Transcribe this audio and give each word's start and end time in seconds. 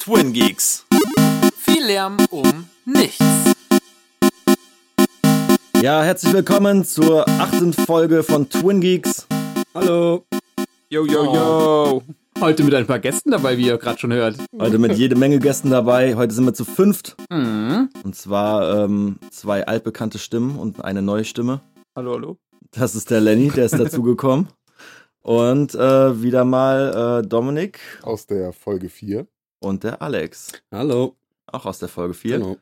Twin 0.00 0.32
Geeks. 0.32 0.86
Viel 1.58 1.84
Lärm 1.84 2.16
um 2.30 2.64
nichts. 2.86 3.22
Ja, 5.82 6.02
herzlich 6.02 6.32
willkommen 6.32 6.86
zur 6.86 7.28
achten 7.28 7.74
Folge 7.74 8.22
von 8.22 8.48
Twin 8.48 8.80
Geeks. 8.80 9.26
Hallo. 9.74 10.24
Yo, 10.88 11.04
yo, 11.04 11.34
yo. 11.34 12.02
Heute 12.40 12.64
mit 12.64 12.74
ein 12.74 12.86
paar 12.86 12.98
Gästen 12.98 13.30
dabei, 13.30 13.58
wie 13.58 13.66
ihr 13.66 13.76
gerade 13.76 13.98
schon 13.98 14.10
hört. 14.14 14.38
Heute 14.58 14.78
mit 14.78 14.96
jede 14.96 15.16
Menge 15.16 15.38
Gästen 15.38 15.68
dabei. 15.68 16.14
Heute 16.16 16.32
sind 16.32 16.46
wir 16.46 16.54
zu 16.54 16.64
fünft. 16.64 17.16
Mhm. 17.30 17.90
Und 18.02 18.16
zwar 18.16 18.84
ähm, 18.84 19.18
zwei 19.30 19.66
altbekannte 19.66 20.18
Stimmen 20.18 20.58
und 20.58 20.82
eine 20.82 21.02
neue 21.02 21.26
Stimme. 21.26 21.60
Hallo, 21.94 22.14
hallo. 22.14 22.38
Das 22.70 22.94
ist 22.94 23.10
der 23.10 23.20
Lenny, 23.20 23.50
der 23.50 23.66
ist 23.66 23.78
dazugekommen. 23.78 24.48
Und 25.22 25.74
äh, 25.74 26.22
wieder 26.22 26.46
mal 26.46 27.20
äh, 27.22 27.28
Dominik 27.28 27.78
Aus 28.00 28.26
der 28.26 28.54
Folge 28.54 28.88
4. 28.88 29.26
und 29.60 29.84
der 29.84 30.02
Alex. 30.02 30.52
Hallo. 30.72 31.16
Auch 31.46 31.66
aus 31.66 31.78
der 31.78 31.88
Folge 31.88 32.14
4. 32.14 32.38
Genau. 32.38 32.56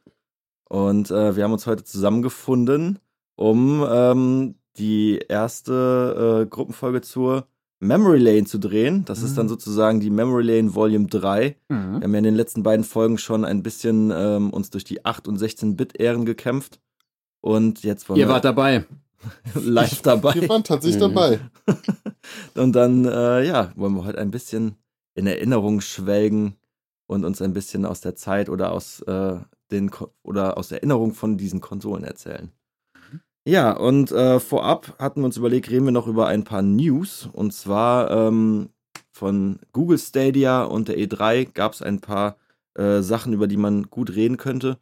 Und 0.68 1.10
äh, 1.10 1.36
wir 1.36 1.44
haben 1.44 1.52
uns 1.52 1.66
heute 1.66 1.84
zusammengefunden, 1.84 2.98
um 3.36 3.86
ähm, 3.90 4.54
die 4.76 5.18
erste 5.28 6.42
äh, 6.44 6.46
Gruppenfolge 6.48 7.00
zur 7.00 7.46
Memory 7.80 8.18
Lane 8.18 8.44
zu 8.44 8.58
drehen. 8.58 9.04
Das 9.04 9.22
ist 9.22 9.38
dann 9.38 9.48
sozusagen 9.48 10.00
die 10.00 10.10
Memory 10.10 10.42
Lane 10.42 10.74
Volume 10.74 11.06
3. 11.06 11.56
Wir 11.68 11.76
Mhm. 11.76 12.02
haben 12.02 12.12
ja 12.12 12.18
in 12.18 12.24
den 12.24 12.34
letzten 12.34 12.62
beiden 12.64 12.84
Folgen 12.84 13.18
schon 13.18 13.44
ein 13.44 13.62
bisschen 13.62 14.10
ähm, 14.14 14.50
uns 14.50 14.70
durch 14.70 14.84
die 14.84 15.04
8 15.04 15.28
und 15.28 15.38
16-Bit-Ähren 15.40 16.26
gekämpft. 16.26 16.80
Und 17.40 17.84
jetzt 17.84 18.08
wollen 18.08 18.18
Ihr 18.18 18.26
wir 18.26 18.32
wart 18.34 18.44
dabei. 18.44 18.84
live 19.54 20.02
dabei. 20.02 20.34
Wir 20.34 20.48
waren 20.48 20.64
tatsächlich 20.64 21.00
Mhm. 21.00 21.14
dabei. 21.14 21.40
Und 22.54 22.72
dann, 22.72 23.04
äh, 23.04 23.44
ja, 23.46 23.72
wollen 23.76 23.94
wir 23.94 24.04
heute 24.04 24.18
ein 24.18 24.30
bisschen 24.30 24.76
in 25.14 25.26
Erinnerung 25.26 25.80
schwelgen 25.80 26.56
und 27.08 27.24
uns 27.24 27.42
ein 27.42 27.54
bisschen 27.54 27.84
aus 27.84 28.00
der 28.00 28.14
Zeit 28.14 28.48
oder 28.48 28.70
aus 28.70 29.00
äh, 29.02 29.38
den 29.72 29.90
Ko 29.90 30.12
oder 30.22 30.56
aus 30.56 30.70
Erinnerung 30.70 31.14
von 31.14 31.36
diesen 31.36 31.60
Konsolen 31.60 32.04
erzählen. 32.04 32.52
Ja, 33.44 33.72
und 33.72 34.12
äh, 34.12 34.38
vorab 34.40 34.94
hatten 34.98 35.22
wir 35.22 35.24
uns 35.24 35.38
überlegt, 35.38 35.70
reden 35.70 35.86
wir 35.86 35.92
noch 35.92 36.06
über 36.06 36.26
ein 36.26 36.44
paar 36.44 36.60
News. 36.60 37.28
Und 37.32 37.54
zwar 37.54 38.10
ähm, 38.10 38.68
von 39.10 39.58
Google 39.72 39.98
Stadia 39.98 40.64
und 40.64 40.88
der 40.88 40.98
E3 40.98 41.52
gab 41.52 41.72
es 41.72 41.80
ein 41.80 42.00
paar 42.00 42.36
äh, 42.74 43.00
Sachen, 43.00 43.32
über 43.32 43.46
die 43.46 43.56
man 43.56 43.84
gut 43.84 44.14
reden 44.14 44.36
könnte. 44.36 44.78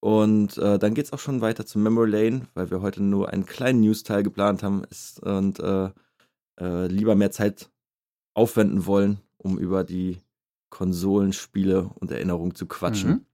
Und 0.00 0.58
äh, 0.58 0.78
dann 0.78 0.92
geht's 0.94 1.12
auch 1.12 1.18
schon 1.18 1.40
weiter 1.40 1.64
zum 1.64 1.82
Memory 1.84 2.10
Lane, 2.10 2.42
weil 2.52 2.70
wir 2.70 2.82
heute 2.82 3.02
nur 3.02 3.30
einen 3.30 3.46
kleinen 3.46 3.80
News-Teil 3.80 4.22
geplant 4.22 4.62
haben 4.62 4.84
ist, 4.90 5.22
und 5.22 5.58
äh, 5.60 5.90
äh, 6.60 6.86
lieber 6.88 7.14
mehr 7.14 7.30
Zeit 7.30 7.70
aufwenden 8.34 8.84
wollen, 8.84 9.20
um 9.38 9.58
über 9.58 9.84
die 9.84 10.18
Konsolenspiele 10.72 11.90
und 12.00 12.10
Erinnerungen 12.10 12.54
zu 12.54 12.66
quatschen, 12.66 13.10
Mhm. 13.10 13.26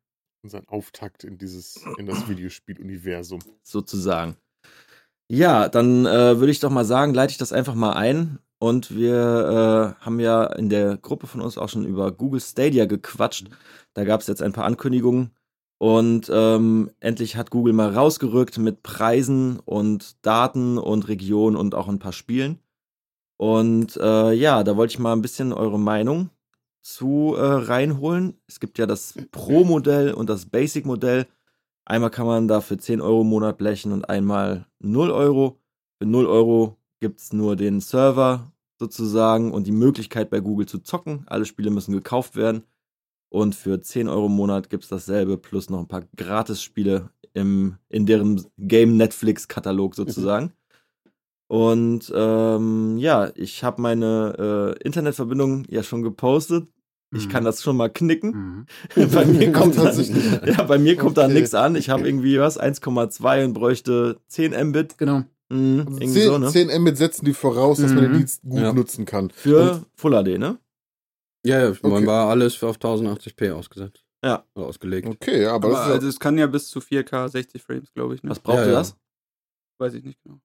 Unser 0.42 0.62
Auftakt 0.67 1.25
in 1.25 1.36
dieses, 1.39 1.81
in 1.98 2.06
das 2.06 2.28
Videospiel-Universum. 2.28 3.41
sozusagen. 3.62 4.36
Ja, 5.31 5.69
dann 5.69 6.06
äh, 6.06 6.39
würde 6.39 6.50
ich 6.50 6.61
doch 6.61 6.70
mal 6.70 6.84
sagen, 6.84 7.12
leite 7.14 7.33
ich 7.33 7.39
das 7.39 7.53
einfach 7.53 7.75
mal 7.75 7.92
ein. 7.92 8.39
Und 8.61 8.94
wir 8.94 9.97
äh, 10.00 10.05
haben 10.05 10.20
ja 10.20 10.44
in 10.44 10.69
der 10.69 10.97
Gruppe 10.97 11.27
von 11.27 11.41
uns 11.41 11.59
auch 11.59 11.69
schon 11.69 11.84
über 11.84 12.12
Google 12.12 12.41
Stadia 12.41 12.86
gequatscht. 12.86 13.50
Da 13.94 14.05
gab 14.05 14.20
es 14.20 14.27
jetzt 14.27 14.42
ein 14.42 14.53
paar 14.53 14.64
Ankündigungen. 14.64 15.33
Und 15.78 16.31
ähm, 16.33 16.91
endlich 17.00 17.36
hat 17.36 17.50
Google 17.50 17.72
mal 17.72 17.94
rausgerückt 17.94 18.59
mit 18.59 18.83
Preisen 18.83 19.61
und 19.61 20.25
Daten 20.27 20.78
und 20.78 21.09
Regionen 21.09 21.56
und 21.56 21.75
auch 21.75 21.89
ein 21.89 22.00
paar 22.00 22.12
Spielen. 22.12 22.59
Und 23.36 23.97
äh, 23.97 24.33
ja, 24.33 24.64
da 24.64 24.77
wollte 24.77 24.92
ich 24.92 24.98
mal 24.98 25.12
ein 25.12 25.22
bisschen 25.22 25.53
eure 25.53 25.78
Meinung 25.78 26.31
zu 26.89 27.34
äh, 27.36 27.42
reinholen. 27.42 28.41
Es 28.47 28.61
gibt 28.61 28.78
ja 28.78 28.86
das 28.86 29.14
Pro-Modell 29.31 30.14
und 30.14 30.31
das 30.31 30.47
Basic-Modell. 30.47 31.27
Einmal 31.84 32.11
kann 32.11 32.27
man 32.27 32.48
da 32.48 32.62
für 32.62 32.78
10 32.78 33.03
Euro 33.03 33.20
im 33.20 33.28
Monat 33.28 33.58
blechen 33.58 33.92
und 33.92 34.08
einmal 34.08 34.67
0 34.81 35.11
Euro. 35.11 35.60
Für 36.00 36.09
0 36.09 36.26
Euro 36.26 36.78
gibt 37.00 37.21
es 37.21 37.32
nur 37.32 37.56
den 37.56 37.81
Server 37.81 38.53
sozusagen 38.78 39.53
und 39.53 39.66
die 39.66 39.72
Möglichkeit 39.72 40.31
bei 40.31 40.41
Google 40.41 40.66
zu 40.66 40.78
zocken. 40.78 41.25
Alle 41.26 41.44
Spiele 41.44 41.71
müssen 41.71 41.93
gekauft 41.93 42.37
werden. 42.37 42.62
Und 43.31 43.55
für 43.55 43.81
10 43.81 44.09
Euro 44.09 44.26
im 44.26 44.32
Monat 44.32 44.70
gibt 44.70 44.84
es 44.84 44.88
dasselbe 44.88 45.37
plus 45.37 45.69
noch 45.69 45.81
ein 45.81 45.88
paar 45.88 46.05
Gratis-Spiele 46.16 47.10
im, 47.34 47.76
in 47.91 48.06
deren 48.06 48.47
Game 48.56 48.97
Netflix-Katalog 48.97 49.94
sozusagen. 49.94 50.55
Und 51.49 52.10
ähm, 52.15 52.97
ja, 52.99 53.31
ich 53.34 53.62
habe 53.62 53.82
meine 53.82 54.76
äh, 54.78 54.82
Internetverbindung 54.82 55.66
ja 55.69 55.82
schon 55.82 56.03
gepostet. 56.03 56.69
Ich 57.14 57.26
Mhm. 57.26 57.30
kann 57.30 57.44
das 57.44 57.62
schon 57.62 57.76
mal 57.76 57.88
knicken. 57.88 58.66
Mhm. 58.96 59.06
bei 59.14 59.24
mir 59.24 59.52
kommt 59.52 59.76
da, 59.78 59.84
Tatsächlich. 59.84 60.24
ja, 60.46 60.62
bei 60.64 60.78
mir 60.78 60.96
kommt 60.96 61.16
da 61.16 61.24
Okay. 61.24 61.34
nichts 61.34 61.54
an. 61.54 61.74
Ich 61.76 61.88
habe 61.91 62.06
irgendwie 62.06 62.38
was 62.38 62.60
1,2 62.60 63.44
und 63.46 63.54
bräuchte 63.54 64.20
10 64.28 64.52
Mbit. 64.69 64.98
Genau. 64.98 65.24
Mhm, 65.50 65.84
Also 65.86 66.00
irgendwie 66.00 66.20
10, 66.20 66.26
so, 66.28 66.38
ne? 66.38 66.48
10 66.48 66.80
Mbit 66.82 66.96
setzen 66.98 67.24
die 67.24 67.32
voraus, 67.32 67.78
dass 67.78 67.92
man 67.94 68.02
den 68.02 68.12
Mhm. 68.12 68.16
Dienst 68.19 68.42
gut 68.42 68.60
Ja. 68.60 68.72
nutzen 68.74 69.04
kann. 69.06 69.30
Für 69.30 69.86
Full 69.96 70.12
HD, 70.12 70.38
ne? 70.38 70.58
Ja, 71.46 71.62
ja, 71.62 71.72
man 71.82 71.92
Okay. 71.92 72.06
war 72.06 72.28
alles 72.28 72.62
auf 72.62 72.76
1080p 72.78 73.52
ausgesetzt. 73.52 74.04
Ja. 74.22 74.44
Oder 74.54 74.66
ausgelegt. 74.66 75.06
Okay, 75.08 75.46
aber, 75.46 75.69
Aber 75.69 75.76
das 75.76 75.86
ist 75.86 75.92
also 75.92 76.08
es 76.08 76.20
kann 76.20 76.36
ja 76.36 76.46
bis 76.48 76.69
zu 76.69 76.80
4K 76.80 77.28
60 77.28 77.62
Frames, 77.62 77.92
glaube 77.94 78.16
ich. 78.16 78.22
Ne? 78.22 78.30
Was 78.30 78.40
braucht 78.40 78.58
Ja, 78.58 78.64
ihr 78.64 78.72
ja. 78.72 78.78
das? 78.80 78.96
Weiß 79.80 79.94
ich 79.94 80.04
nicht 80.04 80.19
genau. 80.25 80.40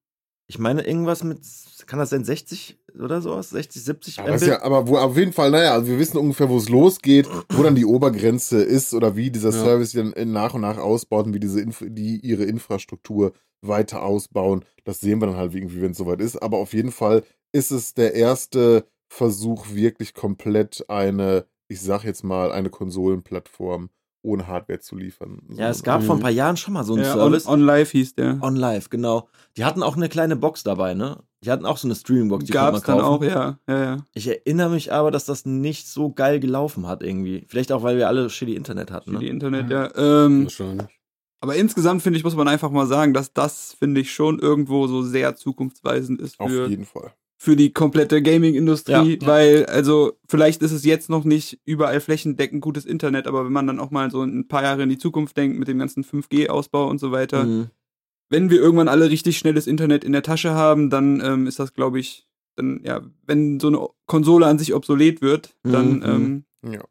Ich 0.48 0.59
meine 0.59 0.86
irgendwas 0.86 1.24
mit, 1.24 1.40
kann 1.88 2.00
das 2.00 2.09
sein 2.09 2.26
60 2.26 2.78
oder 3.02 3.22
sowas? 3.22 3.50
60, 3.52 3.84
70 3.84 4.18
ja, 4.18 4.28
Mbit? 4.28 4.42
ja, 4.42 4.62
aber 4.62 4.88
wo, 4.88 4.98
auf 4.98 5.18
jeden 5.18 5.34
Fall, 5.34 5.52
naja, 5.52 5.74
also 5.74 5.88
wir 5.88 6.00
wissen 6.00 6.18
ungefähr, 6.18 6.50
wo 6.50 6.58
es 6.58 6.70
losgeht, 6.70 7.28
wo 7.50 7.64
dann 7.64 7.76
die 7.76 7.86
Obergrenze 7.86 8.62
ist 8.62 8.94
oder 8.94 9.16
wie 9.16 9.31
dieser 9.31 9.52
Ja. 9.52 9.64
Service 9.64 9.94
dann 9.94 10.14
nach 10.31 10.54
und 10.54 10.62
nach 10.62 10.78
ausbaut 10.78 11.26
und 11.28 11.34
wie 11.34 11.40
diese 11.40 11.62
Inf 11.62 11.84
die 11.88 12.20
ihre 12.20 12.44
Infrastruktur 12.44 13.34
weiter 13.62 14.04
ausbauen. 14.04 14.66
Das 14.84 15.00
sehen 15.00 15.22
wir 15.22 15.28
dann 15.28 15.38
halt 15.38 15.56
irgendwie, 15.56 15.81
wenn 15.81 15.92
es 15.92 15.98
soweit 15.98 16.20
ist. 16.20 16.36
Aber 16.42 16.58
auf 16.58 16.74
jeden 16.74 16.92
Fall 16.92 17.24
ist 17.54 17.72
es 17.72 17.94
der 17.94 18.14
erste 18.14 18.86
Versuch, 19.08 19.70
wirklich 19.74 20.14
komplett 20.14 20.86
eine, 20.90 21.46
ich 21.70 21.81
sag 21.81 22.04
jetzt 22.04 22.24
mal, 22.24 22.52
eine 22.52 22.70
Konsolenplattform 22.70 23.90
ohne 24.24 24.48
Hardware 24.48 24.80
zu 24.80 24.96
liefern. 24.98 25.42
Ja, 25.56 25.70
es 25.70 25.80
So- 25.80 25.84
gab 25.84 26.02
vor 26.04 26.16
ein 26.16 26.18
Mhm. 26.20 26.22
paar 26.24 26.32
Jahren 26.32 26.58
schon 26.58 26.74
mal 26.74 26.84
so 26.84 26.96
einen 26.96 27.04
Ja, 27.04 27.14
on, 27.14 27.20
Service. 27.20 27.46
on 27.48 27.62
Live 27.62 27.92
hieß 27.92 28.16
der. 28.16 28.40
On 28.42 28.56
Live, 28.56 28.90
genau. 28.90 29.28
Die 29.58 29.64
hatten 29.66 29.84
auch 29.84 29.96
eine 29.96 30.10
kleine 30.10 30.36
Box 30.36 30.64
dabei, 30.64 30.94
ne? 30.96 31.20
Die 31.44 31.52
hatten 31.52 31.66
auch 31.66 31.78
so 31.78 31.88
eine 31.88 31.96
Streaming-Box, 31.96 32.46
die 32.46 32.52
Gab's 32.54 32.84
konnte 32.84 32.92
man 32.92 32.98
dann 33.00 33.06
auch, 33.06 33.20
kaufen. 33.20 33.30
ja. 33.30 33.60
ja, 33.68 33.84
ja. 33.84 33.98
Ich 34.14 34.28
erinnere 34.28 34.70
mich 34.70 34.92
aber, 34.94 35.12
dass 35.12 35.26
das 35.26 35.46
nicht 35.46 35.88
so 35.88 36.10
geil 36.12 36.40
gelaufen 36.40 36.88
hat 36.88 37.04
irgendwie. 37.04 37.46
Vielleicht 37.50 37.72
auch, 37.74 37.84
weil 37.84 37.98
wir 37.98 38.08
alle 38.08 38.30
shitty 38.30 38.56
Internet 38.56 38.92
hatten, 38.92 39.12
Für 39.12 39.20
die 39.20 39.26
ne? 39.26 39.32
Internet, 39.32 39.66
Mhm. 39.66 39.72
ja. 39.72 39.90
Ähm, 39.98 40.44
Wahrscheinlich. 40.46 40.88
aber 41.42 41.56
insgesamt 41.58 42.02
finde 42.02 42.18
ich, 42.18 42.24
muss 42.24 42.36
man 42.38 42.48
einfach 42.48 42.72
mal 42.72 42.88
sagen, 42.88 43.14
dass 43.14 43.34
das, 43.34 43.74
finde 43.78 44.00
ich, 44.00 44.14
schon 44.14 44.40
irgendwo 44.40 44.88
so 44.88 45.02
sehr 45.02 45.36
zukunftsweisend 45.36 46.22
ist 46.22 46.40
Auf 46.40 46.50
für, 46.50 46.68
jeden 46.68 46.86
Fall. 46.86 47.12
Für 47.38 47.56
die 47.56 47.74
komplette 47.74 48.22
Gaming-Industrie, 48.22 49.20
Ja. 49.22 49.28
weil, 49.28 49.66
also, 49.66 50.14
vielleicht 50.30 50.62
ist 50.62 50.72
es 50.72 50.86
jetzt 50.86 51.10
noch 51.10 51.26
nicht 51.26 51.60
überall 51.66 52.00
flächendeckend 52.00 52.62
gutes 52.62 52.86
Internet, 52.86 53.28
aber 53.28 53.44
wenn 53.46 53.52
man 53.52 53.68
dann 53.68 53.80
auch 53.80 53.92
mal 53.92 54.10
so 54.12 54.22
ein 54.24 54.48
paar 54.48 54.64
Jahre 54.64 54.84
in 54.84 54.90
die 54.90 54.98
Zukunft 54.98 55.36
denkt 55.36 55.58
mit 55.60 55.68
dem 55.68 55.80
ganzen 55.80 56.04
5G-Ausbau 56.04 56.88
und 56.90 57.00
so 57.00 57.12
weiter, 57.12 57.46
Mhm. 57.46 57.68
wenn 58.30 58.50
wir 58.50 58.60
irgendwann 58.60 58.88
alle 58.88 59.10
richtig 59.10 59.38
schnelles 59.38 59.68
Internet 59.68 60.04
in 60.04 60.12
der 60.14 60.24
Tasche 60.24 60.52
haben, 60.52 60.90
dann 60.90 61.22
ähm, 61.24 61.48
ist 61.48 61.60
das, 61.60 61.74
glaube 61.74 62.00
ich, 62.00 62.26
dann, 62.56 62.82
ja, 62.86 63.02
wenn 63.26 63.60
so 63.60 63.68
eine 63.68 63.88
Konsole 64.06 64.46
an 64.46 64.58
sich 64.60 64.74
obsolet 64.74 65.22
wird, 65.22 65.56
dann, 65.64 65.98
Mhm. 65.98 66.46
ähm, 66.64 66.72
Ja. 66.74 66.84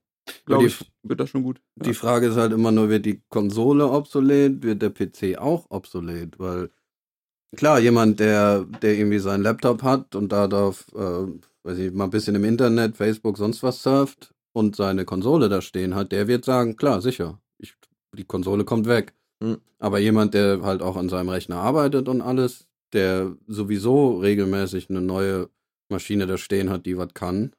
glaube 0.45 0.67
ich, 0.67 0.79
wird 1.03 1.19
das 1.21 1.31
schon 1.31 1.45
gut. 1.45 1.61
Ja. 1.77 1.85
Die 1.85 1.95
Frage 1.95 2.27
ist 2.27 2.37
halt 2.37 2.53
immer 2.53 2.73
nur, 2.73 2.89
wird 2.91 3.07
die 3.07 3.23
Konsole 3.29 3.89
obsolet, 3.89 4.63
wird 4.63 4.83
der 4.83 4.91
PC 4.91 5.39
auch 5.39 5.67
obsolet? 5.71 6.39
Weil, 6.39 6.71
klar, 7.57 7.79
jemand, 7.81 8.21
der, 8.21 8.65
der 8.83 8.95
irgendwie 8.95 9.19
seinen 9.19 9.43
Laptop 9.43 9.83
hat 9.83 10.15
und 10.15 10.31
da 10.33 10.49
darf, 10.49 10.87
äh, 10.95 11.27
weiß 11.65 11.79
ich, 11.79 11.93
mal 11.93 12.05
ein 12.05 12.11
bisschen 12.11 12.35
im 12.35 12.45
Internet, 12.45 12.97
Facebook, 12.97 13.39
sonst 13.39 13.63
was 13.63 13.83
surft 13.83 14.35
und 14.53 14.77
seine 14.77 15.05
Konsole 15.05 15.49
da 15.49 15.61
stehen 15.63 15.95
hat, 15.95 16.13
der 16.13 16.29
wird 16.29 16.45
sagen, 16.45 16.77
klar, 16.77 17.01
sicher, 17.01 17.41
ich, 17.59 17.75
die 18.17 18.25
Konsole 18.25 18.65
kommt 18.65 18.87
weg. 18.87 19.15
Mhm. 19.41 19.59
Aber 19.79 19.99
jemand, 19.99 20.35
der 20.35 20.63
halt 20.63 20.83
auch 20.83 20.97
an 20.97 21.09
seinem 21.09 21.29
Rechner 21.29 21.57
arbeitet 21.57 22.09
und 22.09 22.21
alles, 22.21 22.67
der 22.93 23.35
sowieso 23.47 24.19
regelmäßig 24.19 24.91
eine 24.91 25.01
neue 25.01 25.49
Maschine 25.91 26.27
da 26.27 26.39
stehen 26.39 26.71
hat, 26.71 26.87
die 26.87 26.97
was 26.97 27.15
kann. 27.15 27.53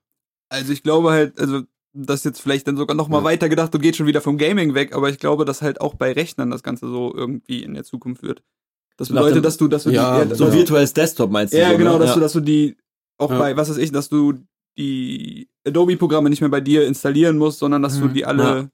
Also 0.50 0.72
ich 0.72 0.84
glaube 0.84 1.12
halt, 1.12 1.40
also 1.40 1.64
das 1.94 2.24
jetzt 2.24 2.42
vielleicht 2.42 2.68
dann 2.68 2.78
sogar 2.78 2.96
noch 2.96 3.08
mal 3.10 3.20
Ja. 3.20 3.24
weiter 3.24 3.50
gedacht, 3.50 3.74
du 3.74 3.80
gehst 3.80 3.98
schon 3.98 4.08
wieder 4.08 4.22
vom 4.22 4.38
Gaming 4.38 4.74
weg, 4.74 4.96
aber 4.96 5.10
ich 5.10 5.20
glaube, 5.20 5.46
dass 5.46 5.62
halt 5.62 5.82
auch 5.82 5.96
bei 5.96 6.12
Rechnern 6.12 6.50
das 6.52 6.64
Ganze 6.64 6.88
so 6.88 7.14
irgendwie 7.14 7.64
in 7.64 7.74
der 7.74 7.84
Zukunft 7.84 8.24
wird. 8.24 8.44
Das 8.98 9.10
Nach 9.10 9.22
dem- 9.22 9.26
bedeutet, 9.26 9.46
dass 9.46 9.58
du, 9.58 9.68
dass 9.68 9.84
du 9.84 9.90
Ja, 9.92 10.24
die, 10.26 10.36
So 10.36 10.46
Ja. 10.46 10.54
virtuelles 10.54 10.94
Desktop 10.94 11.32
meinst 11.32 11.54
du? 11.54 11.58
ja, 11.60 11.72
so, 11.72 11.78
genau, 11.78 11.94
ne? 11.94 12.00
dass 12.00 12.10
ja. 12.10 12.16
du, 12.16 12.20
dass 12.22 12.34
du 12.34 12.40
die 12.42 12.78
auch 13.20 13.30
bei, 13.30 13.56
was 13.58 13.70
weiß 13.70 13.78
ich, 13.78 13.92
dass 13.92 14.10
du 14.10 14.34
die 14.78 15.48
Adobe-Programme 15.68 16.30
nicht 16.30 16.42
mehr 16.42 16.50
bei 16.50 16.62
dir 16.62 16.86
installieren 16.86 17.38
musst, 17.38 17.60
sondern 17.60 17.82
dass 17.82 18.00
du 18.00 18.06
Mhm. 18.06 18.14
die 18.14 18.26
alle. 18.26 18.70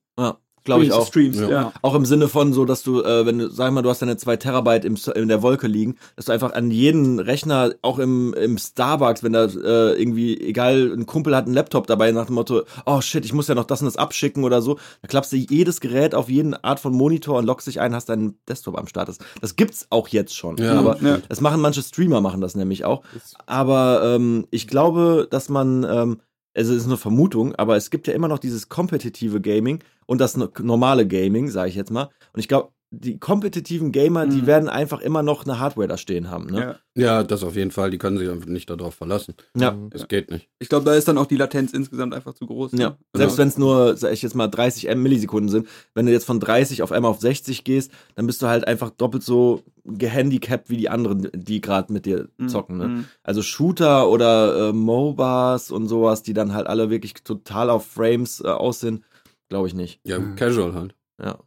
Glaube 0.64 0.84
ich 0.84 0.92
auch. 0.92 1.08
Streams, 1.08 1.40
Ja. 1.40 1.50
ja. 1.50 1.74
Auch 1.82 1.96
im 1.96 2.06
Sinne 2.06 2.28
von 2.28 2.54
so, 2.54 2.66
dass 2.66 2.84
du, 2.84 3.02
äh, 3.02 3.26
wenn 3.26 3.40
du, 3.40 3.50
sag 3.50 3.72
mal, 3.72 3.82
du 3.82 3.90
hast 3.90 4.02
deine 4.02 4.18
zwei 4.18 4.38
Terabyte 4.38 4.86
im, 4.86 4.98
in 5.16 5.28
der 5.28 5.42
Wolke 5.42 5.68
liegen, 5.68 5.96
dass 6.16 6.26
du 6.26 6.32
einfach 6.32 6.54
an 6.54 6.72
jeden 6.72 7.20
Rechner, 7.20 7.74
auch 7.82 8.00
im, 8.00 8.34
im 8.34 8.58
Starbucks, 8.58 9.24
wenn 9.24 9.34
da 9.34 9.46
äh, 9.46 10.00
irgendwie, 10.00 10.40
egal, 10.40 10.92
ein 10.96 11.06
Kumpel 11.06 11.36
hat 11.36 11.46
einen 11.46 11.54
Laptop 11.56 11.88
dabei 11.88 12.12
nach 12.12 12.26
dem 12.28 12.36
Motto, 12.36 12.64
oh 12.86 13.02
shit, 13.02 13.26
ich 13.26 13.34
muss 13.34 13.48
ja 13.48 13.56
noch 13.56 13.66
das 13.66 13.82
und 13.82 13.86
das 13.86 13.98
abschicken 13.98 14.44
oder 14.44 14.62
so, 14.62 14.78
da 15.02 15.08
klappst 15.08 15.32
du 15.32 15.38
jedes 15.38 15.80
Gerät 15.82 16.14
auf 16.16 16.30
jeden 16.30 16.54
Art 16.54 16.80
von 16.80 16.94
Monitor 16.94 17.38
und 17.38 17.46
loggst 17.46 17.68
dich 17.68 17.80
ein, 17.80 17.96
hast 17.96 18.10
deinen 18.10 18.38
Desktop 18.48 18.78
am 18.78 18.88
Start. 18.88 19.10
Das, 19.10 19.18
das 19.42 19.56
gibt's 19.56 19.88
auch 19.90 20.08
jetzt 20.10 20.36
schon. 20.36 20.58
Ja. 20.58 20.74
aber 20.80 20.98
Ja. 21.02 21.20
das 21.30 21.42
machen 21.42 21.62
manche 21.62 21.82
Streamer, 21.82 22.22
machen 22.22 22.42
das 22.42 22.56
nämlich 22.56 22.86
auch. 22.86 23.04
Aber 23.46 24.02
ähm, 24.04 24.46
ich 24.52 24.68
glaube, 24.68 25.28
dass 25.30 25.50
man, 25.50 25.86
ähm, 25.90 26.20
also 26.56 26.74
es 26.74 26.82
ist 26.82 26.88
eine 26.88 26.98
Vermutung, 26.98 27.56
aber 27.56 27.76
es 27.78 27.90
gibt 27.90 28.08
ja 28.08 28.14
immer 28.14 28.28
noch 28.28 28.40
dieses 28.40 28.70
kompetitive 28.70 29.42
Gaming 29.42 29.84
und 30.06 30.20
das 30.20 30.36
no- 30.38 30.50
normale 30.60 31.08
Gaming, 31.08 31.50
sage 31.50 31.70
ich 31.70 31.76
jetzt 31.76 31.92
mal. 31.92 32.10
Und 32.34 32.40
ich 32.40 32.48
glaube, 32.48 32.72
die 32.92 33.20
kompetitiven 33.20 33.92
Gamer, 33.92 34.26
die 34.26 34.42
Mhm. 34.42 34.48
werden 34.48 34.68
einfach 34.70 35.00
immer 35.00 35.22
noch 35.22 35.46
eine 35.46 35.60
Hardware 35.60 35.88
da 35.88 35.96
stehen 35.98 36.32
haben. 36.32 36.48
Ne? 36.48 36.60
Ja. 36.60 36.76
Ja, 36.96 37.24
das 37.24 37.44
auf 37.44 37.56
jeden 37.56 37.70
Fall. 37.70 37.92
Die 37.92 38.00
können 38.00 38.18
sich 38.18 38.28
einfach 38.28 38.48
nicht 38.48 38.68
darauf 38.70 38.96
verlassen. 38.96 39.36
Ja. 39.56 39.78
Das 39.92 40.08
geht 40.08 40.32
nicht. 40.32 40.50
Ich 40.58 40.70
glaube, 40.70 40.86
da 40.86 40.96
ist 40.96 41.08
dann 41.08 41.18
auch 41.20 41.28
die 41.28 41.36
Latenz 41.38 41.72
insgesamt 41.72 42.16
einfach 42.16 42.34
zu 42.34 42.48
groß. 42.48 42.74
ne? 42.74 42.82
Ja, 42.82 42.88
Also- 42.90 42.98
selbst 43.14 43.38
wenn 43.38 43.48
es 43.48 43.58
nur, 43.60 43.96
sag 43.96 44.12
ich 44.12 44.24
jetzt 44.24 44.34
mal, 44.36 44.48
30 44.48 44.94
Millisekunden 44.96 45.50
sind, 45.50 45.68
wenn 45.94 46.08
du 46.08 46.12
jetzt 46.12 46.26
von 46.26 46.40
30 46.40 46.82
auf 46.82 46.92
einmal 46.92 47.12
auf 47.12 47.20
60 47.22 47.64
gehst, 47.64 47.92
dann 48.16 48.26
bist 48.26 48.42
du 48.42 48.48
halt 48.48 48.68
einfach 48.68 48.90
doppelt 48.90 49.22
so 49.24 49.62
gehandicapt 49.86 50.70
wie 50.72 50.78
die 50.78 50.90
anderen, 50.90 51.30
die 51.34 51.62
gerade 51.62 51.94
mit 51.94 52.06
dir 52.08 52.30
Mhm. 52.38 52.50
zocken. 52.50 52.78
Ne? 52.78 52.88
Mhm. 52.88 53.06
Also 53.24 53.44
Shooter 53.44 54.10
oder 54.10 54.70
äh, 54.70 54.74
MOBAs 54.74 55.70
und 55.72 55.88
sowas, 55.88 56.24
die 56.24 56.34
dann 56.34 56.54
halt 56.54 56.66
alle 56.68 56.90
wirklich 56.90 57.14
total 57.24 57.70
auf 57.70 57.86
Frames 57.86 58.42
äh, 58.42 58.48
aus 58.48 58.80
sind, 58.80 59.04
glaube 59.48 59.68
ich 59.68 59.74
nicht. 59.76 60.00
Ja, 60.06 60.20
Mhm. 60.20 60.36
casual 60.36 60.74
halt. 60.74 60.96
Ja. 61.22 61.38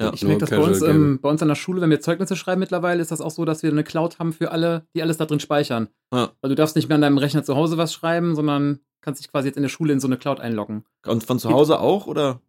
Ja. 0.00 0.12
Ich 0.12 0.22
merke 0.24 0.40
das 0.40 0.50
bei 0.50 0.58
uns, 0.58 0.82
ähm, 0.82 1.20
bei 1.22 1.28
uns 1.30 1.40
an 1.40 1.48
der 1.48 1.54
Schule, 1.54 1.80
wenn 1.80 1.88
wir 1.90 2.00
Zeugnisse 2.00 2.36
schreiben 2.36 2.60
mittlerweile, 2.60 3.00
ist 3.00 3.10
das 3.10 3.22
auch 3.22 3.30
so, 3.30 3.44
dass 3.46 3.62
wir 3.62 3.70
eine 3.70 3.84
Cloud 3.84 4.18
haben 4.18 4.32
für 4.32 4.50
alle, 4.50 4.86
die 4.94 5.02
alles 5.02 5.16
da 5.16 5.24
drin 5.24 5.40
speichern. 5.40 5.88
Ja. 6.12 6.32
Weil 6.40 6.50
du 6.50 6.54
darfst 6.54 6.76
nicht 6.76 6.88
mehr 6.88 6.96
an 6.96 7.00
deinem 7.00 7.18
Rechner 7.18 7.44
zu 7.44 7.56
Hause 7.56 7.78
was 7.78 7.94
schreiben, 7.94 8.34
sondern 8.34 8.80
kannst 9.00 9.22
dich 9.22 9.30
quasi 9.30 9.48
jetzt 9.48 9.56
in 9.56 9.62
der 9.62 9.70
Schule 9.70 9.92
in 9.92 10.00
so 10.00 10.06
eine 10.06 10.18
Cloud 10.18 10.40
einloggen. 10.40 10.84
Und 11.06 11.24
von 11.24 11.38
zu 11.38 11.50
Hause 11.50 11.80
auch, 11.80 12.06
oder? 12.06 12.40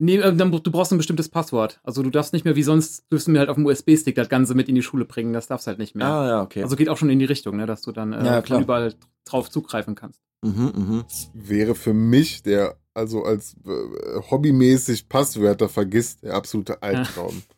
Nee, 0.00 0.16
äh, 0.16 0.34
dann, 0.34 0.50
du 0.50 0.70
brauchst 0.70 0.92
ein 0.92 0.98
bestimmtes 0.98 1.28
Passwort. 1.28 1.80
Also 1.82 2.02
du 2.02 2.10
darfst 2.10 2.32
nicht 2.32 2.44
mehr 2.44 2.56
wie 2.56 2.62
sonst, 2.62 3.10
dürfst 3.12 3.26
du 3.26 3.32
mir 3.32 3.40
halt 3.40 3.48
auf 3.48 3.56
dem 3.56 3.66
USB-Stick 3.66 4.14
das 4.14 4.28
Ganze 4.28 4.54
mit 4.54 4.68
in 4.68 4.74
die 4.74 4.82
Schule 4.82 5.04
bringen. 5.04 5.32
Das 5.32 5.46
darfst 5.48 5.66
halt 5.66 5.78
nicht 5.78 5.94
mehr. 5.94 6.06
Ah, 6.06 6.28
ja, 6.28 6.42
okay. 6.42 6.62
Also 6.62 6.76
geht 6.76 6.88
auch 6.88 6.96
schon 6.96 7.10
in 7.10 7.18
die 7.18 7.24
Richtung, 7.24 7.56
ne, 7.56 7.66
dass 7.66 7.82
du 7.82 7.92
dann 7.92 8.12
äh, 8.12 8.24
Ja, 8.24 8.58
überall 8.60 8.94
drauf 9.24 9.50
zugreifen 9.50 9.94
kannst. 9.94 10.20
mhm, 10.42 10.72
mhm. 10.74 11.04
wäre 11.34 11.74
für 11.74 11.94
mich, 11.94 12.42
der 12.42 12.76
also 12.98 13.22
als 13.22 13.54
äh, 13.66 14.20
hobbymäßig 14.30 15.08
Passwörter 15.08 15.68
vergisst, 15.68 16.22
der 16.22 16.34
absolute 16.34 16.82
Albtraum. 16.82 17.42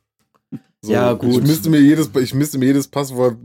So, 0.83 0.93
Ja, 0.93 1.13
gut. 1.13 1.29
Ich 1.29 1.43
müsste 1.43 1.69
mir 1.69 1.79
jedes, 1.79 2.09
ich 2.19 2.33
müsste 2.33 2.57
mir 2.57 2.65
jedes 2.65 2.89
Passwort 2.89 3.37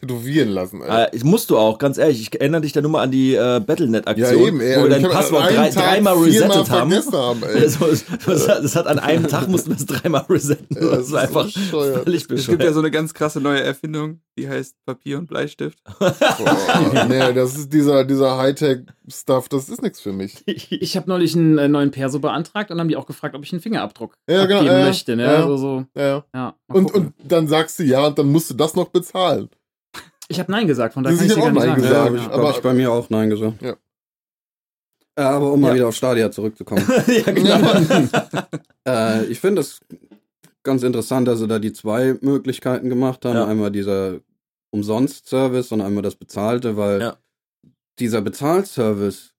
tätowieren 0.00 0.48
lassen. 0.50 0.82
Alter. 0.82 1.12
Äh, 1.12 1.16
ich 1.16 1.24
musst 1.24 1.50
du 1.50 1.58
auch, 1.58 1.78
ganz 1.78 1.98
ehrlich. 1.98 2.20
Ich 2.20 2.40
erinnere 2.40 2.60
dich 2.62 2.72
da 2.72 2.80
nur 2.82 2.90
mal 2.90 3.02
an 3.02 3.10
die 3.10 3.34
äh, 3.34 3.36
ja, 3.36 3.58
Battlenet-Aktion, 3.58 4.48
eben, 4.48 4.60
ey. 4.60 4.78
wo 4.78 4.82
wir 4.84 4.90
dein 4.90 5.02
Passwort 5.02 5.50
drei, 5.54 5.70
dreimal 5.70 6.14
resettet 6.18 6.70
haben. 6.70 6.92
haben 7.12 7.42
ey. 7.42 7.62
Also, 7.62 7.86
das, 8.26 8.48
hat, 8.48 8.64
das 8.64 8.76
hat 8.76 8.86
an 8.86 8.98
einem 8.98 9.26
Tag 9.28 9.48
mussten 9.48 9.70
wir 9.70 9.76
es 9.76 9.86
dreimal 9.86 10.24
resetten. 10.28 10.76
Ja, 10.80 10.96
Das 10.96 11.10
war 11.12 11.22
einfach 11.22 11.44
bescheuert. 11.44 12.04
völlig 12.04 12.22
Es 12.22 12.28
gibt 12.28 12.40
ja 12.40 12.56
bescheuert. 12.56 12.74
so 12.74 12.80
eine 12.80 12.90
ganz 12.90 13.14
krasse 13.14 13.40
neue 13.40 13.60
Erfindung, 13.62 14.20
die 14.38 14.48
heißt 14.48 14.76
Papier 14.86 15.18
und 15.18 15.26
Bleistift. 15.28 15.78
Boah, 15.98 17.06
nee, 17.08 17.32
das 17.32 17.56
ist 17.56 17.72
dieser, 17.72 18.04
dieser 18.04 18.36
Hightech-Stuff, 18.38 19.48
das 19.48 19.68
ist 19.68 19.82
nichts 19.82 20.00
für 20.00 20.12
mich. 20.12 20.42
Ich 20.46 20.96
habe 20.96 21.08
neulich 21.08 21.34
einen 21.36 21.58
äh, 21.58 21.68
neuen 21.68 21.90
Perso 21.90 22.18
beantragt 22.18 22.70
und 22.70 22.80
haben 22.80 22.88
die 22.88 22.96
auch 22.96 23.06
gefragt, 23.06 23.34
ob 23.34 23.44
ich 23.44 23.52
einen 23.52 23.60
Fingerabdruck 23.62 24.16
Ja, 24.28 24.46
genau, 24.46 24.60
abgeben 24.60 24.78
ja, 24.80 24.84
möchte. 24.86 25.16
Ne? 25.16 25.24
ja. 25.24 25.36
Also 25.42 25.56
so, 25.56 25.84
Ja. 25.96 26.24
ja, 26.34 26.54
Und, 26.68 26.84
gucken. 26.92 27.06
und 27.06 27.14
dann 27.30 27.46
sagst 27.48 27.78
du 27.78 27.82
ja 27.84 28.06
und 28.06 28.18
dann 28.18 28.26
musst 28.30 28.50
du 28.50 28.54
das 28.54 28.74
noch 28.74 28.88
bezahlen. 28.88 29.48
Ich 30.28 30.38
habe 30.40 30.50
Nein 30.52 30.66
gesagt, 30.66 30.94
von 30.94 31.02
daher 31.04 31.16
kann 31.18 31.26
ich 31.26 31.34
dir 31.34 31.40
gar 31.40 31.52
nicht 31.52 31.60
Nein 31.66 31.80
sagen. 31.82 31.82
gesagt. 32.14 32.16
Ja, 32.16 32.30
aber- 32.32 32.50
ich 32.50 32.60
bei 32.62 32.74
mir 32.74 32.92
auch 32.92 33.10
Nein 33.10 33.30
gesagt. 33.30 33.62
Ja. 33.62 33.76
Äh, 35.16 35.22
aber 35.22 35.52
um 35.52 35.60
mal 35.60 35.68
Ja. 35.68 35.74
wieder 35.76 35.88
auf 35.88 35.94
Stadia 35.96 36.30
zurückzukommen. 36.30 36.84
ja, 37.06 37.32
genau. 37.32 37.60
äh, 38.88 39.24
ich 39.26 39.38
finde 39.40 39.60
es 39.60 39.80
ganz 40.64 40.82
interessant, 40.82 41.28
dass 41.28 41.38
sie 41.38 41.46
da 41.46 41.58
die 41.58 41.72
zwei 41.72 42.16
Möglichkeiten 42.20 42.88
gemacht 42.88 43.24
haben. 43.24 43.36
Ja. 43.36 43.46
Einmal 43.46 43.70
dieser 43.70 44.20
Umsonst-Service 44.72 45.70
und 45.72 45.82
einmal 45.82 46.02
das 46.02 46.16
Bezahlte, 46.16 46.76
weil 46.76 47.00
Ja. 47.00 47.16
dieser 48.00 48.22
Bezahlservice, 48.22 49.34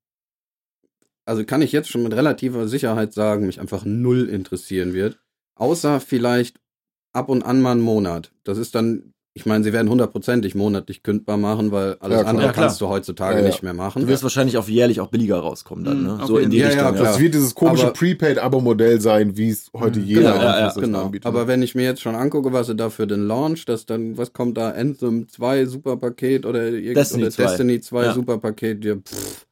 also 1.26 1.44
kann 1.44 1.62
ich 1.62 1.72
jetzt 1.74 1.90
schon 1.90 2.04
mit 2.04 2.14
relativer 2.14 2.68
Sicherheit 2.70 3.14
sagen, 3.14 3.46
mich 3.48 3.60
einfach 3.60 3.84
null 3.84 4.30
interessieren 4.30 4.94
wird. 4.94 5.20
Außer 5.56 6.00
vielleicht 6.00 6.60
ab 7.12 7.28
und 7.28 7.44
an 7.44 7.62
mal 7.62 7.72
einen 7.72 7.82
Monat. 7.82 8.32
Das 8.44 8.58
ist 8.58 8.76
dann, 8.76 9.14
ich 9.38 9.46
meine, 9.46 9.66
sie 9.66 9.74
werden 9.74 9.90
hundertprozentig 9.90 10.56
monatlich 10.56 11.04
kündbar 11.04 11.36
machen, 11.36 11.70
weil 11.72 11.98
alles 12.00 12.22
Ja, 12.22 12.26
andere 12.26 12.48
Ja, 12.48 12.54
kannst 12.54 12.80
du 12.80 12.88
heutzutage 12.88 13.36
Ja, 13.36 13.42
ja. 13.42 13.48
nicht 13.48 13.64
mehr 13.64 13.74
machen. 13.74 14.02
Du 14.02 14.08
wirst 14.08 14.24
wahrscheinlich 14.24 14.58
auch 14.58 14.66
jährlich 14.70 15.02
auch 15.02 15.08
billiger 15.10 15.38
rauskommen 15.40 15.84
dann, 15.84 15.98
Mhm, 16.00 16.08
ne? 16.08 16.20
auf 16.22 16.28
So 16.28 16.38
in 16.38 16.50
die 16.50 16.56
jeden 16.58 16.70
Fall. 16.70 16.78
Ja, 16.78 16.84
Richtung. 16.84 16.96
ja, 16.96 17.02
klar. 17.02 17.12
Das 17.14 17.22
wird 17.22 17.34
dieses 17.34 17.54
komische 17.54 17.84
Aber- 17.88 17.94
Prepaid-Abo-Modell 17.94 19.02
sein, 19.02 19.36
wie 19.36 19.50
es 19.50 19.70
heute 19.76 20.00
Mhm. 20.00 20.06
jeder 20.06 20.22
Genau, 20.34 20.42
ja, 20.44 20.72
Genau. 20.74 21.06
anbietet. 21.08 21.26
Aber 21.26 21.48
wenn 21.48 21.62
ich 21.62 21.76
mir 21.76 21.84
jetzt 21.84 22.00
schon 22.02 22.16
angucke, 22.16 22.54
was 22.54 22.68
sie 22.68 22.76
da 22.78 22.90
für 22.90 23.08
den 23.08 23.28
Launch, 23.28 23.66
dass 23.66 23.86
dann, 23.86 24.18
was 24.18 24.32
kommt 24.32 24.58
da, 24.58 24.70
Anthem 24.70 25.28
2 25.28 25.66
Superpaket 25.66 26.46
oder, 26.46 26.72
Destiny 26.72 27.24
oder 27.24 27.32
2. 27.32 27.44
Destiny 27.44 27.82
2 27.82 28.04
Ja. 28.06 28.14
Superpaket, 28.14 28.86
ja, 28.86 28.96
pff, 28.96 29.46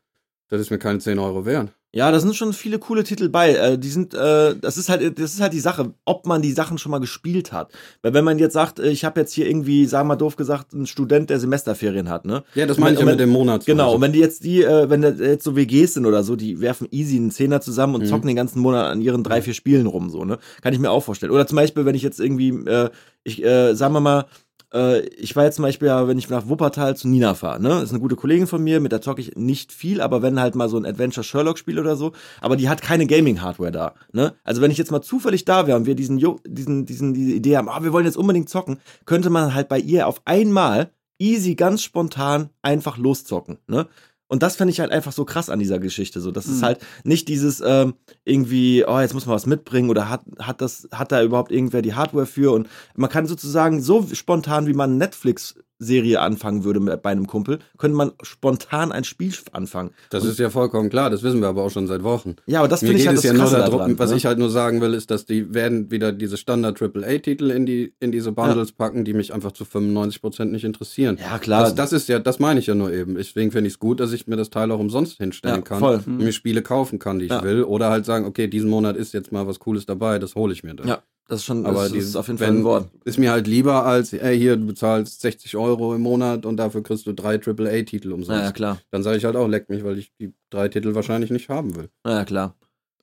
das 0.48 0.62
ist 0.62 0.70
mir 0.72 0.78
keine 0.80 1.00
10 1.00 1.20
Euro 1.20 1.46
wert. 1.46 1.74
Ja, 1.96 2.10
da 2.12 2.20
sind 2.20 2.36
schon 2.36 2.54
viele 2.54 2.80
coole 2.80 3.04
Titel 3.04 3.30
bei. 3.30 3.54
Äh, 3.54 3.78
die 3.78 3.90
sind, 3.90 4.16
äh, 4.16 4.56
das 4.60 4.78
ist 4.78 4.90
halt, 4.90 5.20
das 5.20 5.36
ist 5.36 5.42
halt 5.42 5.54
die 5.54 5.60
Sache, 5.60 5.94
ob 6.06 6.26
man 6.26 6.42
die 6.42 6.52
Sachen 6.52 6.80
schon 6.80 6.90
mal 6.92 6.98
gespielt 6.98 7.52
hat. 7.52 7.72
Weil 8.02 8.16
wenn 8.16 8.24
man 8.24 8.40
jetzt 8.40 8.54
sagt, 8.54 8.80
äh, 8.80 8.90
ich 8.90 9.06
habe 9.06 9.20
jetzt 9.20 9.32
hier 9.32 9.48
irgendwie, 9.48 9.86
sagen 9.86 10.06
wir 10.08 10.14
mal 10.14 10.16
doof 10.16 10.36
gesagt, 10.36 10.74
einen 10.74 10.88
Student, 10.88 11.30
der 11.30 11.40
Semesterferien 11.40 12.10
hat, 12.10 12.26
ne? 12.26 12.44
Ja, 12.56 12.66
das 12.66 12.80
meine 12.80 12.96
ich 12.96 13.00
ja 13.00 13.06
mit 13.06 13.20
dem 13.20 13.30
Monat. 13.30 13.68
Genau, 13.68 13.94
und 13.94 14.02
wenn 14.02 14.12
die 14.12 14.20
jetzt 14.20 14.44
die, 14.44 14.64
äh, 14.64 14.90
wenn 14.90 15.04
das 15.04 15.20
jetzt 15.20 15.44
so 15.44 15.56
WGs 15.56 15.94
sind 15.94 16.08
oder 16.08 16.24
so, 16.24 16.36
die 16.36 16.60
werfen 16.62 16.88
easy 16.90 17.18
einen 17.18 17.30
Zehner 17.30 17.62
zusammen 17.62 17.94
und 17.94 18.02
Mhm. 18.02 18.08
zocken 18.08 18.28
den 18.28 18.36
ganzen 18.38 18.60
Monat 18.60 18.88
an 18.92 19.00
ihren 19.00 19.24
drei, 19.24 19.44
vier 19.44 19.54
Spielen 19.54 19.86
rum, 19.86 20.10
so, 20.10 20.26
ne? 20.26 20.40
Kann 20.62 20.74
ich 20.74 20.80
mir 20.80 20.90
auch 20.90 21.04
vorstellen. 21.04 21.32
Oder 21.32 21.46
zum 21.46 21.58
Beispiel, 21.58 21.86
wenn 21.86 21.94
ich 21.96 22.02
jetzt 22.02 22.20
irgendwie, 22.20 22.50
äh, 22.50 22.90
ich, 23.24 23.44
äh, 23.46 23.76
sagen 23.76 23.94
wir 23.94 24.00
mal, 24.02 24.26
äh, 24.74 25.02
ich 25.02 25.36
war 25.36 25.44
jetzt 25.46 25.56
zum 25.56 25.64
Beispiel, 25.64 25.88
ja, 25.88 26.08
wenn 26.08 26.18
ich 26.18 26.30
nach 26.30 26.48
Wuppertal 26.48 26.98
zu 26.98 27.08
Nina 27.08 27.36
fahre, 27.36 27.62
ne? 27.62 27.82
Ist 27.82 27.92
eine 27.92 28.00
gute 28.00 28.16
Kollegin 28.16 28.48
von 28.48 28.64
mir, 28.64 28.80
mit 28.80 28.92
der 28.92 29.02
zocke 29.02 29.22
ich 29.22 29.36
nicht 29.36 29.72
viel, 29.72 30.02
aber 30.02 30.22
wenn 30.22 30.40
halt 30.40 30.56
mal 30.56 30.70
so 30.70 30.78
ein 30.78 30.86
Adventure 30.86 31.24
Sherlock 31.24 31.58
Spiel 31.58 31.80
oder 31.80 31.96
so, 31.96 32.14
aber 32.42 32.56
die 32.56 32.70
hat 32.70 32.82
keine 32.82 33.06
Gaming 33.06 33.42
Hardware 33.42 33.72
da, 33.72 33.94
ne? 34.12 34.34
Also 34.44 34.62
wenn 34.62 34.72
ich 34.72 34.78
jetzt 34.78 34.92
mal 34.92 35.02
zufällig 35.02 35.46
da 35.46 35.68
wäre 35.68 35.78
und 35.78 35.86
wir 35.86 35.96
diesen, 35.96 36.18
diesen, 36.46 36.86
diesen, 36.86 37.14
diese 37.14 37.32
Idee 37.34 37.58
haben, 37.58 37.70
ah, 37.70 37.84
wir 37.84 37.94
wollen 37.94 38.06
jetzt 38.06 38.18
unbedingt 38.18 38.50
zocken, 38.50 38.80
könnte 39.06 39.30
man 39.30 39.54
halt 39.54 39.70
bei 39.70 39.80
ihr 39.80 40.08
auf 40.08 40.22
einmal 40.26 40.92
easy, 41.20 41.56
ganz 41.56 41.82
spontan 41.84 42.50
einfach 42.62 42.98
loszocken, 42.98 43.60
ne? 43.68 43.88
Und 44.28 44.42
das 44.42 44.56
finde 44.56 44.72
ich 44.72 44.80
halt 44.80 44.92
einfach 44.92 45.12
so 45.12 45.26
krass 45.26 45.50
an 45.50 45.60
dieser 45.60 45.80
Geschichte. 45.80 46.20
So, 46.22 46.32
das 46.32 46.48
ist 46.48 46.62
Mhm. 46.62 46.66
halt 46.66 46.80
nicht 47.04 47.28
dieses 47.28 47.62
ähm, 47.66 47.94
irgendwie, 48.26 48.84
oh, 48.88 49.00
jetzt 49.00 49.14
muss 49.14 49.26
man 49.26 49.36
was 49.36 49.46
mitbringen 49.46 49.90
oder 49.90 50.10
hat, 50.10 50.22
hat 50.40 50.62
das, 50.62 50.88
hat 50.92 51.12
da 51.12 51.22
überhaupt 51.22 51.52
irgendwer 51.52 51.82
die 51.82 51.94
Hardware 51.94 52.26
für? 52.26 52.52
Und 52.54 52.68
man 52.96 53.10
kann 53.10 53.28
sozusagen 53.28 53.82
so 53.82 54.08
spontan, 54.14 54.66
wie 54.68 54.74
man 54.74 54.98
Netflix 54.98 55.56
Serie 55.84 56.20
anfangen 56.22 56.64
würde 56.64 56.80
mit, 56.80 57.02
bei 57.02 57.12
einem 57.12 57.28
Kumpel, 57.28 57.60
könnte 57.78 57.98
man 57.98 58.12
spontan 58.22 58.92
ein 58.92 59.04
Spiel 59.04 59.34
anfangen. 59.52 59.92
Das 60.10 60.26
ist 60.26 60.40
ja 60.40 60.50
vollkommen 60.50 60.90
klar, 60.90 61.10
das 61.10 61.24
wissen 61.24 61.42
wir 61.42 61.48
aber 61.48 61.64
auch 61.64 61.70
schon 61.72 61.88
seit 61.88 62.04
Wochen. 62.04 62.36
Ja, 62.46 62.60
aber 62.60 62.68
das 62.68 62.82
finde 62.82 62.96
ich 62.98 63.08
halt 63.08 63.18
das 63.18 63.24
ja 63.24 63.34
nur 63.34 63.50
darum, 63.50 63.78
daran, 63.80 64.00
was 64.00 64.12
ne? 64.12 64.18
ich 64.18 64.26
halt 64.26 64.38
nur 64.38 64.50
sagen 64.50 64.82
will, 64.82 64.94
ist, 64.94 65.12
dass 65.12 65.26
die 65.26 65.54
werden 65.54 65.92
wieder 65.92 66.12
diese 66.12 66.38
Standard 66.38 66.82
AAA-Titel 66.82 67.52
in 67.52 67.66
die 67.66 67.94
in 68.00 68.12
diese 68.12 68.32
Bundles 68.32 68.72
packen, 68.72 69.06
die 69.06 69.14
mich 69.14 69.34
einfach 69.34 69.52
zu 69.52 69.64
95% 69.64 70.46
nicht 70.46 70.64
interessieren. 70.64 71.18
Ja, 71.20 71.40
klar. 71.40 71.64
Das, 71.64 71.76
das 71.76 71.94
ist 71.94 72.10
ja, 72.10 72.20
das 72.20 72.40
meine 72.40 72.60
ich 72.60 72.68
ja 72.68 72.76
nur 72.76 72.92
eben. 72.92 73.16
Deswegen 73.16 73.52
finde 73.52 73.68
ich 73.68 73.74
es 73.74 73.80
gut, 73.80 74.00
dass 74.00 74.14
ich 74.14 74.28
mir 74.28 74.36
das 74.36 74.50
Teil 74.50 74.72
auch 74.72 74.80
umsonst 74.80 75.18
hinstellen 75.18 75.56
Ja, 75.58 75.62
kann 75.62 75.80
voll. 75.80 76.02
und 76.06 76.18
mir 76.20 76.32
Spiele 76.32 76.62
kaufen 76.62 77.00
kann, 77.00 77.20
die 77.20 77.26
ich 77.26 77.32
Ja. 77.32 77.44
will. 77.44 77.64
Oder 77.64 77.90
halt 77.90 78.06
sagen, 78.06 78.26
okay, 78.26 78.48
diesen 78.48 78.70
Monat 78.70 78.98
ist 78.98 79.14
jetzt 79.14 79.32
mal 79.32 79.48
was 79.48 79.60
Cooles 79.60 79.86
dabei, 79.86 80.20
das 80.20 80.36
hole 80.36 80.54
ich 80.54 80.64
mir 80.64 80.74
dann. 80.76 80.88
Ja, 80.88 81.04
das 81.28 81.40
ist 81.40 81.46
schon, 81.46 81.66
Aber 81.66 81.84
das, 81.84 81.92
die- 81.94 81.98
ist 82.00 82.16
auf 82.16 82.28
jeden 82.28 82.38
Fall 82.38 82.50
wenn- 82.50 82.58
ein 82.60 82.64
Wort. 82.64 82.90
Ist 83.06 83.18
mir 83.18 83.32
halt 83.32 83.48
lieber 83.48 83.86
als, 83.86 84.14
ey, 84.14 84.38
hier, 84.38 84.58
du 84.58 84.66
bezahlst 84.68 85.22
60 85.22 85.56
Euro 85.58 85.96
im 85.96 86.02
Monat 86.02 86.46
und 86.46 86.58
dafür 86.58 86.84
kriegst 86.84 87.08
du 87.08 87.14
drei 87.14 87.38
AAA-Titel 87.40 88.12
umsonst. 88.12 88.40
Ja, 88.40 88.46
ja, 88.46 88.52
klar. 88.52 88.80
Dann 88.92 89.04
sage 89.04 89.18
ich 89.18 89.26
halt 89.26 89.36
auch, 89.36 89.48
leck 89.48 89.70
mich, 89.70 89.84
weil 89.84 89.98
ich 89.98 90.12
die 90.20 90.34
drei 90.50 90.68
Titel 90.70 90.94
wahrscheinlich 90.96 91.32
nicht 91.32 91.50
haben 91.50 91.76
will. 91.76 91.90
Ja, 92.06 92.12
ja, 92.20 92.26
klar. 92.26 92.56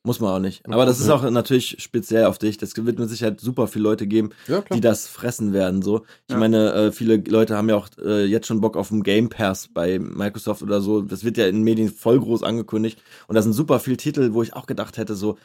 Muss 0.02 0.18
man 0.18 0.30
auch 0.32 0.38
nicht. 0.38 0.66
Aber 0.66 0.86
das 0.86 0.98
ist 0.98 1.08
Ja. 1.08 1.14
auch 1.14 1.30
natürlich 1.30 1.76
speziell 1.78 2.24
auf 2.24 2.38
dich. 2.38 2.56
Das 2.56 2.74
wird 2.74 2.98
mit 2.98 3.10
Sicherheit 3.10 3.38
super 3.38 3.66
viele 3.68 3.82
Leute 3.82 4.06
geben, 4.06 4.30
Ja, 4.48 4.62
die 4.72 4.80
das 4.80 5.06
fressen 5.06 5.52
werden. 5.52 5.82
So, 5.82 6.04
ich 6.26 6.32
Ja. 6.32 6.38
meine, 6.38 6.72
äh, 6.72 6.92
viele 6.92 7.16
Leute 7.16 7.54
haben 7.54 7.68
ja 7.68 7.76
auch 7.76 7.88
äh, 8.02 8.24
jetzt 8.24 8.46
schon 8.46 8.62
Bock 8.62 8.78
auf 8.78 8.88
den 8.88 9.02
Game 9.02 9.28
Pass 9.28 9.68
bei 9.68 9.98
Microsoft 9.98 10.62
oder 10.62 10.80
so. 10.80 11.02
Das 11.02 11.22
wird 11.22 11.36
ja 11.36 11.46
in 11.48 11.56
den 11.56 11.64
Medien 11.64 11.90
voll 11.90 12.18
groß 12.18 12.42
angekündigt. 12.42 13.02
Und 13.28 13.34
da 13.34 13.42
sind 13.42 13.52
super 13.52 13.78
viele 13.78 13.98
Titel, 13.98 14.32
wo 14.32 14.42
ich 14.42 14.54
auch 14.54 14.64
gedacht 14.64 14.96
hätte, 14.96 15.14
so 15.14 15.36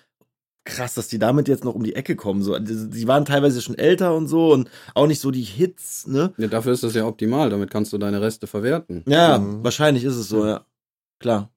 krass, 0.66 0.96
dass 0.96 1.08
die 1.08 1.20
damit 1.20 1.48
jetzt 1.48 1.64
noch 1.64 1.76
um 1.76 1.84
die 1.84 1.96
Ecke 1.96 2.16
kommen. 2.16 2.42
So, 2.42 2.58
die, 2.60 3.08
waren 3.08 3.24
teilweise 3.26 3.62
schon 3.62 3.78
älter 3.78 4.16
und 4.16 4.28
so 4.28 4.52
und 4.52 4.70
auch 4.96 5.08
nicht 5.08 5.20
so 5.22 5.32
die 5.32 5.44
Hits, 5.44 6.08
ne? 6.08 6.34
Ja, 6.38 6.48
dafür 6.48 6.74
ist 6.74 6.84
das 6.84 6.96
ja 6.96 7.06
optimal, 7.06 7.50
damit 7.50 7.70
kannst 7.72 7.94
du 7.94 7.98
deine 7.98 8.20
Reste 8.22 8.48
verwerten. 8.48 9.04
Ja, 9.08 9.38
Mhm. 9.38 9.64
wahrscheinlich 9.64 10.04
ist 10.04 10.16
es 10.16 10.28
so, 10.28 10.46
ja. 10.46 10.66
Klar. 11.20 11.52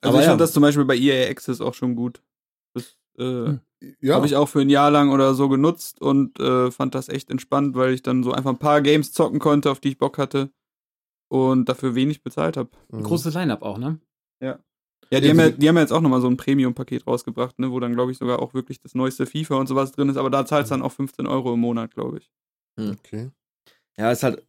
Also 0.00 0.10
Aber 0.14 0.18
ich 0.20 0.24
ja. 0.24 0.30
fand 0.32 0.40
das 0.40 0.52
zum 0.52 0.62
Beispiel 0.62 0.84
bei 0.84 0.96
EA 0.96 1.30
Access 1.30 1.60
auch 1.60 1.74
schon 1.74 1.94
gut. 1.96 2.22
Das, 2.74 2.96
äh, 3.18 3.58
ja. 4.00 4.14
Habe 4.14 4.26
ich 4.26 4.36
auch 4.36 4.48
für 4.48 4.60
ein 4.60 4.70
Jahr 4.70 4.90
lang 4.90 5.10
oder 5.10 5.34
so 5.34 5.48
genutzt 5.50 6.00
und 6.00 6.40
äh, 6.40 6.70
fand 6.70 6.94
das 6.94 7.08
echt 7.10 7.30
entspannt, 7.30 7.74
weil 7.76 7.92
ich 7.92 8.02
dann 8.02 8.22
so 8.22 8.32
einfach 8.32 8.50
ein 8.50 8.58
paar 8.58 8.80
Games 8.80 9.12
zocken 9.12 9.38
konnte, 9.38 9.70
auf 9.70 9.80
die 9.80 9.88
ich 9.90 9.98
Bock 9.98 10.16
hatte 10.18 10.50
und 11.28 11.68
dafür 11.68 11.94
wenig 11.94 12.22
bezahlt 12.22 12.56
habe. 12.56 12.70
Mhm. 12.90 13.02
Großes 13.02 13.34
Line-Up 13.34 13.62
auch, 13.62 13.76
ne? 13.78 13.98
Ja, 14.40 14.58
die, 15.20 15.26
Ja, 15.26 15.32
haben 15.32 15.38
ja, 15.40 15.50
die- 15.50 15.58
die 15.58 15.68
haben 15.68 15.76
ja 15.76 15.82
jetzt 15.82 15.92
auch 15.92 16.00
nochmal 16.00 16.20
so 16.20 16.28
ein 16.28 16.36
Premium-Paket 16.36 17.06
rausgebracht, 17.06 17.58
ne, 17.58 17.70
wo 17.70 17.80
dann, 17.80 17.94
glaube 17.94 18.12
ich, 18.12 18.18
sogar 18.18 18.40
auch 18.40 18.54
wirklich 18.54 18.80
das 18.80 18.94
neueste 18.94 19.26
FIFA 19.26 19.56
und 19.56 19.66
sowas 19.66 19.92
drin 19.92 20.08
ist, 20.08 20.16
aber 20.16 20.30
da 20.30 20.44
zahlst 20.46 20.70
du 20.70 20.74
dann 20.74 20.82
auch 20.82 20.92
15 20.92 21.26
Euro 21.26 21.54
im 21.54 21.60
Monat, 21.60 21.92
glaube 21.94 22.18
ich. 22.18 22.30
Okay. 22.78 23.30
Ja, 23.96 24.10
ist 24.10 24.22
halt, 24.22 24.44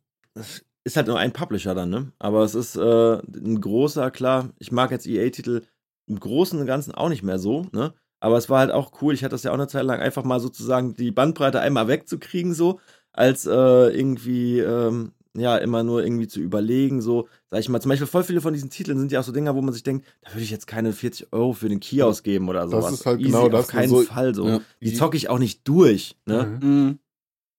ist 0.84 0.95
halt 0.98 1.07
nur 1.07 1.19
ein 1.19 1.34
Publisher 1.34 1.75
dann, 1.75 1.89
ne? 1.89 2.12
Aber 2.19 2.43
es 2.43 2.55
ist 2.55 2.75
äh, 2.75 3.15
ein 3.19 3.62
großer, 3.62 4.12
klar, 4.12 4.50
ich 4.60 4.72
mag 4.72 4.91
jetzt 4.91 5.07
EA-Titel 5.07 5.62
im 6.07 6.19
Großen 6.19 6.60
und 6.60 6.65
Ganzen 6.67 6.93
auch 6.93 7.10
nicht 7.10 7.24
mehr 7.24 7.39
so, 7.39 7.67
ne? 7.72 7.93
Aber 8.19 8.38
es 8.38 8.50
war 8.50 8.60
halt 8.60 8.72
auch 8.72 9.01
cool, 9.01 9.13
ich 9.13 9.24
hatte 9.24 9.31
das 9.34 9.43
ja 9.43 9.51
auch 9.51 9.55
eine 9.55 9.67
Zeit 9.67 9.84
lang, 9.84 10.00
einfach 10.00 10.24
mal 10.24 10.39
sozusagen 10.39 10.95
die 10.95 11.12
Bandbreite 11.12 11.60
einmal 11.60 11.88
wegzukriegen, 11.88 12.53
so, 12.53 12.79
als 13.12 13.45
äh, 13.45 13.51
irgendwie, 13.51 14.60
ähm, 14.60 15.12
ja, 15.38 15.58
immer 15.58 15.84
nur 15.84 16.04
irgendwie 16.04 16.27
zu 16.27 16.39
überlegen, 16.39 17.01
so, 17.01 17.27
sag 17.51 17.60
ich 17.60 17.70
mal, 17.70 17.82
zum 17.82 17.89
Beispiel 17.89 18.08
voll 18.08 18.24
viele 18.24 18.42
von 18.42 18.54
diesen 18.54 18.70
Titeln 18.70 18.98
sind 19.00 19.12
ja 19.12 19.20
auch 19.20 19.24
so 19.24 19.32
Dinger, 19.32 19.54
wo 19.56 19.62
man 19.62 19.74
sich 19.74 19.84
denkt, 19.84 20.06
da 20.22 20.32
würde 20.34 20.44
ich 20.44 20.51
jetzt 20.51 20.68
keine 20.68 20.94
40 20.94 21.34
Euro 21.34 21.54
für 21.54 21.70
den 21.70 21.80
Key 21.80 22.01
ausgeben 22.01 22.48
oder 22.50 22.62
Das 22.62 22.72
sowas. 22.72 22.94
ist 22.94 23.06
halt 23.06 23.20
Easy, 23.20 23.32
genau 23.32 23.50
das, 23.50 23.65
Auf 23.65 23.68
keinen 23.72 23.89
so- 23.89 24.01
Fall 24.04 24.34
so. 24.34 24.48
Ja. 24.48 24.62
Die 24.82 24.94
zocke 24.94 25.18
ich 25.18 25.30
auch 25.30 25.39
nicht 25.39 25.68
durch, 25.68 26.15
ne? 26.25 26.58
Mhm. 26.62 26.70
Mhm. 26.70 27.00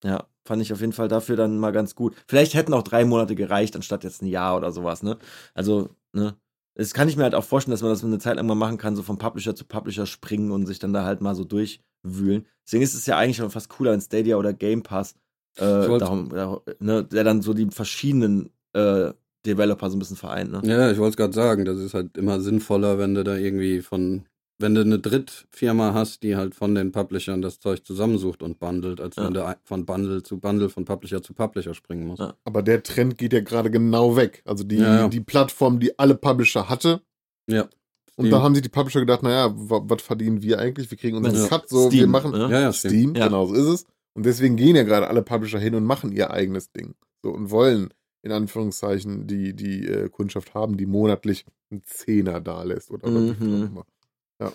Ja, 0.05 0.25
fand 0.45 0.63
ich 0.63 0.73
auf 0.73 0.81
jeden 0.81 0.93
Fall 0.93 1.09
dafür 1.09 1.37
dann 1.37 1.59
mal 1.59 1.73
ganz 1.73 1.95
gut. 1.95 2.15
Vielleicht 2.29 2.55
hätten 2.55 2.73
auch 2.75 2.83
drei 2.83 3.05
Monate 3.05 3.35
gereicht, 3.35 3.75
anstatt 3.77 4.05
jetzt 4.05 4.23
ein 4.23 4.27
Jahr 4.27 4.57
oder 4.57 4.71
sowas, 4.73 5.03
ne? 5.03 5.19
Also, 5.55 5.91
ne? 6.13 6.35
Das 6.79 6.93
kann 6.93 7.09
ich 7.09 7.17
mir 7.17 7.23
halt 7.23 7.35
auch 7.35 7.43
vorstellen, 7.45 7.73
dass 7.73 7.81
man 7.83 7.91
das 7.91 8.05
eine 8.05 8.19
Zeit 8.19 8.37
lang 8.37 8.47
mal 8.47 8.55
machen 8.55 8.77
kann, 8.77 8.97
so 8.97 9.03
von 9.03 9.17
Publisher 9.17 9.55
zu 9.57 9.65
Publisher 9.65 10.05
springen 10.05 10.51
und 10.51 10.67
sich 10.67 10.79
dann 10.79 10.93
da 10.93 11.05
halt 11.05 11.23
mal 11.23 11.35
so 11.35 11.45
durchwühlen. 11.45 12.47
Deswegen 12.67 12.83
ist 12.83 12.93
es 12.95 13.07
ja 13.07 13.17
eigentlich 13.17 13.39
schon 13.39 13.51
fast 13.51 13.71
cooler 13.71 13.95
in 13.95 14.01
Stadia 14.03 14.37
oder 14.37 14.53
Game 14.53 14.83
Pass, 14.83 15.15
äh, 15.59 15.89
wollt- 15.89 16.03
darum, 16.03 16.31
ja, 16.35 16.61
ne, 16.81 17.05
der 17.05 17.25
dann 17.25 17.43
so 17.43 17.53
die 17.55 17.67
verschiedenen 17.71 18.51
äh, 18.73 19.13
Developer 19.47 19.89
so 19.91 19.97
ein 19.97 19.99
bisschen 20.01 20.17
vereint, 20.17 20.51
ne? 20.53 20.61
Ja, 20.65 20.91
ich 20.91 20.99
wollte 20.99 21.11
es 21.11 21.17
gerade 21.17 21.33
sagen, 21.33 21.65
das 21.65 21.79
ist 21.79 21.95
halt 21.95 22.17
immer 22.19 22.41
sinnvoller, 22.41 22.99
wenn 22.99 23.15
du 23.15 23.23
da 23.25 23.37
irgendwie 23.37 23.81
von, 23.81 24.25
wenn 24.59 24.75
du 24.75 24.81
eine 24.81 24.99
Drittfirma 24.99 25.95
hast, 25.95 26.23
die 26.23 26.35
halt 26.37 26.55
von 26.55 26.75
den 26.75 26.91
Publishern 26.93 27.43
das 27.43 27.61
Zeug 27.61 27.85
zusammensucht 27.87 28.43
und 28.43 28.59
bundelt, 28.59 29.01
als 29.01 29.17
Ja. 29.17 29.27
wenn 29.27 29.35
du 29.35 29.57
von 29.65 29.87
Bundle 29.87 30.23
zu 30.23 30.39
Bundle, 30.39 30.69
von 30.69 30.85
Publisher 30.85 31.23
zu 31.23 31.33
Publisher 31.33 31.75
springen 31.75 32.07
musst. 32.07 32.21
Ja. 32.21 32.35
Aber 32.45 32.63
der 32.63 32.83
Trend 32.83 33.19
geht 33.19 33.33
ja 33.33 33.41
gerade 33.41 33.71
genau 33.71 34.17
weg. 34.17 34.43
Also 34.47 34.65
die, 34.65 34.77
Ja, 34.79 34.97
ja. 35.01 35.09
die 35.09 35.21
Plattform, 35.21 35.79
die 35.79 35.99
alle 35.99 36.15
Publisher 36.17 36.69
hatte. 36.69 37.01
Ja. 37.49 37.63
Und 38.17 38.27
Steam. 38.27 38.31
da 38.31 38.43
haben 38.43 38.55
sich 38.55 38.63
die 38.63 38.71
Publisher 38.71 39.01
gedacht, 39.01 39.23
naja, 39.23 39.53
was 39.55 40.01
verdienen 40.03 40.41
wir 40.43 40.59
eigentlich? 40.59 40.91
Wir 40.91 40.97
kriegen 40.99 41.19
unseren 41.19 41.35
Ja. 41.37 41.49
Cut, 41.49 41.69
so, 41.69 41.85
wir 41.85 41.91
Steam, 41.91 42.11
machen 42.11 42.31
ne? 42.33 42.49
Ja, 42.51 42.61
ja, 42.61 42.73
Steam, 42.73 42.91
Steam. 42.91 43.15
Ja. 43.15 43.27
genau 43.29 43.45
so 43.47 43.55
ist 43.55 43.67
es. 43.67 43.87
Und 44.17 44.25
deswegen 44.25 44.57
gehen 44.57 44.77
ja 44.77 44.83
gerade 44.83 45.09
alle 45.09 45.23
Publisher 45.23 45.59
hin 45.59 45.75
und 45.75 45.85
machen 45.85 46.11
ihr 46.11 46.31
eigenes 46.31 46.73
Ding. 46.73 46.95
So 47.23 47.31
und 47.31 47.51
wollen 47.51 47.93
in 48.23 48.33
Anführungszeichen 48.33 49.27
die, 49.27 49.55
die 49.55 49.87
äh, 49.87 50.09
Kundschaft 50.09 50.55
haben, 50.55 50.79
die 50.79 50.87
monatlich 50.87 51.45
einen 51.71 51.83
Zehner 51.85 52.41
da 52.41 52.63
lässt 52.63 52.91
oder, 52.91 53.07
viel 53.07 53.35
Mhm. 53.35 53.79
auch 53.79 53.85
immer. 54.41 54.53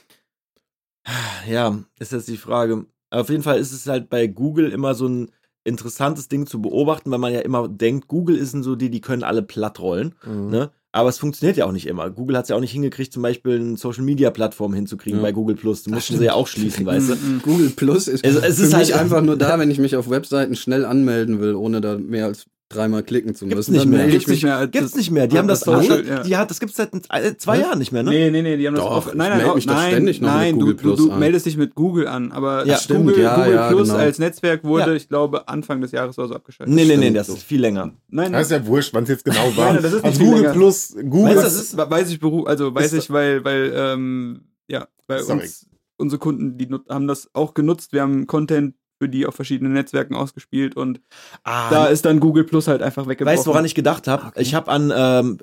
Ja, 1.48 1.80
ist 2.00 2.12
jetzt 2.12 2.28
die 2.28 2.38
Frage. 2.38 2.86
Auf 3.12 3.30
jeden 3.30 3.44
Fall 3.44 3.60
ist 3.60 3.72
es 3.72 3.88
halt 3.88 4.10
bei 4.10 4.26
Google 4.28 4.72
immer 4.72 4.96
so 4.96 5.08
ein 5.08 5.32
interessantes 5.64 6.28
Ding 6.28 6.48
zu 6.48 6.60
beobachten, 6.62 7.12
weil 7.12 7.20
man 7.20 7.34
ja 7.34 7.42
immer 7.42 7.68
denkt, 7.68 8.08
Google 8.08 8.38
ist 8.38 8.52
so 8.52 8.76
die, 8.76 8.90
die 8.90 9.02
können 9.02 9.24
alle 9.24 9.44
platt 9.44 9.80
rollen. 9.80 10.16
Mhm. 10.26 10.50
Ne? 10.50 10.72
Aber 10.94 11.08
es 11.08 11.18
funktioniert 11.20 11.56
ja 11.56 11.66
auch 11.66 11.72
nicht 11.72 11.88
immer. 11.88 12.10
Google 12.10 12.36
hat 12.36 12.44
es 12.46 12.50
ja 12.50 12.56
auch 12.58 12.60
nicht 12.60 12.74
hingekriegt, 12.74 13.14
zum 13.14 13.24
Beispiel 13.24 13.56
eine 13.60 13.78
Social-Media-Plattform 13.78 14.74
hinzukriegen 14.74 15.20
Ja. 15.20 15.24
bei 15.24 15.32
Google 15.32 15.56
Plus. 15.56 15.84
Die 15.84 15.90
Das 15.90 15.96
mussten 15.96 16.18
sie 16.18 16.26
ja 16.26 16.34
auch 16.34 16.48
schließen, 16.48 16.86
weißt 16.86 17.10
du? 17.10 17.16
Mhm. 17.16 17.42
Google 17.44 17.70
Plus 17.70 18.08
ist, 18.10 18.26
Es- 18.26 18.36
es 18.36 18.42
für 18.42 18.48
ist 18.48 18.62
mich 18.64 18.74
halt- 18.74 18.94
einfach 18.94 19.22
nur 19.22 19.38
da, 19.38 19.58
wenn 19.58 19.72
ich 19.72 19.78
mich 19.80 19.96
auf 19.96 20.10
Webseiten 20.10 20.56
schnell 20.56 20.84
anmelden 20.84 21.40
will, 21.40 21.56
ohne 21.56 21.80
da 21.80 21.98
mehr 21.98 22.26
als 22.26 22.46
dreimal 22.74 23.04
klicken 23.04 23.36
zu 23.36 23.46
Gibt's 23.46 23.68
müssen. 23.70 23.72
nicht 23.74 23.84
Dann 23.84 23.90
mehr. 23.90 24.00
melde 24.00 24.14
Gibt's 24.14 24.28
nicht 24.30 24.44
mehr. 24.44 24.68
Gibt's 24.68 24.92
das- 24.92 24.98
nicht 24.98 25.12
mehr. 25.12 25.28
Die 25.28 25.38
haben 25.38 25.48
das, 25.48 25.60
das 25.62 25.88
die 26.26 26.36
hat, 26.38 26.50
das 26.50 26.60
gibt's 26.60 26.76
seit 26.78 26.94
äh, 26.94 27.38
zwei 27.38 27.54
Was? 27.58 27.60
Jahren 27.60 27.80
nicht 27.80 27.92
mehr, 27.92 28.04
ne? 28.04 28.10
Nee, 28.10 28.32
nee, 28.32 28.42
nee, 28.42 28.58
die 28.58 28.68
haben 28.68 28.76
das 28.76 28.84
Doch, 28.84 28.92
auch. 29.08 29.14
Nein, 29.14 29.38
nein, 29.38 29.56
mich 29.56 29.66
nein, 29.66 29.92
ständig 29.92 30.22
noch 30.22 30.30
mit 30.30 30.38
nein, 30.38 30.56
Google 30.60 30.74
du, 30.76 30.82
Plus 30.82 30.98
du, 31.00 31.06
du 31.08 31.12
an. 31.14 31.20
meldest 31.20 31.46
dich 31.46 31.58
mit 31.58 31.76
Google 31.76 32.08
an, 32.08 32.32
aber 32.32 32.66
Ja, 32.66 32.78
stimmt, 32.78 33.08
Google, 33.08 33.20
ja, 33.24 33.36
Google 33.36 33.54
ja, 33.54 33.68
Plus 33.70 33.88
genau. 33.90 34.00
als 34.00 34.20
Netzwerk 34.20 34.64
wurde, 34.64 34.92
Ja. 34.92 34.94
ich 34.94 35.08
glaube, 35.10 35.48
Anfang 35.48 35.82
des 35.82 35.92
Jahres 35.92 36.18
oder 36.18 36.28
so 36.30 36.36
abgeschaltet. 36.36 36.74
Nee, 36.74 36.86
nee, 36.86 36.98
nee, 36.98 37.12
das 37.12 37.30
ist 37.30 37.44
viel 37.44 37.62
länger. 37.62 37.92
Nein, 38.10 38.32
Das 38.32 38.44
ist 38.44 38.52
ja 38.52 38.66
wurscht, 38.66 38.94
wann 38.94 39.04
es 39.04 39.10
jetzt 39.10 39.26
genau 39.26 39.56
war. 39.56 39.74
Nein, 39.74 39.84
das 39.84 39.94
ist 39.94 40.04
nicht 40.04 40.06
also 40.06 40.24
Google 40.24 40.42
länger. 40.42 40.54
Plus, 40.54 40.96
Google 41.10 41.24
Weißt 41.36 41.38
du, 41.38 41.42
das 41.44 41.56
ist, 41.56 41.78
weiß 41.78 42.10
ich, 42.12 42.20
also 42.46 42.74
weiß 42.76 42.94
ich, 42.94 43.10
weil, 43.12 43.44
weil, 43.46 43.74
ähm, 43.76 44.42
ja, 44.68 44.88
bei 45.08 45.22
uns, 45.24 45.68
unsere 45.98 46.20
Kunden, 46.20 46.58
die 46.58 46.68
haben 46.90 47.08
das 47.08 47.30
auch 47.34 47.54
genutzt. 47.54 47.94
Wir 47.94 48.02
haben 48.02 48.26
Content 48.28 48.76
für 49.02 49.10
die 49.10 49.26
auf 49.26 49.34
verschiedenen 49.34 49.74
Netzwerken 49.74 50.14
ausgespielt 50.14 50.76
und 50.76 51.02
Ah, 51.44 51.72
da 51.72 51.86
ist 51.88 52.06
dann 52.06 52.20
Google 52.20 52.44
Plus 52.44 52.68
halt 52.68 52.84
einfach 52.84 53.08
weggebrochen. 53.08 53.36
Weißt 53.36 53.48
du, 53.48 53.50
woran 53.50 53.66
ich 53.66 53.74
gedacht 53.74 54.08
habe? 54.08 54.28
Okay. 54.28 54.42
Ich 54.44 54.54
habe 54.54 54.70
an, 54.70 54.94
ähm, 54.96 55.38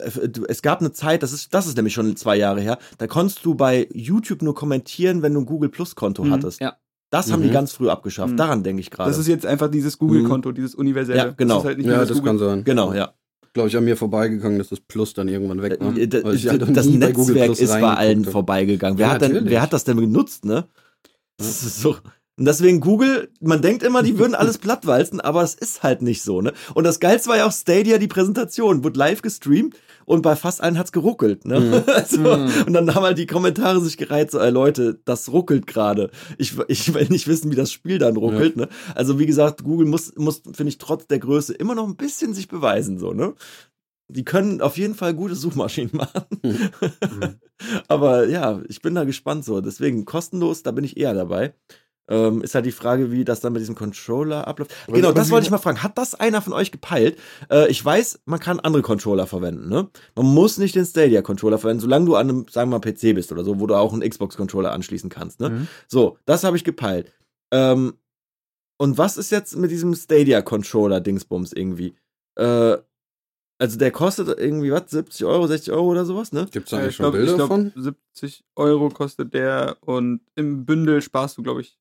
es 0.46 0.62
gab 0.62 0.78
eine 0.78 0.92
Zeit, 0.92 1.24
das 1.24 1.32
ist, 1.32 1.52
das 1.52 1.66
ist 1.66 1.74
nämlich 1.76 1.92
schon 1.92 2.14
zwei 2.14 2.36
Jahre 2.36 2.60
her, 2.60 2.78
da 2.98 3.08
konntest 3.08 3.44
du 3.44 3.56
bei 3.56 3.88
YouTube 3.92 4.42
nur 4.42 4.54
kommentieren, 4.54 5.22
wenn 5.22 5.34
du 5.34 5.40
ein 5.40 5.46
Google 5.46 5.70
Plus 5.70 5.96
Konto 5.96 6.22
Mhm, 6.22 6.30
hattest. 6.30 6.60
ja. 6.60 6.76
Das 7.10 7.32
haben 7.32 7.40
Mhm. 7.40 7.46
die 7.46 7.50
ganz 7.50 7.72
früh 7.72 7.88
abgeschafft. 7.88 8.34
Mhm. 8.34 8.36
Daran 8.36 8.62
denke 8.62 8.80
ich 8.80 8.90
gerade. 8.92 9.10
Das 9.10 9.18
ist 9.18 9.26
jetzt 9.26 9.44
einfach 9.44 9.68
dieses 9.68 9.98
Google-Konto, 9.98 10.52
dieses 10.52 10.76
universelle. 10.76 11.18
Ja, 11.18 11.34
genau. 11.36 11.54
Das 11.54 11.62
ist 11.64 11.66
halt 11.68 11.78
nicht 11.78 11.86
mehr 11.86 11.94
Ja, 11.96 12.00
das 12.02 12.08
das 12.10 12.18
Google 12.18 12.30
kann 12.30 12.38
sein. 12.38 12.64
Genau, 12.64 12.92
ja. 12.92 13.12
Glaube 13.54 13.70
ich, 13.70 13.76
an 13.76 13.84
mir 13.84 13.96
vorbeigegangen, 13.96 14.58
dass 14.58 14.68
das 14.68 14.78
Plus 14.78 15.14
dann 15.14 15.26
irgendwann 15.26 15.60
weg 15.62 15.80
war. 15.80 15.96
Äh, 15.96 16.06
d- 16.06 16.22
weil 16.22 16.34
ich 16.36 16.42
d- 16.42 16.50
halt 16.50 16.76
das 16.76 16.86
Netzwerk 16.86 17.46
Plus 17.46 17.60
ist 17.60 17.70
bei 17.80 17.94
allen 17.94 18.24
vorbeigegangen. 18.24 18.98
Wer, 18.98 19.06
Ja, 19.06 19.12
hat 19.14 19.22
denn, 19.22 19.46
wer 19.46 19.62
hat 19.62 19.72
das 19.72 19.82
denn 19.84 19.96
genutzt, 19.98 20.44
ne? 20.44 20.66
Das 21.38 21.62
ist 21.62 21.80
so. 21.80 21.96
Und 22.38 22.44
deswegen 22.44 22.78
Google, 22.78 23.30
man 23.40 23.62
denkt 23.62 23.82
immer, 23.82 24.02
die 24.02 24.18
würden 24.18 24.36
alles 24.36 24.58
plattwalzen, 24.58 25.20
aber 25.20 25.42
es 25.42 25.54
ist 25.54 25.82
halt 25.82 26.02
nicht 26.02 26.22
so, 26.22 26.40
ne? 26.40 26.52
Und 26.74 26.84
das 26.84 27.00
Geilste 27.00 27.30
war 27.30 27.36
ja 27.36 27.46
auch 27.46 27.52
Stadia, 27.52 27.98
die 27.98 28.06
Präsentation, 28.06 28.84
wurde 28.84 28.98
live 28.98 29.22
gestreamt 29.22 29.76
und 30.04 30.22
bei 30.22 30.36
fast 30.36 30.62
allen 30.62 30.78
hat's 30.78 30.92
geruckelt, 30.92 31.44
ne? 31.44 31.60
Mhm. 31.60 31.82
Also, 31.98 32.32
Und 32.32 32.72
dann 32.72 32.94
haben 32.94 33.02
halt 33.02 33.18
die 33.18 33.26
Kommentare 33.26 33.80
sich 33.80 33.96
gereizt, 33.96 34.32
so, 34.32 34.38
ey 34.38 34.50
Leute, 34.50 35.00
das 35.04 35.32
ruckelt 35.32 35.66
gerade. 35.66 36.10
Ich, 36.38 36.54
ich 36.68 36.94
will 36.94 37.08
nicht 37.08 37.26
wissen, 37.26 37.50
wie 37.50 37.56
das 37.56 37.72
Spiel 37.72 37.98
dann 37.98 38.16
ruckelt, 38.16 38.56
ne? 38.56 38.68
Also 38.94 39.18
wie 39.18 39.26
gesagt, 39.26 39.64
Google 39.64 39.88
muss, 39.88 40.14
muss 40.16 40.42
finde 40.52 40.68
ich, 40.68 40.78
trotz 40.78 41.08
der 41.08 41.18
Größe 41.18 41.54
immer 41.54 41.74
noch 41.74 41.88
ein 41.88 41.96
bisschen 41.96 42.34
sich 42.34 42.46
beweisen, 42.46 42.98
so, 42.98 43.12
ne? 43.12 43.34
Die 44.10 44.24
können 44.24 44.62
auf 44.62 44.78
jeden 44.78 44.94
Fall 44.94 45.12
gute 45.12 45.34
Suchmaschinen 45.34 45.90
machen. 45.96 47.40
Aber 47.88 48.26
ja, 48.28 48.62
ich 48.68 48.80
bin 48.80 48.94
da 48.94 49.04
gespannt 49.04 49.44
so. 49.44 49.60
Deswegen 49.60 50.04
kostenlos, 50.06 50.62
da 50.62 50.70
bin 50.70 50.84
ich 50.84 50.96
eher 50.96 51.12
dabei. 51.12 51.52
Ähm, 52.10 52.40
ist 52.42 52.54
halt 52.54 52.64
die 52.64 52.72
Frage, 52.72 53.12
wie 53.12 53.24
das 53.24 53.40
dann 53.40 53.52
mit 53.52 53.60
diesem 53.60 53.74
Controller 53.74 54.48
abläuft. 54.48 54.74
Aber 54.86 54.96
genau, 54.96 55.12
das 55.12 55.26
ich- 55.26 55.32
wollte 55.32 55.44
ich 55.44 55.50
mal 55.50 55.58
fragen. 55.58 55.82
Hat 55.82 55.98
das 55.98 56.14
einer 56.14 56.40
von 56.40 56.54
euch 56.54 56.72
gepeilt? 56.72 57.18
Äh, 57.50 57.68
ich 57.70 57.84
weiß, 57.84 58.20
man 58.24 58.40
kann 58.40 58.60
andere 58.60 58.82
Controller 58.82 59.26
verwenden, 59.26 59.68
ne? 59.68 59.88
Man 60.16 60.26
muss 60.26 60.56
nicht 60.56 60.74
den 60.74 60.86
Stadia-Controller 60.86 61.58
verwenden, 61.58 61.80
solange 61.82 62.06
du 62.06 62.16
an 62.16 62.28
einem, 62.30 62.46
sagen 62.48 62.70
wir 62.70 62.78
mal, 62.78 62.80
PC 62.92 63.14
bist 63.14 63.30
oder 63.30 63.44
so, 63.44 63.60
wo 63.60 63.66
du 63.66 63.74
auch 63.74 63.92
einen 63.92 64.08
Xbox-Controller 64.08 64.72
anschließen 64.72 65.10
kannst, 65.10 65.40
ne? 65.40 65.50
Mhm. 65.50 65.68
So, 65.86 66.16
das 66.24 66.44
habe 66.44 66.56
ich 66.56 66.64
gepeilt. 66.64 67.12
Ähm, 67.52 67.94
und 68.80 68.96
was 68.96 69.16
ist 69.18 69.30
jetzt 69.30 69.56
mit 69.56 69.70
diesem 69.70 69.94
Stadia-Controller-Dingsbums 69.94 71.52
irgendwie? 71.52 71.94
Äh, 72.36 72.78
also 73.60 73.76
der 73.76 73.90
kostet 73.90 74.28
irgendwie, 74.38 74.70
was, 74.70 74.90
70 74.90 75.26
Euro, 75.26 75.46
60 75.46 75.72
Euro 75.72 75.88
oder 75.88 76.04
sowas, 76.04 76.32
ne? 76.32 76.46
Gibt's 76.50 76.70
Ja, 76.70 76.78
eigentlich 76.78 76.90
ich 76.90 76.96
schon 76.96 77.04
glaube, 77.04 77.18
Bilder 77.18 77.34
glaub, 77.34 77.48
von? 77.48 77.72
70 77.74 78.44
Euro 78.56 78.88
kostet 78.88 79.34
der 79.34 79.76
und 79.80 80.20
im 80.36 80.64
Bündel 80.64 81.02
sparst 81.02 81.36
du, 81.38 81.42
glaube 81.42 81.60
ich. 81.62 81.76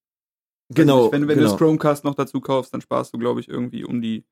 Genau. 0.70 1.12
wenn 1.12 1.22
wenn 1.22 1.38
genau. 1.38 1.42
du 1.42 1.48
das 1.52 1.58
Chromecast 1.58 2.04
noch 2.04 2.16
dazu 2.16 2.42
kaufst, 2.42 2.74
dann 2.74 2.82
sparst 2.82 3.14
du, 3.14 3.18
glaube 3.18 3.40
ich, 3.40 3.48
irgendwie 3.48 3.86
um 3.86 4.02
die 4.02 4.26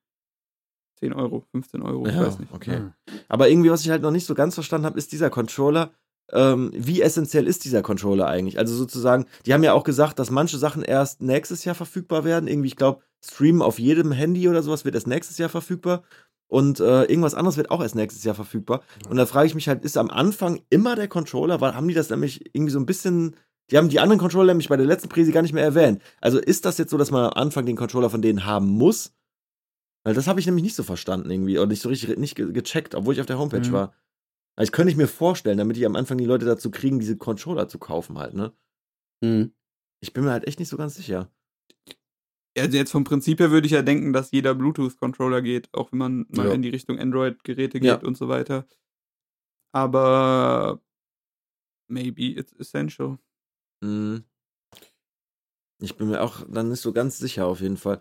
10 1.00 1.14
Euro, 1.14 1.46
15 1.52 1.82
Euro, 1.82 2.06
ich 2.08 2.14
Ja, 2.14 2.26
weiß 2.26 2.40
nicht. 2.40 2.54
okay. 2.54 2.80
Mhm. 2.80 2.94
Aber 3.28 3.50
irgendwie, 3.50 3.70
was 3.70 3.82
ich 3.82 3.90
halt 3.90 4.02
noch 4.02 4.12
nicht 4.12 4.26
so 4.26 4.34
ganz 4.34 4.54
verstanden 4.54 4.86
habe, 4.86 4.98
ist 4.98 5.12
dieser 5.12 5.30
Controller. 5.30 5.92
Ähm, 6.32 6.72
wie 6.74 7.02
essentiell 7.02 7.48
ist 7.48 7.66
dieser 7.66 7.82
Controller 7.84 8.28
eigentlich? 8.28 8.58
Also 8.58 8.74
sozusagen, 8.76 9.26
die 9.46 9.54
haben 9.54 9.64
ja 9.64 9.74
auch 9.74 9.84
gesagt, 9.84 10.18
dass 10.18 10.32
manche 10.32 10.58
Sachen 10.58 10.82
erst 10.82 11.22
nächstes 11.22 11.66
Jahr 11.66 11.76
verfügbar 11.76 12.24
werden. 12.24 12.48
Irgendwie, 12.48 12.68
ich 12.70 12.76
glaube, 12.78 13.02
Streamen 13.24 13.62
auf 13.62 13.78
jedem 13.78 14.12
Handy 14.12 14.48
oder 14.50 14.64
sowas 14.64 14.86
wird 14.86 14.96
erst 14.96 15.08
nächstes 15.08 15.38
Jahr 15.38 15.50
verfügbar. 15.50 16.04
Und 16.48 16.80
äh, 16.80 17.04
irgendwas 17.04 17.36
anderes 17.36 17.58
wird 17.58 17.70
auch 17.72 17.82
erst 17.82 17.96
nächstes 17.96 18.24
Jahr 18.24 18.36
verfügbar. 18.36 18.82
Und 19.10 19.18
da 19.18 19.26
frage 19.26 19.48
ich 19.48 19.56
mich 19.56 19.68
halt, 19.68 19.84
ist 19.84 19.98
am 19.98 20.10
Anfang 20.10 20.62
immer 20.70 20.96
der 20.96 21.08
Controller? 21.08 21.60
Weil 21.62 21.76
haben 21.76 21.88
die 21.88 21.94
das 21.94 22.10
nämlich 22.10 22.56
irgendwie 22.56 22.72
so 22.72 22.80
ein 22.80 22.86
bisschen. 22.86 23.36
Die 23.72 23.78
haben 23.78 23.90
die 23.90 24.00
anderen 24.00 24.20
Controller 24.20 24.54
nämlich 24.54 24.70
bei 24.70 24.78
der 24.78 24.86
letzten 24.86 25.10
Präsi 25.10 25.32
gar 25.32 25.42
nicht 25.42 25.54
mehr 25.54 25.64
erwähnt. 25.64 26.02
Also 26.22 26.40
ist 26.40 26.66
das 26.66 26.78
jetzt 26.78 26.92
so, 26.92 26.98
dass 26.98 27.10
man 27.12 27.26
am 27.26 27.34
Anfang 27.34 27.66
den 27.66 27.76
Controller 27.76 28.10
von 28.10 28.22
denen 28.22 28.46
haben 28.46 28.68
muss? 28.68 29.14
Weil 30.04 30.14
das 30.14 30.28
habe 30.28 30.40
ich 30.40 30.46
nämlich 30.46 30.64
nicht 30.64 30.76
so 30.76 30.84
verstanden 30.84 31.32
irgendwie 31.32 31.58
und 31.58 31.70
nicht 31.70 31.82
so 31.82 31.90
richtig 31.90 32.16
nicht 32.18 32.36
ge 32.36 32.52
gecheckt, 32.54 32.94
obwohl 32.94 33.14
ich 33.16 33.22
auf 33.22 33.26
der 33.26 33.40
Homepage 33.40 33.68
Mhm. 33.68 33.72
war. 33.72 33.94
Also 34.56 34.70
ich 34.70 34.72
könnte 34.72 34.92
ich 34.92 34.98
mir 34.98 35.08
vorstellen, 35.08 35.58
damit 35.58 35.78
die 35.78 35.86
am 35.86 35.96
Anfang 35.96 36.18
die 36.20 36.26
Leute 36.26 36.46
dazu 36.46 36.70
kriegen, 36.70 37.00
diese 37.00 37.18
Controller 37.18 37.68
zu 37.68 37.80
kaufen 37.80 38.18
halt, 38.20 38.36
ne? 38.36 38.54
Hm. 39.24 39.52
Ich 40.02 40.14
bin 40.14 40.24
mir 40.24 40.32
halt 40.32 40.46
echt 40.48 40.60
nicht 40.60 40.70
so 40.70 40.78
ganz 40.78 40.96
sicher. 40.96 41.32
Also 42.58 42.78
jetzt 42.78 42.92
vom 42.92 43.04
Prinzip 43.04 43.40
her 43.40 43.50
würde 43.52 43.66
ich 43.66 43.74
ja 43.74 43.82
denken, 43.82 44.14
dass 44.14 44.32
jeder 44.32 44.54
Bluetooth-Controller 44.56 45.42
geht, 45.42 45.74
auch 45.74 45.92
wenn 45.92 46.00
man 46.00 46.26
mal 46.30 46.48
Ja. 46.48 46.54
in 46.54 46.62
die 46.62 46.70
Richtung 46.70 47.00
Android-Geräte 47.00 47.80
Ja. 47.80 47.96
geht 47.96 48.06
und 48.06 48.16
so 48.16 48.30
weiter. 48.30 48.66
Aber 49.74 50.80
maybe 51.90 52.24
it's 52.40 52.54
essential. 52.54 53.18
Mhm. 53.86 54.24
Ich 55.82 55.96
bin 55.98 56.08
mir 56.10 56.22
auch 56.22 56.42
dann 56.50 56.70
nicht 56.70 56.82
so 56.82 56.94
ganz 56.94 57.20
sicher 57.20 57.46
auf 57.48 57.62
jeden 57.62 57.78
Fall. 57.78 58.00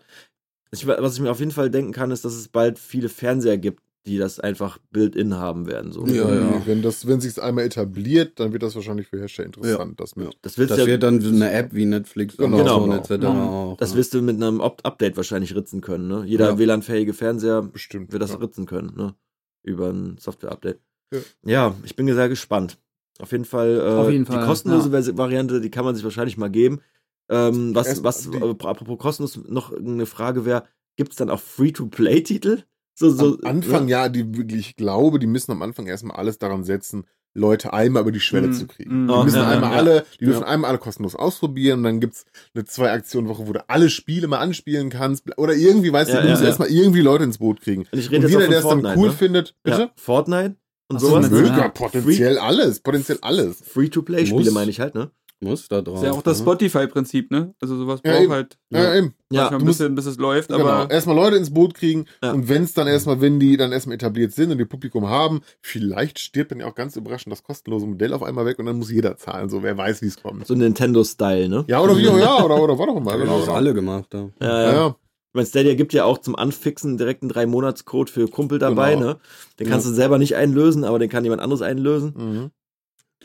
Ich, 0.71 0.87
was 0.87 1.15
ich 1.15 1.21
mir 1.21 1.31
auf 1.31 1.39
jeden 1.39 1.51
Fall 1.51 1.69
denken 1.69 1.91
kann, 1.91 2.11
ist, 2.11 2.25
dass 2.25 2.33
es 2.33 2.47
bald 2.47 2.79
viele 2.79 3.09
Fernseher 3.09 3.57
gibt, 3.57 3.83
die 4.07 4.17
das 4.17 4.39
einfach 4.39 4.77
Build-in 4.91 5.33
haben 5.35 5.67
werden. 5.67 5.91
So. 5.91 6.05
Ja, 6.05 6.33
ja. 6.33 6.61
Wenn 6.65 6.81
das, 6.81 7.07
wenn 7.07 7.19
sich 7.19 7.41
einmal 7.41 7.65
etabliert, 7.65 8.39
dann 8.39 8.53
wird 8.53 8.63
das 8.63 8.75
wahrscheinlich 8.75 9.07
für 9.07 9.19
Hersteller 9.19 9.47
interessant. 9.47 9.99
Das 9.99 10.15
mit. 10.15 10.37
Das 10.41 10.57
willst 10.57 10.71
Das 10.71 10.79
ja, 10.79 10.85
wird 10.85 11.03
dann 11.03 11.23
eine 11.23 11.51
App 11.51 11.73
wie 11.73 11.85
Netflix 11.85 12.37
Genau. 12.37 12.57
Amazon 12.59 12.83
Genau. 12.83 12.95
etc. 12.97 13.09
Genau. 13.09 13.71
auch. 13.73 13.77
das 13.77 13.91
ne? 13.91 13.97
wirst 13.97 14.13
du 14.13 14.21
mit 14.21 14.35
einem 14.35 14.59
Opt- 14.61 14.85
Update 14.85 15.17
wahrscheinlich 15.17 15.55
ritzen 15.55 15.81
können. 15.81 16.07
Ne? 16.07 16.23
Jeder 16.25 16.51
Ja. 16.51 16.57
WLAN-fähige 16.57 17.13
Fernseher 17.13 17.61
Bestimmt. 17.63 18.11
wird 18.11 18.21
das 18.21 18.31
ja. 18.31 18.37
ritzen 18.37 18.65
können, 18.65 18.95
ne? 18.95 19.15
Über 19.63 19.89
ein 19.89 20.17
Software-Update. 20.19 20.79
Ja. 21.11 21.19
Ja. 21.43 21.75
ich 21.83 21.95
bin 21.95 22.07
sehr 22.13 22.29
gespannt. 22.29 22.77
Auf 23.19 23.31
jeden 23.31 23.45
Fall, 23.45 23.77
äh, 23.79 23.81
Auf 24.01 24.09
jeden 24.11 24.25
die 24.25 24.31
Fall, 24.31 24.45
kostenlose 24.45 24.89
ja. 24.91 25.17
Variante, 25.17 25.61
die 25.61 25.69
kann 25.71 25.85
man 25.85 25.95
sich 25.95 26.03
wahrscheinlich 26.03 26.37
mal 26.37 26.49
geben. 26.49 26.81
Ähm, 27.29 27.73
was, 27.73 27.87
Erst- 27.87 28.03
was 28.03 28.29
die- 28.29 28.37
äh, 28.37 28.49
apropos 28.51 28.97
kostenlos, 28.99 29.39
noch 29.47 29.73
eine 29.73 30.05
Frage 30.05 30.45
wäre, 30.45 30.65
gibt 30.97 31.11
es 31.11 31.17
dann 31.17 31.29
auch 31.29 31.39
Free-to-Play-Titel? 31.39 32.63
So, 32.97 33.09
so, 33.09 33.37
am 33.43 33.45
Anfang, 33.57 33.85
ne? 33.85 33.91
ja, 33.91 34.09
die 34.09 34.37
wirklich, 34.37 34.69
ich 34.69 34.75
glaube, 34.75 35.19
die 35.19 35.27
müssen 35.27 35.51
am 35.51 35.61
Anfang 35.61 35.87
erstmal 35.87 36.15
alles 36.17 36.37
daran 36.39 36.63
setzen, 36.63 37.05
Leute 37.33 37.73
einmal 37.73 38.03
über 38.03 38.13
die 38.13 38.21
Schwelle 38.21 38.47
Mm, 38.47 38.53
zu 38.53 38.67
kriegen. 38.67 39.05
mm. 39.05 39.07
Die 39.09 39.23
müssen 39.25 39.35
ja, 39.39 39.49
einmal 39.49 39.71
ja. 39.71 39.77
alle, 39.77 40.05
die 40.21 40.25
dürfen 40.25 40.43
Ja. 40.43 40.47
einmal 40.47 40.69
alle 40.69 40.77
kostenlos 40.79 41.15
ausprobieren 41.15 41.79
und 41.79 41.83
dann 41.83 41.99
gibt's 41.99 42.25
eine 42.53 42.63
Zwei-Aktionen-Woche, 42.63 43.45
wo 43.47 43.51
du 43.51 43.67
alle 43.69 43.89
Spiele 43.89 44.27
mal 44.29 44.37
anspielen 44.39 44.89
kannst. 44.89 45.37
Oder 45.37 45.53
irgendwie, 45.53 45.91
weißt 45.91 46.11
Ja, 46.11 46.17
du, 46.17 46.21
du 46.21 46.27
ja, 46.27 46.31
musst 46.31 46.43
ja. 46.43 46.47
erstmal 46.47 46.69
irgendwie 46.69 47.01
Leute 47.01 47.25
ins 47.25 47.39
Boot 47.39 47.59
kriegen. 47.59 47.85
Und 47.91 47.99
ich 47.99 48.07
Und 48.07 48.13
rede 48.15 48.27
jeder, 48.27 48.39
jetzt 48.41 48.51
der 48.51 48.59
es 48.59 48.67
dann 48.81 48.97
cool 48.97 49.07
ne? 49.09 49.13
findet, 49.13 49.55
bitte? 49.63 49.79
Ja, 49.81 49.91
Fortnite 49.97 50.55
und 50.89 50.97
Ach 50.97 50.99
so, 50.99 51.07
sowas. 51.09 51.23
mit- 51.23 51.31
Möge, 51.31 51.47
Ja. 51.57 51.69
potenziell 51.69 52.37
alles, 52.37 52.79
potenziell 52.79 53.17
alles. 53.21 53.61
Free-to-Play-Spiele 53.67 54.51
meine 54.51 54.69
ich 54.71 54.79
halt, 54.79 54.95
ne? 54.95 55.11
Muss 55.41 55.67
da 55.67 55.81
drauf. 55.81 55.97
ist 55.97 56.03
ja 56.05 56.11
auch 56.13 56.21
das 56.21 56.39
ne? 56.39 56.43
Spotify-Prinzip, 56.43 57.29
ne? 57.29 57.53
Also 57.61 57.75
sowas 57.75 57.99
Ja, 58.05 58.13
braucht 58.13 58.23
eben. 58.23 58.31
halt 58.31 58.57
Ja, 58.69 58.95
eben. 58.95 59.13
Ja, 59.29 59.49
ein 59.49 59.59
du 59.59 59.65
musst- 59.65 59.79
bisschen, 59.79 59.93
bis 59.93 60.05
es 60.05 60.17
läuft, 60.17 60.47
Genau. 60.49 60.65
aber 60.65 60.89
Erstmal 60.89 61.15
Leute 61.17 61.35
ins 61.35 61.53
Boot 61.53 61.73
kriegen 61.73 62.05
Ja. 62.23 62.31
und 62.31 62.47
wenn 62.47 62.63
es 62.63 62.73
dann 62.73 62.87
erstmal, 62.87 63.19
wenn 63.19 63.37
die 63.39 63.57
dann 63.57 63.73
erstmal 63.73 63.95
etabliert 63.95 64.31
sind 64.31 64.51
und 64.51 64.57
die 64.59 64.65
Publikum 64.65 65.09
haben, 65.09 65.41
vielleicht 65.61 66.19
stirbt 66.19 66.51
dann 66.51 66.61
ja 66.61 66.67
auch 66.67 66.73
ganz 66.73 66.95
überraschend 66.95 67.33
das 67.33 67.43
kostenlose 67.43 67.85
Modell 67.85 68.13
auf 68.13 68.23
einmal 68.23 68.45
weg 68.45 68.59
und 68.59 68.65
dann 68.65 68.77
muss 68.77 68.89
jeder 68.89 69.17
zahlen. 69.17 69.49
So, 69.49 69.61
wer 69.61 69.77
weiß, 69.77 70.01
wie 70.01 70.07
es 70.07 70.21
kommt. 70.21 70.47
so 70.47 70.55
Nintendo-Style, 70.55 71.49
ne? 71.49 71.65
Ja, 71.67 71.81
oder 71.81 71.97
wie 71.97 72.07
auch, 72.07 72.17
ja, 72.17 72.41
oder, 72.43 72.61
oder 72.61 72.79
was 72.79 72.87
auch 72.87 72.95
immer. 72.97 73.11
Ja, 73.15 73.17
Genau. 73.17 73.41
was 73.41 73.49
alle 73.49 73.73
gemacht. 73.73 74.13
Ja, 74.13 74.29
Ja, 74.41 74.71
ja. 74.73 74.95
Ja. 75.35 75.41
Ich 75.41 75.47
meine, 75.47 75.47
Stadia 75.47 75.73
gibt 75.75 75.93
ja 75.93 76.05
auch 76.05 76.17
zum 76.19 76.35
Anfixen 76.35 76.97
direkt 76.97 77.21
einen 77.23 77.29
drei 77.29 77.45
monats 77.45 77.85
code 77.85 78.11
für 78.11 78.27
Kumpel 78.27 78.57
dabei, 78.59 78.93
Genau. 78.95 79.05
ne? 79.05 79.17
Den 79.59 79.67
kannst 79.67 79.85
du 79.85 79.91
selber 79.91 80.17
nicht 80.17 80.35
einlösen, 80.35 80.83
aber 80.83 80.99
den 80.99 81.09
kann 81.09 81.23
jemand 81.23 81.41
anderes 81.41 81.61
einlösen. 81.61 82.13
Mhm. 82.15 82.51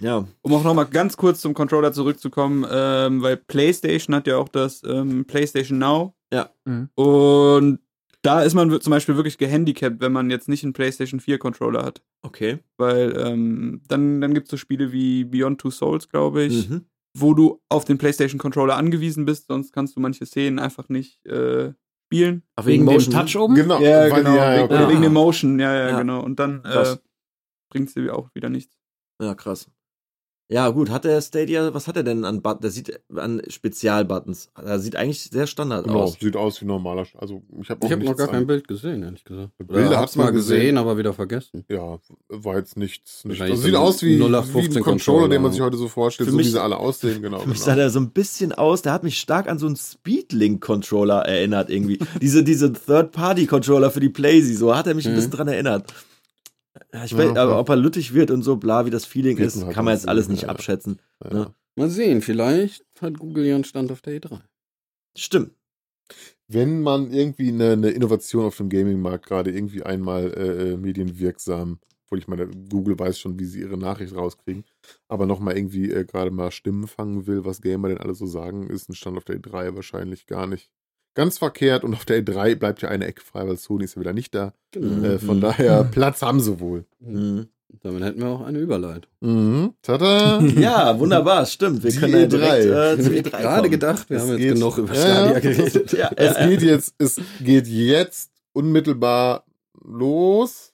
Ja, 0.00 0.26
um 0.42 0.54
auch 0.54 0.64
nochmal 0.64 0.86
ganz 0.86 1.16
kurz 1.16 1.40
zum 1.40 1.52
Controller 1.52 1.92
zurückzukommen, 1.92 2.64
ähm, 2.70 3.20
weil 3.22 3.36
PlayStation 3.36 4.14
hat 4.16 4.26
ja 4.26 4.38
auch 4.38 4.48
das 4.48 4.82
ähm, 4.84 5.26
PlayStation 5.26 5.78
Now. 5.78 6.14
Ja. 6.32 6.50
Mhm. 6.64 6.88
Und 6.94 7.80
da 8.22 8.42
ist 8.42 8.54
man 8.54 8.80
zum 8.80 8.90
Beispiel 8.90 9.16
wirklich 9.16 9.36
gehandicapt, 9.38 10.00
wenn 10.00 10.12
man 10.12 10.30
jetzt 10.30 10.48
nicht 10.48 10.62
einen 10.64 10.72
PlayStation 10.72 11.20
4 11.20 11.38
Controller 11.38 11.84
hat. 11.84 12.02
okay. 12.22 12.58
Weil 12.76 13.14
ähm, 13.16 13.82
dann, 13.88 14.20
dann 14.20 14.32
gibt 14.34 14.46
es 14.46 14.50
so 14.50 14.56
Spiele 14.56 14.90
wie 14.92 15.24
Beyond 15.24 15.60
Two 15.60 15.70
Souls, 15.70 16.08
glaube 16.08 16.42
ich, 16.44 16.68
Mhm. 16.68 16.86
wo 17.16 17.34
du 17.34 17.60
auf 17.68 17.84
den 17.84 17.98
PlayStation 17.98 18.38
Controller 18.38 18.76
angewiesen 18.76 19.24
bist, 19.26 19.46
sonst 19.48 19.72
kannst 19.72 19.96
du 19.96 20.00
manche 20.00 20.24
Szenen 20.26 20.58
einfach 20.58 20.88
nicht 20.88 21.24
äh, 21.26 21.72
spielen. 22.10 22.42
Ach, 22.56 22.66
Wegen 22.66 22.84
dem 22.86 22.94
Motion. 22.94 23.14
Touch 23.14 23.36
oben? 23.36 23.54
Genau. 23.54 23.80
Ja, 23.80 24.10
weil- 24.10 24.22
genau. 24.24 24.34
ja, 24.36 24.54
ja, 24.54 24.62
wegen, 24.64 24.74
okay. 24.74 24.88
wegen 24.90 25.02
dem 25.02 25.12
Motion, 25.12 25.58
ja, 25.60 25.74
ja, 25.74 25.88
Ja. 25.90 25.98
genau. 25.98 26.20
Und 26.22 26.40
dann 26.40 26.64
äh, 26.64 26.96
bringt 27.70 27.90
sie 27.90 28.10
auch 28.10 28.28
wieder 28.34 28.48
nichts. 28.48 28.76
Ja, 29.22 29.34
krass. 29.34 29.70
Ja, 30.52 30.68
gut, 30.70 30.90
hat 30.90 31.04
der 31.04 31.22
Stadia, 31.22 31.72
was 31.72 31.86
hat 31.86 31.96
er 31.96 32.02
denn 32.02 32.24
an 32.24 32.42
Buttons? 32.42 32.60
Der 32.62 32.70
sieht 32.72 33.00
an 33.14 33.40
Spezialbuttons. 33.48 34.50
Er 34.60 34.80
sieht 34.80 34.96
eigentlich 34.96 35.22
sehr 35.22 35.46
Standard 35.46 35.84
Genau, 35.84 36.00
aus. 36.00 36.16
sieht 36.20 36.34
aus 36.36 36.60
wie 36.60 36.64
normaler. 36.64 37.06
Also 37.18 37.42
ich 37.62 37.70
habe 37.70 37.86
Ich 37.86 37.92
habe 37.92 38.02
noch 38.04 38.16
gar 38.16 38.26
kein 38.26 38.48
Bild 38.48 38.66
gesehen, 38.66 39.04
ehrlich 39.04 39.22
gesagt. 39.22 39.50
Bilder 39.58 39.74
Oder 39.74 39.88
hat's 39.90 39.96
hab's 39.98 40.16
mal 40.16 40.32
gesehen. 40.32 40.56
gesehen, 40.58 40.78
aber 40.78 40.98
wieder 40.98 41.12
vergessen. 41.12 41.64
Ja, 41.68 41.98
war 42.28 42.56
jetzt 42.56 42.76
nichts. 42.76 43.24
nichts. 43.24 43.40
Also 43.40 43.54
sieht 43.54 43.70
so 43.72 43.78
ein 43.78 43.82
aus 43.84 44.02
wie, 44.02 44.16
0815 44.18 44.74
wie 44.74 44.78
ein 44.78 44.82
Controller, 44.82 44.96
Controller. 45.20 45.28
den 45.28 45.42
man 45.42 45.52
sich 45.52 45.60
heute 45.60 45.76
so 45.76 45.86
vorstellt, 45.86 46.26
Für 46.26 46.32
so 46.32 46.36
mich- 46.36 46.46
wie 46.46 46.50
sie 46.50 46.60
alle 46.60 46.78
aussehen, 46.78 47.22
genau. 47.22 47.38
Für 47.38 47.48
mich 47.48 47.58
genau. 47.58 47.66
sah 47.66 47.76
der 47.76 47.90
so 47.90 48.00
ein 48.00 48.10
bisschen 48.10 48.52
aus, 48.52 48.82
der 48.82 48.92
hat 48.92 49.04
mich 49.04 49.20
stark 49.20 49.48
an 49.48 49.60
so 49.60 49.66
einen 49.66 49.76
Speedlink-Controller 49.76 51.20
erinnert 51.26 51.70
irgendwie. 51.70 51.98
diese 52.20 52.42
diese 52.42 52.72
Third-Party-Controller 52.72 53.92
für 53.92 54.00
die 54.00 54.08
Playsee, 54.08 54.54
so 54.54 54.74
hat 54.74 54.88
er 54.88 54.94
mich 54.94 55.06
ein 55.06 55.12
Mhm. 55.12 55.16
bisschen 55.16 55.30
dran 55.30 55.46
erinnert. 55.48 55.92
Ja, 56.92 57.04
ich 57.04 57.12
Ja, 57.12 57.18
weiß, 57.18 57.36
aber 57.36 57.52
ja. 57.52 57.58
ob 57.58 57.68
er 57.68 57.76
lüttig 57.76 58.14
wird 58.14 58.30
und 58.30 58.42
so, 58.42 58.56
bla, 58.56 58.86
wie 58.86 58.90
das 58.90 59.04
Feeling 59.04 59.38
Wird 59.38 59.48
ist, 59.48 59.64
halt 59.64 59.74
kann 59.74 59.84
man 59.84 59.94
jetzt 59.94 60.08
alles 60.08 60.28
nicht 60.28 60.42
ja. 60.42 60.48
abschätzen. 60.48 61.00
Ja. 61.24 61.32
ne? 61.32 61.54
Mal 61.76 61.90
sehen, 61.90 62.20
vielleicht 62.20 62.84
hat 63.00 63.18
Google 63.18 63.46
ja 63.46 63.54
einen 63.54 63.64
Stand 63.64 63.92
auf 63.92 64.02
der 64.02 64.20
E3. 64.20 64.40
Stimmt. 65.16 65.52
Wenn 66.48 66.82
man 66.82 67.12
irgendwie 67.12 67.48
eine, 67.48 67.72
eine 67.72 67.90
Innovation 67.90 68.44
auf 68.44 68.56
dem 68.56 68.68
Gaming-Markt 68.68 69.26
gerade 69.26 69.52
irgendwie 69.52 69.84
einmal 69.84 70.34
äh, 70.34 70.72
äh, 70.72 70.76
medienwirksam, 70.76 71.78
obwohl 72.04 72.18
ich 72.18 72.26
meine, 72.26 72.48
Google 72.48 72.98
weiß 72.98 73.20
schon, 73.20 73.38
wie 73.38 73.44
sie 73.44 73.60
ihre 73.60 73.78
Nachricht 73.78 74.16
rauskriegen, 74.16 74.64
aber 75.06 75.26
nochmal 75.26 75.56
irgendwie 75.56 75.92
äh, 75.92 76.04
gerade 76.04 76.32
mal 76.32 76.50
Stimmen 76.50 76.88
fangen 76.88 77.28
will, 77.28 77.44
was 77.44 77.60
Gamer 77.60 77.88
denn 77.88 77.98
alle 77.98 78.14
so 78.14 78.26
sagen, 78.26 78.68
ist 78.68 78.88
ein 78.88 78.94
Stand 78.94 79.16
auf 79.16 79.24
der 79.24 79.36
E3 79.36 79.76
wahrscheinlich 79.76 80.26
gar 80.26 80.48
nicht 80.48 80.72
ganz 81.14 81.38
verkehrt 81.38 81.84
und 81.84 81.94
auf 81.94 82.04
der 82.04 82.22
E3 82.24 82.54
bleibt 82.56 82.82
ja 82.82 82.88
eine 82.88 83.06
Ecke 83.06 83.22
frei, 83.22 83.46
weil 83.46 83.56
Sony 83.56 83.84
ist 83.84 83.94
ja 83.96 84.00
wieder 84.00 84.12
nicht 84.12 84.34
da. 84.34 84.52
Genau. 84.72 85.06
Äh, 85.06 85.18
von 85.18 85.36
Mhm. 85.38 85.40
daher, 85.40 85.84
Platz 85.84 86.22
haben 86.22 86.40
sie 86.40 86.60
wohl. 86.60 86.84
Mhm. 87.00 87.48
Damit 87.82 88.02
hätten 88.02 88.20
wir 88.20 88.28
auch 88.28 88.40
eine 88.44 88.58
Überleitung. 88.58 89.10
Mhm. 89.20 89.74
Tada! 89.82 90.40
Ja, 90.58 90.98
wunderbar, 90.98 91.46
stimmt. 91.46 91.82
Wir 91.84 91.90
Die 91.92 91.98
können 91.98 92.12
ja 92.14 92.18
E3. 92.20 92.26
direkt 92.26 92.64
äh, 92.64 92.94
Ich 92.94 93.00
zur 93.02 93.06
habe 93.06 93.16
E3 93.16 93.30
gerade 93.30 93.56
kommen. 93.60 93.70
gedacht, 93.70 94.10
wir 94.10 94.16
Es 94.16 94.22
haben 94.22 94.30
jetzt 94.30 94.38
geht- 94.40 94.54
genug 94.54 94.78
über 94.78 94.94
Stadia 94.94 95.32
ja. 95.32 95.38
geredet. 95.38 95.92
Ja, 95.92 96.10
Es 96.16 96.36
ja, 96.36 96.46
geht 96.48 96.62
jetzt, 96.62 96.94
es 96.98 97.20
geht 97.40 97.66
jetzt 97.68 98.32
unmittelbar 98.52 99.44
los. 99.84 100.72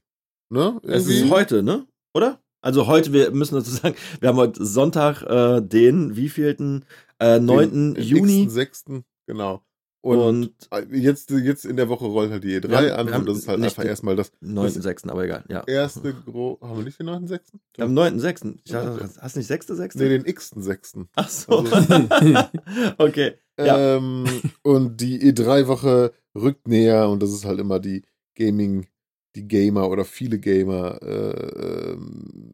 Ne? 0.51 0.81
Es 0.85 1.07
ist 1.07 1.29
heute, 1.31 1.63
ne? 1.63 1.87
Oder? 2.15 2.41
Also 2.63 2.87
heute, 2.87 3.13
wir 3.13 3.31
müssen 3.31 3.55
dazu 3.57 3.71
sagen, 3.71 3.95
wir 4.21 4.29
haben 4.31 4.37
heute 4.39 4.65
Sonntag 4.65 5.23
äh, 5.23 5.61
den 5.61 6.17
wievielten? 6.17 6.85
Äh, 7.19 7.39
9. 7.41 7.71
Den- 7.71 7.95
den 7.95 8.03
Juni. 8.05 8.49
6. 8.49 8.85
Genau. 9.27 9.63
Und, 10.07 10.55
Und 10.71 10.93
jetzt, 10.93 11.31
jetzt 11.31 11.65
in 11.65 11.77
der 11.77 11.89
Woche 11.89 12.05
rollt 12.05 12.31
halt 12.31 12.45
die 12.45 12.57
E3 12.61 12.69
Wir 12.69 12.97
haben- 12.97 13.09
an 13.13 13.21
und 13.23 13.29
das 13.29 13.39
ist 13.39 13.49
halt 13.49 13.61
einfach 13.63 13.85
erstmal 13.85 14.15
das 14.15 14.33
9.6., 14.41 15.09
aber 15.11 15.25
egal, 15.25 15.45
ja. 15.49 15.65
erste 15.67 16.15
Gro 16.15 16.59
Haben 16.63 16.79
wir 16.79 16.85
nicht 16.85 17.01
den 17.01 17.09
9.6.? 17.09 17.41
Am 17.79 17.93
9.6. 17.93 18.57
Ich 18.65 18.71
dachte, 18.73 19.11
hast 19.21 19.35
du 19.35 19.41
nicht 19.41 19.51
6.6.? 19.51 19.99
Nee, 19.99 20.09
den 20.11 20.25
x.6. 20.25 21.07
Ach 21.17 21.29
so. 21.29 21.59
okay. 22.99 23.35
Ja. 23.59 23.97
Ähm, 23.97 24.27
und 24.63 25.01
die 25.01 25.21
E3-Woche 25.33 26.13
rückt 26.35 26.69
näher 26.69 27.09
und 27.09 27.23
das 27.23 27.33
ist 27.33 27.45
halt 27.45 27.59
immer 27.59 27.81
die 27.81 28.03
Gaming, 28.37 28.87
die 29.35 29.49
Gamer 29.49 29.89
oder 29.89 30.05
viele 30.05 30.39
Gamer, 30.39 31.03
äh, 31.03 31.93
ähm, 31.93 32.53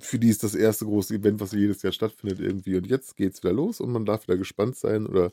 für 0.00 0.18
die 0.18 0.28
ist 0.28 0.44
das 0.44 0.54
erste 0.54 0.84
große 0.84 1.14
Event, 1.14 1.40
was 1.40 1.52
jedes 1.52 1.82
Jahr 1.82 1.92
stattfindet 1.92 2.40
irgendwie. 2.40 2.76
Und 2.76 2.86
jetzt 2.86 3.16
geht's 3.16 3.42
wieder 3.42 3.52
los 3.52 3.80
und 3.80 3.90
man 3.90 4.04
darf 4.04 4.26
wieder 4.28 4.36
gespannt 4.38 4.76
sein 4.76 5.06
oder 5.06 5.32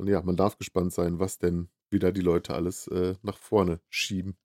und 0.00 0.08
ja, 0.08 0.22
man 0.22 0.36
darf 0.36 0.58
gespannt 0.58 0.92
sein, 0.92 1.18
was 1.20 1.38
denn 1.38 1.68
wieder 1.90 2.12
die 2.12 2.20
Leute 2.20 2.54
alles 2.54 2.88
äh, 2.88 3.14
nach 3.22 3.36
vorne 3.36 3.80
schieben. 3.88 4.36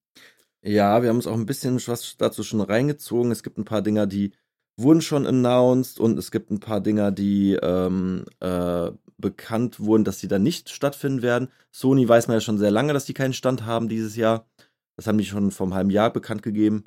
Ja, 0.62 1.02
wir 1.02 1.10
haben 1.10 1.18
uns 1.18 1.28
auch 1.28 1.36
ein 1.36 1.46
bisschen 1.46 1.80
was 1.88 2.18
dazu 2.18 2.44
schon 2.44 2.62
reingezogen. 2.62 3.32
Es 3.32 3.44
gibt 3.44 3.58
ein 3.58 3.66
paar 3.66 3.82
Dinger, 3.82 4.08
die 4.08 4.34
wurden 4.78 5.02
schon 5.02 5.26
announced 5.26 6.00
und 6.00 6.18
es 6.18 6.32
gibt 6.32 6.52
ein 6.52 6.60
paar 6.60 6.82
Dinger, 6.82 7.12
die 7.12 7.54
ähm, 7.62 8.26
äh, 8.40 8.92
bekannt 9.18 9.80
wurden, 9.80 10.04
dass 10.04 10.20
sie 10.20 10.28
dann 10.28 10.44
nicht 10.44 10.70
stattfinden 10.70 11.22
werden. 11.22 11.50
Sony 11.72 12.08
weiß 12.08 12.28
man 12.28 12.38
ja 12.38 12.42
schon 12.42 12.58
sehr 12.58 12.72
lange, 12.72 12.94
dass 12.94 13.06
die 13.06 13.14
keinen 13.14 13.34
Stand 13.34 13.66
haben 13.66 13.88
dieses 13.88 14.16
Jahr. 14.16 14.48
Das 14.98 15.08
haben 15.08 15.18
die 15.18 15.26
schon 15.26 15.52
vor 15.52 15.68
einem 15.68 15.76
halben 15.76 15.90
Jahr 15.90 16.12
bekannt 16.12 16.44
gegeben. 16.44 16.84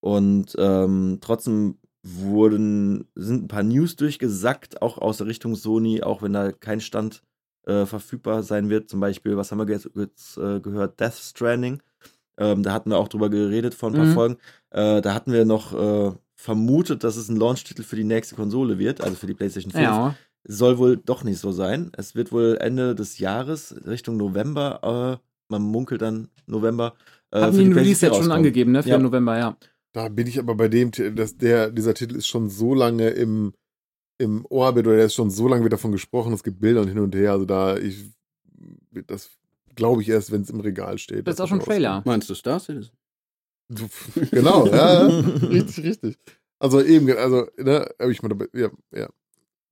Und 0.00 0.56
ähm, 0.58 1.18
trotzdem 1.20 1.78
wurden, 2.02 3.08
sind 3.14 3.44
ein 3.44 3.48
paar 3.48 3.62
News 3.62 3.96
durchgesackt, 3.96 4.82
auch 4.82 4.98
aus 4.98 5.18
der 5.18 5.26
Richtung 5.26 5.54
Sony, 5.54 6.02
auch 6.02 6.22
wenn 6.22 6.32
da 6.32 6.52
kein 6.52 6.80
Stand 6.80 7.22
äh, 7.68 7.86
verfügbar 7.86 8.42
sein 8.42 8.70
wird. 8.70 8.88
Zum 8.88 9.00
Beispiel, 9.00 9.36
was 9.36 9.50
haben 9.52 9.58
wir 9.58 9.68
jetzt, 9.74 9.90
jetzt 9.94 10.36
äh, 10.38 10.60
gehört? 10.60 10.98
Death 11.00 11.14
Stranding. 11.14 11.80
Ähm, 12.38 12.62
da 12.62 12.72
hatten 12.72 12.90
wir 12.90 12.98
auch 12.98 13.08
drüber 13.08 13.28
geredet 13.30 13.74
vor 13.74 13.90
ein 13.90 13.94
paar 13.96 14.04
Mhm. 14.06 14.14
Folgen. 14.14 14.36
Äh, 14.70 15.00
da 15.02 15.14
hatten 15.14 15.32
wir 15.32 15.44
noch 15.44 15.74
äh, 15.74 16.12
vermutet, 16.34 17.02
dass 17.04 17.16
es 17.16 17.28
ein 17.28 17.36
Launch-Titel 17.36 17.82
für 17.82 17.96
die 17.96 18.04
nächste 18.04 18.36
Konsole 18.36 18.78
wird, 18.78 19.00
also 19.02 19.16
für 19.16 19.26
die 19.26 19.34
PlayStation 19.34 19.72
5. 19.72 19.82
Ja. 19.82 20.14
Soll 20.44 20.78
wohl 20.78 20.96
doch 20.96 21.24
nicht 21.24 21.40
so 21.40 21.50
sein. 21.52 21.90
Es 21.96 22.14
wird 22.14 22.30
wohl 22.32 22.56
Ende 22.60 22.94
des 22.94 23.18
Jahres, 23.18 23.74
Richtung 23.86 24.16
November, 24.16 25.18
äh, 25.20 25.24
man 25.50 25.62
munkelt 25.62 26.00
dann 26.00 26.28
November. 26.46 26.94
Äh, 27.32 27.50
die 27.50 27.58
den 27.58 27.72
Release 27.72 28.06
jetzt 28.06 28.16
schon 28.16 28.30
angegeben, 28.30 28.72
ne? 28.72 28.82
Für 28.82 28.90
Ja. 28.90 28.98
November, 28.98 29.36
ja. 29.36 29.56
Da 29.92 30.08
bin 30.08 30.26
ich 30.26 30.38
aber 30.38 30.54
bei 30.54 30.68
dem, 30.68 30.90
dass 31.16 31.36
der, 31.38 31.70
dieser 31.70 31.94
Titel 31.94 32.14
ist 32.16 32.28
schon 32.28 32.48
so 32.50 32.72
lange 32.74 33.08
im, 33.10 33.52
im 34.18 34.44
Orbit 34.46 34.86
oder 34.86 34.96
der 34.96 35.06
ist 35.06 35.14
schon 35.14 35.30
so 35.30 35.48
lange 35.48 35.62
wird 35.62 35.72
davon 35.72 35.92
gesprochen, 35.92 36.32
es 36.32 36.42
gibt 36.42 36.60
Bilder 36.60 36.82
und 36.82 36.88
hin 36.88 36.98
und 36.98 37.14
her, 37.14 37.32
also 37.32 37.44
da, 37.44 37.76
ich, 37.76 38.04
das 39.06 39.30
glaube 39.74 40.02
ich 40.02 40.08
erst, 40.08 40.32
wenn 40.32 40.42
es 40.42 40.50
im 40.50 40.60
Regal 40.60 40.98
steht. 40.98 41.26
Das 41.26 41.36
ist 41.36 41.40
auch 41.40 41.48
schon 41.48 41.60
ein 41.60 41.64
Trailer. 41.64 42.02
Meinst 42.04 42.28
du 42.28 42.34
Star 42.34 42.60
Citizen? 42.60 42.92
Genau, 44.30 44.66
ja, 44.66 45.06
richtig, 45.06 45.84
richtig. 45.84 46.18
Also 46.58 46.82
eben, 46.82 47.10
also, 47.16 47.46
ne, 47.56 47.88
ich 48.08 48.22
meine, 48.22 48.48
ja, 48.54 48.70
ja. 48.92 49.08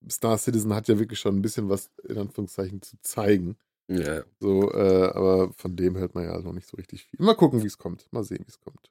Star 0.09 0.39
Citizen 0.39 0.75
hat 0.75 0.87
ja 0.87 0.99
wirklich 0.99 1.19
schon 1.19 1.37
ein 1.37 1.43
bisschen 1.43 1.69
was 1.69 1.91
in 2.07 2.19
Anführungszeichen 2.19 2.83
zu 2.83 2.97
zeigen. 3.01 3.57
Ja. 3.89 4.23
So, 4.39 4.71
äh, 4.73 5.11
aber 5.15 5.53
von 5.55 5.75
dem 5.75 5.97
hört 5.97 6.15
man 6.15 6.25
ja 6.25 6.39
noch 6.39 6.53
nicht 6.53 6.69
so 6.69 6.77
richtig 6.77 7.05
viel. 7.05 7.25
Mal 7.25 7.35
gucken, 7.35 7.63
wie 7.63 7.67
es 7.67 7.79
kommt. 7.79 8.07
Mal 8.13 8.23
sehen, 8.23 8.45
wie 8.45 8.51
es 8.51 8.61
kommt. 8.61 8.91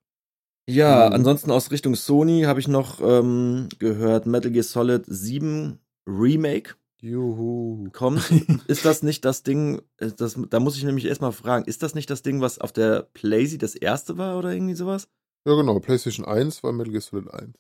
Ja, 0.68 1.08
Mhm. 1.10 1.14
ansonsten 1.16 1.52
aus 1.52 1.72
Richtung 1.72 1.96
Sony 1.96 2.44
habe 2.44 2.60
ich 2.60 2.68
noch 2.68 3.00
ähm, 3.02 3.70
gehört, 3.80 4.26
Metal 4.26 4.52
Gear 4.52 4.64
Solid 4.64 5.04
7 5.08 5.80
Remake 6.08 6.76
Juhu. 7.02 7.90
kommt. 7.92 8.20
ist 8.68 8.84
das 8.86 9.04
nicht 9.04 9.26
das 9.26 9.44
Ding, 9.44 9.82
ist 9.98 10.20
das, 10.22 10.40
da 10.50 10.60
muss 10.60 10.76
ich 10.78 10.84
nämlich 10.84 11.06
erstmal 11.06 11.34
fragen, 11.34 11.66
ist 11.66 11.84
das 11.84 11.94
nicht 11.94 12.10
das 12.10 12.24
Ding, 12.24 12.42
was 12.42 12.58
auf 12.60 12.72
der 12.72 13.04
Playsee 13.14 13.58
das 13.60 13.76
erste 13.76 14.18
war 14.18 14.38
oder 14.40 14.54
irgendwie 14.54 14.74
sowas? 14.74 15.08
Ja, 15.48 15.54
genau. 15.56 15.80
PlayStation 15.80 16.26
1 16.26 16.64
war 16.64 16.72
Metal 16.72 16.92
Gear 16.92 17.02
Solid 17.02 17.32
1. 17.32 17.54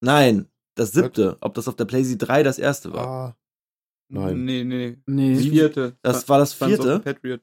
Nein, 0.00 0.48
das 0.76 0.92
siebte. 0.92 1.36
Ob 1.40 1.54
das 1.54 1.66
auf 1.66 1.74
der 1.74 1.86
Playsee 1.86 2.16
3 2.16 2.44
das 2.44 2.60
erste 2.60 2.92
war. 2.92 3.06
Ah. 3.08 3.36
Nein. 4.10 4.44
Nee, 4.44 4.62
nee. 4.62 4.96
Nee. 5.06 5.34
Das 5.34 5.42
vierte. 5.44 5.98
Das 6.02 6.28
war 6.28 6.38
das 6.38 6.54
vierte? 6.54 7.00
Patriot. 7.00 7.40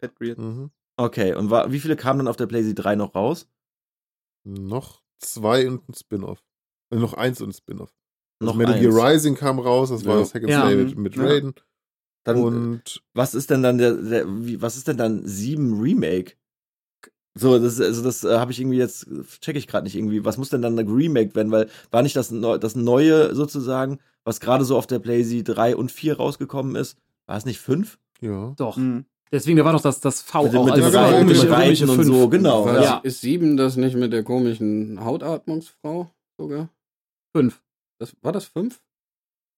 Patriot. 0.00 0.36
Mhm. 0.38 0.70
Okay, 0.98 1.34
und 1.34 1.48
war, 1.50 1.70
wie 1.70 1.78
viele 1.78 1.94
kamen 1.94 2.18
dann 2.18 2.28
auf 2.28 2.36
der 2.36 2.46
Playsee 2.46 2.74
3 2.74 2.96
noch 2.96 3.14
raus? 3.14 3.48
Noch 4.46 5.02
zwei 5.18 5.68
und 5.68 5.88
ein 5.88 5.94
Spin-off. 5.94 6.42
Äh, 6.90 6.96
noch 6.96 7.14
eins 7.14 7.40
und 7.40 7.50
ein 7.50 7.52
Spin-off. 7.52 7.92
Also 8.40 8.52
Noch 8.52 8.56
Metal 8.56 8.74
eins. 8.74 8.82
Gear 8.82 9.12
Rising 9.12 9.34
kam 9.34 9.58
raus, 9.58 9.88
das 9.90 10.04
war 10.04 10.14
Ja. 10.14 10.20
das 10.20 10.34
Hack 10.34 10.42
and 10.42 10.50
Ja. 10.50 10.62
Slay 10.66 10.76
mit, 10.76 10.96
mit 10.96 11.16
Ja. 11.16 11.24
Raiden. 11.24 11.54
Dann, 12.24 12.36
und 12.42 13.02
was 13.14 13.34
ist 13.34 13.50
denn 13.50 13.62
dann 13.62 13.78
der, 13.78 13.94
der 13.94 14.26
wie, 14.44 14.60
was 14.60 14.76
ist 14.76 14.88
denn 14.88 14.96
dann 14.96 15.26
7 15.26 15.80
Remake? 15.80 16.34
So, 17.38 17.58
das, 17.58 17.80
also 17.80 18.02
das 18.02 18.24
äh, 18.24 18.38
habe 18.38 18.50
ich 18.50 18.60
irgendwie 18.60 18.78
jetzt, 18.78 19.06
check 19.40 19.56
ich 19.56 19.66
gerade 19.68 19.84
nicht 19.84 19.94
irgendwie. 19.94 20.24
Was 20.24 20.38
muss 20.38 20.48
denn 20.48 20.62
dann 20.62 20.78
ein 20.78 20.88
Remake 20.88 21.34
werden? 21.34 21.52
Weil 21.52 21.68
war 21.90 22.02
nicht 22.02 22.16
das, 22.16 22.30
Neu 22.30 22.58
das 22.58 22.74
Neue 22.74 23.34
sozusagen, 23.34 24.00
was 24.24 24.40
gerade 24.40 24.64
so 24.64 24.76
auf 24.76 24.86
der 24.86 24.98
PlayStation 25.00 25.44
3 25.44 25.76
und 25.76 25.92
4 25.92 26.16
rausgekommen 26.16 26.76
ist? 26.76 26.96
War 27.26 27.36
es 27.36 27.44
nicht 27.44 27.58
5? 27.60 27.98
ja. 28.20 28.54
Doch. 28.56 28.76
Mhm. 28.76 29.04
Deswegen, 29.32 29.56
da 29.56 29.64
war 29.64 29.72
doch 29.72 29.80
das, 29.82 30.00
das 30.00 30.22
V 30.22 30.44
Mit 30.44 30.52
dem- 30.52 30.58
auch. 30.60 30.64
mit 30.66 30.74
also 30.74 30.90
dem 30.90 31.50
komische 31.52 31.84
und 31.88 31.96
Fünf. 31.96 32.06
so, 32.06 32.28
genau. 32.28 32.64
Was, 32.66 32.84
Ja. 32.84 32.98
Ist 33.02 33.20
sieben 33.20 33.56
das 33.56 33.76
nicht 33.76 33.96
mit 33.96 34.12
der 34.12 34.22
komischen 34.22 35.04
Hautatmungsfrau 35.04 36.10
sogar? 36.38 36.68
Fünf. 37.36 37.60
Das, 38.00 38.14
war 38.22 38.32
das 38.32 38.44
fünf? 38.46 38.80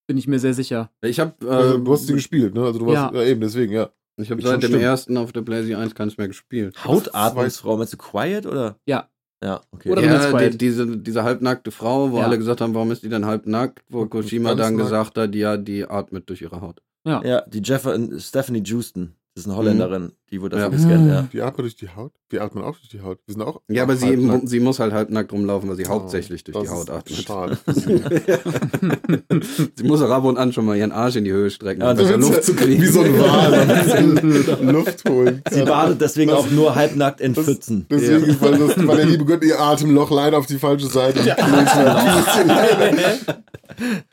Bin 0.08 0.16
ich 0.16 0.26
mir 0.26 0.38
sehr 0.38 0.54
sicher. 0.54 0.90
Ich 1.02 1.20
habe 1.20 1.34
Äh, 1.46 1.74
äh, 1.74 1.78
du 1.84 1.92
hast 1.92 2.08
die 2.08 2.14
gespielt, 2.14 2.54
ne? 2.54 2.64
Also 2.64 2.78
du 2.78 2.86
warst, 2.86 3.14
ja, 3.14 3.20
Ja. 3.22 3.28
eben, 3.28 3.40
deswegen, 3.42 3.72
ja. 3.72 3.90
ich 4.16 4.30
hab 4.30 4.38
Wird 4.38 4.42
schon 4.46 4.50
seit 4.52 4.62
dem 4.62 4.68
stimmen. 4.70 4.82
ersten 4.84 5.16
auf 5.18 5.32
der 5.32 5.42
PlayStation 5.42 5.82
1 5.82 5.94
keins 5.94 6.16
mehr 6.16 6.28
gespielt. 6.28 6.82
Hautatmungsfrau, 6.84 7.76
meinst 7.76 7.92
du 7.92 7.98
Quiet 7.98 8.46
oder? 8.46 8.76
Ja. 8.86 9.08
Ja, 9.44 9.60
okay. 9.70 9.90
Oder 9.90 10.02
ja, 10.02 10.30
Quiet. 10.30 10.54
die, 10.54 10.58
diese, 10.58 10.96
diese 10.96 11.22
halbnackte 11.22 11.70
Frau, 11.70 12.10
wo 12.10 12.18
Ja. 12.18 12.24
alle 12.24 12.38
gesagt 12.38 12.60
haben, 12.60 12.74
warum 12.74 12.90
ist 12.90 13.02
die 13.04 13.08
denn 13.08 13.26
halbnackt? 13.26 13.84
Wo 13.88 14.04
Kojima 14.06 14.54
dann 14.56 14.74
nackt. 14.74 14.86
gesagt 14.88 15.16
hat, 15.18 15.34
ja, 15.34 15.56
die 15.56 15.84
atmet 15.84 16.28
durch 16.28 16.40
ihre 16.42 16.60
Haut. 16.60 16.82
Ja, 17.06 17.42
die 17.42 17.60
Jeff 17.62 17.88
Stephanie 18.18 18.62
Juston. 18.64 19.14
Das 19.38 19.46
ist 19.46 19.52
eine 19.52 19.56
Holländerin, 19.56 20.10
die 20.32 20.42
wurde 20.42 20.56
dafür 20.56 20.72
Ja. 20.72 20.76
gescannt, 20.76 21.08
ja. 21.08 21.28
Die 21.32 21.40
atmen 21.42 21.62
durch 21.62 21.76
die 21.76 21.88
Haut? 21.94 22.10
Wir 22.28 22.42
atmen 22.42 22.64
auch 22.64 22.76
durch 22.76 22.88
die 22.88 23.02
Haut. 23.02 23.20
Wir 23.24 23.34
sind 23.34 23.42
auch. 23.42 23.60
Ja, 23.68 23.84
aber 23.84 23.94
sie, 23.94 24.40
sie 24.46 24.58
muss 24.58 24.80
halt 24.80 24.92
halbnackt 24.92 25.32
rumlaufen, 25.32 25.68
weil 25.68 25.76
sie 25.76 25.84
Oh, 25.86 25.90
hauptsächlich 25.90 26.42
durch 26.42 26.56
die 26.58 26.64
das 26.64 26.72
Haut 26.74 26.88
ist 26.88 26.90
atmet. 26.90 27.24
Schade. 27.24 27.56
sie. 29.76 29.84
muss 29.84 30.02
auch 30.02 30.10
ab 30.10 30.24
und 30.24 30.38
an 30.38 30.52
schon 30.52 30.64
mal 30.64 30.76
ihren 30.76 30.90
Arsch 30.90 31.14
in 31.14 31.22
die 31.24 31.30
Höhe 31.30 31.50
strecken, 31.50 31.82
Ja, 31.82 31.92
um 31.92 31.98
das- 31.98 32.10
Luft 32.16 32.42
zu 32.42 32.54
kriegen. 32.56 32.82
Wie 32.82 32.86
so 32.88 33.02
ein 33.02 33.16
Wal. 33.16 34.62
Luft 34.72 35.08
holen. 35.08 35.40
Sie 35.52 35.62
badet 35.62 36.00
deswegen 36.00 36.32
auch 36.32 36.50
nur 36.50 36.74
halbnackt 36.74 37.20
in 37.20 37.34
Das- 37.34 37.44
Pfützen. 37.44 37.86
Deswegen, 37.88 38.40
weil, 38.40 38.58
das, 38.58 38.86
weil 38.88 38.96
der 38.96 39.06
liebe 39.06 39.24
Gott 39.24 39.44
ihr 39.44 39.60
Atemloch 39.60 40.10
leider 40.10 40.38
auf 40.38 40.46
die 40.46 40.58
falsche 40.58 40.88
Seite 40.88 41.20
ja. 41.24 41.36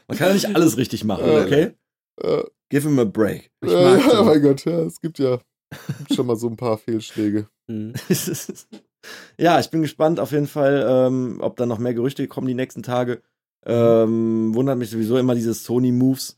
Man 0.08 0.18
kann 0.20 0.28
ja 0.28 0.34
nicht 0.34 0.56
alles 0.56 0.78
richtig 0.78 1.04
machen, 1.04 1.26
Äh, 1.26 1.40
okay? 1.40 1.72
äh, 2.22 2.44
Give 2.70 2.88
him 2.88 3.00
a 3.00 3.04
break. 3.04 3.52
Ich 3.64 3.72
mag 3.72 4.00
ja, 4.06 4.10
so. 4.18 4.24
mein 4.24 4.42
Gott, 4.42 4.66
ja, 4.66 4.80
es 4.82 5.00
gibt 5.02 5.20
ja 5.20 5.40
schon 6.14 6.26
mal 6.28 6.36
so 6.36 6.48
ein 6.48 6.58
paar 6.58 6.78
Fehlschläge. 6.78 7.48
Mhm. 7.68 7.94
ja, 9.40 9.60
ich 9.60 9.72
bin 9.72 9.82
gespannt 9.82 10.20
auf 10.20 10.32
jeden 10.32 10.46
Fall, 10.46 10.86
ähm, 10.88 11.38
ob 11.42 11.58
da 11.58 11.66
noch 11.66 11.80
mehr 11.80 11.96
Gerüchte 11.96 12.28
kommen 12.28 12.46
die 12.48 12.54
nächsten 12.54 12.84
Tage. 12.84 13.24
Ähm, 13.66 14.54
wundert 14.54 14.78
mich 14.78 14.92
sowieso 14.92 15.18
immer 15.18 15.34
diese 15.34 15.56
Sony-Moves. 15.56 16.38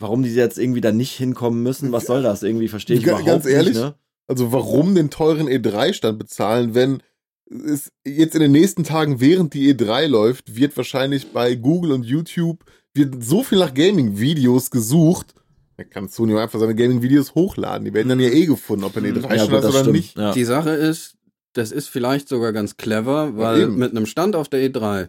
Warum 0.00 0.22
die 0.22 0.32
jetzt 0.32 0.56
irgendwie 0.56 0.80
da 0.80 0.92
nicht 0.92 1.16
hinkommen 1.16 1.64
müssen, 1.64 1.90
was 1.90 2.06
soll 2.06 2.22
das? 2.22 2.44
Irgendwie 2.44 2.68
verstehe 2.68 2.96
ich 2.96 3.02
Ga- 3.02 3.18
überhaupt 3.18 3.26
ganz 3.26 3.46
ehrlich? 3.46 3.74
nicht. 3.74 3.82
Ne? 3.82 3.94
Also 4.28 4.52
warum 4.52 4.94
den 4.94 5.10
teuren 5.10 5.48
E3-Stand 5.48 6.16
bezahlen, 6.20 6.76
wenn 6.76 7.02
es 7.50 7.90
jetzt 8.06 8.36
in 8.36 8.42
den 8.42 8.52
nächsten 8.52 8.84
Tagen, 8.84 9.18
während 9.20 9.54
die 9.54 9.74
E3 9.74 10.06
läuft, 10.06 10.54
wird 10.54 10.76
wahrscheinlich 10.76 11.32
bei 11.32 11.56
Google 11.56 11.90
und 11.90 12.04
YouTube 12.04 12.64
wird 12.94 13.24
so 13.24 13.42
viel 13.42 13.58
nach 13.58 13.74
Gaming-Videos 13.74 14.70
gesucht. 14.70 15.34
Da 15.78 15.84
kann 15.84 16.08
Sony 16.08 16.36
einfach 16.36 16.58
seine 16.58 16.74
Gaming-Videos 16.74 17.34
hochladen. 17.36 17.84
Die 17.84 17.94
werden 17.94 18.08
dann 18.08 18.18
ja 18.20 18.28
eh 18.28 18.46
gefunden, 18.46 18.84
ob 18.84 18.96
er 18.96 19.02
einen 19.04 19.14
Ja, 19.14 19.22
E3-Stand 19.28 19.48
gut, 19.48 19.56
hat 19.58 19.64
das 19.64 19.70
oder 19.70 19.78
stimmt. 19.80 19.96
nicht. 19.96 20.16
Ja. 20.18 20.32
Die 20.32 20.44
Sache 20.44 20.70
ist, 20.70 21.16
das 21.52 21.70
ist 21.70 21.88
vielleicht 21.88 22.28
sogar 22.28 22.52
ganz 22.52 22.76
clever, 22.76 23.36
weil 23.36 23.62
eben. 23.62 23.78
mit 23.78 23.92
einem 23.92 24.06
Stand 24.06 24.34
auf 24.34 24.48
der 24.48 24.68
E3 24.68 25.08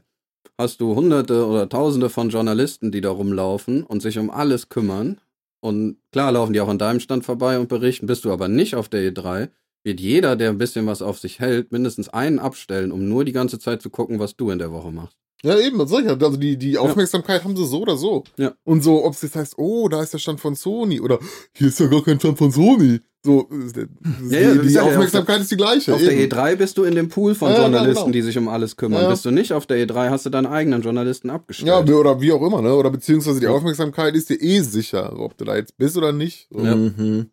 hast 0.60 0.80
du 0.80 0.96
hunderte 0.96 1.46
oder 1.48 1.68
tausende 1.70 2.10
von 2.10 2.30
Journalisten, 2.30 2.92
die 2.92 3.02
da 3.02 3.10
rumlaufen 3.10 3.84
und 3.84 4.02
sich 4.04 4.20
um 4.20 4.30
alles 4.30 4.70
kümmern. 4.70 5.20
Und 5.60 5.98
klar 6.12 6.32
laufen 6.32 6.54
die 6.54 6.62
auch 6.62 6.70
an 6.70 6.78
deinem 6.78 7.00
Stand 7.00 7.26
vorbei 7.26 7.58
und 7.60 7.68
berichten. 7.68 8.06
Bist 8.06 8.24
du 8.24 8.32
aber 8.32 8.48
nicht 8.48 8.76
auf 8.76 8.90
der 8.90 9.12
E3, 9.12 9.50
wird 9.84 10.00
jeder, 10.00 10.36
der 10.36 10.50
ein 10.50 10.58
bisschen 10.60 10.86
was 10.86 11.02
auf 11.02 11.18
sich 11.18 11.40
hält, 11.40 11.72
mindestens 11.72 12.10
einen 12.10 12.38
abstellen, 12.38 12.92
um 12.92 13.10
nur 13.10 13.26
die 13.26 13.32
ganze 13.32 13.58
Zeit 13.58 13.82
zu 13.82 13.90
gucken, 13.90 14.20
was 14.20 14.36
du 14.36 14.52
in 14.52 14.60
der 14.60 14.72
Woche 14.72 14.92
machst. 14.92 15.18
Ja, 15.43 15.58
eben, 15.58 15.78
das 15.80 15.91
ja. 15.91 15.97
Also 16.17 16.36
die, 16.38 16.58
die 16.58 16.78
Aufmerksamkeit 16.78 17.43
haben 17.45 17.56
sie 17.56 17.65
so 17.65 17.80
oder 17.82 17.95
so. 17.95 18.23
Ja. 18.38 18.54
Und 18.65 18.84
so, 18.84 19.06
ob 19.06 19.13
es 19.13 19.21
jetzt 19.21 19.36
heißt, 19.38 19.54
oh, 19.58 19.88
da 19.88 20.02
ist 20.04 20.13
der 20.13 20.17
Stand 20.19 20.39
von 20.41 20.56
Sony 20.56 20.99
oder 20.99 21.19
hier 21.54 21.69
ist 21.69 21.80
ja 21.80 21.88
gar 21.88 22.04
kein 22.04 22.19
Stand 22.19 22.38
von 22.38 22.52
Sony. 22.52 22.99
So, 23.23 23.49
äh, 23.49 23.71
die, 23.73 24.34
Ja, 24.34 24.39
ja, 24.39 24.54
das 24.56 24.62
die 24.63 24.63
sag 24.63 24.65
ich 24.67 24.73
ja, 24.75 24.84
Aufmerksamkeit 24.84 25.41
ist 25.41 25.52
die 25.52 25.58
gleiche. 25.58 25.93
Auf 25.93 25.99
der 26.02 26.12
eben. 26.12 26.32
E3 26.34 26.56
bist 26.56 26.78
du 26.78 26.84
in 26.84 26.95
dem 26.95 27.10
Pool 27.10 27.36
von 27.36 27.49
Ja, 27.49 27.56
ja, 27.56 27.62
Journalisten, 27.63 28.04
genau. 28.06 28.12
die 28.13 28.21
sich 28.21 28.38
um 28.38 28.47
alles 28.49 28.75
kümmern. 28.78 28.99
Ja, 28.99 29.06
ja. 29.08 29.12
Bist 29.12 29.25
du 29.25 29.32
nicht 29.32 29.54
auf 29.54 29.65
der 29.65 29.86
E3, 29.86 30.10
hast 30.10 30.25
du 30.25 30.30
deinen 30.30 30.45
eigenen 30.47 30.82
Journalisten 30.82 31.30
abgestellt. 31.30 31.67
Ja, 31.88 31.95
oder 31.95 32.19
wie 32.21 32.32
auch 32.34 32.41
immer, 32.45 32.62
ne? 32.62 32.73
Oder 32.75 32.89
beziehungsweise 32.91 33.39
die 33.39 33.47
Aufmerksamkeit 33.47 34.15
ist 34.15 34.30
dir 34.30 34.41
eh 34.41 34.62
sicher, 34.62 35.17
ob 35.19 35.38
du 35.38 35.45
da 35.45 35.56
jetzt 35.56 35.78
bist 35.78 35.97
oder 35.97 36.12
nicht. 36.12 36.47
So. 36.49 36.63
Ja. 36.65 36.75
Mhm. 36.75 37.30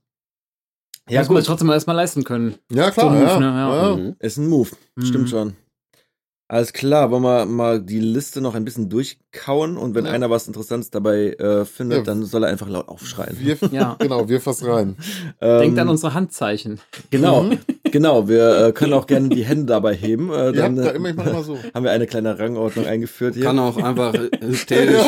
Ja, 1.09 1.15
Ja, 1.15 1.21
muss 1.21 1.29
man 1.29 1.37
gut. 1.39 1.47
trotzdem 1.47 1.71
erstmal 1.71 1.97
leisten 1.97 2.25
können. 2.25 2.57
Ja, 2.73 2.91
klar. 2.91 3.07
So 3.07 3.13
ein 3.13 3.21
Move, 3.21 3.31
ja. 3.31 3.39
ne? 3.41 3.47
Ja. 3.47 3.91
Ja. 3.91 3.97
Mhm. 3.97 4.17
Ist 4.19 4.37
ein 4.39 4.49
Move. 4.49 4.71
Mhm. 4.97 5.05
Stimmt 5.05 5.31
schon. 5.31 5.55
Alles 6.49 6.73
klar, 6.73 7.11
wollen 7.11 7.25
wir 7.25 7.45
mal 7.45 7.81
die 7.83 7.99
Liste 7.99 8.41
noch 8.41 8.55
ein 8.55 8.65
bisschen 8.65 8.89
durchkauen 8.89 9.77
und 9.77 9.97
wenn 9.97 10.05
Ja. 10.07 10.13
einer 10.13 10.31
was 10.31 10.47
Interessantes 10.47 10.91
dabei 10.91 11.33
äh, 11.33 11.65
findet, 11.65 11.99
Ja. 11.99 12.05
dann 12.05 12.25
soll 12.25 12.45
er 12.45 12.51
einfach 12.51 12.69
laut 12.69 12.87
aufschreien. 12.89 13.37
Wir, 13.41 13.57
Ja. 13.73 13.97
Genau, 13.99 14.29
wir 14.29 14.41
fassen 14.41 14.71
rein. 14.71 14.97
Ähm, 15.41 15.61
Denkt 15.61 15.79
an 15.81 15.89
unsere 15.89 16.15
Handzeichen. 16.15 16.79
Genau, 17.11 17.43
Mhm. 17.43 17.59
genau. 17.91 18.29
Wir 18.29 18.67
äh, 18.69 18.73
können 18.73 18.93
auch 18.93 19.09
gerne 19.09 19.29
die 19.29 19.45
Hände 19.45 19.67
dabei 19.67 19.95
heben. 19.95 20.33
Äh, 20.33 20.53
dann 20.53 20.77
da 20.77 20.91
immer, 20.91 21.09
ich 21.11 21.17
mach 21.17 21.25
mal 21.33 21.43
so. 21.43 21.59
haben 21.75 21.83
wir 21.85 21.91
eine 21.91 22.07
kleine 22.07 22.39
Rangordnung 22.39 22.87
eingeführt 22.87 23.35
hier. 23.35 23.43
Kann 23.45 23.59
auch 23.59 23.77
einfach 23.77 24.15
hysterisch, 24.41 25.05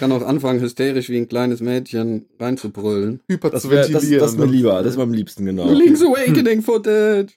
kann 0.00 0.10
auch 0.10 0.22
anfangen, 0.22 0.60
hysterisch 0.60 1.08
wie 1.08 1.18
ein 1.18 1.28
kleines 1.28 1.60
Mädchen 1.60 2.26
reinzubrüllen. 2.40 3.20
das, 3.28 3.70
wär, 3.70 3.86
das, 3.86 4.10
das 4.10 4.30
ist 4.32 4.38
mir 4.38 4.46
lieber, 4.46 4.78
das 4.82 4.92
ist 4.92 4.96
mir 4.96 5.04
am 5.04 5.12
liebsten, 5.14 5.44
genau. 5.46 5.70
Link's 5.70 6.02
Awakening 6.02 6.62
Footage! 6.62 7.28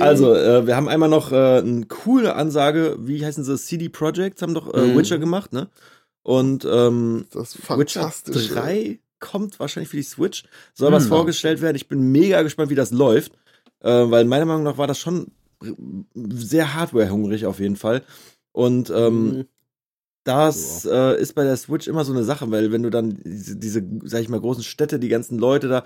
Also, 0.00 0.34
äh, 0.34 0.66
wir 0.66 0.76
haben 0.76 0.88
einmal 0.88 1.08
noch 1.08 1.32
äh, 1.32 1.58
eine 1.58 1.86
coole 1.86 2.34
Ansage, 2.34 2.96
wie 3.00 3.24
heißen 3.24 3.44
sie, 3.44 3.56
CD 3.58 3.88
Projekt, 3.88 4.42
haben 4.42 4.54
doch 4.54 4.72
äh, 4.72 4.78
Mhm. 4.92 4.96
Witcher 4.96 5.18
gemacht, 5.18 5.52
ne? 5.52 5.68
Und 6.22 6.64
ähm, 6.64 7.26
Das 7.32 7.54
ist 7.54 7.70
Witcher 7.76 8.02
fantastisch. 8.02 8.48
3 8.48 9.00
kommt 9.18 9.60
wahrscheinlich 9.60 9.88
für 9.88 9.96
die 9.96 10.02
Switch, 10.02 10.44
soll 10.74 10.92
was 10.92 11.04
Hm. 11.04 11.10
vorgestellt 11.10 11.60
werden. 11.62 11.76
Ich 11.76 11.88
bin 11.88 12.10
mega 12.12 12.42
gespannt, 12.42 12.70
wie 12.70 12.74
das 12.74 12.90
läuft, 12.90 13.32
äh, 13.80 13.88
weil 13.90 14.24
meiner 14.24 14.44
Meinung 14.46 14.64
nach 14.64 14.78
war 14.78 14.86
das 14.86 14.98
schon 14.98 15.28
sehr 16.14 16.74
hardware-hungrig 16.74 17.46
auf 17.46 17.60
jeden 17.60 17.76
Fall. 17.76 18.02
Und 18.52 18.90
ähm, 18.90 19.26
Mhm. 19.26 19.44
das 20.24 20.84
äh, 20.84 21.20
ist 21.20 21.34
bei 21.34 21.44
der 21.44 21.56
Switch 21.56 21.88
immer 21.88 22.04
so 22.04 22.12
eine 22.12 22.24
Sache, 22.24 22.50
weil 22.50 22.70
wenn 22.72 22.82
du 22.84 22.90
dann 22.90 23.18
diese, 23.24 23.56
diese, 23.56 23.82
sag 24.04 24.20
ich 24.22 24.28
mal, 24.28 24.40
großen 24.40 24.62
Städte, 24.62 24.98
die 25.00 25.08
ganzen 25.08 25.38
Leute 25.38 25.68
da, 25.68 25.84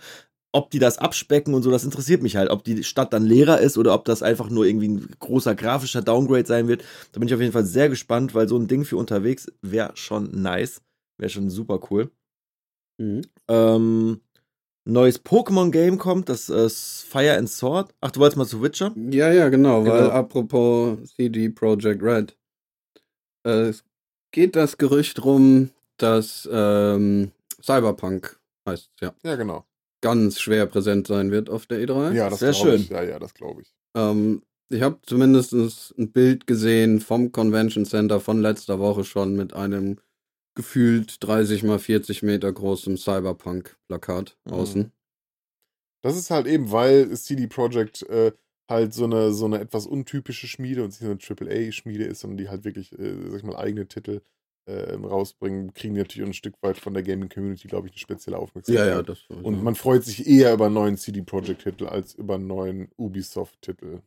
ob 0.57 0.71
die 0.71 0.79
das 0.79 0.97
abspecken 0.97 1.53
und 1.53 1.63
so, 1.63 1.71
das 1.71 1.85
interessiert 1.85 2.23
mich 2.23 2.37
halt. 2.37 2.51
Ob 2.51 2.65
die 2.65 2.83
Stadt 2.83 3.13
dann 3.13 3.25
leerer 3.27 3.61
ist 3.61 3.77
oder 3.77 3.93
ob 3.93 4.07
das 4.07 4.23
einfach 4.23 4.49
nur 4.49 4.65
irgendwie 4.65 4.89
ein 4.89 5.09
großer 5.19 5.55
grafischer 5.55 6.01
Downgrade 6.01 6.47
sein 6.47 6.67
wird. 6.67 6.83
Da 7.13 7.19
bin 7.21 7.29
ich 7.29 7.35
auf 7.35 7.41
jeden 7.41 7.53
Fall 7.53 7.67
sehr 7.67 7.91
gespannt, 7.91 8.35
weil 8.35 8.49
so 8.49 8.57
ein 8.57 8.67
Ding 8.67 8.85
für 8.87 8.97
unterwegs 8.97 9.53
wäre 9.61 9.93
schon 9.97 10.31
nice. 10.41 10.81
Wäre 11.19 11.29
schon 11.29 11.51
super 11.51 11.79
cool. 11.91 12.11
Mhm. 12.99 13.21
Ähm, 13.49 14.21
neues 14.87 15.23
Pokémon-Game 15.23 15.99
kommt, 15.99 16.31
das 16.31 16.49
äh, 16.49 16.71
Fire 16.71 17.37
and 17.37 17.51
Sword. 17.51 17.95
Ach, 18.01 18.11
du 18.11 18.21
wolltest 18.21 18.39
mal 18.39 18.47
zu 18.47 18.63
Witcher? 18.63 18.95
Ja, 19.11 19.31
ja, 19.33 19.51
genau, 19.51 19.85
weil 19.85 20.05
Genau. 20.05 20.11
apropos 20.11 20.99
CD 21.17 21.51
Projekt 21.51 22.03
Red. 22.03 22.37
Äh, 23.47 23.69
es 23.69 23.85
geht 24.33 24.57
das 24.57 24.79
Gerücht 24.79 25.23
rum, 25.23 25.71
dass 25.99 26.49
ähm, 26.51 27.33
Cyberpunk 27.63 28.39
heißt 28.67 28.91
ja 29.01 29.15
Ja, 29.23 29.37
genau. 29.37 29.67
Ganz 30.01 30.41
schwer 30.41 30.67
präsent 30.67 31.07
sein 31.07 31.31
wird 31.31 31.51
auf 31.51 31.67
der 31.67 31.81
E3. 31.81 32.13
Ja, 32.15 32.31
das 32.31 32.41
Sehr 32.41 32.53
schön. 32.53 32.81
Ich. 32.81 32.89
Ja, 32.91 33.03
ja, 33.03 33.19
das 33.19 33.35
glaube 33.35 33.63
ich. 33.63 33.75
Ähm, 33.97 34.43
ich 34.69 34.83
habe 34.83 34.99
zumindest 35.03 35.53
ein 35.53 36.13
Bild 36.13 36.47
gesehen 36.47 37.01
vom 37.01 37.33
Convention 37.33 37.85
Center 37.85 38.21
von 38.21 38.41
letzter 38.41 38.79
Woche 38.79 39.05
schon 39.05 39.37
mit 39.37 39.53
einem 39.55 39.99
gefühlt 40.57 41.23
30 41.23 41.63
mal 41.63 41.79
40 41.79 42.23
Meter 42.23 42.53
großem 42.53 42.97
Cyberpunk-Plakat 42.97 44.37
Mhm. 44.47 44.53
außen. 44.53 44.93
Das 46.03 46.17
ist 46.17 46.31
halt 46.31 46.47
eben, 46.47 46.71
weil 46.71 47.11
CD 47.17 47.47
Projekt 47.47 48.03
äh, 48.05 48.33
halt 48.69 48.95
so 48.95 49.05
eine, 49.05 49.33
so 49.33 49.45
eine 49.45 49.61
etwas 49.61 49.87
untypische 49.87 50.47
Schmiede 50.47 50.83
und 50.83 50.89
nicht 50.89 50.99
so 50.99 51.07
eine 51.07 51.19
AAA-Schmiede 51.21 52.05
ist, 52.05 52.21
sondern 52.21 52.39
die 52.39 52.49
halt 52.49 52.65
wirklich, 52.65 52.93
äh, 52.99 53.31
sag 53.31 53.39
ich 53.39 53.43
mal, 53.45 53.57
eigene 53.57 53.87
Titel 53.87 54.21
äh, 54.67 54.95
rausbringen, 54.95 55.73
kriegen 55.75 55.95
die 55.95 56.01
natürlich 56.01 56.29
ein 56.29 56.35
Stück 56.35 56.55
weit 56.61 56.77
von 56.77 56.93
der 56.93 57.03
Gaming-Community, 57.03 57.69
glaube 57.69 57.87
ich, 57.87 57.95
eine 57.95 58.01
spezielle 58.01 58.39
Aufmerksamkeit. 58.39 58.87
Ja, 58.87 58.97
ja, 58.97 59.03
das 59.03 59.19
Und 59.29 59.63
man 59.63 59.75
freut 59.75 60.05
sich 60.05 60.27
eher 60.27 60.53
über 60.53 60.67
einen 60.67 60.75
neuen 60.75 60.97
CD 60.97 61.23
Projekt-Titel 61.23 61.87
als 61.87 62.15
über 62.15 62.35
einen 62.35 62.47
neuen 62.47 62.89
Ubisoft-Titel. 62.97 64.01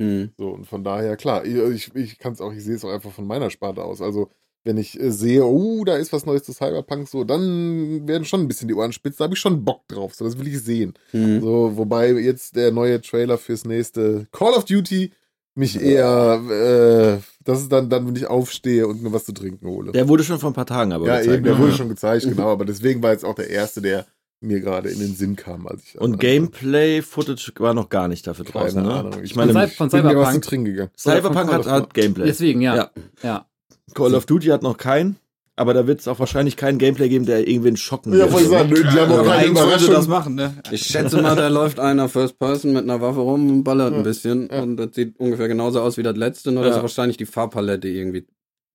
Hm. 0.00 0.30
So, 0.36 0.50
und 0.50 0.66
von 0.66 0.82
daher, 0.82 1.16
klar, 1.16 1.44
ich, 1.44 1.94
ich 1.94 2.18
kann 2.18 2.32
es 2.32 2.40
auch, 2.40 2.52
ich 2.52 2.64
sehe 2.64 2.74
es 2.74 2.84
auch 2.84 2.92
einfach 2.92 3.12
von 3.12 3.26
meiner 3.26 3.50
Sparte 3.50 3.84
aus. 3.84 4.00
Also, 4.00 4.30
wenn 4.64 4.78
ich 4.78 4.98
äh, 4.98 5.10
sehe, 5.10 5.44
oh, 5.44 5.84
da 5.84 5.96
ist 5.96 6.12
was 6.12 6.26
Neues 6.26 6.42
zu 6.42 6.52
Cyberpunk, 6.52 7.08
so, 7.08 7.24
dann 7.24 8.08
werden 8.08 8.24
schon 8.24 8.40
ein 8.40 8.48
bisschen 8.48 8.68
die 8.68 8.74
Ohren 8.74 8.92
spitz, 8.92 9.16
da 9.16 9.24
habe 9.24 9.34
ich 9.34 9.40
schon 9.40 9.64
Bock 9.64 9.86
drauf, 9.88 10.14
so, 10.14 10.24
das 10.24 10.38
will 10.38 10.48
ich 10.48 10.60
sehen. 10.60 10.94
Hm. 11.10 11.40
So, 11.40 11.76
wobei 11.76 12.12
jetzt 12.12 12.56
der 12.56 12.72
neue 12.72 13.00
Trailer 13.00 13.38
fürs 13.38 13.64
nächste 13.64 14.26
Call 14.32 14.54
of 14.54 14.64
Duty 14.64 15.12
mich 15.54 15.80
eher, 15.80 16.40
äh, 16.50 17.22
das 17.44 17.60
ist 17.60 17.72
dann, 17.72 17.88
dann, 17.88 18.06
wenn 18.06 18.16
ich 18.16 18.26
aufstehe 18.26 18.86
und 18.86 19.02
mir 19.02 19.12
was 19.12 19.24
zu 19.24 19.32
trinken 19.32 19.66
hole. 19.66 19.92
Der 19.92 20.08
wurde 20.08 20.24
schon 20.24 20.38
vor 20.38 20.50
ein 20.50 20.54
paar 20.54 20.66
Tagen 20.66 20.92
aber 20.92 21.06
ja, 21.06 21.18
gezeigt. 21.18 21.34
eben, 21.34 21.44
der 21.44 21.54
ne? 21.54 21.58
wurde 21.60 21.72
schon 21.72 21.88
gezeigt, 21.88 22.24
genau, 22.28 22.50
aber 22.50 22.64
deswegen 22.64 23.02
war 23.02 23.12
jetzt 23.12 23.24
auch 23.24 23.34
der 23.34 23.50
erste, 23.50 23.80
der 23.80 24.06
mir 24.40 24.60
gerade 24.60 24.90
in 24.90 24.98
den 24.98 25.14
Sinn 25.14 25.36
kam, 25.36 25.66
als 25.66 25.84
ich. 25.84 25.98
Und 25.98 26.18
Gameplay-Footage 26.18 27.52
war 27.58 27.72
noch 27.72 27.88
gar 27.88 28.08
nicht 28.08 28.26
dafür 28.26 28.44
Keine 28.44 28.64
draußen, 28.64 28.82
ne? 28.82 28.94
Ahnung. 28.94 29.22
Ich 29.22 29.36
meine, 29.36 29.52
Von 29.52 29.68
von 29.68 29.88
bin 29.88 30.02
mir 30.02 30.16
was 30.16 30.26
zu 30.26 30.32
Cyberpunk. 30.32 30.42
trinken 30.44 30.64
gegangen. 30.66 30.90
Cyberpunk 30.98 31.52
hat, 31.52 31.66
hat 31.66 31.94
Gameplay. 31.94 32.26
Deswegen, 32.26 32.60
ja. 32.60 32.76
Ja. 32.76 32.90
ja. 33.22 33.46
Call 33.94 34.14
of 34.14 34.26
Duty 34.26 34.48
hat 34.48 34.62
noch 34.62 34.76
keinen, 34.76 35.16
aber 35.56 35.72
da 35.74 35.86
wird 35.86 36.00
es 36.00 36.08
auch 36.08 36.18
wahrscheinlich 36.18 36.56
kein 36.56 36.78
Gameplay 36.78 37.08
geben, 37.08 37.26
der 37.26 37.46
irgendwen 37.46 37.76
schocken 37.76 38.12
Ja, 38.12 38.20
wird. 38.20 38.32
wollte 38.32 38.44
ich 38.44 38.50
sagen, 38.50 38.68
nö, 38.70 38.74
die 38.82 38.98
haben 39.00 39.12
auch 39.12 39.24
keine 39.24 39.46
Überraschung. 39.48 39.94
das 39.94 40.08
machen, 40.08 40.34
ne? 40.34 40.54
Ich 40.70 40.82
schätze 40.82 41.20
mal, 41.22 41.36
da 41.36 41.48
läuft 41.48 41.78
einer 41.80 42.08
First 42.08 42.38
Person 42.38 42.72
mit 42.72 42.82
einer 42.84 43.00
Waffe 43.00 43.20
rum 43.20 43.48
und 43.50 43.64
ballert 43.64 43.94
ein 43.94 44.02
bisschen. 44.02 44.48
ja. 44.50 44.62
Und 44.62 44.76
das 44.76 44.94
sieht 44.94 45.18
ungefähr 45.18 45.48
genauso 45.48 45.80
aus 45.80 45.96
wie 45.96 46.02
das 46.02 46.16
letzte, 46.16 46.50
nur 46.52 46.64
Ja. 46.64 46.70
dass 46.70 46.82
wahrscheinlich 46.82 47.16
die 47.16 47.26
Farbpalette 47.26 47.88
irgendwie 47.88 48.26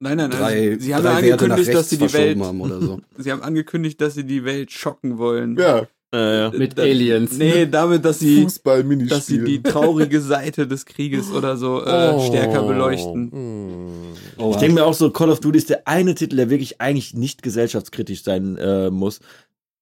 Nein, 0.01 0.15
nein, 0.15 0.29
nein. 0.29 0.39
drei, 0.39 0.77
sie 0.79 0.95
haben 0.95 1.03
ja 1.03 1.11
angekündigt, 1.17 1.73
dass 1.73 1.89
sie 1.89 1.97
die 1.97 2.13
Welt, 2.13 2.39
haben 2.39 2.61
oder 2.61 2.79
so. 2.81 3.01
sie 3.17 3.31
haben 3.33 3.41
angekündigt, 3.43 3.99
dass 3.99 4.13
sie 4.15 4.23
die 4.23 4.45
Welt 4.45 4.71
schocken 4.71 5.17
wollen. 5.17 5.57
Ja, 5.57 5.87
Ja. 6.13 6.49
Mit 6.51 6.77
Da- 6.77 6.81
Aliens. 6.83 7.37
Nee, 7.37 7.67
damit, 7.67 8.03
dass 8.03 8.17
sie, 8.19 8.47
dass 9.07 9.27
sie 9.27 9.43
die 9.43 9.61
traurige 9.63 10.19
Seite 10.21 10.65
des 10.67 10.85
Krieges 10.85 11.31
oder 11.31 11.55
so 11.55 11.83
äh, 11.85 12.13
Oh. 12.15 12.19
stärker 12.27 12.63
beleuchten. 12.63 13.31
Hm. 13.31 13.89
Oh, 14.37 14.51
Ich 14.51 14.57
denke 14.57 14.75
mir 14.75 14.85
auch 14.85 14.93
so, 14.95 15.11
Call 15.11 15.29
of 15.29 15.39
Duty 15.39 15.57
ist 15.59 15.69
der 15.69 15.87
eine 15.87 16.15
Titel, 16.15 16.35
der 16.37 16.49
wirklich 16.49 16.81
eigentlich 16.81 17.13
nicht 17.13 17.43
gesellschaftskritisch 17.43 18.23
sein 18.23 18.57
äh, 18.57 18.89
muss. 18.89 19.19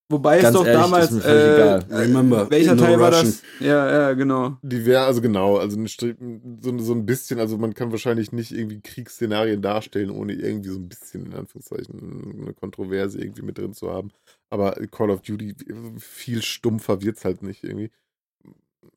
Wobei 0.09 0.39
Ganz 0.39 0.55
es 0.55 0.61
doch 0.61 0.65
ehrlich, 0.65 0.81
damals, 0.83 1.05
ist 1.05 1.11
mir 1.15 1.21
völlig 1.21 1.43
äh, 1.43 1.55
egal. 1.55 1.85
Remember, 1.91 2.49
welcher 2.49 2.75
no 2.75 2.81
Teil 2.81 2.99
war 2.99 3.09
Russian. 3.09 3.25
das? 3.25 3.41
Ja, 3.59 3.91
ja, 3.91 4.13
genau. 4.13 4.55
Die 4.61 4.85
wäre 4.85 5.03
also 5.03 5.21
genau, 5.21 5.57
also 5.57 5.77
so, 5.85 6.77
so 6.79 6.93
ein 6.93 7.05
bisschen, 7.05 7.39
also 7.41 7.57
man 7.57 7.73
kann 7.73 7.91
wahrscheinlich 7.91 8.31
nicht 8.31 8.53
irgendwie 8.53 8.79
Kriegsszenarien 8.79 9.61
darstellen, 9.61 10.09
ohne 10.09 10.31
irgendwie 10.33 10.69
so 10.69 10.77
ein 10.79 10.87
bisschen, 10.87 11.25
in 11.25 11.33
Anführungszeichen, 11.33 12.39
eine 12.41 12.53
Kontroverse 12.53 13.19
irgendwie 13.19 13.41
mit 13.41 13.57
drin 13.57 13.73
zu 13.73 13.91
haben. 13.91 14.11
Aber 14.49 14.73
Call 14.91 15.09
of 15.11 15.21
Duty, 15.21 15.55
viel 15.99 16.41
stumpfer 16.41 17.01
wird's 17.01 17.25
halt 17.25 17.43
nicht 17.43 17.63
irgendwie. 17.63 17.91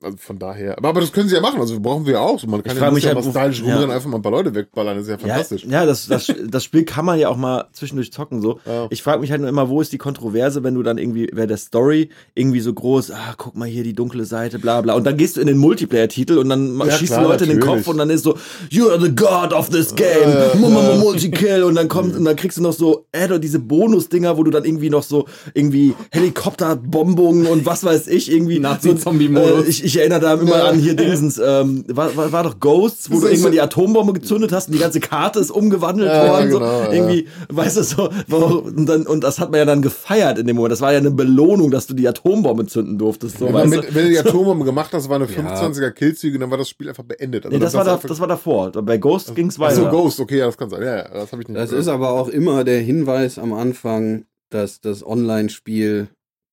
Also 0.02 0.16
von 0.16 0.38
daher. 0.38 0.78
Aber, 0.78 0.88
aber 0.88 1.00
das 1.02 1.12
können 1.12 1.28
sie 1.28 1.34
ja 1.34 1.42
machen, 1.42 1.60
also 1.60 1.78
brauchen 1.78 2.06
wir 2.06 2.20
auch. 2.22 2.38
So, 2.38 2.46
man 2.46 2.62
kann 2.62 2.74
Ich 2.74 2.82
ja 2.82 2.90
mich 2.90 3.04
ja 3.04 3.14
halt, 3.14 3.24
mal 3.24 3.30
stylisch 3.30 3.60
ja. 3.60 3.66
rumrennen, 3.66 3.90
einfach 3.90 4.08
mal 4.08 4.16
ein 4.16 4.22
paar 4.22 4.32
Leute 4.32 4.54
wegballern, 4.54 4.96
das 4.96 5.04
ist 5.04 5.10
ja 5.10 5.18
fantastisch. 5.18 5.64
Ja, 5.64 5.70
ja 5.80 5.86
das, 5.86 6.06
das, 6.06 6.32
das 6.48 6.64
Spiel 6.64 6.84
kann 6.84 7.04
man 7.04 7.18
ja 7.18 7.28
auch 7.28 7.36
mal 7.36 7.66
zwischendurch 7.72 8.10
zocken. 8.10 8.40
So. 8.40 8.60
Ja. 8.64 8.86
Ich 8.88 9.02
frage 9.02 9.20
mich 9.20 9.30
halt 9.30 9.42
nur 9.42 9.50
immer, 9.50 9.68
wo 9.68 9.80
ist 9.82 9.92
die 9.92 9.98
Kontroverse, 9.98 10.64
wenn 10.64 10.74
du 10.74 10.82
dann 10.82 10.96
irgendwie, 10.96 11.28
wer 11.32 11.46
der 11.46 11.58
Story 11.58 12.08
irgendwie 12.34 12.60
so 12.60 12.72
groß, 12.72 13.10
ah, 13.10 13.34
guck 13.36 13.56
mal 13.56 13.68
hier 13.68 13.84
die 13.84 13.92
dunkle 13.92 14.24
Seite, 14.24 14.58
bla 14.58 14.80
bla. 14.80 14.94
Und 14.94 15.04
dann 15.04 15.18
gehst 15.18 15.36
du 15.36 15.42
in 15.42 15.46
den 15.46 15.58
Multiplayer-Titel 15.58 16.38
und 16.38 16.48
dann 16.48 16.80
schießt 16.90 17.12
klar, 17.12 17.22
du 17.22 17.28
Leute 17.28 17.44
in 17.44 17.50
den 17.50 17.58
natürlich. 17.58 17.84
Kopf 17.84 17.92
und 17.92 17.98
dann 17.98 18.08
ist 18.08 18.24
so, 18.24 18.36
you're 18.70 18.98
the 18.98 19.14
god 19.14 19.52
of 19.52 19.68
this 19.68 19.94
game, 19.94 20.08
Äh, 20.08 20.52
äh. 20.52 20.98
Multikill. 20.98 21.62
Und 21.62 21.74
dann 21.74 21.88
kommt, 21.88 22.16
und 22.16 22.24
dann 22.24 22.36
kriegst 22.36 22.56
du 22.56 22.62
noch 22.62 22.72
so, 22.72 23.06
äh, 23.12 23.38
diese 23.38 23.58
Bonus-Dinger, 23.58 24.38
wo 24.38 24.44
du 24.44 24.50
dann 24.50 24.64
irgendwie 24.64 24.88
noch 24.88 25.02
so, 25.02 25.26
irgendwie 25.52 25.94
Helikopterbombungen 26.10 27.46
und 27.46 27.66
was 27.66 27.84
weiß 27.84 28.08
ich, 28.08 28.32
irgendwie. 28.32 28.58
Nazi-Zombie-Modus. 28.58 29.66
Äh, 29.66 29.68
ich, 29.68 29.89
ich 29.90 29.98
erinnere 29.98 30.20
da 30.20 30.35
immer 30.35 30.64
an 30.64 30.79
hier 30.79 30.94
Dingsens, 30.94 31.38
ähm, 31.44 31.85
war, 31.88 32.14
war, 32.16 32.33
war 32.33 32.42
doch 32.44 32.59
Ghosts, 32.61 33.11
wo 33.11 33.14
Das 33.14 33.22
du 33.22 33.26
irgendwann 33.29 33.42
so- 33.53 33.55
die 33.55 33.61
Atombombe 33.61 34.12
gezündet 34.12 34.53
hast 34.53 34.68
und 34.68 34.74
die 34.74 34.79
ganze 34.81 35.00
Karte 35.00 35.38
ist 35.40 35.50
umgewandelt 35.50 36.09
Ja, 36.11 36.29
worden. 36.29 36.50
genau, 36.50 36.59
so. 36.59 36.64
ja. 36.64 36.92
Irgendwie, 36.92 37.26
weißt 37.48 37.76
du, 37.76 37.83
so, 37.83 38.11
und, 38.31 38.87
dann, 38.88 39.07
und 39.07 39.22
das 39.24 39.38
hat 39.38 39.50
man 39.50 39.59
ja 39.59 39.64
dann 39.64 39.83
gefeiert 39.83 40.38
in 40.38 40.46
dem 40.46 40.57
Moment. 40.57 40.72
Das 40.72 40.81
war 40.81 40.92
ja 40.92 40.98
eine 40.98 41.11
Belohnung, 41.11 41.70
dass 41.70 41.87
du 41.87 41.94
die 41.94 42.07
Atombombe 42.09 42.66
zünden 42.66 42.98
durftest. 42.98 43.38
So, 43.38 43.46
du? 43.48 43.53
mit, 43.66 43.94
wenn 43.94 44.05
du 44.05 44.11
die 44.11 44.18
Atombombe 44.18 44.64
gemacht 44.64 44.90
hast, 44.92 45.09
war 45.09 45.16
eine 45.16 45.26
25er 45.26 45.90
Killzüge, 45.90 46.38
dann 46.38 46.50
war 46.50 46.59
das 46.59 46.68
Spiel 46.68 46.88
einfach 46.88 47.05
beendet. 47.05 47.44
Also 47.46 47.57
Nee, 47.57 47.62
das, 47.62 47.74
war 47.74 47.85
da, 47.85 47.94
einfach- 47.94 48.09
das 48.09 48.20
war 48.20 48.29
davor. 48.29 48.70
Bei 48.72 48.96
Ghost 48.98 49.35
ging's 49.35 49.57
Ach 49.61 49.70
so, 49.72 49.83
weiter. 49.83 49.90
Ghost, 49.90 50.20
okay, 50.20 50.38
ja, 50.38 50.46
das 50.46 50.57
kann 50.57 50.70
sein. 50.70 50.83
Ja, 50.83 50.96
ja, 50.98 51.09
das 51.12 51.33
habe 51.33 51.42
ich 51.42 51.48
nicht 51.48 51.59
Das 51.61 51.70
gehört. 51.70 51.83
ist 51.83 51.88
aber 51.88 52.11
auch 52.11 52.29
immer 52.29 52.64
der 52.64 52.81
Hinweis 52.81 53.38
am 53.38 53.53
Anfang, 53.53 54.24
dass 54.50 54.81
das 54.81 55.05
Online-Spiel 55.07 56.09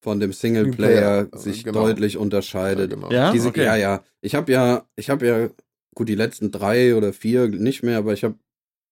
von 0.08 0.22
dem 0.22 0.32
Singleplayer 0.32 1.24
Singleplayer, 1.26 1.38
sich 1.38 1.66
genau. 1.66 1.82
deutlich 1.86 2.16
unterscheidet. 2.16 2.92
Ja, 2.92 2.96
genau. 2.96 3.12
Ja, 3.12 3.32
Diese, 3.34 3.50
okay. 3.50 3.66
Ja, 3.66 3.76
ja. 3.76 4.04
Ich 4.22 4.36
habe 4.36 4.50
ja, 4.50 4.86
ich 4.96 5.10
habe 5.10 5.28
ja, 5.28 5.50
gut, 5.96 6.08
die 6.08 6.16
letzten 6.16 6.50
drei 6.50 6.96
oder 6.96 7.12
vier 7.12 7.50
nicht 7.50 7.84
mehr, 7.84 7.98
aber 7.98 8.14
ich 8.14 8.24
habe 8.24 8.36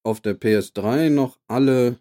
auf 0.03 0.19
der 0.19 0.37
PS3 0.37 1.09
noch 1.09 1.39
alle 1.47 1.99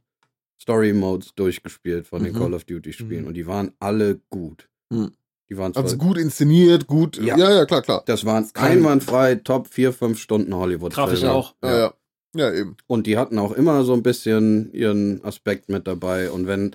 Story-Modes 0.61 1.37
durchgespielt 1.37 2.09
von 2.09 2.25
den 2.25 2.33
Mhm. 2.35 2.39
Call 2.39 2.55
of 2.55 2.65
Duty-Spielen 2.65 3.23
Mhm. 3.23 3.29
und 3.29 3.35
die 3.35 3.47
waren 3.47 3.71
alle 3.79 4.19
gut. 4.31 4.69
Mhm. 4.91 5.13
Die 5.49 5.57
waren 5.59 5.77
Also 5.77 5.97
gut 5.97 6.19
inszeniert, 6.19 6.89
gut. 6.89 7.17
Ja. 7.19 7.37
Ja, 7.39 7.53
ja, 7.55 7.67
klar, 7.67 7.83
klar. 7.83 8.03
das 8.07 8.25
waren 8.25 8.49
einwandfrei 8.55 9.37
Top 9.37 9.69
4, 9.69 9.93
5 9.93 10.19
Stunden 10.19 10.53
hollywood 10.57 10.93
Grafisch 10.93 11.23
auch. 11.23 11.55
Ja, 11.63 11.79
ja. 11.79 11.95
Ja, 12.37 12.53
eben. 12.53 12.77
Und 12.89 13.07
die 13.07 13.17
hatten 13.17 13.39
auch 13.39 13.53
immer 13.53 13.85
so 13.85 13.93
ein 13.93 14.03
bisschen 14.03 14.73
ihren 14.73 15.23
Aspekt 15.25 15.69
mit 15.69 15.87
dabei. 15.87 16.33
Und 16.33 16.49
wenn, 16.49 16.75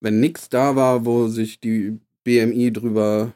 wenn 0.00 0.20
nichts 0.20 0.48
da 0.48 0.76
war, 0.76 1.04
wo 1.04 1.28
sich 1.28 1.60
die 1.60 1.98
BMI 2.24 2.72
drüber, 2.72 3.32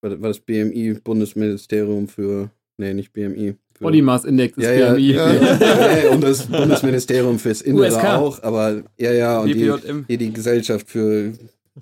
war 0.00 0.10
das 0.16 0.40
BMI, 0.40 0.94
Bundesministerium 1.04 2.08
für, 2.08 2.50
nee, 2.76 2.94
nicht 2.94 3.12
BMI. 3.12 3.54
Body 3.80 4.02
Mass 4.02 4.24
Index 4.24 4.56
ist 4.58 4.64
ja, 4.64 4.72
ja, 4.72 4.92
BMI. 4.94 5.12
ja, 5.12 5.98
ja, 6.04 6.10
und 6.10 6.22
das 6.22 6.46
Bundesministerium 6.46 7.38
fürs 7.38 7.62
Innere 7.62 7.86
USK. 7.88 8.04
auch, 8.04 8.42
aber 8.42 8.82
ja, 8.98 9.12
ja, 9.12 9.38
und 9.40 9.48
die, 9.54 9.72
hier 10.08 10.18
die 10.18 10.32
Gesellschaft 10.32 10.88
für 10.90 11.32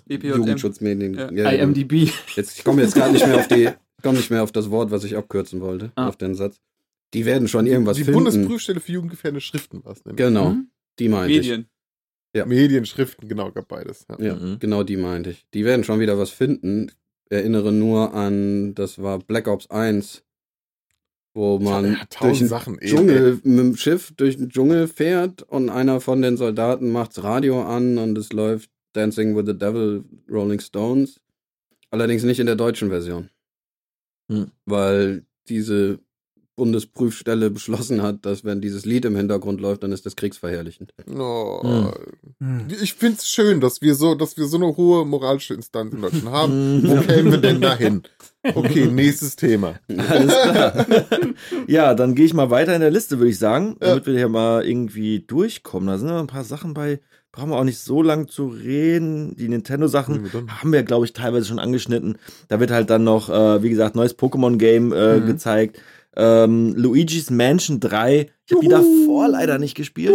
BPJM. 0.07 0.37
Jugendschutzmedien. 0.37 1.15
Ja. 1.35 1.51
IMDb. 1.51 2.11
Jetzt, 2.35 2.59
ich 2.59 2.65
komme 2.65 2.83
jetzt 2.83 2.95
gar 2.95 3.11
nicht 3.11 3.27
mehr 3.27 3.37
auf 3.37 3.49
die, 3.49 3.71
komme 4.03 4.19
nicht 4.19 4.31
mehr 4.31 4.43
auf 4.43 4.53
das 4.53 4.71
Wort, 4.71 4.91
was 4.91 5.05
ich 5.05 5.17
abkürzen 5.17 5.61
wollte, 5.61 5.91
Ah. 5.95 6.09
auf 6.09 6.17
den 6.17 6.35
Satz. 6.35 6.61
Die 7.15 7.25
werden 7.25 7.49
schon 7.49 7.67
irgendwas 7.67 7.97
die 7.97 8.05
finden. 8.05 8.25
Bundesprüfstelle 8.25 8.81
für 8.81 8.93
jugendgefährdende 8.93 9.41
Schriften 9.41 9.83
war 9.85 9.93
es 9.93 10.05
nämlich. 10.05 10.19
Genau, 10.19 10.51
Mhm. 10.51 10.67
die 10.99 11.09
meinte 11.09 11.33
ich. 11.33 11.39
Medien. 11.49 11.67
Ja. 12.37 12.47
Medien, 12.47 12.87
Schriften, 12.87 13.29
genau, 13.29 13.51
gab 13.51 13.69
beides. 13.69 14.07
Ja. 14.09 14.17
Ja, 14.25 14.35
Mhm. 14.37 14.59
genau 14.59 14.83
die 14.83 14.97
meinte 14.97 15.31
ich. 15.31 15.47
Die 15.55 15.65
werden 15.65 15.85
schon 15.85 16.01
wieder 16.01 16.19
was 16.19 16.31
finden. 16.31 16.91
Erinnere 17.29 17.73
nur 17.73 18.15
an, 18.15 18.75
das 18.75 19.03
war 19.03 19.19
Black 19.19 19.49
Ops 19.49 19.69
1, 19.71 20.23
wo 21.35 21.59
man 21.59 21.85
Ja, 21.93 22.05
tausend 22.09 22.23
durch 22.23 22.39
den 22.39 22.49
Sachen. 22.49 22.79
ey. 22.79 22.89
Dschungel, 22.89 23.41
mit 23.43 23.59
dem 23.59 23.77
Schiff 23.77 24.13
durch 24.17 24.37
den 24.37 24.49
Dschungel 24.49 24.87
fährt 24.89 25.43
und 25.43 25.69
einer 25.69 26.01
von 26.01 26.23
den 26.23 26.37
Soldaten 26.37 26.91
macht's 26.93 27.23
Radio 27.23 27.63
an 27.63 27.99
und 27.99 28.17
es 28.17 28.33
läuft 28.33 28.71
Dancing 28.93 29.37
with 29.37 29.45
the 29.47 29.59
Devil, 29.59 30.05
Rolling 30.31 30.61
Stones. 30.61 31.21
Allerdings 31.91 32.23
nicht 32.23 32.41
in 32.41 32.47
der 32.47 32.57
deutschen 32.57 32.89
Version. 32.89 33.29
Hm. 34.31 34.51
Weil 34.65 35.25
diese 35.49 35.99
Bundesprüfstelle 36.57 37.51
beschlossen 37.51 38.03
hat, 38.03 38.25
dass 38.27 38.45
wenn 38.45 38.61
dieses 38.61 38.85
Lied 38.87 39.05
im 39.05 39.15
Hintergrund 39.15 39.61
läuft, 39.61 39.83
dann 39.83 39.93
ist 39.93 40.07
das 40.07 40.17
kriegsverherrlichend. 40.17 40.93
Oh. 41.17 41.91
Ich 42.83 42.95
finde 42.95 43.19
es 43.19 43.29
schön, 43.29 43.61
dass 43.61 43.83
wir 43.83 43.95
so, 43.95 44.15
dass 44.15 44.37
wir 44.37 44.47
so 44.47 44.57
eine 44.57 44.77
hohe 44.77 45.05
moralische 45.05 45.55
Instanz 45.55 45.93
in 45.95 46.01
Deutschland 46.03 46.31
haben. 46.31 46.83
Wo 46.83 46.97
kämen 47.07 47.31
wir 47.33 47.39
denn 47.39 47.61
dahin? 47.61 48.03
Okay, 48.43 48.87
nächstes 48.87 49.37
Thema. 49.37 49.75
Alles 49.89 50.35
klar. 50.43 50.87
ja, 51.67 51.95
dann 51.95 52.15
gehe 52.15 52.25
ich 52.27 52.35
mal 52.35 52.51
weiter 52.51 52.75
in 52.75 52.81
der 52.81 52.91
Liste, 52.91 53.19
würde 53.19 53.31
ich 53.31 53.39
sagen, 53.39 53.77
Ja. 53.81 53.89
damit 53.89 54.07
wir 54.07 54.15
hier 54.17 54.29
mal 54.29 54.65
irgendwie 54.67 55.21
durchkommen. 55.21 55.89
Da 55.89 55.99
sind 55.99 56.09
noch 56.09 56.21
ein 56.21 56.27
paar 56.29 56.45
Sachen 56.45 56.73
bei, 56.73 57.01
brauchen 57.33 57.51
wir 57.51 57.57
auch 57.59 57.65
nicht 57.65 57.81
so 57.81 58.03
lang 58.03 58.29
zu 58.29 58.47
reden. 58.47 59.35
Die 59.37 59.49
Nintendo-Sachen 59.49 60.31
Ja, 60.33 60.59
haben 60.63 60.73
wir, 60.73 60.85
glaube 60.85 61.05
ich, 61.07 61.13
teilweise 61.13 61.47
schon 61.47 61.59
angeschnitten. 61.59 62.19
Da 62.49 62.61
wird 62.61 62.71
halt 62.71 62.89
dann 62.89 63.05
noch, 63.05 63.29
äh, 63.29 63.63
wie 63.63 63.71
gesagt, 63.71 63.97
neues 63.97 64.17
Pokémon-Game 64.17 64.93
äh, 64.93 65.19
Mhm. 65.21 65.27
gezeigt. 65.27 65.81
Ähm, 66.17 66.75
Luigi's 66.77 67.31
Mansion 67.31 67.79
3. 67.81 68.31
Ich 68.47 68.53
habe 68.53 68.63
die 68.63 68.69
davor 68.69 69.29
leider 69.29 69.59
nicht 69.59 69.75
gespielt. 69.75 70.15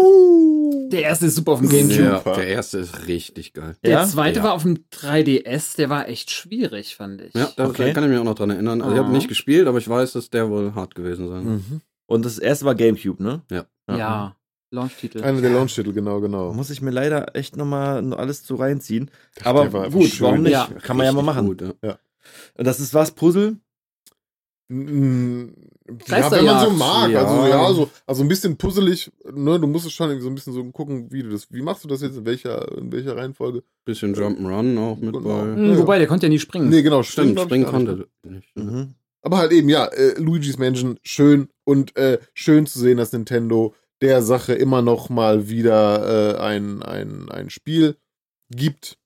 Der 0.92 1.04
erste 1.04 1.28
ist 1.28 1.36
super 1.36 1.54
auf 1.54 1.60
dem 1.60 1.70
Gamecube. 1.70 2.04
Ja, 2.26 2.34
der 2.34 2.48
erste 2.48 2.80
ist 2.80 3.08
richtig 3.08 3.54
geil. 3.54 3.76
Der 3.84 3.92
Ja? 3.92 4.06
zweite 4.08 4.40
Ja. 4.40 4.44
war 4.46 4.54
auf 4.54 4.64
dem 4.64 4.80
3DS, 4.92 5.76
der 5.76 5.90
war 5.90 6.10
echt 6.10 6.32
schwierig, 6.32 6.96
fand 6.96 7.22
ich. 7.22 7.34
Ja, 7.34 7.50
da, 7.56 7.68
Okay. 7.68 7.88
da 7.88 7.94
kann 7.94 8.04
ich 8.04 8.10
mich 8.10 8.20
auch 8.20 8.24
noch 8.26 8.36
dran 8.36 8.50
erinnern. 8.50 8.82
Also 8.82 8.94
ich 8.94 9.00
habe 9.00 9.10
Ah. 9.10 9.14
nicht 9.14 9.28
gespielt, 9.28 9.68
aber 9.68 9.78
ich 9.78 9.88
weiß, 9.88 10.14
dass 10.14 10.30
der 10.30 10.50
wohl 10.50 10.74
hart 10.76 10.96
gewesen 10.96 11.28
sein. 11.30 11.46
Mhm. 11.46 11.82
Und 12.08 12.26
das 12.26 12.40
erste 12.40 12.66
war 12.66 12.76
Gamecube, 12.76 13.22
ne? 13.24 13.42
ja. 13.90 14.36
Launch-Titel. 14.74 15.22
Einer 15.22 15.42
der 15.42 15.50
Launch-Titel, 15.50 15.92
genau, 15.92 16.22
genau. 16.22 16.54
Muss 16.54 16.70
ich 16.70 16.82
mir 16.82 16.92
leider 16.92 17.36
echt 17.36 17.58
nochmal 17.58 18.02
noch 18.02 18.18
alles 18.18 18.44
zu 18.44 18.56
reinziehen. 18.56 19.12
Der 19.38 19.48
Aber 19.48 19.66
gut, 19.90 20.22
warum 20.22 20.44
nicht? 20.44 20.54
Ja, 20.54 20.70
Kann 20.82 20.96
man 20.96 21.06
ja 21.06 21.12
mal 21.12 21.24
machen. 21.24 21.46
gut, 21.46 21.62
ja. 21.84 22.00
Und 22.56 22.66
das 22.66 22.80
ist 22.80 22.94
was, 22.94 23.12
Puzzle? 23.12 23.58
Mm, 24.72 25.50
Ja, 26.08 26.32
wenn 26.32 26.46
man 26.46 26.66
so 26.66 26.72
mag. 26.72 27.12
Ja. 27.12 27.26
Also, 27.26 27.48
ja, 27.50 27.74
so, 27.74 27.90
also 28.08 28.22
ein 28.24 28.28
bisschen 28.30 28.56
puzzelig, 28.56 29.12
ne, 29.30 29.60
du 29.60 29.68
musst 29.68 29.86
es 29.86 29.92
schon 29.92 30.20
so 30.22 30.30
ein 30.30 30.36
bisschen 30.36 30.54
so 30.54 30.64
gucken, 30.72 31.12
wie 31.12 31.24
du 31.24 31.30
das, 31.30 31.52
wie 31.52 31.62
machst 31.62 31.84
du 31.84 31.90
das 31.90 32.02
jetzt, 32.02 32.16
in 32.18 32.26
welcher, 32.26 32.78
in 32.78 32.92
welcher 32.92 33.18
Reihenfolge? 33.18 33.64
Bisschen 33.84 34.16
Jump'n'Run 34.16 34.78
auch 34.80 34.98
mit 34.98 35.14
Genau. 35.14 35.20
bei. 35.28 35.56
Hm, 35.56 35.78
Wobei, 35.78 35.98
der 35.98 36.08
konnte 36.08 36.28
ja 36.28 36.30
nie 36.30 36.40
springen. 36.40 36.70
Nee, 36.70 36.82
genau, 36.84 37.04
Stimmt, 37.04 37.38
ich, 37.38 37.42
springen 37.44 37.66
konnte 37.66 38.08
nicht. 38.24 38.56
ne? 38.56 38.64
Mhm. 38.64 38.96
Aber 39.24 39.38
halt 39.38 39.52
eben, 39.52 39.68
ja, 39.70 39.86
äh, 39.88 40.18
Luigi's 40.20 40.58
Mansion, 40.58 40.98
schön 41.04 41.50
und 41.66 41.96
äh, 41.98 42.20
schön 42.34 42.66
zu 42.66 42.80
sehen, 42.80 42.98
dass 42.98 43.12
Nintendo 43.12 43.76
der 44.02 44.22
Sache 44.24 44.54
immer 44.54 44.82
noch 44.82 45.10
mal 45.10 45.50
wieder 45.50 46.38
äh, 46.38 46.42
ein, 46.42 46.82
ein, 46.82 47.30
ein 47.30 47.50
Spiel 47.52 47.98
gibt, 48.50 48.98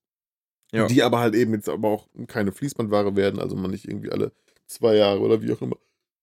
Ja. 0.71 0.87
die 0.87 1.03
aber 1.03 1.19
halt 1.19 1.35
eben 1.35 1.53
jetzt 1.53 1.67
aber 1.67 1.87
auch 1.89 2.07
keine 2.27 2.51
Fließbandware 2.53 3.15
werden, 3.17 3.39
also 3.41 3.55
man 3.57 3.71
nicht 3.71 3.87
irgendwie 3.87 4.11
alle 4.11 4.31
zwei 4.67 4.95
Jahre 4.95 5.19
oder 5.19 5.41
wie 5.41 5.51
auch 5.53 5.61
immer 5.61 5.77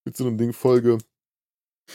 mit 0.04 0.16
so 0.16 0.26
einem 0.26 0.38
Ding 0.38 0.52
Folge 0.52 0.98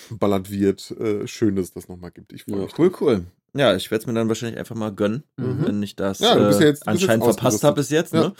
ballert 0.09 0.51
wird. 0.51 0.91
Äh, 0.91 1.27
schön, 1.27 1.55
dass 1.55 1.65
es 1.65 1.73
das 1.73 1.87
nochmal 1.89 2.11
gibt. 2.11 2.33
Ich 2.33 2.43
freue 2.43 2.57
Ja. 2.57 2.63
mich. 2.65 2.77
Cool, 2.79 2.91
cool. 3.01 3.25
Ja, 3.53 3.75
ich 3.75 3.89
werde 3.89 4.01
es 4.01 4.07
mir 4.07 4.13
dann 4.13 4.27
wahrscheinlich 4.27 4.59
einfach 4.59 4.75
mal 4.75 4.93
gönnen, 4.93 5.23
Mhm. 5.37 5.65
wenn 5.65 5.83
ich 5.83 5.95
das 5.95 6.19
Ja, 6.19 6.35
bist 6.35 6.59
äh, 6.59 6.63
ja 6.63 6.69
jetzt- 6.69 6.87
anscheinend 6.87 7.23
verpasst 7.25 7.63
habe 7.63 7.75
bis 7.77 7.89
jetzt. 7.89 8.13
Ja. 8.13 8.33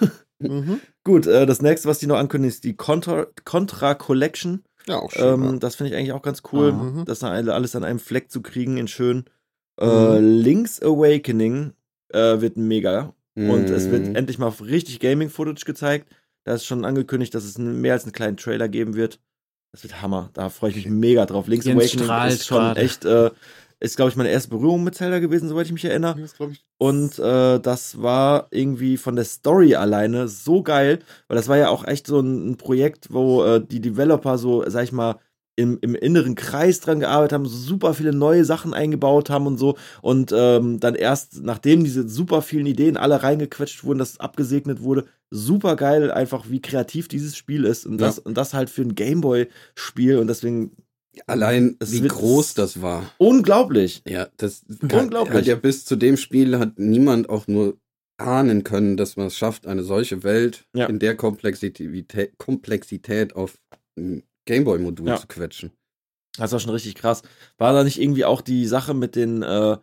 Ne? 0.00 0.10
Mhm. 0.40 0.80
Gut, 1.04 1.26
äh, 1.26 1.46
das 1.46 1.62
nächste, 1.62 1.88
was 1.88 1.98
die 1.98 2.06
noch 2.06 2.16
ankündigen, 2.18 2.48
ist 2.52 2.64
die 2.64 2.74
Contra, 2.76 3.26
Contra 3.44 3.94
Collection. 3.94 4.64
Ja, 4.86 4.96
auch 4.98 5.10
schön. 5.12 5.34
Ähm, 5.34 5.44
ja. 5.44 5.56
das 5.58 5.76
finde 5.76 5.92
ich 5.92 5.96
eigentlich 5.98 6.12
auch 6.12 6.22
ganz 6.22 6.42
cool, 6.52 6.72
Mhm. 6.72 7.04
das 7.04 7.22
alle- 7.22 7.54
alles 7.54 7.76
an 7.76 7.84
einem 7.84 7.98
Fleck 8.00 8.30
zu 8.30 8.42
kriegen 8.42 8.76
in 8.76 8.88
schön. 8.88 9.24
Äh, 9.80 10.18
Link's 10.18 10.80
Awakening 10.82 11.72
äh, 12.12 12.40
wird 12.40 12.56
mega. 12.56 13.14
Und 13.36 13.68
es 13.68 13.90
wird 13.90 14.06
Mhm. 14.08 14.14
endlich 14.16 14.38
mal 14.38 14.48
richtig 14.48 15.00
Gaming-Footage 15.00 15.64
gezeigt. 15.64 16.08
Da 16.44 16.54
ist 16.54 16.66
schon 16.66 16.84
angekündigt, 16.84 17.34
dass 17.34 17.44
es 17.44 17.58
mehr 17.58 17.94
als 17.94 18.04
einen 18.04 18.12
kleinen 18.12 18.36
Trailer 18.36 18.68
geben 18.68 18.94
wird. 18.94 19.18
Das 19.72 19.82
wird 19.82 20.02
Hammer. 20.02 20.30
Da 20.34 20.50
freue 20.50 20.70
ich 20.70 20.76
mich 20.76 20.86
mega 20.86 21.26
drauf. 21.26 21.48
Link's 21.48 21.66
Jens 21.66 21.94
Awakening 21.94 22.28
ist 22.28 22.46
schon 22.46 22.58
gerade. 22.58 22.80
echt, 22.80 23.04
äh, 23.04 23.30
ist, 23.80 23.96
glaube 23.96 24.10
ich, 24.10 24.16
meine 24.16 24.30
erste 24.30 24.50
Berührung 24.50 24.84
mit 24.84 24.94
Zelda 24.94 25.18
gewesen, 25.18 25.48
soweit 25.48 25.66
ich 25.66 25.72
mich 25.72 25.84
erinnere. 25.84 26.20
Das 26.20 26.34
ich, 26.52 26.64
Und 26.78 27.18
äh, 27.18 27.58
das 27.58 28.00
war 28.00 28.46
irgendwie 28.50 28.96
von 28.96 29.16
der 29.16 29.24
Story 29.24 29.74
alleine 29.74 30.28
so 30.28 30.62
geil, 30.62 31.00
weil 31.28 31.36
das 31.36 31.48
war 31.48 31.56
ja 31.56 31.70
auch 31.70 31.84
echt 31.84 32.06
so 32.06 32.20
ein, 32.20 32.50
ein 32.50 32.56
Projekt, 32.56 33.12
wo 33.12 33.44
äh, 33.44 33.64
die 33.64 33.80
Developer 33.80 34.38
so, 34.38 34.64
sag 34.68 34.84
ich 34.84 34.92
mal, 34.92 35.16
im, 35.56 35.78
im 35.80 35.94
inneren 35.94 36.34
Kreis 36.34 36.80
dran 36.80 37.00
gearbeitet 37.00 37.32
haben, 37.34 37.46
super 37.46 37.94
viele 37.94 38.12
neue 38.12 38.44
Sachen 38.44 38.74
eingebaut 38.74 39.30
haben 39.30 39.46
und 39.46 39.58
so. 39.58 39.76
Und 40.02 40.32
ähm, 40.36 40.80
dann 40.80 40.94
erst, 40.94 41.42
nachdem 41.42 41.84
diese 41.84 42.08
super 42.08 42.42
vielen 42.42 42.66
Ideen 42.66 42.96
alle 42.96 43.22
reingequetscht 43.22 43.84
wurden, 43.84 43.98
das 43.98 44.18
abgesegnet 44.20 44.82
wurde, 44.82 45.04
super 45.30 45.76
geil, 45.76 46.10
einfach 46.10 46.46
wie 46.50 46.60
kreativ 46.60 47.08
dieses 47.08 47.36
Spiel 47.36 47.64
ist. 47.64 47.86
Und 47.86 47.98
das, 48.00 48.18
und 48.18 48.36
das 48.36 48.54
halt 48.54 48.70
für 48.70 48.82
ein 48.82 48.94
Gameboy-Spiel. 48.94 50.18
Und 50.18 50.26
deswegen 50.26 50.72
Allein, 51.28 51.76
wie 51.80 52.00
groß 52.08 52.54
das 52.54 52.82
war. 52.82 53.04
unglaublich. 53.18 54.02
Ja, 54.08 54.26
das 54.36 54.64
Unglaublich. 54.80 55.34
Hat 55.36 55.46
ja 55.46 55.54
bis 55.54 55.84
zu 55.84 55.94
dem 55.94 56.16
Spiel 56.16 56.58
hat 56.58 56.78
niemand 56.78 57.28
auch 57.28 57.46
nur 57.46 57.78
ahnen 58.16 58.64
können, 58.64 58.96
dass 58.96 59.16
man 59.16 59.28
es 59.28 59.36
schafft, 59.36 59.66
eine 59.66 59.82
solche 59.84 60.22
Welt 60.24 60.64
Ja. 60.74 60.86
in 60.86 60.98
der 60.98 61.16
Komplexität, 61.16 62.38
Komplexität 62.38 63.36
auf 63.36 63.58
ein 63.96 64.22
Gameboy-Modul 64.46 65.08
Ja. 65.08 65.16
zu 65.16 65.26
quetschen. 65.26 65.72
Das 66.36 66.52
war 66.52 66.58
schon 66.60 66.70
richtig 66.72 66.94
krass. 66.96 67.22
War 67.58 67.72
da 67.72 67.84
nicht 67.84 68.00
irgendwie 68.00 68.24
auch 68.24 68.40
die 68.40 68.66
Sache 68.66 68.92
mit 68.94 69.14
den 69.16 69.42
äh, 69.42 69.76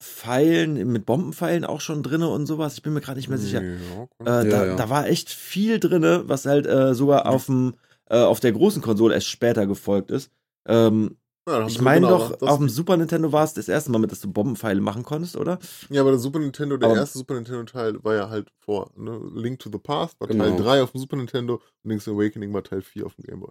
Pfeilen, 0.00 0.92
mit 0.92 1.06
Bombenpfeilen 1.06 1.64
auch 1.64 1.80
schon 1.80 2.02
drinne 2.04 2.28
und 2.28 2.46
sowas? 2.46 2.74
Ich 2.74 2.82
bin 2.82 2.92
mir 2.94 3.00
gerade 3.00 3.18
nicht 3.18 3.28
mehr 3.28 3.38
sicher. 3.38 3.62
Ja, 3.62 4.40
Äh, 4.42 4.48
da, 4.48 4.76
da 4.76 4.88
war 4.90 5.08
echt 5.08 5.28
viel 5.30 5.80
drinne, 5.80 6.22
was 6.26 6.46
halt 6.46 6.66
äh, 6.66 6.94
sogar 6.94 7.26
auf 7.26 7.46
dem 7.46 7.74
äh, 8.10 8.18
auf 8.20 8.38
der 8.40 8.52
großen 8.52 8.80
Konsole 8.80 9.14
erst 9.14 9.26
später 9.26 9.66
gefolgt 9.66 10.10
ist. 10.12 10.30
Ähm, 10.68 11.16
Ja, 11.48 11.66
ich 11.66 11.80
meine 11.80 12.06
genau, 12.06 12.28
doch, 12.28 12.42
auf 12.48 12.58
dem 12.58 12.68
Super 12.68 12.96
Nintendo 12.96 13.32
war 13.32 13.42
es 13.44 13.54
das 13.54 13.68
erste 13.68 13.90
Mal 13.90 13.98
mit, 13.98 14.12
dass 14.12 14.20
du 14.20 14.32
Bombenpfeile 14.32 14.80
machen 14.80 15.02
konntest, 15.02 15.36
oder? 15.36 15.58
Ja, 15.90 16.02
aber 16.02 16.10
der 16.12 16.20
Super 16.20 16.38
Nintendo, 16.38 16.76
der 16.76 16.90
Aber- 16.90 16.98
erste 16.98 17.18
Super 17.18 17.34
Nintendo-Teil 17.34 18.02
war 18.04 18.14
ja 18.14 18.28
halt 18.30 18.50
vor. 18.60 18.92
Ne? 18.96 19.20
Link 19.34 19.58
to 19.58 19.68
the 19.70 19.78
Past 19.78 20.18
war 20.20 20.28
Genau. 20.28 20.44
Teil 20.44 20.56
3 20.56 20.82
auf 20.84 20.92
dem 20.92 21.00
Super 21.00 21.16
Nintendo 21.16 21.54
und 21.82 21.90
Link's 21.90 22.06
Awakening 22.08 22.52
war 22.54 22.62
Teil 22.62 22.82
4 22.82 23.04
auf 23.04 23.14
dem 23.16 23.24
Game 23.24 23.40
Boy. 23.40 23.50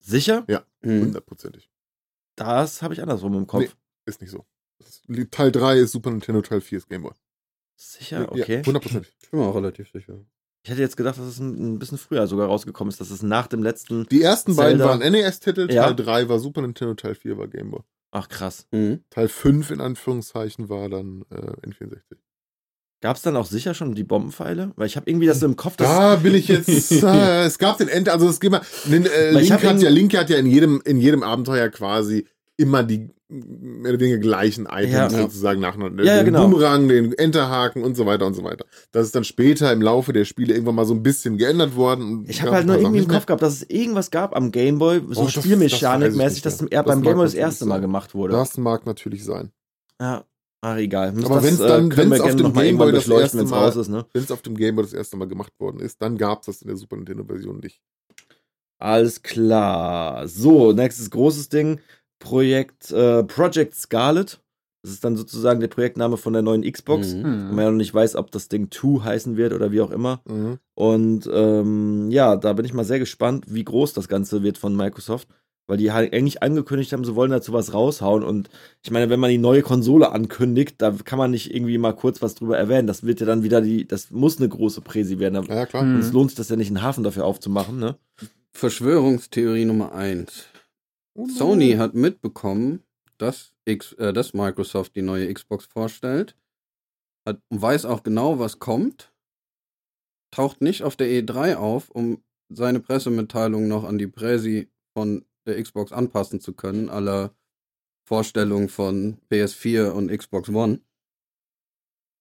Sicher? 0.00 0.44
Hm. 0.82 1.02
Hundertprozentig. 1.02 1.70
Das 2.36 2.82
habe 2.82 2.94
ich 2.94 3.02
andersrum 3.02 3.34
im 3.34 3.46
Kopf. 3.46 3.62
Nee. 3.62 3.70
Ist 4.06 4.20
nicht 4.20 4.30
so. 4.30 4.46
Teil 5.30 5.50
3 5.50 5.78
ist 5.78 5.92
Super 5.92 6.10
Nintendo, 6.10 6.40
Teil 6.40 6.60
4 6.60 6.78
ist 6.78 6.88
Game 6.88 7.02
Boy. 7.02 7.12
Sicher, 7.76 8.30
okay. 8.30 8.58
Ja, 8.58 8.66
hundertprozentig. 8.66 9.16
Ich 9.22 9.30
bin 9.30 9.40
mir 9.40 9.46
auch 9.46 9.54
relativ 9.54 9.90
sicher. 9.90 10.20
ich 10.62 10.70
hätte 10.70 10.80
jetzt 10.80 10.96
gedacht, 10.96 11.18
dass 11.18 11.26
es 11.26 11.38
ein, 11.40 11.74
ein 11.74 11.78
bisschen 11.78 11.98
früher 11.98 12.26
sogar 12.26 12.46
rausgekommen 12.48 12.90
ist, 12.90 13.00
dass 13.00 13.10
es 13.10 13.22
nach 13.22 13.46
dem 13.48 13.62
letzten. 13.62 14.06
Die 14.06 14.22
ersten 14.22 14.54
beiden 14.56 14.78
Zelda. 14.78 15.00
waren 15.00 15.12
NES-Titel, 15.12 15.66
Teil 15.66 15.76
Ja. 15.76 15.92
3 15.92 16.28
war 16.28 16.38
Super 16.38 16.62
Nintendo, 16.62 16.94
Teil 16.94 17.14
4 17.14 17.38
war 17.38 17.48
Game 17.48 17.70
Boy. 17.72 17.82
Ach 18.10 18.28
krass. 18.28 18.66
Hm. 18.70 19.04
Teil 19.10 19.28
5 19.28 19.70
in 19.72 19.80
Anführungszeichen 19.80 20.68
war 20.68 20.88
dann 20.88 21.24
äh, 21.30 21.34
N64. 21.66 22.16
Gab 23.00 23.16
es 23.16 23.22
dann 23.22 23.36
auch 23.36 23.46
sicher 23.46 23.74
schon 23.74 23.94
die 23.94 24.02
Bombenpfeile? 24.02 24.72
Weil 24.74 24.86
ich 24.86 24.96
habe 24.96 25.08
irgendwie 25.08 25.26
das 25.26 25.38
so 25.40 25.46
im 25.46 25.54
Kopf, 25.56 25.76
Da 25.76 26.16
bin 26.16 26.34
ich 26.34 26.48
jetzt. 26.48 26.68
äh, 27.02 27.44
es 27.44 27.58
gab 27.58 27.78
den 27.78 27.86
End, 27.88 28.08
also 28.08 28.28
es 28.28 28.40
geht 28.40 28.50
mal. 28.50 28.62
Den, 28.86 29.06
äh, 29.06 29.30
Link, 29.30 29.50
hat 29.52 29.62
ja, 29.80 29.88
Link 29.88 30.16
hat 30.16 30.30
ja 30.30 30.36
in 30.38 30.46
jedem, 30.46 30.82
in 30.84 30.98
jedem 30.98 31.22
Abenteuer 31.22 31.68
quasi 31.68 32.26
immer 32.56 32.82
die 32.82 33.08
mehr 33.30 33.92
oder 33.92 34.00
weniger 34.00 34.18
gleichen 34.18 34.64
Items 34.66 35.12
Ja. 35.12 35.18
sozusagen 35.20 35.60
nacheinander. 35.60 36.02
Ja, 36.02 36.12
ja, 36.16 36.22
den 36.22 36.32
genau. 36.32 36.48
Boomerang, 36.48 36.88
den 36.88 37.12
Enterhaken 37.12 37.84
und 37.84 37.94
so 37.94 38.06
weiter 38.06 38.24
und 38.26 38.32
so 38.34 38.42
weiter. 38.42 38.64
Das 38.90 39.04
ist 39.04 39.14
dann 39.14 39.22
später 39.22 39.70
im 39.70 39.82
Laufe 39.82 40.14
der 40.14 40.24
Spiele 40.24 40.54
irgendwann 40.54 40.74
mal 40.76 40.86
so 40.86 40.94
ein 40.94 41.02
bisschen 41.02 41.36
geändert 41.36 41.76
worden. 41.76 42.24
Ich 42.26 42.40
habe 42.40 42.52
halt 42.52 42.66
nur 42.66 42.78
irgendwie 42.78 43.00
im 43.00 43.06
Kopf 43.08 43.26
gehabt, 43.26 43.42
dass 43.42 43.52
es 43.52 43.62
irgendwas 43.68 44.10
gab 44.10 44.34
am 44.34 44.50
Gameboy, 44.50 45.02
so 45.10 45.20
Oh, 45.20 45.24
das- 45.26 45.34
das 45.34 45.44
Spielmechanikmäßig, 45.44 46.38
ich 46.38 46.42
dass 46.42 46.62
mehr. 46.62 46.82
beim 46.82 47.00
Das 47.00 47.02
Gameboy 47.02 47.26
das 47.26 47.34
erste 47.34 47.66
Mal 47.66 47.74
sein. 47.76 47.82
gemacht 47.82 48.14
wurde. 48.14 48.32
Das 48.32 48.56
mag 48.56 48.86
natürlich 48.86 49.22
sein. 49.24 49.50
Ja, 50.00 50.24
ach 50.60 50.76
egal. 50.76 51.08
Aber 51.24 51.36
das, 51.36 51.44
wenn's 51.44 51.60
äh, 51.60 51.68
dann- 51.68 51.90
wir 51.90 51.96
wenn's 51.96 52.20
auf 52.20 52.36
dem 52.36 52.52
Gameboy 52.52 52.92
das 52.92 53.08
erste 53.08 53.38
wenn's 53.38 53.50
Mal- 53.50 53.88
ne? 53.88 54.06
Wenn 54.12 54.22
es 54.22 54.30
auf 54.30 54.42
dem 54.42 54.56
Game 54.56 54.76
Boy 54.76 54.84
das 54.84 54.92
erste 54.94 55.16
Mal 55.16 55.28
gemacht 55.28 55.52
worden 55.58 55.80
ist, 55.80 56.00
dann 56.02 56.16
gab 56.18 56.40
es 56.40 56.46
das 56.46 56.62
in 56.62 56.68
der 56.68 56.76
Super 56.76 56.96
Nintendo-Version 56.96 57.58
nicht. 57.60 57.80
Alles 58.80 59.22
klar. 59.22 60.28
So, 60.28 60.72
nächstes 60.72 61.10
großes 61.10 61.48
Ding. 61.48 61.80
Projekt 62.20 62.90
äh, 62.92 63.24
Project 63.24 63.74
Scarlet. 63.74 64.40
Das 64.82 64.92
ist 64.92 65.04
dann 65.04 65.16
sozusagen 65.16 65.58
der 65.60 65.66
Projektname 65.68 66.16
von 66.16 66.32
der 66.32 66.42
neuen 66.42 66.62
Xbox. 66.62 67.12
Mhm. 67.14 67.24
Wenn 67.24 67.54
man 67.54 67.64
ja 67.64 67.70
noch 67.70 67.76
nicht 67.76 67.92
weiß, 67.94 68.14
ob 68.14 68.30
das 68.30 68.48
Ding 68.48 68.70
2 68.70 69.02
heißen 69.04 69.36
wird 69.36 69.52
oder 69.52 69.72
wie 69.72 69.80
auch 69.80 69.90
immer. 69.90 70.20
Mhm. 70.28 70.58
Und 70.74 71.28
ähm, 71.32 72.10
ja, 72.10 72.36
da 72.36 72.52
bin 72.52 72.64
ich 72.64 72.72
mal 72.74 72.84
sehr 72.84 73.00
gespannt, 73.00 73.46
wie 73.48 73.64
groß 73.64 73.92
das 73.92 74.06
Ganze 74.08 74.42
wird 74.44 74.56
von 74.58 74.76
Microsoft. 74.76 75.28
Weil 75.68 75.76
die 75.76 75.92
halt 75.92 76.12
eigentlich 76.12 76.42
angekündigt 76.42 76.92
haben, 76.92 77.04
sie 77.04 77.14
wollen 77.14 77.30
dazu 77.30 77.52
was 77.52 77.72
raushauen. 77.72 78.24
Und 78.24 78.48
ich 78.82 78.90
meine, 78.90 79.10
wenn 79.10 79.20
man 79.20 79.30
die 79.30 79.38
neue 79.38 79.62
Konsole 79.62 80.10
ankündigt, 80.10 80.76
da 80.78 80.90
kann 81.04 81.18
man 81.18 81.30
nicht 81.30 81.54
irgendwie 81.54 81.78
mal 81.78 81.92
kurz 81.92 82.20
was 82.22 82.34
drüber 82.34 82.58
erwähnen. 82.58 82.86
Das 82.86 83.04
wird 83.04 83.20
ja 83.20 83.26
dann 83.26 83.42
wieder 83.42 83.60
die, 83.60 83.86
das 83.86 84.10
muss 84.10 84.38
eine 84.38 84.48
große 84.48 84.80
Präsi 84.80 85.18
werden. 85.18 85.44
Ja, 85.46 85.66
klar. 85.66 85.84
Mhm. 85.84 86.00
Es 86.00 86.12
lohnt 86.12 86.30
sich 86.30 86.38
das 86.38 86.48
ja 86.48 86.56
nicht, 86.56 86.68
einen 86.68 86.82
Hafen 86.82 87.04
dafür 87.04 87.26
aufzumachen, 87.26 87.78
ne? 87.78 87.96
Verschwörungstheorie 88.52 89.66
Nummer 89.66 89.92
eins. 89.92 90.46
Sony 91.26 91.72
hat 91.72 91.94
mitbekommen, 91.94 92.82
dass, 93.18 93.52
X, 93.64 93.92
äh, 93.94 94.12
dass 94.12 94.34
Microsoft 94.34 94.96
die 94.96 95.02
neue 95.02 95.32
Xbox 95.32 95.66
vorstellt, 95.66 96.34
hat, 97.26 97.40
und 97.50 97.60
weiß 97.60 97.84
auch 97.84 98.02
genau, 98.02 98.38
was 98.38 98.58
kommt, 98.58 99.12
taucht 100.30 100.60
nicht 100.60 100.82
auf 100.82 100.96
der 100.96 101.08
E3 101.08 101.56
auf, 101.56 101.90
um 101.90 102.22
seine 102.48 102.80
Pressemitteilung 102.80 103.68
noch 103.68 103.84
an 103.84 103.98
die 103.98 104.06
Präsi 104.06 104.70
von 104.96 105.24
der 105.48 105.62
Xbox 105.62 105.92
anpassen 105.92 106.40
zu 106.40 106.52
können, 106.52 106.88
aller 106.88 107.34
Vorstellung 108.04 108.68
von 108.68 109.18
PS4 109.30 109.90
und 109.90 110.10
Xbox 110.10 110.48
One. 110.48 110.80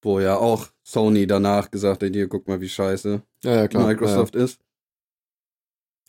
Wo 0.02 0.20
ja 0.20 0.38
auch 0.38 0.68
Sony 0.84 1.28
danach 1.28 1.72
gesagt 1.72 2.04
hat, 2.04 2.14
hier 2.14 2.28
guck 2.28 2.48
mal, 2.48 2.62
wie 2.62 2.70
scheiße 2.70 3.22
Ja, 3.44 3.56
ja, 3.56 3.68
klar. 3.68 3.88
Microsoft 3.88 4.36
ist. 4.36 4.62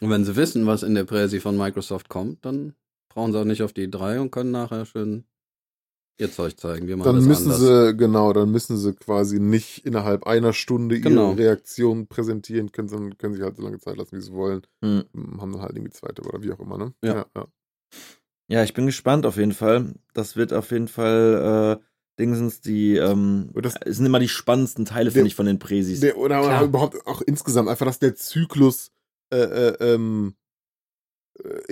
Und 0.01 0.11
wenn 0.11 0.25
sie 0.25 0.37
wissen, 0.37 0.67
was 0.67 0.83
in 0.83 0.95
der 0.95 1.05
Präsi 1.05 1.41
von 1.41 1.57
Microsoft 1.57 2.09
kommt, 2.09 2.45
dann 2.45 2.75
brauchen 3.09 3.33
sie 3.33 3.41
auch 3.41 3.45
nicht 3.45 3.63
auf 3.63 3.73
die 3.73 3.89
E3 3.89 4.21
und 4.21 4.31
können 4.31 4.53
nachher 4.53 4.87
schön 4.87 5.25
ihr 6.19 6.31
Zeug 6.33 6.59
zeigen. 6.59 6.87
Wir 6.89 6.97
machen 6.97 7.15
Dann 7.17 7.25
müssen 7.27 7.53
anders. 7.53 7.61
sie, 7.61 7.97
genau, 7.97 8.33
dann 8.33 8.51
müssen 8.51 8.77
sie 8.77 8.93
quasi 8.95 9.39
nicht 9.41 9.87
innerhalb 9.87 10.27
einer 10.27 10.53
Stunde 10.53 11.01
Genau. 11.01 11.31
ihre 11.33 11.39
Reaktion 11.39 12.07
präsentieren 12.09 12.73
können, 12.73 12.89
sondern 12.89 13.17
können 13.19 13.35
sich 13.35 13.43
halt 13.43 13.57
so 13.57 13.63
lange 13.63 13.79
Zeit 13.79 13.97
lassen, 13.97 14.17
wie 14.17 14.21
sie 14.23 14.33
wollen. 14.33 14.63
Hm. 14.85 15.05
Haben 15.41 15.53
dann 15.53 15.63
halt 15.63 15.73
irgendwie 15.77 15.93
zweite 15.93 16.23
oder 16.23 16.43
wie 16.43 16.53
auch 16.53 16.61
immer, 16.61 16.77
ne? 16.79 16.93
Ja. 17.05 17.15
ja, 17.17 17.27
ja. 17.37 17.47
Ja, 18.51 18.65
ich 18.65 18.73
bin 18.75 18.87
gespannt 18.87 19.27
auf 19.27 19.37
jeden 19.37 19.53
Fall. 19.53 19.95
Das 20.15 20.35
wird 20.37 20.53
auf 20.55 20.71
jeden 20.71 20.89
Fall 20.89 21.79
äh, 21.79 21.85
Dingsens 22.19 22.61
die 22.63 22.97
ähm, 22.97 23.51
das- 23.55 23.75
sind 23.87 24.07
immer 24.07 24.19
die 24.19 24.29
spannendsten 24.29 24.85
Teile, 24.87 25.11
finde 25.11 25.29
ich, 25.29 25.35
von 25.35 25.47
den 25.47 25.59
Präsis. 25.59 26.01
Der, 26.01 26.17
oder 26.17 26.41
Klar. 26.41 26.65
überhaupt 26.65 27.07
auch 27.07 27.21
insgesamt 27.23 27.69
einfach, 27.69 27.87
dass 27.87 27.99
der 27.99 28.15
Zyklus 28.17 28.91
äh, 29.33 29.37
äh, 29.37 29.77
ähm, 29.95 30.35
äh, 30.35 30.35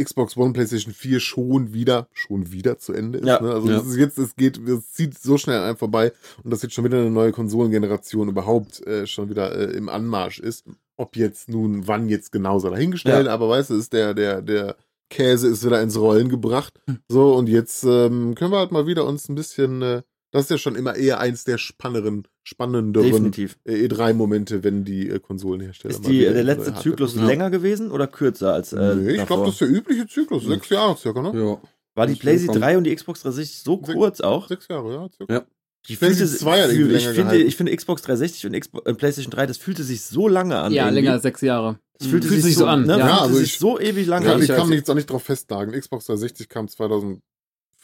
Xbox 0.02 0.36
One, 0.36 0.52
PlayStation 0.52 0.92
4 0.92 1.20
schon 1.20 1.72
wieder, 1.72 2.08
schon 2.12 2.52
wieder 2.52 2.78
zu 2.78 2.92
Ende 2.92 3.18
ist. 3.18 3.26
Ja. 3.26 3.40
Ne? 3.42 3.50
Also 3.52 3.68
Ja. 3.68 3.78
es 3.80 3.86
ist 3.86 3.96
jetzt, 3.96 4.18
es 4.18 4.36
geht, 4.36 4.58
es 4.68 4.92
zieht 4.92 5.18
so 5.18 5.38
schnell 5.38 5.58
an 5.58 5.64
einem 5.64 5.76
vorbei 5.76 6.12
und 6.44 6.52
dass 6.52 6.62
jetzt 6.62 6.74
schon 6.74 6.84
wieder 6.84 6.98
eine 6.98 7.10
neue 7.10 7.32
Konsolengeneration 7.32 8.28
überhaupt 8.28 8.86
äh, 8.86 9.06
schon 9.06 9.28
wieder 9.28 9.56
äh, 9.56 9.76
im 9.76 9.88
Anmarsch 9.88 10.38
ist. 10.38 10.64
Ob 10.96 11.16
jetzt 11.16 11.48
nun, 11.48 11.86
wann 11.86 12.08
jetzt 12.08 12.32
genau 12.32 12.58
sei 12.58 12.70
dahingestellt, 12.70 13.26
Ja. 13.26 13.32
aber 13.34 13.48
weißt 13.48 13.70
du, 13.70 13.74
ist 13.74 13.92
der, 13.92 14.14
der, 14.14 14.40
der 14.42 14.76
Käse 15.10 15.48
ist 15.48 15.64
wieder 15.64 15.80
ins 15.82 15.98
Rollen 15.98 16.28
gebracht. 16.28 16.80
So, 17.08 17.34
und 17.34 17.48
jetzt 17.48 17.84
ähm, 17.84 18.34
können 18.34 18.50
wir 18.52 18.58
halt 18.58 18.72
mal 18.72 18.86
wieder 18.86 19.04
uns 19.06 19.28
ein 19.28 19.34
bisschen, 19.34 19.82
äh, 19.82 20.02
das 20.32 20.44
ist 20.44 20.50
ja 20.50 20.58
schon 20.58 20.74
immer 20.76 20.96
eher 20.96 21.20
eins 21.20 21.44
der 21.44 21.58
spannenderen, 21.58 22.26
spannenderen 22.42 23.08
Definitiv. 23.10 23.58
äh, 23.64 23.86
E3-Momente, 23.86 24.62
wenn 24.64 24.84
die 24.84 25.08
äh, 25.08 25.18
Konsolenhersteller 25.18 25.94
Ist 25.94 26.02
mal 26.02 26.10
die, 26.10 26.20
wieder 26.20 26.32
der 26.34 26.44
letzte 26.44 26.74
Zyklus 26.74 27.14
Ja. 27.14 27.24
länger 27.26 27.50
gewesen 27.50 27.90
oder 27.90 28.06
kürzer 28.06 28.52
als 28.52 28.72
äh, 28.72 28.94
nee, 28.96 29.12
ich 29.16 29.26
glaube, 29.26 29.44
das 29.44 29.54
ist 29.54 29.60
der 29.62 29.68
übliche 29.70 30.06
Zyklus. 30.06 30.44
Sechs 30.44 30.68
Jahre 30.68 30.96
circa, 30.96 31.22
ne? 31.22 31.32
Ja. 31.38 31.60
War 31.94 32.06
die 32.06 32.14
PlayStation 32.14 32.54
kommt. 32.54 32.64
3 32.64 32.78
und 32.78 32.84
die 32.84 32.94
Xbox 32.94 33.22
360 33.22 33.62
so 33.62 33.74
Sech- 33.82 33.94
kurz 33.94 34.20
auch? 34.20 34.48
Sechs 34.48 34.68
Jahre, 34.68 34.92
ja. 34.92 35.08
Circa. 35.16 35.32
Ja. 35.34 35.44
Ich, 35.88 35.98
PlayStation 35.98 36.28
fühlte, 36.28 36.44
2 36.44 36.62
hat 36.62 36.70
fühl, 36.70 36.78
irgendwie 36.80 36.96
ich, 36.96 37.04
finde, 37.04 37.22
gehalten. 37.22 37.46
ich 37.48 37.56
finde 37.56 37.76
Xbox 37.76 38.02
360 38.02 38.46
und 38.46 38.60
Xbox, 38.60 38.86
äh, 38.90 38.94
PlayStation 38.94 39.30
3, 39.30 39.46
das 39.46 39.56
fühlte 39.56 39.84
sich 39.84 40.02
so 40.02 40.26
lange 40.28 40.58
an. 40.58 40.72
Ja, 40.72 40.82
irgendwie. 40.84 40.94
länger 40.96 41.12
als 41.12 41.22
sechs 41.22 41.40
Jahre. 41.40 41.78
Das 41.98 42.08
fühlte 42.08 42.28
Fühlt 42.28 42.42
sich, 42.42 42.56
so 42.56 42.66
an, 42.66 42.82
Ne? 42.82 42.88
ja. 42.94 42.98
Ja, 42.98 43.06
Ja, 43.08 43.18
also 43.22 43.36
sich 43.36 43.52
ich- 43.54 43.58
so 43.58 43.80
ewig 43.80 44.06
lange 44.06 44.26
Ja, 44.26 44.34
an. 44.34 44.42
ich 44.42 44.48
kann 44.48 44.68
mich 44.68 44.78
jetzt 44.78 44.90
auch 44.90 44.94
nicht 44.94 45.08
drauf 45.08 45.22
festnageln. 45.22 45.78
Xbox 45.80 46.04
360 46.06 46.48
kam 46.50 46.66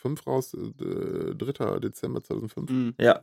2005 0.03 0.27
raus, 0.27 0.55
äh, 0.55 1.35
3. 1.35 1.79
Dezember 1.81 2.23
2005. 2.23 2.71
Mhm. 2.71 2.95
Ja. 2.99 3.21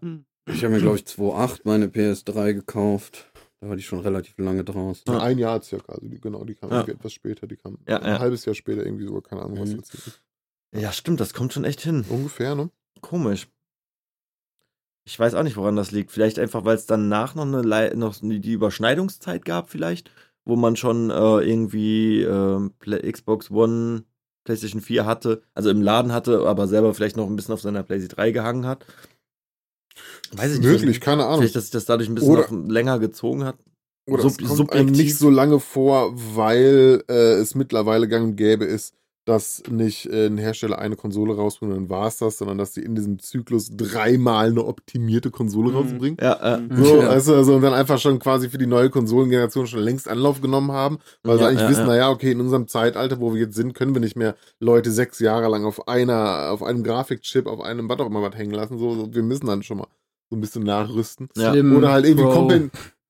Ich 0.48 0.64
habe 0.64 0.74
mir, 0.74 0.82
glaube 0.82 0.98
ich, 0.98 1.04
2.8 1.06 1.62
meine 1.66 1.88
PS3 1.88 2.54
gekauft. 2.54 3.32
Da 3.62 3.68
war 3.68 3.76
die 3.76 3.84
schon 3.84 4.00
relativ 4.00 4.38
lange 4.38 4.64
draußen. 4.64 5.04
Ja. 5.14 5.20
Ein 5.20 5.38
Jahr 5.38 5.62
circa, 5.62 5.92
also 5.94 6.08
die, 6.08 6.20
genau, 6.22 6.46
die 6.46 6.56
kam 6.56 6.70
Ja. 6.70 6.78
irgendwie 6.78 6.94
etwas 6.94 7.12
später, 7.14 7.46
die 7.46 7.58
kam 7.58 7.78
Ja, 7.88 7.98
ein 8.00 8.14
ja. 8.14 8.20
halbes 8.20 8.46
Jahr 8.46 8.56
später 8.56 8.86
irgendwie 8.86 9.06
so, 9.06 9.20
keine 9.22 9.42
Ahnung, 9.42 9.60
was 9.60 9.74
Mhm. 9.74 9.80
ist. 9.80 10.22
ja, 10.74 10.92
stimmt, 10.94 11.20
das 11.20 11.34
kommt 11.34 11.52
schon 11.54 11.66
echt 11.66 11.82
hin. 11.82 12.06
Ungefähr, 12.10 12.56
ne? 12.56 12.70
Komisch. 13.02 13.48
Ich 15.06 15.20
weiß 15.20 15.34
auch 15.34 15.44
nicht, 15.44 15.58
woran 15.58 15.76
das 15.76 15.92
liegt. 15.92 16.12
Vielleicht 16.12 16.40
einfach, 16.40 16.64
weil 16.66 16.76
es 16.76 16.86
danach 16.86 17.36
noch 17.36 17.46
eine 17.46 17.62
Lei- 17.62 17.94
noch 17.96 18.16
die 18.22 18.52
Überschneidungszeit 18.54 19.44
gab, 19.44 19.70
vielleicht, 19.70 20.12
wo 20.46 20.56
man 20.56 20.76
schon 20.76 21.10
äh, 21.10 21.14
irgendwie 21.42 22.24
Play 22.80 23.12
Xbox 23.12 23.50
One, 23.52 24.04
PlayStation 24.50 24.82
4 24.82 25.06
hatte, 25.06 25.44
also 25.54 25.70
im 25.70 25.84
Laden 25.84 26.12
hatte, 26.12 26.48
aber 26.48 26.68
selber 26.68 26.96
vielleicht 26.96 27.16
noch 27.18 27.28
ein 27.28 27.36
bisschen 27.36 27.54
auf 27.54 27.62
seiner 27.62 27.84
PlayStation 27.84 28.16
3 28.16 28.32
gehangen 28.32 28.66
hat. 28.66 28.84
Weiß 30.32 30.54
ich 30.54 30.60
nicht. 30.60 30.68
Möglich, 30.68 31.00
keine 31.02 31.26
Ahnung. 31.26 31.40
Vielleicht, 31.42 31.56
dass 31.56 31.66
sich 31.66 31.72
das 31.72 31.86
dadurch 31.86 32.10
ein 32.10 32.16
bisschen 32.16 32.32
Oder- 32.32 32.52
noch 32.52 32.70
länger 32.70 32.98
gezogen 32.98 33.44
hat. 33.44 33.58
Oder 34.10 34.24
Sub- 34.24 34.42
es 34.42 34.48
kommt 34.48 34.92
nicht 34.92 35.16
so 35.18 35.30
lange 35.30 35.60
vor, 35.60 36.14
weil 36.36 37.04
äh, 37.08 37.34
es 37.34 37.54
mittlerweile 37.54 38.08
gang 38.08 38.30
und 38.30 38.36
gäbe 38.38 38.66
ist, 38.66 38.96
dass 39.30 39.62
nicht 39.70 40.08
äh, 40.08 40.26
ein 40.28 40.38
Hersteller 40.38 40.80
eine 40.80 40.96
Konsole 40.96 41.36
rausbringt 41.36 41.72
und 41.74 41.80
dann 41.84 41.90
war 41.90 42.08
es 42.08 42.18
das, 42.18 42.38
sondern 42.40 42.58
dass 42.58 42.74
sie 42.74 42.82
in 42.82 42.96
diesem 42.96 43.20
Zyklus 43.20 43.70
dreimal 43.72 44.50
eine 44.50 44.66
optimierte 44.66 45.30
Konsole 45.32 45.70
Mhm. 45.70 45.76
rausbringen. 45.76 46.18
Ja, 46.20 46.56
äh, 46.56 46.60
Mhm. 46.60 46.84
So, 46.84 47.02
Ja. 47.02 47.08
also, 47.10 47.36
also, 47.36 47.56
und 47.56 47.62
dann 47.62 47.74
einfach 47.74 48.00
schon 48.00 48.20
quasi 48.20 48.50
für 48.50 48.58
die 48.58 48.66
neue 48.68 48.90
Konsolengeneration 48.90 49.68
schon 49.68 49.82
längst 49.82 50.08
Anlauf 50.08 50.42
genommen 50.42 50.72
haben, 50.72 50.98
weil 51.24 51.38
sie 51.38 51.44
Ja, 51.44 51.50
eigentlich 51.50 51.62
ja, 51.62 51.70
wissen, 51.70 51.82
ja. 51.82 51.88
naja, 51.88 52.10
okay, 52.10 52.32
in 52.32 52.42
unserem 52.42 52.68
Zeitalter, 52.68 53.20
wo 53.20 53.34
wir 53.34 53.42
jetzt 53.42 53.56
sind, 53.56 53.74
können 53.74 53.94
wir 53.94 54.02
nicht 54.02 54.16
mehr 54.16 54.36
Leute 54.60 54.92
sechs 54.92 55.20
Jahre 55.20 55.48
lang 55.50 55.64
auf 55.66 55.88
einer, 55.88 56.50
auf 56.52 56.64
einem 56.64 56.84
Grafikchip, 56.84 57.46
auf 57.48 57.62
einem 57.62 57.88
was 57.88 58.00
auch 58.00 58.08
immer 58.08 58.22
was 58.22 58.36
hängen 58.36 58.54
lassen. 58.54 58.78
So, 58.78 58.96
so, 58.96 59.14
wir 59.14 59.24
müssen 59.24 59.46
dann 59.48 59.64
schon 59.64 59.78
mal 59.78 59.88
so 60.30 60.36
ein 60.36 60.42
bisschen 60.42 60.64
nachrüsten. 60.64 61.30
Ja. 61.38 61.54
Oder 61.54 61.92
halt 61.92 62.06
irgendwie 62.06 62.24
Pro. 62.26 62.48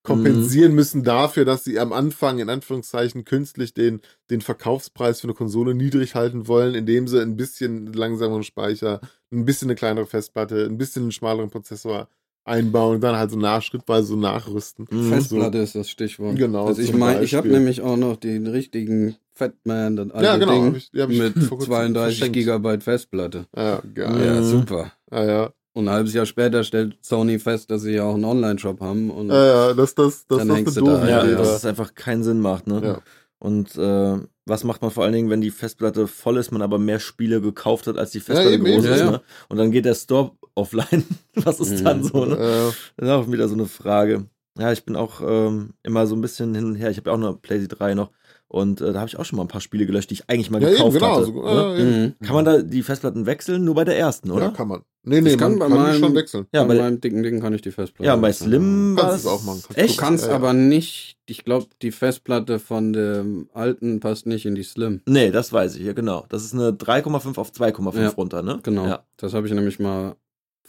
Kompen 0.09 0.33
kompensieren 0.33 0.73
müssen 0.73 1.03
dafür, 1.03 1.45
dass 1.45 1.63
sie 1.63 1.79
am 1.79 1.93
Anfang 1.93 2.39
in 2.39 2.49
Anführungszeichen 2.49 3.25
künstlich 3.25 3.73
den, 3.73 4.01
den 4.29 4.41
Verkaufspreis 4.41 5.21
für 5.21 5.27
eine 5.27 5.33
Konsole 5.33 5.73
niedrig 5.75 6.15
halten 6.15 6.47
wollen, 6.47 6.75
indem 6.75 7.07
sie 7.07 7.21
ein 7.21 7.37
bisschen 7.37 7.93
langsameren 7.93 8.43
Speicher, 8.43 8.99
ein 9.31 9.45
bisschen 9.45 9.67
eine 9.67 9.75
kleinere 9.75 10.05
Festplatte, 10.05 10.65
ein 10.65 10.77
bisschen 10.77 11.03
einen 11.03 11.11
schmaleren 11.11 11.49
Prozessor 11.49 12.07
einbauen 12.45 12.95
und 12.95 13.01
dann 13.01 13.15
halt 13.15 13.31
so 13.31 13.37
nach, 13.37 13.61
schrittweise 13.61 14.07
so 14.07 14.15
nachrüsten. 14.15 14.87
Mhm. 14.89 15.09
Festplatte 15.09 15.59
ist 15.59 15.75
das 15.75 15.89
Stichwort. 15.89 16.35
Genau, 16.37 16.67
Also 16.67 16.81
ich 16.81 16.93
meine, 16.93 17.23
ich 17.23 17.35
habe 17.35 17.47
nämlich 17.47 17.81
auch 17.81 17.97
noch 17.97 18.17
den 18.17 18.47
richtigen 18.47 19.15
Fatman, 19.31 19.95
das 19.95 20.11
alte 20.11 20.25
Ja, 20.25 20.37
genau. 20.37 20.51
Ding 20.53 20.65
Hab 20.65 20.75
ich, 20.75 20.91
die 20.91 21.01
hab 21.01 21.09
ich 21.09 21.19
mit 21.19 21.33
vor 21.43 21.57
kurzem 21.59 21.71
32 21.73 22.17
verschenkt. 22.17 22.33
Gigabyte 22.33 22.83
Festplatte. 22.83 23.45
Ja, 23.55 23.81
geil. 23.93 24.25
Ja, 24.25 24.41
Mhm. 24.41 24.45
super. 24.45 24.91
Ja, 25.11 25.25
ja. 25.25 25.53
Und 25.79 25.87
ein 25.87 25.93
halbes 25.93 26.13
Jahr 26.13 26.25
später 26.25 26.63
stellt 26.63 26.97
Sony 27.01 27.39
fest, 27.39 27.71
dass 27.71 27.83
sie 27.83 27.93
ja 27.93 28.03
auch 28.03 28.15
einen 28.15 28.25
Online-Shop 28.25 28.81
haben. 28.81 29.09
Und 29.09 29.29
Ja, 29.29 29.45
ja, 29.69 29.73
das, 29.73 29.95
das, 29.95 30.27
das, 30.27 30.37
Dann 30.39 30.47
das 30.49 30.57
hängst 30.57 30.77
du 30.77 30.81
da, 30.85 31.07
Ja, 31.07 31.23
Idee, 31.23 31.31
ja. 31.31 31.37
dass 31.37 31.49
es 31.55 31.65
einfach 31.65 31.95
keinen 31.95 32.23
Sinn 32.23 32.39
macht, 32.41 32.67
ne? 32.67 32.81
Ja. 32.83 33.01
Und 33.39 33.75
äh, 33.77 34.17
was 34.45 34.63
macht 34.65 34.81
man 34.81 34.91
vor 34.91 35.03
allen 35.05 35.13
Dingen, 35.13 35.29
wenn 35.29 35.39
die 35.39 35.51
Festplatte 35.51 36.07
voll 36.07 36.35
ist, 36.37 36.51
man 36.51 36.61
aber 36.61 36.77
mehr 36.77 36.99
Spiele 36.99 37.39
gekauft 37.39 37.87
hat, 37.87 37.97
als 37.97 38.11
die 38.11 38.19
Festplatte 38.19 38.53
eben, 38.55 38.65
groß 38.65 38.83
eben. 38.83 38.93
ist, 38.93 38.99
Ja, 38.99 39.05
ja. 39.05 39.11
ne? 39.11 39.21
Und 39.47 39.57
dann 39.57 39.71
geht 39.71 39.85
der 39.85 39.95
Store 39.95 40.31
offline. 40.55 41.05
was 41.35 41.59
ist 41.61 41.79
Mhm. 41.79 41.83
dann 41.85 42.03
so, 42.03 42.25
ne? 42.25 42.35
Äh, 42.35 42.71
Das 42.97 43.07
ist 43.07 43.09
auch 43.09 43.31
wieder 43.31 43.47
so 43.47 43.53
eine 43.55 43.65
Frage. 43.67 44.25
Ja, 44.57 44.73
ich 44.73 44.83
bin 44.83 44.97
auch 44.97 45.21
ähm, 45.25 45.69
immer 45.83 46.05
so 46.05 46.15
ein 46.17 46.21
bisschen 46.21 46.53
hin 46.53 46.65
und 46.65 46.75
her. 46.75 46.89
Ich 46.91 46.97
habe 46.97 47.09
ja 47.09 47.15
auch 47.15 47.19
eine 47.19 47.33
PlayStation 47.33 47.79
3 47.79 47.93
noch. 47.93 48.11
Und 48.51 48.81
äh, 48.81 48.91
da 48.93 48.99
habe 49.01 49.07
ich 49.07 49.17
auch 49.17 49.25
schon 49.25 49.37
mal 49.37 49.43
ein 49.43 49.47
paar 49.47 49.61
Spiele 49.61 49.85
gelöscht, 49.85 50.09
die 50.09 50.15
ich 50.15 50.23
eigentlich 50.27 50.49
mal 50.49 50.59
ja, 50.61 50.69
eben, 50.69 50.77
gekauft 50.77 50.93
genau. 50.95 51.15
hatte. 51.17 51.25
So, 51.25 51.45
äh, 51.45 51.81
eben. 51.81 52.01
Mhm. 52.19 52.25
Kann 52.25 52.35
man 52.35 52.45
da 52.45 52.61
die 52.63 52.81
Festplatten 52.81 53.27
wechseln? 53.27 53.63
Nur 53.63 53.75
bei 53.75 53.85
der 53.85 53.97
ersten, 53.97 54.29
Ja, 54.29 54.33
oder? 54.33 54.49
kann 54.51 54.67
man. 54.67 54.81
Nee, 55.03 55.21
nee, 55.21 55.29
Ich 55.31 55.37
kann 55.37 55.51
man 55.57 55.59
bei 55.69 55.75
kann 55.75 55.77
meinem- 55.85 55.99
schon 55.99 56.15
wechseln. 56.15 56.47
Ja, 56.51 56.63
bei 56.63 56.75
bei- 56.75 56.81
meinem 56.81 56.99
dicken 56.99 57.21
Ding 57.23 57.39
kann 57.41 57.53
ich 57.53 57.61
die 57.61 57.71
Festplatte. 57.71 58.07
Ja, 58.07 58.15
bei. 58.15 58.33
Slim 58.33 58.97
war 58.97 59.09
Kannst 59.09 59.19
es 59.25 59.31
auch 59.31 59.43
machen. 59.43 59.61
Kannst 59.65 59.77
Du 59.77 59.81
Echt? 59.83 59.97
kannst 59.99 60.23
Ja, 60.25 60.31
ja. 60.31 60.35
aber 60.37 60.53
nicht, 60.53 61.17
ich 61.27 61.45
glaube, 61.45 61.67
die 61.83 61.91
Festplatte 61.91 62.57
von 62.59 62.91
dem 62.91 63.49
alten 63.53 63.99
passt 63.99 64.25
nicht 64.25 64.45
in 64.47 64.55
die 64.55 64.63
Slim. 64.63 65.01
Nee, 65.07 65.29
das 65.31 65.53
weiß 65.53 65.75
ich, 65.75 65.83
ja 65.85 65.93
genau. 65.93 66.25
Das 66.29 66.43
ist 66.43 66.53
eine 66.55 66.73
3,5 66.73 67.37
auf 67.37 67.51
2,5 67.51 68.01
Ja. 68.01 68.09
runter, 68.09 68.41
ne? 68.41 68.59
Genau. 68.63 68.85
Ja. 68.87 69.03
Das 69.17 69.33
habe 69.35 69.45
ich 69.47 69.53
nämlich 69.53 69.79
mal 69.79 70.15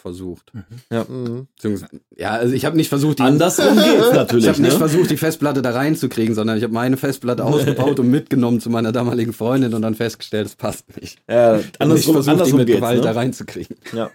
versucht. 0.01 0.53
Mhm. 0.91 1.47
Beziehungsweise- 1.55 2.01
Ja, 2.17 2.31
also 2.33 2.55
ich 2.55 2.65
habe 2.65 2.77
nicht 2.77 2.89
versucht, 2.89 3.19
die 3.21 3.23
Andersrum 3.23 3.75
geht's 3.77 4.13
natürlich, 4.13 4.45
Ich 4.45 4.49
habe 4.51 4.63
nicht 4.63 4.73
ne? 4.73 4.79
versucht, 4.79 5.11
die 5.11 5.17
Festplatte 5.17 5.63
da 5.63 5.71
reinzukriegen, 5.71 6.35
sondern 6.35 6.57
ich 6.57 6.63
habe 6.65 6.73
meine 6.75 6.97
Festplatte 6.97 7.45
ausgebaut 7.45 8.01
und 8.01 8.11
mitgenommen 8.11 8.61
zu 8.61 8.71
meiner 8.71 8.91
damaligen 8.93 9.33
Freundin 9.33 9.75
und 9.75 9.83
dann 9.83 9.95
festgestellt, 9.95 10.47
es 10.47 10.57
passt 10.57 10.85
nicht. 11.01 11.19
Ja, 11.29 11.59
nicht 11.59 11.81
andersrum, 11.81 12.15
versucht, 12.15 12.27
die 12.27 12.31
andersrum 12.33 12.59
mit 12.59 12.67
geht's, 12.67 12.79
Gewalt 12.79 13.05
da 13.05 13.11
ne? 13.11 13.17
reinzukriegen. 13.17 13.77
Ja. 13.93 14.11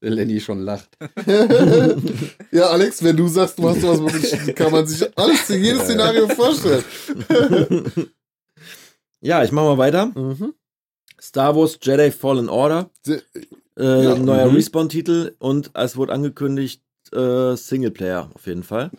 Der 0.00 0.10
Lenny 0.10 0.40
schon 0.40 0.60
lacht. 0.60 0.88
ja, 2.52 2.66
Alex, 2.68 3.02
wenn 3.02 3.16
du 3.16 3.28
sagst, 3.28 3.58
du 3.58 3.68
hast 3.68 3.80
sowas 3.80 4.12
kann 4.54 4.72
man 4.72 4.86
sich 4.86 5.06
alles 5.18 5.50
in 5.50 5.62
jedes 5.64 5.82
Szenario 5.84 6.28
vorstellen. 6.28 6.84
ja, 9.20 9.42
ich 9.44 9.52
mach 9.52 9.62
mal 9.64 9.78
weiter. 9.78 10.06
Mhm. 10.06 10.54
Star 11.20 11.56
Wars 11.56 11.78
Jedi 11.82 12.10
Fallen 12.10 12.48
Order. 12.48 12.90
Äh, 13.78 14.04
Ja. 14.04 14.14
neuer 14.16 14.48
Mhm. 14.48 14.56
Respawn-Titel 14.56 15.34
und 15.38 15.70
es 15.74 15.96
wurde 15.96 16.12
angekündigt, 16.12 16.82
äh, 17.12 17.56
Singleplayer 17.56 18.30
auf 18.34 18.46
jeden 18.46 18.62
Fall. 18.62 18.90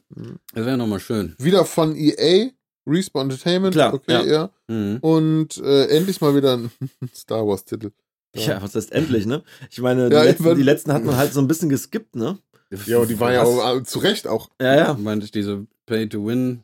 Das 0.54 0.66
wäre 0.66 0.78
nochmal 0.78 1.00
schön. 1.00 1.34
Wieder 1.40 1.66
von 1.66 1.96
EA, 1.96 2.50
Respawn 2.88 3.30
Entertainment, 3.30 3.74
Klar, 3.74 3.94
okay, 3.94 4.12
ja. 4.12 4.24
ja. 4.24 4.50
Mhm. 4.68 4.98
Und 5.02 5.58
äh, 5.58 5.88
endlich 5.88 6.22
mal 6.22 6.36
wieder 6.36 6.58
ein 6.58 6.72
Star 7.16 7.46
Wars-Titel. 7.48 7.92
Ja. 8.36 8.62
was 8.62 8.76
heißt 8.76 8.92
endlich, 8.92 9.26
ne? 9.26 9.44
Ich 9.72 9.80
meine, 9.80 10.10
die, 10.10 10.16
Ja, 10.16 10.22
ich 10.24 10.32
letzten, 10.32 10.44
würd- 10.46 10.56
die 10.56 10.64
letzten 10.64 10.92
hat 10.94 11.06
man 11.06 11.16
halt 11.16 11.32
so 11.32 11.40
ein 11.40 11.48
bisschen 11.48 11.70
geskippt, 11.70 12.18
ne? 12.18 12.38
Ja, 12.86 12.98
und 12.98 13.10
die 13.10 13.18
war 13.20 13.32
ja 13.32 13.44
auch 13.44 13.78
äh, 13.78 13.84
zu 13.84 14.00
Recht 14.00 14.28
auch. 14.28 14.50
Ja, 14.62 14.76
ja. 14.76 14.94
Du 14.94 15.02
meintest 15.02 15.36
diese 15.36 15.66
Pay-to-Win, 15.86 16.62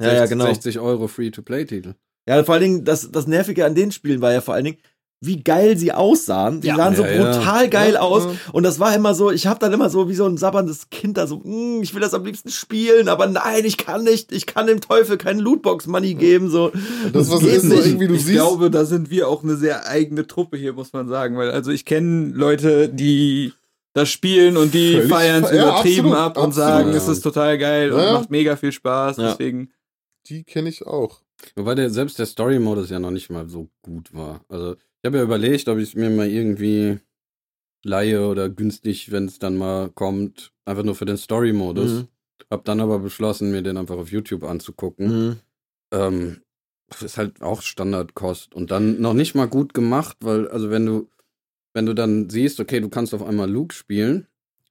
Ja, 0.00 0.12
ja, 0.14 0.26
genau. 0.26 0.44
60 0.46 0.78
Euro 0.78 1.08
Free-to-Play-Titel. 1.08 1.94
Ja, 2.28 2.44
vor 2.44 2.54
allen 2.54 2.62
Dingen, 2.62 2.84
das, 2.84 3.10
das 3.10 3.26
Nervige 3.26 3.64
an 3.64 3.74
den 3.74 3.90
Spielen 3.90 4.20
war 4.20 4.32
ja 4.32 4.40
vor 4.40 4.54
allen 4.54 4.66
Dingen, 4.66 4.78
wie 5.20 5.42
geil 5.42 5.76
sie 5.76 5.90
aussahen. 5.92 6.60
Die 6.60 6.68
Ja. 6.68 6.76
sahen 6.76 6.94
so 6.94 7.02
Ja, 7.02 7.10
ja. 7.10 7.32
brutal 7.36 7.68
geil 7.68 7.94
Ja, 7.94 8.00
aus. 8.00 8.24
ja. 8.24 8.32
Und 8.52 8.62
das 8.62 8.78
war 8.78 8.94
immer 8.94 9.14
so, 9.14 9.30
ich 9.32 9.46
habe 9.48 9.58
dann 9.58 9.72
immer 9.72 9.90
so 9.90 10.08
wie 10.08 10.14
so 10.14 10.24
ein 10.26 10.36
sabberndes 10.36 10.90
Kind 10.90 11.16
da 11.18 11.26
so, 11.26 11.38
"Mm, 11.42 11.82
ich 11.82 11.92
will 11.92 12.00
das 12.00 12.14
am 12.14 12.24
liebsten 12.24 12.50
spielen, 12.50 13.08
aber 13.08 13.26
nein, 13.26 13.64
ich 13.64 13.76
kann 13.78 14.04
nicht, 14.04 14.30
ich 14.32 14.46
kann 14.46 14.66
dem 14.68 14.80
Teufel 14.80 15.18
keinen 15.18 15.40
Lootbox-Money 15.40 16.14
geben. 16.14 16.50
So. 16.50 16.70
Das, 17.12 17.30
was 17.30 17.40
geht 17.40 17.48
ist, 17.54 17.62
so 17.62 17.68
nicht. 17.74 17.86
irgendwie, 17.86 18.06
du 18.06 18.14
ich 18.14 18.24
siehst. 18.24 18.36
glaube, 18.36 18.70
da 18.70 18.84
sind 18.84 19.10
wir 19.10 19.26
auch 19.28 19.42
eine 19.42 19.56
sehr 19.56 19.86
eigene 19.88 20.26
Truppe 20.26 20.56
hier, 20.56 20.72
muss 20.72 20.92
man 20.92 21.08
sagen. 21.08 21.36
Weil, 21.36 21.50
also 21.50 21.72
ich 21.72 21.84
kenne 21.84 22.30
Leute, 22.34 22.88
die 22.88 23.52
das 23.94 24.10
spielen 24.10 24.56
und 24.56 24.72
die 24.74 25.00
feiern 25.02 25.42
es 25.42 25.50
übertrieben 25.50 26.12
absolut, 26.12 26.16
ab 26.16 26.36
und 26.36 26.42
absolut. 26.44 26.54
sagen, 26.54 26.90
Ja. 26.90 26.96
es 26.96 27.08
ist 27.08 27.22
total 27.22 27.58
geil 27.58 27.88
Ja, 27.88 27.94
und 27.96 28.12
macht 28.20 28.30
mega 28.30 28.54
viel 28.54 28.70
Spaß. 28.70 29.16
Ja. 29.16 29.30
Deswegen. 29.30 29.70
die 30.28 30.44
kenne 30.44 30.68
ich 30.68 30.86
auch. 30.86 31.22
Wobei 31.56 31.74
der, 31.74 31.88
selbst 31.90 32.18
der 32.18 32.26
Story-Modus 32.26 32.90
ja 32.90 32.98
noch 33.00 33.10
nicht 33.10 33.30
mal 33.30 33.48
so 33.48 33.68
gut 33.82 34.12
war. 34.14 34.42
Also, 34.48 34.76
habe 35.08 35.18
ja 35.18 35.24
überlegt, 35.24 35.68
ob 35.68 35.78
ich 35.78 35.88
es 35.90 35.94
mir 35.94 36.10
mal 36.10 36.28
irgendwie 36.28 36.98
leihe 37.82 38.26
oder 38.26 38.50
günstig, 38.50 39.10
wenn 39.10 39.24
es 39.24 39.38
dann 39.38 39.56
mal 39.56 39.88
kommt, 39.88 40.52
einfach 40.66 40.84
nur 40.84 40.94
für 40.94 41.06
den 41.06 41.16
Story-Modus. 41.16 41.92
Mhm. 41.92 42.08
Hab 42.50 42.64
dann 42.64 42.80
aber 42.80 42.98
beschlossen, 42.98 43.50
mir 43.50 43.62
den 43.62 43.78
einfach 43.78 43.96
auf 43.96 44.10
YouTube 44.10 44.44
anzugucken. 44.44 45.06
Mhm. 45.08 45.36
Ähm, 45.92 46.42
das 46.88 47.02
ist 47.02 47.16
halt 47.16 47.40
auch 47.40 47.62
Standardkost 47.62 48.54
und 48.54 48.70
dann 48.70 49.00
noch 49.00 49.14
nicht 49.14 49.34
mal 49.34 49.48
gut 49.48 49.72
gemacht, 49.72 50.18
weil, 50.20 50.48
also 50.48 50.70
wenn 50.70 50.84
du, 50.84 51.08
wenn 51.72 51.86
du 51.86 51.94
dann 51.94 52.28
siehst, 52.28 52.60
okay, 52.60 52.80
du 52.80 52.90
kannst 52.90 53.14
auf 53.14 53.22
einmal 53.22 53.50
Luke 53.50 53.74
spielen, 53.74 54.26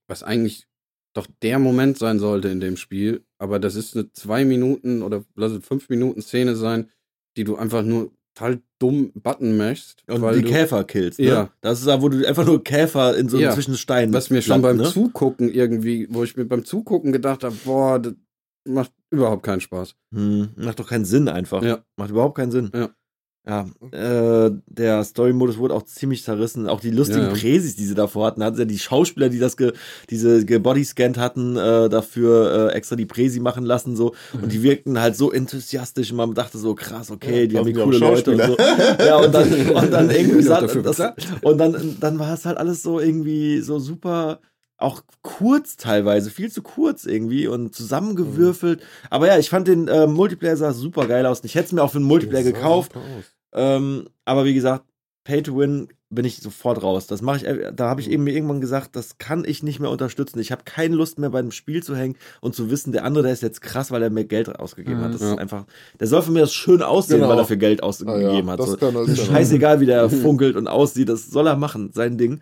was 0.06 0.22
eigentlich 0.22 0.66
doch 1.14 1.26
der 1.42 1.58
Moment 1.58 1.98
sein 1.98 2.20
sollte 2.20 2.48
in 2.48 2.60
dem 2.60 2.76
Spiel, 2.76 3.24
aber 3.38 3.58
das 3.58 3.74
ist 3.74 3.96
eine 3.96 4.12
zwei 4.12 4.44
Minuten 4.44 5.02
oder 5.02 5.24
lass 5.34 5.52
es 5.52 5.66
fünf 5.66 5.88
Minuten 5.88 6.22
Szene 6.22 6.54
sein, 6.54 6.90
die 7.36 7.44
du 7.44 7.56
einfach 7.56 7.82
nur 7.82 8.12
total 8.38 8.60
dumm 8.78 9.12
Button 9.14 9.56
machst. 9.56 10.04
Und 10.08 10.22
weil 10.22 10.36
die 10.36 10.42
du, 10.42 10.48
Käfer 10.48 10.84
killst, 10.84 11.18
ne? 11.18 11.26
Ja. 11.26 11.50
Das 11.60 11.80
ist 11.80 11.86
da, 11.88 12.00
wo 12.00 12.08
du 12.08 12.26
einfach 12.26 12.46
nur 12.46 12.62
Käfer 12.62 13.16
in 13.16 13.28
so 13.28 13.38
Ja. 13.38 13.52
zwischen 13.52 13.76
Steinen. 13.76 14.12
Was 14.14 14.30
mir 14.30 14.42
schon 14.42 14.62
beim 14.62 14.76
ne? 14.76 14.84
Zugucken 14.84 15.52
irgendwie, 15.52 16.06
wo 16.10 16.24
ich 16.24 16.36
mir 16.36 16.44
beim 16.44 16.64
Zugucken 16.64 17.12
gedacht 17.12 17.44
habe, 17.44 17.56
boah, 17.64 17.98
das 17.98 18.14
macht 18.66 18.92
überhaupt 19.10 19.42
keinen 19.42 19.60
Spaß. 19.60 19.94
Hm, 20.14 20.50
macht 20.56 20.78
doch 20.78 20.88
keinen 20.88 21.04
Sinn 21.04 21.28
einfach. 21.28 21.62
Ja. 21.62 21.84
Macht 21.96 22.10
überhaupt 22.10 22.36
keinen 22.36 22.52
Sinn. 22.52 22.70
Ja. 22.74 22.90
Ja, 23.48 23.64
äh, 23.92 24.50
der 24.66 25.02
Story-Modus 25.04 25.56
wurde 25.56 25.72
auch 25.72 25.84
ziemlich 25.84 26.22
zerrissen. 26.22 26.68
Auch 26.68 26.80
die 26.80 26.90
lustigen 26.90 27.22
Ja, 27.22 27.28
ja. 27.28 27.34
Präsis, 27.34 27.76
die 27.76 27.86
sie 27.86 27.94
davor 27.94 28.26
hatten, 28.26 28.44
hatten 28.44 28.58
ja 28.58 28.66
die 28.66 28.78
Schauspieler, 28.78 29.30
die 29.30 29.38
das 29.38 29.56
ge, 29.56 29.72
diese 30.10 30.44
gebodyscannt 30.44 31.16
hatten, 31.16 31.56
äh, 31.56 31.88
dafür 31.88 32.70
äh, 32.72 32.76
extra 32.76 32.94
die 32.94 33.06
Präsi 33.06 33.40
machen 33.40 33.64
lassen 33.64 33.96
so. 33.96 34.14
Und 34.34 34.52
die 34.52 34.62
wirkten 34.62 35.00
halt 35.00 35.16
so 35.16 35.32
enthusiastisch 35.32 36.10
und 36.10 36.18
man 36.18 36.34
dachte 36.34 36.58
so, 36.58 36.74
krass, 36.74 37.10
okay, 37.10 37.42
Ja, 37.42 37.46
die 37.46 37.58
haben 37.58 37.66
die 37.66 37.72
coole 37.72 37.96
Leute 37.96 38.32
und 38.32 38.42
so. 38.42 38.56
Ja, 39.02 39.16
und 39.16 39.34
dann, 39.34 39.50
und 39.70 39.90
dann 39.92 40.10
irgendwie 40.18 40.42
sah, 40.42 40.60
das, 40.60 41.00
und 41.40 41.56
dann, 41.56 41.96
dann 42.00 42.18
war 42.18 42.34
es 42.34 42.44
halt 42.44 42.58
alles 42.58 42.82
so 42.82 43.00
irgendwie 43.00 43.62
so 43.62 43.78
super 43.78 44.40
auch 44.76 45.02
kurz 45.22 45.76
teilweise, 45.76 46.30
viel 46.30 46.52
zu 46.52 46.62
kurz 46.62 47.04
irgendwie 47.04 47.48
und 47.48 47.74
zusammengewürfelt. 47.74 48.80
Aber 49.10 49.26
ja, 49.26 49.38
ich 49.38 49.50
fand 49.50 49.66
den 49.68 49.88
äh, 49.88 50.06
Multiplayer 50.06 50.56
sah 50.56 50.72
super 50.72 51.06
geil 51.06 51.26
aus. 51.26 51.42
Ich 51.44 51.56
hätte 51.56 51.66
es 51.66 51.72
mir 51.72 51.82
auch 51.82 51.90
für 51.90 51.98
den 51.98 52.06
Multiplayer 52.06 52.44
gekauft. 52.44 52.96
aus. 52.96 53.02
Ähm, 53.52 54.08
aber 54.24 54.44
wie 54.44 54.54
gesagt, 54.54 54.84
Pay 55.24 55.42
to 55.42 55.56
Win 55.58 55.88
bin 56.10 56.24
ich 56.24 56.38
sofort 56.38 56.82
raus. 56.82 57.06
Das 57.06 57.20
mache 57.20 57.36
ich, 57.38 57.44
äh, 57.44 57.70
da 57.74 57.90
habe 57.90 58.00
ich 58.00 58.10
eben 58.10 58.24
mir 58.24 58.32
irgendwann 58.32 58.62
gesagt, 58.62 58.96
das 58.96 59.18
kann 59.18 59.44
ich 59.44 59.62
nicht 59.62 59.78
mehr 59.78 59.90
unterstützen. 59.90 60.38
Ich 60.38 60.50
habe 60.52 60.62
keine 60.64 60.94
Lust 60.94 61.18
mehr 61.18 61.28
bei 61.28 61.42
dem 61.42 61.50
Spiel 61.50 61.82
zu 61.82 61.94
hängen 61.94 62.16
und 62.40 62.54
zu 62.54 62.70
wissen, 62.70 62.92
der 62.92 63.04
andere, 63.04 63.24
der 63.24 63.32
ist 63.34 63.42
jetzt 63.42 63.60
krass, 63.60 63.90
weil 63.90 64.02
er 64.02 64.08
mehr 64.08 64.24
Geld 64.24 64.48
ausgegeben 64.58 65.00
hat. 65.02 65.12
Das 65.12 65.20
Ja. 65.20 65.32
ist 65.32 65.38
einfach, 65.38 65.66
der 66.00 66.06
soll 66.06 66.22
von 66.22 66.32
mir 66.32 66.40
das 66.40 66.54
schön 66.54 66.80
aussehen, 66.82 67.18
Genau. 67.18 67.28
weil 67.30 67.38
er 67.38 67.44
für 67.44 67.58
Geld 67.58 67.82
Ah, 67.82 67.86
ausgegeben 67.86 68.46
ja, 68.46 68.52
hat. 68.52 68.58
das 68.60 68.70
So, 68.70 69.24
scheißegal, 69.26 69.80
wie 69.80 69.86
der 69.86 70.08
funkelt 70.08 70.56
und 70.56 70.66
aussieht, 70.66 71.10
das 71.10 71.26
soll 71.26 71.46
er 71.46 71.56
machen, 71.56 71.90
sein 71.92 72.16
Ding. 72.16 72.40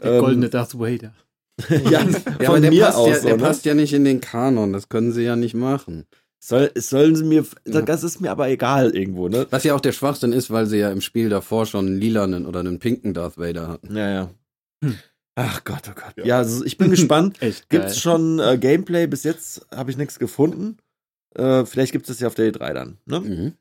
Der 0.00 0.12
Ähm, 0.12 0.20
goldene 0.20 0.48
Darth 0.48 0.78
Vader. 0.78 1.12
ja, 1.68 1.90
Ja, 1.90 2.02
von 2.04 2.46
aber 2.46 2.60
der, 2.60 2.70
mir 2.70 2.84
passt, 2.84 2.98
aus. 2.98 3.08
ja, 3.08 3.14
so, 3.16 3.26
der 3.26 3.36
ne? 3.36 3.42
passt 3.42 3.64
ja 3.64 3.74
nicht 3.74 3.92
in 3.92 4.04
den 4.04 4.20
Kanon, 4.20 4.72
das 4.72 4.88
können 4.88 5.10
sie 5.10 5.22
ja 5.24 5.34
nicht 5.34 5.54
machen. 5.54 6.06
Soll, 6.40 6.70
sollen 6.76 7.16
sie 7.16 7.24
mir, 7.24 7.44
Ja. 7.66 7.82
das 7.82 8.04
ist 8.04 8.20
mir 8.20 8.30
aber 8.30 8.48
egal 8.48 8.94
irgendwo, 8.96 9.28
ne? 9.28 9.46
Was 9.50 9.64
ja 9.64 9.74
auch 9.74 9.80
der 9.80 9.92
Schwachsinn 9.92 10.32
ist, 10.32 10.50
weil 10.50 10.66
sie 10.66 10.78
ja 10.78 10.90
im 10.90 11.00
Spiel 11.00 11.28
davor 11.28 11.66
schon 11.66 11.86
einen 11.86 12.00
lilanen 12.00 12.46
oder 12.46 12.60
einen 12.60 12.78
pinken 12.78 13.12
Darth 13.12 13.38
Vader 13.38 13.68
hatten. 13.68 13.96
Ja, 13.96 14.10
ja. 14.10 14.30
Hm. 14.84 14.96
Ach 15.34 15.62
Gott, 15.64 15.82
oh 15.88 15.94
Gott. 15.94 16.14
Ja. 16.16 16.24
Ja, 16.24 16.38
also 16.38 16.64
ich 16.64 16.78
bin 16.78 16.90
gespannt. 16.90 17.36
Echt 17.42 17.68
geil. 17.68 17.80
Gibt's 17.80 18.00
schon 18.00 18.38
äh, 18.38 18.56
Gameplay? 18.58 19.06
Bis 19.06 19.24
jetzt 19.24 19.66
habe 19.74 19.90
ich 19.90 19.96
nichts 19.96 20.18
gefunden. 20.18 20.78
Äh, 21.34 21.64
vielleicht 21.64 21.92
gibt 21.92 22.08
es 22.08 22.18
ja 22.20 22.28
auf 22.28 22.34
der 22.34 22.52
E3 22.52 22.72
dann. 22.72 22.98
Ne? 23.04 23.20
Mhm. 23.20 23.52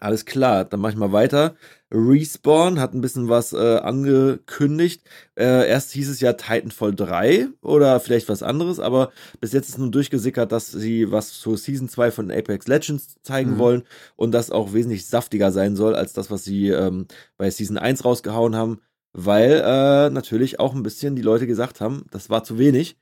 Alles 0.00 0.24
klar, 0.24 0.64
dann 0.64 0.78
mach 0.78 0.90
ich 0.90 0.96
mal 0.96 1.10
weiter. 1.10 1.56
Respawn 1.90 2.78
hat 2.78 2.94
ein 2.94 3.00
bisschen 3.00 3.28
was 3.28 3.52
äh, 3.52 3.78
angekündigt. 3.78 5.02
Äh, 5.36 5.68
erst 5.68 5.90
hieß 5.90 6.08
es 6.08 6.20
ja 6.20 6.34
Titanfall 6.34 6.94
3 6.94 7.48
oder 7.62 7.98
vielleicht 7.98 8.28
was 8.28 8.44
anderes, 8.44 8.78
aber 8.78 9.10
bis 9.40 9.52
jetzt 9.52 9.70
ist 9.70 9.78
nun 9.78 9.90
durchgesickert, 9.90 10.52
dass 10.52 10.70
sie 10.70 11.10
was 11.10 11.32
zur 11.40 11.58
Season 11.58 11.88
2 11.88 12.12
von 12.12 12.30
Apex 12.30 12.68
Legends 12.68 13.16
zeigen 13.22 13.54
Mhm. 13.54 13.58
wollen 13.58 13.82
und 14.14 14.30
das 14.32 14.52
auch 14.52 14.72
wesentlich 14.72 15.06
saftiger 15.06 15.50
sein 15.50 15.74
soll 15.74 15.96
als 15.96 16.12
das, 16.12 16.30
was 16.30 16.44
sie 16.44 16.68
ähm, 16.68 17.06
bei 17.36 17.50
Season 17.50 17.76
1 17.78 18.04
rausgehauen 18.04 18.54
haben, 18.54 18.80
weil 19.12 19.60
äh, 19.64 20.10
natürlich 20.10 20.60
auch 20.60 20.74
ein 20.76 20.84
bisschen 20.84 21.16
die 21.16 21.22
Leute 21.22 21.48
gesagt 21.48 21.80
haben, 21.80 22.04
das 22.12 22.30
war 22.30 22.44
zu 22.44 22.56
wenig. 22.58 22.96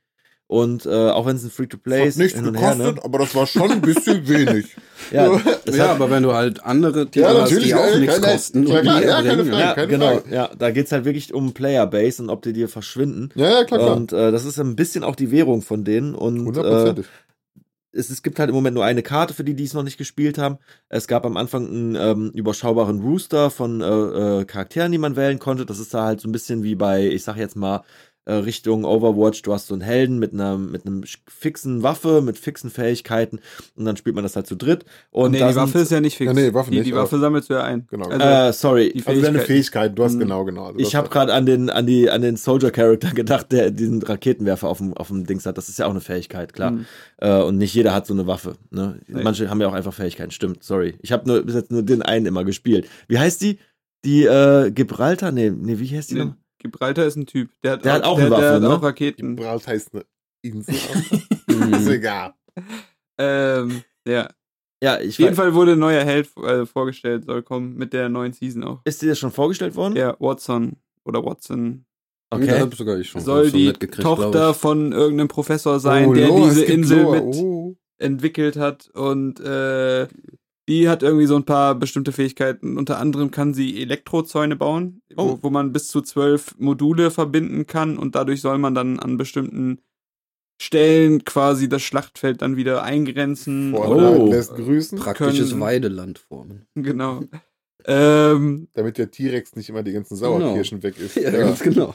Und 0.49 0.85
äh, 0.85 0.89
auch 1.09 1.25
wenn 1.25 1.35
es 1.35 1.43
ein 1.43 1.49
Free-to-Play 1.49 2.07
ist, 2.07 2.17
nichts 2.17 2.37
hin 2.39 2.47
und 2.47 2.55
her, 2.55 2.71
gekostet, 2.71 2.95
ne? 2.95 3.03
aber 3.03 3.19
das 3.19 3.35
war 3.35 3.45
schon 3.45 3.69
ein 3.69 3.81
bisschen 3.81 4.25
wenig. 4.29 4.77
Ja, 5.11 5.25
Ja, 5.33 5.43
hat- 5.43 5.89
aber 5.89 6.09
wenn 6.09 6.23
du 6.23 6.33
halt 6.33 6.63
andere 6.63 7.05
Titel 7.07 7.19
Ja, 7.19 7.27
hast, 7.33 7.51
natürlich, 7.51 7.67
die 7.67 7.75
auch 7.75 7.97
nichts 7.97 8.21
keine- 8.21 8.33
kosten 8.33 8.63
klar, 8.65 8.81
die 8.81 8.87
klar, 8.87 9.01
ja, 9.03 9.21
keine 9.23 9.43
Frage. 9.45 9.59
ja, 9.61 9.73
keine 9.73 9.87
genau. 9.87 10.05
Frage. 10.19 10.33
Ja, 10.35 10.49
da 10.57 10.71
geht's 10.71 10.93
halt 10.93 11.03
wirklich 11.03 11.33
um 11.33 11.53
Playerbase 11.53 12.23
und 12.23 12.29
ob 12.29 12.43
die 12.43 12.53
dir 12.53 12.69
verschwinden. 12.69 13.27
Ja, 13.35 13.49
ja, 13.59 13.63
klar, 13.65 13.79
klar. 13.81 13.97
Und 13.97 14.13
äh, 14.13 14.31
das 14.31 14.45
ist 14.45 14.57
ein 14.57 14.77
bisschen 14.77 15.03
auch 15.03 15.17
die 15.17 15.31
Währung 15.31 15.61
von 15.63 15.83
denen. 15.83 16.15
Und 16.15 16.37
äh, 16.37 16.45
Hundertprozentig. 16.45 17.05
es, 17.91 18.09
es 18.09 18.23
gibt 18.23 18.39
halt 18.39 18.47
im 18.49 18.55
Moment 18.55 18.75
nur 18.75 18.85
eine 18.85 19.03
Karte 19.03 19.33
für 19.33 19.43
die, 19.43 19.53
die 19.53 19.65
es 19.65 19.73
noch 19.73 19.83
nicht 19.83 19.97
gespielt 19.97 20.37
haben. 20.37 20.59
Es 20.87 21.07
gab 21.07 21.25
am 21.25 21.35
Anfang 21.35 21.67
einen 21.67 21.95
ähm, 21.95 22.31
überschaubaren 22.33 23.01
Rooster 23.01 23.49
von 23.49 23.81
äh, 23.81 23.85
äh, 24.41 24.45
Charakteren, 24.45 24.93
die 24.93 24.97
man 24.97 25.17
wählen 25.17 25.39
konnte. 25.39 25.65
Das 25.65 25.79
ist 25.79 25.93
da 25.93 26.05
halt 26.05 26.21
so 26.21 26.29
ein 26.29 26.31
bisschen 26.31 26.63
wie 26.63 26.75
bei, 26.75 27.05
ich 27.05 27.23
sag 27.25 27.35
jetzt 27.35 27.57
mal, 27.57 27.81
äh, 28.27 28.33
Richtung 28.33 28.83
Overwatch. 28.83 29.41
Du 29.41 29.53
hast 29.53 29.67
so 29.67 29.73
einen 29.73 29.81
Helden 29.81 30.19
mit 30.19 30.33
einer 30.33 30.57
mit 30.57 30.85
einem 30.85 31.03
fixen 31.27 31.81
Waffe, 31.81 32.21
mit 32.21 32.37
fixen 32.37 32.69
Fähigkeiten 32.69 33.39
und 33.75 33.85
dann 33.85 33.95
spielt 33.95 34.15
man 34.15 34.23
das 34.23 34.35
halt 34.35 34.47
zu 34.47 34.55
dritt. 34.55 34.83
Und 35.11 35.31
nee, 35.31 35.37
die 35.37 35.55
Waffe 35.55 35.71
sind- 35.71 35.81
ist 35.83 35.91
ja 35.91 36.01
nicht 36.01 36.17
fix. 36.17 36.27
Ja, 36.27 36.33
nee, 36.33 36.53
Waffe 36.53 36.71
die, 36.71 36.77
nicht, 36.79 36.87
die 36.87 36.93
Waffe 36.95 37.19
sammelst 37.19 37.49
du 37.49 37.53
ja 37.53 37.63
ein. 37.63 37.87
Genau. 37.89 38.07
Also, 38.09 38.25
äh, 38.25 38.51
sorry, 38.53 38.91
die 38.93 39.05
Also 39.07 39.21
deine 39.21 39.39
Fähigkeit. 39.39 39.45
Fähigkeiten, 39.47 39.95
du 39.95 40.03
hast 40.03 40.11
Hm. 40.13 40.19
genau, 40.19 40.45
genau. 40.45 40.65
Also 40.65 40.79
Ich 40.79 40.93
habe 40.95 41.09
gerade 41.09 41.33
an 41.33 41.45
den 41.45 41.69
an 41.69 41.85
die 41.87 42.09
an 42.09 42.21
den 42.21 42.35
Soldier 42.35 42.71
Character 42.71 43.11
gedacht, 43.15 43.51
der 43.51 43.71
diesen 43.71 44.01
Raketenwerfer 44.03 44.67
auf 44.67 44.79
dem 44.79 44.93
auf 44.93 45.07
dem 45.07 45.25
Dings 45.25 45.45
hat. 45.45 45.57
Das 45.57 45.69
ist 45.69 45.79
ja 45.79 45.85
auch 45.85 45.91
eine 45.91 46.01
Fähigkeit, 46.01 46.51
klar. 46.53 46.71
Mhm. 46.71 46.85
Äh, 47.19 47.41
und 47.41 47.57
nicht 47.57 47.73
jeder 47.73 47.93
hat 47.93 48.05
so 48.07 48.13
eine 48.13 48.27
Waffe. 48.27 48.55
Ne? 48.71 48.99
Nee. 49.07 49.23
Manche 49.23 49.49
haben 49.49 49.61
ja 49.61 49.67
auch 49.67 49.73
einfach 49.73 49.93
Fähigkeiten. 49.93 50.31
Stimmt, 50.31 50.63
sorry. 50.63 50.95
Ich 51.01 51.11
habe 51.13 51.27
nur 51.27 51.43
bis 51.43 51.55
jetzt 51.55 51.71
nur 51.71 51.81
den 51.83 52.01
einen 52.01 52.25
immer 52.25 52.43
gespielt. 52.43 52.87
Wie 53.07 53.17
heißt 53.19 53.41
die? 53.41 53.57
Die 54.05 54.25
äh, 54.25 54.69
Gibraltar? 54.71 55.31
Nee, 55.31 55.49
nee, 55.49 55.79
wie 55.79 55.87
heißt 55.95 56.11
die 56.11 56.15
Nee, 56.15 56.25
noch? 56.25 56.33
Gibraltar 56.59 57.05
ist 57.05 57.15
ein 57.15 57.25
Typ. 57.25 57.51
Der 57.63 57.73
hat, 57.73 57.85
Der 57.85 57.93
hat 57.93 58.03
auch 58.03 58.17
der, 58.17 58.25
eine 58.25 58.31
Waffe, 58.31 58.41
der 58.43 58.53
hat 58.53 58.61
ne? 58.61 58.69
auch 58.69 58.83
Raketen. 58.83 59.35
Gibraltar 59.35 59.73
heißt 59.73 59.93
eine 59.93 60.05
Insel. 60.41 60.75
Mhm. 61.49 61.73
ist 61.75 61.87
egal. 61.87 62.33
Ähm, 63.19 63.83
ja. 64.07 64.29
Ja, 64.83 64.99
ich 64.99 65.15
Auf 65.15 65.19
jeden 65.19 65.35
Fall 65.35 65.53
wurde 65.55 65.71
ein 65.73 65.79
neuer 65.79 66.03
Held 66.03 66.29
äh, 66.37 66.65
vorgestellt, 66.67 67.25
soll 67.25 67.41
kommen 67.41 67.75
mit 67.75 67.93
der 67.93 68.09
neuen 68.09 68.31
Season 68.33 68.63
auch. 68.63 68.81
ist 68.85 69.01
dir 69.01 69.09
das 69.09 69.17
schon 69.17 69.31
vorgestellt 69.31 69.75
worden? 69.75 69.95
Ja, 69.95 70.15
Watson 70.19 70.75
oder 71.03 71.25
Watson 71.25 71.85
Da 72.29 72.37
Okay. 72.37 72.59
hab 72.59 72.75
sogar 72.75 72.99
ich 72.99 73.09
schon 73.09 73.21
soll 73.21 73.45
so 73.49 73.57
die 73.57 73.73
Tochter 73.73 74.51
ich. 74.51 74.57
von 74.57 74.91
irgendeinem 74.91 75.29
Professor 75.29 75.79
sein, 75.79 76.09
Oh, 76.09 76.13
der 76.13 76.27
Lore, 76.27 76.43
diese 76.49 76.65
Insel 76.65 77.01
Lore. 77.03 77.15
mit 77.23 77.35
Oh. 77.37 77.75
entwickelt 77.97 78.55
hat 78.57 78.87
und 78.93 79.39
äh, 79.39 80.07
die 80.69 80.89
hat 80.89 81.01
irgendwie 81.03 81.25
so 81.27 81.35
ein 81.35 81.45
paar 81.45 81.75
bestimmte 81.75 82.11
Fähigkeiten. 82.11 82.77
Unter 82.77 82.97
anderem 82.99 83.31
kann 83.31 83.53
sie 83.53 83.81
Elektrozäune 83.81 84.55
bauen, 84.55 85.01
Oh. 85.15 85.39
wo, 85.41 85.43
wo 85.43 85.49
man 85.49 85.71
bis 85.73 85.87
zu 85.87 86.01
zwölf 86.01 86.55
Module 86.57 87.09
verbinden 87.11 87.65
kann 87.67 87.97
und 87.97 88.15
dadurch 88.15 88.41
soll 88.41 88.57
man 88.57 88.75
dann 88.75 88.99
an 88.99 89.17
bestimmten 89.17 89.79
Stellen 90.61 91.23
quasi 91.23 91.69
das 91.69 91.83
Schlachtfeld 91.83 92.41
dann 92.41 92.55
wieder 92.57 92.83
eingrenzen. 92.83 93.73
Vorderland 93.75 94.19
Oh. 94.19 94.27
lässt 94.31 94.55
grüßen, 94.55 94.97
Praktisches 94.97 95.49
können- 95.51 95.61
Weideland 95.61 96.19
formen. 96.19 96.65
Genau. 96.75 97.21
ähm, 97.85 98.67
damit 98.73 98.97
der 98.97 99.11
T-Rex 99.11 99.55
nicht 99.55 99.69
immer 99.69 99.83
die 99.83 99.93
ganzen 99.93 100.15
Sauerkirschen 100.17 100.83
weg 100.83 100.97
ist. 100.99 101.15
Ja, 101.15 101.31
ganz 101.31 101.59
genau. 101.61 101.93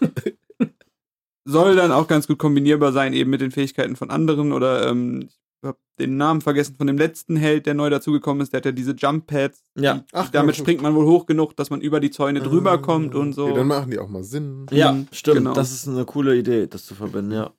soll 1.45 1.75
dann 1.77 1.93
auch 1.93 2.07
ganz 2.09 2.27
gut 2.29 2.39
kombinierbar 2.39 2.93
sein, 2.93 3.13
eben 3.13 3.31
mit 3.31 3.41
den 3.41 3.51
Fähigkeiten 3.51 3.97
von 3.97 4.11
anderen 4.11 4.53
oder 4.53 4.89
ähm, 4.89 5.29
ich 5.63 5.69
habe 5.69 5.79
den 6.01 6.17
Namen 6.17 6.41
vergessen 6.41 6.75
von 6.77 6.87
dem 6.89 6.99
letzten 6.99 7.37
Held, 7.37 7.67
der 7.67 7.75
neu 7.75 7.89
dazugekommen 7.89 8.43
ist, 8.43 8.53
der 8.53 8.59
hat 8.59 8.65
ja 8.67 8.73
diese 8.73 8.93
Jump 8.93 9.27
Pads. 9.29 9.63
Ja. 9.79 9.95
Die, 9.95 10.01
Ach, 10.13 10.29
damit 10.31 10.57
genau. 10.57 10.65
springt 10.65 10.83
man 10.83 10.95
wohl 10.95 11.07
hoch 11.07 11.27
genug, 11.27 11.55
dass 11.57 11.71
man 11.71 11.81
über 11.81 12.01
die 12.01 12.11
Zäune 12.11 12.41
Ah, 12.41 12.45
drüber 12.45 12.79
kommt 12.83 13.15
und 13.15 13.33
so. 13.33 13.47
Okay, 13.47 13.55
dann 13.55 13.69
machen 13.69 13.91
die 13.91 13.99
auch 13.99 14.09
mal 14.09 14.25
Sinn. 14.25 14.67
Ja, 14.73 14.93
Mhm, 14.93 15.07
stimmt. 15.13 15.39
genau. 15.39 15.53
Das 15.55 15.71
ist 15.73 15.87
eine 15.87 16.05
coole 16.05 16.37
Idee, 16.37 16.67
das 16.67 16.85
zu 16.85 16.95
verbinden, 16.95 17.33
ja. 17.33 17.51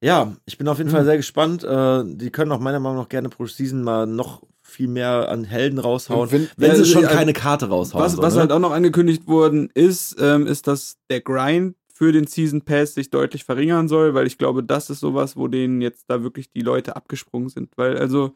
Ja, 0.00 0.36
ich 0.46 0.58
bin 0.58 0.68
auf 0.68 0.78
jeden 0.78 0.90
Mhm. 0.90 0.94
Fall 0.94 1.04
sehr 1.04 1.16
gespannt. 1.16 1.64
Äh, 1.64 2.04
die 2.06 2.30
können 2.30 2.52
auch 2.52 2.60
meiner 2.60 2.78
Meinung 2.80 2.98
nach 2.98 3.08
gerne 3.08 3.30
pro 3.30 3.46
Season 3.46 3.82
mal 3.82 4.06
noch 4.06 4.42
viel 4.62 4.86
mehr 4.88 5.28
an 5.30 5.44
Helden 5.44 5.78
raushauen. 5.78 6.30
Wenn, 6.30 6.48
wenn 6.58 6.70
Ja, 6.70 6.76
sie 6.76 6.84
schon 6.84 7.04
äh, 7.04 7.08
keine 7.08 7.32
Karte 7.32 7.68
raushauen. 7.70 8.04
was 8.04 8.12
so, 8.12 8.22
was 8.22 8.34
ne? 8.34 8.40
halt 8.40 8.52
auch 8.52 8.58
noch 8.60 8.72
angekündigt 8.72 9.26
worden 9.26 9.70
ist, 9.74 10.16
ähm, 10.20 10.46
ist, 10.46 10.66
dass 10.66 10.98
der 11.10 11.22
Grind 11.22 11.74
für 11.98 12.12
den 12.12 12.28
Season 12.28 12.62
Pass 12.62 12.94
sich 12.94 13.10
deutlich 13.10 13.42
verringern 13.42 13.88
soll, 13.88 14.14
weil 14.14 14.28
ich 14.28 14.38
glaube, 14.38 14.62
das 14.62 14.88
ist 14.88 15.00
sowas, 15.00 15.36
wo 15.36 15.48
denen 15.48 15.80
jetzt 15.80 16.04
da 16.08 16.22
wirklich 16.22 16.48
die 16.48 16.60
Leute 16.60 16.94
abgesprungen 16.94 17.48
sind. 17.48 17.76
Weil 17.76 17.98
also 17.98 18.34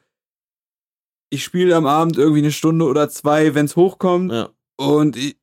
ich 1.30 1.44
spiele 1.44 1.76
am 1.76 1.86
Abend 1.86 2.18
irgendwie 2.18 2.40
eine 2.40 2.50
Stunde 2.50 2.84
oder 2.86 3.08
zwei, 3.08 3.54
wenn 3.54 3.66
es 3.66 3.76
hochkommt. 3.76 4.32
Ja. 4.32 4.50
Und 4.76 5.16
ich, 5.16 5.36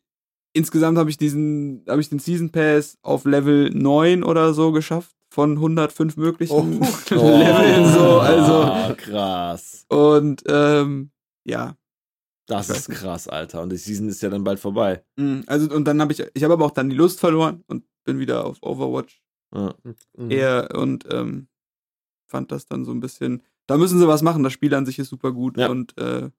insgesamt 0.54 0.98
habe 0.98 1.10
ich 1.10 1.18
diesen, 1.18 1.86
habe 1.88 2.02
ich 2.02 2.10
den 2.10 2.20
Season 2.20 2.52
Pass 2.52 2.98
auf 3.04 3.24
Level 3.24 3.70
9 3.70 4.24
oder 4.24 4.54
so 4.54 4.74
geschafft. 4.74 5.16
Von 5.32 5.52
105 5.54 6.18
möglichen 6.18 6.54
Oh. 7.12 7.16
Leveln 7.16 7.86
so. 7.94 8.20
Also, 8.20 8.96
krass. 8.96 9.86
und 9.88 10.44
ähm, 10.48 11.12
ja. 11.46 11.76
Das 12.48 12.70
ist 12.72 12.90
krass, 12.90 13.28
Alter. 13.28 13.62
Und 13.62 13.72
die 13.72 13.78
Season 13.78 14.10
ist 14.10 14.22
ja 14.24 14.30
dann 14.30 14.44
bald 14.44 14.60
vorbei. 14.60 15.04
Mm, 15.18 15.42
Also, 15.46 15.74
und 15.74 15.86
dann 15.86 16.02
habe 16.02 16.12
ich, 16.14 16.24
ich 16.34 16.44
habe 16.44 16.54
aber 16.56 16.66
auch 16.66 16.72
dann 16.72 16.90
die 16.90 16.96
Lust 16.96 17.20
verloren 17.20 17.64
und 17.68 17.84
bin 18.04 18.20
wieder 18.20 18.46
auf 18.46 18.58
Overwatch 18.62 19.22
Ja. 19.54 19.76
Mhm. 20.16 20.32
eher 20.32 20.70
und 20.76 21.06
ähm, 21.12 21.48
fand 22.28 22.52
das 22.52 22.66
dann 22.68 22.86
so 22.86 22.92
ein 22.92 23.00
bisschen. 23.00 23.44
Da 23.68 23.78
müssen 23.78 24.00
sie 24.00 24.08
was 24.08 24.22
machen. 24.22 24.44
Das 24.44 24.54
Spiel 24.54 24.74
an 24.74 24.86
sich 24.86 25.00
ist 25.00 25.10
super 25.10 25.32
gut 25.32 25.58
Ja. 25.58 25.70
und 25.70 25.98
äh, 25.98 26.30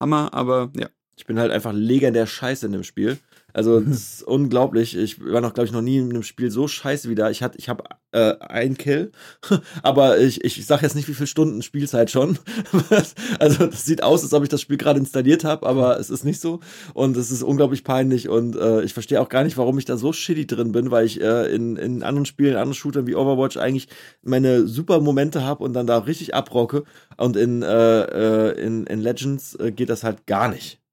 Hammer, 0.00 0.32
aber 0.34 0.70
ja. 0.76 0.88
Ich 1.16 1.26
bin 1.26 1.38
halt 1.38 1.52
einfach 1.52 1.72
legendär 1.72 2.26
scheiße 2.26 2.66
in 2.66 2.72
dem 2.72 2.82
Spiel. 2.82 3.18
Also 3.54 3.78
das 3.78 3.96
ist 3.96 4.22
unglaublich. 4.24 4.96
Ich 4.96 5.24
war 5.24 5.40
noch, 5.40 5.54
glaube 5.54 5.66
ich, 5.66 5.72
noch 5.72 5.80
nie 5.80 5.98
in 5.98 6.10
einem 6.10 6.24
Spiel 6.24 6.50
so 6.50 6.66
scheiße 6.66 7.08
wie 7.08 7.14
da. 7.14 7.30
Ich 7.30 7.40
hatte, 7.40 7.56
ich 7.56 7.68
habe 7.68 7.84
äh, 8.10 8.36
einen 8.40 8.76
Kill, 8.76 9.12
aber 9.84 10.18
ich, 10.18 10.44
ich 10.44 10.66
sag 10.66 10.82
jetzt 10.82 10.96
nicht, 10.96 11.06
wie 11.06 11.14
viele 11.14 11.28
Stunden 11.28 11.62
Spielzeit 11.62 12.10
schon. 12.10 12.36
also 13.38 13.66
das 13.66 13.84
sieht 13.84 14.02
aus, 14.02 14.24
als 14.24 14.32
ob 14.32 14.42
ich 14.42 14.48
das 14.48 14.60
Spiel 14.60 14.76
gerade 14.76 14.98
installiert 14.98 15.44
habe, 15.44 15.66
aber 15.66 16.00
es 16.00 16.10
ist 16.10 16.24
nicht 16.24 16.40
so. 16.40 16.58
Und 16.94 17.16
es 17.16 17.30
ist 17.30 17.44
unglaublich 17.44 17.84
peinlich 17.84 18.28
und 18.28 18.56
äh, 18.56 18.82
ich 18.82 18.92
verstehe 18.92 19.20
auch 19.20 19.28
gar 19.28 19.44
nicht, 19.44 19.56
warum 19.56 19.78
ich 19.78 19.84
da 19.84 19.96
so 19.96 20.12
shitty 20.12 20.48
drin 20.48 20.72
bin, 20.72 20.90
weil 20.90 21.06
ich 21.06 21.20
äh, 21.20 21.54
in, 21.54 21.76
in 21.76 22.02
anderen 22.02 22.26
Spielen, 22.26 22.52
in 22.52 22.56
anderen 22.56 22.74
Shootern 22.74 23.06
wie 23.06 23.14
Overwatch 23.14 23.56
eigentlich 23.56 23.86
meine 24.22 24.66
super 24.66 25.00
Momente 25.00 25.44
habe 25.44 25.62
und 25.62 25.74
dann 25.74 25.86
da 25.86 25.98
richtig 25.98 26.34
abrocke. 26.34 26.82
Und 27.16 27.36
in, 27.36 27.62
äh, 27.62 28.00
äh, 28.00 28.60
in, 28.60 28.84
in 28.86 29.00
Legends 29.00 29.54
äh, 29.54 29.70
geht 29.70 29.90
das 29.90 30.02
halt 30.02 30.26
gar 30.26 30.48
nicht. 30.48 30.83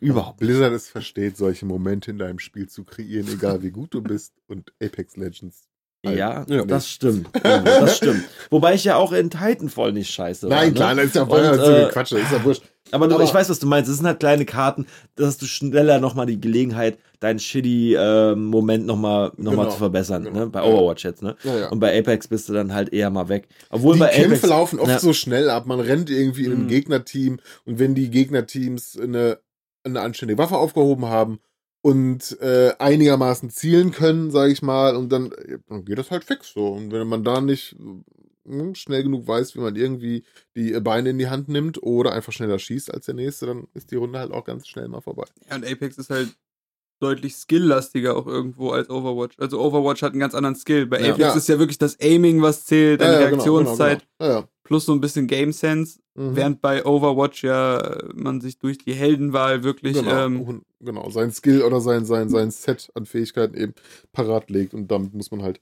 Überhaupt. 0.00 0.38
Blizzard 0.38 0.72
es 0.72 0.88
versteht, 0.88 1.36
solche 1.36 1.66
Momente 1.66 2.10
in 2.10 2.18
deinem 2.18 2.38
Spiel 2.38 2.68
zu 2.68 2.84
kreieren, 2.84 3.28
egal 3.32 3.62
wie 3.62 3.70
gut 3.70 3.94
du 3.94 4.02
bist. 4.02 4.32
Und 4.48 4.72
Apex 4.82 5.16
Legends. 5.16 5.62
halt 6.04 6.18
Ja, 6.18 6.44
Ja. 6.48 6.64
das 6.66 6.90
stimmt. 6.90 7.28
Das 7.42 7.96
stimmt. 7.96 8.24
Wobei 8.50 8.74
ich 8.74 8.84
ja 8.84 8.96
auch 8.96 9.12
in 9.12 9.30
Titanfall 9.30 9.92
nicht 9.92 10.10
scheiße 10.10 10.50
war. 10.50 10.56
Nein, 10.58 10.68
ne? 10.68 10.74
klar, 10.74 10.94
das 10.94 11.06
ist 11.06 11.14
ja 11.14 11.22
Und, 11.22 11.28
voll 11.30 11.54
so 11.58 11.72
äh, 11.72 11.88
Quatsch, 11.90 12.12
das 12.12 12.20
ist 12.22 12.32
ja 12.32 12.44
wurscht. 12.44 12.62
Aber, 12.90 13.08
du, 13.08 13.14
Aber- 13.14 13.24
ich 13.24 13.32
weiß, 13.32 13.48
was 13.48 13.58
du 13.58 13.66
meinst. 13.66 13.88
Es 13.90 13.96
sind 13.96 14.06
halt 14.06 14.20
kleine 14.20 14.44
Karten, 14.44 14.86
dass 15.16 15.28
hast 15.28 15.42
du 15.42 15.46
schneller 15.46 15.98
nochmal 16.00 16.26
die 16.26 16.38
Gelegenheit, 16.38 16.98
deinen 17.18 17.38
shitty 17.38 17.94
äh, 17.94 18.34
Moment 18.34 18.84
nochmal 18.84 19.32
noch 19.38 19.52
mal 19.54 19.62
Genau, 19.62 19.70
zu 19.70 19.78
verbessern. 19.78 20.24
genau. 20.24 20.40
Ne? 20.40 20.46
Bei 20.48 20.62
Overwatch 20.62 21.02
jetzt, 21.04 21.22
ne? 21.22 21.34
Ja, 21.44 21.58
ja. 21.60 21.68
Und 21.70 21.80
bei 21.80 21.98
Apex 21.98 22.28
bist 22.28 22.50
du 22.50 22.52
dann 22.52 22.74
halt 22.74 22.92
eher 22.92 23.08
mal 23.08 23.30
weg. 23.30 23.48
Obwohl 23.70 23.94
die 23.94 24.00
bei 24.00 24.08
Kämpfe 24.08 24.34
Apex, 24.36 24.46
laufen 24.48 24.78
oft 24.78 24.90
Ja. 24.90 24.98
so 24.98 25.14
schnell 25.14 25.48
ab. 25.48 25.64
Man 25.64 25.80
rennt 25.80 26.10
irgendwie 26.10 26.44
in 26.44 26.52
einem 26.52 26.64
Mhm. 26.64 26.68
Gegnerteam 26.68 27.40
und 27.64 27.78
wenn 27.78 27.94
die 27.94 28.10
Gegnerteams 28.10 28.98
eine, 29.00 29.38
eine 29.84 30.00
anständige 30.00 30.38
Waffe 30.38 30.56
aufgehoben 30.56 31.06
haben 31.06 31.40
und 31.82 32.40
äh, 32.40 32.72
einigermaßen 32.78 33.50
zielen 33.50 33.90
können, 33.90 34.30
sage 34.30 34.52
ich 34.52 34.62
mal, 34.62 34.96
und 34.96 35.10
dann, 35.10 35.32
äh, 35.32 35.58
dann 35.68 35.84
geht 35.84 35.98
das 35.98 36.10
halt 36.10 36.24
fix 36.24 36.52
so. 36.52 36.68
Und 36.68 36.92
wenn 36.92 37.06
man 37.06 37.24
da 37.24 37.40
nicht 37.40 37.76
äh, 38.48 38.74
schnell 38.74 39.02
genug 39.02 39.26
weiß, 39.28 39.54
wie 39.54 39.60
man 39.60 39.76
irgendwie 39.76 40.24
die 40.56 40.72
äh, 40.72 40.80
Beine 40.80 41.10
in 41.10 41.18
die 41.18 41.28
Hand 41.28 41.48
nimmt 41.48 41.82
oder 41.82 42.12
einfach 42.12 42.32
schneller 42.32 42.58
schießt 42.58 42.92
als 42.92 43.06
der 43.06 43.14
nächste, 43.14 43.46
dann 43.46 43.68
ist 43.74 43.90
die 43.90 43.96
Runde 43.96 44.18
halt 44.18 44.32
auch 44.32 44.44
ganz 44.44 44.66
schnell 44.66 44.88
mal 44.88 45.02
vorbei. 45.02 45.26
Ja, 45.50 45.56
und 45.56 45.66
Apex 45.66 45.98
ist 45.98 46.10
halt 46.10 46.34
deutlich 47.00 47.34
skilllastiger 47.36 48.16
auch 48.16 48.26
irgendwo 48.26 48.70
als 48.70 48.88
Overwatch. 48.90 49.36
Also 49.38 49.60
Overwatch 49.60 50.02
hat 50.02 50.12
einen 50.12 50.20
ganz 50.20 50.34
anderen 50.34 50.56
Skill. 50.56 50.86
Bei 50.86 50.98
Ja. 51.00 51.06
Apex 51.14 51.18
Ja. 51.18 51.34
ist 51.34 51.48
ja 51.48 51.58
wirklich 51.58 51.78
das 51.78 51.98
Aiming, 52.00 52.40
was 52.42 52.64
zählt, 52.64 53.00
deine 53.00 53.18
Reaktionszeit 53.18 54.06
Genau, 54.18 54.34
genau. 54.40 54.48
plus 54.62 54.86
so 54.86 54.92
ein 54.92 55.00
bisschen 55.00 55.26
Game 55.26 55.52
Sense. 55.52 55.98
Ja, 55.98 56.22
ja. 56.22 56.30
Mhm. 56.30 56.36
Während 56.36 56.60
bei 56.62 56.84
Overwatch 56.86 57.42
ja 57.44 57.78
äh, 57.78 58.08
man 58.14 58.40
sich 58.40 58.58
durch 58.58 58.78
die 58.78 58.92
Heldenwahl 58.94 59.64
wirklich 59.64 59.94
Genau, 59.94 60.26
ähm, 60.26 60.62
genau, 60.80 61.10
sein 61.10 61.32
Skill 61.32 61.62
oder 61.62 61.80
sein, 61.80 62.04
sein, 62.06 62.28
sein 62.28 62.50
Set 62.52 62.90
an 62.94 63.04
Fähigkeiten 63.06 63.56
eben 63.56 63.74
parat 64.12 64.48
legt 64.50 64.74
und 64.74 64.88
damit 64.90 65.12
muss 65.12 65.30
man 65.32 65.42
halt 65.42 65.60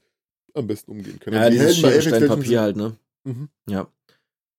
am 0.53 0.67
besten 0.67 0.91
umgehen 0.91 1.19
können. 1.19 1.35
ja, 1.35 1.49
die 1.49 1.59
Helden 1.59 1.81
bei 1.81 1.89
Apex 1.89 2.05
Stein, 2.05 2.27
Papier 2.27 2.61
halt, 2.61 2.77
ne? 2.77 2.95
Mhm. 3.23 3.49
Ja. 3.67 3.87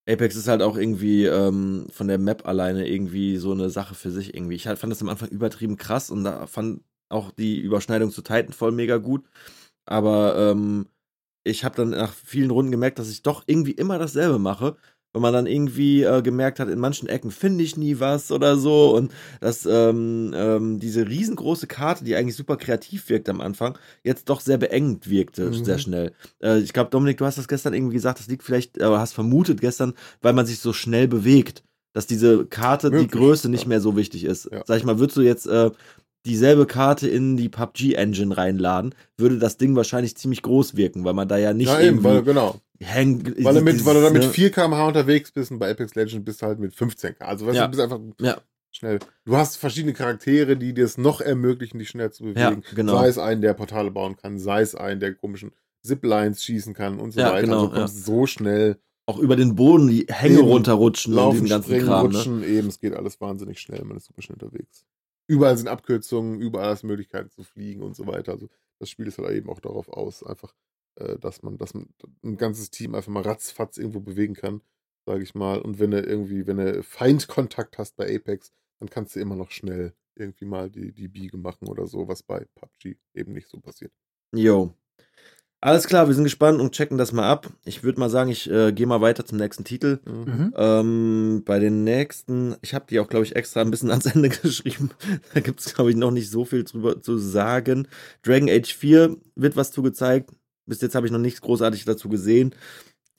Apex 0.08 0.36
ist 0.36 0.48
halt 0.48 0.62
auch 0.62 0.76
irgendwie 0.76 1.24
ähm, 1.24 1.86
von 1.90 2.08
der 2.08 2.18
Map 2.18 2.46
alleine 2.46 2.86
irgendwie 2.88 3.36
so 3.38 3.52
eine 3.52 3.70
Sache 3.70 3.94
für 3.94 4.10
sich 4.10 4.34
irgendwie. 4.34 4.54
Ich 4.54 4.66
halt 4.66 4.78
fand 4.78 4.90
das 4.92 5.00
am 5.02 5.08
Anfang 5.08 5.28
übertrieben 5.30 5.76
krass 5.76 6.10
und 6.10 6.24
da 6.24 6.46
fand 6.46 6.82
auch 7.08 7.30
die 7.32 7.58
Überschneidung 7.60 8.10
zu 8.10 8.22
Titanfall 8.22 8.72
mega 8.72 8.98
gut. 8.98 9.24
Aber 9.86 10.36
ähm, 10.36 10.88
ich 11.44 11.64
habe 11.64 11.76
dann 11.76 11.90
nach 11.90 12.12
vielen 12.12 12.50
Runden 12.50 12.72
gemerkt, 12.72 12.98
dass 12.98 13.10
ich 13.10 13.22
doch 13.22 13.44
irgendwie 13.46 13.72
immer 13.72 13.98
dasselbe 13.98 14.38
mache. 14.38 14.76
Wenn 15.14 15.22
man 15.22 15.32
dann 15.32 15.46
irgendwie 15.46 16.02
äh, 16.02 16.20
gemerkt 16.22 16.60
hat, 16.60 16.68
in 16.68 16.78
manchen 16.80 17.08
Ecken 17.08 17.30
finde 17.30 17.64
ich 17.64 17.76
nie 17.76 18.00
was 18.00 18.32
oder 18.32 18.56
so. 18.58 18.94
Und 18.94 19.12
dass 19.40 19.64
ähm, 19.64 20.32
ähm, 20.34 20.80
diese 20.80 21.08
riesengroße 21.08 21.66
Karte, 21.68 22.04
die 22.04 22.16
eigentlich 22.16 22.36
super 22.36 22.56
kreativ 22.56 23.08
wirkt 23.08 23.28
am 23.28 23.40
Anfang, 23.40 23.78
jetzt 24.02 24.28
doch 24.28 24.40
sehr 24.40 24.58
beengend 24.58 25.08
wirkte, 25.08 25.44
Mhm. 25.44 25.64
sehr 25.64 25.78
schnell. 25.78 26.12
Äh, 26.42 26.58
ich 26.58 26.72
glaube, 26.72 26.90
Dominik, 26.90 27.16
du 27.18 27.24
hast 27.24 27.38
das 27.38 27.48
gestern 27.48 27.72
irgendwie 27.74 27.94
gesagt, 27.94 28.18
das 28.18 28.26
liegt 28.26 28.42
vielleicht, 28.42 28.76
äh, 28.78 28.84
hast 28.84 29.14
vermutet 29.14 29.60
gestern, 29.60 29.94
weil 30.20 30.32
man 30.32 30.46
sich 30.46 30.58
so 30.58 30.72
schnell 30.72 31.06
bewegt, 31.08 31.62
dass 31.92 32.08
diese 32.08 32.44
Karte, 32.46 32.90
die 32.90 32.96
Möglich, 32.96 33.12
Größe 33.12 33.48
nicht 33.48 33.62
ja. 33.62 33.68
mehr 33.68 33.80
so 33.80 33.96
wichtig 33.96 34.24
ist. 34.24 34.48
Ja. 34.50 34.64
Sag 34.66 34.78
ich 34.78 34.84
mal, 34.84 34.98
würdest 34.98 35.16
du 35.16 35.22
jetzt 35.22 35.46
äh, 35.46 35.70
dieselbe 36.26 36.66
Karte 36.66 37.08
in 37.08 37.36
die 37.36 37.48
PUBG-Engine 37.48 38.36
reinladen, 38.36 38.94
würde 39.18 39.38
das 39.38 39.56
Ding 39.56 39.76
wahrscheinlich 39.76 40.16
ziemlich 40.16 40.42
groß 40.42 40.76
wirken, 40.76 41.04
weil 41.04 41.14
man 41.14 41.28
da 41.28 41.36
ja 41.36 41.52
nicht 41.52 41.68
Ja, 41.68 41.80
eben, 41.80 42.02
weil, 42.04 42.22
genau. 42.22 42.56
hängen. 42.80 43.24
Weil 43.44 43.54
du, 43.54 43.60
mit, 43.60 43.84
weil 43.84 43.94
du 43.94 44.02
da 44.02 44.10
mit 44.10 44.22
ne? 44.22 44.28
4 44.30 44.50
km/h 44.50 44.86
unterwegs 44.88 45.30
bist 45.32 45.50
und 45.50 45.58
bei 45.58 45.70
Apex 45.70 45.94
Legends 45.94 46.24
bist 46.24 46.42
du 46.42 46.46
halt 46.46 46.58
mit 46.58 46.74
15 46.74 47.14
km. 47.18 47.24
Also 47.24 47.46
weißt 47.46 47.56
Ja. 47.56 47.64
du, 47.66 47.70
bist 47.70 47.82
einfach 47.82 48.00
Ja. 48.20 48.38
schnell. 48.70 48.98
Du 49.24 49.36
hast 49.36 49.56
verschiedene 49.56 49.92
Charaktere, 49.92 50.56
die 50.56 50.72
dir 50.72 50.84
es 50.84 50.96
noch 50.98 51.20
ermöglichen, 51.20 51.78
dich 51.78 51.88
schnell 51.90 52.10
zu 52.10 52.24
Ja, 52.28 52.50
bewegen. 52.50 52.62
genau. 52.74 52.92
Sei 52.96 53.08
es 53.08 53.18
einen, 53.18 53.42
der 53.42 53.54
Portale 53.54 53.90
bauen 53.90 54.16
kann, 54.16 54.38
sei 54.38 54.62
es 54.62 54.74
einen, 54.74 55.00
der 55.00 55.14
komischen 55.14 55.52
Ziplines 55.82 56.42
schießen 56.42 56.72
kann 56.72 56.98
und 56.98 57.12
so 57.12 57.20
Ja, 57.20 57.32
weiter. 57.32 57.42
genau, 57.42 57.54
also 57.60 57.68
du 57.68 57.74
kommst 57.74 58.04
so 58.06 58.26
schnell 58.26 58.78
Auch 59.06 59.18
über 59.18 59.36
den 59.36 59.54
Boden 59.54 59.88
die 59.88 60.06
Hänge 60.08 60.38
Eben. 60.38 60.48
runterrutschen 60.48 61.12
und 61.12 61.16
laufen, 61.18 61.32
diesen 61.34 61.48
ganzen 61.50 61.68
springen, 61.68 61.86
Kram. 61.86 62.08
Ne? 62.10 62.16
rutschen, 62.16 62.42
eben, 62.42 62.68
es 62.68 62.80
geht 62.80 62.94
alles 62.94 63.20
wahnsinnig 63.20 63.60
schnell, 63.60 63.84
man 63.84 63.98
ist 63.98 64.06
super 64.06 64.22
schnell 64.22 64.38
unterwegs. 64.40 64.86
Überall 65.26 65.56
sind 65.56 65.68
Abkürzungen, 65.68 66.40
überall 66.40 66.74
ist 66.74 66.82
Möglichkeiten 66.82 67.30
zu 67.30 67.42
fliegen 67.42 67.82
und 67.82 67.96
so 67.96 68.06
weiter. 68.06 68.32
Also 68.32 68.48
das 68.78 68.90
Spiel 68.90 69.06
ist 69.06 69.18
halt 69.18 69.30
eben 69.30 69.48
auch 69.48 69.60
darauf 69.60 69.88
aus, 69.88 70.22
einfach, 70.22 70.54
äh, 70.96 71.18
dass 71.18 71.42
man, 71.42 71.56
dass 71.56 71.74
man 71.74 71.88
ein 72.22 72.36
ganzes 72.36 72.70
Team 72.70 72.94
einfach 72.94 73.12
mal 73.12 73.22
ratzfatz 73.22 73.78
irgendwo 73.78 74.00
bewegen 74.00 74.34
kann, 74.34 74.60
sage 75.06 75.22
ich 75.22 75.34
mal. 75.34 75.60
Und 75.60 75.78
wenn 75.78 75.92
du 75.92 76.00
irgendwie, 76.00 76.46
wenn 76.46 76.58
du 76.58 76.82
Feindkontakt 76.82 77.78
hast 77.78 77.96
bei 77.96 78.14
Apex, 78.14 78.52
dann 78.80 78.90
kannst 78.90 79.16
du 79.16 79.20
immer 79.20 79.36
noch 79.36 79.50
schnell 79.50 79.94
irgendwie 80.16 80.44
mal 80.44 80.70
die, 80.70 80.92
die 80.92 81.08
Biege 81.08 81.36
machen 81.38 81.68
oder 81.68 81.86
so, 81.86 82.06
was 82.06 82.22
bei 82.22 82.46
PUBG 82.54 82.96
eben 83.14 83.32
nicht 83.32 83.48
so 83.48 83.58
passiert. 83.60 83.92
Jo. 84.32 84.74
Alles 85.64 85.86
klar, 85.86 86.08
wir 86.08 86.14
sind 86.14 86.24
gespannt 86.24 86.60
und 86.60 86.72
checken 86.72 86.98
das 86.98 87.12
mal 87.12 87.26
ab. 87.26 87.48
Ich 87.64 87.82
würde 87.82 87.98
mal 87.98 88.10
sagen, 88.10 88.28
ich 88.28 88.50
äh, 88.50 88.70
gehe 88.70 88.86
mal 88.86 89.00
weiter 89.00 89.24
zum 89.24 89.38
nächsten 89.38 89.64
Titel. 89.64 89.98
Mhm. 90.04 90.52
Ähm, 90.54 91.42
bei 91.46 91.58
den 91.58 91.84
nächsten, 91.84 92.54
ich 92.60 92.74
habe 92.74 92.84
die 92.90 93.00
auch, 93.00 93.08
glaube 93.08 93.24
ich, 93.24 93.34
extra 93.34 93.62
ein 93.62 93.70
bisschen 93.70 93.90
ans 93.90 94.04
Ende 94.04 94.28
geschrieben. 94.28 94.90
Da 95.32 95.40
gibt 95.40 95.60
es, 95.60 95.74
glaube 95.74 95.88
ich, 95.88 95.96
noch 95.96 96.10
nicht 96.10 96.28
so 96.28 96.44
viel 96.44 96.64
drüber 96.64 97.00
zu 97.00 97.16
sagen. 97.16 97.88
Dragon 98.22 98.50
Age 98.50 98.74
4 98.74 99.16
wird 99.36 99.56
was 99.56 99.72
zu 99.72 99.82
gezeigt. 99.82 100.32
Bis 100.66 100.82
jetzt 100.82 100.94
habe 100.94 101.06
ich 101.06 101.12
noch 101.12 101.18
nichts 101.18 101.40
großartig 101.40 101.86
dazu 101.86 102.10
gesehen. 102.10 102.54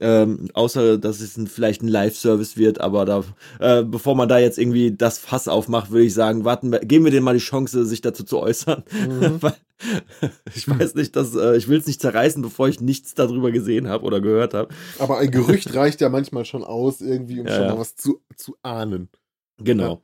Ähm, 0.01 0.49
außer, 0.53 0.97
dass 0.97 1.21
es 1.21 1.37
ein, 1.37 1.47
vielleicht 1.47 1.81
ein 1.81 1.87
Live-Service 1.87 2.57
wird, 2.57 2.81
aber 2.81 3.05
da, 3.05 3.23
äh, 3.59 3.81
bevor 3.83 4.13
man 4.15 4.27
da 4.27 4.37
jetzt 4.39 4.57
irgendwie 4.59 4.91
das 4.91 5.19
Fass 5.19 5.47
aufmacht, 5.47 5.89
würde 5.89 6.05
ich 6.05 6.13
sagen, 6.13 6.43
warten 6.43 6.71
wir, 6.73 6.79
geben 6.79 7.05
wir 7.05 7.11
denen 7.11 7.23
mal 7.23 7.33
die 7.33 7.39
Chance, 7.39 7.85
sich 7.85 8.01
dazu 8.01 8.23
zu 8.23 8.39
äußern. 8.39 8.83
Mhm. 8.91 9.39
Ich 10.55 10.69
weiß 10.69 10.95
nicht, 10.95 11.17
dass, 11.17 11.35
äh, 11.35 11.57
ich 11.57 11.67
will 11.67 11.77
es 11.77 11.85
nicht 11.85 11.99
zerreißen, 11.99 12.41
bevor 12.41 12.69
ich 12.69 12.79
nichts 12.79 13.13
darüber 13.13 13.51
gesehen 13.51 13.89
habe 13.89 14.05
oder 14.05 14.21
gehört 14.21 14.53
habe. 14.53 14.73
Aber 14.99 15.17
ein 15.17 15.29
Gerücht 15.29 15.75
reicht 15.75 15.99
ja 15.99 16.07
manchmal 16.07 16.45
schon 16.45 16.63
aus, 16.63 17.01
irgendwie, 17.01 17.41
um 17.41 17.47
Ja, 17.47 17.55
schon 17.55 17.63
ja. 17.65 17.73
mal 17.73 17.79
was 17.79 17.97
zu, 17.97 18.21
zu 18.37 18.55
ahnen. 18.63 19.09
Genau. 19.57 20.01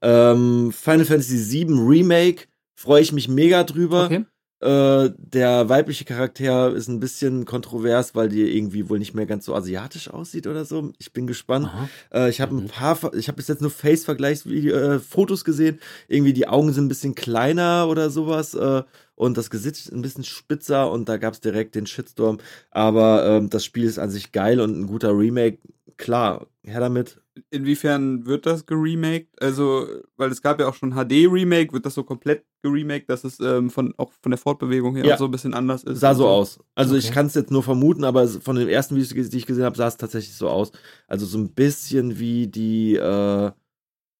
Ähm, 0.00 0.72
Final 0.72 1.04
Fantasy 1.04 1.66
VII 1.66 1.74
Remake 1.74 2.46
freue 2.74 3.02
ich 3.02 3.12
mich 3.12 3.28
mega 3.28 3.62
drüber. 3.64 4.06
Okay. 4.06 4.24
Äh, 4.60 5.10
der 5.16 5.70
weibliche 5.70 6.04
Charakter 6.04 6.72
ist 6.74 6.86
ein 6.88 7.00
bisschen 7.00 7.46
kontrovers, 7.46 8.14
weil 8.14 8.28
die 8.28 8.42
irgendwie 8.56 8.90
wohl 8.90 8.98
nicht 8.98 9.14
mehr 9.14 9.24
ganz 9.24 9.46
so 9.46 9.54
asiatisch 9.54 10.10
aussieht 10.10 10.46
oder 10.46 10.66
so. 10.66 10.92
Ich 10.98 11.12
bin 11.14 11.26
gespannt. 11.26 11.70
Äh, 12.12 12.28
ich 12.28 12.40
habe 12.42 12.54
ein 12.54 12.64
Mhm. 12.64 12.68
paar, 12.68 13.14
ich 13.14 13.28
habe 13.28 13.36
bis 13.36 13.48
jetzt 13.48 13.62
nur 13.62 13.70
Face-Vergleichs-Fotos 13.70 15.44
gesehen. 15.44 15.78
Irgendwie 16.08 16.32
die 16.32 16.46
Augen 16.48 16.72
sind 16.72 16.84
ein 16.84 16.88
bisschen 16.88 17.14
kleiner 17.14 17.88
oder 17.88 18.10
sowas. 18.10 18.54
Äh, 18.54 18.82
und 19.14 19.36
das 19.36 19.50
Gesicht 19.50 19.76
ist 19.76 19.92
ein 19.92 20.02
bisschen 20.02 20.24
spitzer 20.24 20.90
und 20.90 21.08
da 21.08 21.16
gab 21.16 21.34
es 21.34 21.40
direkt 21.40 21.74
den 21.74 21.86
Shitstorm. 21.86 22.38
Aber 22.70 23.26
ähm, 23.26 23.50
das 23.50 23.64
Spiel 23.64 23.84
ist 23.84 23.98
an 23.98 24.10
sich 24.10 24.32
geil 24.32 24.60
und 24.60 24.78
ein 24.78 24.86
guter 24.86 25.16
Remake. 25.16 25.58
Klar, 25.96 26.46
her 26.64 26.80
damit. 26.80 27.20
Inwiefern 27.50 28.26
wird 28.26 28.44
das 28.46 28.66
geremaked? 28.66 29.40
Also, 29.42 29.86
weil 30.16 30.30
es 30.30 30.42
gab 30.42 30.60
ja 30.60 30.68
auch 30.68 30.74
schon 30.74 30.92
HD-Remake, 30.92 31.72
wird 31.72 31.86
das 31.86 31.94
so 31.94 32.04
komplett 32.04 32.44
geremaked, 32.62 33.08
dass 33.08 33.24
es 33.24 33.40
ähm, 33.40 33.70
von, 33.70 33.94
auch 33.96 34.12
von 34.22 34.30
der 34.30 34.38
Fortbewegung 34.38 34.96
her 34.96 35.06
Ja. 35.06 35.16
so 35.16 35.24
ein 35.24 35.30
bisschen 35.30 35.54
anders 35.54 35.82
ist? 35.84 36.00
Sah 36.00 36.10
und 36.10 36.16
so 36.16 36.28
aus. 36.28 36.58
Also 36.74 36.96
ich 36.96 37.06
Okay. 37.06 37.14
kann 37.14 37.26
es 37.26 37.34
jetzt 37.34 37.50
nur 37.50 37.62
vermuten, 37.62 38.04
aber 38.04 38.28
von 38.28 38.56
den 38.56 38.68
ersten 38.68 38.96
Videos, 38.96 39.30
die 39.30 39.36
ich 39.38 39.46
gesehen 39.46 39.64
habe, 39.64 39.76
sah 39.76 39.86
es 39.88 39.96
tatsächlich 39.96 40.34
so 40.34 40.48
aus. 40.48 40.72
Also 41.08 41.26
so 41.26 41.38
ein 41.38 41.52
bisschen 41.52 42.18
wie 42.18 42.46
die 42.48 42.96
äh, 42.96 43.50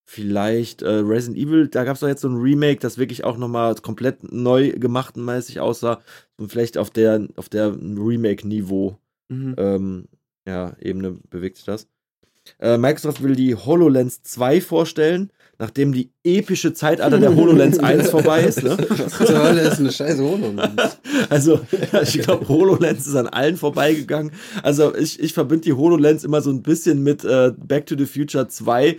vielleicht 0.07 0.83
äh, 0.83 0.89
Resident 0.91 1.39
Evil, 1.39 1.69
da 1.69 1.85
gab 1.85 1.95
es 1.95 2.01
doch 2.01 2.09
jetzt 2.09 2.23
so 2.23 2.29
ein 2.29 2.37
Remake, 2.37 2.81
das 2.81 2.99
wirklich 2.99 3.23
auch 3.25 3.37
nochmal 3.37 3.75
komplett 3.77 4.33
neu 4.33 4.73
gemacht 4.73 5.17
und 5.17 5.25
mäßig 5.25 5.61
aussah. 5.61 6.01
Und 6.37 6.51
vielleicht 6.51 6.79
auf 6.79 6.91
der, 6.91 7.29
auf 7.37 7.49
der 7.49 7.73
Remake-Niveau 7.75 8.99
Mhm. 9.33 9.55
ähm, 9.59 10.05
ja, 10.45 10.75
Ebene 10.81 11.13
bewegt 11.31 11.57
sich 11.59 11.67
das. 11.67 11.87
Äh, 12.59 12.79
Microsoft 12.79 13.23
will 13.23 13.35
die 13.35 13.55
HoloLens 13.55 14.23
2 14.23 14.61
vorstellen, 14.61 15.31
nachdem 15.59 15.93
die 15.93 16.11
epische 16.25 16.73
Zeitalter 16.73 17.19
der 17.19 17.37
HoloLens 17.37 17.79
1 17.81 18.11
vorbei 18.11 18.43
ist. 18.43 18.63
Ne? 18.63 18.77
Zur 18.77 19.43
Hölle 19.43 19.61
ist 19.61 19.79
eine 19.79 19.93
scheiße 19.93 20.23
HoloLens? 20.23 20.99
Also, 21.29 21.61
ich 22.03 22.21
glaube, 22.23 22.49
HoloLens 22.49 23.07
ist 23.07 23.15
an 23.15 23.29
allen 23.29 23.57
vorbeigegangen. 23.57 24.33
Also, 24.63 24.95
ich, 24.95 25.21
ich 25.21 25.33
verbinde 25.33 25.65
die 25.65 25.73
HoloLens 25.75 26.25
immer 26.25 26.41
so 26.41 26.51
ein 26.51 26.63
bisschen 26.63 27.03
mit 27.03 27.25
äh, 27.25 27.53
Back 27.57 27.87
to 27.87 27.95
the 27.97 28.07
Future 28.07 28.49
2, 28.49 28.89
äh, 28.89 28.97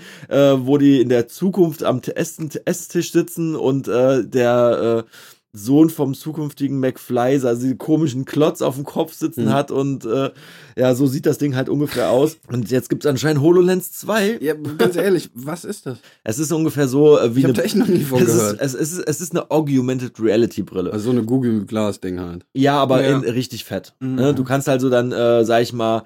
wo 0.59 0.77
die 0.77 1.01
in 1.01 1.09
der 1.09 1.27
Zukunft 1.27 1.83
am 1.83 2.01
Esstisch 2.01 3.11
sitzen 3.11 3.55
und 3.55 3.87
äh, 3.87 4.23
der 4.23 5.05
äh, 5.07 5.11
Sohn 5.53 5.89
vom 5.89 6.13
zukünftigen 6.13 6.79
McFly, 6.79 7.39
also 7.45 7.67
den 7.67 7.77
komischen 7.77 8.25
Klotz 8.25 8.61
auf 8.61 8.75
dem 8.75 8.85
Kopf 8.85 9.13
sitzen 9.13 9.45
Mhm. 9.45 9.53
hat 9.53 9.71
und 9.71 10.05
äh, 10.05 10.31
ja, 10.77 10.95
so 10.95 11.07
sieht 11.07 11.25
das 11.25 11.37
Ding 11.37 11.55
halt 11.55 11.67
ungefähr 11.67 12.09
aus. 12.09 12.37
Und 12.47 12.71
jetzt 12.71 12.89
gibt 12.89 13.03
es 13.03 13.09
anscheinend 13.09 13.41
HoloLens 13.41 13.91
2. 13.91 14.37
Ja, 14.41 14.53
ganz 14.77 14.95
ehrlich, 14.95 15.29
was 15.33 15.65
ist 15.65 15.85
das? 15.85 15.97
Es 16.23 16.39
ist 16.39 16.51
ungefähr 16.53 16.87
so 16.87 17.19
äh, 17.19 17.35
wie 17.35 17.39
Ich 17.39 17.45
habe 17.45 17.53
eine 17.53 17.61
da 17.61 17.63
echt 17.63 17.75
noch 17.75 17.87
nie 17.87 18.03
von 18.03 18.21
es 18.21 18.29
ist, 18.29 18.35
gehört. 18.37 18.57
es, 18.61 18.73
ist, 18.73 18.99
es 18.99 19.21
ist 19.21 19.31
eine 19.33 19.51
Augmented 19.51 20.19
Reality 20.19 20.63
Brille. 20.63 20.91
Also 20.93 21.05
so 21.05 21.11
eine 21.11 21.23
Google 21.23 21.65
Glass 21.65 21.99
Ding 21.99 22.19
halt. 22.19 22.45
Ja, 22.53 22.77
aber 22.77 23.01
Ja. 23.03 23.17
In, 23.17 23.23
richtig 23.29 23.65
fett. 23.65 23.93
Mhm. 23.99 24.15
Ne? 24.15 24.33
Du 24.33 24.43
kannst 24.45 24.69
also 24.69 24.89
dann, 24.89 25.11
äh, 25.11 25.43
sag 25.43 25.61
ich 25.63 25.73
mal, 25.73 26.03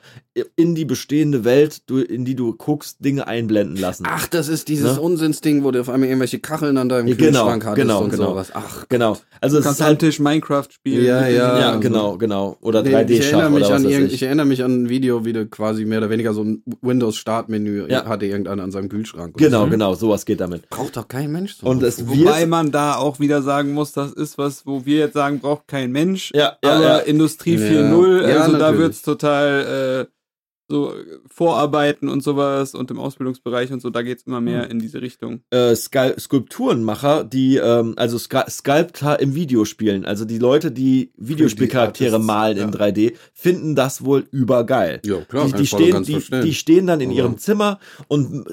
in 0.57 0.75
die 0.75 0.83
bestehende 0.83 1.45
Welt, 1.45 1.83
du, 1.89 1.99
in 1.99 2.25
die 2.25 2.35
du 2.35 2.53
guckst, 2.55 2.97
Dinge 3.05 3.25
einblenden 3.27 3.77
lassen. 3.77 4.03
Ach, 4.09 4.27
das 4.27 4.49
ist 4.49 4.67
dieses 4.67 4.95
Ne? 4.95 5.01
Unsinnsding, 5.01 5.63
wo 5.63 5.71
du 5.71 5.79
auf 5.79 5.87
einmal 5.89 6.09
irgendwelche 6.09 6.39
Kacheln 6.39 6.77
an 6.77 6.89
deinem 6.89 7.05
genau, 7.07 7.17
Kühlschrank 7.45 7.65
hattest 7.65 7.81
genau, 7.81 8.03
und 8.03 8.09
genau. 8.09 8.29
sowas. 8.31 8.49
Ach, 8.53 8.85
Genau. 8.89 9.17
Also 9.41 9.55
Du 9.55 9.59
es 9.59 9.65
kannst 9.65 9.79
ist 9.81 9.85
halt, 9.85 9.99
Tisch 9.99 10.19
Minecraft 10.19 10.67
spielen. 10.71 11.05
Ja, 11.05 11.27
ja. 11.27 11.59
ja, 11.59 11.67
also- 11.69 11.79
genau, 11.81 12.17
genau. 12.17 12.57
Oder 12.61 12.81
Nee, 12.83 12.89
ich, 12.89 12.93
erinnere 12.95 13.15
3D-Schach 13.19 13.49
mich 13.49 13.65
oder 13.65 13.75
was 13.75 13.85
an 13.85 13.89
ich 13.91 14.13
ich. 14.13 14.23
erinnere 14.23 14.45
mich 14.45 14.63
an 14.63 14.83
ein 14.83 14.89
Video, 14.89 15.25
wie 15.25 15.33
du 15.33 15.45
quasi 15.45 15.85
mehr 15.85 15.97
oder 15.99 16.09
weniger 16.09 16.33
so 16.33 16.43
ein 16.43 16.63
Windows-Startmenü 16.81 17.87
Ja. 17.89 18.05
hatte 18.05 18.25
irgendeiner 18.25 18.63
an 18.63 18.71
seinem 18.71 18.89
Kühlschrank. 18.89 19.37
Genau, 19.37 19.65
so. 19.65 19.69
genau, 19.69 19.93
sowas 19.95 20.25
geht 20.25 20.39
damit. 20.41 20.69
Braucht 20.69 20.97
doch 20.97 21.07
kein 21.07 21.31
Mensch 21.31 21.55
so. 21.55 21.67
Und 21.67 21.83
es 21.83 22.07
Wobei 22.07 22.45
man 22.45 22.71
da 22.71 22.95
auch 22.95 23.19
wieder 23.19 23.41
sagen 23.41 23.73
muss, 23.73 23.91
das 23.93 24.11
ist 24.13 24.37
was, 24.37 24.65
wo 24.65 24.85
wir 24.85 24.97
jetzt 24.99 25.13
sagen, 25.13 25.39
braucht 25.39 25.67
kein 25.67 25.91
Mensch. 25.91 26.31
ja, 26.33 26.53
ja, 26.63 26.71
aber 26.71 26.83
ja. 26.83 26.97
Industrie 26.99 27.55
Ja. 27.55 27.67
4.0, 27.91 28.27
Ja, 28.27 28.41
also 28.41 28.57
da 28.57 28.77
wird's 28.77 29.01
total 29.01 30.07
äh, 30.09 30.14
so 30.67 30.93
Vorarbeiten 31.29 32.09
und 32.09 32.23
sowas 32.23 32.73
und 32.73 32.89
im 32.91 32.99
Ausbildungsbereich 32.99 33.71
und 33.71 33.81
so, 33.81 33.89
da 33.89 34.01
geht's 34.01 34.23
immer 34.23 34.41
mehr 34.41 34.69
in 34.69 34.79
diese 34.79 35.01
Richtung. 35.01 35.41
äh, 35.51 35.75
Skul 35.75 36.15
Skulpturenmacher, 36.19 37.23
die, 37.23 37.57
ähm, 37.57 37.93
also 37.97 38.17
Ska 38.17 38.49
Sculptor 38.49 39.19
im 39.19 39.35
Videospielen, 39.35 40.05
also 40.05 40.25
die 40.25 40.39
Leute, 40.39 40.71
die 40.71 41.11
Videospielcharaktere 41.17 42.15
3D-Artists, 42.17 42.25
malen 42.27 42.57
in 42.57 42.69
ja. 42.71 42.79
3D, 42.79 43.13
finden 43.33 43.75
das 43.75 44.03
wohl 44.03 44.25
übergeil. 44.31 45.01
Ja, 45.05 45.19
klar, 45.21 45.47
die, 45.47 45.53
die, 45.53 45.67
stehen, 45.67 46.03
die, 46.03 46.19
die 46.43 46.53
stehen 46.53 46.87
dann 46.87 47.01
in 47.01 47.09
Aber- 47.09 47.17
ihrem 47.17 47.37
Zimmer 47.37 47.79
und, 48.07 48.45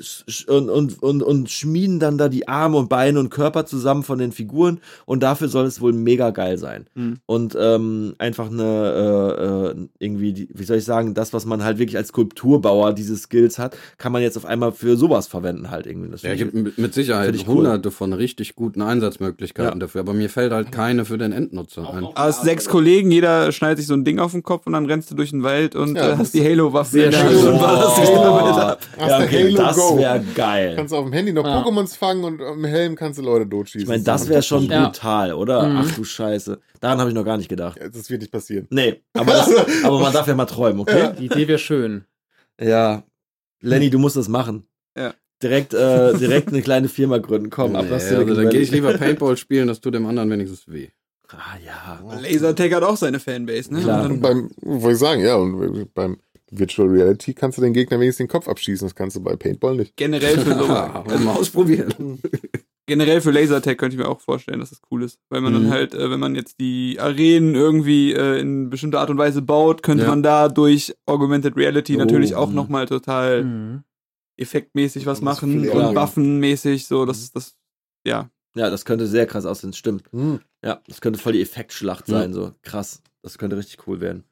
und, 0.48 0.68
und, 0.68 1.02
und, 1.02 1.22
und 1.22 1.50
schmieden 1.50 1.98
dann 1.98 2.18
da 2.18 2.28
die 2.28 2.48
Arme 2.48 2.76
und 2.78 2.88
Beine 2.88 3.20
und 3.20 3.30
Körper 3.30 3.64
zusammen 3.66 4.02
von 4.02 4.18
den 4.18 4.32
Figuren 4.32 4.80
und 5.06 5.22
dafür 5.22 5.48
soll 5.48 5.66
es 5.66 5.80
wohl 5.80 5.92
mega 5.92 6.30
geil 6.30 6.58
sein. 6.58 6.86
Hm. 6.94 7.18
Und 7.26 7.56
ähm, 7.58 8.14
einfach 8.18 8.50
eine, 8.50 9.72
äh, 9.72 9.80
äh, 9.80 9.88
irgendwie, 9.98 10.32
die, 10.32 10.48
wie 10.52 10.64
soll 10.64 10.78
ich 10.78 10.84
sagen, 10.84 11.14
das, 11.14 11.32
was 11.32 11.46
man 11.46 11.62
halt 11.64 11.78
wirklich 11.78 11.96
als 11.96 12.01
Skulpturbauer 12.06 12.92
diese 12.92 13.16
Skills 13.16 13.58
hat, 13.58 13.76
kann 13.98 14.12
man 14.12 14.22
jetzt 14.22 14.36
auf 14.36 14.44
einmal 14.46 14.72
für 14.72 14.96
sowas 14.96 15.26
verwenden 15.26 15.70
halt 15.70 15.86
irgendwie. 15.86 16.10
Das 16.10 16.22
Ja, 16.22 16.34
gibt 16.34 16.54
mit- 16.54 16.78
mit 16.78 16.94
Sicherheit 16.94 17.34
ich 17.34 17.46
cool. 17.48 17.56
hunderte 17.56 17.90
von 17.90 18.12
richtig 18.12 18.54
guten 18.56 18.82
Einsatzmöglichkeiten 18.82 19.72
Ja. 19.74 19.78
dafür, 19.78 20.00
aber 20.02 20.14
mir 20.14 20.28
fällt 20.30 20.52
halt 20.52 20.72
keine 20.72 21.04
für 21.04 21.18
den 21.18 21.32
Endnutzer 21.32 21.92
ein. 21.92 22.04
Aus 22.04 22.42
sechs 22.42 22.68
Kollegen, 22.68 23.10
jeder 23.10 23.52
schneidet 23.52 23.78
sich 23.78 23.86
so 23.86 23.94
ein 23.94 24.04
Ding 24.04 24.18
auf 24.18 24.32
den 24.32 24.42
Kopf 24.42 24.66
und 24.66 24.72
dann 24.74 24.86
rennst 24.86 25.10
du 25.10 25.14
durch 25.14 25.30
den 25.30 25.42
Wald 25.42 25.74
und 25.76 25.96
Ja, 25.96 26.08
äh, 26.08 26.12
hast 26.12 26.20
das- 26.20 26.32
die 26.32 26.44
Halo-Waffe 26.44 26.90
Sehr 26.90 27.12
schön. 27.12 27.26
Und 27.28 27.34
dich 27.34 28.08
Oh. 28.12 28.76
ja, 28.98 29.18
du 29.18 29.24
okay, 29.24 29.54
das 29.54 29.76
Go. 29.76 29.96
wäre 29.98 30.22
geil. 30.34 30.74
Kannst 30.76 30.94
auf 30.94 31.04
dem 31.04 31.12
Handy 31.12 31.32
noch 31.32 31.44
Ja. 31.46 31.62
Pokémons 31.62 31.96
fangen 31.96 32.24
und 32.24 32.40
am 32.42 32.64
Helm 32.64 32.94
kannst 32.96 33.18
du 33.18 33.22
Leute 33.22 33.48
totschießen. 33.48 33.82
Ich 33.82 33.88
meine, 33.88 34.02
das 34.02 34.28
wäre 34.28 34.42
schon 34.42 34.64
Ja. 34.64 34.86
brutal, 34.86 35.32
oder? 35.34 35.66
Mhm. 35.68 35.76
Ach 35.82 35.90
du 35.94 36.04
Scheiße. 36.04 36.58
Daran 36.80 36.98
habe 36.98 37.10
ich 37.10 37.14
noch 37.14 37.24
gar 37.24 37.36
nicht 37.36 37.48
gedacht. 37.48 37.78
Ja, 37.80 37.88
Das 37.88 38.10
wird 38.10 38.22
nicht 38.22 38.32
passieren. 38.32 38.66
Nee, 38.70 39.00
aber, 39.14 39.32
das, 39.32 39.50
aber 39.84 40.00
man 40.00 40.12
darf 40.12 40.26
ja 40.26 40.34
mal 40.34 40.46
träumen, 40.46 40.80
okay? 40.80 41.10
Die 41.18 41.26
Idee 41.26 41.46
wäre 41.46 41.58
schön. 41.58 41.91
Ja. 42.62 43.04
Lenny, 43.60 43.90
du 43.90 43.98
musst 43.98 44.16
das 44.16 44.28
machen. 44.28 44.66
Ja. 44.96 45.14
Direkt, 45.42 45.74
äh, 45.74 46.16
direkt 46.18 46.48
eine 46.48 46.62
kleine 46.62 46.88
Firma 46.88 47.18
gründen. 47.18 47.50
Komm, 47.50 47.74
ab 47.74 47.84
Nee, 47.84 47.88
nach 47.90 47.94
also 47.94 48.08
Silicon 48.08 48.36
dann 48.36 48.50
gehe 48.50 48.60
ich 48.60 48.70
lieber 48.70 48.92
Paintball 48.98 49.36
spielen, 49.36 49.66
das 49.68 49.80
tut 49.80 49.94
dem 49.94 50.06
anderen 50.06 50.30
wenigstens 50.30 50.68
weh. 50.68 50.88
Ah, 51.28 51.56
ja. 51.64 52.18
Lasertag 52.20 52.72
hat 52.74 52.82
auch 52.82 52.96
seine 52.96 53.18
Fanbase, 53.18 53.72
ne? 53.72 53.80
Klar. 53.80 54.04
Und 54.04 54.20
beim, 54.20 54.50
wollte 54.60 54.92
ich 54.92 54.98
sagen, 54.98 55.22
ja, 55.24 55.36
und 55.36 55.94
beim 55.94 56.18
Virtual 56.50 56.86
Reality 56.88 57.32
kannst 57.32 57.56
du 57.56 57.62
den 57.62 57.72
Gegner 57.72 57.98
wenigstens 57.98 58.26
den 58.26 58.28
Kopf 58.28 58.46
abschießen. 58.46 58.86
Das 58.86 58.94
kannst 58.94 59.16
du 59.16 59.20
bei 59.22 59.34
Paintball 59.36 59.76
nicht. 59.76 59.96
generell 59.96 60.38
für 60.38 60.54
so, 60.58 60.66
Ja, 60.66 61.04
mal 61.24 61.36
ausprobieren. 61.36 62.20
generell 62.86 63.20
für 63.20 63.30
Lasertag 63.30 63.78
könnte 63.78 63.96
ich 63.96 64.02
mir 64.02 64.08
auch 64.08 64.20
vorstellen, 64.20 64.60
dass 64.60 64.70
das 64.70 64.80
cool 64.90 65.02
ist. 65.04 65.18
Weil 65.30 65.40
man 65.40 65.52
Mhm. 65.52 65.62
dann 65.64 65.70
halt, 65.70 65.94
äh, 65.94 66.10
wenn 66.10 66.20
man 66.20 66.34
jetzt 66.34 66.58
die 66.60 66.98
Arenen 67.00 67.54
irgendwie 67.54 68.12
äh, 68.12 68.40
in 68.40 68.70
bestimmter 68.70 69.00
Art 69.00 69.10
und 69.10 69.18
Weise 69.18 69.42
baut, 69.42 69.82
könnte 69.82 70.04
Ja. 70.04 70.10
man 70.10 70.22
da 70.22 70.48
durch 70.48 70.94
Augmented 71.06 71.56
Reality 71.56 71.94
Oh, 71.96 71.98
natürlich 71.98 72.34
auch 72.34 72.48
mhm. 72.50 72.54
nochmal 72.56 72.86
total 72.86 73.44
Mhm. 73.44 73.84
effektmäßig 74.36 75.06
was 75.06 75.20
machen 75.20 75.68
und 75.68 75.94
waffenmäßig, 75.94 76.86
so, 76.86 77.04
das, 77.06 77.30
das, 77.32 77.54
ja. 78.06 78.30
Ja, 78.54 78.68
das 78.70 78.84
könnte 78.84 79.06
sehr 79.06 79.26
krass 79.26 79.46
aussehen, 79.46 79.72
stimmt. 79.72 80.04
Hm. 80.12 80.40
Ja, 80.62 80.80
das 80.86 81.00
könnte 81.00 81.18
voll 81.18 81.32
die 81.32 81.40
Effektschlacht 81.42 82.08
Ja. 82.08 82.18
sein, 82.18 82.34
so 82.34 82.52
krass. 82.62 83.02
Das 83.22 83.38
könnte 83.38 83.56
richtig 83.56 83.86
cool 83.86 84.00
werden. 84.00 84.24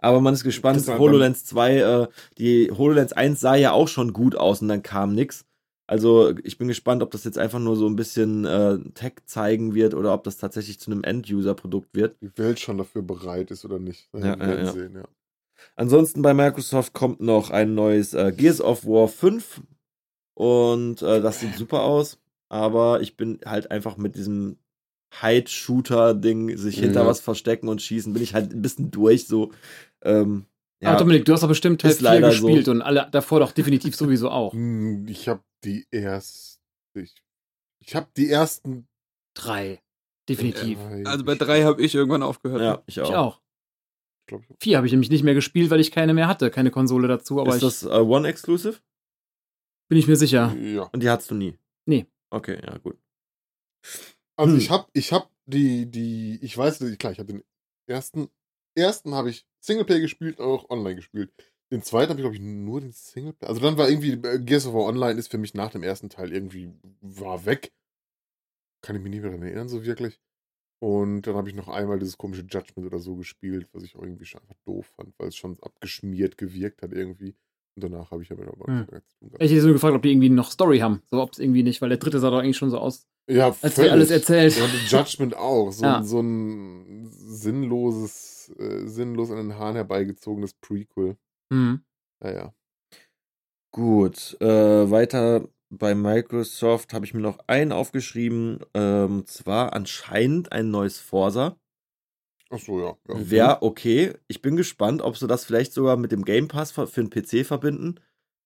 Aber 0.00 0.20
man 0.20 0.32
ist 0.34 0.44
gespannt. 0.44 0.86
HoloLens 0.88 1.44
2, 1.44 1.76
äh, 1.78 2.06
die 2.38 2.70
HoloLens 2.70 3.12
1 3.12 3.40
sah 3.40 3.56
ja 3.56 3.72
auch 3.72 3.88
schon 3.88 4.12
gut 4.12 4.36
aus 4.36 4.62
und 4.62 4.68
dann 4.68 4.82
kam 4.82 5.14
nix. 5.14 5.44
Also 5.88 6.34
ich 6.44 6.58
bin 6.58 6.68
gespannt, 6.68 7.02
ob 7.02 7.10
das 7.10 7.24
jetzt 7.24 7.38
einfach 7.38 7.58
nur 7.58 7.74
so 7.74 7.86
ein 7.88 7.96
bisschen 7.96 8.44
äh, 8.44 8.78
Tech 8.92 9.14
zeigen 9.24 9.74
wird 9.74 9.94
oder 9.94 10.12
ob 10.12 10.22
das 10.22 10.36
tatsächlich 10.36 10.78
zu 10.78 10.90
einem 10.90 11.02
End-User-Produkt 11.02 11.94
wird. 11.94 12.16
Die 12.20 12.36
Welt 12.36 12.60
schon 12.60 12.76
dafür 12.76 13.00
bereit 13.02 13.50
ist 13.50 13.64
oder 13.64 13.78
nicht. 13.78 14.08
Ja, 14.12 14.20
Wir 14.20 14.38
werden 14.38 14.50
ja, 14.50 14.64
ja. 14.64 14.72
sehen, 14.72 14.94
ja. 14.96 15.04
Ansonsten 15.76 16.20
bei 16.22 16.34
Microsoft 16.34 16.92
kommt 16.92 17.20
noch 17.20 17.50
ein 17.50 17.74
neues 17.74 18.12
äh, 18.14 18.32
Gears 18.36 18.60
of 18.60 18.84
War 18.84 19.08
5 19.08 19.62
und 20.34 21.00
äh, 21.02 21.20
das 21.22 21.40
sieht 21.40 21.56
super 21.56 21.82
aus, 21.82 22.18
aber 22.48 23.00
ich 23.00 23.16
bin 23.16 23.40
halt 23.44 23.70
einfach 23.70 23.96
mit 23.96 24.14
diesem 24.14 24.58
Hide-Shooter-Ding, 25.20 26.56
sich 26.58 26.78
hinter 26.78 27.00
Ja. 27.00 27.06
was 27.06 27.20
verstecken 27.20 27.68
und 27.68 27.80
schießen, 27.82 28.12
bin 28.12 28.22
ich 28.22 28.34
halt 28.34 28.52
ein 28.52 28.62
bisschen 28.62 28.90
durch 28.90 29.26
so. 29.26 29.52
Ähm, 30.02 30.44
Ja. 30.80 30.92
ja, 30.92 30.96
Dominik, 30.98 31.24
du 31.24 31.32
hast 31.32 31.42
doch 31.42 31.48
bestimmt 31.48 31.80
Teil 31.80 31.90
Ist 31.90 31.98
4 31.98 32.04
leider 32.04 32.30
so. 32.32 32.46
gespielt 32.46 32.68
und 32.68 32.82
alle 32.82 33.08
davor 33.10 33.40
doch 33.40 33.52
definitiv 33.52 33.96
sowieso 33.96 34.30
auch. 34.30 34.52
Hm, 34.52 35.06
Ich 35.08 35.28
habe 35.28 35.40
die 35.64 35.86
erst. 35.90 36.60
Ich, 36.94 37.14
ich 37.80 37.94
habe 37.94 38.08
die 38.16 38.30
ersten. 38.30 38.88
Drei. 39.34 39.82
Definitiv. 40.28 40.78
drei 40.78 41.04
Also 41.06 41.24
bei 41.24 41.34
drei 41.36 41.62
habe 41.64 41.80
ich 41.82 41.94
irgendwann 41.94 42.22
aufgehört. 42.22 42.60
ja, 42.60 42.82
ich 42.86 43.00
auch. 43.00 43.08
Ich 43.10 43.14
auch. 43.16 43.40
Ich 44.20 44.26
glaub, 44.26 44.42
ich- 44.42 44.56
Vier 44.60 44.76
habe 44.76 44.86
ich 44.86 44.92
nämlich 44.92 45.10
nicht 45.10 45.22
mehr 45.22 45.34
gespielt, 45.34 45.70
weil 45.70 45.80
ich 45.80 45.90
keine 45.90 46.12
mehr 46.14 46.28
hatte, 46.28 46.50
keine 46.50 46.70
Konsole 46.70 47.08
dazu, 47.08 47.40
aber 47.40 47.50
ist 47.50 47.56
ich 47.56 47.62
das 47.62 47.82
äh, 47.84 47.88
One-Exclusive? 48.00 48.78
bin 49.90 49.98
ich 49.98 50.06
mir 50.06 50.16
sicher. 50.16 50.54
Ja. 50.56 50.82
Und 50.92 51.02
die 51.02 51.08
hattest 51.08 51.30
du 51.30 51.34
nie? 51.34 51.56
Nee. 51.86 52.06
Okay, 52.30 52.60
ja, 52.62 52.76
gut. 52.76 52.98
Also 54.36 54.52
Hm. 54.52 54.58
ich 54.58 54.68
habe, 54.70 54.86
ich 54.92 55.12
habe 55.14 55.28
die, 55.46 55.90
die, 55.90 56.38
ich 56.42 56.56
weiß 56.58 56.80
nicht, 56.80 56.98
klar, 56.98 57.12
ich 57.12 57.18
habe 57.18 57.32
den 57.32 57.42
ersten, 57.88 58.28
ersten 58.76 59.14
habe 59.14 59.30
ich 59.30 59.46
Singleplayer 59.64 60.00
gespielt, 60.00 60.40
auch 60.40 60.68
online 60.68 60.96
gespielt. 60.96 61.32
Den 61.70 61.82
zweiten 61.82 62.10
habe 62.10 62.20
ich, 62.20 62.24
glaube 62.24 62.36
ich, 62.36 62.40
nur 62.42 62.80
den 62.80 62.92
Singleplayer. 62.92 63.50
Also 63.50 63.60
dann 63.60 63.76
war 63.76 63.88
irgendwie, 63.88 64.12
äh, 64.12 64.38
Gears 64.38 64.66
of 64.66 64.74
War 64.74 64.86
Online 64.86 65.18
ist 65.18 65.30
für 65.30 65.38
mich 65.38 65.54
nach 65.54 65.70
dem 65.70 65.82
ersten 65.82 66.08
Teil 66.08 66.32
irgendwie, 66.32 66.72
war 67.00 67.44
weg. 67.44 67.72
Kann 68.82 68.96
ich 68.96 69.02
mich 69.02 69.10
nicht 69.10 69.22
mehr 69.22 69.30
daran 69.30 69.44
erinnern, 69.46 69.68
so 69.68 69.84
wirklich. 69.84 70.18
Und 70.80 71.22
dann 71.22 71.34
habe 71.34 71.48
ich 71.48 71.56
noch 71.56 71.68
einmal 71.68 71.98
dieses 71.98 72.16
komische 72.16 72.42
Judgment 72.42 72.86
oder 72.86 73.00
so 73.00 73.16
gespielt, 73.16 73.68
was 73.72 73.82
ich 73.82 73.96
auch 73.96 74.02
irgendwie 74.02 74.24
schon 74.24 74.40
einfach 74.42 74.56
doof 74.64 74.86
fand, 74.96 75.12
weil 75.18 75.28
es 75.28 75.36
schon 75.36 75.58
abgeschmiert 75.60 76.38
gewirkt 76.38 76.82
hat 76.82 76.92
irgendwie. 76.92 77.34
Und 77.74 77.84
danach 77.84 78.12
habe 78.12 78.22
ich 78.22 78.30
aber 78.30 78.46
aber 78.46 78.66
Hm. 78.66 78.86
nichts 78.92 79.10
zu 79.10 79.18
tun 79.18 79.28
gehabt. 79.30 79.42
Ich 79.42 79.50
hätte 79.50 79.62
so 79.62 79.72
gefragt, 79.72 79.94
ob 79.96 80.02
die 80.02 80.10
irgendwie 80.12 80.30
noch 80.30 80.50
Story 80.50 80.78
haben. 80.78 81.02
So, 81.10 81.20
ob 81.20 81.32
es 81.32 81.38
irgendwie 81.40 81.64
nicht, 81.64 81.82
weil 81.82 81.88
der 81.88 81.98
dritte 81.98 82.20
sah 82.20 82.30
doch 82.30 82.38
eigentlich 82.38 82.56
schon 82.56 82.70
so 82.70 82.78
aus, 82.78 83.08
Ja, 83.28 83.54
als 83.60 83.76
wäre 83.76 83.90
alles 83.90 84.10
erzählt. 84.10 84.56
Ja, 84.56 84.64
und 84.64 84.90
Judgment 84.90 85.36
auch. 85.36 85.70
So, 85.72 85.84
Ja. 85.84 86.02
so 86.02 86.20
ein 86.20 87.08
sinnloses, 87.10 88.52
äh, 88.58 88.86
sinnlos 88.86 89.30
an 89.30 89.36
den 89.36 89.54
Haaren 89.56 89.74
herbeigezogenes 89.74 90.54
Prequel. 90.54 91.16
Hm. 91.52 91.82
Naja. 92.22 92.52
Gut, 93.72 94.36
äh, 94.40 94.90
weiter 94.90 95.46
bei 95.70 95.94
Microsoft 95.94 96.92
habe 96.94 97.04
ich 97.04 97.12
mir 97.14 97.20
noch 97.20 97.38
einen 97.46 97.72
aufgeschrieben, 97.72 98.60
ähm, 98.74 99.26
zwar 99.26 99.74
anscheinend 99.74 100.50
ein 100.52 100.70
neues 100.70 100.98
Forsa. 100.98 101.56
Ach 102.50 102.58
so, 102.58 102.80
ja. 102.80 102.96
ja. 103.08 103.30
Wäre 103.30 103.62
okay. 103.62 104.14
Ich 104.26 104.40
bin 104.40 104.56
gespannt, 104.56 105.02
ob 105.02 105.18
sie 105.18 105.26
das 105.26 105.44
vielleicht 105.44 105.74
sogar 105.74 105.98
mit 105.98 106.12
dem 106.12 106.24
Game 106.24 106.48
Pass 106.48 106.70
für 106.72 106.86
für 106.86 107.04
den 107.04 107.10
PC 107.10 107.44
verbinden. 107.46 107.96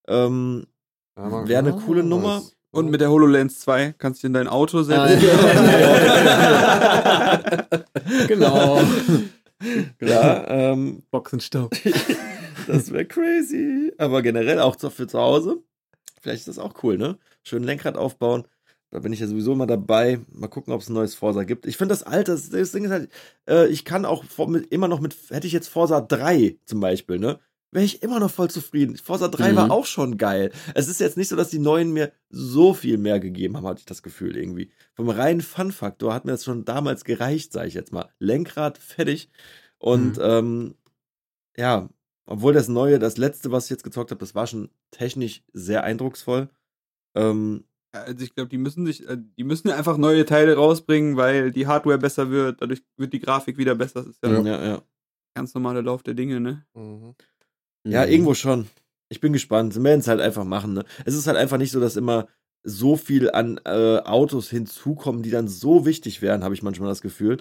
Ähm, 0.08 0.66
Wäre 1.14 1.58
eine 1.60 1.74
Ah, 1.74 1.80
coole 1.86 2.02
Nummer. 2.02 2.38
was. 2.38 2.56
Und 2.72 2.90
mit 2.90 3.00
der 3.02 3.10
HoloLens 3.10 3.60
2 3.60 3.94
kannst 3.98 4.22
du 4.22 4.26
in 4.26 4.32
dein 4.32 4.48
Auto 4.48 4.78
Ah, 4.78 4.82
setzen. 4.82 5.20
genau. 8.28 8.80
Klar, 9.98 10.48
ähm, 10.50 11.02
Boxenstopp. 11.10 11.74
Das 12.66 12.92
wäre 12.92 13.04
crazy. 13.06 13.92
Aber 13.98 14.22
generell 14.22 14.60
auch 14.60 14.78
so 14.78 14.90
für 14.90 15.06
zu 15.06 15.18
Hause. 15.18 15.62
Vielleicht 16.20 16.40
ist 16.40 16.48
das 16.48 16.58
auch 16.58 16.82
cool, 16.82 16.98
ne? 16.98 17.18
Schön 17.42 17.64
Lenkrad 17.64 17.96
aufbauen. 17.96 18.46
Da 18.90 18.98
bin 19.00 19.12
ich 19.12 19.20
ja 19.20 19.26
sowieso 19.26 19.54
mal 19.54 19.66
dabei. 19.66 20.20
Mal 20.30 20.48
gucken, 20.48 20.72
ob 20.72 20.82
es 20.82 20.88
ein 20.88 20.92
neues 20.94 21.14
Forsa 21.14 21.44
gibt. 21.44 21.66
Ich 21.66 21.76
finde 21.76 21.92
das 21.94 22.02
alte, 22.02 22.32
das, 22.32 22.50
das 22.50 22.72
Ding 22.72 22.84
ist 22.84 22.90
halt, 22.90 23.10
äh, 23.48 23.66
ich 23.68 23.84
kann 23.84 24.04
auch 24.04 24.24
mit, 24.46 24.70
immer 24.70 24.86
noch 24.86 25.00
mit, 25.00 25.16
hätte 25.30 25.46
ich 25.46 25.52
jetzt 25.52 25.68
Forsa 25.68 26.00
3 26.00 26.58
zum 26.66 26.80
Beispiel, 26.80 27.18
ne? 27.18 27.40
Wäre 27.74 27.86
ich 27.86 28.02
immer 28.02 28.20
noch 28.20 28.30
voll 28.30 28.50
zufrieden. 28.50 28.96
Forsa 28.98 29.28
3 29.28 29.52
Mhm. 29.52 29.56
war 29.56 29.70
auch 29.70 29.86
schon 29.86 30.18
geil. 30.18 30.52
Es 30.74 30.88
ist 30.88 31.00
jetzt 31.00 31.16
nicht 31.16 31.28
so, 31.28 31.36
dass 31.36 31.48
die 31.48 31.58
neuen 31.58 31.90
mir 31.90 32.12
so 32.28 32.74
viel 32.74 32.98
mehr 32.98 33.18
gegeben 33.18 33.56
haben, 33.56 33.66
hatte 33.66 33.80
ich 33.80 33.86
das 33.86 34.02
Gefühl 34.02 34.36
irgendwie. 34.36 34.70
Vom 34.92 35.08
reinen 35.08 35.40
Fun-Faktor 35.40 36.12
hat 36.12 36.26
mir 36.26 36.32
das 36.32 36.44
schon 36.44 36.66
damals 36.66 37.04
gereicht, 37.04 37.50
sage 37.52 37.68
ich 37.68 37.74
jetzt 37.74 37.92
mal. 37.92 38.10
Lenkrad 38.18 38.76
fertig. 38.76 39.30
Und 39.78 40.18
Mhm. 40.18 40.22
ähm, 40.22 40.74
ja, 41.56 41.88
obwohl 42.26 42.52
das 42.52 42.68
neue, 42.68 42.98
das 42.98 43.16
letzte, 43.18 43.50
was 43.52 43.64
ich 43.64 43.70
jetzt 43.70 43.84
gezockt 43.84 44.10
habe, 44.10 44.20
das 44.20 44.34
war 44.34 44.46
schon 44.46 44.70
technisch 44.90 45.42
sehr 45.52 45.84
eindrucksvoll. 45.84 46.48
Ähm, 47.16 47.64
Also 47.94 48.24
ich 48.24 48.34
glaube, 48.34 48.48
die 48.48 48.58
müssen 48.58 48.86
sich, 48.86 49.06
äh, 49.08 49.18
die 49.36 49.44
müssen 49.44 49.68
ja 49.68 49.76
einfach 49.76 49.98
neue 49.98 50.24
Teile 50.24 50.54
rausbringen, 50.56 51.16
weil 51.16 51.50
die 51.50 51.66
Hardware 51.66 51.98
besser 51.98 52.30
wird, 52.30 52.62
dadurch 52.62 52.82
wird 52.96 53.12
die 53.12 53.20
Grafik 53.20 53.58
wieder 53.58 53.74
besser. 53.74 54.00
Das 54.02 54.10
ist 54.16 54.22
ja, 54.24 54.30
ja, 54.30 54.38
ein 54.38 54.46
ja. 54.46 54.82
ganz 55.34 55.52
normaler 55.54 55.82
Lauf 55.82 56.02
der 56.02 56.14
Dinge, 56.14 56.40
ne? 56.40 56.64
Mhm. 56.74 57.14
Ja, 57.86 58.06
Mhm. 58.06 58.12
irgendwo 58.12 58.34
schon. 58.34 58.66
Ich 59.10 59.20
bin 59.20 59.32
gespannt. 59.34 59.74
Sie 59.74 59.82
werden 59.82 60.00
es 60.00 60.08
halt 60.08 60.20
einfach 60.22 60.44
machen. 60.44 60.72
Ne? 60.72 60.84
Es 61.04 61.14
ist 61.14 61.26
halt 61.26 61.36
einfach 61.36 61.58
nicht 61.58 61.70
so, 61.72 61.80
dass 61.80 61.96
immer 61.96 62.28
so 62.64 62.96
viel 62.96 63.30
an 63.30 63.60
äh, 63.64 63.98
Autos 63.98 64.48
hinzukommen, 64.48 65.22
die 65.22 65.30
dann 65.30 65.48
so 65.48 65.84
wichtig 65.84 66.22
wären, 66.22 66.44
habe 66.44 66.54
ich 66.54 66.62
manchmal 66.62 66.88
das 66.88 67.02
Gefühl. 67.02 67.38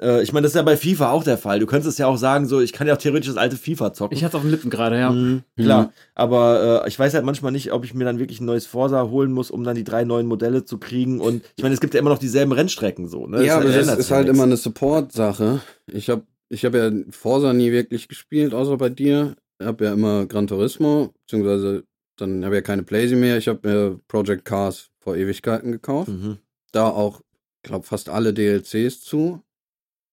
Äh, 0.00 0.22
ich 0.22 0.32
meine, 0.32 0.44
das 0.44 0.52
ist 0.52 0.56
ja 0.56 0.62
bei 0.62 0.76
FIFA 0.76 1.10
auch 1.10 1.24
der 1.24 1.36
Fall. 1.36 1.58
Du 1.58 1.66
könntest 1.66 1.88
es 1.90 1.98
ja 1.98 2.06
auch 2.06 2.16
sagen, 2.16 2.46
so, 2.46 2.60
ich 2.60 2.72
kann 2.72 2.86
ja 2.86 2.94
auch 2.94 2.98
theoretisch 2.98 3.28
das 3.28 3.36
alte 3.36 3.56
FIFA 3.56 3.92
zocken. 3.92 4.16
Ich 4.16 4.24
hatte 4.24 4.30
es 4.30 4.34
auf 4.36 4.42
den 4.42 4.50
Lippen 4.50 4.70
gerade, 4.70 4.98
ja. 4.98 5.10
Mhm, 5.10 5.42
klar, 5.56 5.92
aber 6.14 6.84
äh, 6.84 6.88
ich 6.88 6.98
weiß 6.98 7.12
halt 7.12 7.24
manchmal 7.24 7.52
nicht, 7.52 7.72
ob 7.72 7.84
ich 7.84 7.92
mir 7.92 8.04
dann 8.04 8.18
wirklich 8.18 8.40
ein 8.40 8.46
neues 8.46 8.66
Forsa 8.66 9.08
holen 9.08 9.32
muss, 9.32 9.50
um 9.50 9.64
dann 9.64 9.76
die 9.76 9.84
drei 9.84 10.04
neuen 10.04 10.26
Modelle 10.26 10.64
zu 10.64 10.78
kriegen. 10.78 11.20
Und 11.20 11.42
ich 11.56 11.62
meine, 11.62 11.74
es 11.74 11.80
gibt 11.80 11.94
ja 11.94 12.00
immer 12.00 12.10
noch 12.10 12.18
dieselben 12.18 12.52
Rennstrecken 12.52 13.06
so. 13.06 13.26
Ne? 13.26 13.44
Ja, 13.44 13.56
aber 13.56 13.64
das 13.70 13.98
ist 13.98 14.10
halt 14.10 14.24
nichts. 14.24 14.36
immer 14.36 14.44
eine 14.44 14.56
Support-Sache. 14.56 15.60
Ich 15.86 16.08
habe 16.08 16.22
ich 16.48 16.64
hab 16.64 16.74
ja 16.74 16.90
Forsa 17.10 17.52
nie 17.52 17.72
wirklich 17.72 18.08
gespielt, 18.08 18.54
außer 18.54 18.76
bei 18.78 18.88
dir. 18.88 19.36
Ich 19.58 19.66
habe 19.66 19.84
ja 19.84 19.92
immer 19.92 20.26
Gran 20.26 20.46
Turismo, 20.46 21.12
beziehungsweise 21.26 21.84
dann 22.16 22.44
habe 22.44 22.54
ich 22.54 22.58
ja 22.58 22.62
keine 22.62 22.82
Playsee 22.82 23.16
mehr. 23.16 23.36
Ich 23.38 23.48
habe 23.48 23.68
mir 23.68 24.00
Project 24.08 24.44
Cars 24.44 24.90
vor 25.00 25.16
Ewigkeiten 25.16 25.72
gekauft. 25.72 26.08
Mhm. 26.08 26.38
Da 26.72 26.88
auch, 26.88 27.20
glaube 27.62 27.84
fast 27.86 28.08
alle 28.08 28.32
DLCs 28.34 29.00
zu. 29.00 29.42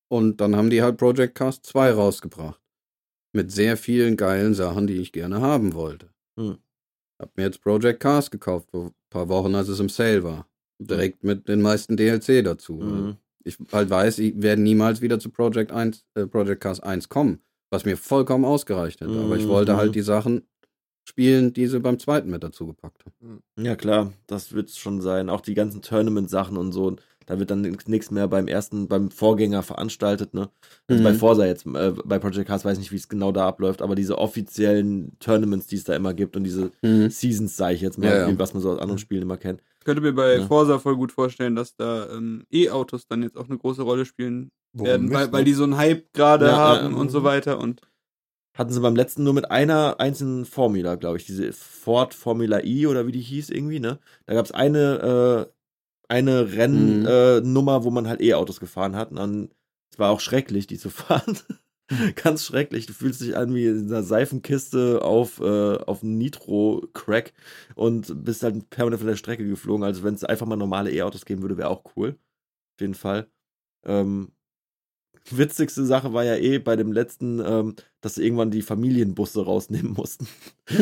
Und 0.10 0.42
dann 0.42 0.56
haben 0.56 0.70
die 0.70 0.82
halt 0.82 0.98
Project 0.98 1.36
Cars 1.36 1.62
2 1.62 1.92
rausgebracht. 1.92 2.60
Mit 3.34 3.52
sehr 3.52 3.78
vielen 3.78 4.18
geilen 4.18 4.54
Sachen, 4.54 4.88
die 4.88 4.98
ich 4.98 5.14
gerne 5.14 5.40
haben 5.40 5.74
wollte. 5.74 6.10
Hm. 6.38 6.58
Hab 7.18 7.38
mir 7.38 7.44
jetzt 7.44 7.62
Project 7.62 8.02
Cars 8.02 8.30
gekauft, 8.30 8.72
vor 8.72 8.88
ein 8.88 8.94
paar 9.10 9.30
Wochen, 9.30 9.56
als 9.56 9.70
es 9.70 9.80
im 9.80 9.88
Sale 9.88 10.24
war. 10.24 10.48
Direkt 10.80 11.24
mit 11.24 11.48
den 11.48 11.62
meisten 11.62 11.96
DLC 11.96 12.44
dazu. 12.44 12.74
Mhm. 12.74 13.18
Ich 13.44 13.58
halt 13.72 13.90
weiß, 13.90 14.20
ich 14.20 14.42
werde 14.42 14.62
niemals 14.62 15.02
wieder 15.02 15.18
zu 15.20 15.30
Project 15.30 15.72
1, 15.72 16.04
äh, 16.16 16.26
Project 16.28 16.62
Cars 16.62 16.80
1 16.82 17.08
kommen, 17.08 17.40
was 17.70 17.86
mir 17.86 17.96
vollkommen 17.96 18.44
ausgereicht 18.44 19.00
hätte. 19.02 19.18
Aber 19.18 19.38
ich 19.38 19.48
wollte 19.48 19.74
Mhm. 19.74 19.78
halt 19.78 19.96
die 19.96 20.02
Sachen 20.02 20.42
spielen, 21.12 21.54
die 21.54 21.68
sie 21.68 21.80
beim 21.80 22.00
zweiten 22.00 22.30
mit 22.30 22.42
dazu 22.44 22.66
gepackt 22.68 23.04
haben. 23.06 23.44
Ja, 23.60 23.76
klar, 23.76 24.14
das 24.28 24.54
wird 24.54 24.70
es 24.70 24.78
schon 24.78 25.02
sein. 25.02 25.30
Auch 25.30 25.42
die 25.42 25.54
ganzen 25.54 25.82
Tournament-Sachen 25.82 26.58
und 26.58 26.72
so. 26.72 26.96
Da 27.28 27.38
wird 27.38 27.52
dann 27.52 27.62
nichts 27.62 28.12
mehr 28.12 28.28
beim 28.28 28.48
ersten, 28.48 28.88
beim 28.88 29.12
Vorgänger 29.12 29.62
veranstaltet, 29.62 30.34
ne? 30.34 30.50
Also 30.88 31.02
Mhm. 31.02 31.06
bei 31.06 31.14
Forsa 31.14 31.46
jetzt, 31.46 31.66
äh, 31.68 31.94
bei 32.04 32.18
Project 32.18 32.48
Cars 32.48 32.66
weiß 32.66 32.74
ich 32.78 32.80
nicht, 32.86 32.92
wie 32.92 32.96
es 32.98 33.08
genau 33.10 33.32
da 33.32 33.48
abläuft, 33.48 33.82
aber 33.82 33.96
diese 33.96 34.18
offiziellen 34.18 35.18
Tournaments, 35.20 35.68
die 35.68 35.76
es 35.76 35.84
da 35.84 35.96
immer 35.96 36.14
gibt 36.14 36.36
und 36.36 36.44
diese 36.44 36.72
Seasons, 36.82 37.56
sage 37.56 37.76
ich 37.76 37.82
jetzt 37.82 37.98
mal, 38.00 38.08
Ja, 38.08 38.30
ja. 38.30 38.40
was 38.40 38.54
man 38.54 38.64
so 38.64 38.72
aus 38.72 38.80
anderen 38.80 38.98
Spielen 38.98 39.22
immer 39.22 39.38
kennt. 39.38 39.62
Ich 39.80 39.86
könnte 39.86 40.02
mir 40.02 40.14
bei 40.14 40.38
Ja. 40.38 40.48
Forsa 40.48 40.80
voll 40.80 40.96
gut 40.96 41.12
vorstellen, 41.12 41.56
dass 41.56 41.76
da 41.76 42.10
ähm, 42.12 42.44
E-Autos 42.52 43.08
dann 43.08 43.22
jetzt 43.24 43.38
auch 43.38 43.48
eine 43.50 43.58
große 43.58 43.82
Rolle 43.84 44.06
spielen 44.06 44.52
Warum 44.74 44.88
werden, 44.88 45.14
weil, 45.14 45.28
ne? 45.28 45.32
weil 45.34 45.44
die 45.44 45.54
so 45.54 45.64
einen 45.64 45.78
Hype 45.78 46.12
gerade 46.14 46.48
Ja, 46.48 46.58
haben 46.58 46.94
ja, 46.94 46.98
und 46.98 47.10
so 47.12 47.24
weiter. 47.24 47.60
Und 47.60 47.82
Hatten 48.54 48.72
sie 48.74 48.82
beim 48.82 48.96
letzten 48.96 49.24
nur 49.24 49.34
mit 49.34 49.50
einer 49.50 50.00
einzelnen 50.00 50.46
Formula, 50.46 50.96
glaube 50.96 51.18
ich, 51.18 51.26
diese 51.26 51.54
Ford 51.54 52.14
Formula 52.14 52.62
I 52.64 52.86
oder 52.88 53.08
wie 53.08 53.14
die 53.14 53.22
hieß 53.22 53.50
irgendwie, 53.50 53.80
ne? 53.80 54.00
Da 54.26 54.34
gab 54.34 54.46
es 54.46 54.52
eine, 54.52 55.48
äh, 55.50 55.54
eine 56.10 56.44
Mhm. 56.44 56.54
Rennnummer, 56.54 57.10
äh, 57.38 57.42
Nummer, 57.42 57.84
wo 57.86 57.92
man 57.92 58.08
halt 58.08 58.22
E-Autos 58.22 58.60
gefahren 58.60 58.96
hat. 58.96 59.12
Und 59.12 59.18
dann, 59.18 59.50
es 59.92 60.00
war 60.00 60.12
auch 60.12 60.20
schrecklich, 60.20 60.68
die 60.68 60.78
zu 60.78 60.90
fahren. 60.92 61.38
Ganz 62.16 62.46
schrecklich. 62.46 62.86
Du 62.86 62.94
fühlst 62.94 63.22
dich 63.22 63.36
an 63.36 63.54
wie 63.54 63.68
in 63.68 63.88
einer 63.88 64.04
Seifenkiste 64.04 65.02
auf, 65.02 65.40
äh, 65.42 65.76
auf 65.78 66.04
Nitro-Crack 66.04 67.34
und 67.76 68.24
bist 68.24 68.44
halt 68.44 68.70
permanent 68.70 69.00
von 69.02 69.08
der 69.10 69.18
Strecke 69.18 69.46
geflogen. 69.46 69.84
Also 69.84 70.04
wenn 70.04 70.14
es 70.14 70.24
einfach 70.24 70.46
mal 70.46 70.56
normale 70.56 70.92
E-Autos 70.92 71.26
geben 71.26 71.42
würde, 71.42 71.58
wäre 71.58 71.70
auch 71.70 71.84
cool. 71.96 72.12
Auf 72.76 72.82
jeden 72.82 72.96
Fall. 72.96 73.28
Ähm, 73.86 74.32
witzigste 75.30 75.86
Sache 75.86 76.14
war 76.14 76.24
ja 76.24 76.36
eh 76.36 76.60
bei 76.60 76.76
dem 76.76 76.92
letzten, 76.92 77.40
ähm, 77.40 77.76
dass 78.02 78.16
sie 78.16 78.24
irgendwann 78.24 78.52
die 78.52 78.62
Familienbusse 78.62 79.46
rausnehmen 79.46 79.94
mussten. 79.94 80.28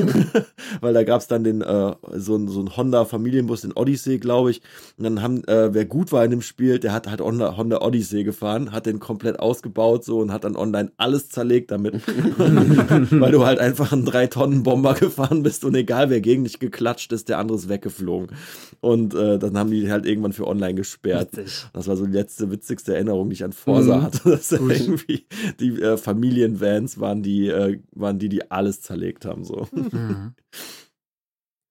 Weil 0.82 0.94
da 0.94 1.04
gab 1.04 1.22
es 1.22 1.28
dann 1.28 1.44
den, 1.44 1.62
äh, 1.62 1.94
so, 2.16 2.36
ein- 2.36 2.48
so 2.48 2.62
ein 2.62 2.76
Honda-Familienbus, 2.78 3.62
den 3.62 3.74
Odyssey, 3.74 4.20
glaube 4.20 4.52
ich. 4.52 4.62
Und 4.98 5.04
dann 5.04 5.22
haben, 5.22 5.44
äh, 5.46 5.74
wer 5.74 5.86
gut 5.86 6.12
war 6.12 6.24
in 6.24 6.32
dem 6.32 6.42
Spiel, 6.42 6.80
der 6.80 6.94
hat 6.94 7.08
halt 7.08 7.22
Honda, 7.22 7.58
Honda 7.58 7.82
Odyssey 7.82 8.24
gefahren, 8.24 8.72
hat 8.72 8.86
den 8.86 9.00
komplett 9.00 9.40
ausgebaut 9.40 10.04
so 10.06 10.20
und 10.20 10.32
hat 10.32 10.44
dann 10.44 10.56
online 10.56 10.92
alles 10.98 11.30
zerlegt 11.30 11.72
damit. 11.72 11.96
Weil 12.38 13.32
du 13.32 13.46
halt 13.46 13.60
einfach 13.60 13.92
einen 13.92 14.08
3-Tonnen-Bomber 14.08 14.94
gefahren 14.94 15.44
bist 15.44 15.66
und 15.66 15.76
egal 15.76 16.10
wer 16.10 16.22
gegen 16.22 16.44
dich 16.44 16.60
geklatscht 16.60 17.12
ist, 17.12 17.30
der 17.30 17.40
andere 17.40 17.58
ist 17.58 17.70
weggeflogen. 17.70 18.36
Und 18.82 19.14
äh, 19.14 19.38
dann 19.40 19.58
haben 19.58 19.72
die 19.72 19.92
halt 19.92 20.06
irgendwann 20.06 20.34
für 20.34 20.48
online 20.48 20.76
gesperrt. 20.76 21.36
Witzig. 21.36 21.66
Das 21.74 21.88
war 21.88 21.98
so 21.98 22.06
die 22.06 22.14
letzte 22.14 22.50
witzigste 22.52 22.94
Erinnerung, 22.94 23.30
die 23.30 23.34
ich 23.34 23.44
an 23.44 23.52
Forsa 23.54 23.98
Mhm. 23.98 24.02
hatte. 24.04 24.20
Dass 24.30 24.52
irgendwie 24.52 25.26
die 25.60 25.82
äh, 25.82 25.98
Familienvans 25.98 27.00
waren 27.00 27.09
die, 27.16 27.48
äh, 27.48 27.80
waren 27.92 28.20
die, 28.20 28.30
die 28.30 28.50
alles 28.52 28.82
zerlegt 28.82 29.26
haben. 29.26 29.44
So. 29.44 29.68
Mhm. 29.72 30.34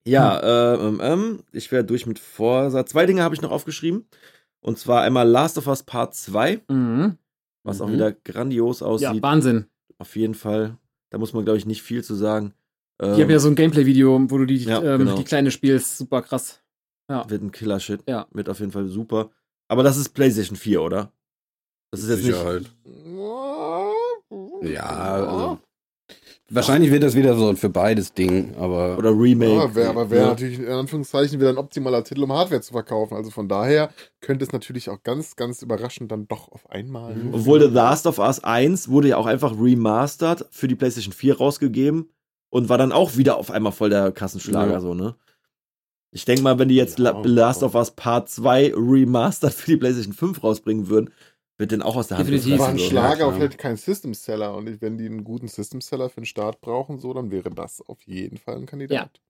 Ja, 0.07 0.39
äh, 0.39 0.87
ähm, 0.87 0.99
ähm, 1.03 1.43
ich 1.51 1.71
wäre 1.71 1.83
durch 1.83 2.05
mit 2.07 2.19
Forsa. 2.19 2.85
Zwei 2.85 3.05
Dinge 3.05 3.21
habe 3.21 3.35
ich 3.35 3.41
noch 3.41 3.51
aufgeschrieben. 3.51 4.05
Und 4.61 4.79
zwar 4.79 5.01
einmal 5.03 5.27
Last 5.27 5.57
of 5.57 5.67
Us 5.67 5.83
Part 5.83 6.15
2, 6.15 6.61
Mhm. 6.67 7.17
was 7.63 7.79
auch 7.81 7.87
Mhm. 7.87 7.93
wieder 7.93 8.11
grandios 8.13 8.79
Ja, 8.79 8.87
aussieht. 8.87 9.21
Wahnsinn. 9.21 9.65
Auf 9.99 10.15
jeden 10.15 10.33
Fall. 10.33 10.77
Da 11.11 11.17
muss 11.17 11.33
man, 11.33 11.43
glaube 11.43 11.57
ich, 11.57 11.65
nicht 11.65 11.83
viel 11.83 12.03
zu 12.03 12.15
sagen. 12.15 12.53
Ähm, 12.99 13.17
Die 13.17 13.21
haben 13.21 13.29
ja 13.29 13.39
so 13.39 13.49
ein 13.49 13.55
Gameplay-Video, 13.55 14.19
wo 14.31 14.37
du 14.39 14.45
die, 14.45 14.57
Ja, 14.57 14.81
ähm, 14.81 14.99
genau. 14.99 15.15
die 15.15 15.23
kleine 15.25 15.51
spielst. 15.51 15.97
Super 15.97 16.21
krass. 16.21 16.61
Wird 17.07 17.41
ein 17.43 17.51
Killer-Shit. 17.51 18.03
Ja. 18.07 18.27
Wird 18.31 18.49
auf 18.49 18.59
jeden 18.59 18.71
Fall 18.71 18.87
super. 18.87 19.31
Aber 19.67 19.83
das 19.83 19.97
ist 19.97 20.09
PlayStation 20.09 20.55
4, 20.55 20.81
oder? 20.81 21.11
Das 21.91 22.01
ist 22.03 22.09
jetzt 22.09 22.23
nicht. 22.23 22.71
Ja, 24.61 24.85
also. 24.85 25.59
Wahrscheinlich 26.51 26.89
wird 26.91 27.03
das 27.03 27.15
wieder 27.15 27.35
so 27.35 27.47
ein 27.49 27.57
für 27.57 27.69
beides 27.69 28.11
Ding, 28.13 28.55
aber. 28.57 28.97
Oder 28.97 29.11
Remake. 29.11 29.53
Ja, 29.53 29.75
wär, 29.75 29.89
aber 29.91 30.09
wäre 30.09 30.23
Ja. 30.23 30.29
natürlich 30.29 30.57
in 30.57 30.67
Anführungszeichen 30.67 31.39
wieder 31.39 31.49
ein 31.49 31.59
optimaler 31.59 32.03
Titel, 32.03 32.23
um 32.23 32.33
Hardware 32.33 32.61
zu 32.61 32.71
verkaufen. 32.73 33.13
Also 33.15 33.29
von 33.29 33.47
daher 33.47 33.91
könnte 34.19 34.45
es 34.45 34.51
natürlich 34.51 34.89
auch 34.89 35.03
ganz, 35.03 35.35
ganz 35.35 35.61
überraschend 35.61 36.11
dann 36.11 36.27
doch 36.27 36.51
auf 36.51 36.67
einmal. 36.71 37.13
Mhm. 37.15 37.35
Obwohl 37.35 37.61
The 37.61 37.67
Last 37.67 38.07
of 38.07 38.17
Us 38.17 38.43
1 38.43 38.89
wurde 38.89 39.09
ja 39.09 39.17
auch 39.17 39.27
einfach 39.27 39.51
remastered 39.61 40.45
für 40.49 40.67
die 40.67 40.75
PlayStation 40.75 41.13
4 41.13 41.37
rausgegeben 41.37 42.09
und 42.49 42.67
war 42.67 42.79
dann 42.79 42.91
auch 42.91 43.15
wieder 43.15 43.37
auf 43.37 43.51
einmal 43.51 43.71
voll 43.71 43.91
der 43.91 44.11
Kassenschlager, 44.11 44.71
Ja. 44.73 44.81
so, 44.81 44.95
ne? 44.95 45.15
Ich 46.11 46.25
denke 46.25 46.41
mal, 46.41 46.57
wenn 46.57 46.69
die 46.69 46.75
jetzt 46.75 46.97
La 46.97 47.11
Ja, 47.11 47.21
Last 47.23 47.61
of 47.61 47.75
Us 47.75 47.91
Part 47.91 48.27
2 48.27 48.73
remastered 48.75 49.53
für 49.53 49.69
die 49.69 49.77
PlayStation 49.77 50.13
5 50.13 50.43
rausbringen 50.43 50.87
würden, 50.89 51.11
wird 51.59 51.71
den 51.71 51.81
auch 51.81 51.97
aus 51.97 52.07
der 52.07 52.17
Hand 52.17 52.29
Definitiv. 52.29 52.57
war 52.57 52.69
ein 52.69 52.77
gefressen, 52.77 52.95
so. 52.95 53.01
Schlager, 53.01 53.25
aber 53.25 53.33
vielleicht 53.33 53.57
kein 53.57 53.75
System-Seller. 53.75 54.55
Und 54.55 54.81
wenn 54.81 54.97
die 54.97 55.05
einen 55.05 55.25
guten 55.25 55.49
System-Seller 55.49 56.09
für 56.09 56.21
den 56.21 56.25
Start 56.25 56.61
brauchen, 56.61 56.99
so, 56.99 57.13
dann 57.13 57.31
wäre 57.31 57.51
das 57.51 57.81
auf 57.81 58.01
jeden 58.03 58.37
Fall 58.37 58.55
ein 58.55 58.65
Kandidat. 58.65 59.21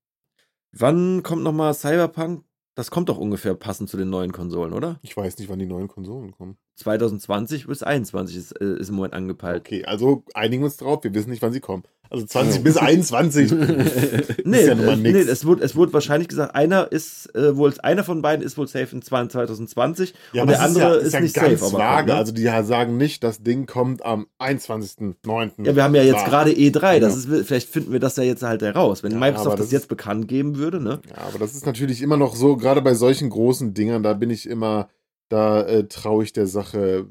Wann 0.72 1.24
kommt 1.24 1.44
nochmal 1.44 1.74
Cyberpunk? 1.74 2.46
Das 2.76 2.92
kommt 2.92 3.10
doch 3.10 3.18
ungefähr 3.18 3.56
passend 3.56 3.90
zu 3.90 3.98
den 3.98 4.10
neuen 4.10 4.32
Konsolen, 4.32 4.74
oder? 4.74 5.00
Ich 5.02 5.18
weiß 5.18 5.40
nicht, 5.40 5.50
wann 5.50 5.60
die 5.60 5.66
neuen 5.66 5.88
Konsolen 5.88 6.32
kommen. 6.32 6.58
2020 6.76 7.68
bis 7.68 7.84
21 7.84 8.38
ist, 8.38 8.52
äh, 8.62 8.78
ist 8.78 8.90
im 8.90 8.96
Moment 8.96 9.16
angepeilt. 9.16 9.62
Okay, 9.62 9.84
also 9.84 10.24
einigen 10.34 10.62
wir 10.62 10.68
uns 10.68 10.78
drauf. 10.78 11.04
Wir 11.04 11.14
wissen 11.14 11.32
nicht, 11.32 11.42
wann 11.42 11.52
sie 11.52 11.60
kommen. 11.60 11.84
Also 12.12 12.26
20 12.26 12.64
bis 12.64 12.76
21. 12.78 13.51
Nee, 14.43 14.66
ja 14.66 14.72
äh, 14.74 14.95
nee 14.95 15.12
es, 15.12 15.45
wurde, 15.45 15.64
es 15.64 15.76
wurde 15.76 15.93
wahrscheinlich 15.93 16.28
gesagt, 16.28 16.55
einer 16.55 16.91
ist 16.91 17.34
äh, 17.36 17.55
wohl, 17.55 17.72
einer 17.84 18.03
von 18.03 18.22
beiden 18.24 18.43
ist 18.43 18.57
wohl 18.57 18.68
safe 18.68 18.95
in 18.95 19.01
2020 19.03 20.14
Ja, 20.34 20.41
und 20.41 20.47
der 20.49 20.62
andere 20.62 20.95
ist, 20.97 21.07
ist, 21.07 21.14
ja, 21.14 21.20
nicht 21.20 21.30
ist 21.30 21.36
ja 21.36 21.47
ganz 21.47 21.60
safe. 21.60 21.76
Aber 21.76 21.84
vage. 21.84 22.07
ne? 22.12 22.16
Also 22.16 22.32
die 22.32 22.43
sagen 22.64 22.97
nicht, 22.97 23.24
das 23.24 23.43
Ding 23.43 23.68
kommt 23.68 24.03
am 24.03 24.26
21.09. 24.39 25.51
ja, 25.66 25.76
wir 25.76 25.84
haben 25.84 25.93
ja 25.95 26.03
jetzt 26.03 26.26
gerade 26.26 26.51
E3, 26.51 26.99
das 26.99 27.26
Ja. 27.28 27.36
ist, 27.36 27.47
vielleicht 27.47 27.70
finden 27.70 27.91
wir 27.91 27.99
das 27.99 28.16
ja 28.18 28.24
jetzt 28.24 28.43
halt 28.43 28.62
heraus. 28.62 29.03
Wenn 29.03 29.18
Microsoft 29.20 29.60
das, 29.60 29.66
das 29.68 29.72
jetzt 29.72 29.82
ist- 29.84 29.88
bekannt 29.89 30.28
geben 30.28 30.57
würde, 30.57 30.80
ne? 30.82 30.99
Ja, 31.10 31.24
aber 31.28 31.39
das 31.39 31.53
ist 31.53 31.66
natürlich 31.66 32.01
immer 32.01 32.18
noch 32.18 32.36
so, 32.36 32.57
gerade 32.57 32.82
bei 32.82 32.93
solchen 32.95 33.30
großen 33.30 33.74
Dingern, 33.74 34.01
da 34.03 34.14
bin 34.14 34.30
ich 34.30 34.47
immer, 34.49 34.89
da 35.30 35.62
äh, 35.64 35.88
traue 35.88 36.24
ich 36.24 36.34
der 36.34 36.47
Sache 36.47 37.05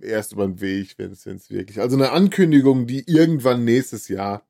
erst 0.00 0.32
über 0.32 0.46
den 0.46 0.60
Weg, 0.60 0.94
wenn 0.98 1.12
es 1.12 1.26
wirklich. 1.50 1.80
Also 1.80 1.96
eine 1.96 2.12
Ankündigung, 2.12 2.86
die 2.86 3.04
irgendwann 3.06 3.64
nächstes 3.64 4.08
Jahr, 4.08 4.46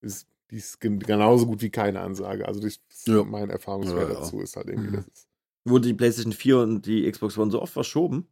ist, 0.00 0.28
die 0.50 0.56
ist 0.56 0.80
gen- 0.80 1.00
genauso 1.00 1.46
gut 1.46 1.62
wie 1.62 1.70
keine 1.70 2.00
Ansage. 2.00 2.46
Also 2.46 2.60
das 2.60 2.78
ist 2.88 3.06
Ja. 3.08 3.24
mein 3.24 3.50
Erfahrungswert 3.50 4.08
Ja, 4.08 4.14
ja. 4.14 4.20
dazu 4.20 4.40
ist 4.40 4.56
halt 4.56 4.68
irgendwie, 4.68 4.90
Mhm. 4.90 4.96
das 4.96 5.08
ist. 5.08 5.28
Wurde 5.66 5.88
die 5.88 5.94
PlayStation 5.94 6.32
4 6.32 6.58
und 6.58 6.84
die 6.86 7.10
Xbox 7.10 7.38
One 7.38 7.50
so 7.50 7.60
oft 7.62 7.72
verschoben? 7.72 8.28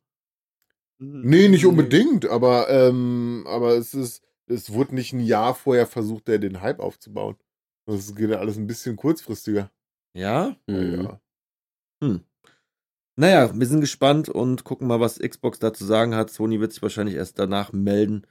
Nee, 0.99 1.49
nicht 1.49 1.67
unbedingt, 1.67 2.27
aber, 2.27 2.69
ähm, 2.69 3.45
aber 3.49 3.77
es 3.77 3.93
ist, 3.95 4.23
es 4.47 4.73
wurde 4.73 4.95
nicht 4.95 5.13
ein 5.13 5.21
Jahr 5.21 5.55
vorher 5.55 5.87
versucht, 5.87 6.29
der 6.29 6.39
den 6.39 6.61
Hype 6.61 6.79
aufzubauen. 6.79 7.37
Das 7.87 8.15
geht 8.15 8.31
ja 8.31 8.39
alles 8.39 8.57
ein 8.57 8.67
bisschen 8.69 8.95
kurzfristiger. 8.97 9.73
Ja? 10.15 10.57
Mhm. 10.69 11.09
Ja. 12.03 12.21
Naja, 13.23 13.51
wir 13.55 13.67
sind 13.69 13.81
gespannt 13.81 14.29
und 14.29 14.65
gucken 14.65 14.89
mal, 14.89 14.99
was 14.99 15.21
Xbox 15.21 15.61
da 15.61 15.73
zu 15.73 15.85
sagen 15.85 16.17
hat. 16.17 16.31
Sony 16.31 16.59
wird 16.59 16.73
sich 16.73 16.83
wahrscheinlich 16.83 17.15
erst 17.15 17.39
danach 17.39 17.73
melden 17.73 18.27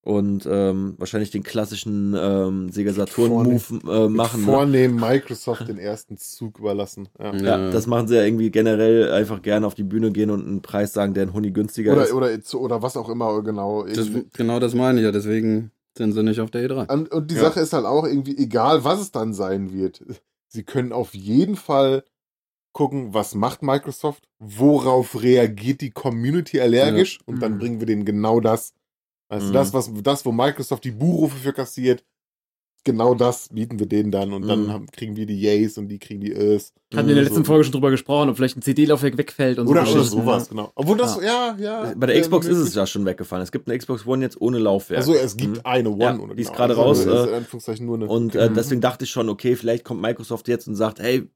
und 0.00 0.48
ähm, 0.50 0.94
wahrscheinlich 0.96 1.30
den 1.30 1.42
klassischen 1.42 2.16
ähm, 2.18 2.70
Sega 2.70 2.94
Saturn-Move 2.94 4.06
äh, 4.06 4.08
machen. 4.08 4.40
Ne? 4.40 4.46
Vornehmen 4.46 4.98
Microsoft 4.98 5.68
den 5.68 5.76
ersten 5.76 6.16
Zug 6.16 6.58
überlassen. 6.58 7.10
Ja. 7.18 7.34
Ja, 7.36 7.70
das 7.70 7.86
machen 7.86 8.08
sie 8.08 8.16
ja 8.16 8.22
irgendwie 8.22 8.50
generell 8.50 9.12
einfach 9.12 9.42
gerne 9.42 9.66
auf 9.66 9.74
die 9.74 9.82
Bühne 9.82 10.10
gehen 10.10 10.30
und 10.30 10.46
einen 10.46 10.62
Preis 10.62 10.94
sagen, 10.94 11.12
der 11.12 11.24
ein 11.24 11.34
Huni 11.34 11.50
günstiger 11.50 12.02
ist. 12.02 12.14
Oder, 12.14 12.30
oder, 12.30 12.60
oder 12.62 12.80
was 12.80 12.96
auch 12.96 13.10
immer 13.10 13.42
genau. 13.42 13.84
Das, 13.84 14.08
genau 14.32 14.58
das 14.58 14.74
meine 14.74 15.00
ich 15.00 15.04
ja, 15.04 15.12
deswegen 15.12 15.70
sind 15.98 16.14
sie 16.14 16.22
nicht 16.22 16.40
auf 16.40 16.50
der 16.50 16.62
E 16.62 16.66
E3. 16.66 16.90
Und, 16.90 17.12
und 17.12 17.30
die 17.30 17.34
Ja. 17.34 17.42
Sache 17.42 17.60
ist 17.60 17.74
halt 17.74 17.84
auch 17.84 18.06
irgendwie, 18.06 18.38
egal 18.38 18.84
was 18.84 19.02
es 19.02 19.12
dann 19.12 19.34
sein 19.34 19.70
wird, 19.70 20.02
sie 20.48 20.62
können 20.62 20.94
auf 20.94 21.14
jeden 21.14 21.56
Fall 21.56 22.04
gucken, 22.72 23.12
was 23.14 23.34
macht 23.34 23.62
Microsoft, 23.62 24.24
worauf 24.38 25.22
reagiert 25.22 25.80
die 25.80 25.90
Community 25.90 26.60
allergisch 26.60 27.18
und 27.26 27.40
dann 27.42 27.54
Mhm. 27.54 27.58
bringen 27.58 27.80
wir 27.80 27.86
denen 27.86 28.04
genau 28.04 28.40
das. 28.40 28.72
Also 29.28 29.48
Mhm. 29.48 29.52
das, 29.52 29.72
was, 29.72 29.90
das, 30.02 30.24
wo 30.24 30.32
Microsoft 30.32 30.84
die 30.84 30.90
Buhrufe 30.92 31.36
für 31.36 31.52
kassiert, 31.52 32.04
genau 32.82 33.14
das 33.14 33.48
bieten 33.50 33.78
wir 33.78 33.86
denen 33.86 34.10
dann 34.10 34.32
und 34.32 34.48
dann 34.48 34.64
Mhm. 34.64 34.70
haben, 34.72 34.86
kriegen 34.86 35.14
wir 35.14 35.26
die 35.26 35.38
Yays 35.38 35.76
und 35.76 35.88
die 35.88 35.98
kriegen 35.98 36.20
die 36.20 36.32
Ös. 36.32 36.72
Hatten 36.94 37.06
wir 37.06 37.12
in 37.12 37.16
der 37.16 37.24
letzten 37.24 37.40
So. 37.40 37.44
Folge 37.44 37.64
schon 37.64 37.72
drüber 37.72 37.90
gesprochen, 37.90 38.30
ob 38.30 38.36
vielleicht 38.36 38.56
ein 38.56 38.62
CD-Laufwerk 38.62 39.18
wegfällt 39.18 39.58
und 39.58 39.66
Oder, 39.68 39.84
so. 39.84 39.92
oder 39.92 40.04
sowas, 40.04 40.44
ne? 40.44 40.48
genau. 40.56 40.72
Obwohl 40.76 40.96
das, 40.96 41.20
ja, 41.22 41.56
ja. 41.58 41.92
Bei 41.94 42.06
der 42.06 42.16
äh, 42.16 42.20
Xbox 42.22 42.46
ist 42.46 42.56
es 42.56 42.74
ja 42.74 42.86
schon 42.86 43.04
weggefallen. 43.04 43.42
Es 43.42 43.52
gibt 43.52 43.68
eine 43.68 43.76
Xbox 43.78 44.06
One 44.06 44.24
jetzt 44.24 44.40
ohne 44.40 44.58
Laufwerk. 44.58 44.98
Also 44.98 45.12
es 45.14 45.36
gibt 45.36 45.56
Mhm. 45.56 45.60
eine 45.64 45.90
One. 45.90 46.02
Ja, 46.02 46.18
oder 46.18 46.34
die 46.34 46.40
ist 46.42 46.48
genau. 46.48 46.56
gerade 46.56 46.72
Also, 46.72 46.82
raus, 46.82 46.98
ist 47.00 47.06
äh. 47.06 48.06
Und 48.08 48.34
äh, 48.34 48.48
Mhm. 48.48 48.54
deswegen 48.54 48.80
dachte 48.80 49.04
ich 49.04 49.10
schon, 49.10 49.28
okay, 49.28 49.56
vielleicht 49.56 49.84
kommt 49.84 50.00
Microsoft 50.00 50.48
jetzt 50.48 50.66
und 50.66 50.74
sagt, 50.74 51.00
hey, 51.00 51.28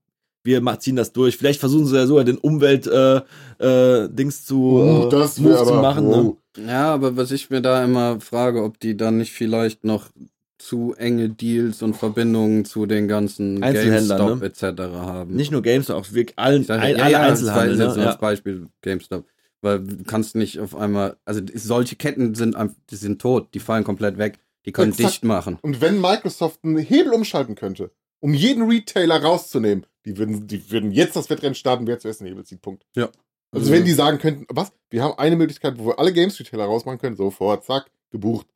wir 0.45 0.79
ziehen 0.79 0.97
das 0.97 1.13
durch. 1.13 1.37
Vielleicht 1.37 1.61
versuchen 1.61 1.87
sie 1.87 1.97
ja 1.97 2.07
sogar 2.07 2.25
den 2.25 2.37
Umwelt 2.39 2.87
äh, 2.87 3.17
äh, 3.59 4.29
zu, 4.31 5.07
äh, 5.07 5.11
das 5.11 5.39
Move 5.39 5.57
zu 5.57 5.61
aber, 5.63 5.83
machen. 5.83 6.07
wow. 6.07 6.37
Ne? 6.57 6.67
Ja, 6.69 6.95
aber 6.95 7.17
was 7.17 7.33
ich 7.33 7.51
mir 7.51 7.63
da 7.63 7.83
immer 7.83 8.21
frage, 8.21 8.63
ob 8.63 8.79
die 8.79 8.97
dann 8.97 9.19
nicht 9.19 9.33
vielleicht 9.33 9.85
noch 9.85 10.11
zu 10.59 10.95
enge 10.97 11.29
Deals 11.31 11.83
und 11.83 11.95
Verbindungen 11.95 12.65
zu 12.65 12.87
den 12.87 13.09
ganzen 13.09 13.61
GameStop 13.61 14.41
ne? 14.41 14.47
etc. 14.47 14.63
haben. 14.95 15.35
Nicht 15.35 15.51
nur 15.51 15.63
Games, 15.63 15.87
sondern 15.87 16.05
auch 16.05 16.13
wirklich 16.13 16.39
allen, 16.39 16.63
Ich 16.63 16.69
sag, 16.69 16.81
all, 16.81 16.97
ja, 16.97 17.03
alle 17.03 17.13
ja, 17.13 17.21
Einzelhandel. 17.23 17.77
Ne? 17.77 17.85
nur 17.85 17.97
als 17.97 18.15
Ja. 18.15 18.17
Beispiel 18.17 18.67
GameStop. 18.83 19.25
Weil 19.63 19.81
du 19.81 20.05
kannst 20.05 20.37
nicht 20.37 20.61
auf 20.61 20.77
einmal, 20.77 21.17
also 21.25 21.41
solche 21.55 21.97
Ketten 21.97 22.35
sind 22.35 22.55
einfach, 22.55 22.77
die 22.91 22.97
sind 22.97 23.21
tot, 23.21 23.49
die 23.55 23.61
fallen 23.61 23.83
komplett 23.83 24.19
weg, 24.19 24.39
die 24.67 24.73
können 24.73 24.93
Exakt. 24.93 25.11
dicht 25.15 25.25
machen. 25.25 25.59
Und 25.63 25.81
wenn 25.81 26.01
Microsoft 26.01 26.61
einen 26.65 26.79
Hebel 26.79 27.13
umschalten 27.13 27.55
könnte, 27.55 27.91
um 28.21 28.33
jeden 28.33 28.69
Retailer 28.71 29.23
rauszunehmen, 29.23 29.87
die 30.05 30.17
würden, 30.19 30.47
die 30.47 30.71
würden 30.71 30.93
jetzt 30.93 31.17
das 31.17 31.31
Wettrennen 31.31 31.55
starten, 31.55 31.87
wer 31.87 31.99
zuerst 31.99 32.21
den 32.21 32.29
Hebel 32.29 32.45
zieht. 32.45 32.63
Punkt. 32.63 32.85
Ja. 32.95 33.09
Also 33.51 33.71
wenn 33.71 33.85
die 33.85 33.93
sagen 33.93 34.19
könnten, 34.19 34.47
was? 34.49 34.73
Wir 34.91 35.03
haben 35.03 35.17
eine 35.19 35.37
Möglichkeit, 35.37 35.79
wo 35.79 35.87
wir 35.87 35.99
alle 35.99 36.13
Games-Retailer 36.13 36.65
rausmachen 36.65 36.99
können, 36.99 37.17
sofort, 37.17 37.65
zack, 37.65 37.91
gebucht. 38.11 38.47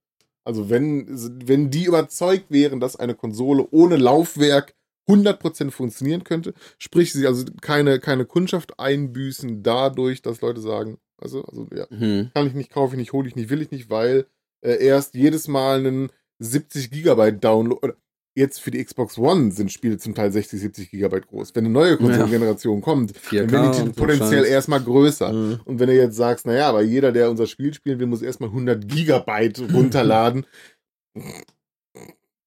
Also 0.44 0.70
wenn, 0.70 1.06
wenn 1.46 1.70
die 1.70 1.84
überzeugt 1.84 2.46
wären, 2.50 2.80
dass 2.80 2.96
eine 2.96 3.14
Konsole 3.14 3.66
ohne 3.70 3.96
Laufwerk 3.96 4.74
100% 5.08 5.70
funktionieren 5.70 6.24
könnte, 6.24 6.52
sprich 6.78 7.12
sie 7.12 7.26
also 7.26 7.44
keine, 7.60 8.00
keine 8.00 8.26
Kundschaft 8.26 8.78
einbüßen 8.78 9.62
dadurch, 9.62 10.20
dass 10.20 10.40
Leute 10.40 10.60
sagen, 10.60 10.98
also, 11.16 11.44
also 11.44 11.66
ja, 11.74 11.86
Mhm. 11.90 12.30
kann 12.34 12.46
ich 12.46 12.54
nicht, 12.54 12.70
kaufe 12.70 12.94
ich 12.94 12.98
nicht, 12.98 13.12
hole 13.12 13.28
ich 13.28 13.36
nicht, 13.36 13.50
will 13.50 13.62
ich 13.62 13.70
nicht, 13.70 13.90
weil 13.90 14.26
äh, 14.62 14.84
erst 14.84 15.14
jedes 15.14 15.48
Mal 15.48 15.78
einen 15.78 16.10
70 16.40 16.90
Gigabyte 16.90 17.42
Download. 17.42 17.92
Jetzt 18.38 18.60
für 18.60 18.70
die 18.70 18.84
Xbox 18.84 19.18
One 19.18 19.50
sind 19.50 19.72
Spiele 19.72 19.98
zum 19.98 20.14
Teil 20.14 20.30
60, 20.30 20.60
70 20.60 20.90
Gigabyte 20.92 21.26
groß. 21.26 21.56
Wenn 21.56 21.64
eine 21.64 21.74
neue 21.74 21.96
Konsolengeneration 21.96 22.80
kommt, 22.80 23.10
4K 23.10 23.46
dann 23.46 23.50
werden 23.50 23.72
die 23.72 23.78
so 23.78 23.92
potenziell 23.92 24.44
Scheiß. 24.44 24.52
erstmal 24.52 24.80
größer. 24.80 25.32
Mhm. 25.32 25.60
Und 25.64 25.80
wenn 25.80 25.88
du 25.88 25.96
jetzt 25.96 26.14
sagst, 26.14 26.46
naja, 26.46 26.68
aber 26.68 26.82
jeder, 26.82 27.10
der 27.10 27.30
unser 27.30 27.48
Spiel 27.48 27.74
spielen 27.74 27.98
will, 27.98 28.06
muss 28.06 28.22
erstmal 28.22 28.50
100 28.50 28.86
Gigabyte 28.86 29.60
runterladen. 29.74 30.46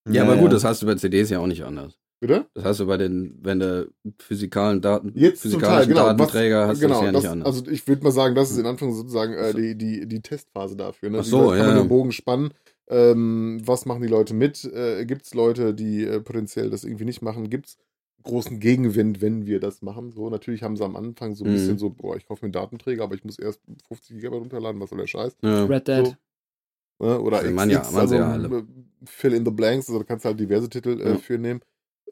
Ja, 0.09 0.23
aber 0.23 0.37
gut, 0.37 0.53
das 0.53 0.63
hast 0.63 0.81
du 0.81 0.85
bei 0.85 0.95
CDs 0.95 1.29
ja 1.29 1.39
auch 1.39 1.47
nicht 1.47 1.65
anders. 1.65 1.99
Bitte? 2.21 2.45
Das 2.53 2.63
hast 2.63 2.79
du 2.79 2.85
bei 2.85 2.95
den, 2.95 3.37
wenn 3.41 3.59
du 3.59 3.91
physikalen 4.17 4.79
Daten, 4.79 5.11
Jetzt 5.13 5.41
zum 5.41 5.59
Teil, 5.59 5.59
physikalischen 5.59 5.89
genau. 5.89 6.05
Was, 6.05 6.17
Datenträger 6.17 6.67
hast 6.67 6.79
genau, 6.79 6.87
du 6.87 6.93
das 6.99 7.05
ja 7.05 7.11
das, 7.11 7.23
nicht 7.23 7.31
anders. 7.31 7.47
Also 7.47 7.69
ich 7.69 7.85
würde 7.85 8.03
mal 8.03 8.11
sagen, 8.11 8.33
das 8.33 8.49
ist 8.49 8.59
in 8.59 8.65
Anführung 8.65 8.93
sozusagen 8.93 9.33
äh, 9.33 9.53
die, 9.53 9.75
die, 9.75 10.07
die 10.07 10.21
Testphase 10.21 10.77
dafür. 10.77 11.09
Ne? 11.09 11.17
Ach 11.19 11.25
so, 11.25 11.51
Wie 11.51 11.57
ja, 11.57 11.63
Kann 11.63 11.67
man 11.67 11.75
ja. 11.75 11.83
den 11.83 11.89
Bogen 11.89 12.11
spannen? 12.13 12.53
Ähm, 12.87 13.61
was 13.65 13.85
machen 13.85 14.01
die 14.01 14.07
Leute 14.07 14.33
mit? 14.33 14.63
Äh, 14.65 15.05
Gibt 15.05 15.25
es 15.25 15.33
Leute, 15.33 15.73
die 15.73 16.03
äh, 16.03 16.19
potenziell 16.19 16.69
das 16.69 16.83
irgendwie 16.83 17.05
nicht 17.05 17.21
machen? 17.21 17.49
Gibt 17.49 17.67
es 17.67 17.77
großen 18.23 18.59
Gegenwind, 18.59 19.21
wenn 19.21 19.45
wir 19.45 19.59
das 19.59 19.81
machen? 19.81 20.11
So, 20.11 20.29
natürlich 20.29 20.61
haben 20.63 20.75
sie 20.75 20.83
am 20.83 20.95
Anfang 20.95 21.35
so 21.35 21.43
ein 21.45 21.49
Mhm. 21.49 21.53
bisschen 21.53 21.77
so, 21.77 21.89
boah, 21.89 22.15
ich 22.17 22.25
kaufe 22.27 22.43
mir 22.43 22.47
einen 22.47 22.53
Datenträger, 22.53 23.03
aber 23.03 23.15
ich 23.15 23.23
muss 23.23 23.39
erst 23.39 23.61
50 23.87 24.19
GB 24.19 24.35
runterladen, 24.37 24.79
was 24.81 24.89
soll 24.89 24.99
der 24.99 25.07
Scheiß? 25.07 25.35
ja. 25.41 25.65
Red 25.65 25.87
Dead. 25.87 26.05
So. 26.05 26.15
Ne? 27.05 27.19
Oder 27.19 27.37
Also 27.37 27.47
XX, 27.49 27.55
man 27.55 27.69
ja- 27.69 27.79
man 27.91 27.95
also 27.95 28.15
ja 28.15 28.31
alle. 28.31 28.57
äh, 28.59 28.63
Fill 29.05 29.33
in 29.33 29.45
the 29.45 29.51
Blanks, 29.51 29.87
also 29.87 29.99
da 29.99 30.05
kannst 30.05 30.25
du 30.25 30.29
halt 30.29 30.39
diverse 30.39 30.69
Titel 30.69 31.01
äh, 31.01 31.09
Ja. 31.11 31.17
für 31.17 31.37
nehmen. 31.39 31.61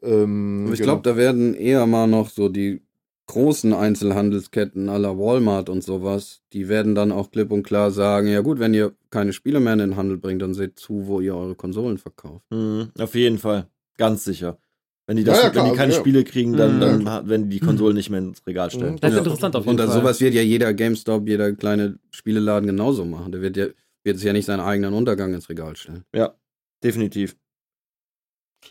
Ähm, 0.02 0.62
Aber 0.64 0.72
ich 0.74 0.80
genau. 0.80 0.92
glaube, 0.94 1.02
da 1.08 1.16
werden 1.16 1.54
eher 1.54 1.86
mal 1.86 2.06
noch 2.08 2.28
so 2.30 2.48
die 2.48 2.82
großen 3.30 3.72
Einzelhandelsketten 3.72 4.88
aller 4.88 5.18
Walmart 5.18 5.68
und 5.68 5.82
sowas, 5.82 6.42
die 6.52 6.68
werden 6.68 6.94
dann 6.94 7.12
auch 7.12 7.30
klipp 7.30 7.50
und 7.52 7.62
klar 7.62 7.90
sagen, 7.90 8.28
ja 8.28 8.40
gut, 8.40 8.58
wenn 8.58 8.74
ihr 8.74 8.92
keine 9.10 9.32
Spiele 9.32 9.60
mehr 9.60 9.72
in 9.74 9.78
den 9.78 9.96
Handel 9.96 10.18
bringt, 10.18 10.42
dann 10.42 10.54
seht 10.54 10.78
zu, 10.78 11.06
wo 11.06 11.20
ihr 11.20 11.34
eure 11.34 11.54
Konsolen 11.54 11.98
verkauft. 11.98 12.44
Mhm, 12.50 12.90
auf 12.98 13.14
jeden 13.14 13.38
Fall. 13.38 13.66
Ganz 13.96 14.24
sicher. 14.24 14.58
Wenn 15.06 15.16
die, 15.16 15.22
Ja, 15.24 15.32
das, 15.32 15.42
ja, 15.42 15.50
klar, 15.50 15.64
wenn 15.64 15.72
die 15.72 15.76
keine 15.76 15.88
also, 15.92 15.98
ja. 15.98 16.02
Spiele 16.04 16.24
kriegen, 16.24 16.56
dann, 16.56 16.76
Mhm. 16.76 17.04
dann 17.04 17.28
werden 17.28 17.50
die 17.50 17.60
Konsolen 17.60 17.96
nicht 17.96 18.10
mehr 18.10 18.20
ins 18.20 18.46
Regal 18.46 18.70
stellen. 18.70 18.94
Mhm. 18.94 19.00
Das 19.00 19.10
ist 19.10 19.16
Ja. 19.16 19.22
interessant 19.22 19.56
auf 19.56 19.64
jeden 19.66 19.80
Und 19.80 19.86
Fall. 19.86 19.94
sowas 20.00 20.20
wird 20.20 20.34
ja 20.34 20.42
jeder 20.42 20.72
GameStop, 20.74 21.26
jeder 21.28 21.52
kleine 21.52 21.98
Spieleladen 22.10 22.66
genauso 22.66 23.04
machen. 23.04 23.32
Der 23.32 23.42
wird 23.42 23.56
ja 23.56 23.66
wird 24.02 24.16
sich 24.16 24.24
ja 24.26 24.32
nicht 24.32 24.46
seinen 24.46 24.60
eigenen 24.60 24.94
Untergang 24.94 25.34
ins 25.34 25.50
Regal 25.50 25.76
stellen. 25.76 26.04
Ja, 26.14 26.34
definitiv. 26.82 27.36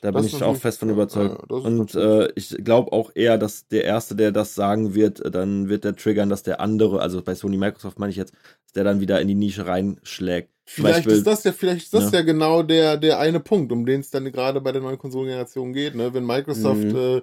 Da 0.01 0.11
bin 0.11 0.17
Das 0.21 0.27
ich 0.27 0.33
ist 0.35 0.43
auch 0.43 0.55
fest 0.55 0.79
von 0.79 0.89
überzeugt. 0.89 1.45
ja, 1.49 1.55
Und 1.57 1.95
äh, 1.95 2.31
ich 2.35 2.55
glaube 2.63 2.91
auch 2.93 3.11
eher, 3.15 3.37
dass 3.37 3.67
der 3.67 3.83
Erste, 3.85 4.15
der 4.15 4.31
das 4.31 4.55
sagen 4.55 4.93
wird, 4.93 5.19
äh, 5.25 5.31
dann 5.31 5.67
wird 5.67 5.83
der 5.83 5.95
triggern, 5.95 6.29
dass 6.29 6.43
der 6.43 6.59
andere, 6.61 7.01
also 7.01 7.21
bei 7.21 7.35
Sony 7.35 7.57
Microsoft 7.57 7.99
meine 7.99 8.11
ich 8.11 8.15
jetzt, 8.17 8.33
dass 8.63 8.73
der 8.73 8.83
dann 8.83 8.99
wieder 9.01 9.19
in 9.19 9.27
die 9.27 9.35
Nische 9.35 9.65
reinschlägt. 9.65 10.51
Vielleicht 10.65 10.97
Beispiel- 10.99 11.13
ist 11.13 11.25
das 11.27 11.43
ja, 11.43 11.51
vielleicht 11.51 11.83
ist 11.85 11.93
das 11.95 12.11
Ja. 12.11 12.19
ja, 12.19 12.25
genau 12.25 12.61
der, 12.61 12.97
der 12.97 13.19
eine 13.19 13.39
Punkt, 13.39 13.71
um 13.71 13.85
den 13.85 14.01
es 14.01 14.11
dann 14.11 14.31
gerade 14.31 14.61
bei 14.61 14.71
der 14.71 14.81
neuen 14.81 14.99
Konsolengeneration 14.99 15.73
geht, 15.73 15.95
ne? 15.95 16.13
Wenn 16.13 16.25
Microsoft 16.25 16.83
Mhm. 16.83 16.95
äh, 16.95 17.21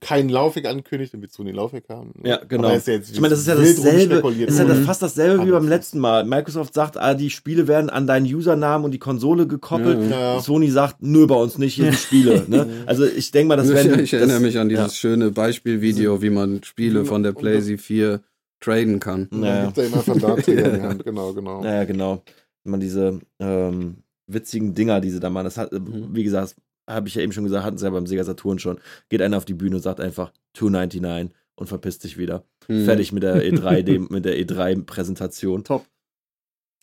kein 0.00 0.28
Laufwerk 0.28 0.66
ankündigt, 0.66 1.12
dann 1.14 1.20
wird 1.22 1.32
Sony 1.32 1.50
ein 1.50 1.54
Laufwerk 1.56 1.88
haben. 1.88 2.12
Ja, 2.24 2.40
genau. 2.48 2.68
Aber 2.68 2.76
ist 2.76 2.86
ja 2.86 2.94
jetzt 2.94 3.10
Ich 3.12 3.20
meine, 3.20 3.30
das 3.30 3.40
ist 3.40 3.46
ja 3.48 3.54
dasselbe. 3.54 4.32
ist 4.44 4.58
ja 4.58 4.64
das 4.64 4.78
fast 4.80 5.02
dasselbe 5.02 5.46
wie 5.46 5.50
beim 5.50 5.68
letzten 5.68 5.98
Mal. 5.98 6.24
Microsoft 6.24 6.74
sagt, 6.74 6.96
ah, 6.96 7.14
die 7.14 7.30
Spiele 7.30 7.68
werden 7.68 7.90
an 7.90 8.06
deinen 8.06 8.26
Usernamen 8.26 8.84
und 8.84 8.90
die 8.92 8.98
Konsole 8.98 9.46
gekoppelt. 9.46 10.10
Ja, 10.10 10.34
ja. 10.34 10.40
Sony 10.40 10.70
sagt, 10.70 10.96
nö, 11.00 11.26
bei 11.26 11.34
uns 11.36 11.58
nicht, 11.58 11.74
hier 11.74 11.86
sind 11.86 11.96
Spiele. 11.98 12.44
ne? 12.48 12.66
Also 12.86 13.04
ich 13.04 13.30
denke 13.30 13.48
mal, 13.48 13.56
das 13.56 13.68
werden. 13.68 13.98
ich 14.00 14.12
erinnere 14.12 14.34
das, 14.36 14.42
mich 14.42 14.58
an 14.58 14.68
dieses 14.68 14.86
ja. 14.86 14.90
schöne 14.94 15.30
Beispielvideo, 15.30 16.22
wie 16.22 16.30
man 16.30 16.62
Spiele 16.62 17.04
von 17.04 17.22
der 17.22 17.32
PlayStation 17.32 17.78
4 17.78 18.20
traden 18.60 19.00
kann. 19.00 19.26
Und 19.30 19.40
Naja. 19.40 19.54
dann 19.56 19.66
gibt 19.66 19.78
er 19.78 19.86
immer 19.86 19.96
einfach 19.98 20.18
Datenträger 20.18 20.64
in 20.74 20.80
die 20.80 20.86
Hand. 20.86 21.04
Genau, 21.04 21.32
genau. 21.32 21.62
Naja, 21.62 21.84
genau. 21.84 22.22
Wenn 22.64 22.70
man 22.72 22.80
diese 22.80 23.20
ähm, 23.38 23.96
witzigen 24.26 24.74
Dinger, 24.74 25.00
die 25.00 25.10
sie 25.10 25.20
da 25.20 25.30
machen, 25.30 25.44
das 25.44 25.56
hat, 25.56 25.72
Mhm. 25.72 26.08
wie 26.12 26.24
gesagt, 26.24 26.54
habe 26.90 27.08
ich 27.08 27.14
ja 27.14 27.22
eben 27.22 27.32
schon 27.32 27.44
gesagt, 27.44 27.64
hatten 27.64 27.78
sie 27.78 27.84
ja 27.84 27.90
beim 27.90 28.06
Sega 28.06 28.24
Saturn 28.24 28.58
schon. 28.58 28.78
Geht 29.08 29.22
einer 29.22 29.36
auf 29.36 29.44
die 29.44 29.54
Bühne 29.54 29.76
und 29.76 29.82
sagt 29.82 30.00
einfach 30.00 30.32
299 30.54 31.34
und 31.54 31.66
verpisst 31.66 32.02
sich 32.02 32.18
wieder. 32.18 32.44
Hm. 32.66 32.84
Fertig 32.84 33.12
mit 33.12 33.22
der 33.22 33.42
E3, 33.42 33.82
dem, 33.82 34.08
mit 34.10 34.24
der 34.24 34.38
E3-Präsentation. 34.38 35.64
Top. 35.64 35.86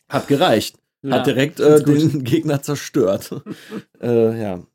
Hat 0.08 0.28
gereicht. 0.28 0.78
Ja, 1.02 1.16
Hat 1.16 1.26
direkt 1.26 1.60
äh, 1.60 1.82
den 1.82 2.24
Gegner 2.24 2.62
zerstört. 2.62 3.30
äh, 4.00 4.40
ja. 4.40 4.66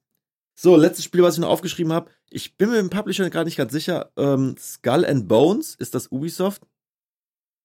So, 0.56 0.76
letztes 0.76 1.06
Spiel, 1.06 1.24
was 1.24 1.36
ich 1.36 1.42
noch 1.42 1.50
aufgeschrieben 1.50 1.92
habe. 1.92 2.12
Ich 2.30 2.58
bin 2.58 2.70
mir 2.70 2.80
im 2.80 2.90
Publisher 2.90 3.30
gerade 3.30 3.46
nicht 3.46 3.58
ganz 3.58 3.72
sicher. 3.72 4.12
Ähm, 4.18 4.56
Skull 4.58 5.06
and 5.06 5.28
Bones, 5.28 5.76
ist 5.76 5.96
das 5.96 6.12
Ubisoft? 6.12 6.62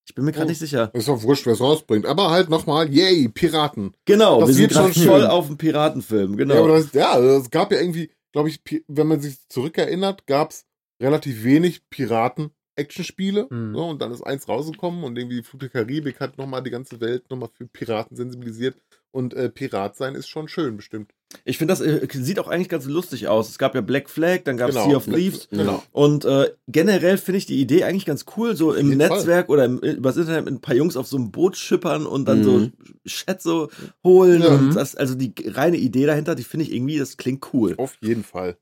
Ich 0.09 0.15
bin 0.15 0.25
mir 0.25 0.33
gerade 0.33 0.47
Oh. 0.47 0.49
nicht 0.49 0.59
sicher. 0.59 0.91
Ist 0.95 1.07
doch 1.07 1.23
wurscht, 1.23 1.45
wer 1.45 1.53
es 1.53 1.61
rausbringt. 1.61 2.07
Aber 2.07 2.31
halt 2.31 2.49
nochmal, 2.49 2.89
yay, 2.91 3.29
Piraten. 3.29 3.93
Genau, 4.07 4.41
Das 4.41 4.49
wir 4.49 4.55
sind 4.55 4.73
schon 4.73 4.93
voll 4.95 5.27
auf 5.27 5.49
dem 5.49 5.59
Piratenfilm. 5.59 6.37
Genau. 6.39 6.55
Ja, 6.55 6.61
aber 6.61 6.69
das, 6.79 6.93
ja, 6.95 7.19
es 7.19 7.51
gab 7.51 7.71
ja 7.73 7.79
irgendwie, 7.79 8.11
glaube 8.33 8.49
ich, 8.49 8.61
wenn 8.89 9.07
man 9.07 9.21
sich 9.21 9.37
zurückerinnert, 9.49 10.27
gab 10.27 10.53
es 10.53 10.65
relativ 11.03 11.45
wenig 11.45 11.83
Piraten-Action-Spiele. 11.91 13.49
Mhm. 13.51 13.75
So, 13.75 13.85
und 13.87 14.01
dann 14.03 14.11
ist 14.13 14.23
eins 14.23 14.49
rausgekommen 14.49 15.05
und 15.05 15.19
irgendwie 15.19 15.43
Flug 15.43 15.61
der 15.61 15.69
Karibik 15.69 16.21
hat 16.21 16.39
nochmal 16.39 16.63
die 16.63 16.71
ganze 16.71 17.01
Welt 17.01 17.29
nochmal 17.31 17.51
für 17.53 17.67
Piraten 17.67 18.17
sensibilisiert. 18.17 18.77
Und 19.11 19.35
äh, 19.35 19.49
Pirat 19.49 19.97
sein 19.97 20.15
ist 20.15 20.29
schon 20.29 20.49
schön, 20.49 20.77
bestimmt. 20.77 21.13
Ich 21.45 21.59
finde, 21.59 21.73
das 21.73 21.81
äh, 21.83 22.07
sieht 22.11 22.39
auch 22.39 22.49
eigentlich 22.49 22.69
ganz 22.71 22.87
lustig 22.87 23.29
aus. 23.29 23.49
Es 23.51 23.59
gab 23.59 23.75
ja 23.75 23.81
Black 23.83 24.09
Flag, 24.09 24.41
dann 24.45 24.57
gab 24.57 24.71
es 24.71 24.77
Genau. 24.77 24.89
Sea 24.89 24.97
of 24.97 25.05
Thieves. 25.07 25.49
Genau. 25.51 25.83
Und 25.93 26.25
äh, 26.25 26.51
generell 26.69 27.19
finde 27.19 27.39
ich 27.39 27.47
die 27.47 27.61
Idee 27.61 27.85
eigentlich 27.85 28.07
ganz 28.07 28.25
cool, 28.37 28.57
so 28.57 28.73
im 28.73 28.89
jeden 28.89 29.01
Fall. 29.01 29.11
Netzwerk 29.19 29.49
oder 29.51 29.67
im, 29.67 29.79
übers 29.79 30.17
Internet 30.17 30.47
mit 30.47 30.55
ein 30.55 30.61
paar 30.61 30.75
Jungs 30.75 30.97
auf 30.97 31.07
so 31.07 31.17
einem 31.19 31.31
Boot 31.31 31.57
schippern 31.57 32.07
und 32.07 32.27
dann 32.27 32.39
Mhm. 32.41 32.45
so 32.45 32.71
Schätze 33.05 33.69
holen. 34.05 34.41
Ja. 34.43 34.49
Und 34.55 34.75
das, 34.75 34.95
also 34.97 35.15
die 35.15 35.35
reine 35.47 35.77
Idee 35.77 36.07
dahinter, 36.07 36.35
die 36.35 36.45
finde 36.45 36.65
ich 36.65 36.73
irgendwie, 36.73 36.99
das 36.99 37.17
klingt 37.19 37.53
cool. 37.53 37.75
Auf 37.77 37.97
jeden 38.01 38.25
Fall. 38.25 38.57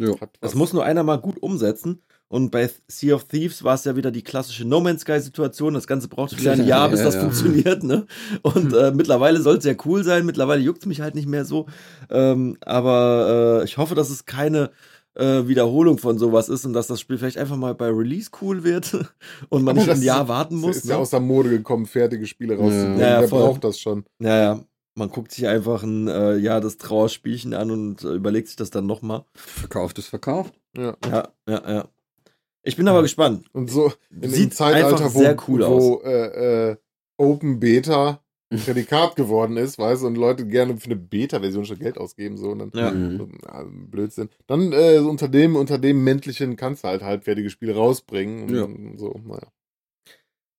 Ja. 0.00 0.12
Das 0.40 0.54
muss 0.54 0.72
nur 0.72 0.84
einer 0.84 1.02
mal 1.04 1.16
gut 1.20 1.40
umsetzen. 1.42 2.02
Und 2.28 2.50
bei 2.50 2.68
Sea 2.88 3.14
of 3.14 3.24
Thieves 3.24 3.64
war 3.64 3.74
es 3.74 3.84
ja 3.84 3.96
wieder 3.96 4.10
die 4.10 4.22
klassische 4.22 4.66
No 4.66 4.80
Man's 4.80 5.00
Sky 5.02 5.18
Situation. 5.20 5.72
Das 5.74 5.86
Ganze 5.86 6.08
braucht 6.08 6.38
wieder 6.38 6.52
ein 6.52 6.66
Jahr, 6.66 6.88
bis 6.90 6.98
Ja, 7.00 7.06
das 7.06 7.14
ja. 7.14 7.20
funktioniert. 7.22 7.82
Ne? 7.82 8.06
Und 8.42 8.74
äh, 8.74 8.90
mittlerweile 8.92 9.40
soll 9.40 9.56
es 9.56 9.62
sehr 9.64 9.76
cool 9.86 10.04
sein. 10.04 10.26
Mittlerweile 10.26 10.60
juckt 10.60 10.82
es 10.82 10.86
mich 10.86 11.00
halt 11.00 11.14
nicht 11.14 11.26
mehr 11.28 11.44
so. 11.46 11.66
Ähm, 12.10 12.58
aber 12.60 13.60
äh, 13.62 13.64
ich 13.64 13.78
hoffe, 13.78 13.94
dass 13.94 14.10
es 14.10 14.26
keine 14.26 14.70
äh, 15.14 15.48
Wiederholung 15.48 15.96
von 15.98 16.18
sowas 16.18 16.48
ist 16.50 16.66
und 16.66 16.74
dass 16.74 16.86
das 16.86 17.00
Spiel 17.00 17.16
vielleicht 17.16 17.38
einfach 17.38 17.56
mal 17.56 17.74
bei 17.74 17.88
Release 17.88 18.30
cool 18.42 18.62
wird 18.62 18.92
und 19.48 19.64
man 19.64 19.76
Aber 19.78 19.86
nicht 19.86 19.90
ein 19.90 20.02
Jahr 20.02 20.28
warten 20.28 20.56
Es 20.56 20.60
muss. 20.60 20.76
ist 20.76 20.86
ja 20.86 20.96
Ne? 20.96 21.00
aus 21.00 21.10
der 21.10 21.20
Mode 21.20 21.48
gekommen, 21.48 21.86
fertige 21.86 22.26
Spiele 22.26 22.56
rauszubringen. 22.56 23.00
Ja, 23.00 23.08
ja, 23.08 23.20
Wer 23.22 23.28
voll. 23.28 23.42
braucht 23.42 23.64
das 23.64 23.80
schon? 23.80 24.04
Ja, 24.20 24.36
ja. 24.38 24.60
Man 24.94 25.08
guckt 25.10 25.32
sich 25.32 25.46
einfach 25.46 25.82
ein 25.82 26.08
äh, 26.08 26.36
Jahr 26.36 26.60
das 26.60 26.76
Trauerspielchen 26.76 27.54
an 27.54 27.70
und 27.70 28.04
äh, 28.04 28.08
überlegt 28.14 28.48
sich 28.48 28.56
das 28.56 28.70
dann 28.70 28.84
nochmal. 28.86 29.24
Verkauft 29.34 29.98
ist 29.98 30.08
verkauft. 30.08 30.52
Ja. 30.76 30.96
Ja, 31.10 31.28
ja, 31.48 31.70
ja. 31.70 31.88
Ich 32.68 32.76
bin 32.76 32.86
aber 32.86 33.02
gespannt. 33.02 33.46
Und 33.52 33.70
so 33.70 33.92
in 34.10 34.20
dem 34.20 34.30
Sieht 34.30 34.54
Zeitalter, 34.54 34.88
einfach 34.88 35.14
wo, 35.14 35.18
sehr 35.20 35.36
cool 35.48 35.66
wo 35.66 36.02
äh, 36.04 36.70
äh, 36.70 36.76
Open 37.16 37.58
Beta 37.58 38.20
Prädikat 38.64 39.16
geworden 39.16 39.58
ist, 39.58 39.78
weißt 39.78 40.02
du, 40.02 40.06
und 40.06 40.16
Leute 40.16 40.46
gerne 40.46 40.76
für 40.78 40.86
eine 40.86 40.96
Beta-Version 40.96 41.66
schon 41.66 41.78
Geld 41.78 41.98
ausgeben, 41.98 42.38
so, 42.38 42.50
und 42.50 42.58
dann 42.60 42.70
Ja. 42.74 42.90
Mhm. 42.90 43.38
Ja, 43.44 43.64
Blödsinn. 43.90 44.30
Dann 44.46 44.72
äh, 44.72 45.00
so 45.00 45.08
unter 45.10 45.28
dem, 45.28 45.54
unter 45.54 45.78
dem 45.78 46.02
Männlichen 46.02 46.56
kannst 46.56 46.84
du 46.84 46.88
halt 46.88 47.02
halbfertige 47.02 47.50
Spiele 47.50 47.74
rausbringen. 47.74 48.44
Und 48.44 48.54
Ja. 48.54 48.62
dann 48.62 48.96
so, 48.96 49.20
naja. 49.26 49.48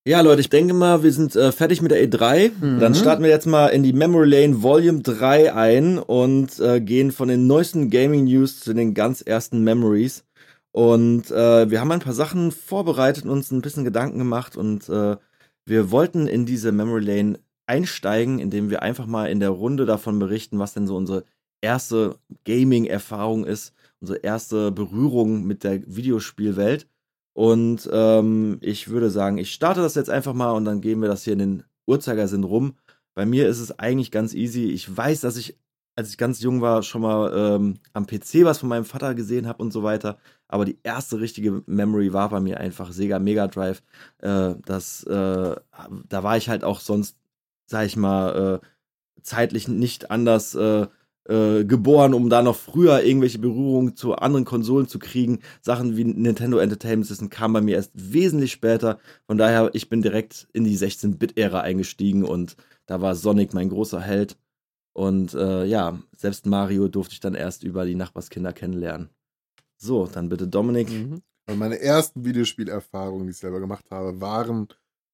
Ja, 0.08 0.22
Leute, 0.22 0.42
ich 0.42 0.50
denke 0.50 0.74
mal, 0.74 1.04
wir 1.04 1.12
sind 1.12 1.36
äh, 1.36 1.52
fertig 1.52 1.82
mit 1.82 1.92
der 1.92 2.04
E3. 2.04 2.52
Mhm. 2.62 2.80
Dann 2.80 2.96
starten 2.96 3.24
wir 3.24 3.30
jetzt 3.30 3.48
mal 3.48 3.68
in 3.68 3.84
die 3.84 3.94
Memory 3.94 4.28
Lane 4.30 4.64
Volume 4.64 5.02
3 5.02 5.54
ein 5.54 5.98
und 5.98 6.60
äh, 6.60 6.82
gehen 6.82 7.12
von 7.12 7.28
den 7.28 7.48
neuesten 7.48 7.90
Gaming 7.90 8.26
News 8.26 8.60
zu 8.60 8.74
den 8.74 8.94
ganz 8.94 9.22
ersten 9.22 9.64
Memories. 9.64 10.24
Und 10.72 11.32
äh, 11.32 11.70
wir 11.70 11.80
haben 11.80 11.92
ein 11.92 12.00
paar 12.00 12.14
Sachen 12.14 12.52
vorbereitet 12.52 13.26
und 13.26 13.32
uns 13.32 13.52
ein 13.52 13.62
bisschen 13.62 13.84
Gedanken 13.86 14.20
gemacht 14.20 14.56
und 14.56 14.88
äh, 14.90 15.18
wir 15.66 15.92
wollten 15.92 16.28
in 16.28 16.46
diese 16.46 16.72
Memory 16.72 17.04
Lane 17.04 17.40
einsteigen, 17.68 18.40
indem 18.40 18.70
wir 18.70 18.82
einfach 18.82 19.06
mal 19.06 19.30
in 19.30 19.40
der 19.40 19.52
Runde 19.52 19.86
davon 19.86 20.20
berichten, 20.20 20.60
was 20.60 20.74
denn 20.74 20.88
so 20.88 20.96
unsere 20.96 21.26
erste 21.62 22.16
Gaming-Erfahrung 22.46 23.46
ist, 23.46 23.74
unsere 24.02 24.20
erste 24.20 24.72
Berührung 24.72 25.46
mit 25.46 25.64
der 25.64 25.82
Videospielwelt. 25.86 26.88
Und 27.34 27.90
ähm, 27.94 28.58
ich 28.62 28.90
würde 28.90 29.10
sagen, 29.10 29.38
ich 29.38 29.54
starte 29.54 29.82
das 29.82 29.96
jetzt 29.96 30.10
einfach 30.10 30.34
mal 30.34 30.52
und 30.52 30.66
dann 30.66 30.82
gehen 30.82 31.02
wir 31.02 31.08
das 31.08 31.24
hier 31.24 31.34
in 31.34 31.40
den 31.40 31.64
Uhrzeigersinn 31.86 32.44
rum. 32.44 32.76
Bei 33.14 33.26
mir 33.26 33.48
ist 33.48 33.60
es 33.60 33.78
eigentlich 33.78 34.12
ganz 34.12 34.34
easy. 34.34 34.66
Ich 34.72 34.96
weiß, 34.96 35.22
dass 35.22 35.38
ich, 35.38 35.58
als 35.96 36.10
ich 36.10 36.18
ganz 36.18 36.42
jung 36.42 36.62
war, 36.62 36.84
schon 36.84 37.02
mal 37.02 37.32
ähm, 37.36 37.80
am 37.94 38.08
PC 38.08 38.44
was 38.44 38.60
von 38.60 38.70
meinem 38.70 38.86
Vater 38.86 39.14
gesehen 39.16 39.48
habe 39.48 39.62
und 39.62 39.72
so 39.72 39.84
weiter. 39.84 40.18
Aber 40.50 40.66
die 40.66 40.80
erste 40.84 41.20
richtige 41.22 41.64
Memory 41.68 42.12
war 42.12 42.30
bei 42.30 42.42
mir 42.42 42.60
einfach 42.60 42.92
Sega 42.92 43.20
Mega 43.20 43.48
Drive. 43.48 43.82
Äh, 44.18 44.56
das, 44.66 45.04
äh, 45.04 45.56
da 46.10 46.24
war 46.24 46.36
ich 46.38 46.50
halt 46.50 46.66
auch 46.66 46.82
sonst, 46.82 47.16
sag 47.68 47.86
ich 47.86 47.96
mal, 47.96 48.60
äh, 48.62 48.66
zeitlich 49.22 49.68
nicht 49.68 50.12
anders 50.12 50.56
äh, 50.56 50.88
äh, 51.30 51.64
geboren, 51.64 52.16
um 52.16 52.30
da 52.30 52.42
noch 52.42 52.56
früher 52.56 53.04
irgendwelche 53.04 53.38
Berührungen 53.38 53.96
zu 53.96 54.16
anderen 54.16 54.46
Konsolen 54.46 54.88
zu 54.88 54.98
kriegen. 54.98 55.40
Sachen 55.62 55.96
wie 55.96 56.04
Nintendo 56.04 56.58
Entertainment 56.58 57.06
System 57.06 57.30
kamen 57.30 57.54
bei 57.54 57.62
mir 57.62 57.76
erst 57.76 57.92
wesentlich 57.94 58.52
später. 58.52 58.98
Von 59.28 59.38
daher, 59.38 59.70
ich 59.74 59.90
bin 59.90 60.02
direkt 60.02 60.48
in 60.54 60.64
die 60.64 60.78
16-Bit-Ära 60.78 61.62
eingestiegen 61.62 62.24
und 62.24 62.56
da 62.88 63.02
war 63.02 63.14
Sonic 63.14 63.54
mein 63.54 63.70
großer 63.70 64.02
Held. 64.02 64.38
Und 64.94 65.36
äh, 65.36 65.66
ja, 65.66 66.00
selbst 66.18 66.48
Mario 66.48 66.88
durfte 66.88 67.14
ich 67.14 67.20
dann 67.20 67.36
erst 67.36 67.64
über 67.64 67.86
die 67.86 67.96
Nachbarskinder 67.96 68.52
kennenlernen. 68.52 69.10
So, 69.82 70.08
dann 70.08 70.30
bitte 70.30 70.48
Dominik. 70.48 70.90
Und 71.48 71.58
meine 71.58 71.80
ersten 71.80 72.26
Videospielerfahrungen, 72.26 73.26
die 73.26 73.32
ich 73.32 73.38
selber 73.38 73.60
gemacht 73.60 73.90
habe, 73.92 74.20
waren 74.22 74.68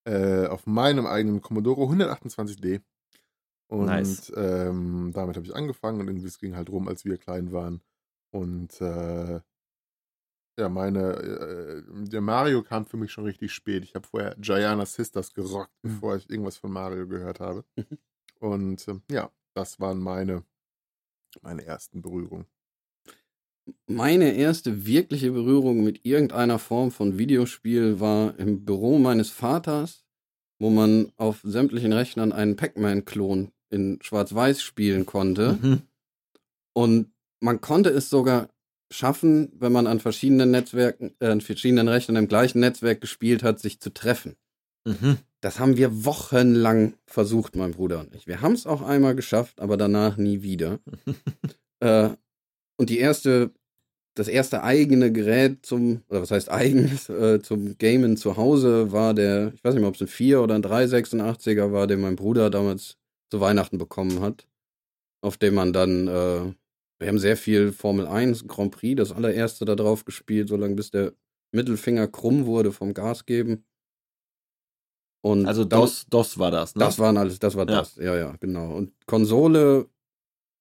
äh, 0.05 0.47
auf 0.47 0.65
meinem 0.65 1.05
eigenen 1.05 1.41
Commodore 1.41 1.83
128D. 1.83 2.81
Und 3.67 3.85
Nice. 3.85 4.31
ähm, 4.35 5.11
damit 5.13 5.37
habe 5.37 5.45
ich 5.45 5.55
angefangen 5.55 5.99
und 5.99 6.07
irgendwie 6.07 6.27
es 6.27 6.39
ging 6.39 6.55
halt 6.55 6.69
rum, 6.69 6.87
als 6.87 7.05
wir 7.05 7.17
klein 7.17 7.51
waren. 7.51 7.81
Und 8.31 8.79
äh, 8.81 9.39
ja, 10.57 10.69
meine, 10.69 11.13
äh, 11.13 11.83
der 12.07 12.21
Mario 12.21 12.63
kam 12.63 12.85
für 12.85 12.97
mich 12.97 13.11
schon 13.11 13.25
richtig 13.25 13.51
spät. 13.53 13.83
Ich 13.83 13.95
habe 13.95 14.07
vorher 14.07 14.35
Giana 14.39 14.85
Sisters 14.85 15.33
gerockt, 15.33 15.71
bevor 15.81 16.15
ich 16.15 16.29
irgendwas 16.29 16.57
von 16.57 16.71
Mario 16.71 17.07
gehört 17.07 17.39
habe. 17.39 17.65
Und 18.39 18.87
ähm, 18.87 19.01
ja, 19.09 19.31
das 19.53 19.79
waren 19.79 19.99
meine, 19.99 20.43
meine 21.41 21.65
ersten 21.65 22.01
Berührungen. 22.01 22.45
Meine 23.87 24.33
erste 24.33 24.85
wirkliche 24.85 25.31
Berührung 25.31 25.83
mit 25.83 26.05
irgendeiner 26.05 26.59
Form 26.59 26.91
von 26.91 27.17
Videospiel 27.17 27.99
war 27.99 28.37
im 28.39 28.65
Büro 28.65 28.99
meines 28.99 29.29
Vaters, 29.29 30.05
wo 30.59 30.69
man 30.69 31.11
auf 31.17 31.41
sämtlichen 31.43 31.93
Rechnern 31.93 32.31
einen 32.31 32.55
Pac-Man-Klon 32.55 33.51
in 33.69 33.99
Schwarz-Weiß 34.01 34.61
spielen 34.61 35.05
konnte. 35.05 35.57
Mhm. 35.61 35.81
Und 36.73 37.11
man 37.39 37.61
konnte 37.61 37.89
es 37.89 38.09
sogar 38.09 38.49
schaffen, 38.91 39.51
wenn 39.55 39.71
man 39.71 39.87
an 39.87 39.99
verschiedenen 39.99 40.51
Netzwerken, 40.51 41.15
äh, 41.19 41.27
an 41.27 41.41
verschiedenen 41.41 41.87
Rechnern 41.87 42.17
im 42.17 42.27
gleichen 42.27 42.59
Netzwerk 42.59 43.01
gespielt 43.01 43.43
hat, 43.43 43.59
sich 43.59 43.79
zu 43.79 43.93
treffen. 43.93 44.35
Mhm. 44.85 45.17
Das 45.41 45.59
haben 45.59 45.77
wir 45.77 46.05
wochenlang 46.05 46.93
versucht, 47.05 47.55
mein 47.55 47.71
Bruder 47.71 47.99
und 47.99 48.15
ich. 48.15 48.27
Wir 48.27 48.41
haben 48.41 48.53
es 48.53 48.65
auch 48.65 48.81
einmal 48.81 49.15
geschafft, 49.15 49.59
aber 49.59 49.77
danach 49.77 50.17
nie 50.17 50.41
wieder. 50.41 50.79
äh, 51.79 52.09
und 52.77 52.89
die 52.89 52.99
erste, 52.99 53.51
das 54.15 54.27
erste 54.27 54.63
eigene 54.63 55.11
Gerät 55.11 55.65
zum, 55.65 56.01
oder 56.09 56.21
was 56.21 56.31
heißt 56.31 56.49
eigenes, 56.49 57.09
äh, 57.09 57.41
zum 57.41 57.77
Gamen 57.77 58.17
zu 58.17 58.37
Hause 58.37 58.91
war 58.91 59.13
der, 59.13 59.53
ich 59.55 59.63
weiß 59.63 59.73
nicht 59.73 59.81
mehr, 59.81 59.89
ob 59.89 59.95
es 59.95 60.01
ein 60.01 60.07
4 60.07 60.41
oder 60.41 60.55
ein 60.55 60.63
386er 60.63 61.71
war, 61.71 61.87
den 61.87 62.01
mein 62.01 62.15
Bruder 62.15 62.49
damals 62.49 62.97
zu 63.31 63.39
Weihnachten 63.41 63.77
bekommen 63.77 64.21
hat. 64.21 64.47
Auf 65.21 65.37
dem 65.37 65.55
man 65.55 65.73
dann, 65.73 66.07
äh, 66.07 66.53
wir 66.99 67.07
haben 67.07 67.19
sehr 67.19 67.37
viel 67.37 67.71
Formel 67.71 68.07
1 68.07 68.47
Grand 68.47 68.71
Prix, 68.71 68.97
das 68.97 69.11
allererste 69.11 69.65
da 69.65 69.75
drauf 69.75 70.05
gespielt, 70.05 70.49
solange 70.49 70.75
bis 70.75 70.91
der 70.91 71.13
Mittelfinger 71.51 72.07
krumm 72.07 72.45
wurde 72.45 72.71
vom 72.71 72.93
Gas 72.93 73.25
geben. 73.25 73.65
Und 75.23 75.47
Also 75.47 75.65
DOS, 75.65 76.05
DOS 76.07 76.37
war 76.37 76.51
das, 76.51 76.75
ne? 76.75 76.81
das 76.81 76.99
waren 76.99 77.17
alles, 77.17 77.39
das 77.39 77.55
war 77.55 77.67
Ja. 77.67 77.77
das. 77.77 77.95
Ja, 77.95 78.15
ja, 78.15 78.35
genau. 78.39 78.75
Und 78.75 78.93
Konsole 79.07 79.87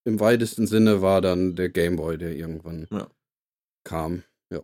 im 0.05 0.21
weitesten 0.21 0.67
Sinne 0.67 1.03
war 1.03 1.21
dann 1.21 1.55
der 1.57 1.69
Gameboy, 1.71 2.19
der 2.19 2.37
irgendwann 2.37 2.87
Ja. 2.91 3.09
kam. 3.85 4.23
Ja. 4.51 4.61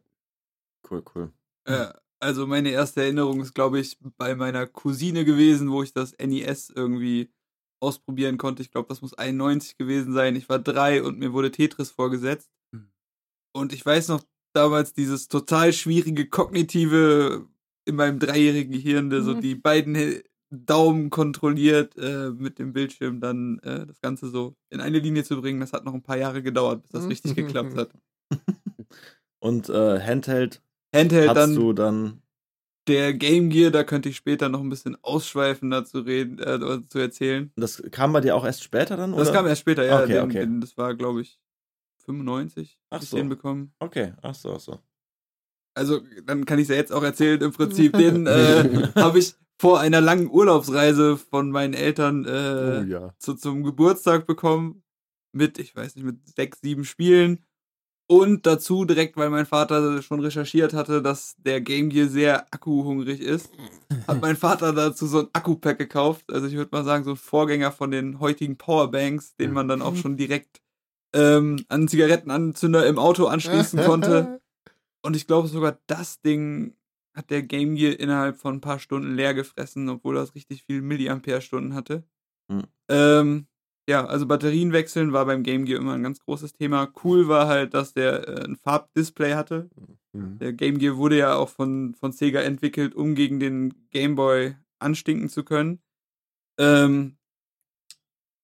cool, 0.91 1.03
cool. 1.15 1.33
Äh, 1.65 1.89
also 2.21 2.47
meine 2.47 2.71
erste 2.71 3.03
Erinnerung 3.03 3.41
ist, 3.41 3.55
glaube 3.55 3.81
ich, 3.81 3.97
bei 4.19 4.35
meiner 4.35 4.67
Cousine 4.67 5.25
gewesen, 5.25 5.71
wo 5.71 5.83
ich 5.83 5.93
das 5.93 6.13
NES 6.19 6.71
irgendwie 6.71 7.31
ausprobieren 7.83 8.37
konnte. 8.37 8.63
Ich 8.63 8.71
glaube, 8.71 8.89
das 8.89 9.01
muss 9.01 9.15
91 9.15 9.79
gewesen 9.79 10.13
sein. 10.13 10.37
Ich 10.37 10.49
war 10.51 10.59
drei 10.59 11.03
und 11.03 11.19
mir 11.19 11.33
wurde 11.33 11.51
Tetris 11.51 11.91
vorgesetzt. 11.91 12.51
Und 13.53 13.73
ich 13.73 13.85
weiß 13.85 14.09
noch 14.09 14.23
damals 14.53 14.93
dieses 14.93 15.29
total 15.29 15.73
schwierige 15.73 16.29
kognitive 16.29 17.49
in 17.87 17.97
meinem 17.97 18.19
dreijährigen 18.19 18.73
Gehirn, 18.73 19.11
der 19.11 19.23
so 19.23 19.35
die 19.35 19.55
beiden 19.55 19.95
Daumen 20.51 21.11
kontrolliert 21.11 21.97
äh, 21.97 22.31
mit 22.31 22.59
dem 22.59 22.73
Bildschirm, 22.73 23.21
dann 23.21 23.61
äh, 23.61 23.87
das 23.87 24.01
Ganze 24.01 24.29
so 24.29 24.57
in 24.69 24.81
eine 24.81 24.99
Linie 24.99 25.23
zu 25.25 25.41
bringen. 25.41 25.61
Das 25.61 25.73
hat 25.73 25.85
noch 25.85 25.95
ein 25.95 26.03
paar 26.03 26.17
Jahre 26.19 26.43
gedauert, 26.43 26.83
bis 26.83 26.91
das 26.91 27.09
richtig 27.09 27.37
geklappt 27.37 27.77
hat. 27.77 27.91
Und 29.41 29.69
äh, 29.69 30.01
Handheld 30.01 30.63
Handheld 30.95 31.29
hast 31.29 31.37
dann 31.37 31.55
du 31.55 31.73
dann. 31.73 32.23
der 32.89 33.15
Game 33.15 33.49
Gear, 33.49 33.71
da 33.71 33.85
könnte 33.85 34.09
ich 34.09 34.17
später 34.17 34.49
noch 34.49 34.61
ein 34.61 34.69
bisschen 34.69 34.97
ausschweifender 35.03 35.85
zu 35.85 36.01
reden, 36.01 36.39
äh, 36.41 36.87
zu 36.89 36.99
erzählen. 36.99 37.53
Das 37.57 37.83
kam 37.91 38.13
bei 38.13 38.21
dir 38.21 38.35
auch 38.35 38.45
erst 38.45 38.65
später 38.65 38.97
dann? 38.97 39.13
Das 39.13 39.29
oder? 39.29 39.33
kam 39.33 39.47
erst 39.47 39.61
später, 39.61 39.85
ja. 39.85 40.03
Okay, 40.03 40.15
den, 40.15 40.25
okay. 40.25 40.41
Den, 40.41 40.61
das 40.61 40.77
war, 40.77 40.95
glaube 40.95 41.23
ich, 41.23 41.41
95. 42.05 42.79
Ach 42.91 43.03
ich 43.03 43.09
so. 43.09 43.17
den 43.17 43.29
bekommen. 43.29 43.73
Okay, 43.79 44.15
ach 44.23 44.35
so, 44.35 44.55
ach 44.55 44.61
so. 44.61 44.81
Also, 45.75 46.01
dann 46.25 46.45
kann 46.45 46.59
ich 46.59 46.65
es 46.65 46.71
ja 46.71 46.75
jetzt 46.75 46.93
auch 46.93 47.05
erzählen. 47.05 47.41
Im 47.41 47.53
Prinzip, 47.53 47.93
den 47.93 48.27
äh, 48.27 48.89
habe 48.97 49.21
ich 49.21 49.35
vor 49.61 49.79
einer 49.79 50.01
langen 50.01 50.31
Urlaubsreise 50.31 51.19
von 51.19 51.51
meinen 51.51 51.75
Eltern 51.75 52.25
äh, 52.25 52.81
oh 52.81 52.83
ja. 52.89 53.15
zu, 53.19 53.35
zum 53.35 53.63
Geburtstag 53.63 54.27
bekommen. 54.27 54.83
Mit, 55.33 55.59
ich 55.59 55.77
weiß 55.77 55.97
nicht, 55.97 56.05
mit 56.07 56.27
sechs, 56.35 56.63
sieben 56.63 56.87
Spielen. 56.87 57.45
Und 58.09 58.47
dazu 58.47 58.87
direkt, 58.87 59.19
weil 59.19 59.29
mein 59.29 59.45
Vater 59.45 60.01
schon 60.01 60.21
recherchiert 60.21 60.73
hatte, 60.73 61.03
dass 61.03 61.35
der 61.37 61.61
Game 61.61 61.91
Gear 61.91 62.09
sehr 62.09 62.47
akkuhungrig 62.51 63.21
ist, 63.21 63.51
hat 64.09 64.23
mein 64.23 64.37
Vater 64.39 64.73
dazu 64.73 65.07
so 65.07 65.21
ein 65.21 65.29
Akku-Pack 65.35 65.77
gekauft. 65.77 66.33
Also 66.33 66.47
ich 66.47 66.55
würde 66.55 66.75
mal 66.75 66.85
sagen, 66.85 67.05
so 67.05 67.11
ein 67.11 67.17
Vorgänger 67.17 67.71
von 67.71 67.91
den 67.91 68.19
heutigen 68.19 68.57
Powerbanks, 68.57 69.37
den 69.37 69.53
man 69.53 69.69
dann 69.69 69.83
auch 69.83 69.95
schon 69.95 70.17
direkt 70.17 70.63
ähm, 71.15 71.67
an 71.69 71.81
einen 71.81 71.89
Zigarettenanzünder 71.89 72.87
im 72.87 72.99
Auto 72.99 73.27
anschließen 73.27 73.85
konnte. 73.85 74.41
Und 75.03 75.17
ich 75.17 75.27
glaube 75.27 75.49
sogar, 75.49 75.79
das 75.87 76.23
Ding 76.23 76.75
hat 77.21 77.31
der 77.31 77.43
Game 77.43 77.75
Gear 77.75 78.01
innerhalb 78.01 78.39
von 78.39 78.55
ein 78.55 78.61
paar 78.61 78.79
Stunden 78.79 79.15
leer 79.15 79.35
gefressen, 79.35 79.89
obwohl 79.91 80.15
das 80.15 80.35
richtig 80.35 80.65
viel 80.65 80.81
Milliampere-Stunden 80.81 81.75
hatte. 81.75 82.03
Hm. 82.51 82.65
Ähm, 82.89 83.47
ja, 83.89 84.07
also 84.07 84.27
Batterien 84.27 84.73
wechseln 84.73 85.13
war 85.13 85.27
beim 85.27 85.43
Game 85.43 85.67
Gear 85.67 85.81
immer 85.81 85.93
ein 85.93 86.03
ganz 86.03 86.21
großes 86.21 86.55
Thema. 86.55 86.91
Cool 87.05 87.29
war 87.29 87.47
halt, 87.47 87.75
dass 87.75 87.93
der 87.93 88.27
äh, 88.27 88.45
ein 88.45 88.57
Farbdisplay 88.57 89.35
hatte. 89.35 89.69
Mhm. 90.13 90.39
Der 90.39 90.53
Game 90.55 90.79
Gear 90.79 90.97
wurde 90.97 91.19
ja 91.19 91.35
auch 91.35 91.51
von, 91.51 91.95
von 91.95 92.13
Sega 92.13 92.41
entwickelt, 92.41 92.95
um 92.95 93.15
gegen 93.15 93.39
den 93.39 93.91
Game 93.91 94.15
Boy 94.15 94.57
anstinken 94.79 95.29
zu 95.29 95.45
können. 95.45 95.83
Ähm, 96.59 97.19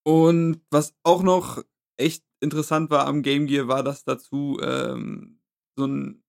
und 0.05 0.61
was 0.71 0.95
auch 1.03 1.23
noch 1.23 1.63
echt 1.97 2.25
interessant 2.41 2.91
war 2.91 3.07
am 3.07 3.23
Game 3.23 3.47
Gear, 3.47 3.69
war, 3.69 3.83
dass 3.83 4.05
dazu 4.05 4.59
ähm, 4.63 5.41
so 5.77 5.87
ein 5.87 6.23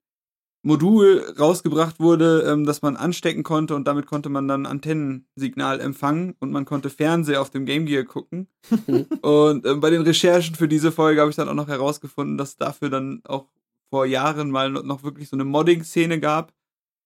Modul 0.67 1.23
rausgebracht 1.39 1.99
wurde, 1.99 2.43
ähm, 2.45 2.65
das 2.65 2.81
man 2.81 2.97
anstecken 2.97 3.43
konnte 3.43 3.73
und 3.73 3.87
damit 3.87 4.05
konnte 4.05 4.27
man 4.27 4.47
dann 4.49 4.65
Antennensignal 4.65 5.79
empfangen 5.79 6.35
und 6.39 6.51
man 6.51 6.65
konnte 6.65 6.89
Fernseher 6.89 7.41
auf 7.41 7.49
dem 7.49 7.65
Game 7.65 7.85
Gear 7.85 8.03
gucken. 8.03 8.49
und 9.21 9.65
ähm, 9.65 9.79
bei 9.79 9.89
den 9.89 10.01
Recherchen 10.01 10.55
für 10.55 10.67
diese 10.67 10.91
Folge 10.91 11.21
habe 11.21 11.29
ich 11.29 11.37
dann 11.37 11.47
auch 11.47 11.53
noch 11.53 11.69
herausgefunden, 11.69 12.37
dass 12.37 12.57
dafür 12.57 12.89
dann 12.89 13.21
auch 13.25 13.47
vor 13.89 14.05
Jahren 14.05 14.51
mal 14.51 14.69
no- 14.69 14.83
noch 14.83 15.03
wirklich 15.03 15.29
so 15.29 15.37
eine 15.37 15.45
Modding-Szene 15.45 16.19
gab 16.19 16.53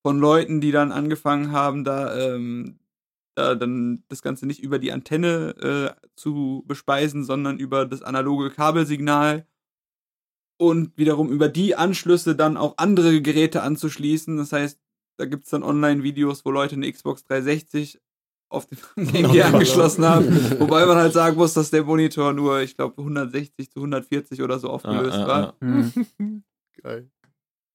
von 0.01 0.19
Leuten, 0.19 0.59
die 0.59 0.71
dann 0.71 0.91
angefangen 0.91 1.51
haben, 1.51 1.83
da, 1.83 2.17
ähm, 2.17 2.79
da 3.35 3.53
dann 3.53 4.03
das 4.09 4.23
Ganze 4.23 4.47
nicht 4.47 4.63
über 4.63 4.79
die 4.79 4.91
Antenne 4.91 5.95
äh, 5.99 6.07
zu 6.15 6.63
bespeisen, 6.67 7.23
sondern 7.23 7.59
über 7.59 7.85
das 7.85 8.01
analoge 8.01 8.49
Kabelsignal 8.49 9.45
und 10.61 10.95
wiederum 10.95 11.31
über 11.31 11.49
die 11.49 11.75
Anschlüsse 11.75 12.35
dann 12.35 12.55
auch 12.55 12.75
andere 12.77 13.19
Geräte 13.21 13.63
anzuschließen. 13.63 14.37
Das 14.37 14.51
heißt, 14.53 14.79
da 15.17 15.25
gibt 15.25 15.45
es 15.45 15.49
dann 15.49 15.63
Online-Videos, 15.63 16.45
wo 16.45 16.51
Leute 16.51 16.75
eine 16.75 16.91
Xbox 16.91 17.23
360 17.25 17.99
auf 18.49 18.67
dem 18.67 18.77
Game 19.11 19.31
Gear 19.31 19.51
angeschlossen 19.53 20.05
haben. 20.05 20.25
Wobei 20.59 20.85
man 20.85 20.97
halt 20.97 21.13
sagen 21.13 21.35
muss, 21.37 21.53
dass 21.55 21.71
der 21.71 21.83
Monitor 21.83 22.33
nur, 22.33 22.61
ich 22.61 22.75
glaube, 22.77 22.93
160 23.01 23.71
zu 23.71 23.79
140 23.79 24.41
oder 24.43 24.59
so 24.59 24.69
aufgelöst 24.69 25.17
Ah, 25.17 25.23
ah, 25.23 25.27
war. 25.27 25.55
Hm. 25.61 26.43
Geil. 26.83 27.09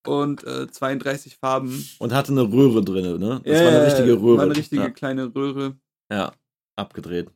Und 0.06 0.44
äh, 0.44 0.68
32 0.70 1.38
Farben. 1.38 1.84
Und 1.98 2.12
hatte 2.14 2.30
eine 2.30 2.42
Röhre 2.42 2.84
drin, 2.84 3.18
ne? 3.18 3.40
Das 3.44 3.58
Ja, 3.58 3.64
war 3.64 3.72
eine 3.72 3.86
richtige 3.86 4.12
Röhre. 4.20 4.36
War 4.38 4.44
eine 4.44 4.56
richtige 4.56 4.82
Ja, 4.82 4.90
kleine 4.90 5.34
Röhre. 5.34 5.76
ja 6.12 6.32
abgedreht. 6.76 7.30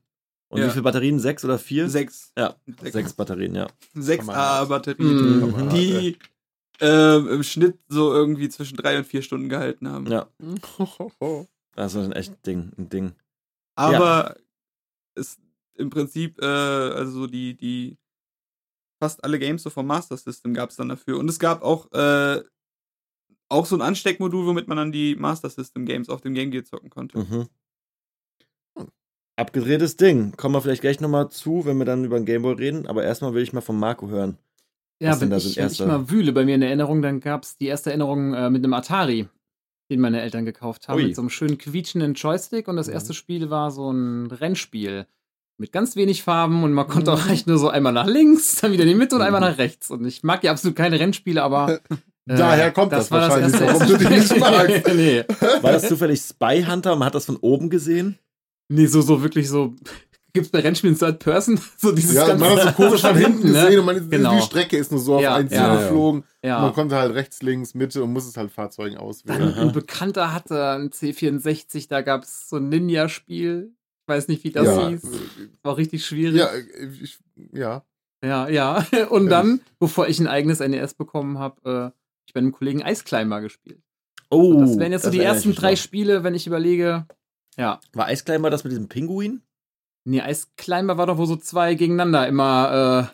Und 0.51 0.61
Ja. 0.61 0.67
wie 0.67 0.71
viele 0.71 0.83
Batterien? 0.83 1.19
Sechs 1.21 1.45
oder 1.45 1.59
vier? 1.59 1.89
Sechs. 1.89 2.33
Ja, 2.37 2.57
Sechs, 2.67 2.93
sechs 2.93 3.13
Batterien, 3.15 3.55
ja. 3.55 3.69
sechs. 3.95 4.29
AA-Batterien, 4.29 5.41
Mhm. 5.51 5.71
die 5.71 6.19
ähm, 6.81 7.29
im 7.29 7.43
Schnitt 7.43 7.79
so 7.89 8.13
irgendwie 8.13 8.49
zwischen 8.49 8.77
drei 8.77 8.97
und 8.99 9.07
vier 9.07 9.23
Stunden 9.23 9.49
gehalten 9.49 9.87
haben. 9.89 10.07
Ja, 10.11 10.29
das 11.77 11.95
ist 11.95 12.13
echt 12.17 12.33
ein 12.33 12.43
Ding, 12.47 12.73
ein 12.79 12.89
Ding. 12.89 13.13
Aber 13.77 14.37
es 15.15 15.39
im 15.75 15.91
Prinzip, 15.91 16.41
äh, 16.43 16.47
also 16.47 17.27
die, 17.27 17.55
die 17.57 17.97
fast 19.03 19.23
alle 19.25 19.39
Games 19.39 19.63
so 19.63 19.71
vom 19.71 19.87
Master 19.87 20.17
System 20.17 20.53
gab 20.55 20.71
es 20.71 20.77
dann 20.77 20.89
dafür. 20.89 21.19
Und 21.19 21.29
es 21.29 21.39
gab 21.39 21.63
auch, 21.63 21.91
äh, 21.93 22.43
auch 23.49 23.67
so 23.67 23.77
ein 23.77 23.83
Ansteckmodul, 23.83 24.47
womit 24.47 24.67
man 24.69 24.77
dann 24.79 24.93
die 24.93 25.17
Master 25.17 25.49
System 25.51 25.85
Games 25.87 26.09
auf 26.09 26.21
dem 26.23 26.35
Game 26.35 26.51
Gear 26.51 26.65
zocken 26.65 26.91
konnte. 26.91 27.19
Mhm. 27.19 27.49
Abgedrehtes 29.41 29.97
Ding. 29.97 30.33
Kommen 30.37 30.55
wir 30.55 30.61
vielleicht 30.61 30.83
gleich 30.83 31.01
nochmal 31.01 31.29
zu, 31.31 31.65
wenn 31.65 31.79
wir 31.79 31.85
dann 31.85 32.05
über 32.05 32.19
den 32.19 32.27
Gameboy 32.27 32.55
reden. 32.55 32.87
Aber 32.87 33.03
erstmal 33.05 33.35
will 33.35 33.43
ich 33.43 33.53
mal 33.53 33.61
von 33.61 33.79
Marco 33.79 34.09
hören. 34.09 34.37
Ja, 35.03 35.19
wenn 35.21 35.33
ich, 35.33 35.57
wenn 35.57 35.67
ich 35.69 35.81
mal 35.81 36.11
wühle 36.11 36.33
bei 36.33 36.45
mir 36.45 36.55
in 36.57 36.63
Erinnerung, 36.63 37.01
dann 37.01 37.21
gab 37.21 37.43
es 37.45 37.57
die 37.57 37.67
erste 37.67 37.89
Erinnerung 37.91 38.35
äh, 38.35 38.51
mit 38.51 38.63
einem 38.63 38.75
Atari, 38.75 39.29
den 39.91 40.01
meine 40.01 40.21
Eltern 40.21 40.45
gekauft 40.45 40.89
haben, 40.89 40.99
Ui. 40.99 41.05
mit 41.07 41.17
so 41.17 41.23
einem 41.23 41.31
schönen 41.31 41.57
quietschenden 41.57 42.13
Joystick. 42.15 42.69
Und 42.69 42.77
das 42.77 42.87
Mhm. 42.89 42.93
erste 42.93 43.15
Spiel 43.15 43.49
war 43.49 43.71
so 43.71 43.91
ein 43.91 44.27
Rennspiel 44.31 45.07
mit 45.59 45.73
ganz 45.73 45.97
wenig 45.97 46.23
Farben 46.23 46.63
und 46.65 46.73
man 46.75 46.87
konnte 46.87 47.11
Mhm. 47.11 47.17
auch 47.17 47.29
echt 47.31 47.47
nur 47.47 47.59
so 47.59 47.69
einmal 47.71 47.93
nach 47.95 48.07
links, 48.07 48.57
dann 48.61 48.73
wieder 48.73 48.83
in 48.83 48.91
die 48.91 48.95
Mitte 48.95 49.17
und 49.17 49.23
einmal 49.23 49.41
nach 49.41 49.57
rechts. 49.59 49.91
Und 49.91 50.05
ich 50.07 50.23
mag 50.23 50.45
ja 50.45 50.53
absolut 50.53 50.77
keine 50.77 51.01
Rennspiele, 51.01 51.43
aber 51.43 51.81
äh, 51.91 52.37
Daher 52.37 52.71
kommt 52.71 52.93
das 52.93 53.11
war 53.11 53.23
wahrscheinlich, 53.23 53.59
erste- 53.59 53.67
warum 53.81 53.89
du 53.89 53.97
die 53.97 54.15
nicht 54.15 54.39
magst. 54.39 54.87
nee. 54.95 55.25
War 55.63 55.73
das 55.73 55.89
zufällig 55.89 56.21
Spy 56.21 56.63
Hunter? 56.69 56.95
Man 56.97 57.07
hat 57.07 57.15
das 57.15 57.25
von 57.25 57.37
oben 57.37 57.71
gesehen? 57.71 58.19
Nee, 58.71 58.87
so, 58.87 59.03
so 59.03 59.23
wirklich 59.23 59.49
so. 59.49 59.75
Gibt's 60.33 60.51
bei 60.51 60.61
Rennspielen 60.61 60.97
Third 60.97 61.19
Person? 61.19 61.59
So 61.77 61.91
dieses 61.93 62.15
Ja, 62.15 62.29
ganze 62.29 62.45
man 62.45 62.57
hat 62.57 62.77
so 62.77 62.83
komisch 62.85 63.01
von 63.01 63.17
hinten 63.17 63.49
ne? 63.53 63.65
gesehen 63.65 63.81
und 63.81 63.87
man, 63.87 64.11
Genau. 64.11 64.37
die 64.37 64.43
Strecke 64.43 64.77
ist 64.77 64.93
nur 64.93 65.01
so 65.01 65.17
auf 65.17 65.23
Ja, 65.23 65.35
ein 65.35 65.49
Ziel 65.49 65.59
ja, 65.59 65.77
geflogen. 65.77 66.23
Ja. 66.45 66.61
Man 66.61 66.73
konnte 66.73 66.95
halt 66.97 67.15
rechts, 67.15 67.43
links, 67.43 67.75
Mitte 67.75 68.05
und 68.05 68.13
muss 68.13 68.27
es 68.29 68.37
halt 68.37 68.53
Fahrzeugen 68.53 68.97
auswählen. 68.97 69.41
Dann 69.41 69.55
ein 69.55 69.73
Bekannter 69.73 70.33
hatte 70.33 70.69
ein 70.71 70.91
C64, 70.91 71.89
da 71.89 72.01
gab 72.03 72.23
es 72.23 72.49
so 72.49 72.57
ein 72.59 72.69
Ninja-Spiel. 72.69 73.73
Ich 74.03 74.09
weiß 74.09 74.29
nicht, 74.29 74.45
wie 74.45 74.51
das 74.53 74.67
ja, 74.67 74.89
hieß. 74.89 75.03
War 75.65 75.77
richtig 75.77 76.07
schwierig. 76.07 76.39
ja, 76.39 76.49
ich, 77.03 77.19
ja. 77.53 77.85
ja. 78.25 78.49
ja. 78.49 78.87
Und 79.11 79.29
dann, 79.31 79.61
bevor 79.81 80.07
ich 80.09 80.21
ein 80.21 80.29
eigenes 80.29 80.61
NES 80.61 80.95
bekommen 80.95 81.39
habe, 81.41 81.93
äh, 81.93 81.99
ich 82.27 82.35
bei 82.35 82.39
einem 82.39 82.53
Kollegen 82.53 82.83
Eisclimber 82.85 83.41
gespielt. 83.41 83.83
Oh, 84.31 84.61
Das 84.61 84.79
wären 84.79 84.93
jetzt 84.93 85.05
so 85.05 85.11
die 85.11 85.19
ersten 85.21 85.55
drei. 85.57 85.75
Spiele, 85.75 86.23
wenn 86.23 86.35
ich 86.37 86.47
überlege. 86.47 87.07
Ja. 87.61 87.81
War 87.93 88.07
Eisclimber 88.07 88.49
das 88.51 88.65
mit 88.65 88.71
diesem 88.73 88.89
Pinguin? 88.89 89.43
Nee, 90.05 90.23
Eisclimber 90.23 90.97
war 90.97 91.07
doch, 91.07 91.19
wo 91.19 91.27
so 91.27 91.37
zwei 91.37 91.75
gegeneinander 91.75 92.27
immer 92.27 93.11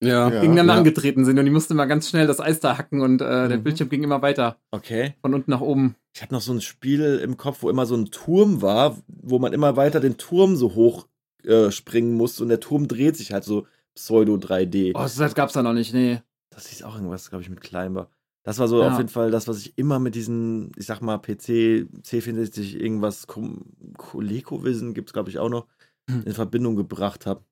äh, 0.00 0.06
Ja. 0.06 0.30
Gegeneinander 0.30 0.74
ja. 0.74 0.78
angetreten 0.78 1.24
sind 1.24 1.38
und 1.38 1.44
die 1.44 1.50
mussten 1.50 1.72
immer 1.74 1.86
ganz 1.86 2.08
schnell 2.08 2.26
das 2.26 2.40
Eis 2.40 2.60
da 2.60 2.78
hacken 2.78 3.00
und 3.00 3.20
äh, 3.20 3.48
der 3.48 3.58
Mhm. 3.58 3.62
Bildschirm 3.64 3.88
ging 3.88 4.02
immer 4.04 4.22
weiter. 4.22 4.58
Okay. 4.70 5.14
Von 5.20 5.34
unten 5.34 5.50
nach 5.50 5.60
oben. 5.60 5.96
Ich 6.14 6.22
habe 6.22 6.32
noch 6.34 6.40
so 6.40 6.52
ein 6.52 6.60
Spiel 6.60 7.20
im 7.22 7.36
Kopf, 7.36 7.62
wo 7.62 7.68
immer 7.70 7.84
so 7.84 7.96
ein 7.96 8.06
Turm 8.12 8.62
war, 8.62 8.96
wo 9.08 9.38
man 9.38 9.52
immer 9.52 9.76
weiter 9.76 10.00
den 10.00 10.16
Turm 10.16 10.56
so 10.56 10.74
hoch 10.74 11.06
äh, 11.44 11.70
springen 11.70 12.14
muss 12.16 12.40
und 12.40 12.48
der 12.48 12.60
Turm 12.60 12.86
dreht 12.88 13.16
sich 13.16 13.32
halt 13.32 13.44
so 13.44 13.66
Pseudo 13.96 14.34
3D. 14.36 14.92
Oh, 14.94 15.00
das 15.02 15.34
gab's 15.34 15.52
da 15.54 15.62
noch 15.62 15.72
nicht, 15.72 15.92
nee. 15.92 16.20
Das 16.50 16.68
hieß 16.68 16.84
auch 16.84 16.94
irgendwas, 16.94 17.28
glaube 17.28 17.42
ich, 17.42 17.50
mit 17.50 17.60
Climber. 17.60 18.08
Das 18.42 18.58
war 18.58 18.68
so 18.68 18.80
Ja. 18.80 18.88
auf 18.88 18.96
jeden 18.98 19.08
Fall 19.10 19.30
das, 19.30 19.48
was 19.48 19.58
ich 19.58 19.76
immer 19.78 19.98
mit 19.98 20.14
diesen, 20.14 20.72
ich 20.76 20.86
sag 20.86 21.00
mal, 21.02 21.18
PC, 21.18 21.86
C64, 22.02 22.76
irgendwas, 22.80 23.26
ColecoVision 23.26 24.94
gibt's 24.94 25.12
glaube 25.12 25.30
ich, 25.30 25.38
auch 25.38 25.50
noch, 25.50 25.66
Hm. 26.08 26.22
in 26.24 26.32
Verbindung 26.32 26.76
gebracht 26.76 27.26
habe. 27.26 27.44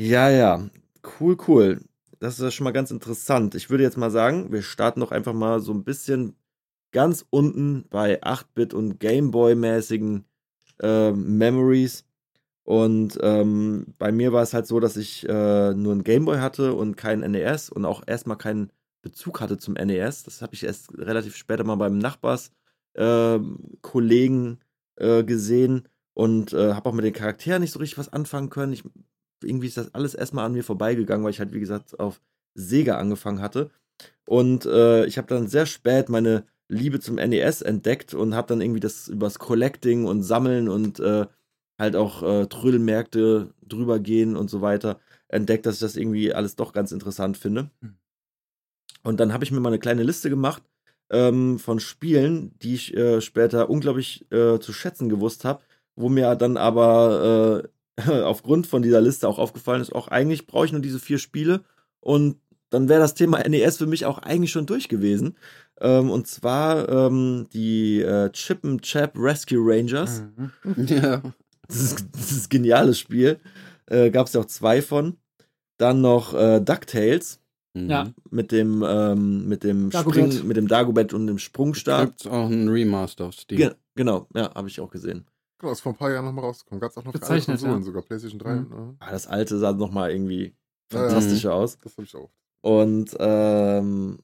Ja, 0.00 0.28
ja. 0.30 0.68
Cool, 1.20 1.36
cool. 1.48 1.80
Das 2.18 2.34
ist 2.34 2.40
ja 2.42 2.50
schon 2.50 2.64
mal 2.64 2.72
ganz 2.72 2.90
interessant. 2.90 3.54
Ich 3.54 3.70
würde 3.70 3.84
jetzt 3.84 3.96
mal 3.96 4.10
sagen, 4.10 4.52
wir 4.52 4.62
starten 4.62 5.00
doch 5.00 5.12
einfach 5.12 5.32
mal 5.34 5.60
so 5.60 5.72
ein 5.72 5.84
bisschen 5.84 6.34
ganz 6.92 7.26
unten 7.30 7.84
bei 7.90 8.22
8-Bit 8.22 8.74
und 8.74 8.98
Gameboy-mäßigen 9.00 10.24
ähm, 10.82 11.38
Memories. 11.38 12.04
Und 12.64 13.18
ähm, 13.22 13.94
bei 13.98 14.12
mir 14.12 14.32
war 14.32 14.42
es 14.42 14.54
halt 14.54 14.66
so, 14.66 14.80
dass 14.80 14.96
ich 14.96 15.28
äh, 15.28 15.74
nur 15.74 15.94
ein 15.94 16.04
Gameboy 16.04 16.38
hatte 16.38 16.74
und 16.74 16.96
kein 16.96 17.22
NES 17.22 17.70
und 17.70 17.84
auch 17.84 18.02
erstmal 18.06 18.38
keinen 18.38 18.72
Bezug 19.06 19.40
hatte 19.40 19.56
zum 19.56 19.74
NES. 19.74 20.24
Das 20.24 20.42
habe 20.42 20.54
ich 20.54 20.64
erst 20.64 20.92
relativ 20.98 21.36
später 21.36 21.62
mal 21.62 21.76
beim 21.76 21.96
Nachbars 21.98 22.50
ähm, 22.96 23.78
Kollegen 23.80 24.58
äh, 24.96 25.22
gesehen 25.22 25.88
und 26.14 26.52
äh, 26.52 26.72
habe 26.74 26.88
auch 26.88 26.94
mit 26.94 27.04
den 27.04 27.12
Charakteren 27.12 27.62
nicht 27.62 27.72
so 27.72 27.78
richtig 27.78 27.98
was 27.98 28.12
anfangen 28.12 28.50
können. 28.50 28.72
Ich, 28.72 28.82
irgendwie 29.44 29.68
ist 29.68 29.76
das 29.76 29.94
alles 29.94 30.14
erstmal 30.14 30.44
an 30.44 30.54
mir 30.54 30.64
vorbeigegangen, 30.64 31.22
weil 31.22 31.30
ich 31.30 31.38
halt, 31.38 31.52
wie 31.52 31.60
gesagt, 31.60 32.00
auf 32.00 32.20
Sega 32.54 32.98
angefangen 32.98 33.40
hatte. 33.40 33.70
Und 34.26 34.66
äh, 34.66 35.06
ich 35.06 35.18
habe 35.18 35.28
dann 35.28 35.46
sehr 35.46 35.66
spät 35.66 36.08
meine 36.08 36.44
Liebe 36.68 36.98
zum 36.98 37.16
NES 37.16 37.62
entdeckt 37.62 38.12
und 38.12 38.34
habe 38.34 38.48
dann 38.48 38.60
irgendwie 38.60 38.80
das 38.80 39.06
übers 39.06 39.38
Collecting 39.38 40.04
und 40.04 40.24
Sammeln 40.24 40.68
und 40.68 40.98
äh, 40.98 41.26
halt 41.78 41.94
auch 41.94 42.24
äh, 42.24 42.46
Trödelmärkte 42.46 43.54
drüber 43.62 44.00
gehen 44.00 44.34
und 44.34 44.50
so 44.50 44.62
weiter 44.62 44.98
entdeckt, 45.28 45.64
dass 45.64 45.74
ich 45.74 45.80
das 45.80 45.96
irgendwie 45.96 46.34
alles 46.34 46.56
doch 46.56 46.72
ganz 46.72 46.90
interessant 46.90 47.36
finde. 47.36 47.70
Hm. 47.82 47.98
Und 49.06 49.20
dann 49.20 49.32
habe 49.32 49.44
ich 49.44 49.52
mir 49.52 49.60
mal 49.60 49.68
eine 49.68 49.78
kleine 49.78 50.02
Liste 50.02 50.28
gemacht 50.30 50.64
ähm, 51.10 51.60
von 51.60 51.78
Spielen, 51.78 52.58
die 52.58 52.74
ich 52.74 52.96
äh, 52.96 53.20
später 53.20 53.70
unglaublich 53.70 54.26
äh, 54.32 54.58
zu 54.58 54.72
schätzen 54.72 55.08
gewusst 55.08 55.44
habe, 55.44 55.62
wo 55.94 56.08
mir 56.08 56.34
dann 56.34 56.56
aber 56.56 57.62
äh, 57.96 58.10
aufgrund 58.22 58.66
von 58.66 58.82
dieser 58.82 59.00
Liste 59.00 59.28
auch 59.28 59.38
aufgefallen 59.38 59.80
ist, 59.80 59.94
auch 59.94 60.08
eigentlich 60.08 60.48
brauche 60.48 60.66
ich 60.66 60.72
nur 60.72 60.80
diese 60.80 60.98
vier 60.98 61.18
Spiele 61.18 61.62
und 62.00 62.40
dann 62.70 62.88
wäre 62.88 62.98
das 63.00 63.14
Thema 63.14 63.38
NES 63.48 63.76
für 63.76 63.86
mich 63.86 64.06
auch 64.06 64.18
eigentlich 64.18 64.50
schon 64.50 64.66
durch 64.66 64.88
gewesen. 64.88 65.36
Ähm, 65.80 66.10
und 66.10 66.26
zwar 66.26 66.88
ähm, 66.88 67.46
die 67.52 68.00
äh, 68.00 68.30
Chip 68.32 68.64
and 68.64 68.82
Chap 68.82 69.12
Rescue 69.16 69.60
Rangers. 69.60 70.24
Mhm. 70.64 70.86
Ja. 70.88 71.22
Das 71.68 71.80
ist, 71.80 72.06
das 72.12 72.32
ist 72.32 72.46
ein 72.46 72.48
geniales 72.50 72.98
Spiel. 72.98 73.38
Äh, 73.86 74.10
Gab 74.10 74.26
es 74.26 74.32
ja 74.32 74.40
auch 74.40 74.46
zwei 74.46 74.82
von. 74.82 75.16
Dann 75.78 76.00
noch 76.00 76.34
äh, 76.34 76.60
DuckTales. 76.60 77.40
Mhm. 77.84 77.90
Ja. 77.90 78.12
mit 78.30 78.52
dem, 78.52 78.82
ähm, 78.86 79.48
mit 79.48 79.62
dem 79.64 79.90
Dagobert. 79.90 80.32
Spring, 80.32 80.48
mit 80.48 80.56
dem 80.56 80.66
Dagobert 80.68 81.12
und 81.14 81.26
dem 81.26 81.38
Sprungstab. 81.38 82.06
Gibt's 82.06 82.26
auch 82.26 82.48
ein 82.48 82.68
Remaster 82.68 83.26
auf 83.26 83.34
Steam. 83.34 83.58
Ge 83.58 83.70
genau, 83.94 84.26
ja, 84.34 84.52
habe 84.54 84.68
ich 84.68 84.80
auch 84.80 84.90
gesehen. 84.90 85.26
Genau, 85.58 85.72
ist 85.72 85.80
vor 85.80 85.92
ein 85.92 85.96
paar 85.96 86.10
Jahren 86.12 86.24
nochmal 86.24 86.44
rausgekommen. 86.44 86.80
Gab 86.80 86.90
es 86.90 86.96
auch 86.98 87.04
noch 87.04 87.12
für 87.12 87.22
alle 87.22 87.40
Konsolen, 87.40 87.78
ja. 87.78 87.82
sogar 87.82 88.02
PlayStation 88.02 88.38
3. 88.38 88.54
Mhm. 88.56 88.68
ne? 88.70 88.96
Ah, 89.00 89.10
das 89.10 89.26
alte 89.26 89.58
sah 89.58 89.72
nochmal 89.72 90.10
irgendwie 90.10 90.54
Ja, 90.92 90.98
ja. 91.02 91.08
fantastischer 91.08 91.54
aus. 91.54 91.78
Das 91.82 91.92
habe 91.96 92.04
ich 92.04 92.14
auch. 92.14 92.30
Und 92.62 93.16
ähm, 93.18 94.18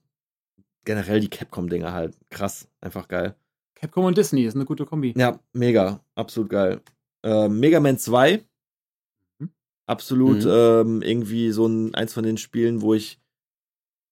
generell 0.84 1.20
die 1.20 1.28
Capcom-Dinger 1.28 1.92
halt 1.92 2.16
krass, 2.30 2.68
einfach 2.80 3.06
geil. 3.08 3.34
Capcom 3.74 4.04
und 4.04 4.16
Disney 4.18 4.44
ist 4.44 4.54
eine 4.54 4.64
gute 4.64 4.84
Kombi. 4.86 5.14
Ja, 5.16 5.38
mega, 5.52 6.00
absolut 6.14 6.50
geil. 6.50 6.80
Ähm, 7.24 7.60
Mega 7.60 7.80
Man 7.80 7.98
2, 7.98 8.44
Mhm. 9.38 9.50
absolut 9.86 10.44
Mhm. 10.44 10.50
ähm, 10.50 11.02
irgendwie 11.02 11.50
so 11.52 11.66
ein, 11.66 11.94
eins 11.94 12.12
von 12.12 12.24
den 12.24 12.36
Spielen, 12.36 12.80
wo 12.82 12.94
ich 12.94 13.20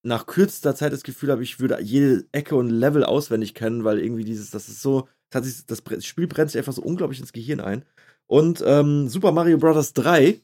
nach 0.03 0.25
kürzester 0.25 0.75
Zeit 0.75 0.93
das 0.93 1.03
Gefühl 1.03 1.31
habe, 1.31 1.43
ich 1.43 1.59
würde 1.59 1.79
jede 1.81 2.25
Ecke 2.31 2.55
und 2.55 2.69
Level 2.69 3.03
auswendig 3.03 3.53
kennen, 3.53 3.83
weil 3.83 3.99
irgendwie 3.99 4.23
dieses, 4.23 4.49
das 4.49 4.67
ist 4.67 4.81
so, 4.81 5.07
das, 5.29 5.45
sich, 5.45 5.65
das 5.65 6.05
Spiel 6.05 6.27
brennt 6.27 6.51
sich 6.51 6.59
einfach 6.59 6.73
so 6.73 6.81
unglaublich 6.81 7.19
ins 7.19 7.33
Gehirn 7.33 7.59
ein. 7.59 7.85
Und 8.27 8.63
ähm, 8.65 9.07
Super 9.09 9.31
Mario 9.31 9.57
Bros. 9.57 9.93
3, 9.93 10.41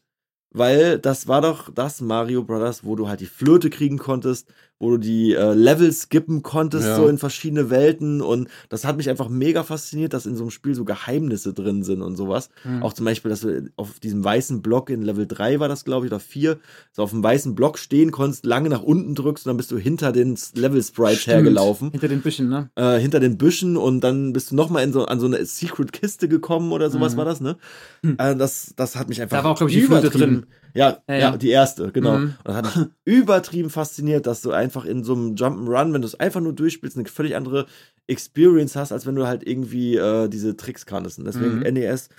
weil 0.52 1.00
das 1.00 1.28
war 1.28 1.42
doch 1.42 1.74
das 1.74 2.02
Mario 2.02 2.44
Bros., 2.44 2.84
wo 2.84 2.96
du 2.96 3.08
halt 3.08 3.22
die 3.22 3.26
Flöte 3.26 3.70
kriegen 3.70 3.98
konntest, 3.98 4.52
wo 4.80 4.92
du 4.92 4.98
die 4.98 5.34
äh, 5.34 5.54
Level 5.54 5.92
skippen 5.92 6.44
konntest, 6.44 6.86
Ja. 6.88 6.96
so 6.96 7.08
in 7.08 7.18
verschiedene 7.18 7.70
Welten. 7.70 8.22
Und 8.22 8.48
das 8.70 8.86
hat 8.86 8.98
mich 8.98 9.10
einfach 9.10 9.28
mega 9.30 9.64
fasziniert, 9.64 10.14
dass 10.14 10.26
in 10.26 10.36
so 10.36 10.44
einem 10.44 10.52
Spiel 10.52 10.76
so 10.76 10.86
Geheimnisse 10.86 11.54
drin 11.54 11.84
sind 11.84 12.02
und 12.02 12.16
sowas. 12.16 12.50
Mhm. 12.64 12.84
Auch 12.84 12.94
zum 12.94 13.06
Beispiel, 13.06 13.30
dass 13.30 13.42
du 13.42 13.70
auf 13.76 14.00
diesem 14.00 14.24
weißen 14.24 14.62
Block 14.62 14.90
in 14.90 15.02
Level 15.02 15.26
3 15.28 15.60
war 15.60 15.68
das, 15.68 15.84
glaube 15.86 16.06
ich, 16.06 16.12
oder 16.12 16.20
4, 16.20 16.58
so 16.92 17.02
auf 17.04 17.10
dem 17.12 17.24
weißen 17.24 17.56
Block 17.56 17.78
stehen 17.80 18.12
konntest, 18.12 18.46
lange 18.46 18.70
nach 18.70 18.84
unten 18.84 19.16
drückst 19.16 19.46
und 19.46 19.50
dann 19.52 19.58
bist 19.58 19.72
du 19.72 19.78
hinter 19.78 20.12
den 20.12 20.38
Level-Sprites 20.56 21.26
hergelaufen. 21.28 21.92
Hinter 21.92 22.08
den 22.08 22.22
Büschen, 22.22 22.50
ne? 22.50 22.70
Äh, 22.76 23.00
hinter 23.00 23.20
den 23.20 23.38
Büschen 23.38 23.78
und 23.78 24.02
dann 24.02 24.34
bist 24.34 24.52
du 24.52 24.56
nochmal 24.56 24.84
in 24.84 24.94
so, 24.94 25.06
an 25.06 25.20
so 25.20 25.26
eine 25.26 25.44
Secret-Kiste 25.44 26.28
gekommen 26.28 26.72
oder 26.72 26.90
sowas 26.90 27.14
Mhm. 27.14 27.18
war 27.18 27.26
das, 27.26 27.42
ne? 27.42 27.58
Hm. 28.04 28.16
Äh, 28.20 28.36
das, 28.36 28.74
das 28.76 28.96
hat 28.96 29.10
mich 29.10 29.22
einfach 29.22 29.38
Da 29.38 29.44
war 29.44 29.52
auch, 29.52 29.58
glaub 29.58 29.70
ich, 29.70 29.76
die 29.76 29.82
Flöte 29.82 30.10
drin. 30.10 30.46
Ja, 30.74 30.98
Ja, 31.08 31.16
ja, 31.16 31.38
die 31.38 31.50
erste, 31.50 31.92
genau. 31.92 32.18
Mhm. 32.20 32.24
Und 32.26 32.38
das 32.44 32.56
hat 32.56 32.76
mich 32.76 32.86
übertrieben 33.06 33.70
fasziniert, 33.70 34.28
dass 34.28 34.42
du 34.42 34.52
einfach 34.68 34.86
in 34.86 35.04
so 35.04 35.14
einem 35.14 35.36
Jump'n'Run, 35.36 35.94
wenn 35.94 36.02
du 36.02 36.08
es 36.08 36.20
einfach 36.20 36.42
nur 36.42 36.54
durchspielst, 36.54 36.98
eine 36.98 37.08
völlig 37.08 37.36
andere 37.36 37.66
Experience 38.08 38.76
hast, 38.76 38.92
als 38.92 39.06
wenn 39.06 39.16
du 39.16 39.26
halt 39.26 39.48
irgendwie 39.48 39.96
äh, 39.96 40.28
diese 40.28 40.58
Tricks 40.58 40.86
kanntest. 40.86 41.20
Und 41.20 41.26
deswegen 41.26 41.60
Mhm. 41.60 41.74
NES 41.74 42.10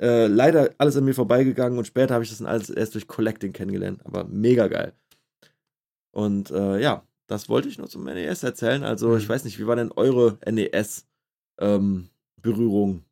äh, 0.00 0.26
leider 0.26 0.70
alles 0.78 0.96
an 0.96 1.04
mir 1.04 1.14
vorbeigegangen 1.14 1.78
und 1.78 1.86
später 1.86 2.14
habe 2.14 2.24
ich 2.24 2.30
das 2.30 2.38
dann 2.38 2.48
alles 2.48 2.70
erst 2.70 2.94
durch 2.94 3.06
Collecting 3.06 3.52
kennengelernt. 3.52 4.04
Aber 4.04 4.24
mega 4.24 4.66
geil. 4.66 4.94
Und 6.10 6.50
äh, 6.50 6.80
ja, 6.80 7.06
das 7.28 7.48
wollte 7.48 7.68
ich 7.68 7.78
nur 7.78 7.88
zum 7.88 8.04
NES 8.06 8.42
erzählen. 8.42 8.82
Also, 8.82 9.10
Mhm. 9.12 9.18
ich 9.18 9.28
weiß 9.28 9.44
nicht, 9.44 9.60
wie 9.60 9.66
war 9.66 9.76
denn 9.76 9.92
eure 9.92 10.38
NES-Berührung? 10.44 13.04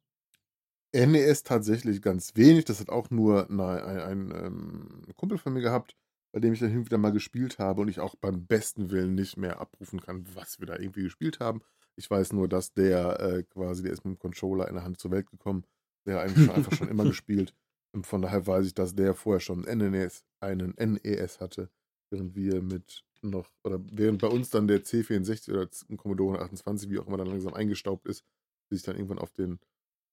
NES 0.92 1.44
tatsächlich 1.44 2.02
ganz 2.02 2.32
wenig. 2.34 2.64
Das 2.64 2.80
hat 2.80 2.88
auch 2.88 3.10
nur 3.10 3.48
eine, 3.48 3.84
ein, 3.84 4.32
ein 4.32 4.44
ähm, 4.44 5.02
Kumpel 5.16 5.38
von 5.38 5.52
mir 5.52 5.62
gehabt, 5.62 5.94
bei 6.32 6.40
dem 6.40 6.52
ich 6.52 6.60
dann 6.60 6.68
hin 6.68 6.78
und 6.78 6.86
wieder 6.86 6.98
mal 6.98 7.12
gespielt 7.12 7.58
habe 7.58 7.82
und 7.82 7.88
ich 7.88 8.00
auch 8.00 8.14
beim 8.16 8.46
besten 8.46 8.90
Willen 8.90 9.14
nicht 9.14 9.36
mehr 9.36 9.60
abrufen 9.60 10.00
kann, 10.00 10.24
was 10.34 10.60
wir 10.60 10.66
da 10.66 10.78
irgendwie 10.78 11.02
gespielt 11.02 11.40
haben. 11.40 11.62
Ich 11.96 12.10
weiß 12.10 12.32
nur, 12.32 12.48
dass 12.48 12.72
der 12.72 13.20
äh, 13.20 13.42
quasi, 13.42 13.82
der 13.82 13.92
ist 13.92 14.04
mit 14.04 14.14
dem 14.14 14.18
Controller 14.18 14.68
in 14.68 14.74
der 14.74 14.84
Hand 14.84 14.98
zur 15.00 15.10
Welt 15.10 15.30
gekommen. 15.30 15.64
Der 16.06 16.16
hat 16.16 16.22
eigentlich 16.24 16.46
schon, 16.46 16.54
einfach 16.54 16.72
schon 16.72 16.88
immer 16.88 17.04
gespielt. 17.04 17.54
Und 17.92 18.06
von 18.06 18.22
daher 18.22 18.46
weiß 18.46 18.66
ich, 18.66 18.74
dass 18.74 18.94
der 18.94 19.14
vorher 19.14 19.40
schon 19.40 19.66
einen 19.66 19.90
NES, 19.90 20.24
einen 20.40 20.74
NES 20.78 21.40
hatte, 21.40 21.70
während 22.10 22.34
wir 22.36 22.62
mit 22.62 23.04
noch, 23.22 23.50
oder 23.64 23.80
während 23.90 24.22
bei 24.22 24.28
uns 24.28 24.50
dann 24.50 24.68
der 24.68 24.84
C64 24.84 25.50
oder 25.50 25.68
ein 25.90 25.96
Commodore 25.96 26.40
28, 26.40 26.88
wie 26.88 26.98
auch 26.98 27.06
immer, 27.06 27.18
dann 27.18 27.26
langsam 27.26 27.52
eingestaubt 27.52 28.06
ist, 28.06 28.24
bis 28.70 28.80
ich 28.80 28.84
dann 28.86 28.96
irgendwann 28.96 29.18
auf 29.18 29.32
den 29.32 29.58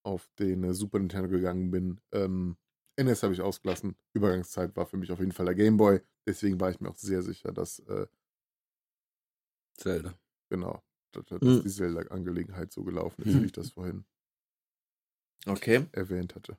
auf 0.04 0.28
den 0.38 0.64
äh, 0.64 0.74
Super 0.74 0.98
Nintendo 0.98 1.28
gegangen 1.28 1.70
bin. 1.70 2.00
Ähm, 2.12 2.56
NES 2.98 3.22
habe 3.22 3.34
ich 3.34 3.40
ausgelassen. 3.40 3.96
Übergangszeit 4.14 4.76
war 4.76 4.86
für 4.86 4.96
mich 4.96 5.10
auf 5.12 5.20
jeden 5.20 5.32
Fall 5.32 5.46
der 5.46 5.54
Game 5.54 5.76
Boy. 5.76 6.00
Deswegen 6.26 6.60
war 6.60 6.70
ich 6.70 6.80
mir 6.80 6.90
auch 6.90 6.98
sehr 6.98 7.22
sicher, 7.22 7.52
dass, 7.52 7.78
äh, 7.80 8.06
Zelda. 9.76 10.14
genau, 10.50 10.82
dass, 11.12 11.24
dass 11.26 11.40
Mhm. 11.42 11.62
die 11.62 11.68
Zelda-Angelegenheit 11.70 12.72
so 12.72 12.82
gelaufen 12.84 13.22
ist, 13.22 13.34
Mhm. 13.34 13.42
wie 13.42 13.46
ich 13.46 13.52
das 13.52 13.70
vorhin 13.70 14.04
Okay. 15.46 15.86
erwähnt 15.92 16.34
hatte. 16.34 16.58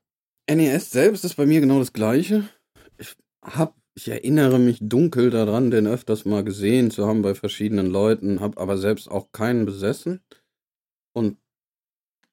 NES 0.50 0.90
selbst 0.92 1.24
ist 1.26 1.36
bei 1.36 1.46
mir 1.46 1.60
genau 1.62 1.80
das 1.80 1.94
gleiche. 1.94 2.50
Ich 2.98 3.16
hab, 3.44 3.76
ich 3.94 4.08
erinnere 4.08 4.58
mich 4.58 4.80
dunkel 4.82 5.30
daran, 5.30 5.70
den 5.70 5.86
öfters 5.86 6.26
mal 6.26 6.44
gesehen 6.44 6.90
zu 6.92 7.06
haben 7.06 7.22
bei 7.22 7.36
verschiedenen 7.36 7.88
Leuten, 7.88 8.40
habe 8.40 8.60
aber 8.60 8.78
selbst 8.78 9.10
auch 9.10 9.32
keinen 9.32 9.66
besessen 9.66 10.22
und 11.14 11.38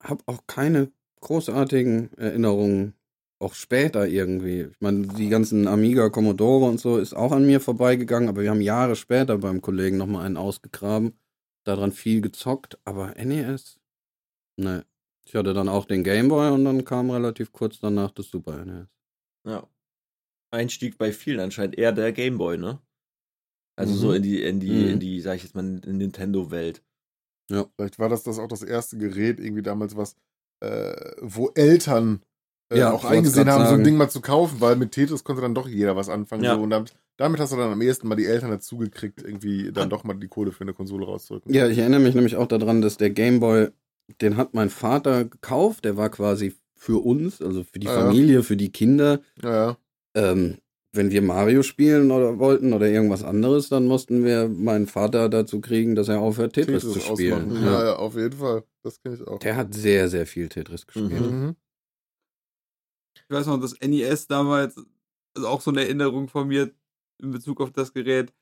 habe 0.03 0.23
auch 0.27 0.47
keine 0.47 0.93
großartigen 1.21 2.13
Erinnerungen, 2.15 2.95
auch 3.39 3.55
später 3.55 4.07
irgendwie. 4.07 4.63
Ich 4.71 4.81
meine, 4.81 5.07
die 5.09 5.29
ganzen 5.29 5.69
Amiga, 5.69 6.09
Commodore 6.09 6.67
und 6.71 6.81
so 6.81 6.99
ist 6.99 7.15
auch 7.15 7.33
an 7.33 7.47
mir 7.47 7.61
vorbeigegangen, 7.61 8.29
aber 8.29 8.43
wir 8.43 8.51
haben 8.51 8.61
Jahre 8.61 8.97
später 8.97 9.39
beim 9.39 9.61
Kollegen 9.61 9.97
nochmal 9.99 10.25
einen 10.27 10.37
ausgegraben, 10.37 11.19
daran 11.65 11.93
viel 11.93 12.21
gezockt, 12.21 12.79
aber 12.85 13.17
NES, 13.17 13.79
ne. 14.59 14.87
Ich 15.29 15.35
hatte 15.35 15.55
dann 15.55 15.69
auch 15.69 15.87
den 15.87 16.05
Gameboy 16.05 16.51
und 16.53 16.65
dann 16.65 16.85
kam 16.85 17.11
relativ 17.11 17.53
kurz 17.53 17.81
danach 17.81 18.13
das 18.13 18.31
Super 18.31 18.61
NES. 18.65 18.89
Ja. 19.45 19.69
Einstieg 20.53 20.99
bei 20.99 21.13
vielen 21.13 21.41
anscheinend 21.41 21.79
eher 21.79 21.93
der 21.93 22.13
Gameboy, 22.13 22.59
ne? 22.59 22.81
Also 23.77 23.95
Mhm. 23.95 23.99
so 23.99 24.13
in 24.13 24.23
die, 24.23 24.43
in 24.43 24.61
die, 24.61 24.85
Mhm. 24.85 24.89
in 24.93 25.01
die, 25.01 25.21
sag 25.21 25.37
ich 25.37 25.43
jetzt 25.45 25.55
mal, 25.55 25.65
in 25.85 25.99
Nintendo-Welt. 25.99 26.83
Vielleicht 27.77 27.99
war 27.99 28.09
das, 28.09 28.23
das 28.25 28.39
auch 28.39 28.49
das 28.49 28.63
erste 28.63 28.99
Gerät 28.99 29.39
irgendwie 29.41 29.63
damals, 29.63 29.97
was, 29.97 30.17
äh, 30.61 31.13
wo 31.21 31.51
Eltern 31.55 32.23
äh, 32.71 32.79
Ja, 32.79 32.91
auch 32.93 32.99
ich 32.99 33.05
wollt's 33.05 33.17
eingesehen 33.17 33.49
haben, 33.49 33.61
so 33.63 33.65
ein 33.65 33.71
sagen. 33.71 33.85
Ding 33.85 33.97
mal 33.97 34.09
zu 34.11 34.21
kaufen, 34.21 34.61
weil 34.61 34.77
mit 34.77 34.93
Tetris 34.93 35.25
konnte 35.25 35.43
dann 35.43 35.55
doch 35.55 35.69
jeder 35.69 35.97
was 35.97 36.09
anfangen. 36.09 36.45
Ja. 36.45 36.55
So, 36.57 36.63
und 36.63 36.71
damit, 36.71 36.95
damit 37.17 37.41
hast 37.41 37.53
du 37.53 37.57
dann 37.57 37.73
am 37.73 37.81
ehesten 37.83 38.09
mal 38.09 38.17
die 38.17 38.27
Eltern 38.27 38.51
dazu 38.51 38.77
gekriegt, 38.79 39.23
irgendwie 39.23 39.73
dann 39.73 39.91
doch 39.91 40.05
mal 40.05 40.15
die 40.15 40.29
Kohle 40.29 40.53
für 40.53 40.63
eine 40.63 40.73
Konsole 40.75 41.07
rauszudrücken. 41.07 41.53
Ja, 41.55 41.69
ich 41.69 41.79
erinnere 41.79 42.01
mich 42.01 42.15
nämlich 42.15 42.37
auch 42.37 42.47
daran, 42.49 42.83
dass 42.83 42.97
der 42.97 43.11
Gameboy, 43.11 43.69
den 44.21 44.37
hat 44.37 44.55
mein 44.55 44.71
Vater 44.71 45.25
gekauft, 45.25 45.85
der 45.85 45.97
war 45.97 46.09
quasi 46.11 46.55
für 46.75 47.05
uns, 47.05 47.41
also 47.43 47.65
für 47.65 47.79
die 47.79 47.89
Ah, 47.89 47.95
ja. 47.95 48.01
Familie, 48.07 48.43
für 48.43 48.57
die 48.57 48.71
Kinder. 48.71 49.21
Ja, 49.43 49.51
ja. 49.53 49.77
Ähm, 50.15 50.59
wenn 50.93 51.11
wir 51.11 51.21
Mario 51.21 51.63
spielen 51.63 52.11
oder 52.11 52.39
wollten 52.39 52.73
oder 52.73 52.87
irgendwas 52.89 53.23
anderes, 53.23 53.69
dann 53.69 53.85
mussten 53.87 54.25
wir 54.25 54.49
meinen 54.49 54.87
Vater 54.87 55.29
dazu 55.29 55.61
kriegen, 55.61 55.95
dass 55.95 56.09
er 56.09 56.21
aufhört, 56.21 56.55
Tetris, 56.55 56.85
zu 56.91 56.99
spielen. 57.01 57.51
ausmachen. 57.51 57.65
Ja, 57.65 57.85
ja, 57.85 57.97
auf 57.97 58.17
jeden 58.17 58.39
Fall. 58.39 58.63
Das 58.83 59.03
kenne 59.03 59.17
ich 59.17 59.27
auch. 59.27 59.39
Der 59.41 59.57
hat 59.57 59.75
sehr, 59.75 60.09
sehr 60.09 60.25
viel 60.27 60.49
Tetris 60.49 60.87
gespielt. 60.87 61.21
Mhm. 61.21 61.57
Ich 63.29 63.35
weiß 63.37 63.47
noch, 63.47 63.59
das 63.61 63.75
NES 63.81 64.27
damals, 64.29 64.77
also 65.35 65.49
auch 65.49 65.61
so 65.61 65.71
eine 65.71 65.83
Erinnerung 65.83 66.29
von 66.29 66.49
mir 66.49 66.71
in 67.21 67.31
Bezug 67.33 67.61
auf 67.61 67.73
das 67.73 67.93
Gerät. 67.93 68.33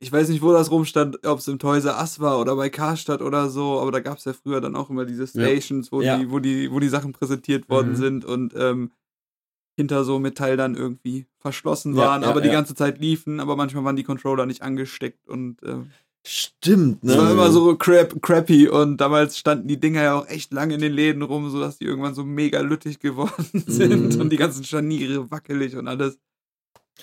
Ich 0.00 0.10
weiß 0.10 0.28
nicht, 0.28 0.42
wo 0.42 0.52
das 0.52 0.70
rumstand, 0.70 1.24
ob 1.24 1.38
es 1.38 1.48
im 1.48 1.58
Toys 1.58 1.84
R 1.84 1.98
Us 2.00 2.18
war 2.18 2.40
oder 2.40 2.56
bei 2.56 2.68
Karstadt 2.68 3.22
oder 3.22 3.48
so, 3.48 3.80
aber 3.80 3.92
da 3.92 4.00
gab 4.00 4.18
es 4.18 4.24
ja 4.24 4.32
früher 4.32 4.60
dann 4.60 4.74
auch 4.76 4.90
immer 4.90 5.04
diese 5.04 5.26
Stations, 5.26 5.92
wo, 5.92 6.02
Ja. 6.02 6.18
Die, 6.18 6.30
wo, 6.30 6.40
die, 6.40 6.70
wo 6.72 6.80
die 6.80 6.88
Sachen 6.88 7.12
präsentiert 7.12 7.68
worden 7.68 7.92
Mhm. 7.92 7.96
sind 7.96 8.24
und 8.24 8.54
ähm, 8.56 8.90
hinter 9.76 10.04
so 10.04 10.18
Metall 10.18 10.56
dann 10.56 10.74
irgendwie 10.74 11.26
verschlossen 11.38 11.94
Ja, 11.94 12.02
waren, 12.06 12.22
ja, 12.22 12.28
aber 12.28 12.40
die 12.40 12.48
ja. 12.48 12.54
ganze 12.54 12.74
Zeit 12.74 12.98
liefen, 13.00 13.40
aber 13.40 13.56
manchmal 13.56 13.84
waren 13.84 13.96
die 13.96 14.04
Controller 14.04 14.46
nicht 14.46 14.62
angesteckt 14.62 15.26
und 15.28 15.62
äh, 15.62 15.76
Stimmt, 16.26 17.04
es 17.04 17.18
war 17.18 17.26
ne? 17.26 17.32
immer 17.32 17.50
so 17.50 17.76
crap, 17.76 18.22
crappy 18.22 18.66
und 18.68 18.96
damals 18.98 19.36
standen 19.36 19.68
die 19.68 19.78
Dinger 19.78 20.02
ja 20.02 20.18
auch 20.18 20.26
echt 20.26 20.52
lange 20.54 20.74
in 20.74 20.80
den 20.80 20.92
Läden 20.94 21.20
rum, 21.22 21.50
sodass 21.50 21.76
die 21.76 21.84
irgendwann 21.84 22.14
so 22.14 22.24
mega 22.24 22.60
lüttig 22.60 22.98
geworden 22.98 23.32
sind 23.66 24.14
Mhm. 24.14 24.20
und 24.22 24.30
die 24.30 24.38
ganzen 24.38 24.64
Scharniere 24.64 25.30
wackelig 25.30 25.76
und 25.76 25.86
alles. 25.86 26.18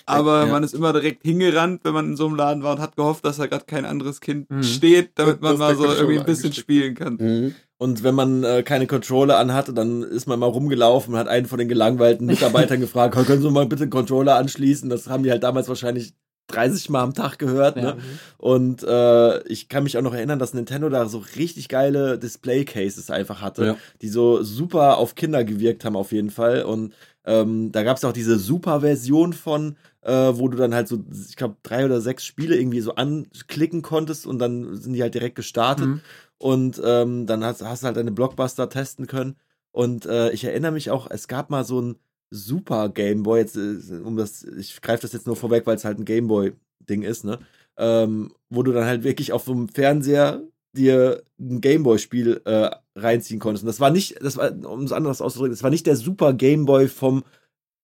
Aber 0.06 0.46
Ja. 0.46 0.46
man 0.46 0.64
ist 0.64 0.74
immer 0.74 0.92
direkt 0.92 1.22
hingerannt, 1.22 1.82
wenn 1.84 1.92
man 1.94 2.06
in 2.06 2.16
so 2.16 2.26
einem 2.26 2.34
Laden 2.34 2.62
war 2.64 2.74
und 2.74 2.80
hat 2.80 2.96
gehofft, 2.96 3.24
dass 3.24 3.36
da 3.36 3.46
gerade 3.46 3.64
kein 3.66 3.84
anderes 3.84 4.20
Kind 4.20 4.50
Mhm. 4.50 4.62
steht, 4.64 5.10
damit 5.14 5.40
man 5.40 5.52
Dass 5.52 5.58
mal 5.60 5.76
so 5.76 5.84
irgendwie 5.84 6.18
ein 6.18 6.26
bisschen 6.26 6.52
spielen 6.52 6.94
kann. 6.96 7.14
Mhm. 7.20 7.54
Und 7.78 8.02
wenn 8.02 8.14
man 8.14 8.42
äh, 8.42 8.62
keine 8.64 8.86
Controller 8.86 9.38
anhatte, 9.38 9.72
dann 9.72 10.02
ist 10.02 10.26
man 10.26 10.38
mal 10.40 10.46
rumgelaufen 10.46 11.14
und 11.14 11.20
hat 11.20 11.28
einen 11.28 11.46
von 11.46 11.58
den 11.58 11.68
gelangweilten 11.68 12.26
Mitarbeitern 12.26 12.80
gefragt, 12.80 13.14
können 13.14 13.42
Sie 13.42 13.50
mal 13.50 13.66
bitte 13.66 13.82
einen 13.82 13.90
Controller 13.90 14.36
anschließen? 14.36 14.88
Das 14.88 15.08
haben 15.08 15.22
die 15.22 15.30
halt 15.30 15.42
damals 15.44 15.68
wahrscheinlich 15.68 16.14
30 16.48 16.90
Mal 16.90 17.02
am 17.02 17.14
Tag 17.14 17.38
gehört. 17.38 17.76
Ja. 17.76 17.82
Ne? 17.94 17.96
Und 18.38 18.82
äh, 18.82 19.42
ich 19.48 19.68
kann 19.68 19.84
mich 19.84 19.96
auch 19.96 20.02
noch 20.02 20.14
erinnern, 20.14 20.38
dass 20.38 20.54
Nintendo 20.54 20.88
da 20.88 21.08
so 21.08 21.22
richtig 21.36 21.68
geile 21.68 22.18
Display-Cases 22.18 23.10
einfach 23.10 23.40
hatte, 23.40 23.64
Ja. 23.64 23.76
die 24.02 24.08
so 24.08 24.42
super 24.42 24.98
auf 24.98 25.14
Kinder 25.14 25.44
gewirkt 25.44 25.84
haben 25.84 25.96
auf 25.96 26.12
jeden 26.12 26.30
Fall. 26.30 26.62
Und 26.64 26.92
ähm, 27.24 27.70
da 27.72 27.82
gab 27.84 27.96
es 27.96 28.04
auch 28.04 28.12
diese 28.12 28.38
Super-Version 28.38 29.32
von, 29.32 29.76
äh, 30.02 30.12
wo 30.34 30.48
du 30.48 30.56
dann 30.58 30.74
halt 30.74 30.88
so, 30.88 31.04
ich 31.28 31.36
glaube, 31.36 31.56
drei 31.62 31.84
oder 31.84 32.00
sechs 32.00 32.24
Spiele 32.24 32.56
irgendwie 32.56 32.80
so 32.80 32.96
anklicken 32.96 33.82
konntest 33.82 34.26
und 34.26 34.38
dann 34.38 34.76
sind 34.76 34.92
die 34.94 35.02
halt 35.02 35.14
direkt 35.14 35.36
gestartet. 35.36 35.86
Mhm. 35.86 36.00
Und 36.38 36.82
ähm, 36.84 37.26
dann 37.26 37.44
hast, 37.44 37.62
hast 37.62 37.82
du 37.82 37.86
halt 37.86 37.96
deine 37.96 38.10
Blockbuster 38.10 38.68
testen 38.68 39.06
können. 39.06 39.36
Und 39.70 40.04
äh, 40.06 40.30
ich 40.32 40.44
erinnere 40.44 40.72
mich 40.72 40.90
auch, 40.90 41.08
es 41.08 41.28
gab 41.28 41.48
mal 41.50 41.64
so 41.64 41.80
ein 41.80 41.96
Super 42.34 42.88
Game 42.88 43.22
Boy, 43.22 43.40
jetzt, 43.40 43.56
äh, 43.56 44.00
um 44.02 44.16
das, 44.16 44.42
ich 44.42 44.80
greife 44.80 45.02
das 45.02 45.12
jetzt 45.12 45.26
nur 45.26 45.36
vorweg, 45.36 45.66
weil 45.66 45.76
es 45.76 45.84
halt 45.84 45.98
ein 45.98 46.04
Game 46.06 46.28
Boy-Ding 46.28 47.02
ist, 47.02 47.24
ne? 47.24 47.38
ähm, 47.76 48.32
wo 48.50 48.62
du 48.62 48.72
dann 48.72 48.84
halt 48.86 49.04
wirklich 49.04 49.32
auf 49.32 49.44
so 49.44 49.52
einem 49.52 49.68
Fernseher 49.68 50.42
dir 50.74 51.22
ein 51.38 51.60
Gameboy-Spiel 51.60 52.40
äh, 52.46 52.70
reinziehen 52.96 53.38
konntest. 53.40 53.64
Und 53.64 53.66
das 53.68 53.80
war 53.80 53.90
nicht, 53.90 54.22
das 54.22 54.36
war, 54.38 54.50
um 54.64 54.84
es 54.84 54.92
anders 54.92 55.20
auszudrücken, 55.20 55.52
das 55.52 55.62
war 55.62 55.70
nicht 55.70 55.86
der 55.86 55.96
Super 55.96 56.32
Gameboy 56.32 56.88
vom 56.88 57.22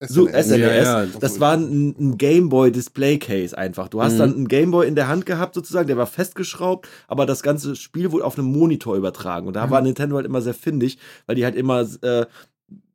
SNS. 0.01 0.47
SNES. 0.47 0.61
Ja, 0.61 1.03
ja. 1.03 1.07
Das 1.21 1.41
war 1.41 1.55
ein, 1.55 1.95
ein 1.99 2.17
Gameboy 2.19 2.71
Display 2.71 3.19
Case 3.19 3.57
einfach. 3.59 3.89
Du 3.89 4.01
hast 4.01 4.15
Mhm. 4.15 4.19
dann 4.19 4.35
einen 4.35 4.49
Gameboy 4.49 4.87
in 4.87 4.95
der 4.95 5.09
Hand 5.09 5.27
gehabt 5.27 5.55
sozusagen, 5.55 5.89
der 5.89 5.97
war 5.97 6.07
festgeschraubt, 6.07 6.89
aber 7.09 7.27
das 7.27 7.43
ganze 7.43 7.75
Spiel 7.77 8.13
wurde 8.13 8.25
auf 8.25 8.39
einem 8.39 8.47
Monitor 8.53 8.97
übertragen. 8.97 9.47
Und 9.49 9.55
da 9.55 9.67
Mhm. 9.67 9.71
war 9.71 9.83
Nintendo 9.83 10.17
halt 10.17 10.27
immer 10.27 10.41
sehr 10.41 10.55
findig, 10.55 10.99
weil 11.27 11.35
die 11.37 11.45
halt 11.45 11.57
immer 11.57 11.81
äh, 12.03 12.27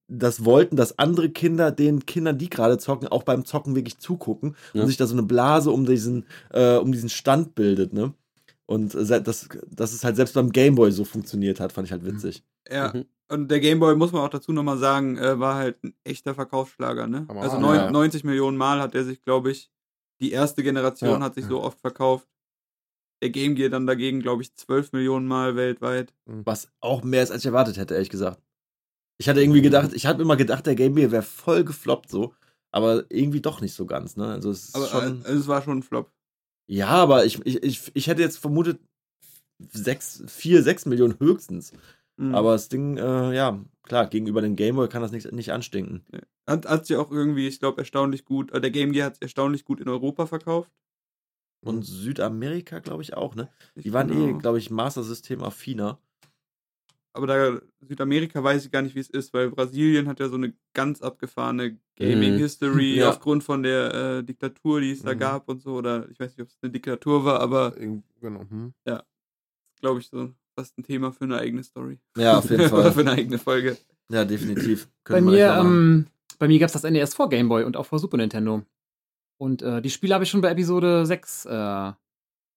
das 0.07 0.43
wollten, 0.45 0.75
dass 0.75 0.99
andere 0.99 1.29
Kinder 1.29 1.71
den 1.71 2.05
Kindern, 2.05 2.37
die 2.37 2.49
gerade 2.49 2.77
zocken, 2.77 3.07
auch 3.07 3.23
beim 3.23 3.45
Zocken 3.45 3.75
wirklich 3.75 3.97
zugucken 3.99 4.55
Ja. 4.73 4.81
und 4.81 4.87
sich 4.87 4.97
da 4.97 5.07
so 5.07 5.13
eine 5.15 5.23
Blase 5.23 5.71
um 5.71 5.85
diesen, 5.85 6.25
äh, 6.51 6.75
um 6.77 6.91
diesen 6.91 7.09
Stand 7.09 7.55
bildet, 7.55 7.93
ne? 7.93 8.13
Und 8.65 8.95
äh, 8.95 9.21
das, 9.21 9.49
dass 9.69 9.93
es 9.93 10.03
halt 10.03 10.15
selbst 10.15 10.33
beim 10.35 10.51
Gameboy 10.51 10.91
so 10.91 11.03
funktioniert 11.05 11.59
hat, 11.59 11.71
fand 11.73 11.87
ich 11.87 11.91
halt 11.91 12.05
witzig. 12.05 12.43
Ja. 12.69 12.91
Mhm. 12.93 13.05
Und 13.29 13.49
der 13.49 13.59
Gameboy, 13.59 13.95
muss 13.95 14.11
man 14.11 14.21
auch 14.21 14.29
dazu 14.29 14.51
nochmal 14.51 14.77
sagen, 14.77 15.17
äh, 15.17 15.39
war 15.39 15.55
halt 15.55 15.83
ein 15.83 15.93
echter 16.03 16.35
Verkaufsschlager, 16.35 17.07
ne? 17.07 17.25
Aber 17.27 17.41
Also 17.41 17.59
neun, 17.59 17.75
ja. 17.75 17.91
90 17.91 18.23
Millionen 18.23 18.57
Mal 18.57 18.79
hat 18.79 18.93
er 18.95 19.03
sich, 19.05 19.21
glaube 19.21 19.51
ich, 19.51 19.71
die 20.21 20.31
erste 20.31 20.63
Generation 20.63 21.19
Ja. 21.19 21.21
hat 21.21 21.35
sich 21.35 21.45
so 21.45 21.61
oft 21.61 21.79
verkauft. 21.79 22.27
Der 23.21 23.29
Game 23.29 23.55
Gear 23.55 23.69
dann 23.69 23.87
dagegen, 23.87 24.19
glaube 24.19 24.43
ich, 24.43 24.53
12 24.55 24.91
Millionen 24.91 25.27
Mal 25.27 25.55
weltweit. 25.55 26.13
Was 26.25 26.67
auch 26.81 27.03
mehr 27.03 27.23
ist, 27.23 27.31
als 27.31 27.41
ich 27.41 27.47
erwartet 27.47 27.77
hätte, 27.77 27.93
ehrlich 27.93 28.09
gesagt. 28.09 28.41
Ich 29.23 29.29
hatte 29.29 29.41
irgendwie 29.41 29.61
gedacht, 29.61 29.93
ich 29.93 30.05
habe 30.05 30.21
immer 30.21 30.35
gedacht, 30.35 30.65
der 30.65 30.75
Gameboy 30.75 31.09
wäre 31.09 31.23
voll 31.23 31.63
gefloppt 31.63 32.09
so, 32.09 32.35
aber 32.71 33.05
irgendwie 33.07 33.39
doch 33.39 33.61
nicht 33.61 33.73
so 33.73 33.85
ganz, 33.85 34.17
ne? 34.17 34.27
Also 34.27 34.51
es 34.51 34.75
Aber 34.75 34.85
schon. 34.87 35.23
äh, 35.23 35.29
es 35.29 35.47
war 35.47 35.61
schon 35.61 35.77
ein 35.77 35.81
Flop. 35.81 36.11
Ja, 36.67 36.89
aber 36.89 37.23
ich, 37.23 37.39
ich, 37.45 37.63
ich, 37.63 37.91
ich 37.93 38.07
hätte 38.07 38.21
jetzt 38.21 38.37
vermutet, 38.37 38.81
sechs, 39.59 40.25
vier, 40.27 40.61
sechs 40.61 40.85
Millionen 40.85 41.17
höchstens. 41.21 41.71
Mhm. 42.17 42.35
Aber 42.35 42.51
das 42.51 42.67
Ding, 42.67 42.97
äh, 42.97 43.33
ja, 43.33 43.63
klar, 43.83 44.07
gegenüber 44.07 44.41
dem 44.41 44.57
Gameboy 44.57 44.89
kann 44.89 45.01
das 45.01 45.13
nicht, 45.13 45.31
nicht 45.31 45.53
anstinken. 45.53 46.03
Hat, 46.45 46.65
hat 46.65 46.85
sich 46.85 46.97
auch 46.97 47.09
irgendwie, 47.09 47.47
ich 47.47 47.61
glaube, 47.61 47.77
erstaunlich 47.79 48.25
gut, 48.25 48.51
äh, 48.51 48.59
der 48.59 48.71
Game 48.71 48.91
Gear 48.91 49.05
hat 49.05 49.21
erstaunlich 49.21 49.63
gut 49.63 49.79
in 49.79 49.87
Europa 49.87 50.25
verkauft. 50.25 50.69
Und 51.63 51.83
Südamerika, 51.83 52.79
glaube 52.79 53.03
ich, 53.03 53.13
auch, 53.13 53.35
ne? 53.35 53.47
Die 53.75 53.93
waren 53.93 54.09
eh, 54.09 54.25
genau. 54.25 54.39
glaube 54.39 54.57
ich, 54.57 54.69
Master-System 54.69 55.41
affiner. 55.41 55.97
Aber 57.15 57.27
da 57.27 57.59
Südamerika 57.81 58.43
weiß 58.43 58.65
ich 58.65 58.71
gar 58.71 58.81
nicht, 58.81 58.95
wie 58.95 58.99
es 58.99 59.09
ist, 59.09 59.33
weil 59.33 59.51
Brasilien 59.51 60.07
hat 60.07 60.19
ja 60.19 60.29
so 60.29 60.35
eine 60.35 60.53
ganz 60.73 61.01
abgefahrene 61.01 61.77
Gaming-History 61.97 62.95
Ja. 62.97 63.09
aufgrund 63.09 63.43
von 63.43 63.61
der 63.61 63.93
äh, 63.93 64.23
Diktatur, 64.23 64.81
die 64.81 64.91
es 64.91 65.03
da 65.03 65.13
Mhm. 65.13 65.19
gab 65.19 65.47
und 65.49 65.61
so. 65.61 65.75
Oder 65.75 66.09
ich 66.09 66.19
weiß 66.19 66.31
nicht, 66.35 66.41
ob 66.41 66.47
es 66.49 66.57
eine 66.61 66.71
Diktatur 66.71 67.23
war, 67.23 67.39
aber 67.39 67.71
Genau. 68.19 68.41
Hm. 68.49 68.73
glaube 69.79 69.99
ich 69.99 70.07
so 70.09 70.31
fast 70.57 70.77
ein 70.77 70.83
Thema 70.83 71.11
für 71.11 71.25
eine 71.25 71.37
eigene 71.37 71.63
Story. 71.63 71.99
Ja, 72.17 72.37
auf 72.39 72.49
jeden 72.49 72.61
Oder 72.73 72.85
für 72.91 72.91
Fall. 72.93 73.07
eine 73.07 73.11
eigene 73.11 73.37
Folge. 73.37 73.77
Ja, 74.09 74.25
definitiv. 74.25 74.87
Bei 75.05 75.15
Können 75.15 75.27
wir 75.27 75.33
mir, 75.33 75.55
ähm, 75.59 76.07
bei 76.39 76.47
mir 76.47 76.59
gab 76.59 76.67
es 76.67 76.73
das 76.73 76.83
NES 76.83 77.13
vor 77.15 77.29
Game 77.29 77.47
Boy 77.49 77.63
und 77.63 77.77
auch 77.77 77.85
vor 77.85 77.99
Super 77.99 78.17
Nintendo. 78.17 78.63
Und 79.39 79.61
äh, 79.61 79.81
die 79.81 79.89
Spiele 79.89 80.13
habe 80.13 80.23
ich 80.23 80.29
schon 80.29 80.41
bei 80.41 80.51
Episode 80.51 81.05
6 81.05 81.45
äh, 81.45 81.91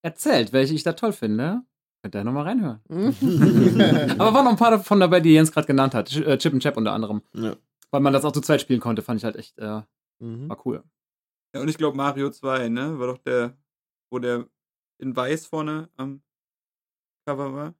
erzählt, 0.03 0.53
welche 0.53 0.74
ich 0.74 0.83
da 0.83 0.93
toll 0.93 1.12
finde. 1.12 1.62
Könnt 2.07 2.15
ihr 2.15 2.24
nochmal 2.24 2.45
reinhören. 2.45 2.81
Aber 4.19 4.33
waren 4.35 4.45
noch 4.45 4.53
ein 4.53 4.57
paar 4.57 4.70
davon 4.70 5.01
dabei, 5.01 5.19
die 5.19 5.33
Jens 5.33 5.51
gerade 5.51 5.66
genannt 5.66 5.93
hat. 5.93 6.15
Äh, 6.15 6.39
Chip 6.39 6.53
and 6.53 6.62
Chap 6.62 6.77
unter 6.77 6.93
anderem. 6.93 7.20
Ja. 7.35 7.57
Weil 7.91 8.01
man 8.01 8.12
das 8.12 8.24
auch 8.24 8.31
zu 8.31 8.41
zweit 8.41 8.61
spielen 8.61 8.78
konnte, 8.78 9.03
fand 9.03 9.19
ich 9.19 9.24
halt 9.24 9.35
echt, 9.37 9.59
äh, 9.59 9.81
Mhm. 10.20 10.49
war 10.49 10.65
cool. 10.65 10.83
Ja, 11.55 11.61
und 11.62 11.69
ich 11.69 11.77
glaube 11.77 11.97
Mario 11.97 12.31
2, 12.31 12.69
ne? 12.69 12.97
War 13.01 13.09
doch 13.09 13.19
der, 13.19 13.55
wo 14.11 14.19
der 14.20 14.47
in 14.99 15.16
weiß 15.16 15.47
vorne 15.47 15.89
am 15.97 16.23
Cover 17.27 17.53
war. 17.53 17.74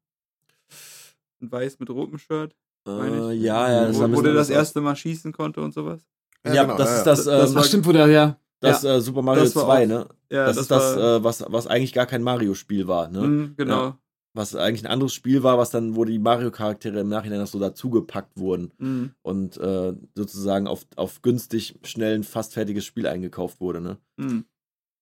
In 1.41 1.51
weiß 1.53 1.79
mit 1.79 1.89
rotem 1.91 2.19
Shirt. 2.19 2.55
meine 2.85 3.31
Äh, 3.31 3.35
ich. 3.37 3.43
ja, 3.43 3.71
ja, 3.71 3.87
das 3.87 3.99
wo, 4.01 4.13
wo 4.13 4.23
der 4.23 4.35
das 4.35 4.51
erste 4.51 4.81
Mal 4.81 4.97
schießen 4.97 5.33
konnte 5.33 5.61
und 5.61 5.73
sowas. 5.73 6.05
Ja, 6.45 6.65
genau, 6.65 6.77
das 6.77 6.89
ja, 6.89 6.95
ist 6.99 6.99
ja. 6.99 7.05
das, 7.13 7.25
Das 7.25 7.51
ähm, 7.53 7.59
Ach, 7.59 7.65
stimmt, 7.65 7.87
wo 7.87 7.93
der, 7.93 8.07
ja. 8.09 8.37
das 8.61 8.83
äh, 8.85 9.01
Super 9.01 9.23
Mario 9.23 9.45
das 9.45 9.55
war 9.57 9.65
2, 9.67 9.85
auch- 9.85 9.89
ne? 9.89 10.09
Ja, 10.31 10.47
das, 10.47 10.57
ist 10.57 10.71
das, 10.71 10.97
war, 10.97 11.17
äh, 11.17 11.25
was, 11.25 11.45
was 11.49 11.67
eigentlich 11.69 11.93
gar 11.93 12.07
kein 12.07 12.23
Mario-Spiel 12.23 12.87
war, 12.89 13.09
ne? 13.09 13.21
mh, 13.21 13.51
genau. 13.57 13.95
Was 14.37 14.55
eigentlich 14.55 14.85
ein 14.85 14.93
anderes 14.93 15.15
Spiel 15.15 15.43
war, 15.43 15.57
was 15.57 15.71
dann, 15.71 15.97
wo 15.97 16.05
die 16.05 16.19
Mario-Charaktere 16.19 17.01
im 17.01 17.09
Nachhinein 17.09 17.41
noch 17.41 17.47
so 17.47 17.59
dazugepackt 17.59 18.39
wurden 18.39 18.71
mh. 18.79 19.09
und 19.23 19.57
äh, 19.57 19.95
sozusagen 20.15 20.67
auf, 20.67 20.87
auf 20.97 21.23
günstig, 21.23 21.79
schnell 21.85 22.15
ein 22.15 22.25
fast 22.25 22.53
fertiges 22.53 22.85
Spiel 22.85 23.07
eingekauft 23.07 23.61
wurde, 23.61 23.81
ne? 23.81 23.97
Mh. 24.19 24.43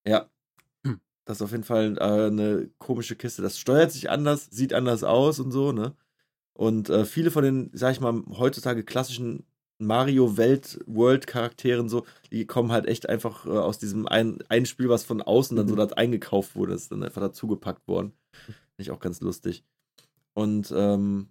Ja. 0.07 0.29
Das 1.25 1.37
ist 1.37 1.41
auf 1.41 1.51
jeden 1.51 1.63
Fall 1.63 1.97
äh, 1.97 2.27
eine 2.27 2.69
komische 2.77 3.15
Kiste. 3.15 3.41
Das 3.41 3.57
steuert 3.59 3.91
sich 3.91 4.11
anders, 4.11 4.47
sieht 4.51 4.73
anders 4.73 5.03
aus 5.03 5.39
und 5.39 5.51
so, 5.51 5.71
ne? 5.71 5.95
Und 6.53 6.89
äh, 6.89 7.03
viele 7.03 7.31
von 7.31 7.43
den, 7.43 7.71
sag 7.73 7.91
ich 7.91 7.99
mal, 7.99 8.23
heutzutage 8.37 8.83
klassischen 8.83 9.43
Mario-Welt-World-Charakteren 9.79 11.89
so, 11.89 12.05
die 12.31 12.45
kommen 12.45 12.71
halt 12.71 12.85
echt 12.85 13.09
einfach 13.09 13.45
äh, 13.45 13.49
aus 13.49 13.79
diesem 13.79 14.07
ein, 14.07 14.39
ein 14.49 14.65
Spiel, 14.65 14.87
was 14.87 15.03
von 15.03 15.21
außen 15.21 15.57
dann 15.57 15.67
so 15.67 15.73
Mhm. 15.75 15.79
da 15.79 15.87
eingekauft 15.87 16.55
wurde, 16.55 16.73
ist 16.73 16.91
dann 16.91 17.03
einfach 17.03 17.21
dazugepackt 17.21 17.87
worden. 17.87 18.13
Finde 18.75 18.89
ich 18.89 18.91
auch 18.91 18.99
ganz 18.99 19.21
lustig. 19.21 19.63
Und 20.33 20.71
ähm, 20.75 21.29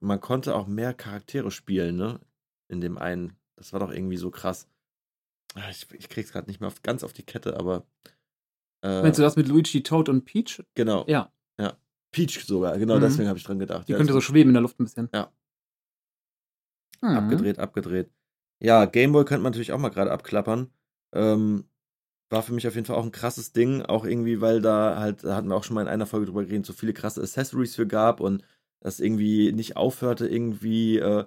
man 0.00 0.20
konnte 0.20 0.54
auch 0.54 0.66
mehr 0.66 0.92
Charaktere 0.94 1.50
spielen, 1.50 1.96
ne? 1.96 2.20
In 2.68 2.80
dem 2.80 2.98
einen. 2.98 3.36
Das 3.56 3.72
war 3.72 3.80
doch 3.80 3.90
irgendwie 3.92 4.16
so 4.16 4.30
krass. 4.30 4.68
Ah, 5.54 5.70
Ich, 5.70 5.86
ich 5.92 6.08
krieg's 6.08 6.32
gerade 6.32 6.48
nicht 6.48 6.60
mehr 6.60 6.66
auf, 6.66 6.82
ganz 6.82 7.02
auf 7.04 7.12
die 7.12 7.22
Kette, 7.22 7.56
aber. 7.58 7.86
Äh, 8.82 9.02
Meinst 9.02 9.18
du 9.18 9.22
das 9.22 9.36
mit 9.36 9.48
Luigi, 9.48 9.82
Toad 9.82 10.08
und 10.08 10.24
Peach? 10.24 10.62
Genau. 10.74 11.04
Ja. 11.08 11.30
Peach 12.10 12.44
sogar, 12.44 12.78
genau 12.78 12.96
Mhm. 12.98 13.00
deswegen 13.00 13.28
habe 13.28 13.38
ich 13.38 13.44
dran 13.44 13.58
gedacht. 13.58 13.88
Die 13.88 13.92
Ja, 13.92 13.98
könnte 13.98 14.12
so 14.12 14.20
schweben 14.20 14.50
in 14.50 14.54
der 14.54 14.62
Luft 14.62 14.78
ein 14.78 14.84
bisschen. 14.84 15.08
Ja. 15.12 15.32
Mhm. 17.00 17.08
Abgedreht, 17.08 17.58
abgedreht. 17.58 18.10
Ja, 18.60 18.84
Gameboy 18.84 19.24
könnte 19.24 19.42
man 19.42 19.50
natürlich 19.50 19.72
auch 19.72 19.78
mal 19.80 19.88
gerade 19.88 20.12
abklappern. 20.12 20.70
Ähm, 21.12 21.68
war 22.34 22.42
für 22.42 22.52
mich 22.52 22.66
auf 22.68 22.74
jeden 22.74 22.86
Fall 22.86 22.96
auch 22.96 23.04
ein 23.04 23.12
krasses 23.12 23.52
Ding, 23.52 23.82
auch 23.82 24.04
irgendwie, 24.04 24.40
weil 24.40 24.60
da 24.60 24.98
halt, 24.98 25.24
da 25.24 25.36
hatten 25.36 25.48
wir 25.48 25.56
auch 25.56 25.64
schon 25.64 25.74
mal 25.74 25.82
in 25.82 25.88
einer 25.88 26.06
Folge 26.06 26.26
drüber 26.26 26.44
geredet, 26.44 26.66
so 26.66 26.72
viele 26.72 26.92
krasse 26.92 27.22
Accessories 27.22 27.74
für 27.76 27.86
gab 27.86 28.20
und 28.20 28.44
das 28.80 29.00
irgendwie 29.00 29.52
nicht 29.52 29.76
aufhörte, 29.76 30.26
irgendwie, 30.28 30.98
äh, 30.98 31.24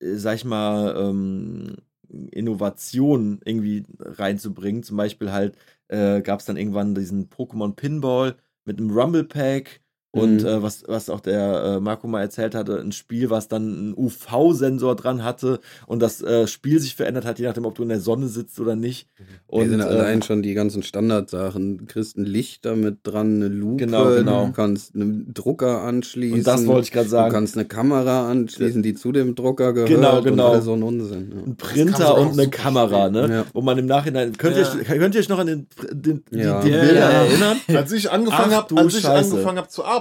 sag 0.00 0.36
ich 0.36 0.44
mal, 0.44 0.96
ähm, 0.96 1.76
Innovationen 2.08 3.40
irgendwie 3.44 3.84
reinzubringen. 4.00 4.82
Zum 4.82 4.96
Beispiel 4.96 5.32
halt 5.32 5.56
äh, 5.88 6.22
gab 6.22 6.40
es 6.40 6.46
dann 6.46 6.56
irgendwann 6.56 6.94
diesen 6.94 7.28
Pokémon 7.30 7.74
Pinball 7.74 8.36
mit 8.64 8.78
einem 8.78 8.90
Rumble 8.90 9.24
Pack 9.24 9.80
und 10.12 10.38
Mhm. 10.42 10.46
äh, 10.46 10.62
was, 10.62 10.82
was 10.88 11.08
auch 11.08 11.20
der 11.20 11.76
äh, 11.76 11.80
Marco 11.80 12.08
mal 12.08 12.20
erzählt 12.20 12.54
hatte, 12.56 12.80
ein 12.80 12.90
Spiel, 12.92 13.30
was 13.30 13.46
dann 13.48 13.62
einen 13.62 13.94
UV-Sensor 13.96 14.96
dran 14.96 15.22
hatte 15.22 15.60
und 15.86 16.00
das 16.02 16.20
äh, 16.22 16.46
Spiel 16.48 16.80
sich 16.80 16.96
verändert 16.96 17.24
hat, 17.24 17.38
je 17.38 17.46
nachdem, 17.46 17.64
ob 17.64 17.76
du 17.76 17.82
in 17.84 17.88
der 17.90 18.00
Sonne 18.00 18.26
sitzt 18.28 18.58
oder 18.58 18.74
nicht. 18.74 19.06
Und 19.46 19.62
Und 19.62 19.68
sind 19.70 19.80
äh, 19.80 19.84
allein 19.84 20.22
schon 20.22 20.42
die 20.42 20.54
ganzen 20.54 20.82
Standardsachen. 20.82 21.78
Du 21.78 21.84
kriegst 21.86 22.16
ein 22.16 22.24
Licht 22.24 22.64
damit 22.64 22.98
dran, 23.04 23.36
eine 23.36 23.48
Lupe, 23.48 23.84
Genau, 23.86 24.10
genau. 24.14 24.46
du 24.46 24.52
kannst 24.52 24.94
einen 24.96 25.32
Drucker 25.32 25.82
anschließen. 25.82 26.38
und 26.38 26.46
das 26.46 26.66
wollte 26.66 26.86
ich 26.86 26.92
gerade 26.92 27.06
Du 27.06 27.10
sagen. 27.10 27.32
kannst 27.32 27.56
eine 27.56 27.66
Kamera 27.66 28.28
anschließen, 28.30 28.82
die 28.82 28.94
zu 28.94 29.12
dem 29.12 29.36
Drucker 29.36 29.72
gehört. 29.72 29.88
Genau, 29.90 30.22
genau. 30.22 30.54
Und 30.54 30.62
so 30.62 30.72
ein 30.74 30.82
Unsinn. 30.82 31.18
ein 31.18 31.30
kann 31.30 31.38
man 31.46 31.56
Printer 31.56 32.18
und 32.18 32.32
eine 32.32 32.50
Kamera, 32.50 33.08
ne? 33.10 33.28
Ja. 33.30 33.44
Wo 33.52 33.60
man 33.60 33.78
im 33.78 33.86
Nachhinein. 33.86 34.32
Könnt, 34.36 34.56
ihr, 34.56 34.62
Ja. 34.62 34.72
euch, 34.74 34.86
könnt 34.86 35.14
ihr 35.14 35.20
euch 35.20 35.28
noch 35.28 35.38
an 35.38 35.46
den, 35.46 35.66
den, 35.92 36.24
Ja. 36.32 36.60
die, 36.60 36.68
die 36.68 36.74
Ja, 36.74 36.80
Bilder 36.82 36.94
ja. 37.00 37.10
erinnern? 37.24 37.56
Als 37.68 37.92
ich 37.92 38.10
angefangen 38.10 38.54
habe, 38.54 38.66
du 38.68 38.76
als 38.76 38.96
ich 38.96 39.06
angefangen 39.08 39.58
habe 39.58 39.68
zu 39.68 39.84
arbeiten, 39.84 39.99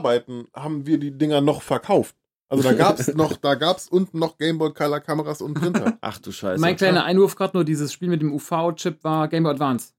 haben 0.55 0.85
wir 0.85 0.97
die 0.99 1.17
Dinger 1.17 1.41
noch 1.41 1.61
verkauft. 1.61 2.15
Also 2.49 2.63
da 2.63 2.73
gab's 2.73 3.07
noch, 3.15 3.38
da 3.38 3.55
gab's 3.55 3.88
unten 3.89 4.17
noch 4.19 4.38
Gameboy 4.38 4.73
Color 4.73 4.99
Kameras 5.01 5.41
und 5.41 5.53
Printer. 5.53 5.97
Ach 6.01 6.17
du 6.17 6.31
Scheiße. 6.31 6.59
Mein 6.59 6.76
kleiner 6.77 7.03
Einwurf 7.03 7.35
gerade 7.35 7.55
nur, 7.55 7.63
dieses 7.63 7.93
Spiel 7.93 8.09
mit 8.09 8.21
dem 8.21 8.34
UV-Chip 8.34 9.03
war 9.03 9.27
Game 9.27 9.43
Boy 9.43 9.53
Advance. 9.53 9.93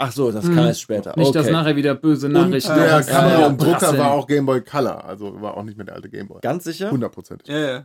Ach 0.00 0.12
so, 0.12 0.30
das 0.30 0.44
Mhm. 0.44 0.54
kam 0.54 0.66
erst 0.66 0.80
später. 0.82 1.12
Nicht, 1.16 1.26
okay. 1.30 1.38
dass 1.38 1.50
nachher 1.50 1.74
wieder 1.74 1.96
böse 1.96 2.26
Und 2.26 2.34
Nachrichten 2.34 2.72
der 2.72 2.86
Kamera 2.86 2.98
Instagram 2.98 3.44
und 3.50 3.60
Drucker 3.60 3.98
war 3.98 4.10
auch 4.12 4.28
Gameboy 4.28 4.60
Color, 4.60 5.04
also 5.04 5.42
war 5.42 5.56
auch 5.56 5.64
nicht 5.64 5.76
mehr 5.76 5.86
der 5.86 5.96
alte 5.96 6.08
Gameboy. 6.08 6.40
Ganz 6.40 6.62
sicher? 6.62 6.92
Hundertprozentig. 6.92 7.48
Ja, 7.48 7.58
ja. 7.58 7.84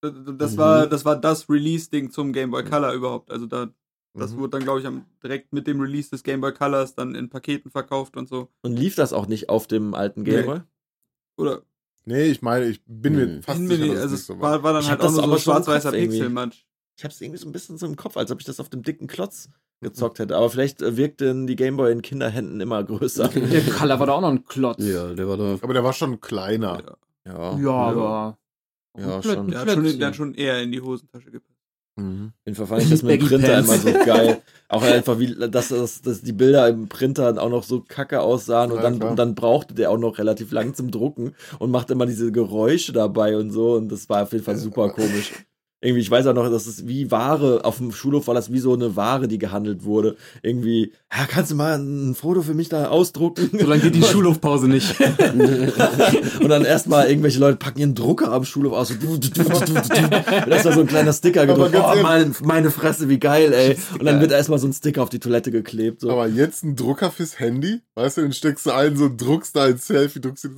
Das, 0.00 0.12
das, 0.38 0.52
Mhm. 0.54 0.56
war, 0.58 0.86
das 0.88 1.04
war 1.04 1.14
das 1.14 1.48
Release-Ding 1.48 2.10
zum 2.10 2.32
Game 2.32 2.50
Boy 2.50 2.64
Color 2.64 2.94
überhaupt. 2.94 3.30
Also 3.30 3.46
da, 3.46 3.68
das 4.14 4.32
Mhm. 4.32 4.38
wurde 4.38 4.50
dann, 4.50 4.62
glaube 4.64 4.80
ich, 4.80 4.86
am, 4.86 5.04
direkt 5.22 5.52
mit 5.52 5.66
dem 5.66 5.80
Release 5.80 6.10
des 6.10 6.22
Game 6.22 6.40
Boy 6.40 6.52
Colors 6.52 6.94
dann 6.94 7.14
in 7.14 7.28
Paketen 7.30 7.70
verkauft 7.70 8.16
und 8.16 8.28
so. 8.28 8.48
Und 8.62 8.72
lief 8.76 8.94
das 8.94 9.12
auch 9.12 9.26
nicht 9.26 9.48
auf 9.48 9.66
dem 9.66 9.94
alten 9.94 10.22
Nee. 10.22 10.30
Gameboy? 10.30 10.60
Oder 11.36 11.62
Nee, 12.04 12.24
ich 12.24 12.42
meine, 12.42 12.66
ich 12.66 12.82
bin 12.84 13.14
mir 13.14 13.26
Hm. 13.26 13.42
fast 13.44 13.58
bin 13.60 13.68
mir 13.68 13.74
sicher, 13.76 13.86
nicht, 13.86 13.94
dass 13.94 13.98
es 13.98 14.02
also 14.02 14.14
nicht 14.14 14.20
es 14.22 14.26
so 14.26 14.40
war. 14.40 14.62
war, 14.64 14.72
dann 14.72 14.82
Ich 14.82 14.88
halt 14.90 15.00
auch 15.00 15.04
das 15.04 15.14
nur 15.14 15.22
so 15.28 15.38
schwarz-weißer. 15.38 15.92
Pixelmatsch. 15.92 16.64
Ich 16.98 17.04
habe 17.04 17.14
es 17.14 17.20
irgendwie 17.20 17.38
so 17.38 17.48
ein 17.48 17.52
bisschen 17.52 17.78
so 17.78 17.86
im 17.86 17.94
Kopf, 17.96 18.16
als 18.16 18.30
ob 18.32 18.40
ich 18.40 18.44
das 18.44 18.58
auf 18.60 18.68
dem 18.68 18.82
dicken 18.82 19.06
Klotz 19.06 19.48
gezockt 19.80 20.18
hätte. 20.18 20.36
Aber 20.36 20.50
vielleicht 20.50 20.82
äh, 20.82 20.96
wirkten 20.96 21.46
die 21.46 21.54
Gameboy 21.56 21.92
in 21.92 22.02
Kinderhänden 22.02 22.60
immer 22.60 22.82
größer. 22.82 23.28
Der 23.28 23.62
Color 23.62 23.98
war 24.00 24.06
da 24.06 24.12
auch 24.14 24.20
noch 24.20 24.30
ein 24.30 24.44
Klotz. 24.44 24.84
Ja, 24.84 25.14
der 25.14 25.28
war 25.28 25.36
doch. 25.36 25.62
Aber 25.62 25.72
der 25.74 25.84
war 25.84 25.92
schon 25.92 26.20
kleiner. 26.20 26.96
ja. 27.24 27.58
Ja, 27.58 27.70
aber. 27.70 28.38
Ja, 28.98 29.22
schon. 29.22 29.48
Der 29.48 29.60
hat, 29.60 29.70
schon, 29.70 29.98
der 29.98 30.06
hat 30.08 30.16
schon 30.16 30.34
eher 30.34 30.60
in 30.60 30.70
die 30.72 30.80
Hosentasche 30.80 31.30
gepasst. 31.30 31.51
Mhm. 31.96 32.32
Auf 32.34 32.46
jeden 32.46 32.56
Fall 32.56 32.66
fand 32.66 32.82
ich 32.82 32.90
das 32.90 33.02
mit 33.02 33.20
dem 33.20 33.28
Printer 33.28 33.58
immer 33.58 33.76
so 33.76 33.92
geil. 33.92 34.42
Auch 34.68 34.82
einfach, 34.82 35.18
wie, 35.18 35.34
dass, 35.34 35.68
dass, 35.68 36.00
dass 36.00 36.22
die 36.22 36.32
Bilder 36.32 36.66
im 36.68 36.88
Printer 36.88 37.40
auch 37.40 37.50
noch 37.50 37.62
so 37.64 37.82
kacke 37.86 38.20
aussahen 38.22 38.70
und 38.70 38.78
Ja, 38.78 38.82
dann, 38.82 38.98
klar. 38.98 39.10
und 39.10 39.16
dann 39.18 39.34
brauchte 39.34 39.74
der 39.74 39.90
auch 39.90 39.98
noch 39.98 40.16
relativ 40.18 40.52
lang 40.52 40.74
zum 40.74 40.90
Drucken 40.90 41.34
und 41.58 41.70
machte 41.70 41.92
immer 41.92 42.06
diese 42.06 42.32
Geräusche 42.32 42.92
dabei 42.92 43.36
und 43.36 43.50
so 43.50 43.74
und 43.74 43.90
das 43.92 44.08
war 44.08 44.22
auf 44.22 44.32
jeden 44.32 44.44
Fall 44.44 44.56
super 44.56 44.88
komisch. 44.90 45.32
Irgendwie, 45.84 46.00
ich 46.00 46.10
weiß 46.12 46.28
auch 46.28 46.34
noch, 46.34 46.48
dass 46.48 46.66
es 46.66 46.86
wie 46.86 47.10
Ware, 47.10 47.64
auf 47.64 47.78
dem 47.78 47.90
Schulhof 47.90 48.28
war 48.28 48.34
das 48.34 48.52
wie 48.52 48.60
so 48.60 48.72
eine 48.72 48.94
Ware, 48.94 49.26
die 49.26 49.38
gehandelt 49.38 49.82
wurde. 49.82 50.14
Irgendwie, 50.40 50.92
ja, 51.12 51.26
kannst 51.26 51.50
du 51.50 51.56
mal 51.56 51.76
ein 51.76 52.14
Foto 52.14 52.42
für 52.42 52.54
mich 52.54 52.68
da 52.68 52.86
ausdrucken? 52.86 53.50
Solange 53.52 53.82
geht 53.82 53.96
die 53.96 54.04
Schulhofpause 54.04 54.68
nicht. 54.68 54.94
Und 56.40 56.48
dann 56.48 56.64
erstmal 56.64 57.10
irgendwelche 57.10 57.40
Leute 57.40 57.56
packen 57.56 57.80
ihren 57.80 57.94
Drucker 57.96 58.30
am 58.30 58.44
Schulhof 58.44 58.74
aus. 58.74 58.92
Und 58.92 59.36
da 59.36 60.56
ist 60.56 60.64
da 60.64 60.72
so 60.72 60.80
ein 60.82 60.86
kleiner 60.86 61.12
Sticker 61.12 61.46
gedruckt. 61.46 61.74
Oh, 61.74 61.96
mein, 62.00 62.32
meine 62.44 62.70
Fresse, 62.70 63.08
wie 63.08 63.18
geil, 63.18 63.52
ey. 63.52 63.76
Und 63.98 64.04
dann 64.04 64.20
wird 64.20 64.30
erstmal 64.30 64.60
so 64.60 64.68
ein 64.68 64.72
Sticker 64.72 65.02
auf 65.02 65.08
die 65.08 65.18
Toilette 65.18 65.50
geklebt. 65.50 66.02
So. 66.02 66.12
Aber 66.12 66.28
jetzt 66.28 66.62
ein 66.62 66.76
Drucker 66.76 67.10
fürs 67.10 67.40
Handy, 67.40 67.80
weißt 67.96 68.18
du, 68.18 68.22
den 68.22 68.32
steckst 68.32 68.66
du 68.66 68.70
ein, 68.70 68.96
so 68.96 69.10
druckst 69.14 69.56
da 69.56 69.64
ein 69.64 69.78
Selfie, 69.78 70.20
druckst 70.20 70.44
du 70.44 70.50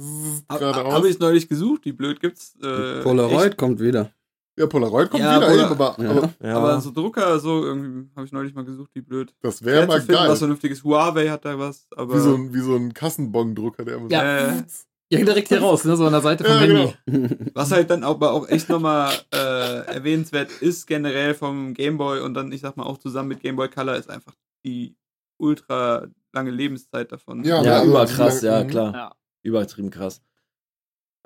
gerade 0.51 0.85
aus. 0.85 0.93
Habe 0.93 1.09
ich 1.09 1.19
neulich 1.19 1.49
gesucht, 1.49 1.87
wie 1.87 1.93
blöd 1.93 2.21
gibt's. 2.21 2.57
Äh, 2.63 3.01
Polaroid 3.03 3.47
echt? 3.47 3.57
kommt 3.57 3.81
wieder. 3.81 4.11
Ja, 4.57 4.67
Polaroid 4.67 5.11
kommt 5.11 5.23
Ja, 5.23 5.37
wieder 5.37 5.47
Polar- 5.49 5.65
eben, 5.73 5.81
aber, 5.83 6.03
Ja. 6.03 6.11
aber 6.11 6.31
ja. 6.43 6.57
Aber 6.57 6.81
so 6.81 6.91
Drucker, 6.91 7.39
so 7.41 7.65
irgendwie, 7.65 8.11
habe 8.15 8.27
ich 8.27 8.33
neulich 8.33 8.55
mal 8.55 8.65
gesucht, 8.65 8.91
wie 8.95 9.01
blöd. 9.03 9.35
das 9.41 9.65
wäre 9.65 9.87
mal 9.87 10.01
finden, 10.01 10.13
geil. 10.15 10.29
Was 10.29 10.39
vernünftiges. 10.39 10.85
Huawei 10.85 11.29
hat 11.29 11.45
da 11.45 11.59
was, 11.59 11.87
aber. 11.97 12.15
wie, 12.15 12.21
so 12.21 12.35
ein, 12.35 12.55
wie 12.55 12.61
so 12.61 12.77
ein 12.77 12.93
Kassenbon-Drucker, 12.95 13.85
der 13.85 13.97
immer 13.97 14.11
Ja. 14.11 14.21
so. 14.55 14.59
äh, 14.59 14.63
Ja, 15.11 15.25
direkt 15.25 15.49
hier 15.49 15.61
raus, 15.61 15.85
ne? 15.85 15.97
So 15.97 16.07
an 16.07 16.13
der 16.13 16.23
Seite 16.23 16.45
vom 16.45 16.53
Ja, 16.55 16.61
Handy. 16.61 16.95
genau. 17.07 17.29
Was 17.55 17.71
halt 17.73 17.91
dann 17.91 18.03
aber 18.05 18.33
auch 18.33 18.49
echt 18.49 18.69
nochmal 18.69 19.13
äh, 19.33 19.87
erwähnenswert 19.87 20.51
ist, 20.61 20.87
generell 20.87 21.35
vom 21.35 21.75
Gameboy 21.75 22.21
und 22.21 22.35
dann, 22.35 22.51
ich 22.53 22.61
sag 22.63 22.77
mal, 22.77 22.85
auch 22.85 22.99
zusammen 22.99 23.29
mit 23.29 23.41
Gameboy 23.41 23.69
Color, 23.69 23.97
ist 23.97 24.09
einfach 24.11 24.35
die 24.65 24.97
ultra 25.39 26.07
lange 26.33 26.51
Lebenszeit 26.51 27.13
davon. 27.13 27.45
Ja, 27.45 27.63
ja, 27.63 27.79
also, 27.81 27.91
überkrass, 27.91 28.41
ja, 28.43 28.65
mhm. 28.65 28.69
klar. 28.69 28.93
Ja. 28.95 29.13
Übertrieben 29.43 29.91
krass. 29.91 30.23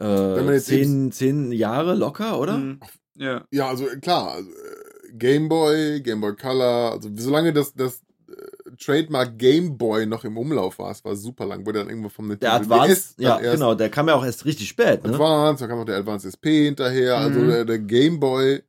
Äh, 0.01 0.59
zehn, 0.61 1.11
zehn 1.13 1.51
Jahre 1.53 1.95
locker, 1.95 2.39
oder? 2.39 2.57
Mhm. 2.59 2.81
Ja. 3.19 3.45
Ja, 3.51 3.69
also 3.69 3.86
klar, 4.01 4.32
also, 4.35 4.49
äh, 4.51 5.12
Game 5.12 5.49
Boy, 5.49 6.01
Game 6.01 6.20
Boy 6.20 6.35
Color, 6.36 6.93
also 6.93 7.11
solange 7.16 7.53
das, 7.53 7.74
das 7.74 8.01
äh, 8.28 8.70
Trademark 8.78 9.39
Game 9.39 9.77
Boy 9.77 10.07
noch 10.07 10.24
im 10.24 10.36
Umlauf 10.36 10.78
war, 10.78 10.90
es 10.93 11.05
war 11.05 11.16
super 11.16 11.47
lang, 11.47 11.66
wurde 11.66 11.81
dann 11.81 11.89
irgendwo 11.89 12.09
vom 12.11 12.28
Der 12.39 12.53
Nintendo 12.59 12.74
Advance, 12.74 13.15
DS 13.16 13.24
ja, 13.24 13.36
genau, 13.39 13.74
der 13.74 13.89
kam 13.90 14.09
ja 14.09 14.15
auch 14.15 14.24
erst 14.24 14.45
richtig 14.45 14.69
spät, 14.69 15.03
ne? 15.05 15.12
Advance, 15.15 15.65
da 15.65 15.69
kam 15.69 15.78
noch 15.78 15.86
der 15.86 15.97
Advance 15.97 16.28
SP 16.28 16.65
hinterher, 16.66 17.16
also 17.19 17.40
Mhm. 17.40 17.49
der, 17.49 17.65
der 17.65 17.78
Game 17.81 18.20
Boy, 18.20 18.62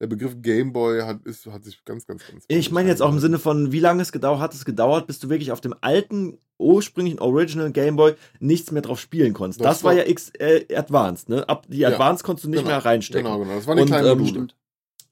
der 0.00 0.06
Begriff 0.06 0.36
Game 0.42 0.72
Boy 0.72 1.00
hat, 1.02 1.22
ist, 1.24 1.46
hat 1.46 1.64
sich 1.64 1.84
ganz, 1.84 2.06
ganz, 2.06 2.22
ganz. 2.30 2.44
Ich 2.48 2.70
meine 2.70 2.88
jetzt 2.88 3.00
auch 3.02 3.10
im 3.12 3.18
Sinne 3.18 3.38
von, 3.38 3.72
wie 3.72 3.80
lange 3.80 4.02
es 4.02 4.12
gedauert 4.12 4.40
hat, 4.40 4.54
es 4.54 4.64
gedauert, 4.64 5.06
bis 5.06 5.18
du 5.18 5.28
wirklich 5.30 5.52
auf 5.52 5.60
dem 5.60 5.74
alten, 5.80 6.38
ursprünglichen 6.58 7.18
Original 7.18 7.70
Game 7.72 7.96
Boy 7.96 8.14
nichts 8.40 8.70
mehr 8.72 8.82
drauf 8.82 9.00
spielen 9.00 9.32
konntest. 9.34 9.60
Das, 9.60 9.66
Das 9.78 9.84
war 9.84 9.92
war- 9.92 9.98
ja 10.02 10.08
X 10.08 10.30
äh, 10.38 10.74
Advanced, 10.74 11.28
ne? 11.28 11.48
Ab 11.48 11.66
die 11.68 11.78
Ja, 11.78 11.88
Advanced 11.90 12.24
konntest 12.24 12.44
du 12.44 12.50
nicht 12.50 12.58
genau, 12.60 12.70
mehr 12.70 12.84
reinstecken. 12.84 13.24
Genau, 13.24 13.38
genau, 13.42 13.54
das 13.56 13.66
waren 13.66 13.76
die 13.76 13.82
Und, 13.82 13.88
kleinen 13.88 14.20
ähm. 14.20 14.26
Stimmt. 14.26 14.56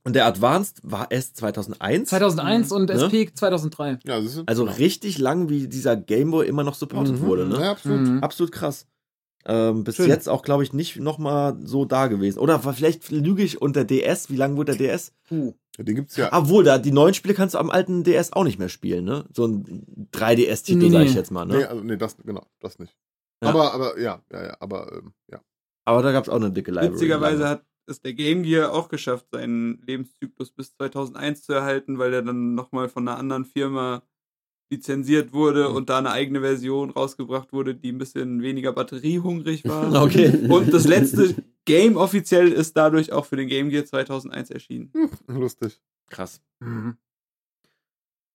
Und 0.06 0.14
der 0.16 0.26
Advanced 0.26 0.80
war 0.82 1.10
erst 1.10 1.36
2001. 1.38 2.10
2001 2.10 2.72
und 2.72 2.90
Ne? 2.90 2.96
SP 3.00 3.32
2003. 3.34 4.00
Ja, 4.04 4.20
das 4.20 4.36
ist, 4.36 4.42
Also 4.46 4.64
genau. 4.66 4.76
richtig 4.76 5.16
lang, 5.18 5.48
wie 5.48 5.66
dieser 5.66 5.96
Game 5.96 6.30
Boy 6.30 6.46
immer 6.46 6.62
noch 6.62 6.74
supported 6.74 7.14
Mhm. 7.14 7.20
wurde, 7.22 7.46
ne? 7.46 7.58
Ja, 7.58 7.70
absolut. 7.70 8.00
Mhm. 8.00 8.18
Absolut 8.20 8.52
krass. 8.52 8.86
Ähm, 9.46 9.84
bis 9.84 9.96
Schön. 9.96 10.08
jetzt 10.08 10.28
auch, 10.28 10.42
glaube 10.42 10.62
ich, 10.62 10.72
nicht 10.72 10.96
nochmal 10.96 11.56
so 11.62 11.84
da 11.84 12.06
gewesen. 12.06 12.38
Oder 12.38 12.64
war- 12.64 12.72
vielleicht 12.72 13.10
lüge 13.10 13.42
ich 13.42 13.60
und 13.60 13.76
der 13.76 13.84
DS, 13.84 14.30
wie 14.30 14.36
lange 14.36 14.56
wurde 14.56 14.76
der 14.76 14.88
DS? 14.94 15.12
Puh. 15.28 15.54
Den 15.78 15.96
gibt's 15.96 16.16
ja. 16.16 16.30
Obwohl, 16.32 16.62
da, 16.64 16.78
die 16.78 16.92
neuen 16.92 17.14
Spiele 17.14 17.34
kannst 17.34 17.54
du 17.54 17.58
am 17.58 17.68
alten 17.70 18.04
DS 18.04 18.32
auch 18.32 18.44
nicht 18.44 18.58
mehr 18.58 18.68
spielen, 18.68 19.04
ne? 19.04 19.24
So 19.32 19.46
ein 19.46 20.08
3DS-Titel, 20.12 20.78
Nee, 20.84 20.90
sag 20.90 20.98
nee. 21.00 21.06
ich 21.06 21.14
jetzt 21.14 21.30
mal, 21.32 21.44
ne? 21.44 21.56
Nee, 21.58 21.64
also, 21.64 21.82
nee, 21.82 21.96
das, 21.96 22.16
genau, 22.24 22.46
das 22.60 22.78
nicht. 22.78 22.96
Ja. 23.42 23.50
Aber, 23.50 23.74
aber, 23.74 23.98
ja, 24.00 24.22
ja, 24.32 24.44
ja, 24.46 24.56
aber, 24.60 24.92
ähm, 24.92 25.12
ja. 25.30 25.40
Aber 25.84 26.02
da 26.02 26.12
gab's 26.12 26.28
auch 26.28 26.36
eine 26.36 26.50
dicke 26.52 26.70
Library. 26.70 26.92
Witzigerweise 26.94 27.48
hat 27.48 27.64
es 27.86 28.00
der 28.00 28.14
Game 28.14 28.44
Gear 28.44 28.72
auch 28.72 28.88
geschafft, 28.88 29.26
seinen 29.32 29.82
Lebenszyklus 29.86 30.52
bis 30.52 30.74
2001 30.76 31.42
zu 31.42 31.52
erhalten, 31.52 31.98
weil 31.98 32.12
der 32.12 32.22
dann 32.22 32.54
nochmal 32.54 32.88
von 32.88 33.06
einer 33.06 33.18
anderen 33.18 33.44
Firma 33.44 34.02
lizenziert 34.74 35.32
wurde 35.32 35.68
Mhm. 35.70 35.76
und 35.76 35.88
da 35.90 35.98
eine 35.98 36.10
eigene 36.10 36.40
Version 36.40 36.90
rausgebracht 36.90 37.52
wurde, 37.52 37.74
die 37.74 37.90
ein 37.92 37.98
bisschen 37.98 38.42
weniger 38.42 38.72
batteriehungrig 38.72 39.64
war. 39.64 39.92
Okay. 40.04 40.48
Und 40.48 40.72
das 40.72 40.86
letzte 40.86 41.34
Game 41.64 41.96
offiziell 41.96 42.52
ist 42.52 42.76
dadurch 42.76 43.12
auch 43.12 43.24
für 43.24 43.36
den 43.36 43.48
Game 43.48 43.70
Gear 43.70 43.84
2001 43.84 44.50
erschienen. 44.50 44.90
Lustig. 45.26 45.80
Krass. 46.10 46.40
Mhm. 46.60 46.96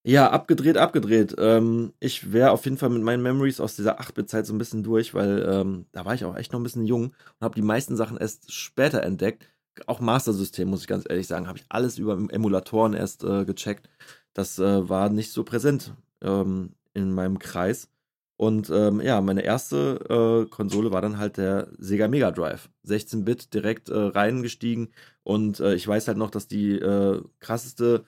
Ja, 0.05 0.31
abgedreht, 0.31 0.77
abgedreht. 0.77 1.35
Ähm, 1.37 1.91
ich 1.99 2.31
wäre 2.31 2.51
auf 2.51 2.63
jeden 2.63 2.77
Fall 2.77 2.89
mit 2.89 3.03
meinen 3.03 3.21
Memories 3.21 3.59
aus 3.59 3.75
dieser 3.75 3.99
8-Bit-Zeit 3.99 4.45
so 4.45 4.53
ein 4.53 4.57
bisschen 4.57 4.81
durch, 4.81 5.13
weil 5.13 5.45
ähm, 5.47 5.85
da 5.91 6.05
war 6.05 6.13
ich 6.15 6.23
auch 6.23 6.37
echt 6.37 6.53
noch 6.53 6.59
ein 6.59 6.63
bisschen 6.63 6.85
jung 6.85 7.07
und 7.07 7.41
habe 7.41 7.55
die 7.55 7.61
meisten 7.61 7.97
Sachen 7.97 8.17
erst 8.17 8.51
später 8.51 9.03
entdeckt. 9.03 9.45
Auch 9.87 9.99
Master 9.99 10.33
System, 10.33 10.69
muss 10.69 10.81
ich 10.81 10.87
ganz 10.87 11.05
ehrlich 11.07 11.27
sagen, 11.27 11.47
habe 11.47 11.59
ich 11.59 11.65
alles 11.69 11.97
über 11.97 12.13
Emulatoren 12.31 12.93
erst 12.93 13.23
äh, 13.23 13.45
gecheckt. 13.45 13.89
Das 14.33 14.57
äh, 14.57 14.87
war 14.89 15.09
nicht 15.09 15.31
so 15.31 15.43
präsent 15.43 15.93
ähm, 16.21 16.75
in 16.93 17.13
meinem 17.13 17.39
Kreis. 17.39 17.89
Und 18.37 18.69
ähm, 18.69 19.01
ja, 19.01 19.19
meine 19.19 19.41
erste 19.41 20.45
äh, 20.47 20.49
Konsole 20.49 20.91
war 20.91 21.01
dann 21.01 21.17
halt 21.17 21.37
der 21.37 21.67
Sega 21.77 22.07
Mega 22.07 22.31
Drive. 22.31 22.69
16-Bit 22.85 23.53
direkt 23.53 23.89
äh, 23.89 23.97
reingestiegen. 23.97 24.93
Und 25.23 25.59
äh, 25.59 25.75
ich 25.75 25.85
weiß 25.85 26.07
halt 26.07 26.17
noch, 26.17 26.31
dass 26.31 26.47
die 26.47 26.71
äh, 26.73 27.21
krasseste 27.39 28.05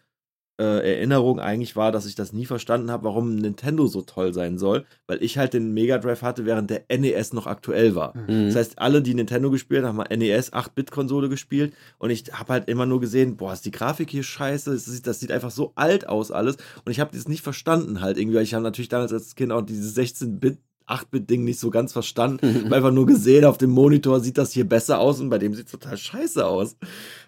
äh, 0.61 0.97
Erinnerung 0.97 1.39
eigentlich 1.39 1.75
war, 1.75 1.91
dass 1.91 2.05
ich 2.05 2.13
das 2.13 2.33
nie 2.33 2.45
verstanden 2.45 2.91
habe, 2.91 3.05
warum 3.05 3.35
Nintendo 3.35 3.87
so 3.87 4.03
toll 4.03 4.31
sein 4.33 4.59
soll, 4.59 4.85
weil 5.07 5.23
ich 5.23 5.39
halt 5.39 5.53
den 5.53 5.73
Mega 5.73 5.97
Drive 5.97 6.21
hatte, 6.21 6.45
während 6.45 6.69
der 6.69 6.83
NES 6.95 7.33
noch 7.33 7.47
aktuell 7.47 7.95
war. 7.95 8.15
Mhm. 8.15 8.45
Das 8.45 8.55
heißt, 8.55 8.79
alle, 8.79 9.01
die 9.01 9.15
Nintendo 9.15 9.49
gespielt 9.49 9.83
haben, 9.83 9.97
haben 9.97 10.19
NES 10.19 10.53
8-Bit-Konsole 10.53 11.29
gespielt 11.29 11.73
und 11.97 12.11
ich 12.11 12.25
habe 12.31 12.53
halt 12.53 12.69
immer 12.69 12.85
nur 12.85 12.99
gesehen, 13.01 13.37
boah, 13.37 13.53
ist 13.53 13.65
die 13.65 13.71
Grafik 13.71 14.11
hier 14.11 14.23
scheiße, 14.23 14.71
das 14.71 14.85
sieht, 14.85 15.07
das 15.07 15.19
sieht 15.19 15.31
einfach 15.31 15.51
so 15.51 15.71
alt 15.75 16.07
aus 16.07 16.31
alles 16.31 16.57
und 16.85 16.91
ich 16.91 16.99
habe 16.99 17.15
das 17.15 17.27
nicht 17.27 17.41
verstanden 17.41 18.01
halt 18.01 18.17
irgendwie, 18.17 18.37
weil 18.37 18.43
ich 18.43 18.53
habe 18.53 18.63
natürlich 18.63 18.89
damals 18.89 19.11
als 19.11 19.35
Kind 19.35 19.51
auch 19.51 19.61
dieses 19.61 19.97
16-Bit 19.97 20.59
8-Bit-Ding 20.87 21.43
nicht 21.43 21.59
so 21.59 21.69
ganz 21.69 21.93
verstanden. 21.93 22.65
Hab 22.65 22.73
einfach 22.73 22.91
nur 22.91 23.05
gesehen, 23.05 23.45
auf 23.45 23.57
dem 23.57 23.69
Monitor 23.69 24.19
sieht 24.19 24.37
das 24.37 24.51
hier 24.51 24.67
besser 24.67 24.99
aus 24.99 25.19
und 25.19 25.29
bei 25.29 25.37
dem 25.37 25.53
sieht 25.53 25.67
es 25.67 25.71
total 25.71 25.97
scheiße 25.97 26.45
aus. 26.45 26.75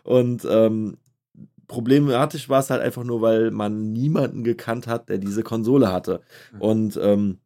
Und 0.04 0.46
ähm, 0.50 0.98
problematisch 1.68 2.50
war 2.50 2.60
es 2.60 2.70
halt 2.70 2.82
einfach 2.82 3.04
nur, 3.04 3.22
weil 3.22 3.52
man 3.52 3.92
niemanden 3.92 4.44
gekannt 4.44 4.88
hat, 4.88 5.10
der 5.10 5.18
diese 5.18 5.44
Konsole 5.44 5.92
hatte. 5.92 6.22
Und 6.60 7.00
ähm, 7.02 7.40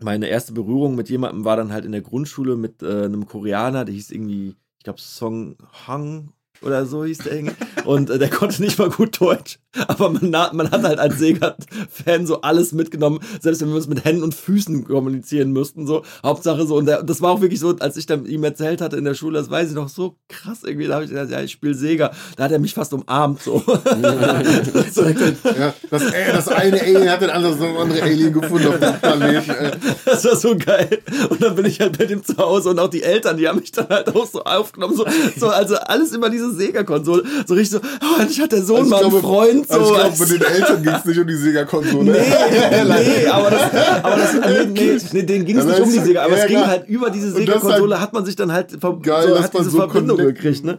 meine 0.00 0.26
erste 0.28 0.52
Berührung 0.52 0.94
mit 0.94 1.08
jemandem 1.08 1.44
war 1.44 1.56
dann 1.56 1.72
halt 1.72 1.84
in 1.84 1.92
der 1.92 2.00
Grundschule 2.02 2.56
mit 2.56 2.82
äh, 2.82 3.04
einem 3.04 3.26
Koreaner, 3.26 3.84
der 3.84 3.94
hieß 3.94 4.10
irgendwie, 4.10 4.56
ich 4.78 4.84
glaube, 4.84 5.00
Song 5.00 5.56
Hang 5.86 6.32
oder 6.62 6.86
so 6.86 7.04
hieß 7.04 7.18
der 7.18 7.32
irgendwie. 7.34 7.56
Und 7.84 8.10
äh, 8.10 8.18
der 8.18 8.30
konnte 8.30 8.62
nicht 8.62 8.78
mal 8.78 8.90
gut 8.90 9.20
Deutsch. 9.20 9.58
Aber 9.88 10.10
man, 10.10 10.30
man 10.30 10.70
hat 10.70 10.84
halt 10.84 10.98
als 10.98 11.18
Sega-Fan 11.18 12.26
so 12.26 12.40
alles 12.42 12.72
mitgenommen, 12.72 13.20
selbst 13.40 13.60
wenn 13.60 13.68
wir 13.68 13.76
uns 13.76 13.88
mit 13.88 14.04
Händen 14.04 14.22
und 14.22 14.34
Füßen 14.34 14.84
kommunizieren 14.84 15.52
müssten. 15.52 15.86
So, 15.86 16.04
Hauptsache 16.22 16.66
so. 16.66 16.76
Und 16.76 16.86
der, 16.86 17.02
das 17.02 17.20
war 17.20 17.32
auch 17.32 17.40
wirklich 17.40 17.60
so, 17.60 17.74
als 17.78 17.96
ich 17.96 18.06
dann 18.06 18.26
ihm 18.26 18.44
erzählt 18.44 18.80
hatte 18.80 18.96
in 18.96 19.04
der 19.04 19.14
Schule, 19.14 19.38
das 19.38 19.50
weiß 19.50 19.70
ich 19.70 19.74
noch 19.74 19.88
so 19.88 20.16
krass 20.28 20.60
irgendwie. 20.62 20.86
Da 20.86 20.94
habe 20.94 21.04
ich 21.04 21.10
gesagt, 21.10 21.30
ja, 21.30 21.40
ich 21.40 21.52
spiele 21.52 21.74
Sega. 21.74 22.12
Da 22.36 22.44
hat 22.44 22.52
er 22.52 22.58
mich 22.58 22.74
fast 22.74 22.92
umarmt. 22.92 23.42
So. 23.42 23.62
so 24.92 25.02
Ja, 25.04 25.74
das, 25.90 26.02
ey, 26.04 26.32
das 26.32 26.48
eine 26.48 26.80
Alien 26.80 27.10
hat 27.10 27.22
den 27.22 27.30
anderen 27.30 27.58
so 27.58 27.66
andere 27.66 28.02
Alien 28.02 28.32
gefunden 28.32 28.68
auf 28.68 28.78
dem 28.78 29.00
Planeten. 29.00 29.50
Ey. 29.50 29.70
Das 30.04 30.24
war 30.24 30.36
so 30.36 30.56
geil. 30.56 30.98
Und 31.30 31.42
dann 31.42 31.56
bin 31.56 31.66
ich 31.66 31.80
halt 31.80 31.98
bei 31.98 32.06
dem 32.06 32.24
zu 32.24 32.36
Hause 32.36 32.70
und 32.70 32.78
auch 32.78 32.90
die 32.90 33.02
Eltern, 33.02 33.36
die 33.36 33.48
haben 33.48 33.58
mich 33.58 33.72
dann 33.72 33.88
halt 33.88 34.14
auch 34.14 34.26
so 34.26 34.44
aufgenommen. 34.44 34.96
So, 34.96 35.04
so 35.36 35.48
also 35.48 35.76
alles 35.76 36.12
immer 36.12 36.30
diese 36.30 36.52
Sega-Konsole. 36.54 37.24
So 37.46 37.54
richtig 37.54 37.73
so, 37.74 37.80
oh, 38.02 38.20
endlich 38.20 38.40
hat 38.40 38.52
der 38.52 38.62
Sohn 38.62 38.76
Also 38.78 38.86
ich 38.86 38.90
mal 38.90 39.00
einen 39.02 39.10
glaube- 39.10 39.26
Freund. 39.26 39.68
So, 39.68 39.74
Also 39.74 39.84
ich 39.94 40.00
glaube, 40.00 40.18
mit 40.18 40.30
den 40.30 40.42
Eltern 40.54 40.82
ging 40.82 40.92
es 40.94 41.04
nicht 41.04 41.18
um 41.18 41.26
die 41.26 41.36
Sega-Konsole. 41.36 42.04
Nee, 42.12 42.18
nee, 43.20 43.26
aber 43.26 43.50
das, 43.50 43.62
aber 44.02 44.16
das, 44.16 44.32
nee, 44.34 44.64
nee, 44.72 44.98
nee 45.12 45.22
denen 45.22 45.44
ging 45.44 45.58
es 45.58 45.64
Ja, 45.64 45.70
nicht 45.70 45.80
um 45.80 45.92
die 45.92 45.98
Sega, 45.98 46.24
aber 46.24 46.36
es 46.38 46.46
ging 46.46 46.66
halt 46.66 46.88
über 46.88 47.10
diese 47.10 47.28
Und 47.28 47.36
Sega-Konsole, 47.36 47.94
halt 47.94 48.02
hat 48.02 48.12
man 48.12 48.24
sich 48.24 48.36
dann 48.36 48.52
halt 48.52 48.70
Geil, 49.02 49.28
so, 49.28 49.40
hat 49.42 49.52
man 49.54 49.62
diese 49.62 49.70
so 49.70 49.76
Verbindung 49.78 50.18
connecten- 50.18 50.34
gekriegt, 50.34 50.64
ne? 50.64 50.78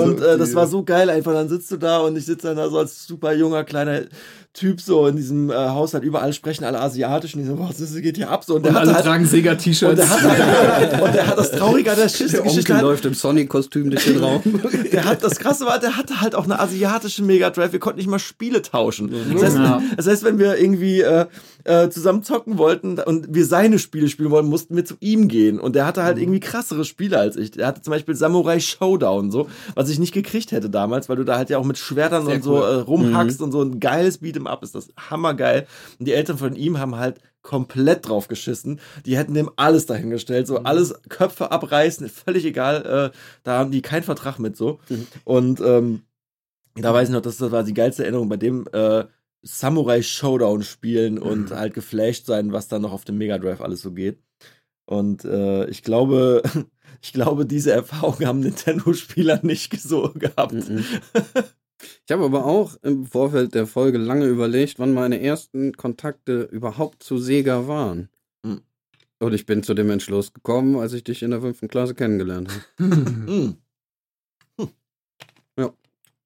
Und 0.00 0.20
äh, 0.20 0.38
das 0.38 0.50
Die- 0.50 0.54
war 0.54 0.66
so 0.66 0.82
geil 0.82 1.10
einfach. 1.10 1.32
Dann 1.32 1.48
sitzt 1.48 1.70
du 1.70 1.76
da 1.76 1.98
und 1.98 2.16
ich 2.16 2.26
sitze 2.26 2.48
dann 2.48 2.56
da 2.56 2.68
so 2.68 2.78
als 2.78 3.06
super 3.06 3.32
junger 3.34 3.64
kleiner 3.64 4.00
Typ 4.54 4.80
so 4.80 5.06
in 5.06 5.14
diesem 5.14 5.50
äh, 5.50 5.54
Haushalt. 5.54 6.02
Überall 6.02 6.32
sprechen 6.32 6.64
alle 6.64 6.80
Asiatisch 6.80 7.34
und 7.34 7.42
ich 7.42 7.46
so, 7.46 7.58
was 7.58 7.76
das 7.76 7.94
geht 7.94 8.16
hier 8.16 8.28
ab 8.30 8.42
so. 8.44 8.56
Und 8.56 8.64
der 8.64 8.70
Und 8.72 8.76
hatte 8.78 8.88
alle 8.88 8.94
halt, 8.96 9.04
tragen 9.04 9.24
und 9.24 9.30
Sega-T-Shirts. 9.30 9.96
der 9.96 10.08
hat 10.10 11.02
und 11.02 11.14
der 11.14 11.26
hat 11.28 11.38
das 11.38 11.50
Traurige 11.52 11.90
an 11.92 11.96
der 11.96 12.06
Der 12.08 12.12
Geschichte 12.12 12.42
Onkel 12.42 12.74
halt, 12.74 12.82
läuft 12.82 13.04
im 13.04 13.14
Sonic-Kostüm 13.14 13.90
durch 13.90 14.04
den 14.04 14.18
Raum. 14.18 14.42
der 14.92 15.04
hat 15.04 15.22
das 15.22 15.38
krasse 15.38 15.64
war, 15.64 15.78
der 15.78 15.96
hatte 15.96 16.17
halt 16.20 16.34
auch 16.34 16.44
eine 16.44 16.58
asiatische 16.60 17.22
Mega 17.22 17.50
Drive. 17.50 17.72
Wir 17.72 17.78
konnten 17.80 17.98
nicht 17.98 18.08
mal 18.08 18.18
Spiele 18.18 18.62
tauschen. 18.62 19.10
Das 19.32 19.42
heißt, 19.42 19.56
Ja. 19.56 19.82
das 19.96 20.06
heißt 20.06 20.24
wenn 20.24 20.38
wir 20.38 20.58
irgendwie 20.58 21.00
äh, 21.00 21.26
äh, 21.64 21.88
zusammen 21.90 22.22
zocken 22.22 22.58
wollten 22.58 22.98
und 22.98 23.34
wir 23.34 23.44
seine 23.46 23.78
Spiele 23.78 24.08
spielen 24.08 24.30
wollten, 24.30 24.48
mussten 24.48 24.74
wir 24.76 24.84
zu 24.84 24.94
ihm 25.00 25.28
gehen. 25.28 25.58
Und 25.60 25.74
der 25.76 25.86
hatte 25.86 26.02
halt 26.02 26.18
irgendwie 26.18 26.40
krassere 26.40 26.84
Spiele 26.84 27.18
als 27.18 27.36
ich. 27.36 27.50
Der 27.52 27.66
hatte 27.66 27.82
zum 27.82 27.90
Beispiel 27.92 28.14
Samurai 28.14 28.60
Showdown, 28.60 29.30
so, 29.30 29.48
was 29.74 29.88
ich 29.90 29.98
nicht 29.98 30.12
gekriegt 30.14 30.52
hätte 30.52 30.70
damals, 30.70 31.08
weil 31.08 31.16
du 31.16 31.24
da 31.24 31.36
halt 31.36 31.50
ja 31.50 31.58
auch 31.58 31.64
mit 31.64 31.78
Schwertern 31.78 32.26
Sehr 32.26 32.36
und 32.36 32.42
so 32.44 32.56
cool. 32.58 32.62
äh, 32.62 32.74
rumhackst 32.80 33.42
und 33.42 33.52
so 33.52 33.62
ein 33.62 33.80
geiles 33.80 34.22
Beat'em 34.22 34.46
Up 34.46 34.62
ist 34.62 34.74
das 34.74 34.88
hammergeil. 35.10 35.66
Und 35.98 36.06
die 36.08 36.12
Eltern 36.12 36.38
von 36.38 36.54
ihm 36.56 36.78
haben 36.78 36.96
halt 36.96 37.20
komplett 37.42 38.06
drauf 38.08 38.28
geschissen. 38.28 38.78
Die 39.06 39.16
hätten 39.16 39.32
dem 39.32 39.48
alles 39.56 39.86
dahingestellt, 39.86 40.46
so 40.46 40.58
alles 40.64 40.94
Köpfe 41.08 41.50
abreißen, 41.50 42.08
völlig 42.08 42.44
egal. 42.44 43.10
Äh, 43.14 43.16
da 43.42 43.58
haben 43.58 43.70
die 43.70 43.80
keinen 43.80 44.02
Vertrag 44.02 44.38
mit 44.38 44.56
so. 44.56 44.80
Und 45.24 45.60
ähm, 45.60 46.02
da 46.82 46.92
weiß 46.94 47.08
ich 47.08 47.14
noch, 47.14 47.22
das 47.22 47.40
war 47.40 47.64
die 47.64 47.74
geilste 47.74 48.02
Erinnerung 48.02 48.28
bei 48.28 48.36
dem 48.36 48.66
äh, 48.72 49.04
Samurai 49.42 50.02
Showdown 50.02 50.62
spielen 50.62 51.18
und 51.18 51.50
halt 51.50 51.74
geflasht 51.74 52.26
sein, 52.26 52.52
was 52.52 52.68
da 52.68 52.78
noch 52.78 52.92
auf 52.92 53.04
dem 53.04 53.18
Mega 53.18 53.38
Drive 53.38 53.60
alles 53.60 53.82
so 53.82 53.92
geht. 53.92 54.20
Und 54.84 55.24
äh, 55.24 55.68
ich 55.68 55.82
glaube, 55.82 56.42
ich 57.02 57.12
glaube, 57.12 57.46
diese 57.46 57.72
Erfahrung 57.72 58.24
haben 58.24 58.40
Nintendo-Spieler 58.40 59.40
nicht 59.42 59.80
so 59.80 60.12
gehabt. 60.14 60.52
Mhm. 60.52 60.84
Ich 62.06 62.12
habe 62.12 62.24
aber 62.24 62.44
auch 62.44 62.76
im 62.82 63.06
Vorfeld 63.06 63.54
der 63.54 63.66
Folge 63.66 63.98
lange 63.98 64.26
überlegt, 64.26 64.78
wann 64.78 64.94
meine 64.94 65.20
ersten 65.20 65.76
Kontakte 65.76 66.42
überhaupt 66.42 67.02
zu 67.02 67.18
Sega 67.18 67.68
waren. 67.68 68.08
Mhm. 68.42 68.62
Und 69.20 69.34
ich 69.34 69.46
bin 69.46 69.62
zu 69.62 69.74
dem 69.74 69.90
Entschluss 69.90 70.32
gekommen, 70.32 70.76
als 70.76 70.92
ich 70.92 71.04
dich 71.04 71.22
in 71.22 71.30
der 71.30 71.40
fünften 71.40 71.68
Klasse 71.68 71.94
kennengelernt 71.94 72.50
habe. 72.78 73.56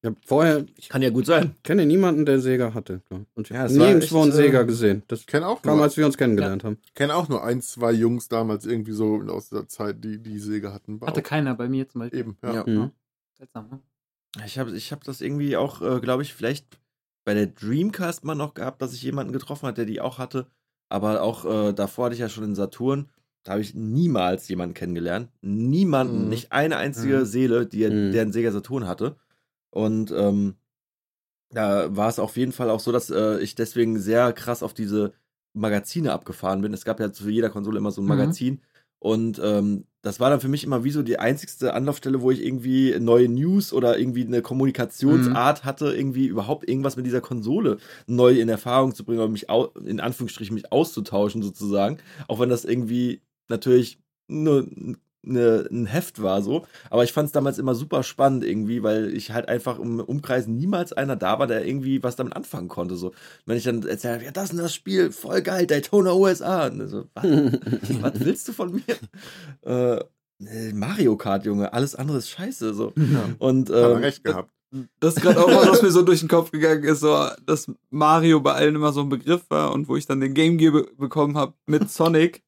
Ich 0.04 0.06
habe 0.08 0.16
vorher, 0.26 0.66
ich 0.76 0.88
kann 0.88 1.00
ja 1.00 1.10
gut 1.10 1.26
sein. 1.26 1.54
kenne 1.62 1.86
niemanden, 1.86 2.26
der 2.26 2.40
Sega 2.40 2.74
hatte. 2.74 3.02
ich. 3.08 3.16
Und 3.34 3.46
ich 3.46 3.50
Ja, 3.50 3.58
habe 3.60 3.68
es 3.72 3.78
war 3.78 3.86
nirgendwo 3.86 4.16
echt, 4.16 4.22
einen 4.24 4.32
Sega 4.32 4.60
äh, 4.62 4.66
gesehen. 4.66 5.02
Das 5.06 5.20
Ich 5.20 5.26
kenne 5.28 5.46
auch, 5.46 5.62
kam, 5.62 5.76
nur- 5.76 5.84
als 5.84 5.96
wir 5.96 6.04
uns 6.06 6.18
kennengelernt 6.18 6.64
haben. 6.64 6.78
kenn 6.96 7.12
auch 7.12 7.28
nur 7.28 7.44
ein, 7.44 7.62
zwei 7.62 7.92
Jungs 7.92 8.26
damals 8.28 8.66
irgendwie 8.66 8.92
so 8.92 9.22
aus 9.28 9.50
der 9.50 9.68
Zeit, 9.68 10.02
die 10.02 10.18
die 10.18 10.40
Sega 10.40 10.72
hatten. 10.72 11.00
War 11.00 11.06
Hatte 11.08 11.20
auch- 11.20 11.24
keiner 11.24 11.54
bei 11.54 11.68
mir 11.68 11.88
zum 11.88 12.00
Beispiel. 12.00 12.18
Eben, 12.18 12.36
ja. 12.42 12.52
Ja. 12.54 12.64
Mhm. 12.66 12.90
Seltsam, 13.38 13.68
ne? 13.70 13.78
Ich 14.44 14.58
habe 14.58 14.72
ich 14.74 14.90
hab 14.92 15.04
das 15.04 15.20
irgendwie 15.20 15.56
auch, 15.56 15.80
äh, 15.82 16.00
glaube 16.00 16.22
ich, 16.22 16.34
vielleicht 16.34 16.66
bei 17.24 17.34
der 17.34 17.46
Dreamcast 17.46 18.24
mal 18.24 18.34
noch 18.34 18.54
gehabt, 18.54 18.82
dass 18.82 18.94
ich 18.94 19.02
jemanden 19.04 19.32
getroffen 19.32 19.68
hat, 19.68 19.78
der 19.78 19.84
die 19.84 20.00
auch 20.00 20.18
hatte. 20.18 20.46
Aber 20.88 21.22
auch 21.22 21.44
äh, 21.44 21.72
davor 21.72 22.06
hatte 22.06 22.14
ich 22.14 22.20
ja 22.20 22.28
schon 22.28 22.42
den 22.44 22.54
Saturn. 22.56 23.08
Da 23.44 23.52
habe 23.52 23.62
ich 23.62 23.74
niemals 23.74 24.48
jemanden 24.48 24.74
kennengelernt. 24.74 25.28
Niemanden, 25.42 26.24
Mhm. 26.24 26.28
nicht 26.28 26.50
eine 26.50 26.76
einzige 26.76 27.18
Mhm. 27.20 27.24
Seele, 27.24 27.66
die, 27.66 27.86
Mhm. 27.88 28.10
der 28.12 28.22
einen 28.22 28.32
Sega 28.32 28.50
Saturn 28.50 28.88
hatte. 28.88 29.14
Und 29.72 30.12
ähm, 30.12 30.56
da 31.50 31.94
war 31.94 32.08
es 32.08 32.18
auf 32.18 32.36
jeden 32.36 32.52
Fall 32.52 32.70
auch 32.70 32.80
so, 32.80 32.92
dass 32.92 33.10
äh, 33.10 33.38
ich 33.40 33.54
deswegen 33.54 33.98
sehr 34.00 34.32
krass 34.32 34.62
auf 34.62 34.74
diese 34.74 35.12
Magazine 35.54 36.12
abgefahren 36.12 36.62
bin. 36.62 36.72
Es 36.72 36.84
gab 36.84 36.98
ja 37.00 37.12
zu 37.12 37.28
jeder 37.28 37.50
Konsole 37.50 37.78
immer 37.78 37.90
so 37.90 38.00
ein 38.00 38.04
Mhm. 38.04 38.08
Magazin. 38.08 38.60
Und 38.98 39.40
ähm, 39.44 39.84
das 40.02 40.20
war 40.20 40.30
dann 40.30 40.40
für 40.40 40.48
mich 40.48 40.64
immer 40.64 40.84
wie 40.84 40.90
so 40.92 41.02
die 41.02 41.18
einzigste 41.18 41.74
Anlaufstelle, 41.74 42.22
wo 42.22 42.30
ich 42.30 42.44
irgendwie 42.44 42.98
neue 43.00 43.28
News 43.28 43.72
oder 43.72 43.98
irgendwie 43.98 44.24
eine 44.24 44.42
Kommunikationsart 44.42 45.64
hatte, 45.64 45.92
irgendwie 45.94 46.26
überhaupt 46.26 46.68
irgendwas 46.68 46.96
mit 46.96 47.06
dieser 47.06 47.20
Konsole 47.20 47.78
neu 48.06 48.40
in 48.40 48.48
Erfahrung 48.48 48.94
zu 48.94 49.04
bringen 49.04 49.18
oder 49.20 49.28
mich 49.28 49.46
in 49.84 50.00
Anführungsstrichen 50.00 50.54
mich 50.54 50.72
auszutauschen 50.72 51.42
sozusagen. 51.42 51.98
Auch 52.28 52.40
wenn 52.40 52.48
das 52.48 52.64
irgendwie 52.64 53.22
natürlich 53.48 54.00
nur 54.28 54.68
eine, 55.26 55.68
ein 55.70 55.86
Heft 55.86 56.22
war 56.22 56.42
so. 56.42 56.66
Aber 56.90 57.04
ich 57.04 57.12
fand 57.12 57.26
es 57.26 57.32
damals 57.32 57.58
immer 57.58 57.74
super 57.74 58.02
spannend 58.02 58.44
irgendwie, 58.44 58.82
weil 58.82 59.14
ich 59.14 59.30
halt 59.32 59.48
einfach 59.48 59.78
im 59.78 60.00
Umkreis 60.00 60.46
niemals 60.46 60.92
einer 60.92 61.16
da 61.16 61.38
war, 61.38 61.46
der 61.46 61.66
irgendwie 61.66 62.02
was 62.02 62.16
damit 62.16 62.36
anfangen 62.36 62.68
konnte. 62.68 62.96
So. 62.96 63.12
Wenn 63.46 63.56
ich 63.56 63.64
dann 63.64 63.86
erzähle, 63.86 64.24
ja, 64.24 64.30
das 64.30 64.50
ist 64.50 64.58
das 64.58 64.74
Spiel, 64.74 65.12
voll 65.12 65.42
geil, 65.42 65.66
Daytona 65.66 66.12
USA. 66.14 66.66
Und 66.66 66.88
so, 66.88 67.04
was, 67.14 67.24
was 68.02 68.20
willst 68.20 68.48
du 68.48 68.52
von 68.52 68.72
mir? 68.72 68.96
Äh, 69.62 70.04
Mario 70.72 71.16
Kart, 71.16 71.44
Junge, 71.44 71.72
alles 71.72 71.94
andere 71.94 72.18
ist 72.18 72.30
scheiße. 72.30 72.74
So. 72.74 72.92
Und 73.38 73.70
Hat 73.70 73.76
er 73.76 73.90
ähm, 73.92 73.96
recht 73.98 74.24
gehabt. 74.24 74.50
Das 75.00 75.16
ist 75.16 75.22
gerade 75.22 75.38
auch 75.38 75.48
was, 75.48 75.68
was 75.68 75.82
mir 75.82 75.90
so 75.90 76.00
durch 76.00 76.20
den 76.20 76.30
Kopf 76.30 76.50
gegangen 76.50 76.84
ist, 76.84 77.00
so, 77.00 77.26
dass 77.44 77.70
Mario 77.90 78.40
bei 78.40 78.54
allen 78.54 78.74
immer 78.74 78.92
so 78.92 79.02
ein 79.02 79.10
Begriff 79.10 79.42
war 79.50 79.72
und 79.72 79.86
wo 79.86 79.96
ich 79.96 80.06
dann 80.06 80.20
den 80.20 80.32
Game 80.32 80.56
Gear 80.56 80.72
be 80.72 80.88
bekommen 80.96 81.36
habe 81.36 81.52
mit 81.66 81.90
Sonic. 81.90 82.42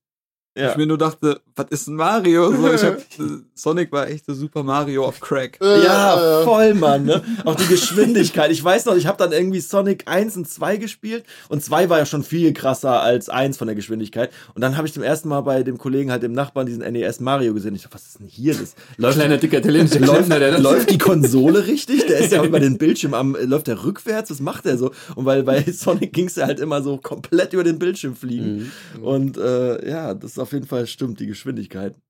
Ja. 0.56 0.70
Ich 0.70 0.76
mir 0.76 0.86
nur 0.86 0.98
dachte, 0.98 1.40
was 1.56 1.66
ist 1.70 1.88
ein 1.88 1.96
Mario? 1.96 2.52
So, 2.52 2.72
ich 2.72 2.84
hab, 2.84 2.98
Sonic 3.54 3.90
war 3.90 4.08
echt 4.08 4.28
der 4.28 4.36
Super 4.36 4.62
Mario 4.62 5.04
auf 5.04 5.18
Crack. 5.18 5.58
Ja, 5.60 6.42
voll, 6.44 6.74
Mann. 6.74 7.04
Ne? 7.04 7.22
Auch 7.44 7.56
die 7.56 7.66
Geschwindigkeit. 7.66 8.52
Ich 8.52 8.62
weiß 8.62 8.84
noch, 8.84 8.94
ich 8.94 9.08
habe 9.08 9.18
dann 9.18 9.32
irgendwie 9.32 9.58
Sonic 9.58 10.04
1 10.06 10.36
und 10.36 10.48
2 10.48 10.76
gespielt 10.76 11.24
und 11.48 11.62
2 11.62 11.90
war 11.90 11.98
ja 11.98 12.06
schon 12.06 12.22
viel 12.22 12.52
krasser 12.52 13.00
als 13.00 13.28
1 13.28 13.56
von 13.56 13.66
der 13.66 13.74
Geschwindigkeit. 13.74 14.30
Und 14.54 14.62
dann 14.62 14.76
habe 14.76 14.86
ich 14.86 14.94
zum 14.94 15.02
ersten 15.02 15.28
Mal 15.28 15.40
bei 15.40 15.64
dem 15.64 15.76
Kollegen 15.76 16.12
halt 16.12 16.22
dem 16.22 16.32
Nachbarn 16.32 16.66
diesen 16.66 16.82
NES 16.82 17.18
Mario 17.18 17.52
gesehen. 17.52 17.74
Ich 17.74 17.82
dachte, 17.82 17.96
was 17.96 18.06
ist 18.06 18.20
denn 18.20 18.28
hier? 18.28 18.54
Das 18.54 18.76
läuft, 18.96 19.18
Kleiner, 19.18 19.38
dicker 19.38 19.58
italienischer 19.58 20.00
läuft, 20.00 20.28
läuft 20.60 20.90
die 20.90 20.98
Konsole 20.98 21.66
richtig? 21.66 22.06
Der 22.06 22.18
ist 22.18 22.32
ja 22.32 22.44
über 22.44 22.60
den 22.60 22.78
Bildschirm 22.78 23.14
am, 23.14 23.36
läuft 23.40 23.66
der 23.66 23.82
rückwärts? 23.82 24.30
Was 24.30 24.40
macht 24.40 24.66
der 24.66 24.78
so? 24.78 24.92
Und 25.16 25.24
weil 25.24 25.42
bei 25.42 25.64
Sonic 25.64 26.12
ging's 26.12 26.36
ja 26.36 26.46
halt 26.46 26.60
immer 26.60 26.80
so 26.80 26.96
komplett 26.96 27.52
über 27.52 27.64
den 27.64 27.80
Bildschirm 27.80 28.14
fliegen. 28.14 28.70
Mhm. 28.96 29.04
Und 29.04 29.36
äh, 29.36 29.88
ja, 29.88 30.14
das 30.14 30.32
ist 30.32 30.43
auf 30.44 30.52
jeden 30.52 30.66
Fall 30.66 30.86
stimmt, 30.86 31.18
die 31.20 31.26
Geschwindigkeit. 31.26 32.00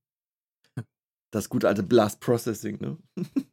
Das 1.32 1.48
gute 1.48 1.66
alte 1.69 1.82
Blast 1.82 2.20
Processing, 2.20 2.78
ne? 2.81 2.98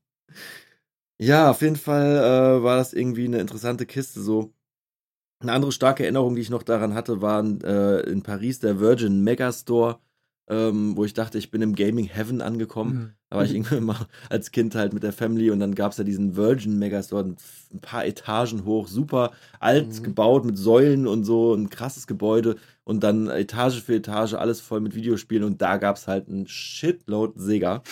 ja, 1.20 1.50
auf 1.50 1.62
jeden 1.62 1.76
Fall 1.76 2.18
äh, 2.60 2.64
war 2.64 2.78
das 2.78 2.94
irgendwie 2.94 3.26
eine 3.26 3.40
interessante 3.40 3.86
Kiste. 3.86 4.22
So 4.22 4.54
eine 5.42 5.54
andere 5.54 5.72
starke 5.72 6.04
Erinnerung, 6.04 6.36
die 6.36 6.42
ich 6.42 6.50
noch 6.50 6.64
daran 6.64 6.94
hatte, 6.94 7.22
waren 7.22 7.62
äh, 7.62 8.02
in 8.02 8.22
Paris 8.24 8.60
der 8.60 8.80
Virgin 8.80 9.24
Megastore, 9.24 10.00
ähm, 10.50 10.98
wo 10.98 11.06
ich 11.06 11.14
dachte, 11.14 11.38
ich 11.38 11.52
bin 11.52 11.62
im 11.62 11.76
Gaming 11.76 12.06
Heaven 12.06 12.42
angekommen. 12.42 12.94
Mhm. 12.94 13.14
Da 13.30 13.38
war 13.38 13.46
ich 13.46 13.54
irgendwie 13.56 13.78
immer 13.78 14.08
als 14.30 14.52
Kind 14.52 14.76
halt 14.76 14.94
mit 14.94 15.04
der 15.04 15.14
Family 15.14 15.52
und 15.52 15.60
dann 15.60 15.76
gab 15.76 15.94
es 15.94 15.98
ja 15.98 16.04
diesen 16.04 16.36
Virgin 16.36 16.78
Megastore, 16.80 17.24
ein 17.24 17.38
ein 17.74 17.80
paar 17.82 18.06
Etagen 18.06 18.66
hoch, 18.66 18.88
super 18.88 19.32
alt 19.60 20.00
Mhm. 20.00 20.04
gebaut 20.04 20.46
mit 20.46 20.58
Säulen 20.58 21.08
und 21.08 21.24
so, 21.24 21.54
ein 21.54 21.70
krasses 21.70 22.08
Gebäude 22.08 22.58
und 22.84 23.04
dann 23.04 23.30
Etage 23.30 23.82
für 23.82 23.96
Etage, 23.96 24.34
alles 24.34 24.62
voll 24.62 24.82
mit 24.82 24.96
Videospielen 24.96 25.44
und 25.44 25.62
da 25.62 25.78
gab 25.78 25.98
es 25.98 26.08
halt 26.08 26.28
ein 26.28 26.48
Shitload 26.48 27.34
Sega. 27.36 27.84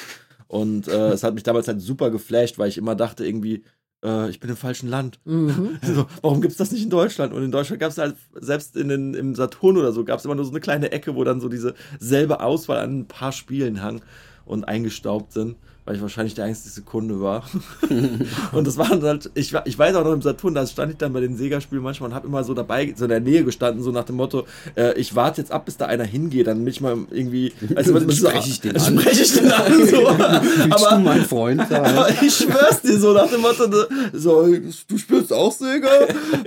Und 0.48 0.88
äh, 0.88 1.10
es 1.12 1.24
hat 1.24 1.36
mich 1.36 1.44
damals 1.44 1.68
halt 1.68 1.80
super 1.80 2.10
geflasht, 2.10 2.58
weil 2.58 2.70
ich 2.70 2.78
immer 2.78 2.96
dachte 2.96 3.26
irgendwie, 3.26 3.64
äh, 4.04 4.30
ich 4.30 4.40
bin 4.40 4.50
im 4.50 4.58
falschen 4.58 4.90
Land. 4.90 5.20
Mhm. 5.26 5.78
So, 5.84 6.08
warum 6.22 6.42
gibt's 6.42 6.58
das 6.58 6.72
nicht 6.72 6.84
in 6.84 6.90
Deutschland? 6.90 7.34
Und 7.34 7.44
in 7.44 7.52
Deutschland 7.52 7.80
gab's 7.80 7.98
halt, 7.98 8.16
selbst 8.34 8.76
in 8.76 8.90
den, 8.90 9.14
im 9.14 9.36
Saturn 9.36 9.78
oder 9.78 9.92
so, 9.92 10.04
gab's 10.04 10.26
immer 10.26 10.36
nur 10.36 10.46
so 10.46 10.52
eine 10.52 10.60
kleine 10.60 10.92
Ecke, 10.92 11.16
wo 11.16 11.24
dann 11.24 11.42
so 11.42 11.50
diese 11.50 11.76
selbe 12.00 12.42
Auswahl 12.42 12.80
an 12.80 13.00
ein 13.00 13.08
paar 13.08 13.32
Spielen 13.32 13.82
hang 13.84 14.02
und 14.46 14.68
eingestaubt 14.68 15.34
sind, 15.34 15.58
weil 15.90 15.96
ich 15.96 16.04
wahrscheinlich 16.04 16.36
der 16.36 16.46
einzige 16.46 16.86
Kunde 16.86 17.20
war. 17.20 17.44
und 18.52 18.68
das 18.68 18.78
waren 18.78 19.02
halt, 19.02 19.32
ich, 19.34 19.56
ich 19.66 19.80
weiß 19.80 19.96
auch 19.96 20.04
noch 20.04 20.14
im 20.14 20.22
Saturn, 20.22 20.54
da 20.54 20.64
stand 20.68 20.92
ich 20.92 20.98
dann 21.00 21.14
bei 21.14 21.20
den 21.20 21.36
Sega-Spielen 21.36 21.82
manchmal 21.82 22.12
und 22.12 22.16
habe 22.16 22.28
immer 22.28 22.44
so 22.44 22.54
dabei, 22.54 22.94
so 22.96 23.06
in 23.06 23.10
der 23.10 23.20
Nähe 23.20 23.44
gestanden, 23.44 23.82
so 23.82 23.90
nach 23.90 24.04
dem 24.04 24.18
Motto, 24.18 24.46
äh, 24.78 24.94
ich 25.00 25.16
warte 25.16 25.42
jetzt 25.42 25.52
ab, 25.52 25.66
bis 25.66 25.78
da 25.78 25.88
einer 25.88 26.04
hingeht, 26.04 26.46
dann 26.46 26.60
bin 26.60 26.68
ich 26.68 26.80
mal 26.80 26.96
irgendwie, 27.10 27.54
du, 27.60 27.76
was 27.76 28.18
Spreche 28.18 28.50
ich 28.50 28.62
den 28.62 28.78
an? 28.78 29.00
Spreche 29.00 29.24
ich 29.24 29.34
den 29.34 29.52
an, 29.52 29.88
so. 29.88 29.98
Willst 29.98 30.72
du 30.82 30.86
aber, 30.86 31.00
mein 31.00 31.26
Freund 31.26 31.72
aber 31.72 32.10
ich 32.22 32.36
schwör's 32.36 32.82
dir 32.84 33.00
so 33.00 33.12
nach 33.14 33.32
dem 33.32 33.42
Motto, 33.42 33.64
so, 34.14 34.46
du 34.46 34.98
spielst 35.00 35.34
auch 35.34 35.52
Sega? 35.52 35.90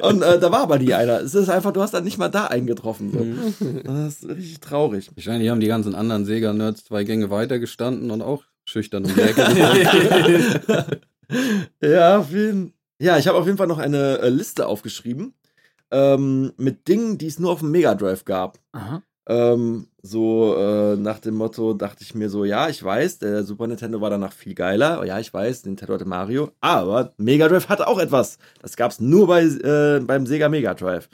Und 0.03 0.23
äh, 0.23 0.39
da 0.39 0.53
war 0.53 0.61
aber 0.61 0.79
nie 0.79 0.95
einer. 0.95 1.21
Es 1.21 1.35
ist 1.35 1.49
einfach, 1.49 1.73
du 1.73 1.83
hast 1.83 1.95
dann 1.95 2.05
nicht 2.05 2.17
mal 2.17 2.29
da 2.29 2.47
eingetroffen. 2.47 3.11
So. 3.59 3.73
Das 3.83 4.23
ist 4.23 4.29
richtig 4.29 4.61
traurig. 4.61 5.11
Wahrscheinlich 5.17 5.51
haben 5.51 5.59
die 5.59 5.67
ganzen 5.67 5.97
anderen 5.97 6.27
Sega-Nerds 6.27 6.85
zwei 6.85 7.03
Gänge 7.03 7.29
weiter 7.31 7.59
gestanden 7.59 8.13
und 8.13 8.23
auch 8.23 8.45
schüchtern 8.73 9.05
um 9.05 9.15
die 9.15 9.21
Ecke. 9.21 11.01
ja, 11.83 12.19
auf 12.19 12.31
jeden 12.31 12.73
Ja, 13.01 13.19
ich 13.19 13.29
habe 13.29 13.39
auf 13.39 13.47
jeden 13.47 13.59
Fall 13.59 13.67
noch 13.67 13.79
eine 13.79 14.19
äh, 14.19 14.29
Liste 14.29 14.67
aufgeschrieben 14.67 15.35
ähm, 15.91 16.53
mit 16.57 16.89
Dingen, 16.89 17.19
die 17.19 17.27
es 17.27 17.39
nur 17.39 17.53
auf 17.53 17.61
dem 17.61 17.71
Mega 17.71 17.95
Drive 17.95 18.25
gab. 18.25 18.59
Aha. 18.73 19.03
Ähm, 19.29 19.87
so 20.03 20.57
äh, 20.57 20.97
nach 20.97 21.21
dem 21.21 21.35
Motto 21.35 21.75
dachte 21.75 22.03
ich 22.03 22.15
mir 22.15 22.29
so, 22.29 22.45
ja, 22.45 22.69
ich 22.69 22.83
weiß, 22.83 23.19
der 23.19 23.45
Super 23.45 23.69
Nintendo 23.69 24.01
war 24.01 24.11
danach 24.11 24.33
viel 24.33 24.55
geiler. 24.55 25.05
Ja, 25.05 25.21
ich 25.21 25.33
weiß, 25.33 25.65
Nintendo 25.65 25.95
hatte 25.95 26.07
Mario, 26.07 26.51
aber 26.61 27.15
Mega 27.19 27.47
Drive 27.47 27.69
hatte 27.69 27.87
auch 27.87 28.01
etwas. 28.01 28.39
Das 28.61 28.77
gab 28.77 28.91
es 28.91 29.01
nur 29.01 29.29
bei, 29.29 29.43
äh, 29.45 30.01
beim 30.01 30.27
Sega 30.27 30.49
Mega 30.49 30.75
Drive. 30.75 31.09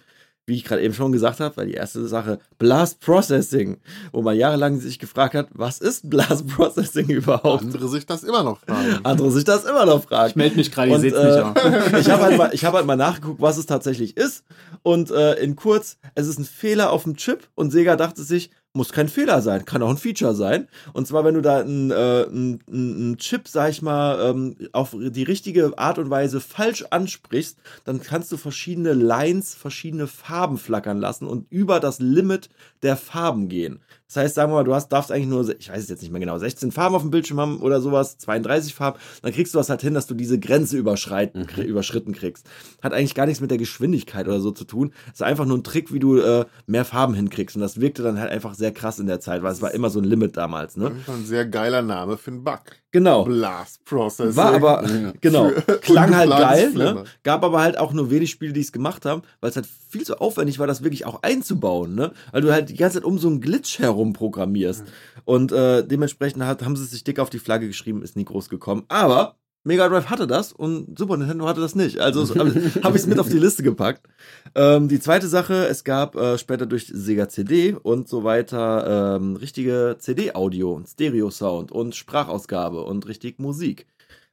Wie 0.49 0.55
ich 0.57 0.65
gerade 0.65 0.81
eben 0.83 0.95
schon 0.95 1.13
gesagt 1.13 1.41
habe, 1.41 1.55
war 1.59 1.65
die 1.67 1.75
erste 1.75 2.09
Sache 2.09 2.39
Blast 2.59 3.01
Processing, 3.01 3.77
wo 4.13 4.23
man 4.23 4.35
jahrelang 4.35 4.81
sich 4.81 4.99
gefragt 4.99 5.35
hat, 5.35 5.49
was 5.53 5.79
ist 5.79 6.09
Blast 6.09 6.47
Processing 6.49 7.07
überhaupt? 7.11 7.63
Andere 7.65 7.87
sich 7.89 8.07
das 8.07 8.25
immer 8.25 8.43
noch 8.43 8.59
fragen. 8.61 9.01
Andere 9.05 9.31
sich 9.31 9.45
das 9.45 9.65
immer 9.65 9.85
noch 9.85 10.05
fragen. 10.05 10.31
Ich 10.31 10.37
melde 10.37 10.57
mich 10.57 10.73
gerade, 10.73 10.89
ihr 10.89 10.95
Und, 10.95 11.01
seht 11.03 11.13
es 11.15 11.37
äh, 11.37 11.45
nicht. 11.45 12.01
ich 12.01 12.11
habe 12.11 12.23
halt, 12.23 12.39
mal- 12.39 12.51
ich 12.55 12.65
hab 12.65 12.73
halt 12.73 12.87
mal 12.87 12.97
nachgeguckt, 12.97 13.41
was 13.43 13.59
es 13.59 13.67
tatsächlich 13.67 14.17
ist. 14.17 14.43
Und 14.83 15.11
äh, 15.11 15.35
in 15.35 15.55
kurz, 15.55 15.99
es 16.15 16.27
ist 16.27 16.39
ein 16.39 16.45
Fehler 16.47 16.93
auf 16.93 17.03
dem 17.05 17.17
Chip 17.17 17.47
und 17.55 17.71
Sega 17.71 17.97
dachte 17.97 18.23
sich, 18.23 18.51
muss 18.75 18.93
kein 18.93 19.09
Fehler 19.09 19.43
sein, 19.43 19.65
kann 19.65 19.83
auch 19.83 19.91
ein 19.91 19.97
Feature 19.97 20.35
sein. 20.35 20.69
Und 20.93 21.07
zwar, 21.07 21.25
wenn 21.25 21.35
du 21.35 21.41
da 21.41 21.61
einen, 21.61 21.91
äh, 21.91 22.27
einen, 22.29 22.61
einen 22.71 23.19
Chip, 23.19 23.49
sag 23.49 23.71
ich 23.71 23.83
mal, 23.83 24.31
ähm, 24.31 24.57
auf 24.73 24.95
die 24.97 25.23
richtige 25.23 25.77
Art 25.79 25.99
und 25.99 26.11
Weise 26.11 26.41
falsch 26.41 26.85
ansprichst, 26.91 27.59
dann 27.85 28.03
kannst 28.03 28.31
du 28.31 28.37
verschiedene 28.37 28.93
Lines, 28.93 29.55
verschiedene 29.55 30.07
Farben 30.07 30.59
flackern 30.59 30.99
lassen 30.99 31.27
und 31.27 31.51
über 31.51 31.81
das 31.81 31.99
Limit 31.99 32.51
der 32.83 32.97
Farben 32.97 33.49
gehen. 33.49 33.81
Das 34.09 34.17
heißt, 34.17 34.35
sagen 34.37 34.51
wir 34.51 34.57
mal, 34.57 34.65
du 34.65 34.75
hast, 34.75 34.89
darfst 34.89 35.13
eigentlich 35.13 35.29
nur, 35.29 35.47
ich 35.59 35.69
weiß 35.69 35.83
es 35.83 35.89
jetzt 35.91 36.01
nicht 36.03 36.11
mehr 36.11 36.21
genau, 36.21 36.39
16 36.39 36.73
Farben 36.73 36.95
auf 36.95 37.03
dem 37.03 37.11
Bildschirm 37.11 37.39
haben 37.39 37.61
oder 37.61 37.81
sowas, 37.83 38.17
32 38.19 38.75
Farben, 38.75 38.99
dann 39.23 39.33
kriegst 39.33 39.53
du 39.55 39.59
das 39.59 39.69
halt 39.69 39.83
hin, 39.83 39.93
dass 39.93 40.07
du 40.07 40.15
diese 40.15 40.39
Grenze 40.39 40.79
überschreiten, 40.79 41.47
Mhm. 41.57 41.63
überschritten 41.65 42.13
kriegst. 42.15 42.47
Hat 42.83 42.95
eigentlich 42.95 43.15
gar 43.15 43.27
nichts 43.27 43.43
mit 43.43 43.51
der 43.51 43.59
Geschwindigkeit 43.59 44.27
oder 44.27 44.41
so 44.41 44.51
zu 44.51 44.65
tun. 44.65 44.93
ist 45.13 45.23
einfach 45.23 45.45
nur 45.45 45.59
ein 45.59 45.63
Trick, 45.65 45.93
wie 45.93 45.99
du 45.99 46.17
äh, 46.19 46.47
mehr 46.67 46.87
Farben 46.87 47.13
hinkriegst. 47.13 47.55
Und 47.57 47.61
das 47.63 47.81
wirkte 47.81 48.03
dann 48.03 48.19
halt 48.19 48.31
einfach 48.31 48.55
sehr 48.55 48.73
krass 48.73 48.99
in 48.99 49.07
der 49.07 49.21
Zeit, 49.21 49.43
weil 49.43 49.53
es 49.53 49.61
war 49.61 49.73
immer 49.75 49.91
so 49.91 50.01
ein 50.01 50.05
Limit 50.05 50.37
damals, 50.39 50.77
ne? 50.79 50.91
Das 50.91 50.99
ist 51.01 51.09
ein 51.11 51.27
sehr 51.27 51.45
geiler 51.47 51.83
Name 51.83 52.17
für 52.17 52.31
einen 52.31 52.45
Bug. 52.45 52.61
Genau. 52.91 53.25
Blast 53.25 53.85
Processing. 53.85 54.37
War 54.37 54.55
aber, 54.55 54.89
Ja. 54.89 55.13
genau, 55.21 55.51
klang 55.83 56.17
halt 56.17 56.31
geil, 56.31 56.71
ne? 56.73 57.05
Gab 57.23 57.45
aber 57.45 57.61
halt 57.61 57.79
auch 57.79 57.93
nur 57.93 58.11
wenig 58.11 58.31
Spiele, 58.31 58.53
die 58.55 58.61
es 58.63 58.73
gemacht 58.73 59.05
haben, 59.05 59.23
weil 59.41 59.51
es 59.51 59.57
halt 59.57 59.69
viel 59.91 60.05
zu 60.05 60.21
aufwendig 60.21 60.59
war, 60.59 60.67
das 60.67 60.83
wirklich 60.83 61.05
auch 61.05 61.23
einzubauen, 61.23 61.95
ne? 61.95 62.13
Weil 62.33 62.41
du 62.41 62.51
halt 62.53 62.71
die 62.71 62.77
ganze 62.77 62.99
Zeit 62.99 63.05
um 63.05 63.19
so 63.19 63.29
einen 63.29 63.41
Glitch 63.43 63.79
herum 63.79 64.15
programmierst. 64.15 64.85
Und 65.27 65.53
äh, 65.53 65.87
dementsprechend 65.87 66.43
hat, 66.45 66.63
haben 66.63 66.77
sie 66.77 66.87
sich 66.87 67.05
dick 67.05 67.19
auf 67.19 67.29
die 67.29 67.39
Flagge 67.39 67.67
geschrieben, 67.67 68.03
ist 68.03 68.17
nie 68.17 68.25
groß 68.25 68.49
gekommen. 68.49 68.85
Aber 68.89 69.37
Mega 69.65 69.89
Drive 69.89 70.07
hatte 70.07 70.27
das 70.27 70.53
und 70.53 70.99
Super 70.99 71.17
Nintendo 71.17 71.47
hatte 71.47 71.61
das 71.61 71.75
nicht. 71.75 71.99
Also 71.99 72.23
habe 72.39 72.51
hab 72.83 72.95
ich 72.95 73.01
es 73.03 73.07
mit 73.07 73.19
auf 73.19 73.29
die 73.29 73.39
Liste 73.39 73.63
gepackt. 73.63 74.07
Ähm, 74.55 74.89
die 74.89 75.01
zweite 75.01 75.29
Sache, 75.29 75.67
es 75.67 75.85
gab 75.85 76.15
äh, 76.17 76.39
später 76.39 76.65
durch 76.67 76.87
Sega 76.87 77.29
CD 77.29 77.75
und 77.75 78.09
so 78.09 78.25
weiter 78.25 79.17
ähm, 79.17 79.37
richtige 79.37 79.97
CD-Audio 79.99 80.73
und 80.73 80.89
Stereo-Sound 80.89 81.71
und 81.73 81.95
Sprachausgabe 81.95 82.83
und 82.83 83.07
richtig 83.09 83.39
Musik. 83.39 83.87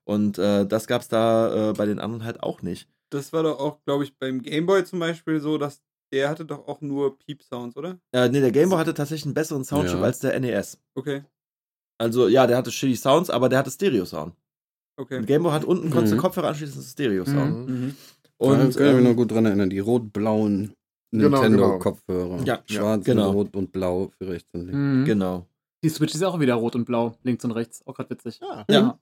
Und 0.06 0.38
äh, 0.38 0.66
das 0.66 0.88
gab's 0.88 1.08
da 1.08 1.72
äh, 1.72 1.74
bei 1.74 1.86
den 1.86 2.00
anderen 2.00 2.24
halt 2.24 2.44
auch 2.44 2.62
nicht. 2.62 2.88
Das 3.10 3.34
war 3.34 3.44
doch 3.44 3.60
auch, 3.60 3.84
glaube 3.86 4.04
ich, 4.04 4.18
beim 4.18 4.42
Gameboy 4.42 4.86
zum 4.86 5.00
Beispiel 5.00 5.40
so, 5.40 5.58
dass 5.58 5.82
der 6.14 6.30
hatte 6.30 6.46
doch 6.46 6.68
auch 6.68 6.82
nur 6.82 7.18
Piep-Sounds, 7.18 7.76
oder? 7.76 7.98
Äh, 8.14 8.30
nee, 8.30 8.40
der 8.40 8.52
Game 8.52 8.70
Boy 8.70 8.78
hatte 8.78 8.94
tatsächlich 8.94 9.26
einen 9.26 9.34
besseren 9.34 9.64
Soundchip 9.66 9.98
Ja. 9.98 10.04
als 10.04 10.20
der 10.20 10.40
NES. 10.40 10.80
Okay, 10.96 11.24
Also 11.98 12.28
ja, 12.28 12.46
der 12.48 12.58
hatte 12.58 12.72
shitty 12.72 12.96
Sounds, 12.96 13.30
aber 13.30 13.50
der 13.50 13.60
hatte 13.60 13.72
Stereo-Sound. 13.72 14.34
Okay. 14.98 15.18
Ein 15.18 15.26
Game 15.26 15.44
Boy 15.44 15.52
hat 15.52 15.66
unten, 15.66 15.90
konntest 15.90 16.14
du 16.14 16.18
Mhm. 16.18 16.22
Kopfhörer 16.22 16.48
anschließen, 16.50 16.76
das 16.76 16.86
ist 16.86 16.92
Stereo-Sound. 16.94 17.70
Mhm. 17.70 17.76
Mhm. 17.76 17.96
Und 18.38 18.50
Und 18.50 18.58
kann 18.58 18.88
ich 18.88 18.94
mich 18.96 19.04
noch 19.04 19.10
ähm, 19.12 19.16
gut 19.16 19.32
dran 19.32 19.46
erinnern, 19.46 19.70
die 19.70 19.80
rot-blauen 19.80 20.74
Genau, 21.12 21.42
Nintendo-Kopfhörer. 21.42 22.44
Ja, 22.44 22.60
Schwarz, 22.66 23.06
genau. 23.06 23.32
rot 23.32 23.56
und 23.56 23.72
blau 23.72 24.12
für 24.18 24.28
rechts 24.28 24.50
und 24.54 24.62
links. 24.62 24.76
Mhm. 24.78 25.06
genau. 25.06 25.48
Die 25.84 25.90
Switch 25.90 26.14
ist 26.16 26.22
ja 26.22 26.28
auch 26.28 26.40
wieder 26.40 26.56
rot 26.56 26.76
und 26.76 26.86
blau, 26.86 27.16
links 27.24 27.46
und 27.46 27.52
rechts. 27.52 27.82
Auch 27.86 27.94
gerade 27.96 28.10
witzig. 28.10 28.40
Ja. 28.42 28.66
Ja. 28.70 29.00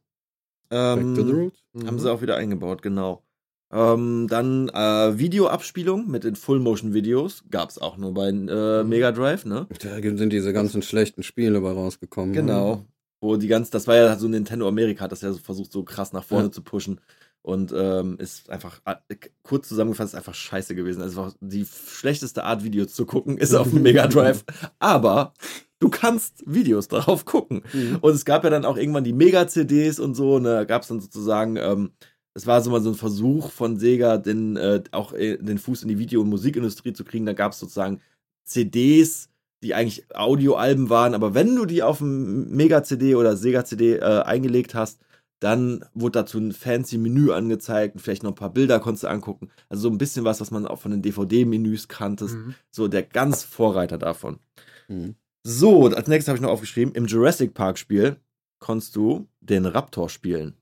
Back 0.70 1.00
to 1.02 1.16
the 1.16 1.22
Ähm, 1.22 1.30
roots. 1.32 1.60
haben 1.88 2.00
sie 2.00 2.12
auch 2.12 2.22
wieder 2.22 2.36
eingebaut, 2.36 2.82
genau. 2.82 3.24
Ähm, 3.72 4.28
dann 4.30 4.70
äh, 4.70 5.18
Videoabspielung 5.18 6.08
mit 6.10 6.24
den 6.26 6.36
Full-Motion-Videos 6.36 7.46
gab's 7.50 7.80
auch 7.80 7.98
nur 7.98 8.14
bei 8.14 8.28
äh, 8.30 8.84
Mhm. 8.84 8.90
Mega 8.90 9.12
Drive, 9.12 9.46
ne? 9.46 9.66
Da 9.82 10.00
sind 10.02 10.32
diese 10.32 10.54
ganzen 10.54 10.84
schlechten 10.84 11.24
Spiele 11.24 11.60
bei 11.62 11.72
rausgekommen. 11.72 12.34
Genau. 12.34 12.86
Wo 13.24 13.38
die 13.38 13.48
ganz, 13.48 13.70
das 13.70 13.88
war 13.88 13.96
ja 13.96 14.18
so 14.18 14.28
Nintendo 14.28 14.68
Amerika, 14.68 15.06
hat 15.06 15.12
das 15.14 15.22
ja 15.22 15.32
so 15.32 15.40
versucht, 15.40 15.72
so 15.72 15.84
krass 15.84 16.12
nach 16.12 16.26
vorne 16.26 16.48
Ja. 16.48 16.52
zu 16.52 16.62
pushen. 16.62 17.00
Und 17.42 17.74
ähm, 17.76 18.18
ist 18.20 18.50
einfach, 18.50 18.82
äh, 18.86 19.16
kurz 19.44 19.68
zusammengefasst, 19.70 20.14
ist 20.14 20.18
einfach 20.18 20.34
scheiße 20.36 20.76
gewesen. 20.76 21.02
Also 21.02 21.32
die 21.42 21.66
schlechteste 21.66 22.44
Art, 22.44 22.64
Videos 22.64 22.94
zu 22.94 23.06
gucken, 23.06 23.38
ist 23.38 23.54
auf 23.54 23.70
dem 23.70 23.82
Mega 23.84 24.08
Drive. 24.08 24.44
Aber 24.80 25.34
du 25.80 25.90
kannst 25.90 26.44
Videos 26.46 26.88
darauf 26.90 27.26
gucken. 27.26 27.64
Mhm. 27.74 27.98
Und 28.02 28.14
es 28.14 28.26
gab 28.26 28.44
ja 28.44 28.50
dann 28.50 28.66
auch 28.66 28.78
irgendwann 28.78 29.04
die 29.06 29.14
Mega-CDs 29.14 30.00
und 30.00 30.16
so. 30.16 30.36
Und 30.36 30.44
da 30.46 30.64
gab 30.66 30.82
es 30.84 30.88
dann 30.90 31.02
sozusagen, 31.02 31.56
ähm, 31.58 31.92
es 32.34 32.48
war 32.48 32.62
so 32.62 32.72
mal 32.72 32.82
so 32.82 32.90
ein 32.90 32.96
Versuch 32.96 33.52
von 33.52 33.78
Sega, 33.78 34.18
den, 34.18 34.56
äh, 34.58 34.84
auch 34.92 35.14
äh, 35.14 35.38
den 35.38 35.58
Fuß 35.60 35.84
in 35.84 35.90
die 35.90 36.00
Video- 36.00 36.22
und 36.22 36.30
Musikindustrie 36.30 36.94
zu 36.94 37.04
kriegen. 37.04 37.26
Da 37.26 37.34
gab 37.34 37.52
es 37.52 37.60
sozusagen 37.60 38.00
CDs, 38.46 39.30
die 39.64 39.74
eigentlich 39.74 40.06
Audioalben 40.14 40.90
waren. 40.90 41.14
Aber 41.16 41.34
wenn 41.34 41.56
du 41.56 41.66
die 41.66 41.82
auf 41.82 42.00
dem 42.00 42.52
Mega-CD 42.52 43.16
oder 43.16 43.36
Sega-CD 43.36 43.96
äh, 43.98 44.22
eingelegt 44.24 44.76
hast, 44.76 45.00
dann 45.40 45.84
wurde 45.94 46.20
dazu 46.20 46.38
ein 46.40 46.54
fancy 46.54 46.98
Menü 46.98 47.32
angezeigt 47.32 47.96
und 47.96 48.02
vielleicht 48.02 48.24
noch 48.24 48.32
ein 48.32 48.36
paar 48.36 48.54
Bilder 48.54 48.80
konntest 48.80 49.04
du 49.04 49.08
angucken. 49.08 49.50
Also 49.68 49.84
so 49.84 49.90
ein 49.90 49.98
bisschen 49.98 50.24
was, 50.24 50.40
was 50.40 50.52
man 50.52 50.66
auch 50.68 50.80
von 50.80 50.92
den 50.92 51.02
DVD-Menüs 51.02 51.88
kanntest. 51.88 52.36
Mhm. 52.36 52.56
So 52.72 52.88
der 52.88 53.04
ganz 53.04 53.44
Vorreiter 53.44 53.98
davon. 53.98 54.40
Mhm. 54.88 55.16
So, 55.46 55.88
als 55.88 56.08
nächstes 56.08 56.30
habe 56.30 56.38
ich 56.38 56.42
noch 56.42 56.52
aufgeschrieben, 56.52 56.94
im 56.94 57.08
Jurassic 57.08 57.54
Park 57.54 57.78
Spiel 57.78 58.16
konntest 58.60 58.96
du 58.96 59.28
den 59.42 59.66
Raptor 59.66 60.10
spielen. 60.10 60.54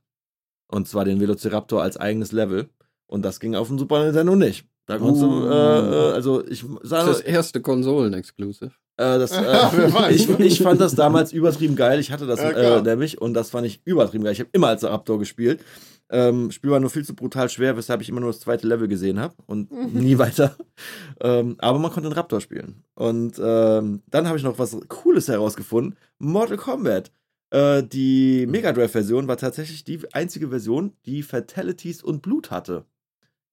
Und 0.68 0.88
zwar 0.88 1.06
den 1.06 1.20
Velociraptor 1.20 1.84
als 1.84 1.98
eigenes 1.98 2.32
Level. 2.32 2.70
Und 3.06 3.24
das 3.24 3.40
ging 3.40 3.56
auf 3.56 3.68
dem 3.68 3.78
Super 3.78 4.04
Nintendo 4.04 4.36
nicht. 4.36 4.66
Da 4.88 4.98
konntest 4.98 5.24
Uh. 5.24 5.42
du, 5.42 5.48
äh, 5.48 6.10
äh, 6.10 6.14
also 6.14 6.46
ich 6.48 6.66
Das 6.82 6.90
sage, 6.90 7.12
ist 7.12 7.20
das 7.20 7.26
erste 7.26 7.62
Konsolen-Exclusive. 7.62 8.72
Äh, 9.02 9.20
das, 9.20 9.32
äh, 9.32 10.14
ich, 10.14 10.30
ich 10.30 10.62
fand 10.62 10.80
das 10.80 10.96
damals 10.96 11.34
übertrieben 11.34 11.76
geil. 11.76 12.00
Ich 12.00 12.12
hatte 12.12 12.28
das 12.28 12.40
Ja, 12.40 12.78
äh, 12.78 12.82
nämlich 12.82 13.20
und 13.22 13.34
das 13.34 13.50
fand 13.50 13.66
ich 13.68 13.82
übertrieben 13.86 14.24
geil. 14.24 14.34
Ich 14.34 14.40
habe 14.40 14.50
immer 14.54 14.68
als 14.68 14.84
Raptor 14.84 15.20
gespielt. 15.20 15.62
Ähm, 16.10 16.52
Spiel 16.52 16.72
war 16.72 16.80
nur 16.80 16.90
viel 16.90 17.06
zu 17.06 17.16
brutal 17.16 17.50
schwer, 17.50 17.78
weshalb 17.78 18.02
ich 18.02 18.10
immer 18.10 18.20
nur 18.20 18.32
das 18.32 18.42
zweite 18.42 18.68
Level 18.68 18.90
gesehen 18.90 19.20
habe 19.20 19.34
und 19.46 19.72
nie 19.94 20.18
weiter. 20.18 20.56
Ähm, 21.22 21.56
aber 21.60 21.80
man 21.80 21.92
konnte 21.92 22.10
den 22.10 22.14
Raptor 22.14 22.42
spielen. 22.42 22.84
Und 22.96 23.40
ähm, 23.42 24.02
dann 24.10 24.28
habe 24.28 24.38
ich 24.38 24.44
noch 24.44 24.60
was 24.60 24.78
Cooles 24.88 25.28
herausgefunden: 25.30 25.98
Mortal 26.20 26.58
Kombat. 26.58 27.12
Äh, 27.50 27.84
die 27.84 28.46
Mega 28.48 28.72
Drive-Version 28.72 29.28
war 29.28 29.38
tatsächlich 29.38 29.84
die 29.84 30.00
einzige 30.14 30.50
Version, 30.50 30.94
die 31.06 31.24
Fatalities 31.24 32.04
und 32.04 32.22
Blut 32.22 32.52
hatte. 32.52 32.86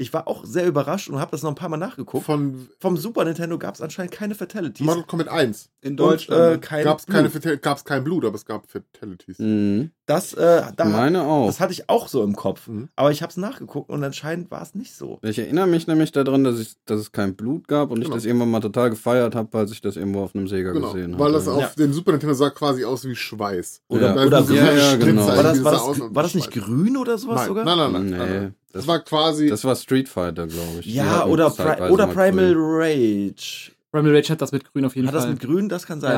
Ich 0.00 0.12
war 0.12 0.28
auch 0.28 0.44
sehr 0.44 0.64
überrascht 0.68 1.10
und 1.10 1.18
habe 1.18 1.32
das 1.32 1.42
noch 1.42 1.50
ein 1.50 1.56
paar 1.56 1.68
Mal 1.68 1.76
nachgeguckt. 1.76 2.24
Von 2.24 2.68
Vom 2.78 2.96
Super 2.96 3.24
Nintendo 3.24 3.58
gab 3.58 3.74
es 3.74 3.80
anscheinend 3.82 4.12
keine 4.12 4.36
Fatalities. 4.36 4.86
Mortal 4.86 5.02
Kombat 5.02 5.26
1 5.28 5.70
In 5.80 5.96
Deutschland. 5.96 6.54
äh, 6.54 6.58
kein 6.58 6.84
gab 6.84 7.00
es 7.00 7.06
keine 7.06 7.28
Blut. 7.28 7.42
Fatal- 7.42 7.58
gab's 7.58 7.84
kein 7.84 8.04
Blut, 8.04 8.24
aber 8.24 8.36
es 8.36 8.44
gab 8.44 8.70
Fatalities. 8.70 9.40
Mhm. 9.40 9.90
Das, 10.06 10.34
äh, 10.34 10.62
da, 10.76 10.84
Meine 10.84 11.24
auch. 11.24 11.46
das 11.48 11.58
hatte 11.58 11.72
ich 11.72 11.88
auch 11.90 12.06
so 12.06 12.22
im 12.22 12.36
Kopf. 12.36 12.68
Mhm. 12.68 12.88
Aber 12.94 13.10
ich 13.10 13.22
habe 13.22 13.30
es 13.30 13.36
nachgeguckt 13.36 13.90
und 13.90 14.02
anscheinend 14.04 14.50
war 14.52 14.62
es 14.62 14.74
nicht 14.76 14.94
so. 14.94 15.18
Ich 15.22 15.38
erinnere 15.38 15.66
mich 15.66 15.88
nämlich 15.88 16.12
daran, 16.12 16.44
dass, 16.44 16.60
ich, 16.60 16.76
dass 16.86 17.00
es 17.00 17.10
kein 17.10 17.34
Blut 17.34 17.66
gab 17.66 17.90
und 17.90 17.98
ich 17.98 18.04
Genau. 18.04 18.14
das 18.14 18.24
irgendwann 18.24 18.50
mal 18.52 18.60
total 18.60 18.90
gefeiert 18.90 19.34
habe, 19.34 19.58
als 19.58 19.72
ich 19.72 19.80
das 19.80 19.96
irgendwo 19.96 20.22
auf 20.22 20.32
einem 20.34 20.46
Sega 20.46 20.70
Genau, 20.72 20.92
gesehen 20.92 21.14
habe. 21.14 21.24
weil 21.24 21.32
das 21.32 21.48
auf 21.48 21.60
Ja. 21.60 21.70
dem 21.76 21.92
Super 21.92 22.12
Nintendo 22.12 22.34
sah 22.34 22.50
quasi 22.50 22.84
aus 22.84 23.04
wie 23.04 23.16
Schweiß. 23.16 23.82
Oder, 23.88 24.14
Ja. 24.14 24.24
oder 24.26 24.42
so 24.44 24.54
Ja, 24.54 24.72
ja, 24.72 24.90
Stritzer 24.92 25.06
genau. 25.06 25.26
war, 25.26 25.42
das, 25.42 25.64
war, 25.64 25.72
das, 25.72 26.00
war 26.14 26.22
das 26.22 26.34
nicht 26.36 26.52
Schweiß. 26.54 26.64
grün 26.64 26.96
oder 26.96 27.18
sowas 27.18 27.36
Nein, 27.40 27.46
sogar? 27.48 27.64
nein, 27.64 27.76
nein, 27.78 27.92
nein, 27.92 28.04
Nee, 28.10 28.16
nein, 28.16 28.28
nein. 28.42 28.54
Das, 28.72 28.82
Das 28.82 28.86
war 28.86 29.00
quasi. 29.00 29.48
das 29.48 29.64
war 29.64 29.74
Street 29.76 30.08
Fighter, 30.08 30.46
glaube 30.46 30.80
ich. 30.80 30.86
Ja, 30.86 31.24
oder, 31.26 31.50
Pri 31.50 31.90
oder 31.90 32.06
mal 32.06 32.14
Primal 32.14 32.52
grün. 32.54 32.56
Rage. 32.58 33.72
Primal 33.90 34.14
Rage 34.14 34.28
hat 34.32 34.42
das 34.42 34.52
mit 34.52 34.70
grün 34.70 34.84
auf 34.84 34.94
jeden 34.96 35.08
Hat 35.08 35.14
das 35.14 35.24
Fall. 35.24 35.32
mit 35.32 35.40
grün? 35.42 35.68
Das 35.68 35.86
kann 35.86 36.00
sein, 36.00 36.12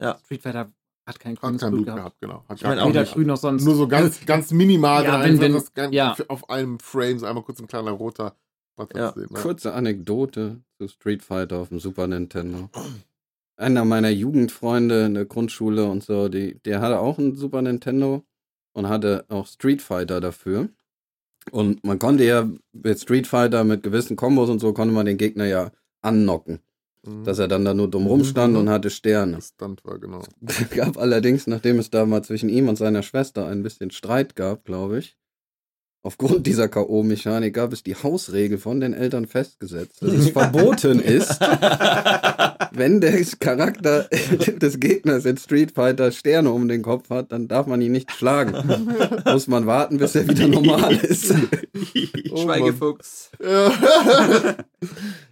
Ja. 0.00 0.08
ne? 0.10 0.16
Street 0.24 0.42
Fighter 0.42 0.70
hat 1.06 1.18
kein 1.20 1.32
hat 1.36 1.40
grünes 1.40 1.60
kein 1.62 1.70
Blut 1.70 1.84
Blut 1.86 1.96
gehabt. 1.96 2.20
gehabt, 2.20 2.20
genau. 2.20 2.44
Hat 2.48 2.56
Ich 2.58 2.62
meine 2.62 2.76
kein 2.76 2.84
auch 2.84 2.88
Weder 2.90 3.00
nicht. 3.00 3.14
grün 3.14 3.26
noch 3.26 3.36
sonst. 3.38 3.64
Nur 3.64 3.74
so 3.74 3.88
ganz, 3.88 4.20
ganz 4.26 4.50
minimal. 4.52 5.04
Ja, 5.04 5.22
wenn- 5.22 5.40
wenn- 5.40 5.54
das 5.54 5.72
ganz, 5.72 5.94
ja. 5.94 6.14
auf 6.28 6.50
einem 6.50 6.78
Frame 6.78 7.18
so 7.18 7.26
einmal 7.26 7.42
kurz 7.44 7.58
ein 7.60 7.66
kleiner 7.66 7.90
roter. 7.92 8.36
Was 8.76 8.88
Ja. 8.94 9.12
sehen, 9.12 9.26
ne? 9.30 9.40
Kurze 9.40 9.72
Anekdote 9.72 10.60
zu 10.78 10.86
Street 10.88 11.22
Fighter 11.24 11.56
auf 11.58 11.70
dem 11.70 11.80
Super 11.80 12.06
Nintendo. 12.06 12.68
Einer 13.56 13.84
meiner 13.84 14.10
Jugendfreunde 14.10 15.06
in 15.06 15.14
der 15.14 15.24
Grundschule 15.24 15.86
und 15.86 16.04
so, 16.04 16.28
die, 16.28 16.60
der 16.64 16.80
hatte 16.80 17.00
auch 17.00 17.18
ein 17.18 17.34
Super 17.34 17.60
Nintendo 17.62 18.22
und 18.72 18.88
hatte 18.88 19.24
auch 19.30 19.46
Street 19.48 19.82
Fighter 19.82 20.20
dafür. 20.20 20.68
Und 21.50 21.84
man 21.84 21.98
konnte 21.98 22.24
ja 22.24 22.48
mit 22.72 22.98
Street 23.00 23.26
Fighter 23.26 23.64
mit 23.64 23.82
gewissen 23.82 24.16
Kombos 24.16 24.48
und 24.50 24.58
so 24.60 24.72
konnte 24.72 24.94
man 24.94 25.06
den 25.06 25.16
Gegner 25.16 25.46
ja 25.46 25.70
annocken. 26.02 26.60
Mhm. 27.04 27.24
Dass 27.24 27.38
er 27.38 27.48
dann 27.48 27.64
da 27.64 27.74
nur 27.74 27.88
dumm 27.88 28.06
rumstand 28.06 28.54
Mhm. 28.54 28.60
und 28.60 28.70
hatte 28.70 28.90
Sterne. 28.90 29.36
Das 29.36 29.48
Stunt 29.54 29.84
war, 29.84 29.98
genau. 29.98 30.22
gab 30.74 30.98
allerdings, 30.98 31.46
nachdem 31.46 31.78
es 31.78 31.90
da 31.90 32.06
mal 32.06 32.22
zwischen 32.22 32.48
ihm 32.48 32.68
und 32.68 32.76
seiner 32.76 33.02
Schwester 33.02 33.46
ein 33.46 33.62
bisschen 33.62 33.90
Streit 33.90 34.36
gab, 34.36 34.64
glaube 34.64 34.98
ich, 34.98 35.16
aufgrund 36.02 36.46
dieser 36.46 36.68
K.O.-Mechanik 36.68 37.52
gab 37.52 37.72
es 37.72 37.82
die 37.82 37.94
Hausregel 37.94 38.58
von 38.58 38.80
den 38.80 38.94
Eltern 38.94 39.26
festgesetzt, 39.26 40.00
dass 40.02 40.12
es 40.12 40.30
verboten 40.30 41.00
ist, 41.00 41.40
wenn 42.72 43.00
der 43.00 43.22
Charakter 43.40 44.04
des 44.62 44.80
Gegners 44.80 45.24
in 45.24 45.36
Street 45.36 45.72
Fighter 45.72 46.12
Sterne 46.12 46.50
um 46.50 46.68
den 46.68 46.82
Kopf 46.82 47.10
hat, 47.10 47.32
dann 47.32 47.48
darf 47.48 47.66
man 47.66 47.80
ihn 47.82 47.92
nicht 47.92 48.12
schlagen. 48.12 48.54
Muss 49.24 49.46
man 49.48 49.66
warten, 49.66 49.98
bis 49.98 50.14
er 50.14 50.28
wieder 50.28 50.46
normal 50.48 50.94
ist. 50.96 51.34
Schweigefuchs. 52.28 53.30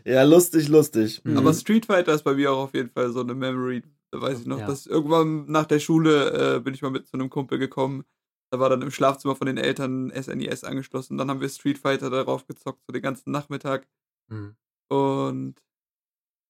ja, 0.05 0.22
lustig, 0.22 0.68
lustig. 0.68 1.20
Mhm. 1.24 1.38
Aber 1.38 1.55
Street 1.55 1.86
Fighter 1.86 2.14
ist 2.14 2.22
bei 2.24 2.34
mir 2.34 2.52
auch 2.52 2.64
auf 2.64 2.74
jeden 2.74 2.90
Fall 2.90 3.10
so 3.12 3.20
eine 3.20 3.34
Memory. 3.34 3.82
Da 4.10 4.20
weiß 4.20 4.40
ich 4.40 4.47
noch, 4.47 4.60
Ja. 4.60 4.66
dass 4.66 4.86
irgendwann 4.86 5.47
nach 5.47 5.66
der 5.66 5.78
Schule 5.80 6.56
äh, 6.56 6.60
bin 6.60 6.74
ich 6.74 6.82
mal 6.82 6.90
mit 6.90 7.06
zu 7.06 7.14
einem 7.14 7.30
Kumpel 7.30 7.59
gekommen. 7.59 8.05
Da 8.52 8.60
war 8.60 8.68
dann 8.70 8.82
im 8.82 8.90
Schlafzimmer 8.90 9.35
von 9.36 9.47
den 9.47 9.56
Eltern 9.59 10.10
SNES 10.14 10.64
angeschlossen. 10.64 11.18
Dann 11.18 11.28
haben 11.31 11.40
wir 11.40 11.48
Street 11.48 11.78
Fighter 11.78 12.10
darauf 12.10 12.47
gezockt, 12.47 12.81
so 12.86 12.93
den 12.93 13.02
ganzen 13.02 13.31
Nachmittag. 13.32 13.86
Mhm. 14.28 14.56
Und 14.89 15.56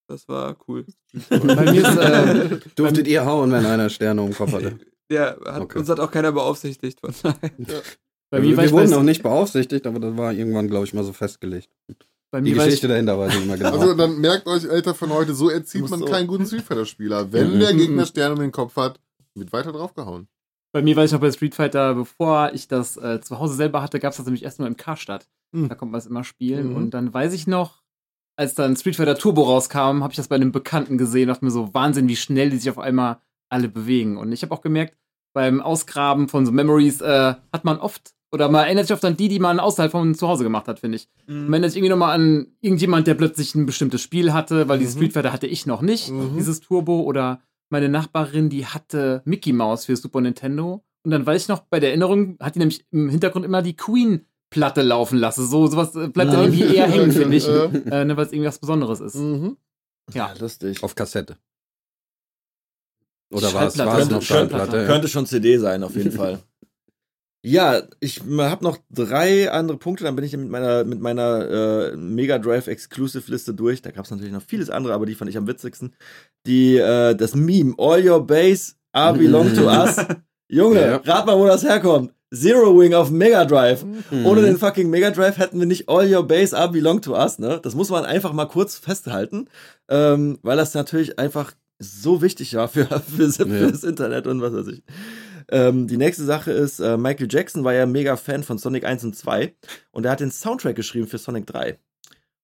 Das 0.08 0.28
war 0.28 0.56
cool. 0.68 0.84
Bei 1.30 1.72
mir 1.72 1.88
ist, 1.88 1.96
äh, 1.98 2.60
Durftet 2.76 3.08
ihr 3.08 3.24
hauen, 3.24 3.50
wenn 3.50 3.66
einer 3.66 3.88
Sterne 3.90 4.24
im 4.24 4.34
Kopf 4.34 4.52
hatte? 4.52 4.78
Ja, 5.08 5.36
hat, 5.44 5.62
Okay. 5.62 5.78
uns 5.78 5.88
hat 5.88 6.00
auch 6.00 6.10
keiner 6.10 6.32
beaufsichtigt. 6.32 6.98
Von 7.00 7.14
daher. 7.22 7.36
bei 8.28 8.42
wir 8.42 8.50
mir 8.50 8.56
war 8.56 8.64
wir 8.64 8.72
wurden 8.72 8.90
noch 8.90 9.04
nicht 9.04 9.22
beaufsichtigt, 9.22 9.86
aber 9.86 10.00
das 10.00 10.16
war 10.16 10.32
irgendwann, 10.32 10.66
glaube 10.66 10.84
ich, 10.84 10.92
mal 10.94 11.04
so 11.04 11.12
festgelegt. 11.12 11.68
bei 12.32 12.40
Die 12.40 12.50
mir 12.50 12.56
war 12.56 12.64
ich, 12.64 12.70
Geschichte 12.70 12.88
dahinter 12.88 13.16
weiß 13.16 13.32
ich 13.32 13.38
nicht 13.38 13.46
mehr 13.46 13.56
genau. 13.56 13.70
Also 13.70 13.94
dann 13.94 14.18
merkt 14.20 14.48
euch, 14.48 14.68
Alter, 14.68 14.96
von 14.96 15.10
heute, 15.10 15.32
so 15.32 15.48
erzieht 15.48 15.88
man 15.88 16.04
keinen 16.04 16.26
guten 16.26 16.44
Street 16.44 16.62
Fighter 16.64 16.86
Spieler. 16.86 17.30
Wenn 17.32 17.54
Mhm. 17.54 17.60
der 17.60 17.74
Gegner 17.74 18.04
Sterne 18.04 18.34
um 18.34 18.40
den 18.40 18.50
Kopf 18.50 18.74
hat, 18.74 18.98
wird 19.36 19.52
weiter 19.52 19.70
draufgehauen. 19.70 20.26
Bei 20.76 20.82
mir 20.82 20.94
war 20.94 21.04
ich 21.06 21.12
noch 21.12 21.20
bei 21.20 21.30
Street 21.32 21.54
Fighter, 21.54 21.94
bevor 21.94 22.50
ich 22.52 22.68
das 22.68 22.98
äh, 22.98 23.18
zu 23.22 23.38
Hause 23.38 23.54
selber 23.54 23.80
hatte, 23.80 23.98
gab 23.98 24.10
es 24.10 24.18
das 24.18 24.26
nämlich 24.26 24.42
erst 24.44 24.58
nur 24.58 24.68
im 24.68 24.76
Karstadt. 24.76 25.26
Hm. 25.54 25.70
Da 25.70 25.74
konnte 25.74 25.92
man 25.92 26.00
es 26.00 26.04
immer 26.06 26.22
spielen. 26.22 26.68
Mhm. 26.70 26.76
Und 26.76 26.90
dann 26.90 27.14
weiß 27.14 27.32
ich 27.32 27.46
noch, 27.46 27.82
als 28.36 28.54
dann 28.54 28.76
Street 28.76 28.96
Fighter 28.96 29.16
Turbo 29.16 29.44
rauskam, 29.44 30.02
habe 30.02 30.10
ich 30.10 30.16
das 30.18 30.28
bei 30.28 30.36
einem 30.36 30.52
Bekannten 30.52 30.98
gesehen, 30.98 31.28
dachte 31.28 31.46
mir 31.46 31.50
so, 31.50 31.72
Wahnsinn, 31.72 32.08
wie 32.08 32.16
schnell 32.16 32.50
die 32.50 32.58
sich 32.58 32.68
auf 32.68 32.78
einmal 32.78 33.20
alle 33.48 33.68
bewegen. 33.70 34.18
Und 34.18 34.32
ich 34.32 34.42
habe 34.42 34.52
auch 34.54 34.60
gemerkt, 34.60 34.98
beim 35.32 35.62
Ausgraben 35.62 36.28
von 36.28 36.44
so 36.44 36.52
Memories 36.52 37.00
äh, 37.00 37.34
hat 37.54 37.64
man 37.64 37.78
oft, 37.78 38.12
oder 38.30 38.50
man 38.50 38.64
erinnert 38.66 38.86
sich 38.86 38.92
oft 38.94 39.04
an 39.06 39.16
die, 39.16 39.28
die 39.28 39.38
man 39.38 39.58
außerhalb 39.60 39.90
von 39.90 40.14
zu 40.14 40.28
Hause 40.28 40.44
gemacht 40.44 40.68
hat, 40.68 40.80
finde 40.80 40.96
ich. 40.96 41.08
Man 41.26 41.54
erinnert 41.54 41.70
sich 41.70 41.78
irgendwie 41.78 41.90
nochmal 41.90 42.14
an 42.14 42.48
irgendjemand, 42.60 43.06
der 43.06 43.14
plötzlich 43.14 43.54
ein 43.54 43.64
bestimmtes 43.64 44.02
Spiel 44.02 44.34
hatte, 44.34 44.68
weil 44.68 44.78
dieses 44.78 44.94
Mhm. 44.96 44.98
Street 44.98 45.12
Fighter 45.14 45.32
hatte 45.32 45.46
ich 45.46 45.64
noch 45.64 45.80
nicht, 45.80 46.10
Mhm. 46.10 46.36
dieses 46.36 46.60
Turbo. 46.60 47.00
Oder 47.00 47.40
meine 47.68 47.88
Nachbarin, 47.88 48.48
die 48.48 48.66
hatte 48.66 49.22
Mickey 49.24 49.52
Mouse 49.52 49.84
für 49.86 49.96
Super 49.96 50.20
Nintendo. 50.20 50.84
Und 51.04 51.10
dann 51.10 51.24
weiß 51.26 51.42
ich 51.42 51.48
noch, 51.48 51.60
bei 51.60 51.78
der 51.80 51.90
Erinnerung 51.90 52.36
hat 52.40 52.54
die 52.54 52.58
nämlich 52.60 52.84
im 52.90 53.08
Hintergrund 53.08 53.44
immer 53.44 53.62
die 53.62 53.76
Queen-Platte 53.76 54.82
laufen 54.82 55.18
lassen. 55.18 55.46
So, 55.46 55.66
sowas 55.66 55.94
äh, 55.94 56.08
bleibt 56.08 56.32
dann 56.32 56.52
irgendwie 56.52 56.74
eher 56.74 56.86
hängen, 56.88 57.12
finde 57.12 57.36
ich. 57.36 57.46
Ja. 57.48 57.64
Äh, 57.66 58.04
ne, 58.04 58.16
weil 58.16 58.26
es 58.26 58.32
irgendwie 58.32 58.48
was 58.48 58.58
Besonderes 58.58 59.00
ist. 59.00 59.14
Mhm. 59.14 59.56
Ja. 60.12 60.32
lustig. 60.38 60.82
Auf 60.82 60.94
Kassette. 60.94 61.36
Oder 63.30 63.52
war 63.54 63.66
es 63.66 63.76
Schallplatte. 63.76 64.00
noch 64.02 64.08
Könnte- 64.10 64.24
Schallplatte? 64.26 64.76
ja. 64.78 64.86
Könnte 64.86 65.08
schon 65.08 65.26
CD 65.26 65.58
sein, 65.58 65.82
auf 65.82 65.96
jeden 65.96 66.12
Fall. 66.12 66.38
Ja, 67.46 67.82
ich 68.00 68.22
habe 68.38 68.64
noch 68.64 68.78
drei 68.90 69.50
andere 69.52 69.78
Punkte, 69.78 70.02
dann 70.02 70.16
bin 70.16 70.24
ich 70.24 70.36
mit 70.36 70.48
meiner, 70.50 70.82
mit 70.84 71.00
meiner 71.00 71.92
äh, 71.92 71.96
Mega 71.96 72.38
Drive 72.38 72.66
Exclusive 72.66 73.30
Liste 73.30 73.54
durch. 73.54 73.82
Da 73.82 73.92
gab 73.92 74.04
es 74.04 74.10
natürlich 74.10 74.32
noch 74.32 74.42
vieles 74.42 74.68
andere, 74.68 74.94
aber 74.94 75.06
die 75.06 75.14
fand 75.14 75.30
ich 75.30 75.36
am 75.36 75.46
witzigsten. 75.46 75.94
Die, 76.46 76.76
äh, 76.76 77.14
das 77.14 77.36
Meme, 77.36 77.74
All 77.78 78.04
Your 78.04 78.26
Base 78.26 78.74
are 78.92 79.16
belong 79.16 79.54
to 79.54 79.66
us. 79.68 79.96
Junge, 80.48 80.80
Ja. 80.80 80.96
rat 80.96 81.26
mal, 81.26 81.38
wo 81.38 81.46
das 81.46 81.62
herkommt. 81.62 82.12
Zero 82.34 82.76
Wing 82.78 82.94
auf 82.94 83.10
Mega 83.12 83.44
Drive. 83.44 83.84
Mhm. 83.84 84.26
Ohne 84.26 84.42
den 84.42 84.58
fucking 84.58 84.90
Mega 84.90 85.10
Drive 85.12 85.38
hätten 85.38 85.60
wir 85.60 85.66
nicht 85.66 85.88
All 85.88 86.12
Your 86.12 86.26
Base 86.26 86.56
are 86.56 86.70
belong 86.72 87.00
to 87.02 87.12
us, 87.14 87.38
ne? 87.38 87.60
Das 87.62 87.76
muss 87.76 87.90
man 87.90 88.04
einfach 88.04 88.32
mal 88.32 88.46
kurz 88.46 88.76
festhalten, 88.76 89.48
ähm, 89.88 90.38
weil 90.42 90.56
das 90.56 90.74
natürlich 90.74 91.18
einfach 91.20 91.52
so 91.78 92.22
wichtig 92.22 92.54
war 92.54 92.68
für, 92.68 92.86
für, 92.86 93.30
für 93.30 93.46
Ja. 93.48 93.70
das 93.70 93.84
Internet 93.84 94.26
und 94.26 94.40
was 94.40 94.52
weiß 94.52 94.66
ich. 94.68 94.82
Ähm, 95.48 95.86
die 95.86 95.96
nächste 95.96 96.24
Sache 96.24 96.52
ist, 96.52 96.80
äh, 96.80 96.96
Michael 96.96 97.28
Jackson 97.30 97.64
war 97.64 97.72
ja 97.72 97.86
mega 97.86 98.16
Fan 98.16 98.42
von 98.42 98.58
Sonic 98.58 98.84
1 98.84 99.04
und 99.04 99.16
2 99.16 99.54
und 99.92 100.04
er 100.04 100.12
hat 100.12 100.20
den 100.20 100.30
Soundtrack 100.32 100.76
geschrieben 100.76 101.06
für 101.06 101.18
Sonic 101.18 101.46
3. 101.46 101.78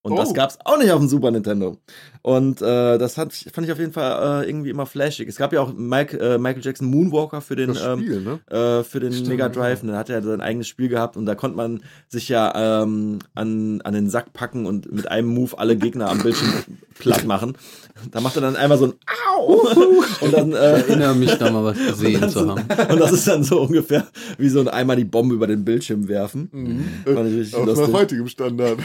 Und 0.05 0.16
das 0.16 0.31
Oh. 0.31 0.33
gab's 0.33 0.59
auch 0.65 0.79
nicht 0.79 0.91
auf 0.91 0.99
dem 0.99 1.09
Super 1.09 1.31
Nintendo. 1.31 1.77
Und 2.23 2.61
äh, 2.62 2.99
das 2.99 3.19
hat, 3.19 3.33
fand 3.33 3.66
ich 3.66 3.73
auf 3.73 3.79
jeden 3.79 3.93
Fall 3.93 4.43
äh, 4.45 4.49
irgendwie 4.49 4.70
immer 4.70 4.87
flashig. 4.87 5.29
Es 5.29 5.37
gab 5.37 5.53
ja 5.53 5.61
auch 5.61 5.73
Mike, 5.74 6.19
äh, 6.19 6.39
Michael 6.39 6.62
Jackson 6.65 6.89
Moonwalker 6.89 7.41
für 7.41 7.55
den, 7.57 7.70
ähm, 7.70 8.01
Spiel, 8.01 8.20
ne? 8.20 8.41
äh, 8.51 8.83
für 8.85 9.01
den 9.01 9.12
Stimmt, 9.12 9.29
Mega 9.29 9.49
Drive. 9.49 9.83
Und 9.83 9.89
dann 9.89 9.97
hat 9.97 10.11
er 10.11 10.23
sein 10.23 10.41
eigenes 10.41 10.66
Spiel 10.69 10.89
gehabt 10.89 11.16
und 11.16 11.27
da 11.27 11.35
konnte 11.35 11.57
man 11.57 11.83
sich 12.09 12.29
ja 12.29 12.83
ähm, 12.83 13.20
an, 13.35 13.81
an 13.83 13.95
den 13.95 14.09
Sack 14.11 14.33
packen 14.33 14.66
und 14.66 14.93
mit 14.93 15.09
einem 15.11 15.29
Move 15.29 15.57
alle 15.59 15.77
Gegner 15.77 16.11
am 16.11 16.19
Bildschirm 16.23 16.53
platt 16.99 17.24
machen. 17.24 17.55
Da 18.11 18.20
macht 18.20 18.37
er 18.37 18.43
dann 18.43 18.57
einmal 18.57 18.79
so 18.79 18.87
ein 18.87 18.93
Au! 19.37 19.62
Und 20.20 20.33
dann, 20.33 20.51
Ich 20.51 20.57
äh, 20.57 20.59
erinnere 20.59 21.15
mich 21.15 21.35
da 21.39 21.51
mal 21.51 21.65
was 21.65 21.79
gesehen 21.87 22.29
zu 22.29 22.49
haben. 22.49 22.62
und 22.93 23.01
das 23.01 23.12
ist 23.12 23.27
dann 23.29 23.43
so 23.45 23.61
ungefähr 23.62 24.07
wie 24.39 24.49
so 24.49 24.61
ein 24.61 24.69
einmal 24.69 24.97
die 24.97 25.05
Bombe 25.05 25.35
über 25.35 25.47
den 25.47 25.65
Bildschirm 25.65 26.07
werfen. 26.09 26.93
Fand 27.05 27.29
ich 27.31 27.37
richtig 27.39 27.55
Auch 27.57 27.66
nach 27.66 27.77
lustig. 27.77 27.95
heutigem 27.95 28.29
Standard. 28.29 28.79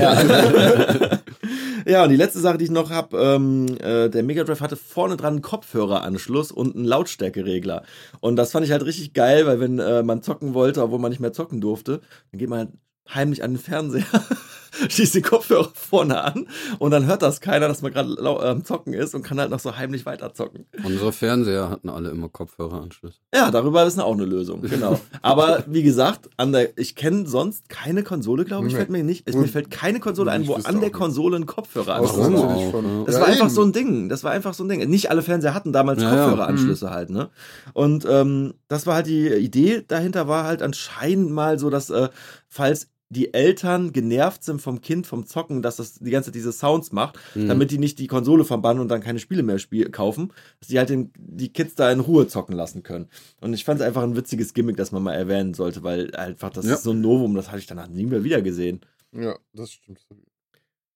Ja. 0.00 0.59
ja, 1.86 2.02
und 2.02 2.10
die 2.10 2.16
letzte 2.16 2.40
Sache, 2.40 2.58
die 2.58 2.64
ich 2.64 2.70
noch 2.70 2.90
habe, 2.90 3.16
ähm, 3.18 3.66
äh, 3.80 4.08
der 4.08 4.22
Mega 4.22 4.44
Drive 4.44 4.60
hatte 4.60 4.76
vorne 4.76 5.16
dran 5.16 5.34
einen 5.34 5.42
Kopfhöreranschluss 5.42 6.52
und 6.52 6.76
einen 6.76 6.84
Lautstärkeregler. 6.84 7.82
Und 8.20 8.36
das 8.36 8.52
fand 8.52 8.66
ich 8.66 8.72
halt 8.72 8.84
richtig 8.84 9.14
geil, 9.14 9.46
weil 9.46 9.60
wenn 9.60 9.78
äh, 9.78 10.02
man 10.02 10.22
zocken 10.22 10.54
wollte, 10.54 10.82
obwohl 10.82 10.98
man 10.98 11.10
nicht 11.10 11.20
mehr 11.20 11.32
zocken 11.32 11.60
durfte, 11.60 12.00
dann 12.30 12.38
geht 12.38 12.48
man 12.48 12.58
halt 12.58 12.70
heimlich 13.12 13.42
an 13.42 13.54
den 13.54 13.58
Fernseher, 13.60 14.04
schließt 14.88 15.14
die 15.16 15.20
Kopfhörer 15.22 15.68
vorne 15.74 16.22
an 16.22 16.46
und 16.78 16.92
dann 16.92 17.04
hört 17.06 17.22
das 17.22 17.40
keiner, 17.40 17.66
dass 17.66 17.82
man 17.82 17.92
gerade 17.92 18.14
äh, 18.14 18.48
am 18.48 18.64
Zocken 18.64 18.92
ist 18.94 19.14
und 19.16 19.22
kann 19.24 19.38
halt 19.40 19.50
noch 19.50 19.58
so 19.58 19.76
heimlich 19.76 20.06
weiter 20.06 20.32
zocken. 20.32 20.66
Unsere 20.84 21.12
Fernseher 21.12 21.68
hatten 21.70 21.88
alle 21.88 22.10
immer 22.10 22.28
Kopfhöreranschlüsse. 22.28 23.16
Ja, 23.34 23.50
darüber 23.50 23.84
ist 23.84 23.98
auch 23.98 24.12
eine 24.14 24.24
Lösung, 24.24 24.62
genau. 24.62 25.00
Aber 25.22 25.64
wie 25.66 25.82
gesagt, 25.82 26.30
an 26.36 26.52
der, 26.52 26.78
ich 26.78 26.94
kenne 26.94 27.26
sonst 27.26 27.68
keine 27.68 28.04
Konsole, 28.04 28.44
glaube 28.44 28.68
ich, 28.68 28.72
Nee. 28.72 28.78
fällt 28.78 28.90
mir 28.90 29.02
nicht. 29.02 29.28
Es, 29.28 29.34
Und- 29.34 29.42
mir 29.42 29.48
fällt 29.48 29.70
keine 29.72 29.98
Konsole 29.98 30.30
ein, 30.30 30.42
Ich 30.42 30.48
wo 30.48 30.54
an 30.54 30.80
der. 30.80 30.90
Konsole 30.90 31.36
ein 31.36 31.46
Kopfhörer 31.46 31.98
Aus 31.98 32.10
anschließt. 32.16 32.32
Warum 32.42 32.56
auch, 32.56 32.70
von- 32.70 32.84
ja. 33.00 33.04
Das 33.06 33.14
Ja, 33.16 33.20
war 33.22 33.28
einfach 33.28 33.46
eben. 33.46 33.54
so 33.54 33.62
ein 33.62 33.72
Ding. 33.72 34.08
Das 34.08 34.22
war 34.22 34.30
einfach 34.30 34.54
so 34.54 34.62
ein 34.64 34.68
Ding. 34.68 34.88
Nicht 34.88 35.10
alle 35.10 35.22
Fernseher 35.22 35.52
hatten 35.54 35.72
damals 35.72 36.00
Ja, 36.00 36.14
ja. 36.14 36.24
Kopfhöreranschlüsse 36.26 36.90
halt, 36.90 37.10
ne? 37.10 37.28
Und 37.72 38.06
ähm, 38.08 38.54
das 38.68 38.86
war 38.86 38.94
halt 38.94 39.06
die 39.08 39.28
Idee 39.28 39.82
dahinter, 39.86 40.28
war 40.28 40.44
halt 40.44 40.62
anscheinend 40.62 41.30
mal 41.32 41.58
so, 41.58 41.70
dass 41.70 41.90
äh, 41.90 42.08
falls 42.50 42.90
die 43.12 43.34
Eltern 43.34 43.92
genervt 43.92 44.44
sind 44.44 44.62
vom 44.62 44.80
Kind, 44.82 45.04
vom 45.04 45.26
Zocken, 45.26 45.62
dass 45.62 45.76
das 45.76 45.94
die 45.94 46.10
ganze 46.12 46.28
Zeit 46.28 46.36
diese 46.36 46.52
Sounds 46.52 46.92
macht, 46.92 47.18
Mhm. 47.34 47.48
damit 47.48 47.72
die 47.72 47.78
nicht 47.78 47.98
die 47.98 48.06
Konsole 48.06 48.44
verbannen 48.44 48.80
und 48.80 48.86
dann 48.88 49.00
keine 49.00 49.18
Spiele 49.18 49.42
mehr 49.42 49.58
spiel 49.58 49.90
kaufen, 49.90 50.32
dass 50.60 50.68
die 50.68 50.78
halt 50.78 50.90
den, 50.90 51.10
die 51.18 51.52
Kids 51.52 51.74
da 51.74 51.90
in 51.90 51.98
Ruhe 51.98 52.28
zocken 52.28 52.54
lassen 52.54 52.84
können. 52.84 53.08
Und 53.40 53.52
ich 53.52 53.64
fand 53.64 53.80
es 53.80 53.86
einfach 53.86 54.04
ein 54.04 54.14
witziges 54.14 54.54
Gimmick, 54.54 54.76
das 54.76 54.92
man 54.92 55.02
mal 55.02 55.14
erwähnen 55.14 55.54
sollte, 55.54 55.82
weil 55.82 56.14
einfach 56.14 56.50
das 56.50 56.66
Ja. 56.66 56.74
ist 56.74 56.84
so 56.84 56.92
ein 56.92 57.00
Novum, 57.00 57.34
das 57.34 57.48
hatte 57.48 57.58
ich 57.58 57.66
danach 57.66 57.88
nie 57.88 58.06
mehr 58.06 58.22
wieder 58.22 58.42
gesehen. 58.42 58.78
Ja, 59.12 59.36
das 59.54 59.72
stimmt. 59.72 60.06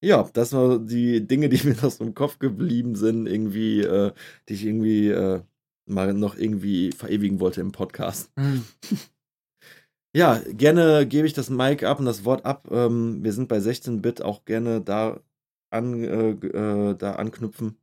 Ja, 0.00 0.28
das 0.34 0.52
waren 0.52 0.86
die 0.86 1.26
Dinge, 1.26 1.48
die 1.48 1.56
mir 1.66 1.74
noch 1.82 1.90
so 1.90 2.04
im 2.04 2.14
Kopf 2.14 2.38
geblieben 2.38 2.94
sind, 2.94 3.26
irgendwie, 3.26 3.80
äh, 3.80 4.12
die 4.48 4.54
ich 4.54 4.64
irgendwie 4.64 5.08
äh, 5.08 5.40
mal 5.86 6.14
noch 6.14 6.36
irgendwie 6.36 6.92
verewigen 6.92 7.40
wollte 7.40 7.60
im 7.60 7.72
Podcast. 7.72 8.30
Ja, 10.16 10.40
gerne 10.46 11.08
gebe 11.08 11.26
ich 11.26 11.32
das 11.32 11.50
Mic 11.50 11.84
ab 11.84 11.98
und 11.98 12.06
das 12.06 12.24
Wort 12.24 12.44
ab. 12.44 12.68
Ähm, 12.70 13.24
wir 13.24 13.32
sind 13.32 13.48
bei 13.48 13.58
16-Bit 13.58 14.22
auch 14.22 14.44
gerne 14.44 14.80
da, 14.80 15.20
an, 15.70 16.04
äh, 16.04 16.30
äh, 16.30 16.94
da 16.94 17.16
anknüpfen. 17.16 17.76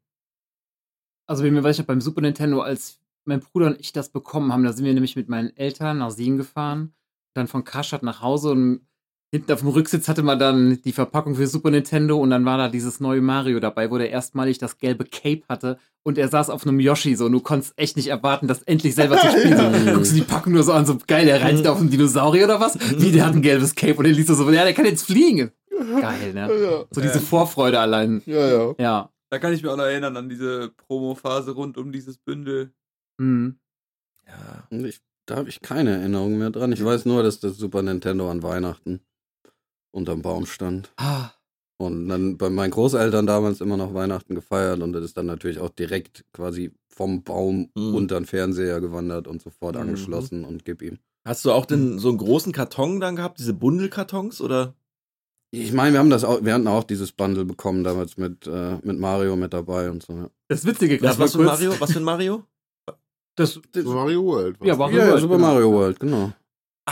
Also 1.27 1.43
bei 1.43 1.51
mir 1.51 1.63
war 1.63 1.71
ich 1.71 1.77
ja 1.77 1.83
beim 1.83 1.99
Super 1.99 2.21
Nintendo, 2.21 2.61
als 2.61 2.99
mein 3.25 3.41
Bruder 3.41 3.67
und 3.67 3.79
ich 3.79 3.91
das 3.91 4.09
bekommen 4.09 4.51
haben, 4.53 4.63
da 4.63 4.71
sind 4.71 4.85
wir 4.85 4.93
nämlich 4.93 5.15
mit 5.15 5.29
meinen 5.29 5.55
Eltern 5.55 5.99
nach 5.99 6.11
Siegen 6.11 6.37
gefahren, 6.37 6.93
dann 7.33 7.47
von 7.47 7.65
Karstadt 7.65 8.01
nach 8.01 8.21
Hause 8.21 8.51
und 8.51 8.87
hinten 9.31 9.51
auf 9.53 9.59
dem 9.59 9.69
Rücksitz 9.69 10.07
hatte 10.09 10.23
man 10.23 10.37
dann 10.37 10.81
die 10.83 10.91
Verpackung 10.91 11.35
für 11.35 11.47
Super 11.47 11.71
Nintendo 11.71 12.17
und 12.17 12.29
dann 12.29 12.43
war 12.45 12.57
da 12.57 12.67
dieses 12.67 12.99
neue 12.99 13.21
Mario 13.21 13.59
dabei, 13.61 13.89
wo 13.89 13.97
der 13.97 14.09
erstmalig 14.09 14.57
das 14.57 14.77
gelbe 14.77 15.05
Cape 15.05 15.43
hatte 15.47 15.79
und 16.03 16.17
er 16.17 16.27
saß 16.27 16.49
auf 16.49 16.67
einem 16.67 16.79
Yoshi 16.81 17.15
so 17.15 17.25
und 17.25 17.31
du 17.31 17.39
konntest 17.39 17.73
echt 17.77 17.95
nicht 17.95 18.07
erwarten, 18.07 18.47
das 18.47 18.61
endlich 18.63 18.93
selber 18.93 19.17
zu 19.17 19.27
spielen. 19.27 19.57
So, 19.57 19.91
guckst 19.93 20.11
du 20.11 20.15
die 20.15 20.21
Packung 20.21 20.53
nur 20.53 20.63
so 20.63 20.73
an, 20.73 20.85
so 20.85 20.97
geil, 21.07 21.25
der 21.25 21.41
reitet 21.41 21.65
auf 21.67 21.79
einen 21.79 21.89
Dinosaurier 21.89 22.43
oder 22.45 22.59
was? 22.59 22.77
Wie, 22.99 23.11
der 23.11 23.25
hat 23.25 23.33
ein 23.33 23.41
gelbes 23.41 23.73
Cape 23.73 23.95
und 23.95 24.03
der 24.03 24.13
liest 24.13 24.27
so, 24.27 24.49
ja, 24.51 24.63
der 24.65 24.73
kann 24.73 24.85
jetzt 24.85 25.05
fliegen. 25.05 25.51
Geil, 25.69 26.33
ne? 26.33 26.49
ja. 26.61 26.85
So 26.91 27.01
diese 27.01 27.19
Vorfreude 27.19 27.79
allein. 27.79 28.21
Ja, 28.25 28.47
ja. 28.47 28.75
Ja. 28.77 29.09
Da 29.29 29.39
kann 29.39 29.53
ich 29.53 29.63
mich 29.63 29.71
auch 29.71 29.77
noch 29.77 29.85
erinnern 29.85 30.17
an 30.17 30.27
diese 30.27 30.71
Promo-Phase 30.75 31.51
rund 31.51 31.77
um 31.77 31.93
dieses 31.93 32.17
Bündel. 32.17 32.73
Mhm. 33.17 33.55
Ja. 34.27 34.67
Und 34.69 34.85
Ich, 34.85 34.99
da 35.25 35.37
habe 35.37 35.49
ich 35.49 35.61
keine 35.61 35.91
Erinnerung 35.91 36.37
mehr 36.37 36.49
dran. 36.49 36.73
Ich 36.73 36.83
weiß 36.83 37.05
nur, 37.05 37.23
dass 37.23 37.39
das 37.39 37.57
Super 37.57 37.81
Nintendo 37.81 38.29
an 38.29 38.43
Weihnachten 38.43 38.99
unterm 39.91 40.21
Baum 40.21 40.45
stand. 40.45 40.91
Ah. 40.97 41.29
Und 41.77 42.07
dann 42.09 42.37
bei 42.37 42.49
meinen 42.49 42.71
Großeltern 42.71 43.25
damals 43.25 43.59
immer 43.59 43.75
noch 43.77 43.93
Weihnachten 43.93 44.35
gefeiert 44.35 44.81
und 44.81 44.93
das 44.93 45.03
ist 45.03 45.17
dann 45.17 45.25
natürlich 45.25 45.59
auch 45.59 45.69
direkt 45.69 46.25
quasi 46.33 46.71
vom 46.87 47.23
Baum 47.23 47.69
Mhm. 47.75 47.95
unter 47.95 48.19
den 48.19 48.25
Fernseher 48.25 48.79
gewandert 48.81 49.27
und 49.27 49.41
sofort 49.41 49.75
Mhm. 49.75 49.81
angeschlossen 49.81 50.45
und 50.45 50.63
gib 50.65 50.81
ihm. 50.81 50.99
Hast 51.25 51.43
du 51.45 51.51
auch 51.51 51.65
den, 51.65 51.97
so 51.99 52.09
einen 52.09 52.17
großen 52.19 52.51
Karton 52.51 52.99
dann 52.99 53.15
gehabt, 53.15 53.39
diese 53.39 53.53
Bundelkartons 53.53 54.41
oder? 54.41 54.75
Ich 55.53 55.73
meine, 55.73 55.93
wir 55.93 55.99
haben 55.99 56.09
das 56.09 56.23
auch, 56.23 56.43
wir 56.45 56.53
hatten 56.53 56.67
auch 56.67 56.83
dieses 56.83 57.11
Bundle 57.11 57.45
bekommen 57.45 57.83
damals 57.83 58.15
mit, 58.17 58.47
äh, 58.47 58.77
mit 58.83 58.97
Mario 58.99 59.35
mit 59.35 59.51
dabei 59.53 59.89
und 59.89 60.01
so. 60.03 60.13
Ja, 60.13 60.29
Das 60.47 60.65
Witzige 60.65 60.95
Was, 61.01 61.17
gerade 61.17 61.19
was 61.19 61.31
für. 61.33 61.43
Mario? 61.43 61.73
Was 61.79 61.91
für 61.91 61.99
ein 61.99 62.03
Mario? 62.05 62.43
Das, 63.35 63.53
Super 63.53 63.93
Mario 63.95 64.23
World. 64.23 64.57
Ja, 64.63 64.77
war- 64.77 64.91
ja, 64.91 65.07
World, 65.07 65.21
Super 65.21 65.35
genau. 65.37 65.47
Mario 65.47 65.71
World, 65.71 65.99
genau. 65.99 66.31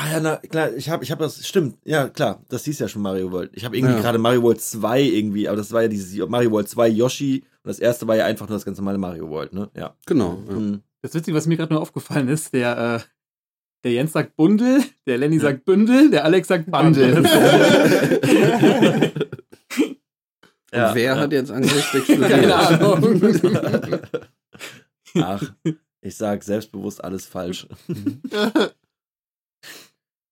Ah 0.02 0.12
ja, 0.14 0.20
na 0.22 0.38
klar, 0.38 0.74
ich 0.76 0.90
habe 0.90 1.04
ich 1.04 1.12
hab 1.12 1.20
das, 1.20 1.46
stimmt, 1.46 1.76
ja 1.84 2.08
klar, 2.08 2.42
das 2.48 2.64
hieß 2.64 2.80
ja 2.80 2.88
schon 2.88 3.02
Mario 3.02 3.34
World. 3.34 3.52
Ich 3.54 3.66
habe 3.66 3.76
irgendwie 3.76 3.96
Ja. 3.96 4.00
gerade 4.02 4.18
Mario 4.18 4.42
World 4.44 4.62
2 4.62 5.02
irgendwie, 5.02 5.46
aber 5.50 5.58
das 5.58 5.74
war 5.74 5.82
ja 5.82 5.90
dieses 5.90 6.26
Mario 6.30 6.52
World 6.52 6.70
2 6.70 6.88
Yoshi 6.88 7.44
und 7.64 7.68
das 7.68 7.80
erste 7.80 8.08
war 8.08 8.16
ja 8.16 8.24
einfach 8.26 8.48
nur 8.48 8.56
das 8.56 8.64
ganz 8.64 8.78
normale 8.78 8.98
Mario 8.98 9.30
World, 9.30 9.52
ne? 9.52 9.70
Ja. 9.76 9.98
Genau. 10.06 10.42
Ja. 10.48 10.54
Mhm. 10.56 10.84
das 11.02 11.14
Witzige, 11.16 11.36
was 11.36 11.48
mir 11.48 11.58
gerade 11.58 11.74
nur 11.74 11.82
aufgefallen 11.82 12.30
ist, 12.30 12.54
der, 12.54 12.78
äh, 12.78 13.00
der 13.84 13.92
Jens 13.92 14.14
sagt 14.14 14.38
Bundel, 14.38 14.82
der 15.06 15.18
Lenny 15.18 15.38
sagt 15.40 15.66
Bündel, 15.66 16.10
der 16.12 16.24
Alex 16.24 16.48
sagt 16.48 16.72
Bundle. 16.72 17.18
Und 20.72 20.78
Ja, 20.78 20.94
wer 20.96 21.04
ja. 21.04 21.18
hat 21.18 21.34
jetzt 21.34 21.52
Anglistik 21.52 22.06
Keine 22.20 22.28
studiert? 22.28 22.52
Ahnung. 22.54 23.22
Ach, 25.16 25.44
ich 26.02 26.16
sag 26.16 26.44
selbstbewusst 26.44 27.04
alles 27.04 27.26
falsch. 27.26 27.68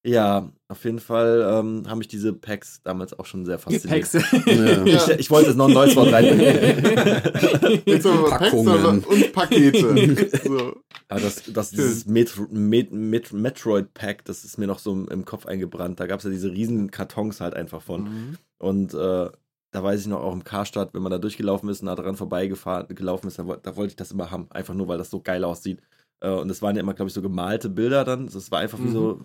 Ja, 0.07 0.49
auf 0.69 0.85
jeden 0.85 0.99
Fall 0.99 1.41
ähm, 1.41 1.84
haben 1.85 1.97
mich 1.97 2.07
diese 2.07 2.31
Packs 2.31 2.81
damals 2.81 3.17
auch 3.19 3.25
schon 3.25 3.45
sehr 3.45 3.59
fasziniert. 3.59 4.13
Ja. 4.45 4.85
Ich, 4.85 5.09
ich 5.19 5.29
wollte 5.29 5.49
jetzt 5.49 5.57
noch 5.57 5.67
ein 5.67 5.73
neues 5.73 5.97
Wort 5.97 6.13
reinbringen. 6.13 7.81
Jetzt 7.85 8.05
haben 8.05 8.21
wir 8.21 8.29
Packs 8.29 8.51
Packungen. 8.51 9.03
und 9.03 9.34
Pakete. 9.34 10.29
So. 10.47 10.77
Aber 11.09 11.19
das, 11.19 11.43
das 11.51 11.71
dieses 11.71 12.05
Metro, 12.05 12.47
Met, 12.49 12.93
Met, 12.93 13.34
Metroid 13.34 13.93
Pack, 13.93 14.23
das 14.25 14.45
ist 14.45 14.57
mir 14.57 14.67
noch 14.67 14.79
so 14.79 14.93
im, 14.93 15.09
im 15.09 15.25
Kopf 15.25 15.45
eingebrannt. 15.45 15.99
Da 15.99 16.07
gab 16.07 16.19
es 16.19 16.23
ja 16.23 16.31
diese 16.31 16.51
riesen 16.51 16.89
Kartons 16.89 17.41
halt 17.41 17.53
einfach 17.53 17.81
von. 17.81 18.03
Mhm. 18.03 18.38
Und 18.59 18.93
äh, 18.93 19.29
da 19.71 19.84
weiß 19.84 19.99
ich 19.99 20.07
noch 20.07 20.21
auch 20.21 20.34
im 20.34 20.45
Karstadt, 20.45 20.93
wenn 20.93 21.01
man 21.01 21.11
da 21.11 21.17
durchgelaufen 21.17 21.67
ist 21.69 21.81
und 21.81 21.88
da 21.88 21.95
dran 21.95 22.15
vorbeigefahren 22.15 22.88
gelaufen 22.95 23.27
ist, 23.27 23.39
da, 23.39 23.43
da 23.43 23.75
wollte 23.75 23.91
ich 23.91 23.95
das 23.97 24.11
immer 24.11 24.31
haben. 24.31 24.47
Einfach 24.51 24.73
nur, 24.73 24.88
weil 24.88 24.97
das 24.97 25.09
so 25.09 25.21
geil 25.21 25.43
aussieht. 25.43 25.81
Äh, 26.19 26.30
und 26.31 26.49
es 26.49 26.61
waren 26.61 26.76
ja 26.76 26.81
immer, 26.81 26.94
glaube 26.94 27.07
ich, 27.10 27.14
so 27.14 27.22
gemalte 27.22 27.69
Bilder 27.69 28.03
dann. 28.03 28.27
Das 28.27 28.49
war 28.52 28.60
einfach 28.60 28.80
wie 28.84 28.89
so 28.89 29.22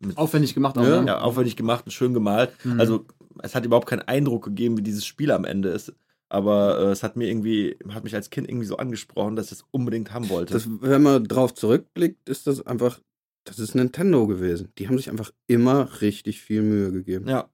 mit, 0.00 0.16
Aufwendig 0.18 0.54
gemacht 0.54 0.76
auch, 0.78 0.84
Ja. 0.84 1.00
ne? 1.02 1.06
ja, 1.08 1.20
aufwendig 1.20 1.56
gemacht 1.56 1.84
und 1.86 1.92
schön 1.92 2.14
gemalt. 2.14 2.52
Mhm. 2.64 2.80
Also 2.80 3.06
es 3.42 3.54
hat 3.54 3.64
überhaupt 3.64 3.86
keinen 3.88 4.02
Eindruck 4.02 4.44
gegeben, 4.44 4.76
wie 4.76 4.82
dieses 4.82 5.06
Spiel 5.06 5.30
am 5.30 5.44
Ende 5.44 5.68
ist. 5.70 5.94
Aber 6.28 6.78
äh, 6.80 6.84
es 6.92 7.02
hat 7.02 7.16
mir 7.16 7.28
irgendwie, 7.28 7.76
hat 7.90 8.04
mich 8.04 8.14
als 8.14 8.30
Kind 8.30 8.48
irgendwie 8.48 8.66
so 8.66 8.76
angesprochen, 8.78 9.36
dass 9.36 9.46
ich 9.52 9.58
das 9.58 9.68
unbedingt 9.70 10.12
haben 10.14 10.30
wollte. 10.30 10.54
Das, 10.54 10.66
wenn 10.80 11.02
man 11.02 11.24
drauf 11.24 11.52
zurückblickt, 11.54 12.26
ist 12.28 12.46
das 12.46 12.66
einfach, 12.66 13.00
das 13.44 13.58
ist 13.58 13.74
Nintendo 13.74 14.26
gewesen. 14.26 14.72
Die 14.78 14.88
haben 14.88 14.96
sich 14.96 15.10
einfach 15.10 15.30
immer 15.46 16.00
richtig 16.00 16.40
viel 16.40 16.62
Mühe 16.62 16.90
gegeben. 16.90 17.28
ja. 17.28 17.48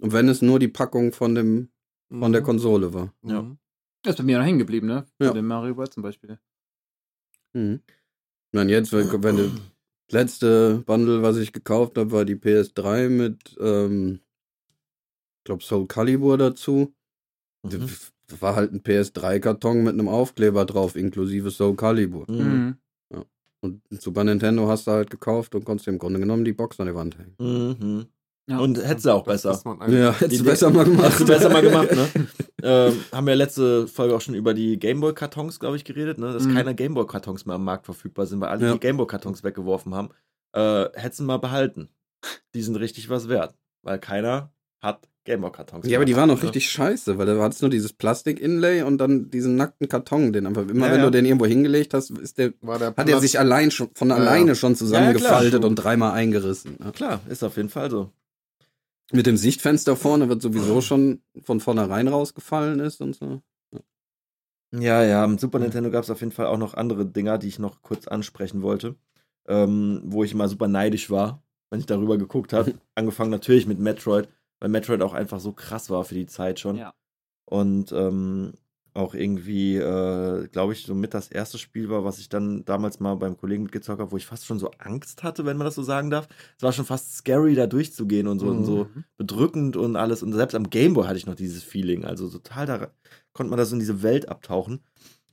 Und 0.00 0.12
wenn 0.12 0.28
es 0.28 0.42
nur 0.42 0.58
die 0.60 0.68
Packung 0.68 1.12
von 1.12 1.34
dem 1.34 1.70
von 2.08 2.30
der 2.32 2.40
Mhm. 2.42 2.46
Konsole 2.46 2.94
war. 2.94 3.12
Ja. 3.22 3.42
Mhm. 3.42 3.58
Das 4.02 4.12
ist 4.12 4.18
bei 4.18 4.24
mir 4.24 4.38
noch 4.38 4.44
hängen 4.44 4.58
geblieben, 4.60 4.86
ne? 4.86 5.04
Ja. 5.20 5.28
Bei 5.28 5.34
dem 5.34 5.46
Mario 5.46 5.76
World 5.76 5.92
zum 5.92 6.02
Beispiel. 6.04 6.38
Mhm. 7.52 7.80
Ich 8.50 8.56
meine, 8.56 8.72
jetzt, 8.72 8.92
wenn, 8.92 9.22
wenn 9.22 9.36
du 9.36 9.50
das 10.08 10.12
letzte 10.12 10.82
Bundle, 10.86 11.22
was 11.22 11.36
ich 11.36 11.52
gekauft 11.52 11.98
habe, 11.98 12.12
war 12.12 12.24
die 12.24 12.36
PS3 12.36 13.08
mit, 13.08 13.56
ähm, 13.60 14.20
ich 15.38 15.44
glaube, 15.44 15.62
Soul 15.62 15.86
Calibur 15.86 16.38
dazu. 16.38 16.94
Mhm. 17.62 17.88
Das 18.26 18.40
war 18.40 18.56
halt 18.56 18.72
ein 18.72 18.82
PS3-Karton 18.82 19.82
mit 19.82 19.94
einem 19.94 20.08
Aufkleber 20.08 20.64
drauf, 20.64 20.96
inklusive 20.96 21.50
Soul 21.50 21.76
Calibur. 21.76 22.30
Mhm. 22.30 22.78
Und 23.60 23.82
ein 23.90 23.98
Super 23.98 24.24
Nintendo 24.24 24.68
hast 24.68 24.86
du 24.86 24.92
halt 24.92 25.10
gekauft 25.10 25.54
und 25.54 25.64
konntest 25.64 25.86
dir 25.86 25.92
im 25.92 25.98
Grunde 25.98 26.20
genommen 26.20 26.44
die 26.44 26.52
Box 26.52 26.78
an 26.78 26.86
die 26.86 26.94
Wand 26.94 27.18
hängen. 27.18 27.34
Mhm. 27.38 28.06
Ja. 28.48 28.58
Und 28.58 28.78
hättest 28.78 29.06
du 29.06 29.10
auch 29.10 29.24
besser. 29.24 29.60
Ja, 29.88 30.12
hättest 30.18 30.40
du 30.40 30.44
besser 30.44 30.70
mal 30.70 30.84
gemacht. 30.84 31.04
Hättest 31.04 31.20
du 31.20 31.26
besser 31.26 31.50
mal 31.50 31.60
gemacht, 31.60 31.90
ne? 31.92 32.08
ähm, 32.62 33.04
haben 33.12 33.26
wir 33.26 33.36
letzte 33.36 33.86
Folge 33.88 34.14
auch 34.16 34.20
schon 34.20 34.34
über 34.34 34.54
die 34.54 34.78
Gameboy-Kartons, 34.78 35.60
glaube 35.60 35.76
ich, 35.76 35.84
geredet, 35.84 36.18
ne? 36.18 36.32
Dass 36.32 36.44
Mhm. 36.44 36.54
keine 36.54 36.74
Gameboy-Kartons 36.74 37.46
mehr 37.46 37.54
am 37.56 37.64
Markt 37.64 37.84
verfügbar 37.86 38.26
sind, 38.26 38.40
weil 38.40 38.48
alle 38.48 38.66
Ja. 38.66 38.72
die 38.74 38.80
Gameboy-Kartons 38.80 39.44
weggeworfen 39.44 39.94
haben. 39.94 40.10
Äh, 40.52 40.86
hättest 40.94 41.20
du 41.20 41.24
mal 41.24 41.36
behalten. 41.38 41.88
Die 42.54 42.62
sind 42.62 42.76
richtig 42.76 43.08
was 43.10 43.28
wert. 43.28 43.54
Weil 43.82 43.98
keiner 44.00 44.50
hat 44.80 45.08
Gameboy-Kartons. 45.24 45.86
Ja, 45.86 45.98
aber 45.98 46.04
die 46.06 46.16
waren 46.16 46.30
auch 46.30 46.36
Ne? 46.36 46.42
richtig 46.44 46.68
scheiße, 46.70 47.18
weil 47.18 47.26
da 47.26 47.38
hattest 47.42 47.60
nur 47.62 47.70
dieses 47.70 47.92
Plastik-Inlay 47.92 48.82
und 48.82 48.98
dann 48.98 49.30
diesen 49.30 49.56
nackten 49.56 49.88
Karton, 49.88 50.32
den 50.32 50.46
einfach 50.46 50.62
immer, 50.66 50.86
Ja, 50.86 50.92
wenn 50.92 51.00
ja. 51.00 51.04
du 51.06 51.10
den 51.12 51.26
irgendwo 51.26 51.46
hingelegt 51.46 51.92
hast, 51.94 52.10
ist 52.10 52.38
der, 52.38 52.54
War 52.62 52.78
der 52.78 52.94
hat 52.96 53.08
er 53.08 53.20
sich 53.20 53.38
allein 53.38 53.70
schon, 53.70 53.90
von 53.94 54.08
Ja, 54.08 54.16
ja. 54.16 54.22
alleine 54.22 54.54
schon 54.56 54.70
Ja, 54.70 54.74
ja, 54.74 54.78
zusammengefaltet 54.78 55.64
und 55.64 55.76
dreimal 55.76 56.12
eingerissen. 56.12 56.76
ne? 56.82 56.92
Klar, 56.92 57.20
ist 57.28 57.44
auf 57.44 57.56
jeden 57.56 57.68
Fall 57.68 57.90
so. 57.90 58.10
Mit 59.12 59.26
dem 59.26 59.36
Sichtfenster 59.36 59.96
vorne 59.96 60.28
wird 60.28 60.42
sowieso 60.42 60.80
schon 60.82 61.22
von 61.42 61.60
vornherein 61.60 62.08
rausgefallen 62.08 62.80
ist 62.80 63.00
und 63.00 63.14
so. 63.14 63.42
Ja, 64.70 65.02
ja, 65.02 65.24
am 65.24 65.38
Super 65.38 65.58
Nintendo 65.60 65.90
gab 65.90 66.04
es 66.04 66.10
auf 66.10 66.20
jeden 66.20 66.32
Fall 66.32 66.46
auch 66.46 66.58
noch 66.58 66.74
andere 66.74 67.06
Dinger, 67.06 67.38
die 67.38 67.48
ich 67.48 67.58
noch 67.58 67.80
kurz 67.80 68.06
ansprechen 68.06 68.60
wollte, 68.60 68.96
ähm, 69.46 70.02
wo 70.04 70.24
ich 70.24 70.32
immer 70.32 70.48
super 70.48 70.68
neidisch 70.68 71.08
war, 71.08 71.42
wenn 71.70 71.80
ich 71.80 71.86
darüber 71.86 72.18
geguckt 72.18 72.52
habe. 72.52 72.74
Angefangen 72.94 73.30
natürlich 73.30 73.66
mit 73.66 73.78
Metroid, 73.78 74.28
weil 74.60 74.68
Metroid 74.68 75.00
auch 75.00 75.14
einfach 75.14 75.40
so 75.40 75.52
krass 75.52 75.88
war 75.88 76.04
für 76.04 76.14
die 76.14 76.26
Zeit 76.26 76.60
schon. 76.60 76.76
Ja. 76.76 76.92
Und 77.46 77.92
ähm, 77.92 78.52
auch 78.98 79.14
irgendwie, 79.14 79.76
äh, 79.76 80.48
glaube 80.48 80.72
ich, 80.72 80.82
so 80.84 80.94
mit 80.94 81.14
das 81.14 81.28
erste 81.28 81.56
Spiel 81.58 81.88
war, 81.88 82.04
was 82.04 82.18
ich 82.18 82.28
dann 82.28 82.64
damals 82.64 83.00
mal 83.00 83.14
beim 83.14 83.36
Kollegen 83.36 83.62
mitgezockt 83.62 84.00
habe, 84.00 84.10
wo 84.12 84.16
ich 84.16 84.26
fast 84.26 84.44
schon 84.44 84.58
so 84.58 84.70
Angst 84.78 85.22
hatte, 85.22 85.46
wenn 85.46 85.56
man 85.56 85.64
das 85.64 85.76
so 85.76 85.82
sagen 85.82 86.10
darf. 86.10 86.28
Es 86.56 86.62
war 86.62 86.72
schon 86.72 86.84
fast 86.84 87.14
scary, 87.16 87.54
da 87.54 87.66
durchzugehen 87.66 88.26
und 88.26 88.38
so, 88.40 88.48
und 88.48 88.64
so 88.64 88.84
Mhm. 88.94 89.04
bedrückend 89.16 89.76
und 89.76 89.96
alles. 89.96 90.22
Und 90.22 90.32
selbst 90.32 90.54
am 90.54 90.68
Gameboy 90.68 91.06
hatte 91.06 91.16
ich 91.18 91.26
noch 91.26 91.36
dieses 91.36 91.62
Feeling. 91.62 92.04
Also 92.04 92.28
total 92.28 92.66
da 92.66 92.88
konnte 93.32 93.50
man 93.50 93.58
da 93.58 93.64
so 93.64 93.74
in 93.74 93.80
diese 93.80 94.02
Welt 94.02 94.28
abtauchen. 94.28 94.80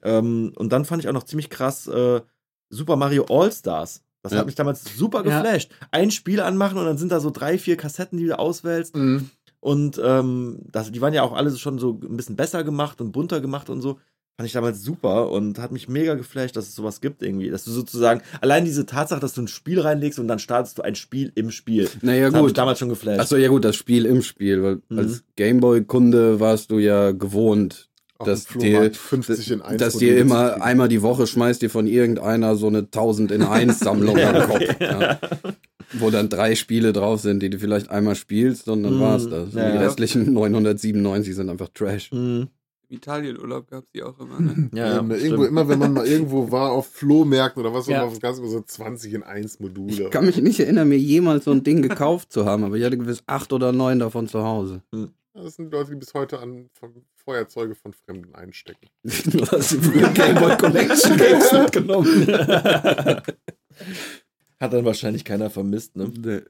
Ähm, 0.03 0.53
und 0.55 0.71
dann 0.71 0.85
fand 0.85 1.03
ich 1.03 1.09
auch 1.09 1.13
noch 1.13 1.23
ziemlich 1.23 1.49
krass 1.49 1.87
äh, 1.87 2.21
Super 2.69 2.95
Mario 2.95 3.25
All-Stars. 3.29 4.03
Das 4.21 4.33
Ja. 4.33 4.39
hat 4.39 4.45
mich 4.45 4.55
damals 4.55 4.83
super 4.97 5.19
Ja. 5.25 5.41
geflasht. 5.41 5.71
Ein 5.91 6.11
Spiel 6.11 6.39
anmachen 6.39 6.77
und 6.77 6.85
dann 6.85 6.97
sind 6.97 7.11
da 7.11 7.19
so 7.19 7.29
drei, 7.31 7.57
vier 7.57 7.77
Kassetten, 7.77 8.17
die 8.17 8.25
du 8.25 8.37
auswählst. 8.37 8.95
Mhm. 8.95 9.29
Und 9.65 9.99
ähm, 10.03 10.59
das, 10.71 10.91
die 10.91 11.01
waren 11.01 11.15
ja 11.15 11.23
auch 11.23 11.33
alle 11.33 11.49
schon 11.57 11.79
so 11.79 11.99
ein 12.03 12.17
bisschen 12.17 12.35
besser 12.35 12.63
gemacht 12.63 13.01
und 13.01 13.11
bunter 13.11 13.41
gemacht 13.41 13.67
und 13.71 13.81
so. 13.81 13.97
Fand 14.37 14.45
ich 14.45 14.53
damals 14.53 14.83
super 14.83 15.31
und 15.31 15.57
hat 15.57 15.71
mich 15.71 15.87
mega 15.89 16.13
geflasht, 16.13 16.55
dass 16.55 16.67
es 16.67 16.75
sowas 16.75 17.01
gibt 17.01 17.23
irgendwie. 17.23 17.49
Dass 17.49 17.63
du 17.65 17.71
sozusagen, 17.71 18.21
allein 18.41 18.63
diese 18.65 18.85
Tatsache, 18.85 19.19
dass 19.21 19.33
du 19.33 19.41
ein 19.41 19.47
Spiel 19.47 19.79
reinlegst 19.79 20.19
und 20.19 20.27
dann 20.27 20.37
startest 20.37 20.77
du 20.77 20.83
ein 20.83 20.93
Spiel 20.93 21.31
im 21.33 21.49
Spiel. 21.49 21.89
Naja, 22.03 22.25
Das 22.27 22.35
hat 22.35 22.41
mich 22.43 22.49
gut. 22.51 22.57
damals 22.59 22.77
schon 22.77 22.89
geflasht. 22.89 23.21
Achso, 23.21 23.37
ja 23.37 23.47
gut, 23.47 23.65
das 23.65 23.75
Spiel 23.75 24.05
im 24.05 24.21
Spiel, 24.21 24.61
weil 24.61 24.81
Mhm. 24.89 24.99
als 24.99 25.23
Gameboy-Kunde 25.35 26.39
warst 26.39 26.69
du 26.69 26.77
ja 26.77 27.11
gewohnt, 27.11 27.89
auf 28.17 28.27
dass 28.27 28.45
dir, 28.45 28.51
Flohmarkt 28.59 28.97
50 28.97 29.51
in 29.51 29.61
1 29.61 29.77
dass 29.81 29.97
dir 29.97 30.17
immer 30.17 30.61
einmal 30.61 30.87
die 30.87 31.01
Woche 31.01 31.27
schmeißt 31.27 31.61
dir 31.61 31.69
von 31.69 31.85
irgendeiner 31.87 32.55
so 32.55 32.67
eine 32.67 32.79
1000 32.79 33.31
in 33.31 33.41
1 33.43 33.79
Sammlung 33.79 34.17
am 34.19 34.47
Kopf. 34.49 34.79
Ja. 34.79 35.19
Wo 35.99 36.09
dann 36.09 36.29
drei 36.29 36.55
Spiele 36.55 36.93
drauf 36.93 37.21
sind, 37.21 37.41
die 37.43 37.49
du 37.49 37.59
vielleicht 37.59 37.89
einmal 37.89 38.15
spielst 38.15 38.67
und 38.69 38.83
dann 38.83 38.95
Mhm. 38.95 39.01
war's 39.01 39.29
das. 39.29 39.53
Ja, 39.53 39.71
die 39.71 39.77
restlichen 39.77 40.33
997 40.33 41.35
sind 41.35 41.49
einfach 41.49 41.69
Trash. 41.73 42.11
Im 42.11 42.47
Italienurlaub 42.89 43.67
gab 43.69 43.83
es 43.83 43.91
die 43.91 44.03
auch 44.03 44.17
immer. 44.19 44.39
Ne? 44.39 44.69
Ja, 44.73 44.87
ja, 44.87 44.99
ähm, 44.99 45.11
irgendwo, 45.11 45.43
immer 45.43 45.67
wenn 45.67 45.79
man 45.79 45.93
mal 45.93 46.05
irgendwo 46.07 46.51
war 46.51 46.71
auf 46.71 46.87
Flohmärkten 46.87 47.61
oder 47.63 47.73
was, 47.73 47.87
Ja. 47.87 48.05
ja. 48.05 48.19
gab 48.19 48.33
es 48.33 48.39
immer 48.39 48.47
so 48.47 48.61
20 48.61 49.13
in 49.13 49.23
1 49.23 49.59
Module. 49.59 49.91
Ich 50.05 50.09
kann 50.11 50.25
mich 50.25 50.37
nicht 50.41 50.59
erinnern, 50.59 50.87
mir 50.87 50.97
jemals 50.97 51.45
so 51.45 51.51
ein 51.51 51.63
Ding 51.63 51.81
gekauft 51.81 52.31
zu 52.31 52.45
haben, 52.45 52.63
aber 52.63 52.75
ich 52.77 52.83
hatte 52.83 52.97
gewiss 52.97 53.23
acht 53.27 53.51
oder 53.53 53.71
neun 53.71 53.99
davon 53.99 54.27
zu 54.27 54.43
Hause. 54.43 54.81
Das 55.33 55.55
sind 55.55 55.71
Leute, 55.71 55.91
die 55.91 55.97
bis 55.97 56.13
heute 56.13 56.39
an 56.39 56.69
Feuerzeuge 57.25 57.75
von 57.75 57.93
Fremden 57.93 58.33
einstecken. 58.35 58.87
Du 59.03 59.45
hast 59.47 59.71
die 59.71 59.79
Gameboy 59.79 60.57
Collection 60.57 61.17
Games 61.17 61.51
mitgenommen. 61.51 62.27
Hat 64.59 64.71
dann 64.73 64.85
wahrscheinlich 64.85 65.25
keiner 65.25 65.49
vermisst, 65.49 65.95
ne? 65.97 66.45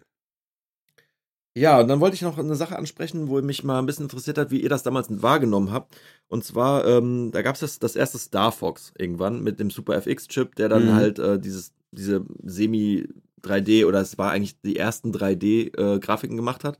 Ja, 1.58 1.80
und 1.80 1.88
dann 1.88 2.02
wollte 2.02 2.16
ich 2.16 2.22
noch 2.22 2.38
eine 2.38 2.56
Sache 2.56 2.78
ansprechen, 2.78 3.30
wo 3.30 3.42
mich 3.42 3.64
mal 3.64 3.80
ein 3.80 3.86
bisschen 3.86 4.04
interessiert 4.06 4.38
hat, 4.38 4.52
wie 4.52 4.62
ihr 4.62 4.68
das 4.70 4.84
damals 4.84 5.08
wahrgenommen 5.22 5.72
habt. 5.72 5.96
Und 6.28 6.44
zwar, 6.44 6.86
ähm, 6.86 7.32
da 7.32 7.42
gab 7.42 7.56
es 7.56 7.62
das, 7.62 7.80
das 7.80 7.96
erste 7.96 8.18
Star 8.18 8.52
Fox 8.52 8.92
irgendwann 8.98 9.42
mit 9.42 9.60
dem 9.60 9.70
Super 9.70 9.96
FX-Chip, 9.96 10.56
der 10.56 10.68
dann 10.70 10.88
Mhm. 10.88 10.94
halt 10.94 11.18
äh, 11.20 11.40
dieses, 11.40 11.74
diese 11.92 12.26
Semi-3D 12.44 13.86
oder 13.86 14.02
es 14.02 14.18
war 14.18 14.32
eigentlich 14.32 14.60
die 14.62 14.76
ersten 14.76 15.14
3D-Grafiken 15.14 16.36
gemacht 16.36 16.66
hat. 16.66 16.78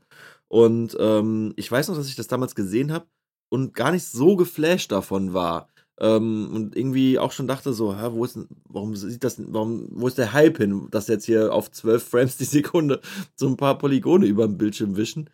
Und 0.48 0.94
ähm, 1.00 1.54
ich 1.56 1.72
weiß 1.72 1.88
noch, 1.88 1.96
dass 1.96 2.08
ich 2.08 2.14
das 2.16 2.28
damals 2.28 2.54
gesehen 2.54 2.92
habe 2.92 3.06
und 3.48 3.74
gar 3.74 3.92
nicht 3.92 4.06
so 4.06 4.36
geflasht 4.36 4.92
davon 4.92 5.34
war. 5.34 5.68
Ähm, 5.98 6.50
und 6.52 6.76
irgendwie 6.76 7.18
auch 7.18 7.32
schon 7.32 7.46
dachte 7.48 7.72
so, 7.72 7.96
hä, 7.96 8.08
wo 8.12 8.24
ist 8.24 8.38
warum 8.68 8.94
sieht 8.94 9.24
das, 9.24 9.40
warum, 9.46 9.88
wo 9.92 10.06
ist 10.08 10.18
der 10.18 10.34
Hype 10.34 10.58
hin, 10.58 10.88
dass 10.90 11.08
jetzt 11.08 11.24
hier 11.24 11.54
auf 11.54 11.70
12 11.70 12.02
Frames 12.08 12.36
die 12.36 12.44
Sekunde 12.44 13.00
so 13.34 13.46
ein 13.48 13.56
paar 13.56 13.78
Polygone 13.78 14.26
über 14.26 14.46
dem 14.46 14.58
Bildschirm 14.58 14.96
wischen. 14.96 15.30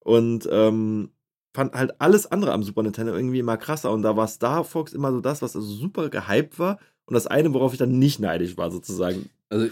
Und 0.00 0.48
ähm, 0.50 1.10
fand 1.54 1.74
halt 1.74 2.00
alles 2.00 2.26
andere 2.26 2.52
am 2.52 2.62
Super 2.62 2.82
Nintendo 2.82 3.14
irgendwie 3.14 3.38
immer 3.38 3.56
krasser. 3.56 3.92
Und 3.92 4.02
da 4.02 4.16
war 4.16 4.26
Star 4.26 4.64
Fox 4.64 4.92
immer 4.92 5.12
so 5.12 5.20
das, 5.20 5.42
was 5.42 5.54
also 5.54 5.68
super 5.68 6.08
gehypt 6.10 6.58
war. 6.58 6.78
Und 7.06 7.14
das 7.14 7.26
eine, 7.26 7.52
worauf 7.54 7.72
ich 7.72 7.78
dann 7.78 7.98
nicht 7.98 8.20
neidisch 8.20 8.56
war, 8.56 8.70
sozusagen. 8.70 9.30
Also, 9.48 9.68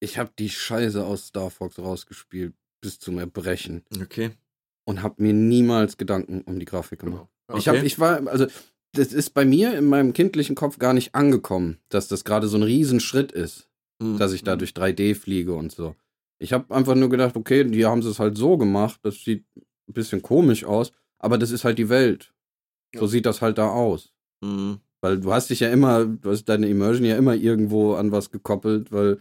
ich 0.00 0.18
habe 0.18 0.30
die 0.38 0.50
Scheiße 0.50 1.04
aus 1.04 1.28
Star 1.28 1.50
Fox 1.50 1.78
rausgespielt 1.78 2.54
bis 2.80 2.98
zum 2.98 3.18
Erbrechen 3.18 3.82
Okay. 4.02 4.32
Und 4.84 5.02
habe 5.02 5.22
mir 5.22 5.32
niemals 5.32 5.96
Gedanken 5.96 6.42
um 6.42 6.58
die 6.58 6.64
Grafik 6.64 7.00
gemacht. 7.00 7.26
Genau. 7.48 7.58
Ich, 7.58 7.68
hab, 7.68 7.82
ich 7.82 7.98
war, 7.98 8.26
also, 8.28 8.46
das 8.94 9.12
ist 9.12 9.30
bei 9.30 9.44
mir 9.44 9.76
in 9.76 9.86
meinem 9.86 10.12
kindlichen 10.12 10.54
Kopf 10.54 10.78
gar 10.78 10.92
nicht 10.92 11.14
angekommen, 11.14 11.78
dass 11.88 12.08
das 12.08 12.24
gerade 12.24 12.48
so 12.48 12.56
ein 12.56 12.62
Riesenschritt 12.62 13.32
ist, 13.32 13.68
Mhm. 14.02 14.18
dass 14.18 14.32
ich 14.32 14.42
da 14.42 14.56
durch 14.56 14.72
3D 14.72 15.14
fliege 15.14 15.54
und 15.54 15.70
so. 15.72 15.94
Ich 16.40 16.52
habe 16.52 16.74
einfach 16.74 16.94
nur 16.96 17.08
gedacht, 17.08 17.36
okay, 17.36 17.62
die 17.64 17.84
haben 17.86 18.00
es 18.00 18.18
halt 18.18 18.36
so 18.36 18.56
gemacht, 18.56 18.98
das 19.04 19.22
sieht 19.22 19.44
ein 19.56 19.92
bisschen 19.92 20.22
komisch 20.22 20.64
aus, 20.64 20.92
aber 21.18 21.38
das 21.38 21.52
ist 21.52 21.64
halt 21.64 21.78
die 21.78 21.88
Welt. 21.88 22.32
So 22.94 23.02
Ja. 23.02 23.06
sieht 23.08 23.26
das 23.26 23.40
halt 23.42 23.58
da 23.58 23.68
aus. 23.70 24.12
Mhm. 24.42 24.80
Weil 25.00 25.20
du 25.20 25.32
hast 25.32 25.50
dich 25.50 25.60
ja 25.60 25.70
immer, 25.70 26.04
du 26.04 26.30
hast 26.30 26.44
deine 26.46 26.68
Immersion 26.68 27.04
ja 27.04 27.16
immer 27.16 27.34
irgendwo 27.34 27.94
an 27.94 28.10
was 28.12 28.30
gekoppelt, 28.30 28.90
weil 28.92 29.20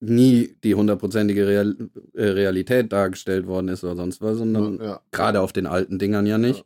nie 0.00 0.56
die 0.62 0.74
hundertprozentige 0.74 1.46
Real, 1.46 1.76
äh, 2.14 2.24
Realität 2.24 2.92
dargestellt 2.92 3.46
worden 3.46 3.68
ist 3.68 3.82
oder 3.84 3.96
sonst 3.96 4.20
was, 4.22 4.38
sondern 4.38 4.80
ja. 4.80 5.00
gerade 5.10 5.40
auf 5.40 5.52
den 5.52 5.66
alten 5.66 5.98
Dingern 5.98 6.26
ja 6.26 6.38
nicht. 6.38 6.64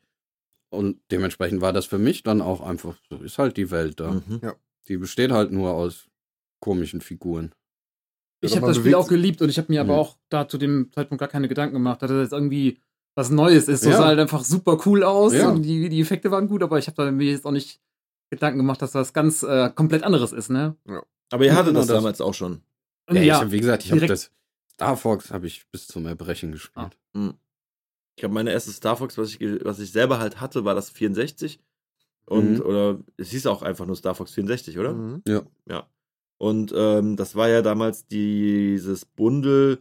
Und 0.71 1.01
dementsprechend 1.11 1.61
war 1.61 1.73
das 1.73 1.87
für 1.87 1.99
mich 1.99 2.23
dann 2.23 2.41
auch 2.41 2.61
einfach, 2.61 2.97
so 3.11 3.17
ist 3.19 3.39
halt 3.39 3.57
die 3.57 3.71
Welt 3.71 4.01
da. 4.01 4.13
Mhm. 4.13 4.41
Die 4.89 4.97
besteht 4.97 5.31
halt 5.31 5.53
nur 5.53 5.73
aus 5.73 6.09
komischen 6.61 7.01
Figuren. 7.01 7.53
Ich 8.41 8.51
Ja, 8.53 8.57
habe 8.57 8.69
das 8.69 8.79
Spiel 8.79 8.95
auch 8.95 9.09
geliebt 9.09 9.41
und 9.43 9.49
ich 9.49 9.59
habe 9.59 9.71
mir 9.73 9.81
aber 9.81 9.97
auch 9.97 10.17
da 10.29 10.49
zu 10.49 10.59
dem 10.59 10.91
Zeitpunkt 10.93 11.21
gar 11.21 11.29
keine 11.29 11.49
Gedanken 11.49 11.75
gemacht, 11.75 12.03
dass 12.03 12.11
das 12.11 12.23
jetzt 12.23 12.33
irgendwie 12.33 12.79
was 13.15 13.31
Neues 13.31 13.69
ist. 13.69 13.85
Das 13.85 13.93
Ja. 13.93 13.99
sah 13.99 14.07
halt 14.07 14.19
einfach 14.19 14.45
super 14.45 14.81
cool 14.87 15.05
aus 15.05 15.35
Ja. 15.35 15.51
und 15.51 15.63
die, 15.63 15.89
die 15.89 16.01
Effekte 16.01 16.31
waren 16.31 16.49
gut, 16.49 16.63
aber 16.63 16.79
ich 16.79 16.87
habe 16.87 16.97
da 16.97 17.11
mir 17.11 17.31
jetzt 17.31 17.45
auch 17.47 17.53
nicht 17.53 17.81
Gedanken 18.31 18.59
gemacht, 18.59 18.81
dass 18.83 18.93
das 18.93 19.13
ganz 19.13 19.43
äh, 19.43 19.71
komplett 19.75 20.03
anderes 20.03 20.33
ist, 20.33 20.49
ne? 20.51 20.75
Aber 21.31 21.45
ihr 21.45 21.53
hattet 21.53 21.69
Genau 21.69 21.81
das, 21.81 21.89
das. 21.89 21.97
damals 21.97 22.21
auch 22.23 22.33
schon. 22.35 22.63
Ja, 23.11 23.21
ja, 23.21 23.23
ich 23.37 23.41
hab, 23.43 23.51
wie 23.51 23.59
gesagt, 23.61 23.85
ich 23.85 23.91
habe 23.91 24.01
direkt- 24.01 24.11
das 24.13 24.31
Star 24.75 24.97
Fox 24.97 25.31
habe 25.31 25.47
ich 25.47 25.67
bis 25.71 25.87
zum 25.87 26.07
Erbrechen 26.07 26.53
gespielt. 26.53 26.97
Ich 27.15 28.21
glaube, 28.21 28.35
meine 28.35 28.53
erste 28.53 28.71
Star 28.73 28.97
Fox, 28.97 29.17
was 29.19 29.35
ich, 29.35 29.41
was 29.65 29.79
ich 29.79 29.91
selber 29.93 30.19
halt 30.19 30.41
hatte, 30.41 30.65
war 30.65 30.75
das 30.75 30.91
64. 30.91 31.61
Und, 32.27 32.55
Mhm. 32.55 32.61
oder, 32.61 32.99
es 33.17 33.31
hieß 33.31 33.47
auch 33.47 33.63
einfach 33.63 33.87
nur 33.87 33.97
Star 33.97 34.15
Fox 34.15 34.33
64, 34.33 34.79
oder? 34.79 34.93
Mhm. 34.95 35.23
Ja. 35.67 35.89
Und 36.39 36.73
ähm, 36.77 37.17
das 37.17 37.35
war 37.37 37.49
ja 37.49 37.63
damals 37.63 38.07
dieses 38.07 39.05
Bundle, 39.05 39.81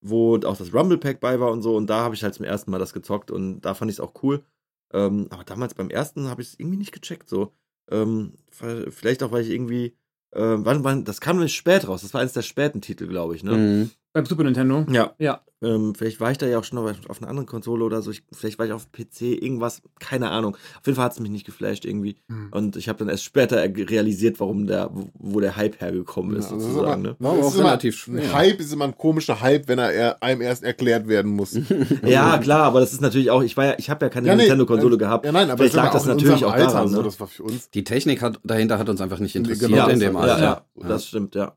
wo 0.00 0.36
auch 0.38 0.56
das 0.56 0.72
Rumble 0.74 0.98
Pack 0.98 1.20
bei 1.20 1.38
war 1.40 1.50
und 1.52 1.62
so. 1.62 1.76
Und 1.76 1.88
da 1.88 2.00
habe 2.00 2.14
ich 2.14 2.22
halt 2.24 2.34
zum 2.34 2.44
ersten 2.44 2.70
Mal 2.70 2.78
das 2.78 2.92
gezockt 2.92 3.30
und 3.30 3.60
da 3.60 3.74
fand 3.74 3.90
ich 3.90 3.96
es 3.96 4.00
auch 4.00 4.14
cool. 4.22 4.44
Ähm, 4.92 5.28
aber 5.30 5.44
damals 5.44 5.74
beim 5.74 5.88
ersten 5.90 6.28
habe 6.28 6.42
ich 6.42 6.48
es 6.48 6.58
irgendwie 6.58 6.78
nicht 6.78 6.92
gecheckt. 6.92 7.28
So. 7.28 7.52
Ähm, 7.90 8.34
vielleicht 8.50 9.22
auch, 9.22 9.30
weil 9.32 9.42
ich 9.42 9.50
irgendwie. 9.50 9.96
Äh, 10.32 10.40
wann, 10.40 10.84
wann, 10.84 11.04
das 11.04 11.20
kam 11.20 11.36
nämlich 11.36 11.56
spät 11.56 11.88
raus. 11.88 12.02
Das 12.02 12.14
war 12.14 12.20
eines 12.20 12.32
der 12.32 12.42
späten 12.42 12.80
Titel, 12.80 13.06
glaube 13.06 13.34
ich. 13.34 13.42
Ne? 13.42 13.52
Mhm. 13.52 13.90
Beim 14.12 14.26
Super 14.26 14.44
Nintendo. 14.44 14.84
Ja. 14.90 15.12
Ja. 15.18 15.40
Ähm, 15.62 15.94
vielleicht 15.94 16.20
war 16.20 16.30
ich 16.30 16.38
da 16.38 16.46
ja 16.46 16.58
auch 16.58 16.64
schon 16.64 16.78
auf, 16.78 16.90
auf 17.08 17.20
einer 17.20 17.28
anderen 17.28 17.44
Konsole 17.46 17.84
oder 17.84 18.00
so. 18.00 18.10
Ich, 18.10 18.22
vielleicht 18.32 18.58
war 18.58 18.64
ich 18.64 18.72
auf 18.72 18.90
PC, 18.92 19.20
irgendwas, 19.42 19.82
keine 19.98 20.30
Ahnung. 20.30 20.54
Auf 20.78 20.86
jeden 20.86 20.96
Fall 20.96 21.04
hat 21.04 21.12
es 21.12 21.20
mich 21.20 21.30
nicht 21.30 21.44
geflasht 21.44 21.84
irgendwie. 21.84 22.16
Hm. 22.30 22.48
Und 22.50 22.76
ich 22.76 22.88
habe 22.88 22.98
dann 22.98 23.10
erst 23.10 23.24
später 23.24 23.58
er- 23.58 23.76
realisiert, 23.90 24.40
warum 24.40 24.66
der, 24.66 24.88
wo, 25.18 25.38
der 25.38 25.56
Hype 25.56 25.78
hergekommen 25.82 26.34
ist, 26.36 26.46
Ja, 26.50 26.56
das 26.56 26.64
ist 26.64 26.72
sozusagen. 26.72 27.06
aber- 27.20 27.34
ne? 27.34 27.40
Ist 27.46 27.54
immer- 27.56 27.64
relativ 27.66 27.94
schwer. 27.94 28.32
Hype 28.32 28.58
ist 28.58 28.72
immer 28.72 28.86
ein 28.86 28.96
komischer 28.96 29.42
Hype, 29.42 29.68
wenn 29.68 29.78
er 29.78 30.22
einem 30.22 30.40
erst 30.40 30.62
erklärt 30.64 31.06
werden 31.08 31.30
muss. 31.32 31.52
Ja, 32.06 32.38
klar, 32.38 32.62
aber 32.64 32.80
das 32.80 32.94
ist 32.94 33.02
natürlich 33.02 33.30
auch, 33.30 33.42
ich 33.42 33.54
war 33.58 33.66
ja, 33.66 33.74
ich 33.76 33.90
habe 33.90 34.06
ja 34.06 34.08
keine 34.08 34.28
Ja, 34.28 34.34
nee, 34.36 34.44
Nintendo-Konsole 34.44 34.94
äh, 34.94 34.98
gehabt. 34.98 35.26
Ja, 35.26 35.32
nein, 35.32 35.50
aber 35.50 35.58
Vielleicht 35.58 35.74
ist 35.74 35.76
lag 35.76 35.84
aber 35.90 35.92
das 35.98 36.06
natürlich 36.06 36.44
auch 36.46 36.52
Alter 36.52 36.66
daran, 36.68 36.88
so, 36.88 36.96
ne? 36.98 37.02
das 37.04 37.20
war 37.20 37.26
für 37.26 37.42
uns. 37.42 37.68
Die 37.68 37.84
Technik 37.84 38.22
hat, 38.22 38.40
dahinter 38.44 38.78
hat 38.78 38.88
uns 38.88 39.02
einfach 39.02 39.18
nicht 39.18 39.36
interessiert 39.36 39.70
Genau, 39.70 39.88
in 39.88 40.00
dem 40.00 40.16
Alter. 40.16 40.42
Ja, 40.42 40.64
Ja. 40.80 40.88
das 40.88 41.06
stimmt, 41.06 41.34
ja. 41.34 41.52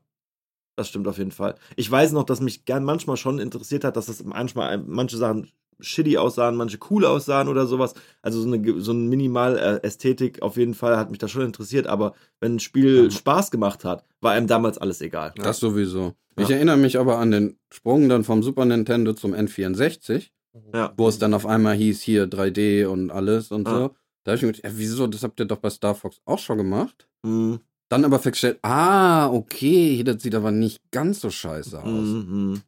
Das 0.76 0.88
stimmt 0.88 1.06
auf 1.08 1.18
jeden 1.18 1.30
Fall. 1.30 1.54
Ich 1.76 1.90
weiß 1.90 2.12
noch, 2.12 2.24
dass 2.24 2.40
mich 2.40 2.64
gern 2.64 2.84
manchmal 2.84 3.16
schon 3.16 3.38
interessiert 3.38 3.84
hat, 3.84 3.96
dass 3.96 4.06
das 4.06 4.24
manchmal 4.24 4.78
manche 4.78 5.16
Sachen 5.16 5.50
shitty 5.80 6.18
aussahen, 6.18 6.56
manche 6.56 6.78
cool 6.90 7.04
aussahen 7.04 7.48
oder 7.48 7.66
sowas. 7.66 7.94
Also 8.22 8.40
so 8.40 8.46
eine, 8.52 8.80
so 8.80 8.92
eine 8.92 9.00
Minimal-Ästhetik 9.00 10.42
auf 10.42 10.56
jeden 10.56 10.74
Fall 10.74 10.96
hat 10.96 11.10
mich 11.10 11.18
das 11.18 11.30
schon 11.30 11.42
interessiert, 11.42 11.86
aber 11.86 12.14
wenn 12.40 12.56
ein 12.56 12.60
Spiel 12.60 13.04
Ja. 13.04 13.10
Spaß 13.10 13.50
gemacht 13.50 13.84
hat, 13.84 14.04
war 14.20 14.32
einem 14.32 14.46
damals 14.46 14.78
alles 14.78 15.00
egal. 15.00 15.32
Das 15.36 15.58
sowieso. 15.60 16.14
Ja. 16.38 16.44
Ich 16.44 16.50
erinnere 16.50 16.76
mich 16.76 16.98
aber 16.98 17.18
an 17.18 17.30
den 17.30 17.58
Sprung 17.72 18.08
dann 18.08 18.24
vom 18.24 18.42
Super 18.42 18.64
Nintendo 18.64 19.12
zum 19.14 19.34
N64, 19.34 20.30
Ja. 20.72 20.92
wo 20.96 21.08
es 21.08 21.18
dann 21.18 21.34
auf 21.34 21.46
einmal 21.46 21.74
hieß, 21.76 22.00
hier 22.02 22.26
3D 22.26 22.86
und 22.86 23.10
alles 23.10 23.50
und 23.50 23.66
Ah. 23.68 23.70
so. 23.78 23.94
Da 24.24 24.30
habe 24.32 24.36
ich 24.36 24.42
mir 24.42 24.52
gedacht, 24.52 24.64
ja, 24.64 24.78
wieso, 24.78 25.06
das 25.06 25.22
habt 25.22 25.38
ihr 25.38 25.46
doch 25.46 25.58
bei 25.58 25.70
Star 25.70 25.94
Fox 25.94 26.20
auch 26.24 26.38
schon 26.38 26.58
gemacht? 26.58 27.08
Mhm. 27.22 27.60
Dann 27.90 28.04
aber 28.04 28.18
festgestellt, 28.18 28.58
ah, 28.62 29.28
okay, 29.28 30.02
das 30.04 30.22
sieht 30.22 30.34
aber 30.34 30.50
nicht 30.50 30.80
ganz 30.90 31.20
so 31.20 31.30
scheiße 31.30 31.80
aus. 31.82 31.86
Mhm. 31.86 32.62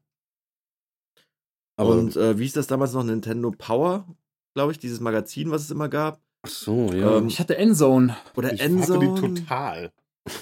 Aber, 1.79 1.91
Und 1.95 2.17
äh, 2.17 2.39
wie 2.39 2.47
ist 2.47 2.57
das 2.57 2.67
damals 2.67 2.93
noch? 2.93 3.05
Nintendo 3.05 3.51
Power, 3.51 4.07
glaube 4.55 4.73
ich, 4.73 4.79
dieses 4.79 5.01
Magazin, 5.01 5.51
was 5.51 5.63
es 5.63 5.71
immer 5.71 5.89
gab. 5.89 6.21
ach 6.43 6.51
so, 6.51 6.91
ja. 6.93 7.19
ähm, 7.19 7.29
Ich 7.29 7.39
hatte 7.41 7.57
Endzone. 7.57 8.17
Oder 8.35 8.53
Ich 8.53 8.61
hatte 8.63 8.71
die 8.71 8.77
Endzone. 8.79 9.35
total. 9.35 9.93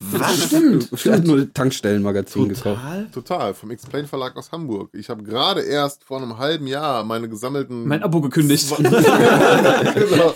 Was? 0.00 0.44
Stimmt. 0.46 0.90
Ich 0.92 1.06
habe 1.08 1.26
nur 1.26 1.52
Tankstellenmagazin 1.52 2.48
gekauft. 2.48 2.80
Total? 2.80 3.06
Total, 3.10 3.54
vom 3.54 3.70
Explain 3.72 4.06
Verlag 4.06 4.36
aus 4.36 4.52
Hamburg. 4.52 4.90
Ich 4.94 5.10
habe 5.10 5.24
gerade 5.24 5.62
erst 5.62 6.04
vor 6.04 6.18
einem 6.22 6.38
halben 6.38 6.68
Jahr 6.68 7.02
meine 7.04 7.28
gesammelten. 7.28 7.86
Mein 7.86 8.02
Abo 8.04 8.20
gekündigt. 8.20 8.72
genau. 8.78 10.34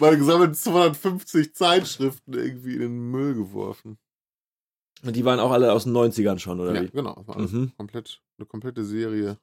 Meine 0.00 0.18
gesammelten 0.18 0.54
250 0.54 1.54
Zeitschriften 1.54 2.34
irgendwie 2.34 2.74
in 2.74 2.80
den 2.80 3.10
Müll 3.10 3.34
geworfen. 3.34 3.98
Und 5.02 5.16
die 5.16 5.24
waren 5.24 5.40
auch 5.40 5.50
alle 5.50 5.72
aus 5.72 5.84
den 5.84 5.92
90ern 5.92 6.38
schon, 6.38 6.60
oder 6.60 6.74
Ja, 6.74 6.82
wie? 6.82 6.88
genau. 6.88 7.22
War 7.26 7.36
alles 7.36 7.52
Mhm. 7.52 7.72
komplett, 7.76 8.22
eine 8.38 8.46
komplette 8.46 8.84
Serie. 8.84 9.38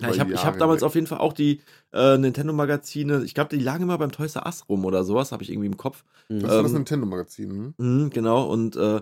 Ja, 0.00 0.10
ich 0.10 0.18
habe 0.20 0.34
hab 0.34 0.58
damals 0.58 0.80
hinweg. 0.80 0.82
auf 0.86 0.94
jeden 0.96 1.06
Fall 1.06 1.18
auch 1.18 1.32
die 1.32 1.60
äh, 1.92 2.18
Nintendo-Magazine, 2.18 3.22
ich 3.24 3.34
glaube, 3.34 3.56
die 3.56 3.62
lagen 3.62 3.84
immer 3.84 3.96
beim 3.96 4.10
Toys 4.10 4.34
R 4.36 4.44
Us 4.46 4.68
rum 4.68 4.84
oder 4.84 5.04
sowas, 5.04 5.30
habe 5.32 5.42
ich 5.44 5.50
irgendwie 5.50 5.68
im 5.68 5.76
Kopf. 5.76 6.04
Das 6.28 6.42
war 6.42 6.62
das 6.62 6.72
Ähm, 6.72 6.78
Nintendo-Magazin. 6.78 7.50
Hm? 7.50 7.74
Mhm, 7.78 8.10
genau, 8.10 8.44
und 8.50 8.76
äh, 8.76 9.00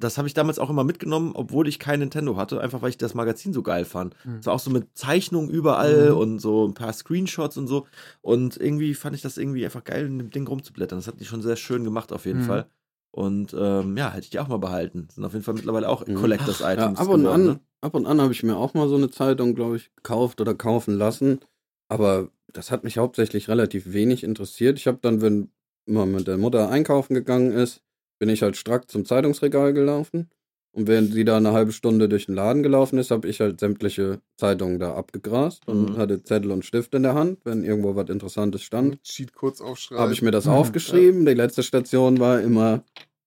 das 0.00 0.18
habe 0.18 0.26
ich 0.26 0.34
damals 0.34 0.58
auch 0.58 0.70
immer 0.70 0.82
mitgenommen, 0.84 1.32
obwohl 1.34 1.68
ich 1.68 1.78
kein 1.78 2.00
Nintendo 2.00 2.36
hatte, 2.36 2.60
einfach 2.60 2.82
weil 2.82 2.90
ich 2.90 2.98
das 2.98 3.14
Magazin 3.14 3.52
so 3.52 3.62
geil 3.62 3.84
fand. 3.84 4.16
Mhm. 4.24 4.38
Es 4.40 4.46
war 4.46 4.54
auch 4.54 4.58
so 4.60 4.70
mit 4.70 4.96
Zeichnungen 4.96 5.50
überall 5.50 6.10
Mhm. 6.12 6.16
und 6.18 6.38
so 6.40 6.66
ein 6.66 6.74
paar 6.74 6.92
Screenshots 6.92 7.56
und 7.56 7.66
so. 7.68 7.86
Und 8.22 8.56
irgendwie 8.56 8.94
fand 8.94 9.14
ich 9.14 9.22
das 9.22 9.38
irgendwie 9.38 9.64
einfach 9.64 9.84
geil, 9.84 10.06
in 10.06 10.18
dem 10.18 10.30
Ding 10.30 10.46
rumzublättern. 10.48 10.98
Das 10.98 11.06
hat 11.06 11.20
die 11.20 11.24
schon 11.24 11.42
sehr 11.42 11.56
schön 11.56 11.84
gemacht, 11.84 12.12
auf 12.12 12.26
jeden 12.26 12.40
Mhm. 12.40 12.44
Fall. 12.44 12.66
Und 13.12 13.54
ähm, 13.58 13.96
ja, 13.96 14.10
hätte 14.10 14.24
ich 14.24 14.30
die 14.30 14.38
auch 14.38 14.48
mal 14.48 14.58
behalten. 14.58 15.08
Sind 15.12 15.24
auf 15.24 15.32
jeden 15.32 15.44
Fall 15.44 15.54
mittlerweile 15.54 15.88
auch 15.88 16.06
Mhm. 16.06 16.14
Collectors 16.14 16.60
Ja, 16.60 16.66
ab 16.66 17.08
und 17.08 17.22
geworden, 17.22 17.26
an, 17.26 17.44
ne? 17.44 17.60
ab 17.80 17.94
und 17.94 18.06
an 18.06 18.20
habe 18.20 18.32
ich 18.32 18.42
mir 18.42 18.56
auch 18.56 18.74
mal 18.74 18.88
so 18.88 18.96
eine 18.96 19.10
Zeitung, 19.10 19.54
glaube 19.54 19.76
ich, 19.76 19.94
gekauft 19.96 20.40
oder 20.40 20.54
kaufen 20.54 20.96
lassen. 20.96 21.40
Aber 21.88 22.28
das 22.52 22.70
hat 22.70 22.84
mich 22.84 22.98
hauptsächlich 22.98 23.48
relativ 23.48 23.92
wenig 23.92 24.22
interessiert. 24.24 24.78
Ich 24.78 24.86
habe 24.86 24.98
dann, 25.02 25.20
wenn 25.22 25.50
man 25.86 26.12
mit 26.12 26.26
der 26.28 26.38
Mutter 26.38 26.68
einkaufen 26.70 27.14
gegangen 27.14 27.50
ist, 27.52 27.82
bin 28.20 28.28
ich 28.28 28.42
halt 28.42 28.56
strack 28.56 28.88
zum 28.88 29.04
Zeitungsregal 29.04 29.72
gelaufen. 29.72 30.30
Und 30.72 30.86
während 30.86 31.12
sie 31.12 31.24
da 31.24 31.36
eine 31.36 31.50
halbe 31.50 31.72
Stunde 31.72 32.08
durch 32.08 32.26
den 32.26 32.36
Laden 32.36 32.62
gelaufen 32.62 32.96
ist, 32.98 33.10
habe 33.10 33.26
ich 33.26 33.40
halt 33.40 33.58
sämtliche 33.58 34.20
Zeitungen 34.36 34.78
da 34.78 34.94
abgegrast 34.94 35.66
und 35.66 35.94
Mhm. 35.94 35.96
hatte 35.96 36.22
Zettel 36.22 36.52
und 36.52 36.64
Stift 36.64 36.94
in 36.94 37.02
der 37.02 37.14
Hand, 37.14 37.40
wenn 37.42 37.64
irgendwo 37.64 37.96
was 37.96 38.08
Interessantes 38.08 38.62
stand. 38.62 39.02
Cheat 39.02 39.34
kurz 39.34 39.60
aufschreiben. 39.60 40.00
Habe 40.00 40.12
ich 40.12 40.22
mir 40.22 40.30
das 40.30 40.44
Mhm. 40.46 40.52
aufgeschrieben. 40.52 41.26
Die 41.26 41.34
letzte 41.34 41.64
Station 41.64 42.20
war 42.20 42.40
immer 42.40 42.84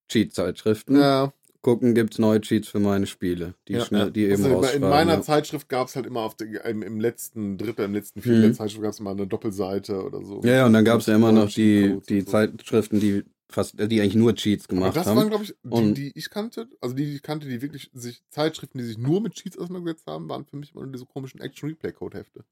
Cheat-Zeitschriften. 0.10 0.96
Ja, 0.96 1.34
Gucken, 1.62 1.96
gibt's 1.96 2.20
neue 2.20 2.42
Cheats 2.42 2.68
für 2.68 2.80
meine 2.80 3.06
Spiele, 3.08 3.54
die, 3.70 3.74
Ja, 3.74 3.86
schnell, 3.86 4.12
die 4.12 4.30
also 4.30 4.44
eben 4.44 4.52
in 4.52 4.58
rausschreiben. 4.58 4.90
meiner 4.90 5.14
ja. 5.14 5.22
Zeitschrift 5.22 5.70
gab 5.70 5.88
es 5.88 5.96
halt 5.96 6.06
immer 6.06 6.20
auf 6.20 6.36
der, 6.36 6.66
im, 6.66 6.82
im 6.84 7.00
letzten 7.00 7.58
Drittel, 7.58 7.86
im 7.86 7.94
letzten 7.94 8.22
Viertel 8.22 8.40
Mhm. 8.40 8.44
der 8.44 8.54
Zeitschrift 8.54 8.84
gab 8.84 8.92
es 8.92 9.00
immer 9.00 9.12
eine 9.12 9.28
Doppelseite 9.28 10.04
oder 10.04 10.22
so. 10.26 10.42
Ja, 10.44 10.56
ja, 10.56 10.66
und 10.66 10.74
dann 10.74 10.84
gab 10.84 11.00
es 11.00 11.06
ja 11.06 11.16
immer 11.16 11.32
noch 11.32 11.50
die, 11.50 12.00
die 12.10 12.20
so. 12.22 12.32
Zeitschriften, 12.32 13.00
die 13.00 13.24
fast, 13.54 13.76
die 13.80 14.02
eigentlich 14.02 14.16
nur 14.16 14.36
Cheats 14.36 14.66
Aber 14.66 14.76
gemacht 14.76 14.96
das 14.96 15.08
haben. 15.08 15.18
waren, 15.18 15.30
glaube 15.30 15.44
ich, 15.46 15.56
die, 15.64 15.70
Und- 15.70 15.94
die 15.96 16.12
ich 16.16 16.30
kannte. 16.30 16.68
Also 16.82 16.96
die, 16.96 17.06
die 17.06 17.16
ich 17.16 17.22
kannte, 17.22 17.48
die 17.48 17.62
wirklich 17.62 17.90
sich 17.94 18.24
Zeitschriften, 18.30 18.78
die 18.80 18.84
sich 18.84 18.98
nur 18.98 19.22
mit 19.22 19.34
Cheats 19.36 19.58
auseinandergesetzt 19.58 20.08
haben, 20.08 20.28
waren 20.30 20.46
für 20.46 20.58
mich 20.58 20.72
immer 20.74 20.84
nur 20.84 20.92
diese 20.92 21.06
komischen 21.06 21.40
Action-Replay-Code-Hefte. 21.42 22.46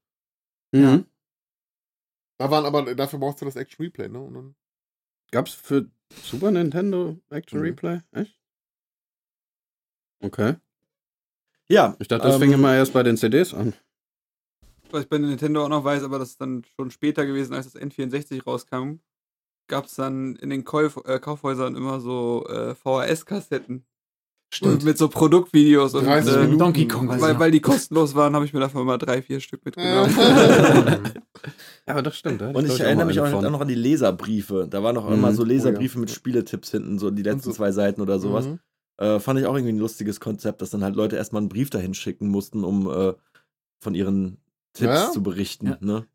mhm. 0.72 1.04
Da 2.38 2.50
waren 2.50 2.64
aber, 2.64 2.94
dafür 2.94 3.18
brauchst 3.20 3.40
du 3.40 3.44
das 3.44 3.56
Action-Replay, 3.56 4.08
ne? 4.08 4.20
Und 4.20 4.34
dann, 4.34 4.54
Gab's 5.30 5.52
für 5.52 5.88
Super 6.22 6.50
Nintendo 6.50 7.18
Action 7.30 7.58
Mhm. 7.60 7.64
Replay? 7.66 8.00
Echt? 8.12 8.36
Okay. 10.20 10.56
Ja. 11.68 11.96
Ich 11.98 12.08
dachte, 12.08 12.24
das 12.26 12.34
ähm, 12.36 12.40
fing 12.42 12.52
immer 12.52 12.74
erst 12.74 12.92
bei 12.92 13.02
den 13.02 13.16
CDs 13.16 13.54
an. 13.54 13.72
Was 14.90 15.04
ich 15.04 15.08
bei 15.08 15.18
Nintendo 15.18 15.64
auch 15.64 15.68
noch 15.68 15.84
weiß, 15.84 16.02
aber 16.02 16.18
das 16.18 16.30
ist 16.30 16.40
dann 16.40 16.64
schon 16.76 16.90
später 16.90 17.24
gewesen, 17.24 17.54
als 17.54 17.70
das 17.72 17.80
N64 17.80 18.44
rauskam, 18.44 18.96
gab 19.68 19.86
es 19.86 19.94
dann 19.94 20.36
in 20.36 20.50
den 20.50 20.64
Kauf 20.64 21.00
äh, 21.06 21.18
Kaufhäusern 21.18 21.74
immer 21.76 22.00
so 22.00 22.46
äh, 22.48 22.74
VHS-Kassetten. 22.74 23.84
Stimmt. 24.54 24.84
Mit 24.84 24.98
so 24.98 25.08
Produktvideos 25.08 25.94
und 25.94 26.04
30 26.04 26.34
äh. 26.34 26.56
Donkey 26.58 26.86
Kong, 26.86 27.08
weil, 27.08 27.32
ich 27.32 27.38
weil 27.38 27.50
die 27.50 27.60
kostenlos 27.62 28.14
waren, 28.14 28.34
habe 28.34 28.44
ich 28.44 28.52
mir 28.52 28.60
davon 28.60 28.84
mal 28.84 28.98
drei, 28.98 29.22
vier 29.22 29.40
Stück 29.40 29.64
mitgenommen. 29.64 30.14
Ja. 30.16 30.98
Ja, 31.86 31.94
aber 31.94 32.02
das 32.02 32.16
stimmt. 32.16 32.40
hatte 32.42 32.56
Und 32.56 32.64
glaub 32.66 32.76
ich 32.76 32.80
erinnere 32.80 33.06
mich 33.06 33.18
auch, 33.18 33.32
auch 33.32 33.42
noch 33.42 33.60
an 33.62 33.66
die 33.66 33.74
Leserbriefe. 33.74 34.68
Da 34.70 34.82
waren 34.84 34.94
noch 34.94 35.08
Mhm. 35.08 35.14
immer 35.14 35.32
so 35.32 35.42
Oh 35.42 35.46
ja. 35.46 35.52
Leserbriefe 35.52 35.98
mit 35.98 36.10
Spieletipps 36.10 36.70
hinten, 36.70 36.98
so 37.00 37.10
die 37.10 37.22
letzten 37.24 37.50
so- 37.50 37.52
zwei 37.52 37.72
Seiten 37.72 38.00
oder 38.02 38.20
sowas. 38.20 38.46
Mhm. 38.46 38.60
Äh, 38.98 39.18
fand 39.18 39.40
ich 39.40 39.46
auch 39.46 39.54
irgendwie 39.54 39.72
ein 39.72 39.78
lustiges 39.78 40.20
Konzept, 40.20 40.62
dass 40.62 40.70
dann 40.70 40.84
halt 40.84 40.94
Leute 40.94 41.16
erstmal 41.16 41.40
einen 41.40 41.48
Brief 41.48 41.70
dahin 41.70 41.94
schicken 41.94 42.28
mussten, 42.28 42.62
um 42.62 42.88
äh, 42.88 43.14
von 43.80 43.94
ihren 43.94 44.36
Tipps 44.74 44.92
Ja. 44.94 45.10
zu 45.10 45.22
berichten. 45.22 45.66
Ja. 45.66 45.78
Ne? 45.80 46.06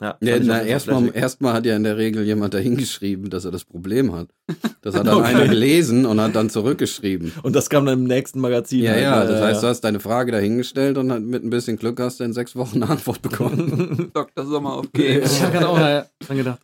Ja, 0.00 0.16
Ja, 0.20 0.38
na, 0.40 0.62
erstmal 0.62 1.10
erstmal 1.16 1.54
hat 1.54 1.64
ja 1.64 1.74
in 1.74 1.82
der 1.84 1.96
Regel 1.96 2.22
jemand 2.24 2.52
dahingeschrieben, 2.52 3.30
dass 3.30 3.44
er 3.46 3.50
das 3.50 3.64
Problem 3.64 4.14
hat. 4.14 4.28
Das 4.82 4.94
hat 4.94 5.08
dann 5.08 5.20
einer 5.24 5.48
gelesen 5.48 6.06
und 6.06 6.20
hat 6.20 6.36
dann 6.36 6.48
zurückgeschrieben. 6.48 7.32
Und 7.42 7.56
das 7.56 7.68
kam 7.68 7.86
dann 7.86 7.98
im 7.98 8.04
nächsten 8.04 8.38
Magazin. 8.38 8.84
Ja, 8.84 8.92
halt, 8.92 9.02
ja, 9.02 9.24
ne? 9.24 9.30
das 9.32 9.40
heißt, 9.40 9.62
du 9.64 9.66
hast 9.66 9.80
deine 9.80 9.98
Frage 9.98 10.30
dahingestellt 10.30 10.96
und 10.96 11.08
mit 11.28 11.42
ein 11.42 11.50
bisschen 11.50 11.76
Glück 11.76 11.98
hast 11.98 12.20
du 12.20 12.24
in 12.24 12.32
sechs 12.32 12.54
Wochen 12.54 12.80
eine 12.82 12.92
Antwort 12.92 13.20
bekommen. 13.20 14.10
Dr. 14.14 14.46
Sommer 14.46 14.74
auf 14.74 14.92
Games. 14.92 15.32
Ich 15.38 15.42
habe 15.42 15.52
gerade 15.52 15.68
auch 15.68 15.76
dran 16.24 16.36
gedacht. 16.36 16.60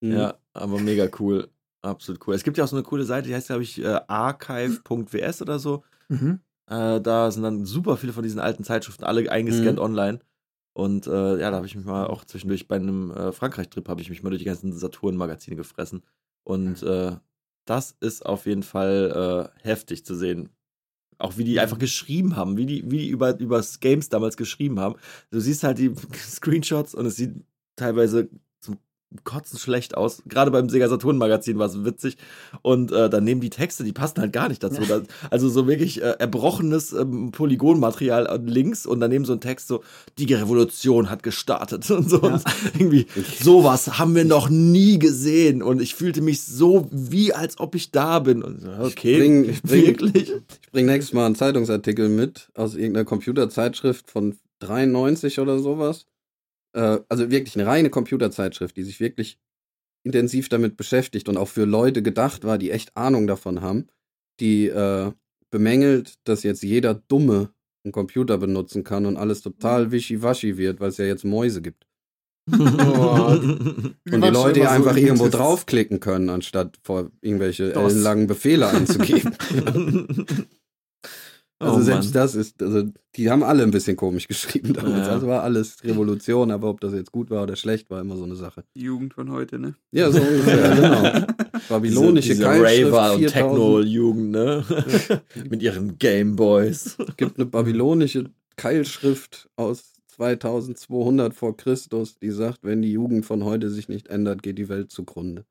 Ja, 0.00 0.34
aber 0.54 0.78
mega 0.80 1.06
cool. 1.18 1.48
Absolut 1.82 2.26
cool. 2.26 2.34
Es 2.34 2.44
gibt 2.44 2.56
ja 2.56 2.64
auch 2.64 2.68
so 2.68 2.76
eine 2.76 2.82
coole 2.82 3.04
Seite, 3.04 3.28
die 3.28 3.34
heißt, 3.34 3.48
glaube 3.48 3.62
ich, 3.62 3.82
äh, 3.84 4.00
archive.ws 4.08 5.42
oder 5.42 5.58
so. 5.58 5.82
Mhm. 6.08 6.40
Äh, 6.70 7.00
da 7.00 7.30
sind 7.30 7.42
dann 7.42 7.64
super 7.66 7.96
viele 7.98 8.12
von 8.14 8.22
diesen 8.22 8.40
alten 8.40 8.64
Zeitschriften, 8.64 9.04
alle 9.04 9.30
eingescannt 9.30 9.76
Mhm. 9.78 9.84
online. 9.84 10.20
Und 10.76 11.06
äh, 11.06 11.40
ja, 11.40 11.50
da 11.50 11.56
habe 11.56 11.66
ich 11.66 11.74
mich 11.74 11.86
mal 11.86 12.06
auch 12.06 12.26
zwischendurch 12.26 12.68
bei 12.68 12.76
einem 12.76 13.10
äh, 13.10 13.32
Frankreich-Trip 13.32 13.88
habe 13.88 14.02
ich 14.02 14.10
mich 14.10 14.22
mal 14.22 14.28
durch 14.28 14.42
die 14.42 14.46
ganzen 14.46 14.74
Saturn-Magazine 14.74 15.56
gefressen. 15.56 16.02
Und 16.44 16.82
äh, 16.82 17.16
das 17.64 17.96
ist 18.00 18.26
auf 18.26 18.44
jeden 18.44 18.62
Fall 18.62 19.50
äh, 19.56 19.66
heftig 19.66 20.04
zu 20.04 20.14
sehen. 20.14 20.50
Auch 21.16 21.38
wie 21.38 21.44
die 21.44 21.60
einfach 21.60 21.78
geschrieben 21.78 22.36
haben, 22.36 22.58
wie 22.58 22.66
die, 22.66 22.90
wie 22.90 22.98
die 22.98 23.08
über, 23.08 23.38
über 23.38 23.64
Games 23.80 24.10
damals 24.10 24.36
geschrieben 24.36 24.78
haben. 24.78 24.96
Du 25.30 25.40
siehst 25.40 25.64
halt 25.64 25.78
die 25.78 25.94
Screenshots 26.14 26.94
und 26.94 27.06
es 27.06 27.16
sieht 27.16 27.42
teilweise 27.76 28.28
Kotzen 29.24 29.58
schlecht 29.58 29.96
aus. 29.96 30.22
Gerade 30.26 30.50
beim 30.50 30.68
Sega 30.68 30.88
Saturn 30.88 31.16
Magazin 31.16 31.58
war 31.58 31.66
es 31.66 31.84
witzig. 31.84 32.16
Und 32.62 32.90
äh, 32.92 33.08
dann 33.08 33.24
nehmen 33.24 33.40
die 33.40 33.50
Texte, 33.50 33.84
die 33.84 33.92
passen 33.92 34.20
halt 34.20 34.32
gar 34.32 34.48
nicht 34.48 34.62
dazu. 34.62 34.82
Da, 34.86 35.02
also 35.30 35.48
so 35.48 35.66
wirklich 35.68 36.02
äh, 36.02 36.16
erbrochenes 36.18 36.92
ähm, 36.92 37.30
Polygonmaterial 37.32 38.40
links 38.44 38.84
und 38.84 39.00
daneben 39.00 39.24
so 39.24 39.32
ein 39.32 39.40
Text 39.40 39.68
so, 39.68 39.82
die 40.18 40.32
Revolution 40.34 41.08
hat 41.08 41.22
gestartet 41.22 41.88
und 41.90 42.10
so. 42.10 42.20
Und 42.20 42.42
irgendwie, 42.74 43.06
sowas 43.40 43.98
haben 43.98 44.14
wir 44.14 44.24
noch 44.24 44.48
nie 44.50 44.98
gesehen. 44.98 45.62
Und 45.62 45.80
ich 45.80 45.94
fühlte 45.94 46.20
mich 46.20 46.42
so, 46.42 46.88
wie 46.90 47.32
als 47.32 47.58
ob 47.60 47.74
ich 47.74 47.92
da 47.92 48.18
bin. 48.18 48.42
Und 48.42 48.60
so, 48.62 48.70
okay, 48.80 49.18
bring- 49.18 49.44
ich 49.48 49.62
bring- 49.62 49.86
wirklich? 49.86 50.32
Ich 50.62 50.72
bringe 50.72 50.90
nächstes 50.92 51.14
Mal 51.14 51.26
einen 51.26 51.36
Zeitungsartikel 51.36 52.08
mit 52.08 52.48
aus 52.54 52.74
irgendeiner 52.74 53.04
Computerzeitschrift 53.04 54.10
von 54.10 54.36
93 54.58 55.38
oder 55.40 55.58
sowas. 55.58 56.06
Äh, 56.76 57.00
also 57.08 57.30
wirklich 57.30 57.56
eine 57.56 57.66
reine 57.66 57.90
Computerzeitschrift, 57.90 58.76
die 58.76 58.82
sich 58.82 59.00
wirklich 59.00 59.38
intensiv 60.04 60.48
damit 60.48 60.76
beschäftigt 60.76 61.28
und 61.28 61.36
auch 61.38 61.48
für 61.48 61.64
Leute 61.64 62.02
gedacht 62.02 62.44
war, 62.44 62.58
die 62.58 62.70
echt 62.70 62.96
Ahnung 62.96 63.26
davon 63.26 63.62
haben, 63.62 63.86
die 64.38 64.68
äh, 64.68 65.10
bemängelt, 65.50 66.14
dass 66.24 66.42
jetzt 66.42 66.62
jeder 66.62 66.94
Dumme 66.94 67.50
einen 67.82 67.92
Computer 67.92 68.36
benutzen 68.38 68.84
kann 68.84 69.06
und 69.06 69.16
alles 69.16 69.40
total 69.40 69.90
wischiwaschi 69.90 70.58
wird, 70.58 70.78
weil 70.80 70.90
es 70.90 70.98
ja 70.98 71.06
jetzt 71.06 71.24
Mäuse 71.24 71.62
gibt. 71.62 71.86
Und 72.52 73.96
die 74.04 74.28
Leute 74.28 74.60
ja 74.60 74.70
einfach 74.70 74.96
irgendwo 74.96 75.26
draufklicken 75.26 75.98
können, 75.98 76.30
anstatt 76.30 76.78
vor 76.84 77.10
irgendwelche 77.20 77.72
DOS. 77.72 77.92
ellenlangen 77.92 78.28
Befehle 78.28 78.68
einzugeben. 78.68 79.34
Also 81.58 81.78
Oh 81.78 81.80
selbst 81.80 82.14
Mann. 82.14 82.22
das 82.22 82.34
ist, 82.34 82.62
also 82.62 82.82
die 83.16 83.30
haben 83.30 83.42
alle 83.42 83.62
ein 83.62 83.70
bisschen 83.70 83.96
komisch 83.96 84.28
geschrieben 84.28 84.74
damals. 84.74 85.06
Ja. 85.06 85.14
Also 85.14 85.26
war 85.26 85.42
alles 85.42 85.82
Revolution, 85.84 86.50
aber 86.50 86.68
ob 86.68 86.80
das 86.80 86.92
jetzt 86.92 87.12
gut 87.12 87.30
war 87.30 87.42
oder 87.44 87.56
schlecht, 87.56 87.88
war 87.90 88.00
immer 88.00 88.16
so 88.16 88.24
eine 88.24 88.36
Sache. 88.36 88.64
Die 88.74 88.82
Jugend 88.82 89.14
von 89.14 89.30
heute, 89.30 89.58
ne? 89.58 89.74
Ja, 89.90 90.10
so 90.10 90.20
ungefähr, 90.20 90.74
genau. 90.76 91.26
Babylonische 91.68 92.28
diese, 92.34 92.42
diese 92.42 92.60
Keilschrift, 92.60 92.92
Raver 92.92 93.12
und 93.14 93.18
4000. 93.20 93.32
Techno-Jugend, 93.32 94.30
ne? 94.30 94.64
Mit 95.48 95.62
ihren 95.62 95.98
Gameboys. 95.98 96.96
Es 96.98 97.16
gibt 97.16 97.38
eine 97.38 97.46
babylonische 97.46 98.30
Keilschrift 98.56 99.48
aus 99.56 99.94
2200 100.08 101.34
vor 101.34 101.56
Christus, 101.56 102.18
die 102.18 102.30
sagt, 102.30 102.60
wenn 102.64 102.82
die 102.82 102.92
Jugend 102.92 103.24
von 103.24 103.44
heute 103.44 103.70
sich 103.70 103.88
nicht 103.88 104.08
ändert, 104.08 104.42
geht 104.42 104.58
die 104.58 104.68
Welt 104.68 104.90
zugrunde. 104.90 105.44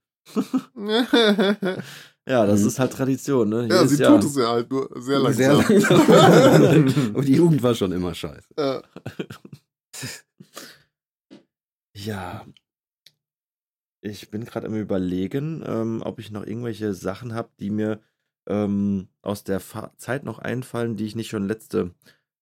Ja, 2.27 2.45
das 2.45 2.61
Mhm. 2.61 2.67
ist 2.67 2.79
halt 2.79 2.91
Tradition, 2.93 3.49
ne? 3.49 3.67
ja, 3.69 3.77
Jedes 3.83 3.97
sie 3.97 4.01
Jahr. 4.03 4.19
tut 4.19 4.29
es 4.29 4.35
ja 4.35 4.49
halt 4.49 4.71
nur 4.71 4.89
sehr 4.95 5.19
langsam. 5.19 5.61
Sehr 5.63 5.79
langsam. 5.79 7.11
Aber 7.13 7.21
die 7.25 7.35
Jugend 7.35 7.61
war 7.61 7.75
schon 7.75 7.91
immer 7.91 8.13
scheiße. 8.15 8.47
Ja. 8.57 8.81
Ja. 11.97 12.45
Ich 14.01 14.29
bin 14.29 14.45
gerade 14.45 14.67
am 14.67 14.75
überlegen, 14.75 15.63
ähm, 15.65 16.01
ob 16.05 16.19
ich 16.19 16.29
noch 16.29 16.45
irgendwelche 16.45 16.93
Sachen 16.93 17.33
habe, 17.33 17.49
die 17.59 17.69
mir 17.71 18.01
ähm, 18.47 19.07
aus 19.23 19.43
der 19.43 19.59
Fa 19.59 19.91
Zeit 19.97 20.23
noch 20.23 20.39
einfallen, 20.39 20.95
die 20.97 21.05
ich 21.05 21.15
nicht 21.15 21.29
schon 21.29 21.47
letzte 21.47 21.91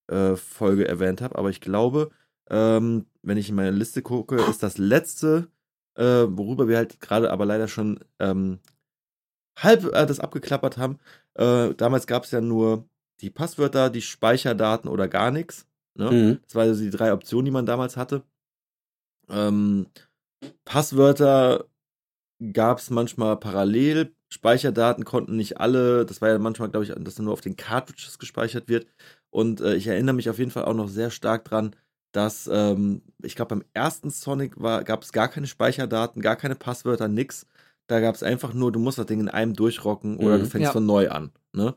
äh, 0.07 0.35
Folge 0.35 0.87
erwähnt 0.87 1.21
habe. 1.21 1.37
Aber 1.37 1.49
ich 1.49 1.61
glaube, 1.61 2.09
ähm, 2.49 3.05
wenn 3.21 3.37
ich 3.37 3.47
in 3.49 3.55
meine 3.55 3.71
Liste 3.71 4.01
gucke, 4.01 4.35
ist 4.35 4.63
das 4.63 4.77
letzte, 4.77 5.47
äh, 5.95 6.25
worüber 6.27 6.67
wir 6.67 6.75
halt 6.77 6.99
gerade 6.99 7.31
aber 7.31 7.45
leider 7.45 7.67
schon 7.69 7.99
ähm, 8.19 8.59
halb 9.57 9.85
äh, 9.93 10.05
das 10.05 10.19
abgeklappert 10.19 10.77
haben. 10.77 10.99
Äh, 11.35 11.73
damals 11.75 12.07
gab 12.07 12.23
es 12.23 12.31
ja 12.31 12.41
nur 12.41 12.87
die 13.21 13.29
Passwörter, 13.29 13.89
die 13.89 14.01
Speicherdaten 14.01 14.89
oder 14.89 15.07
gar 15.07 15.31
nichts. 15.31 15.65
Ne? 15.95 16.11
Mhm. 16.11 16.39
Das 16.45 16.55
waren 16.55 16.69
also 16.69 16.83
die 16.83 16.89
drei 16.89 17.13
Optionen, 17.13 17.45
die 17.45 17.51
man 17.51 17.65
damals 17.65 17.97
hatte. 17.97 18.23
Ähm, 19.29 19.87
Passwörter 20.65 21.65
gab 22.51 22.79
es 22.79 22.89
manchmal 22.89 23.37
parallel. 23.37 24.13
Speicherdaten 24.29 25.05
konnten 25.05 25.35
nicht 25.35 25.59
alle. 25.59 26.05
Das 26.05 26.21
war 26.21 26.29
ja 26.29 26.39
manchmal, 26.39 26.69
glaube 26.69 26.85
ich, 26.85 26.93
dass 26.95 27.19
nur 27.19 27.33
auf 27.33 27.41
den 27.41 27.55
Cartridges 27.55 28.17
gespeichert 28.19 28.67
wird. 28.67 28.87
Und 29.29 29.61
äh, 29.61 29.75
ich 29.75 29.87
erinnere 29.87 30.15
mich 30.15 30.29
auf 30.29 30.39
jeden 30.39 30.51
Fall 30.51 30.65
auch 30.65 30.73
noch 30.73 30.89
sehr 30.89 31.11
stark 31.11 31.45
dran, 31.45 31.75
dass 32.11 32.49
ähm, 32.51 33.03
ich 33.21 33.35
glaube, 33.35 33.55
beim 33.55 33.65
ersten 33.73 34.09
Sonic 34.09 34.55
gab 34.55 35.03
es 35.03 35.11
gar 35.11 35.27
keine 35.27 35.47
Speicherdaten, 35.47 36.21
gar 36.21 36.35
keine 36.35 36.55
Passwörter, 36.55 37.07
nix. 37.07 37.47
Da 37.87 37.99
gab 37.99 38.15
es 38.15 38.23
einfach 38.23 38.53
nur, 38.53 38.71
du 38.71 38.79
musst 38.79 38.97
das 38.97 39.05
Ding 39.05 39.19
in 39.19 39.29
einem 39.29 39.53
durchrocken 39.53 40.17
oder 40.17 40.37
Mhm. 40.37 40.41
du 40.41 40.45
fängst 40.47 40.65
Ja. 40.67 40.71
von 40.71 40.85
neu 40.85 41.09
an. 41.09 41.31
Ne? 41.53 41.75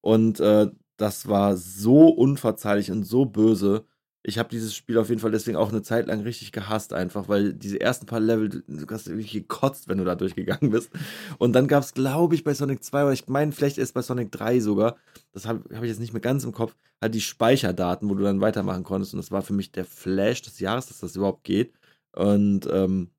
Und 0.00 0.40
äh, 0.40 0.70
das 0.96 1.28
war 1.28 1.56
so 1.56 2.08
unverzeihlich 2.08 2.90
und 2.90 3.04
so 3.04 3.24
böse. 3.24 3.84
Ich 4.24 4.36
habe 4.38 4.48
dieses 4.50 4.74
Spiel 4.74 4.98
auf 4.98 5.08
jeden 5.08 5.20
Fall 5.20 5.30
deswegen 5.30 5.56
auch 5.56 5.70
eine 5.70 5.80
Zeit 5.82 6.06
lang 6.08 6.20
richtig 6.22 6.52
gehasst, 6.52 6.92
einfach, 6.92 7.28
weil 7.28 7.54
diese 7.54 7.80
ersten 7.80 8.04
paar 8.06 8.20
Level, 8.20 8.48
du 8.48 8.86
hast 8.90 9.06
wirklich 9.08 9.30
gekotzt, 9.32 9.88
wenn 9.88 9.98
du 9.98 10.04
da 10.04 10.16
durchgegangen 10.16 10.70
bist. 10.70 10.90
Und 11.38 11.52
dann 11.54 11.66
gab 11.68 11.82
es, 11.82 11.94
glaube 11.94 12.34
ich, 12.34 12.44
bei 12.44 12.52
Sonic 12.52 12.82
2, 12.84 13.04
oder 13.04 13.12
ich 13.12 13.26
meine, 13.28 13.52
vielleicht 13.52 13.78
erst 13.78 13.94
bei 13.94 14.02
Sonic 14.02 14.30
3 14.32 14.60
sogar, 14.60 14.96
das 15.32 15.46
habe 15.46 15.62
hab 15.74 15.82
ich 15.82 15.88
jetzt 15.88 16.00
nicht 16.00 16.12
mehr 16.12 16.20
ganz 16.20 16.44
im 16.44 16.52
Kopf, 16.52 16.74
halt 17.00 17.14
die 17.14 17.20
Speicherdaten, 17.20 18.08
wo 18.10 18.14
du 18.14 18.24
dann 18.24 18.40
weitermachen 18.40 18.82
konntest. 18.84 19.14
Und 19.14 19.18
das 19.18 19.30
war 19.30 19.42
für 19.42 19.54
mich 19.54 19.70
der 19.72 19.84
Flash 19.84 20.42
des 20.42 20.58
Jahres, 20.60 20.86
dass 20.88 20.98
das 21.00 21.16
überhaupt 21.16 21.44
geht. 21.44 21.72
Und 22.14 22.68
ähm, 22.70 23.10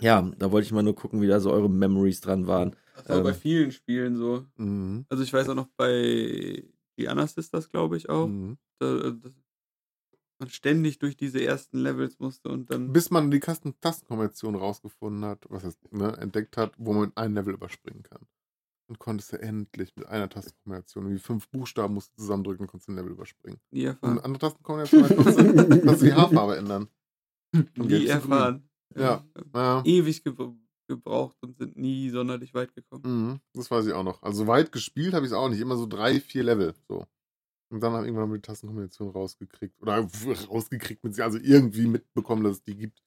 ja, 0.00 0.22
da 0.38 0.52
wollte 0.52 0.66
ich 0.66 0.72
mal 0.72 0.82
nur 0.82 0.94
gucken, 0.94 1.20
wie 1.22 1.26
da 1.26 1.40
so 1.40 1.50
eure 1.52 1.70
Memories 1.70 2.20
dran 2.20 2.46
waren. 2.46 2.76
Das 2.96 3.08
war 3.08 3.22
bei 3.22 3.30
Ähm. 3.30 3.34
vielen 3.34 3.72
Spielen 3.72 4.16
so. 4.16 4.44
Mhm. 4.56 5.06
Also 5.08 5.22
ich 5.22 5.32
weiß 5.32 5.48
auch 5.48 5.54
noch 5.54 5.68
bei 5.76 6.64
Diana 6.98 7.26
Sisters, 7.26 7.68
glaube 7.68 7.96
ich 7.96 8.08
auch, 8.08 8.26
Mhm. 8.28 8.58
da, 8.78 9.10
dass 9.10 9.32
man 10.38 10.48
ständig 10.50 10.98
durch 10.98 11.16
diese 11.16 11.42
ersten 11.42 11.78
Levels 11.78 12.18
musste 12.18 12.48
und 12.50 12.70
dann. 12.70 12.92
Bis 12.92 13.10
man 13.10 13.30
die 13.30 13.40
Tastenkombination 13.40 14.54
rausgefunden 14.54 15.24
hat, 15.24 15.44
was 15.48 15.64
heißt, 15.64 15.92
ne, 15.92 16.16
entdeckt 16.18 16.56
hat, 16.58 16.74
wo 16.78 16.92
man 16.92 17.12
ein 17.14 17.32
Level 17.34 17.54
überspringen 17.54 18.02
kann. 18.02 18.26
Und 18.88 18.98
konntest 19.00 19.32
du 19.32 19.40
endlich 19.40 19.96
mit 19.96 20.06
einer 20.06 20.28
Tastenkombination, 20.28 21.10
wie 21.10 21.18
fünf 21.18 21.48
Buchstaben 21.48 21.94
musst 21.94 22.12
du 22.12 22.22
zusammendrücken 22.22 22.64
und 22.64 22.70
konntest 22.70 22.88
ein 22.88 22.96
Level 22.96 23.12
überspringen. 23.12 23.58
nie 23.70 23.86
Und 23.86 23.94
erfahren. 23.94 24.10
eine 24.12 24.24
andere 24.24 24.40
Tastenkombination 24.40 25.02
konntest 25.16 26.02
du, 26.02 26.06
die 26.06 26.12
Haarfarbe 26.14 26.56
ändern. 26.58 26.88
Gelb 27.52 27.78
Nie 27.78 28.06
erfahren. 28.06 28.68
Ja. 28.94 29.24
Ja. 29.54 29.82
Ewig 29.84 30.22
gebra- 30.22 30.54
gebraucht 30.88 31.36
und 31.40 31.58
sind 31.58 31.76
nie 31.76 32.10
sonderlich 32.10 32.54
weit 32.54 32.74
gekommen. 32.74 33.02
Mhm, 33.04 33.40
das 33.54 33.70
weiß 33.70 33.86
ich 33.86 33.92
auch 33.92 34.04
noch. 34.04 34.22
Also 34.22 34.46
weit 34.46 34.70
gespielt 34.72 35.14
habe 35.14 35.26
ich 35.26 35.32
es 35.32 35.36
auch 35.36 35.48
nicht. 35.48 35.60
Immer 35.60 35.76
so 35.76 35.86
drei, 35.86 36.20
vier 36.20 36.44
Level. 36.44 36.74
So. 36.88 37.06
Und 37.72 37.80
dann 37.82 37.92
habe 37.92 38.04
ich 38.04 38.08
irgendwann 38.08 38.28
mal 38.28 38.36
die 38.36 38.42
Tastenkombination 38.42 39.08
rausgekriegt. 39.10 39.74
Oder 39.82 40.06
rausgekriegt, 40.48 41.02
mit 41.02 41.14
sie, 41.16 41.22
also 41.22 41.38
irgendwie 41.38 41.86
mitbekommen, 41.88 42.44
dass 42.44 42.58
es 42.58 42.62
die 42.64 42.76
gibt. 42.76 43.02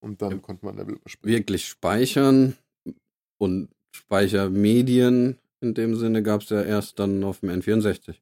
Und 0.00 0.20
dann 0.20 0.42
konnte 0.42 0.66
man 0.66 0.76
Level 0.76 0.96
überspringen. 0.96 1.34
Wirklich 1.34 1.66
speichern 1.66 2.54
und 3.40 3.70
Speichermedien 3.94 5.38
in 5.60 5.74
dem 5.74 5.94
Sinne 5.96 6.22
gab 6.22 6.42
es 6.42 6.50
ja 6.50 6.62
erst 6.62 6.98
dann 6.98 7.22
auf 7.24 7.40
dem 7.40 7.50
N64. 7.50 8.16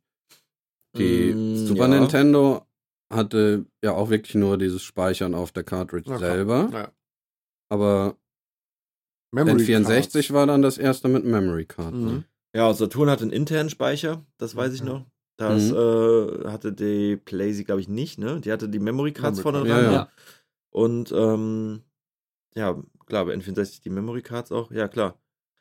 Die 0.96 1.32
Mm, 1.34 1.56
Super 1.66 1.88
ja. 1.88 2.00
Nintendo 2.00 2.66
hatte 3.12 3.66
ja 3.82 3.92
auch 3.92 4.10
wirklich 4.10 4.34
nur 4.34 4.58
dieses 4.58 4.82
Speichern 4.82 5.34
auf 5.34 5.50
der 5.52 5.64
Cartridge 5.64 6.10
Ja, 6.10 6.16
klar. 6.18 6.30
selber. 6.34 6.70
Ja. 6.72 6.92
Aber 7.70 8.16
Memory 9.32 9.62
N64 9.62 10.12
Cards. 10.12 10.32
war 10.32 10.46
dann 10.46 10.60
das 10.62 10.76
erste 10.76 11.08
mit 11.08 11.24
Memory 11.24 11.64
Card. 11.66 11.94
Mhm. 11.94 12.04
Ne? 12.04 12.24
Ja, 12.54 12.72
Saturn 12.74 13.08
hatte 13.08 13.22
einen 13.22 13.30
internen 13.32 13.70
Speicher, 13.70 14.26
das 14.38 14.56
weiß 14.56 14.74
ich 14.74 14.82
Mhm. 14.82 14.88
noch. 14.88 15.06
Das 15.36 15.70
Mhm. 15.70 15.76
äh, 15.76 16.48
hatte 16.50 16.72
die 16.72 17.16
Playsee, 17.16 17.64
glaube 17.64 17.80
ich, 17.80 17.88
nicht, 17.88 18.18
ne? 18.18 18.40
Die 18.40 18.52
hatte 18.52 18.68
die 18.68 18.80
Memory 18.80 19.12
Cards 19.12 19.38
Memory 19.38 19.42
vorne 19.42 19.58
dran. 19.68 19.84
Ja, 19.84 19.92
ja. 19.92 20.08
Und 20.70 21.12
ähm, 21.12 21.82
ja, 22.54 22.76
klar, 23.06 23.24
bei 23.24 23.34
N64 23.34 23.80
die 23.82 23.90
Memory 23.90 24.22
Cards 24.22 24.52
auch. 24.52 24.70
Ja, 24.72 24.88
klar. 24.88 25.16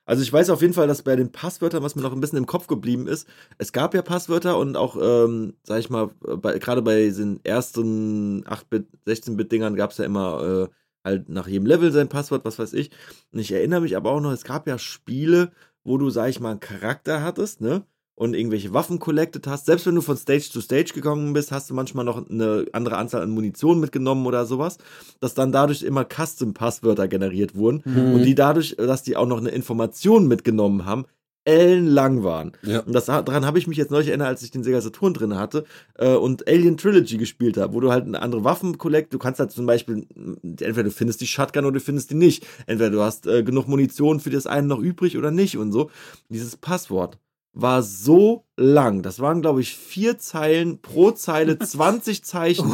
Also 0.05 0.23
ich 0.23 0.33
weiß 0.33 0.49
auf 0.49 0.61
jeden 0.63 0.73
Fall, 0.73 0.87
dass 0.87 1.03
bei 1.03 1.15
den 1.15 1.31
Passwörtern, 1.31 1.83
was 1.83 1.95
mir 1.95 2.01
noch 2.01 2.11
ein 2.13 2.19
bisschen 2.19 2.39
im 2.39 2.47
Kopf 2.47 2.65
geblieben 2.65 3.07
ist, 3.07 3.27
es 3.59 3.71
gab 3.71 3.93
ja 3.93 4.01
Passwörter 4.01 4.57
und 4.57 4.75
auch, 4.75 4.97
ähm, 4.99 5.53
sag 5.63 5.79
ich 5.79 5.91
mal, 5.91 6.07
bei, 6.19 6.57
gerade 6.57 6.81
bei 6.81 7.03
diesen 7.03 7.45
ersten 7.45 8.43
8-Bit, 8.45 8.87
16-Bit-Dingern 9.05 9.75
gab 9.75 9.91
es 9.91 9.97
ja 9.99 10.05
immer 10.05 10.67
äh, 10.67 10.73
halt 11.03 11.29
nach 11.29 11.47
jedem 11.47 11.65
Level 11.65 11.91
sein 11.91 12.09
Passwort, 12.09 12.45
was 12.45 12.59
weiß 12.59 12.73
ich. 12.73 12.91
Und 13.31 13.39
ich 13.39 13.51
erinnere 13.51 13.81
mich 13.81 13.95
aber 13.95 14.11
auch 14.11 14.21
noch, 14.21 14.31
es 14.31 14.43
gab 14.43 14.67
ja 14.67 14.77
Spiele, 14.77 15.51
wo 15.83 15.97
du, 15.97 16.09
sag 16.09 16.29
ich 16.29 16.39
mal, 16.39 16.51
einen 16.51 16.59
Charakter 16.59 17.23
hattest, 17.23 17.61
ne? 17.61 17.83
Und 18.15 18.33
irgendwelche 18.35 18.73
Waffen 18.73 18.99
collected 18.99 19.47
hast. 19.47 19.65
Selbst 19.65 19.85
wenn 19.85 19.95
du 19.95 20.01
von 20.01 20.17
Stage 20.17 20.49
zu 20.51 20.59
Stage 20.59 20.91
gegangen 20.93 21.31
bist, 21.31 21.53
hast 21.53 21.69
du 21.69 21.73
manchmal 21.73 22.03
noch 22.03 22.29
eine 22.29 22.65
andere 22.73 22.97
Anzahl 22.97 23.21
an 23.21 23.29
Munition 23.29 23.79
mitgenommen 23.79 24.25
oder 24.25 24.45
sowas, 24.45 24.77
dass 25.21 25.35
dann 25.35 25.53
dadurch 25.53 25.83
immer 25.83 26.03
Custom-Passwörter 26.03 27.07
generiert 27.07 27.55
wurden 27.55 27.81
Mhm. 27.85 28.13
und 28.15 28.23
die 28.23 28.35
dadurch, 28.35 28.75
dass 28.75 29.03
die 29.03 29.15
auch 29.15 29.25
noch 29.25 29.37
eine 29.37 29.51
Information 29.51 30.27
mitgenommen 30.27 30.83
haben, 30.83 31.05
ellenlang 31.49 32.23
waren. 32.23 32.51
Ja. 32.61 32.81
Und 32.81 32.93
das, 32.93 33.05
daran 33.05 33.45
habe 33.45 33.57
ich 33.57 33.67
mich 33.67 33.77
jetzt 33.77 33.91
neulich 33.91 34.09
erinnert, 34.09 34.27
als 34.27 34.43
ich 34.43 34.51
den 34.51 34.63
Sega 34.63 34.79
Saturn 34.81 35.13
drin 35.13 35.35
hatte 35.35 35.65
äh, 35.97 36.13
und 36.13 36.47
Alien 36.47 36.77
Trilogy 36.77 37.17
gespielt 37.17 37.57
habe, 37.57 37.73
wo 37.73 37.79
du 37.79 37.91
halt 37.91 38.05
eine 38.05 38.21
andere 38.21 38.43
Waffen 38.43 38.77
collect. 38.77 39.13
Du 39.13 39.19
kannst 39.19 39.39
halt 39.39 39.51
zum 39.51 39.65
Beispiel, 39.65 40.05
entweder 40.43 40.83
du 40.83 40.91
findest 40.91 41.21
die 41.21 41.27
Shotgun 41.27 41.65
oder 41.65 41.73
du 41.73 41.79
findest 41.79 42.11
die 42.11 42.15
nicht. 42.15 42.45
Entweder 42.67 42.91
du 42.91 43.01
hast 43.01 43.25
äh, 43.25 43.43
genug 43.43 43.67
Munition 43.67 44.19
für 44.19 44.29
das 44.29 44.47
eine 44.47 44.67
noch 44.67 44.79
übrig 44.79 45.17
oder 45.17 45.31
nicht 45.31 45.57
und 45.57 45.71
so. 45.71 45.89
Dieses 46.29 46.55
Passwort 46.55 47.17
war 47.53 47.81
so 47.81 48.45
lang. 48.55 49.01
Das 49.01 49.19
waren, 49.19 49.41
glaube 49.41 49.61
ich, 49.61 49.75
vier 49.75 50.17
Zeilen 50.19 50.81
pro 50.81 51.11
Zeile, 51.11 51.57
20 51.59 52.23
Zeichen. 52.23 52.71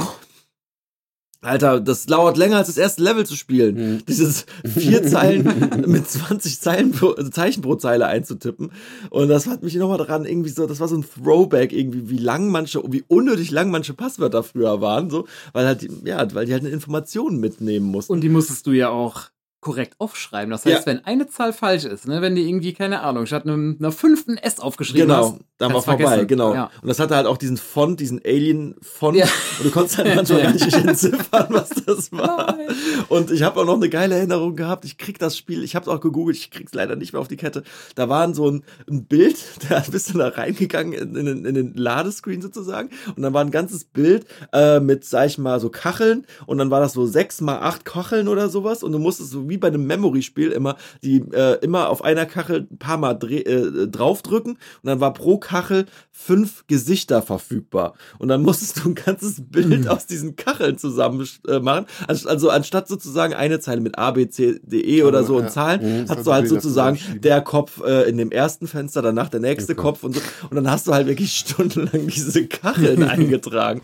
Alter, 1.46 1.80
das 1.80 2.06
dauert 2.06 2.38
länger 2.38 2.58
als 2.58 2.68
das 2.68 2.78
erste 2.78 3.04
Level 3.04 3.26
zu 3.26 3.36
spielen. 3.36 3.76
Mhm. 3.76 4.06
Dieses 4.08 4.46
vier 4.66 5.04
Zeilen 5.04 5.84
mit 5.88 6.10
20 6.10 6.60
Zeilen 6.60 6.92
pro, 6.92 7.12
also 7.12 7.30
Zeichen 7.30 7.62
pro 7.62 7.76
Zeile 7.76 8.08
einzutippen. 8.08 8.72
Und 9.10 9.30
das 9.30 9.48
hat 9.48 9.64
mich 9.64 9.76
nochmal 9.76 9.98
daran 9.98 10.26
irgendwie 10.26 10.50
so, 10.50 10.66
das 10.68 10.80
war 10.80 10.88
so 10.88 10.98
ein 10.98 11.06
Throwback 11.06 11.72
irgendwie, 11.72 12.10
wie 12.10 12.18
lang 12.18 12.50
manche, 12.50 12.82
wie 12.92 13.04
unnötig 13.08 13.52
lang 13.52 13.70
manche 13.70 13.94
Passwörter 13.94 14.44
früher 14.44 14.82
waren, 14.82 15.10
so, 15.10 15.28
weil 15.54 15.66
halt, 15.66 15.88
ja, 16.04 16.34
weil 16.34 16.46
die 16.46 16.54
halt 16.54 16.64
eine 16.64 16.74
Information 16.74 17.40
mitnehmen 17.40 17.86
mussten. 17.86 18.14
Und 18.14 18.22
die 18.22 18.30
musstest 18.30 18.66
du 18.68 18.72
ja 18.72 18.90
auch 18.90 19.30
korrekt 19.66 19.96
aufschreiben. 19.98 20.52
Das 20.52 20.64
heißt, 20.64 20.86
Ja. 20.86 20.86
wenn 20.86 21.04
eine 21.06 21.26
Zahl 21.28 21.52
falsch 21.52 21.86
ist, 21.86 22.08
ne, 22.08 22.22
wenn 22.22 22.36
die 22.36 22.48
irgendwie, 22.48 22.72
keine 22.74 23.02
Ahnung, 23.02 23.26
statt 23.26 23.46
einem, 23.48 23.76
einer 23.80 23.92
fünften 23.92 24.38
S 24.38 24.60
aufgeschrieben 24.60 25.12
hast. 25.12 25.32
Genau, 25.32 25.40
dann 25.58 25.74
war 25.74 25.82
vorbei, 25.82 26.04
vergessen. 26.04 26.28
genau. 26.28 26.54
Ja. 26.54 26.70
Und 26.84 26.88
das 26.88 27.00
hatte 27.00 27.16
halt 27.16 27.26
auch 27.26 27.38
diesen 27.38 27.58
Font, 27.58 28.00
diesen 28.00 28.22
Alien-Font. 28.24 29.18
Ja. 29.18 29.26
Und 29.58 29.66
du 29.66 29.72
konntest 29.72 29.98
halt 29.98 30.08
manchmal 30.16 30.44
gar 30.44 30.52
nicht 30.54 30.72
entziffern, 30.72 31.48
was 31.50 31.70
das 31.86 32.12
war. 32.12 32.56
Nein. 32.56 32.68
Und 33.10 33.32
ich 33.32 33.42
habe 33.42 33.60
auch 33.60 33.66
noch 33.66 33.74
eine 33.76 33.90
geile 33.90 34.16
Erinnerung 34.16 34.56
gehabt. 34.56 34.86
Ich 34.86 35.00
krieg 35.00 35.18
das 35.18 35.36
Spiel, 35.36 35.64
ich 35.64 35.76
habe 35.76 35.84
es 35.84 35.90
auch 35.90 36.00
gegoogelt, 36.00 36.38
ich 36.38 36.52
krieg's 36.52 36.74
leider 36.76 36.96
nicht 36.96 37.14
mehr 37.14 37.20
auf 37.22 37.28
die 37.28 37.38
Kette. 37.38 37.64
Da 37.96 38.08
war 38.08 38.32
so 38.36 38.52
ein, 38.52 38.64
ein 38.88 39.06
Bild, 39.06 39.38
da 39.70 39.84
bist 39.90 40.14
du 40.14 40.18
da 40.20 40.28
reingegangen 40.28 40.94
in, 40.94 41.16
in, 41.16 41.26
den- 41.26 41.46
in 41.46 41.56
den 41.56 41.74
Ladescreen 41.74 42.42
sozusagen. 42.44 42.90
Und 43.16 43.24
dann 43.24 43.34
war 43.34 43.42
ein 43.44 43.50
ganzes 43.52 43.84
Bild 43.86 44.28
äh, 44.54 44.80
mit, 44.80 45.06
sag 45.06 45.26
ich 45.26 45.40
mal, 45.40 45.60
so 45.60 45.70
Kacheln. 45.70 46.28
Und 46.46 46.60
dann 46.60 46.70
war 46.70 46.80
das 46.82 46.94
so 46.94 47.08
sechs 47.08 47.42
mal 47.42 47.58
acht 47.60 47.84
Kacheln 47.84 48.28
oder 48.28 48.50
sowas. 48.50 48.84
Und 48.84 48.92
du 48.92 49.00
musstest 49.00 49.32
so 49.32 49.50
wie 49.50 49.55
bei 49.58 49.68
einem 49.68 49.86
Memory-Spiel 49.88 50.52
immer 50.52 50.76
die 51.04 51.18
äh, 51.34 51.60
immer 51.64 51.90
auf 51.90 52.04
einer 52.04 52.26
Kachel 52.26 52.68
ein 52.72 52.78
paar 52.78 52.98
Mal 52.98 53.14
dreh, 53.14 53.40
äh, 53.42 53.88
draufdrücken. 53.88 54.54
Und 54.54 54.60
dann 54.84 55.00
war 55.00 55.14
pro 55.14 55.38
Kachel 55.38 55.86
fünf 56.12 56.66
Gesichter 56.68 57.22
verfügbar. 57.22 57.94
Und 58.20 58.30
dann 58.30 58.42
musstest 58.42 58.78
du 58.84 58.90
ein 58.90 58.96
ganzes 58.96 59.42
Bild 59.42 59.88
aus 59.88 60.06
diesen 60.06 60.36
Kacheln 60.36 60.78
zusammen 60.78 61.28
äh, 61.48 61.60
machen. 61.60 61.86
Also, 62.08 62.30
also 62.30 62.50
anstatt 62.50 62.88
sozusagen 62.88 63.34
eine 63.34 63.60
Zeile 63.60 63.82
mit 63.82 63.98
A, 63.98 64.12
B, 64.12 64.28
C, 64.30 64.60
D, 64.64 64.80
E 64.82 65.04
oder 65.04 65.24
so 65.24 65.38
Ja. 65.40 65.46
und 65.46 65.52
Zahlen, 65.52 65.82
Mhm. 66.04 66.06
hast 66.10 66.26
du 66.26 66.32
halt 66.34 66.48
sozusagen 66.48 66.98
der 67.20 67.42
Kopf 67.42 67.82
äh, 67.84 68.10
in 68.10 68.18
dem 68.18 68.32
ersten 68.32 68.68
Fenster, 68.68 69.02
danach 69.02 69.30
der 69.30 69.40
nächste 69.42 69.74
Okay. 69.74 69.82
Kopf 69.82 70.04
und 70.04 70.16
so. 70.16 70.22
Und 70.50 70.56
dann 70.56 70.70
hast 70.72 70.88
du 70.88 70.94
halt 70.94 71.08
wirklich 71.08 71.34
stundenlang 71.36 72.08
diese 72.08 72.46
Kacheln 72.48 73.04
eingetragen. 73.10 73.82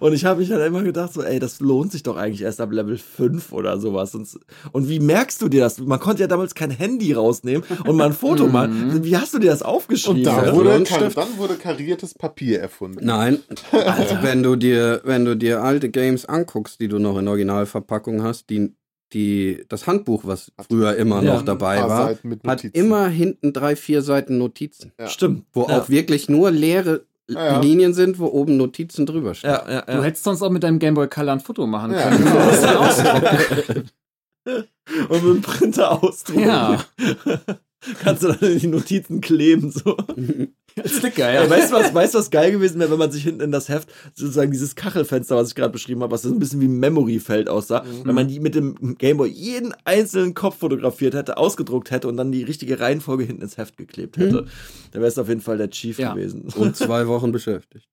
Und 0.00 0.12
ich 0.14 0.24
habe 0.24 0.40
mich 0.40 0.50
halt 0.50 0.66
immer 0.66 0.82
gedacht, 0.82 1.12
so, 1.12 1.22
ey, 1.22 1.38
das 1.38 1.60
lohnt 1.60 1.92
sich 1.92 2.02
doch 2.02 2.16
eigentlich 2.16 2.42
erst 2.42 2.60
ab 2.60 2.72
Level 2.72 2.96
5 2.98 3.52
oder 3.52 3.78
sowas. 3.78 4.14
Und, 4.14 4.28
und 4.72 4.88
wie 4.88 5.00
merkst 5.14 5.40
du 5.42 5.48
dir 5.48 5.60
das? 5.62 5.78
Man 5.78 6.00
konnte 6.00 6.22
ja 6.22 6.26
damals 6.26 6.54
kein 6.54 6.70
Handy 6.70 7.12
rausnehmen 7.12 7.62
und 7.86 7.96
mal 7.96 8.06
ein 8.06 8.12
Foto 8.12 8.46
machen. 8.58 9.04
Wie 9.04 9.16
hast 9.16 9.32
du 9.34 9.38
dir 9.38 9.50
das 9.50 9.62
aufgeschrieben? 9.62 10.18
Und 10.18 10.24
da 10.26 10.54
wurde, 10.54 10.82
dann 11.14 11.38
wurde 11.38 11.54
kariertes 11.54 12.14
Papier 12.14 12.60
erfunden. 12.60 13.04
Nein, 13.06 13.38
also 13.72 14.16
wenn 14.22 14.42
du 14.42 14.56
dir, 14.56 15.00
wenn 15.04 15.24
du 15.24 15.36
dir 15.36 15.62
alte 15.62 15.88
Games 15.90 16.24
anguckst, 16.26 16.80
die 16.80 16.88
du 16.88 16.98
noch 16.98 17.16
in 17.18 17.28
Originalverpackung 17.28 18.22
hast, 18.22 18.50
die, 18.50 18.74
die, 19.12 19.64
das 19.68 19.86
Handbuch, 19.86 20.22
was 20.24 20.50
früher 20.68 20.96
immer 20.96 21.22
Ja. 21.22 21.34
noch 21.34 21.42
dabei 21.42 21.80
war, 21.88 22.16
hat 22.46 22.64
immer 22.72 23.06
hinten 23.08 23.52
drei, 23.52 23.76
vier 23.76 24.02
Seiten 24.02 24.38
Notizen, 24.38 24.92
Ja. 24.98 25.06
Stimmt. 25.08 25.44
wo 25.52 25.68
ja. 25.68 25.78
auch 25.80 25.88
wirklich 25.88 26.28
nur 26.28 26.50
leere 26.50 27.04
Ja, 27.28 27.44
ja. 27.54 27.60
Linien 27.60 27.94
sind, 27.94 28.18
wo 28.18 28.26
oben 28.26 28.56
Notizen 28.58 29.06
drüber 29.06 29.32
stehen. 29.34 29.50
Ja, 29.50 29.64
ja, 29.70 29.80
Du 29.82 30.02
hättest 30.04 30.24
sonst 30.24 30.42
auch 30.42 30.50
mit 30.50 30.62
deinem 30.62 30.78
Gameboy 30.78 31.08
Color 31.08 31.32
ein 31.34 31.40
Foto 31.40 31.66
machen 31.66 31.92
Ja. 31.94 32.10
können. 32.10 33.84
Dann. 34.44 34.64
Und 35.08 35.24
mit 35.24 35.34
dem 35.36 35.42
Printer 35.42 36.02
ausdrucken. 36.02 36.40
Ja. 36.46 36.84
Kannst 38.00 38.22
du 38.22 38.28
dann 38.28 38.50
in 38.52 38.58
die 38.60 38.66
Notizen 38.66 39.20
kleben, 39.20 39.70
so. 39.70 39.94
Sticker, 40.86 41.30
Ja, 41.32 41.44
ja. 41.44 41.50
weißt 41.50 41.70
du, 41.70 41.76
was, 41.76 41.94
weißt, 41.94 42.14
was 42.14 42.30
geil 42.30 42.50
gewesen 42.50 42.80
wäre, 42.80 42.90
wenn 42.90 42.98
man 42.98 43.12
sich 43.12 43.22
hinten 43.24 43.42
in 43.42 43.52
das 43.52 43.68
Heft 43.68 43.90
sozusagen 44.14 44.50
dieses 44.50 44.74
Kachelfenster, 44.74 45.36
was 45.36 45.48
ich 45.48 45.54
gerade 45.54 45.70
beschrieben 45.72 46.02
habe, 46.02 46.10
was 46.12 46.22
so 46.22 46.30
ein 46.30 46.38
bisschen 46.38 46.60
wie 46.62 46.66
ein 46.66 46.78
Memory-Feld 46.80 47.48
aussah, 47.48 47.84
wenn 48.04 48.14
man 48.14 48.26
die 48.26 48.40
mit 48.40 48.54
dem 48.54 48.96
Gameboy 48.96 49.28
jeden 49.28 49.74
einzelnen 49.84 50.32
Kopf 50.34 50.58
fotografiert 50.58 51.14
hätte, 51.14 51.36
ausgedruckt 51.36 51.90
hätte 51.90 52.08
und 52.08 52.16
dann 52.16 52.32
die 52.32 52.42
richtige 52.42 52.80
Reihenfolge 52.80 53.24
hinten 53.24 53.42
ins 53.42 53.58
Heft 53.58 53.76
geklebt 53.76 54.16
hätte. 54.16 54.46
Da 54.92 54.98
wäre 54.98 55.06
es 55.08 55.18
auf 55.18 55.28
jeden 55.28 55.42
Fall 55.42 55.58
der 55.58 55.68
Chief 55.70 55.98
Ja. 55.98 56.14
gewesen. 56.14 56.48
Und 56.56 56.76
zwei 56.76 57.06
Wochen 57.06 57.32
beschäftigt. 57.32 57.86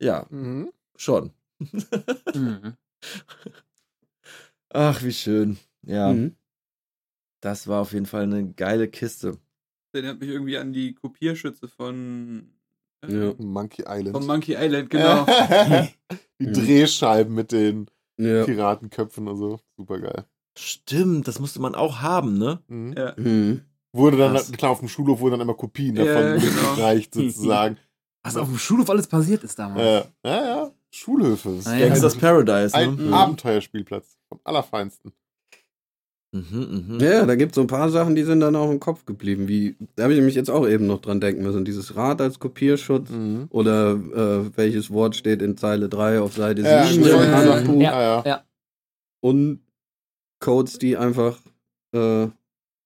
ja, 0.00 0.26
Mhm. 0.30 0.70
schon. 0.96 1.32
Mhm. 2.34 2.72
Ach, 4.70 5.02
wie 5.02 5.12
schön. 5.12 5.58
Ja, 5.86 6.12
Mhm. 6.12 6.34
das 7.40 7.66
war 7.68 7.80
auf 7.82 7.92
jeden 7.92 8.06
Fall 8.06 8.22
eine 8.24 8.52
geile 8.52 8.88
Kiste. 8.88 9.38
Erinnert 9.92 10.20
mich 10.20 10.30
irgendwie 10.30 10.58
an 10.58 10.72
die 10.72 10.94
Kopierschütze 10.94 11.68
von, 11.68 12.52
äh, 13.06 13.12
Ja. 13.28 13.34
Monkey 13.38 13.84
Island. 13.86 14.16
von 14.16 14.26
Monkey 14.26 14.54
Island, 14.58 14.90
genau. 14.90 15.24
die. 16.40 16.52
Drehscheiben 16.52 17.34
mit 17.34 17.52
den 17.52 17.86
Ja. 18.18 18.44
Piratenköpfen 18.44 19.28
und 19.28 19.36
so. 19.36 19.60
Super 19.76 20.00
geil. 20.00 20.24
Stimmt, 20.58 21.26
das 21.28 21.38
musste 21.40 21.60
man 21.60 21.74
auch 21.74 22.00
haben, 22.00 22.38
ne? 22.38 22.60
Mhm. 22.68 22.94
Ja. 22.96 23.14
Mhm. 23.16 23.62
Wurde 23.92 24.16
dann, 24.16 24.32
Krass. 24.34 24.50
klar, 24.52 24.72
auf 24.72 24.80
dem 24.80 24.88
Schulhof 24.88 25.20
wurden 25.20 25.32
dann 25.32 25.40
immer 25.40 25.54
Kopien 25.54 25.94
Ja, 25.96 26.04
davon 26.04 26.40
genau. 26.40 26.74
gereicht, 26.76 27.14
sozusagen. 27.14 27.76
Was 28.24 28.36
auf 28.36 28.48
dem 28.48 28.58
Schulhof 28.58 28.88
alles 28.90 29.06
passiert 29.06 29.44
ist 29.44 29.58
damals. 29.58 30.06
äh, 30.24 30.28
ja, 30.28 30.44
ja. 30.46 30.70
Schulhöfe. 30.90 31.50
Das 31.50 31.58
ist 31.58 31.66
Ah, 31.68 31.76
ja. 31.76 31.86
Gangsters 31.88 32.14
ein, 32.14 32.20
Paradise, 32.20 32.74
ein 32.74 32.94
ne? 32.96 33.02
Mhm. 33.02 33.14
Abenteuerspielplatz. 33.14 34.16
Vom 34.28 34.40
Allerfeinsten. 34.44 35.12
Mhm, 36.34 36.84
mhm. 36.96 37.00
Ja, 37.00 37.24
da 37.26 37.36
gibt 37.36 37.52
es 37.52 37.54
so 37.56 37.60
ein 37.60 37.68
paar 37.68 37.90
Sachen, 37.90 38.16
die 38.16 38.24
sind 38.24 38.40
dann 38.40 38.56
auch 38.56 38.70
im 38.70 38.80
Kopf 38.80 39.04
geblieben. 39.06 39.46
Wie, 39.46 39.76
da 39.94 40.02
habe 40.04 40.14
ich 40.14 40.20
mich 40.20 40.34
jetzt 40.34 40.50
auch 40.50 40.66
eben 40.68 40.86
noch 40.88 41.00
dran 41.00 41.20
denken 41.20 41.42
müssen. 41.44 41.64
Dieses 41.64 41.94
Rad 41.94 42.20
als 42.20 42.40
Kopierschutz 42.40 43.08
Mhm. 43.10 43.46
oder 43.50 43.92
äh, 43.92 44.56
welches 44.56 44.90
Wort 44.90 45.14
steht 45.14 45.42
in 45.42 45.56
Zeile 45.56 45.88
3 45.88 46.20
auf 46.20 46.34
Seite 46.34 46.62
7 46.62 46.66
Ja, 46.72 46.82
im 46.82 47.04
stimmt. 47.04 47.32
Handbuch. 47.54 47.80
Ja. 47.80 48.00
Ja, 48.02 48.22
ja. 48.26 48.44
Und 49.20 49.60
Codes, 50.40 50.78
die 50.78 50.96
einfach, 50.96 51.38
äh, 51.94 52.26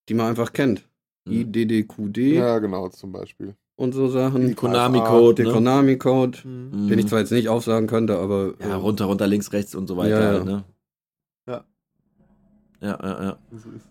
die 0.09 0.15
man 0.15 0.27
einfach 0.27 0.53
kennt. 0.53 0.87
Mhm. 1.27 1.33
IDDQD 1.55 2.19
ja, 2.35 2.59
genau, 2.59 2.89
zum 2.91 3.13
Beispiel. 3.13 3.55
und 3.77 3.93
so 3.95 4.09
Sachen. 4.09 4.55
Konami-Code, 4.57 5.35
Der 5.37 5.47
ne? 5.47 5.53
Konami-Code, 5.53 6.39
Mhm. 6.45 6.89
den 6.89 6.99
ich 6.99 7.07
zwar 7.07 7.21
jetzt 7.21 7.33
nicht 7.33 7.49
aufsagen 7.49 7.87
könnte, 7.87 8.19
aber. 8.19 8.55
Ja, 8.61 8.71
äh, 8.71 8.73
runter, 8.75 9.07
runter, 9.07 9.27
links, 9.27 9.53
rechts 9.53 9.75
und 9.75 9.87
so 9.87 9.97
weiter. 9.97 10.21
Ja, 10.21 10.39
ja. 10.39 10.45
Ne? 10.45 10.65
Ja. 12.81 12.89
Ja, 12.91 12.99
ja, 13.03 13.23
ja. 13.25 13.37
So 13.53 13.71
ist 13.71 13.87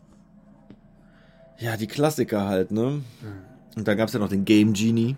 Ja, 1.59 1.75
die 1.77 1.87
Klassiker 1.87 2.45
halt, 2.47 2.71
ne? 2.71 3.01
Und 3.75 3.87
dann 3.87 3.97
gab's 3.97 4.13
ja 4.13 4.19
noch 4.19 4.29
den 4.29 4.45
Game 4.45 4.73
Genie. 4.73 5.15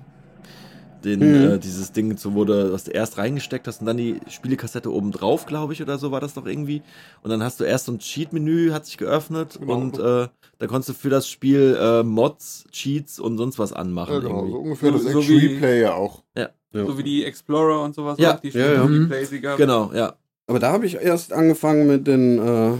Den, 1.03 1.19
Mhm. 1.19 1.51
äh, 1.51 1.57
dieses 1.59 1.93
Ding, 1.93 2.17
so 2.17 2.33
wurde, 2.33 2.73
was 2.73 2.83
du 2.83 2.91
erst 2.91 3.17
reingesteckt 3.17 3.67
hast 3.67 3.79
und 3.79 3.85
dann 3.87 3.95
die 3.95 4.19
Spielekassette 4.27 4.91
oben 4.91 5.11
drauf, 5.13 5.45
glaube 5.45 5.71
ich, 5.71 5.81
oder 5.81 5.97
so 5.97 6.11
war 6.11 6.19
das 6.19 6.33
doch 6.33 6.45
irgendwie. 6.45 6.81
Und 7.23 7.29
dann 7.29 7.41
hast 7.41 7.59
du 7.61 7.63
erst 7.63 7.85
so 7.85 7.93
ein 7.93 7.99
Cheat-Menü, 7.99 8.71
hat 8.71 8.85
sich 8.85 8.97
geöffnet 8.97 9.57
Genau. 9.61 9.75
und 9.75 9.97
äh, 9.97 10.27
da 10.57 10.67
konntest 10.67 10.89
du 10.89 10.93
für 10.93 11.09
das 11.09 11.29
Spiel 11.29 11.77
äh, 11.79 12.03
Mods, 12.03 12.65
Cheats 12.71 13.17
und 13.17 13.37
sonst 13.37 13.57
was 13.59 13.71
anmachen. 13.71 14.13
Ja, 14.15 14.19
genau, 14.19 14.35
irgendwie. 14.39 14.51
so 14.51 14.57
ungefähr 14.59 14.91
So- 14.91 15.03
das 15.03 15.11
so 15.13 15.19
Replay 15.19 15.81
ja 15.81 15.93
auch. 15.93 16.23
ja. 16.37 16.49
So 16.73 16.97
wie 16.97 17.03
die 17.03 17.23
Explorer 17.23 17.81
und 17.81 17.95
sowas. 17.95 18.17
Ja. 18.19 18.35
auch, 18.35 18.39
die 18.41 18.49
Ja, 18.49 18.73
ja. 18.85 18.87
Die 18.87 19.39
gab. 19.41 19.57
Genau, 19.57 19.91
ja. 19.93 20.15
Aber 20.47 20.59
da 20.59 20.71
habe 20.73 20.85
ich 20.85 20.95
erst 20.95 21.31
angefangen 21.31 21.87
mit 21.87 22.07
den, 22.07 22.39
äh, 22.39 22.73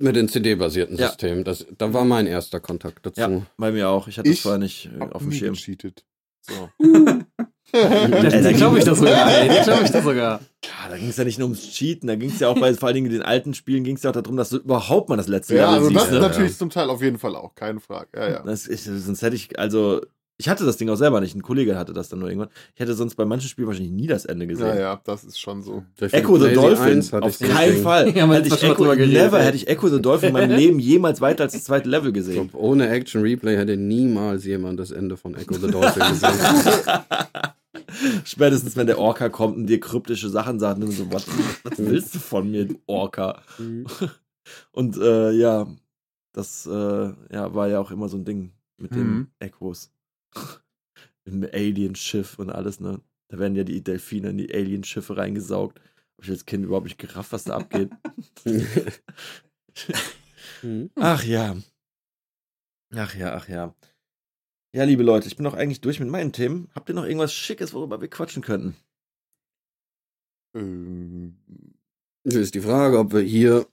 mit 0.00 0.16
den 0.16 0.28
CD-basierten 0.28 0.96
Ja. 0.96 1.08
Systemen. 1.08 1.44
Das, 1.44 1.66
da 1.78 1.92
war 1.92 2.04
mein 2.04 2.26
erster 2.26 2.60
Kontakt 2.60 3.04
dazu. 3.06 3.20
Ja, 3.20 3.42
bei 3.56 3.70
mir 3.72 3.88
auch. 3.88 4.08
Ich 4.08 4.18
hatte 4.18 4.28
Ich 4.28 4.36
das 4.36 4.42
vorher 4.42 4.58
nicht 4.58 4.86
äh, 4.96 5.00
Hab 5.00 5.14
auf 5.14 5.22
dem 5.22 5.32
Schirm. 5.32 5.54
gecheatet. 5.54 6.04
So. 6.42 6.70
Das 7.72 8.56
glaube 8.56 8.78
ich 8.78 8.84
das 8.84 8.98
sogar. 8.98 9.30
ey. 9.30 9.48
Das 9.48 9.64
glaube 9.66 9.84
ich 9.84 9.90
das 9.90 10.02
sogar. 10.04 10.40
Ja, 10.64 10.88
da 10.90 10.96
ging 10.96 11.08
es 11.08 11.16
ja 11.16 11.24
nicht 11.24 11.38
nur 11.38 11.46
ums 11.48 11.70
Cheaten, 11.70 12.08
da 12.08 12.16
ging 12.16 12.30
es 12.30 12.40
ja 12.40 12.48
auch 12.48 12.58
bei 12.58 12.74
vor 12.74 12.88
allen 12.88 12.94
Dingen 12.96 13.10
den 13.10 13.22
alten 13.22 13.54
Spielen 13.54 13.84
ging 13.84 13.96
es 13.96 14.02
ja 14.02 14.10
auch 14.10 14.14
darum, 14.14 14.36
dass 14.36 14.50
du 14.50 14.56
überhaupt 14.56 15.08
mal 15.08 15.16
das 15.16 15.28
letzte 15.28 15.54
Ja, 15.56 15.74
Level 15.74 15.84
also 15.86 15.90
das 15.90 16.02
siehst. 16.04 16.12
ne? 16.14 16.20
natürlich 16.20 16.56
zum 16.58 16.70
Teil 16.70 16.90
auf 16.90 17.00
jeden 17.02 17.18
Fall 17.18 17.36
auch, 17.36 17.54
keine 17.54 17.78
Frage. 17.80 18.08
Ja, 18.16 18.28
ja. 18.30 18.42
Das 18.42 18.66
ist, 18.66 18.84
sonst 18.84 19.22
hätte 19.22 19.36
ich, 19.36 19.56
also, 19.58 20.00
ich 20.40 20.48
hatte 20.48 20.64
das 20.64 20.76
Ding 20.78 20.88
auch 20.88 20.96
selber 20.96 21.20
nicht. 21.20 21.34
Ein 21.36 21.42
Kollege 21.42 21.76
hatte 21.76 21.92
das 21.92 22.08
dann 22.08 22.18
nur 22.20 22.28
irgendwann. 22.30 22.48
Ich 22.74 22.80
hätte 22.80 22.94
sonst 22.94 23.14
bei 23.14 23.24
manchen 23.26 23.48
Spielen 23.48 23.68
wahrscheinlich 23.68 23.92
nie 23.92 24.06
das 24.06 24.24
Ende 24.24 24.46
gesehen. 24.46 24.66
Ja, 24.68 24.78
ja, 24.80 25.00
das 25.04 25.22
ist 25.24 25.38
schon 25.38 25.62
so. 25.62 25.84
Echo 26.00 26.38
the 26.38 26.52
Dolphin, 26.54 26.94
1 26.98 27.12
hatte 27.12 27.26
auf 27.26 27.38
keinen 27.38 27.74
Ding. 27.74 27.82
Fall. 27.82 28.08
Ja, 28.16 28.26
hätte 28.32 28.48
ich 28.48 28.54
schon 28.54 28.68
mal 28.68 28.72
Echo, 28.74 28.82
drüber 28.82 28.96
geredet, 28.96 29.22
never 29.22 29.38
hätte 29.42 29.56
ich 29.56 29.68
Echo 29.68 29.88
the 29.88 30.00
Dolphin 30.00 30.28
in 30.28 30.32
meinem 30.32 30.56
Leben 30.56 30.78
jemals 30.78 31.20
weiter 31.20 31.44
als 31.44 31.52
das 31.52 31.64
zweite 31.64 31.88
Level 31.88 32.08
Ich 32.08 32.14
gesehen. 32.14 32.48
glaub, 32.50 32.54
ohne 32.62 32.88
Action 32.88 33.20
Replay 33.22 33.56
hätte 33.56 33.76
niemals 33.76 34.44
jemand 34.46 34.80
das 34.80 34.90
Ende 34.90 35.16
von 35.16 35.34
Echo 35.34 35.54
the 35.54 35.70
Dolphin 35.70 36.02
gesehen. 36.08 36.30
Spätestens, 38.24 38.76
wenn 38.76 38.86
der 38.86 38.98
Orca 38.98 39.28
kommt 39.28 39.56
und 39.56 39.66
dir 39.66 39.80
kryptische 39.80 40.28
Sachen 40.28 40.58
sagt, 40.58 40.82
und 40.82 40.90
so, 40.92 41.12
was, 41.12 41.26
was 41.64 41.78
willst 41.78 42.14
du 42.14 42.18
von 42.18 42.50
mir, 42.50 42.66
du 42.66 42.76
Orca? 42.86 43.42
Und 44.72 44.96
äh, 44.96 45.30
ja, 45.32 45.66
das 46.32 46.66
äh, 46.66 46.70
ja, 47.32 47.54
war 47.54 47.68
ja 47.68 47.80
auch 47.80 47.90
immer 47.90 48.08
so 48.08 48.16
ein 48.16 48.24
Ding 48.24 48.52
mit 48.78 48.94
den 48.94 49.06
Mhm. 49.10 49.26
Echos. 49.38 49.90
Im 51.24 51.44
Alien-Schiff 51.44 52.38
und 52.38 52.50
alles, 52.50 52.80
ne? 52.80 53.00
Da 53.28 53.38
werden 53.38 53.54
ja 53.54 53.64
die 53.64 53.82
Delfine 53.82 54.30
in 54.30 54.38
die 54.38 54.52
Alien-Schiffe 54.52 55.16
reingesaugt. 55.16 55.78
Hab 55.78 56.24
ich 56.24 56.30
als 56.30 56.46
Kind 56.46 56.64
überhaupt 56.64 56.86
nicht 56.86 56.98
gerafft, 56.98 57.32
was 57.32 57.44
da 57.44 57.56
abgeht. 57.56 57.90
Mhm. 60.62 60.90
Ach 60.96 61.22
ja. 61.24 61.56
Ach 62.92 63.14
ja, 63.14 63.34
ach 63.34 63.48
ja. 63.48 63.74
Ja, 64.74 64.84
liebe 64.84 65.02
Leute, 65.04 65.28
ich 65.28 65.36
bin 65.36 65.44
noch 65.44 65.54
eigentlich 65.54 65.80
durch 65.80 66.00
mit 66.00 66.08
meinen 66.08 66.32
Themen. 66.32 66.68
Habt 66.74 66.88
ihr 66.88 66.94
noch 66.94 67.04
irgendwas 67.04 67.32
Schickes, 67.32 67.72
worüber 67.72 68.00
wir 68.00 68.08
quatschen 68.08 68.42
könnten? 68.42 68.76
Ähm, 70.54 71.36
Das 72.24 72.34
ist 72.34 72.54
die 72.54 72.60
Frage, 72.60 72.98
ob 72.98 73.12
wir 73.12 73.20
hier 73.20 73.66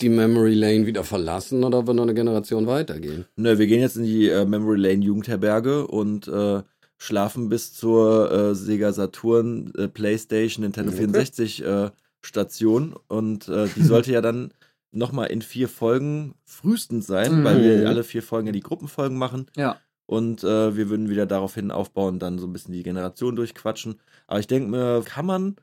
die 0.00 0.08
Memory 0.08 0.54
Lane 0.54 0.86
wieder 0.86 1.04
verlassen 1.04 1.64
oder 1.64 1.78
ob 1.78 1.86
wir 1.86 1.94
noch 1.94 2.02
eine 2.04 2.14
Generation 2.14 2.66
weitergehen. 2.66 3.26
Ne, 3.36 3.58
wir 3.58 3.66
gehen 3.66 3.80
jetzt 3.80 3.96
in 3.96 4.04
die 4.04 4.28
äh, 4.28 4.44
Memory 4.44 4.78
Lane 4.78 5.04
Jugendherberge 5.04 5.86
und 5.86 6.28
äh, 6.28 6.62
schlafen 6.98 7.48
bis 7.48 7.72
zur 7.74 8.30
äh, 8.30 8.54
Sega 8.54 8.92
Saturn, 8.92 9.72
äh, 9.76 9.88
PlayStation, 9.88 10.62
Nintendo 10.64 10.90
Okay. 10.92 11.00
64 11.02 11.64
äh, 11.64 11.90
Station. 12.22 12.94
Und 13.08 13.48
äh, 13.48 13.68
die 13.74 13.82
sollte 13.84 14.12
ja 14.12 14.20
dann 14.22 14.52
nochmal 14.92 15.26
in 15.28 15.42
vier 15.42 15.68
Folgen 15.68 16.34
frühestens 16.44 17.06
sein, 17.06 17.40
Mhm. 17.40 17.44
weil 17.44 17.62
wir 17.62 17.88
alle 17.88 18.02
vier 18.04 18.22
Folgen 18.22 18.46
ja 18.46 18.52
die 18.52 18.60
Gruppenfolgen 18.60 19.18
machen. 19.18 19.46
Ja. 19.56 19.78
Und 20.08 20.44
wir 20.44 20.88
würden 20.88 21.10
wieder 21.10 21.26
daraufhin 21.26 21.72
aufbauen, 21.72 22.20
dann 22.20 22.38
so 22.38 22.46
ein 22.46 22.52
bisschen 22.52 22.72
die 22.72 22.84
Generation 22.84 23.34
durchquatschen. 23.34 23.96
Aber 24.28 24.38
ich 24.38 24.46
denke 24.46 24.70
mir, 24.70 25.02
kann 25.04 25.26
man 25.26 25.56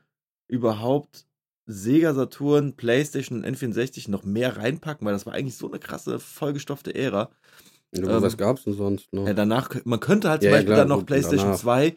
überhaupt 0.48 1.26
Sega 1.66 2.12
Saturn, 2.14 2.74
PlayStation 2.74 3.38
und 3.38 3.46
N64 3.46 4.10
noch 4.10 4.24
mehr 4.24 4.56
reinpacken? 4.56 5.06
Weil 5.06 5.14
das 5.14 5.26
war 5.26 5.32
eigentlich 5.34 5.56
so 5.56 5.68
eine 5.68 5.78
krasse, 5.78 6.18
vollgestopfte 6.18 6.94
Ära. 6.94 7.30
Aber 7.96 8.16
Ähm, 8.16 8.22
was 8.22 8.36
gab's 8.36 8.64
denn 8.64 8.74
sonst 8.74 9.12
noch? 9.12 9.26
Ja, 9.26 9.34
danach, 9.34 9.70
man 9.84 10.00
könnte 10.00 10.28
halt 10.28 10.42
zum 10.42 10.46
Ja, 10.46 10.50
ja, 10.50 10.56
Beispiel 10.58 10.66
klar, 10.74 10.78
dann 10.78 10.88
noch 10.88 10.98
gut, 10.98 11.06
PlayStation 11.06 11.46
danach. 11.48 11.60
2, 11.60 11.96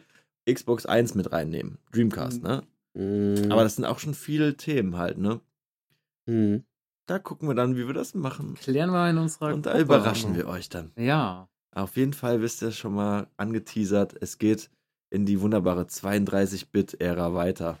Xbox 0.50 0.86
1 0.86 1.14
mit 1.14 1.32
reinnehmen. 1.32 1.78
Dreamcast, 1.92 2.42
ne? 2.42 2.62
Mhm. 2.94 3.50
Aber 3.52 3.62
das 3.64 3.76
sind 3.76 3.84
auch 3.84 3.98
schon 3.98 4.14
viele 4.14 4.56
Themen 4.56 4.96
halt, 4.96 5.18
ne? 5.18 5.40
Mhm. 6.26 6.64
Da 7.06 7.18
gucken 7.18 7.48
wir 7.48 7.54
dann, 7.54 7.76
wie 7.76 7.86
wir 7.86 7.94
das 7.94 8.14
machen. 8.14 8.54
Klären 8.54 8.90
wir 8.90 9.08
in 9.10 9.18
unserer 9.18 9.54
Und 9.54 9.66
da 9.66 9.70
Gruppe. 9.72 9.82
überraschen 9.84 10.36
wir 10.36 10.46
euch 10.46 10.68
dann. 10.68 10.92
Ja. 10.96 11.48
Auf 11.74 11.96
jeden 11.96 12.12
Fall 12.12 12.40
wisst 12.42 12.62
ihr 12.62 12.70
schon 12.70 12.94
mal 12.94 13.26
angeteasert, 13.36 14.14
es 14.20 14.38
geht 14.38 14.70
in 15.10 15.24
die 15.26 15.40
wunderbare 15.40 15.82
32-Bit-Ära 15.84 17.34
weiter. 17.34 17.78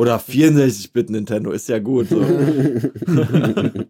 Oder 0.00 0.16
64-Bit 0.18 1.10
Nintendo, 1.10 1.50
ist 1.50 1.68
ja 1.68 1.78
gut. 1.78 2.08
So. 2.08 2.22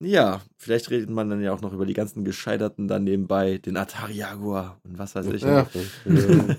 ja, 0.00 0.40
vielleicht 0.56 0.90
redet 0.90 1.10
man 1.10 1.30
dann 1.30 1.40
ja 1.42 1.52
auch 1.52 1.60
noch 1.60 1.72
über 1.72 1.86
die 1.86 1.94
ganzen 1.94 2.24
Gescheiterten 2.24 2.88
dann 2.88 3.04
nebenbei, 3.04 3.58
den 3.58 3.76
Atari 3.76 4.12
Jaguar 4.14 4.78
und 4.84 4.98
was 4.98 5.14
weiß 5.14 5.26
ich. 5.28 5.42
Ja. 5.42 5.66
Ja. 6.06 6.56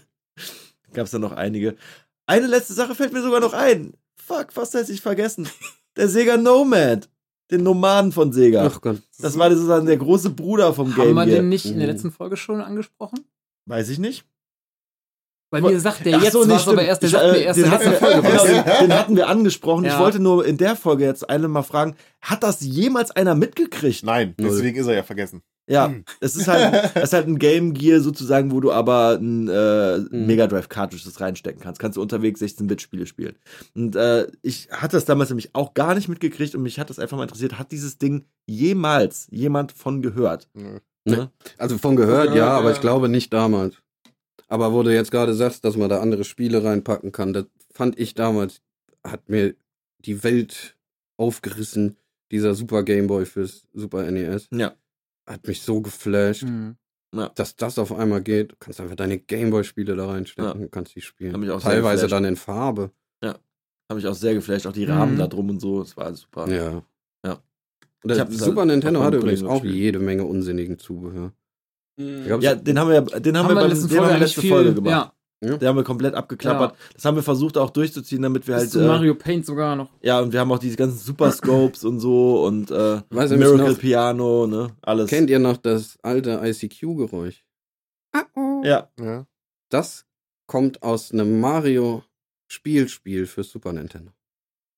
Gab 0.94 1.06
es 1.06 1.12
da 1.12 1.20
noch 1.20 1.34
einige. 1.34 1.76
Eine 2.26 2.48
letzte 2.48 2.74
Sache 2.74 2.96
fällt 2.96 3.14
mir 3.14 3.22
sogar 3.22 3.40
noch 3.42 3.54
ein. 3.54 3.94
Fuck, 4.16 4.52
fast 4.52 4.74
hätte 4.74 4.92
ich 4.92 5.02
vergessen. 5.02 5.48
Der 5.96 6.08
Sega 6.10 6.36
Nomad. 6.38 7.08
Den 7.52 7.62
Nomaden 7.64 8.12
von 8.12 8.32
Sega. 8.34 8.66
Ach 8.66 8.82
Gott. 8.82 9.02
Das 9.20 9.38
war 9.38 9.52
sozusagen 9.52 9.86
der 9.86 9.98
große 9.98 10.32
Bruder 10.32 10.74
vom 10.74 10.96
Haben 10.98 11.04
Game 11.06 11.16
wir 11.16 11.26
Gear. 11.26 11.36
den 11.42 11.50
nicht 11.50 11.66
in 11.66 11.78
der 11.78 11.88
Mhm. 11.88 11.94
letzten 11.94 12.12
Folge 12.12 12.38
schon 12.38 12.62
angesprochen? 12.62 13.20
Weiß 13.68 13.90
ich 13.90 14.00
nicht. 14.00 14.26
Bei 15.52 15.62
mir 15.62 15.80
sagt 15.80 16.06
der 16.06 16.18
Ach 16.18 16.24
jetzt 16.24 16.34
so, 16.34 16.48
was, 16.48 16.68
aber 16.68 16.84
erst, 16.84 17.02
der 17.02 17.08
Ich, 17.08 17.14
sagt 17.14 17.26
äh, 17.26 17.32
mir 17.32 17.38
erst 17.40 17.58
in 17.58 17.64
den 17.66 17.72
hatten 17.72 17.92
Folge 17.94 18.22
genau, 18.22 18.44
den 18.82 18.94
hatten 18.94 19.16
wir 19.16 19.28
angesprochen. 19.28 19.86
Ich 19.86 19.92
Ja. 19.94 20.00
wollte 20.00 20.20
nur 20.20 20.46
in 20.46 20.58
der 20.58 20.76
Folge 20.76 21.06
jetzt 21.06 21.28
eine 21.30 21.48
mal 21.48 21.64
fragen, 21.64 21.96
hat 22.22 22.44
das 22.44 22.62
jemals 22.62 23.10
einer 23.12 23.34
mitgekriegt? 23.36 24.04
Nein, 24.04 24.36
Null. 24.40 24.50
deswegen 24.52 24.78
ist 24.80 24.88
er 24.88 24.94
ja 24.96 25.04
vergessen. 25.04 25.42
Ja, 25.68 25.94
es 26.20 26.36
ist 26.36 26.48
halt, 26.48 26.92
es 26.96 27.04
ist 27.04 27.14
halt 27.14 27.28
ein 27.28 27.38
Game 27.38 27.74
Gear 27.76 28.00
sozusagen, 28.00 28.52
wo 28.52 28.60
du 28.60 28.72
aber 28.72 29.20
ein 29.22 29.48
äh, 29.48 29.98
Mhm. 30.00 30.26
Mega 30.28 30.48
Drive 30.48 30.68
Cartridges 30.70 31.20
reinstecken 31.22 31.62
kannst. 31.62 31.80
Kannst 31.80 31.98
du 31.98 32.02
unterwegs 32.02 32.42
16-Bit-Spiele 32.42 33.06
spielen. 33.06 33.36
Und 33.76 33.96
äh, 33.96 34.28
ich 34.42 34.68
hatte 34.72 34.98
das 34.98 35.06
damals 35.06 35.30
nämlich 35.30 35.52
auch 35.54 35.74
gar 35.76 35.94
nicht 35.96 36.08
mitgekriegt 36.10 36.56
und 36.56 36.64
mich 36.64 36.80
hat 36.80 36.90
das 36.90 36.98
einfach 37.00 37.18
mal 37.18 37.24
interessiert. 37.24 37.60
Hat 37.60 37.72
dieses 37.72 37.98
Ding 38.00 38.26
jemals 38.48 39.28
jemand 39.30 39.72
von 39.72 40.02
gehört? 40.02 40.48
Nö. 40.54 40.80
Ne? 41.06 41.30
Also 41.58 41.78
von 41.78 41.96
gehört, 41.96 42.30
Ja, 42.30 42.36
ja, 42.36 42.48
aber 42.50 42.70
ja. 42.70 42.76
ich 42.76 42.82
glaube 42.82 43.08
nicht 43.10 43.32
damals. 43.34 43.76
Aber 44.50 44.74
wo 44.74 44.84
du 44.84 44.94
jetzt 44.94 45.12
gerade 45.12 45.34
sagst, 45.34 45.64
dass 45.64 45.78
man 45.78 45.90
da 45.90 46.02
andere 46.02 46.24
Spiele 46.24 46.64
reinpacken 46.64 47.12
kann, 47.12 47.34
das 47.34 47.46
fand 47.72 47.98
ich 48.00 48.14
damals, 48.16 48.62
hat 49.04 49.30
mir 49.30 49.56
die 50.00 50.24
Welt 50.24 50.76
aufgerissen, 51.18 51.96
dieser 52.32 52.56
Super 52.56 52.84
Game 52.84 53.08
Boy 53.08 53.26
fürs 53.26 53.68
Super 53.74 54.10
NES. 54.12 54.48
Ja. 54.52 54.74
Hat 55.28 55.46
mich 55.48 55.62
so 55.62 55.82
geflasht, 55.82 56.44
Mhm. 56.44 56.76
dass 57.36 57.56
das 57.56 57.78
auf 57.80 57.92
einmal 57.94 58.22
geht. 58.22 58.52
Du 58.52 58.56
kannst 58.60 58.80
einfach 58.82 58.96
deine 58.96 59.20
Gameboy-Spiele 59.20 59.96
da 59.96 60.08
reinstecken 60.08 60.46
Ja. 60.60 60.66
und 60.66 60.72
kannst 60.72 60.96
die 60.96 61.02
spielen. 61.02 61.34
Hat 61.34 61.40
mich 61.40 61.50
auch 61.52 61.62
sehr 61.62 61.72
Teilweise 61.72 62.08
dann 62.08 62.26
in 62.26 62.36
Farbe. 62.36 62.92
Habe 63.92 64.02
mich 64.02 64.08
auch 64.08 64.14
sehr 64.14 64.36
geflasht. 64.36 64.68
Auch 64.68 64.72
die 64.72 64.86
Rahmen 64.86 65.16
Mhm. 65.16 65.18
da 65.18 65.26
drum 65.26 65.50
und 65.50 65.60
so. 65.60 65.80
Das 65.80 65.98
war 65.98 66.14
super. 66.14 66.48
Ja. 66.48 66.84
Ja. 67.26 67.42
Super 68.30 68.58
halt 68.62 68.68
Nintendo 68.68 69.02
hatte 69.02 69.18
übrigens 69.18 69.42
auch 69.42 69.66
jede 69.66 69.98
Menge 69.98 70.26
unsinnigen 70.26 70.78
Zubehör. 70.78 71.34
Mhm. 72.00 72.42
Ja, 72.42 72.56
den 72.56 72.80
haben 72.80 72.90
wir, 72.90 73.02
den 73.02 73.38
haben, 73.38 73.48
wir, 73.50 73.56
beim, 73.56 73.70
letzten 73.70 73.88
den 73.90 74.00
haben 74.00 74.10
wir 74.10 74.18
letzte 74.20 74.42
Folge 74.42 74.74
gemacht. 74.74 75.14
Ja, 75.42 75.56
Den 75.58 75.68
haben 75.70 75.76
wir 75.78 75.84
komplett 75.84 76.16
abgeklappert. 76.16 76.76
Das 76.94 77.06
haben 77.06 77.16
wir 77.16 77.24
versucht 77.24 77.58
auch 77.58 77.70
durchzuziehen, 77.70 78.22
damit 78.22 78.46
wir 78.48 78.56
bis 78.56 78.62
halt. 78.64 78.72
zu 78.72 78.80
Äh, 78.82 78.88
Mario 78.88 79.16
Paint 79.16 79.46
sogar 79.46 79.76
noch. 79.76 79.90
ja, 80.02 80.20
und 80.20 80.34
wir 80.34 80.40
haben 80.42 80.52
auch 80.52 80.60
diese 80.60 80.76
ganzen 80.76 80.98
Super 80.98 81.32
Scopes 81.32 81.84
und 81.86 82.00
so 82.02 82.44
und 82.46 82.72
äh, 82.72 83.02
Weiß 83.10 83.32
Miracle 83.32 83.72
noch- 83.72 83.80
Piano, 83.80 84.48
ne? 84.48 84.76
Alles. 84.82 85.10
Kennt 85.10 85.30
ihr 85.30 85.40
noch 85.40 85.58
das 85.58 85.98
alte 86.02 86.42
ICQ-Geräusch? 86.44 87.44
Ja. 88.64 88.90
Ja. 89.00 89.26
Das 89.70 90.06
kommt 90.48 90.84
aus 90.84 91.12
einem 91.14 91.40
Mario-Spielspiel 91.40 93.26
für 93.28 93.44
Super 93.44 93.72
Nintendo. 93.74 94.12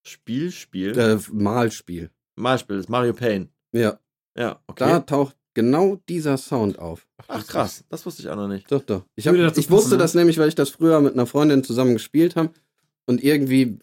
Spiel, 0.06 0.52
Spiel. 0.52 0.98
Äh, 0.98 1.18
Malspiel. 1.31 2.10
Malspiel, 2.35 2.77
das 2.77 2.85
ist 2.85 2.89
Mario 2.89 3.14
Pain. 3.14 3.49
Ja, 3.72 3.99
Ja, 4.38 4.60
okay. 4.68 4.85
da 4.89 4.99
taucht 5.02 5.35
genau 5.53 5.98
dieser 6.10 6.38
Sound 6.38 6.80
auf. 6.80 7.07
Ach 7.28 7.45
krass, 7.45 7.84
das 7.90 8.06
wusste 8.06 8.22
ich 8.23 8.30
auch 8.30 8.36
noch 8.36 8.48
nicht. 8.48 8.72
Doch, 8.72 8.82
doch. 8.84 9.03
Ich, 9.15 9.28
hab, 9.28 9.36
ich 9.36 9.69
wusste 9.69 9.91
ne? 9.91 9.98
das 9.98 10.14
nämlich, 10.14 10.38
weil 10.38 10.48
ich 10.48 10.56
das 10.56 10.69
früher 10.69 10.99
mit 11.02 11.14
einer 11.14 11.26
Freundin 11.26 11.64
zusammen 11.64 11.94
gespielt 11.94 12.36
habe. 12.36 12.52
Und 13.06 13.23
irgendwie, 13.23 13.80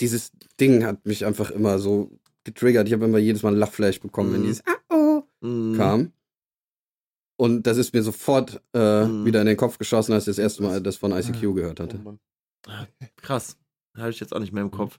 dieses 0.00 0.32
Ding 0.60 0.84
hat 0.84 1.04
mich 1.06 1.24
einfach 1.24 1.50
immer 1.50 1.78
so 1.78 2.10
getriggert. 2.44 2.86
Ich 2.88 2.92
habe 2.94 3.04
immer 3.04 3.18
jedes 3.18 3.42
Mal 3.42 3.52
ein 3.52 3.58
Lachfleisch 3.58 4.00
bekommen, 4.00 4.32
wenn 4.32 4.40
Mhm. 4.42 4.46
dieses 4.46 4.62
Ah-oh 4.66 5.22
Mhm. 5.40 5.76
kam. 5.76 6.12
Und 7.40 7.66
das 7.68 7.76
ist 7.76 7.94
mir 7.94 8.02
sofort 8.02 8.60
äh, 8.74 9.04
Mhm. 9.04 9.24
wieder 9.24 9.40
in 9.40 9.46
den 9.46 9.56
Kopf 9.56 9.78
geschossen, 9.78 10.12
als 10.12 10.24
ich 10.24 10.36
das 10.36 10.38
erste 10.38 10.62
Mal 10.62 10.80
das 10.82 10.96
von 10.96 11.12
ICQ 11.12 11.54
gehört 11.54 11.78
hatte. 11.80 12.00
Oh. 12.04 12.14
Krass. 13.16 13.56
Habe 13.96 14.10
ich 14.10 14.20
jetzt 14.20 14.34
auch 14.34 14.40
nicht 14.40 14.52
mehr 14.52 14.62
im 14.62 14.70
Kopf. 14.70 14.98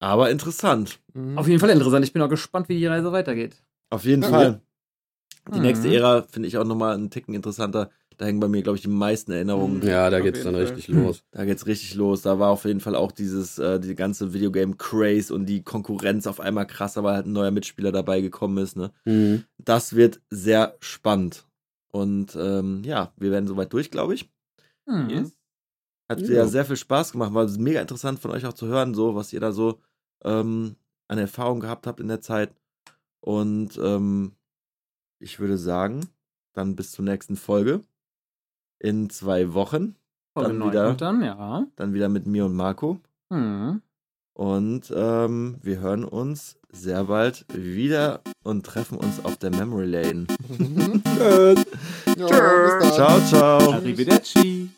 Aber 0.00 0.30
interessant. 0.30 1.00
Mhm. 1.12 1.36
Auf 1.36 1.46
jeden 1.48 1.60
Fall 1.60 1.70
interessant. 1.70 2.04
Ich 2.04 2.12
bin 2.12 2.22
auch 2.22 2.28
gespannt, 2.28 2.68
wie 2.68 2.78
die 2.78 2.86
Reise 2.86 3.12
weitergeht. 3.12 3.62
Auf 3.90 4.04
jeden 4.04 4.22
Ja. 4.22 4.28
Fall. 4.30 4.62
Die 5.54 5.58
Mhm. 5.58 5.62
nächste 5.64 5.88
Ära 5.92 6.22
finde 6.22 6.48
ich 6.48 6.58
auch 6.58 6.64
nochmal 6.64 6.94
einen 6.94 7.10
Ticken 7.10 7.34
interessanter. 7.34 7.90
Da 8.16 8.24
hängen 8.26 8.40
bei 8.40 8.48
mir, 8.48 8.62
glaube 8.62 8.76
ich, 8.76 8.82
die 8.82 8.88
meisten 8.88 9.30
Erinnerungen. 9.30 9.80
Ja, 9.82 10.10
da 10.10 10.18
geht's 10.20 10.38
jeden 10.38 10.52
dann 10.52 10.54
Fall. 10.54 10.62
richtig 10.74 10.88
los. 10.88 11.22
Da 11.32 11.44
geht's 11.44 11.66
richtig 11.66 11.94
los. 11.94 12.22
Da 12.22 12.38
war 12.40 12.50
auf 12.50 12.64
jeden 12.64 12.80
Fall 12.80 12.96
auch 12.96 13.12
dieses, 13.12 13.58
äh, 13.58 13.78
die 13.78 13.94
ganze 13.94 14.32
Videogame-Craze 14.34 15.32
und 15.32 15.46
die 15.46 15.62
Konkurrenz 15.62 16.26
auf 16.26 16.40
einmal 16.40 16.66
krasser, 16.66 17.04
weil 17.04 17.14
halt 17.14 17.26
ein 17.26 17.32
neuer 17.32 17.52
Mitspieler 17.52 17.92
dabei 17.92 18.20
gekommen 18.20 18.58
ist. 18.58 18.76
Ne? 18.76 18.90
Mhm. 19.04 19.44
Das 19.58 19.94
wird 19.94 20.20
sehr 20.30 20.76
spannend. 20.80 21.46
Und 21.92 22.36
ähm, 22.36 22.82
ja, 22.84 23.12
wir 23.16 23.30
werden 23.30 23.46
soweit 23.46 23.72
durch, 23.72 23.90
glaube 23.92 24.14
ich. 24.14 24.28
Mhm. 24.86 25.08
Yes. 25.10 25.32
Hat 26.10 26.20
Ja. 26.22 26.34
ja 26.36 26.46
sehr 26.46 26.64
viel 26.64 26.76
Spaß 26.76 27.12
gemacht. 27.12 27.32
War 27.34 27.48
mega 27.58 27.80
interessant 27.80 28.18
von 28.18 28.32
euch 28.32 28.44
auch 28.46 28.52
zu 28.54 28.66
hören, 28.66 28.94
so 28.94 29.14
was 29.14 29.32
ihr 29.32 29.40
da 29.40 29.52
so 29.52 29.78
ähm, 30.24 30.74
an 31.06 31.18
Erfahrung 31.18 31.60
gehabt 31.60 31.86
habt 31.86 32.00
in 32.00 32.08
der 32.08 32.20
Zeit. 32.20 32.50
Und 33.20 33.78
ähm, 33.82 34.32
ich 35.18 35.38
würde 35.40 35.58
sagen, 35.58 36.08
dann 36.52 36.76
bis 36.76 36.92
zur 36.92 37.04
nächsten 37.04 37.36
Folge. 37.36 37.82
In 38.78 39.10
zwei 39.10 39.52
Wochen. 39.54 39.96
Folge 40.34 40.50
Dann 40.50 40.58
9 40.58 40.70
wieder. 40.70 40.94
dann, 40.94 41.22
ja. 41.22 41.66
Dann 41.76 41.94
wieder 41.94 42.08
mit 42.08 42.26
mir 42.26 42.44
und 42.44 42.54
Marco. 42.54 43.00
Mhm. 43.30 43.82
Und 44.34 44.92
ähm, 44.94 45.56
wir 45.62 45.80
hören 45.80 46.04
uns 46.04 46.58
sehr 46.70 47.04
bald 47.04 47.44
wieder 47.52 48.20
und 48.44 48.64
treffen 48.64 48.96
uns 48.96 49.24
auf 49.24 49.36
der 49.36 49.50
Memory 49.50 49.86
Lane. 49.86 50.26
Ja, 52.16 52.24
bis 52.24 52.78
dann. 52.80 52.92
Ciao, 52.92 53.20
ciao. 53.26 53.72
Arrivederci. 53.72 54.70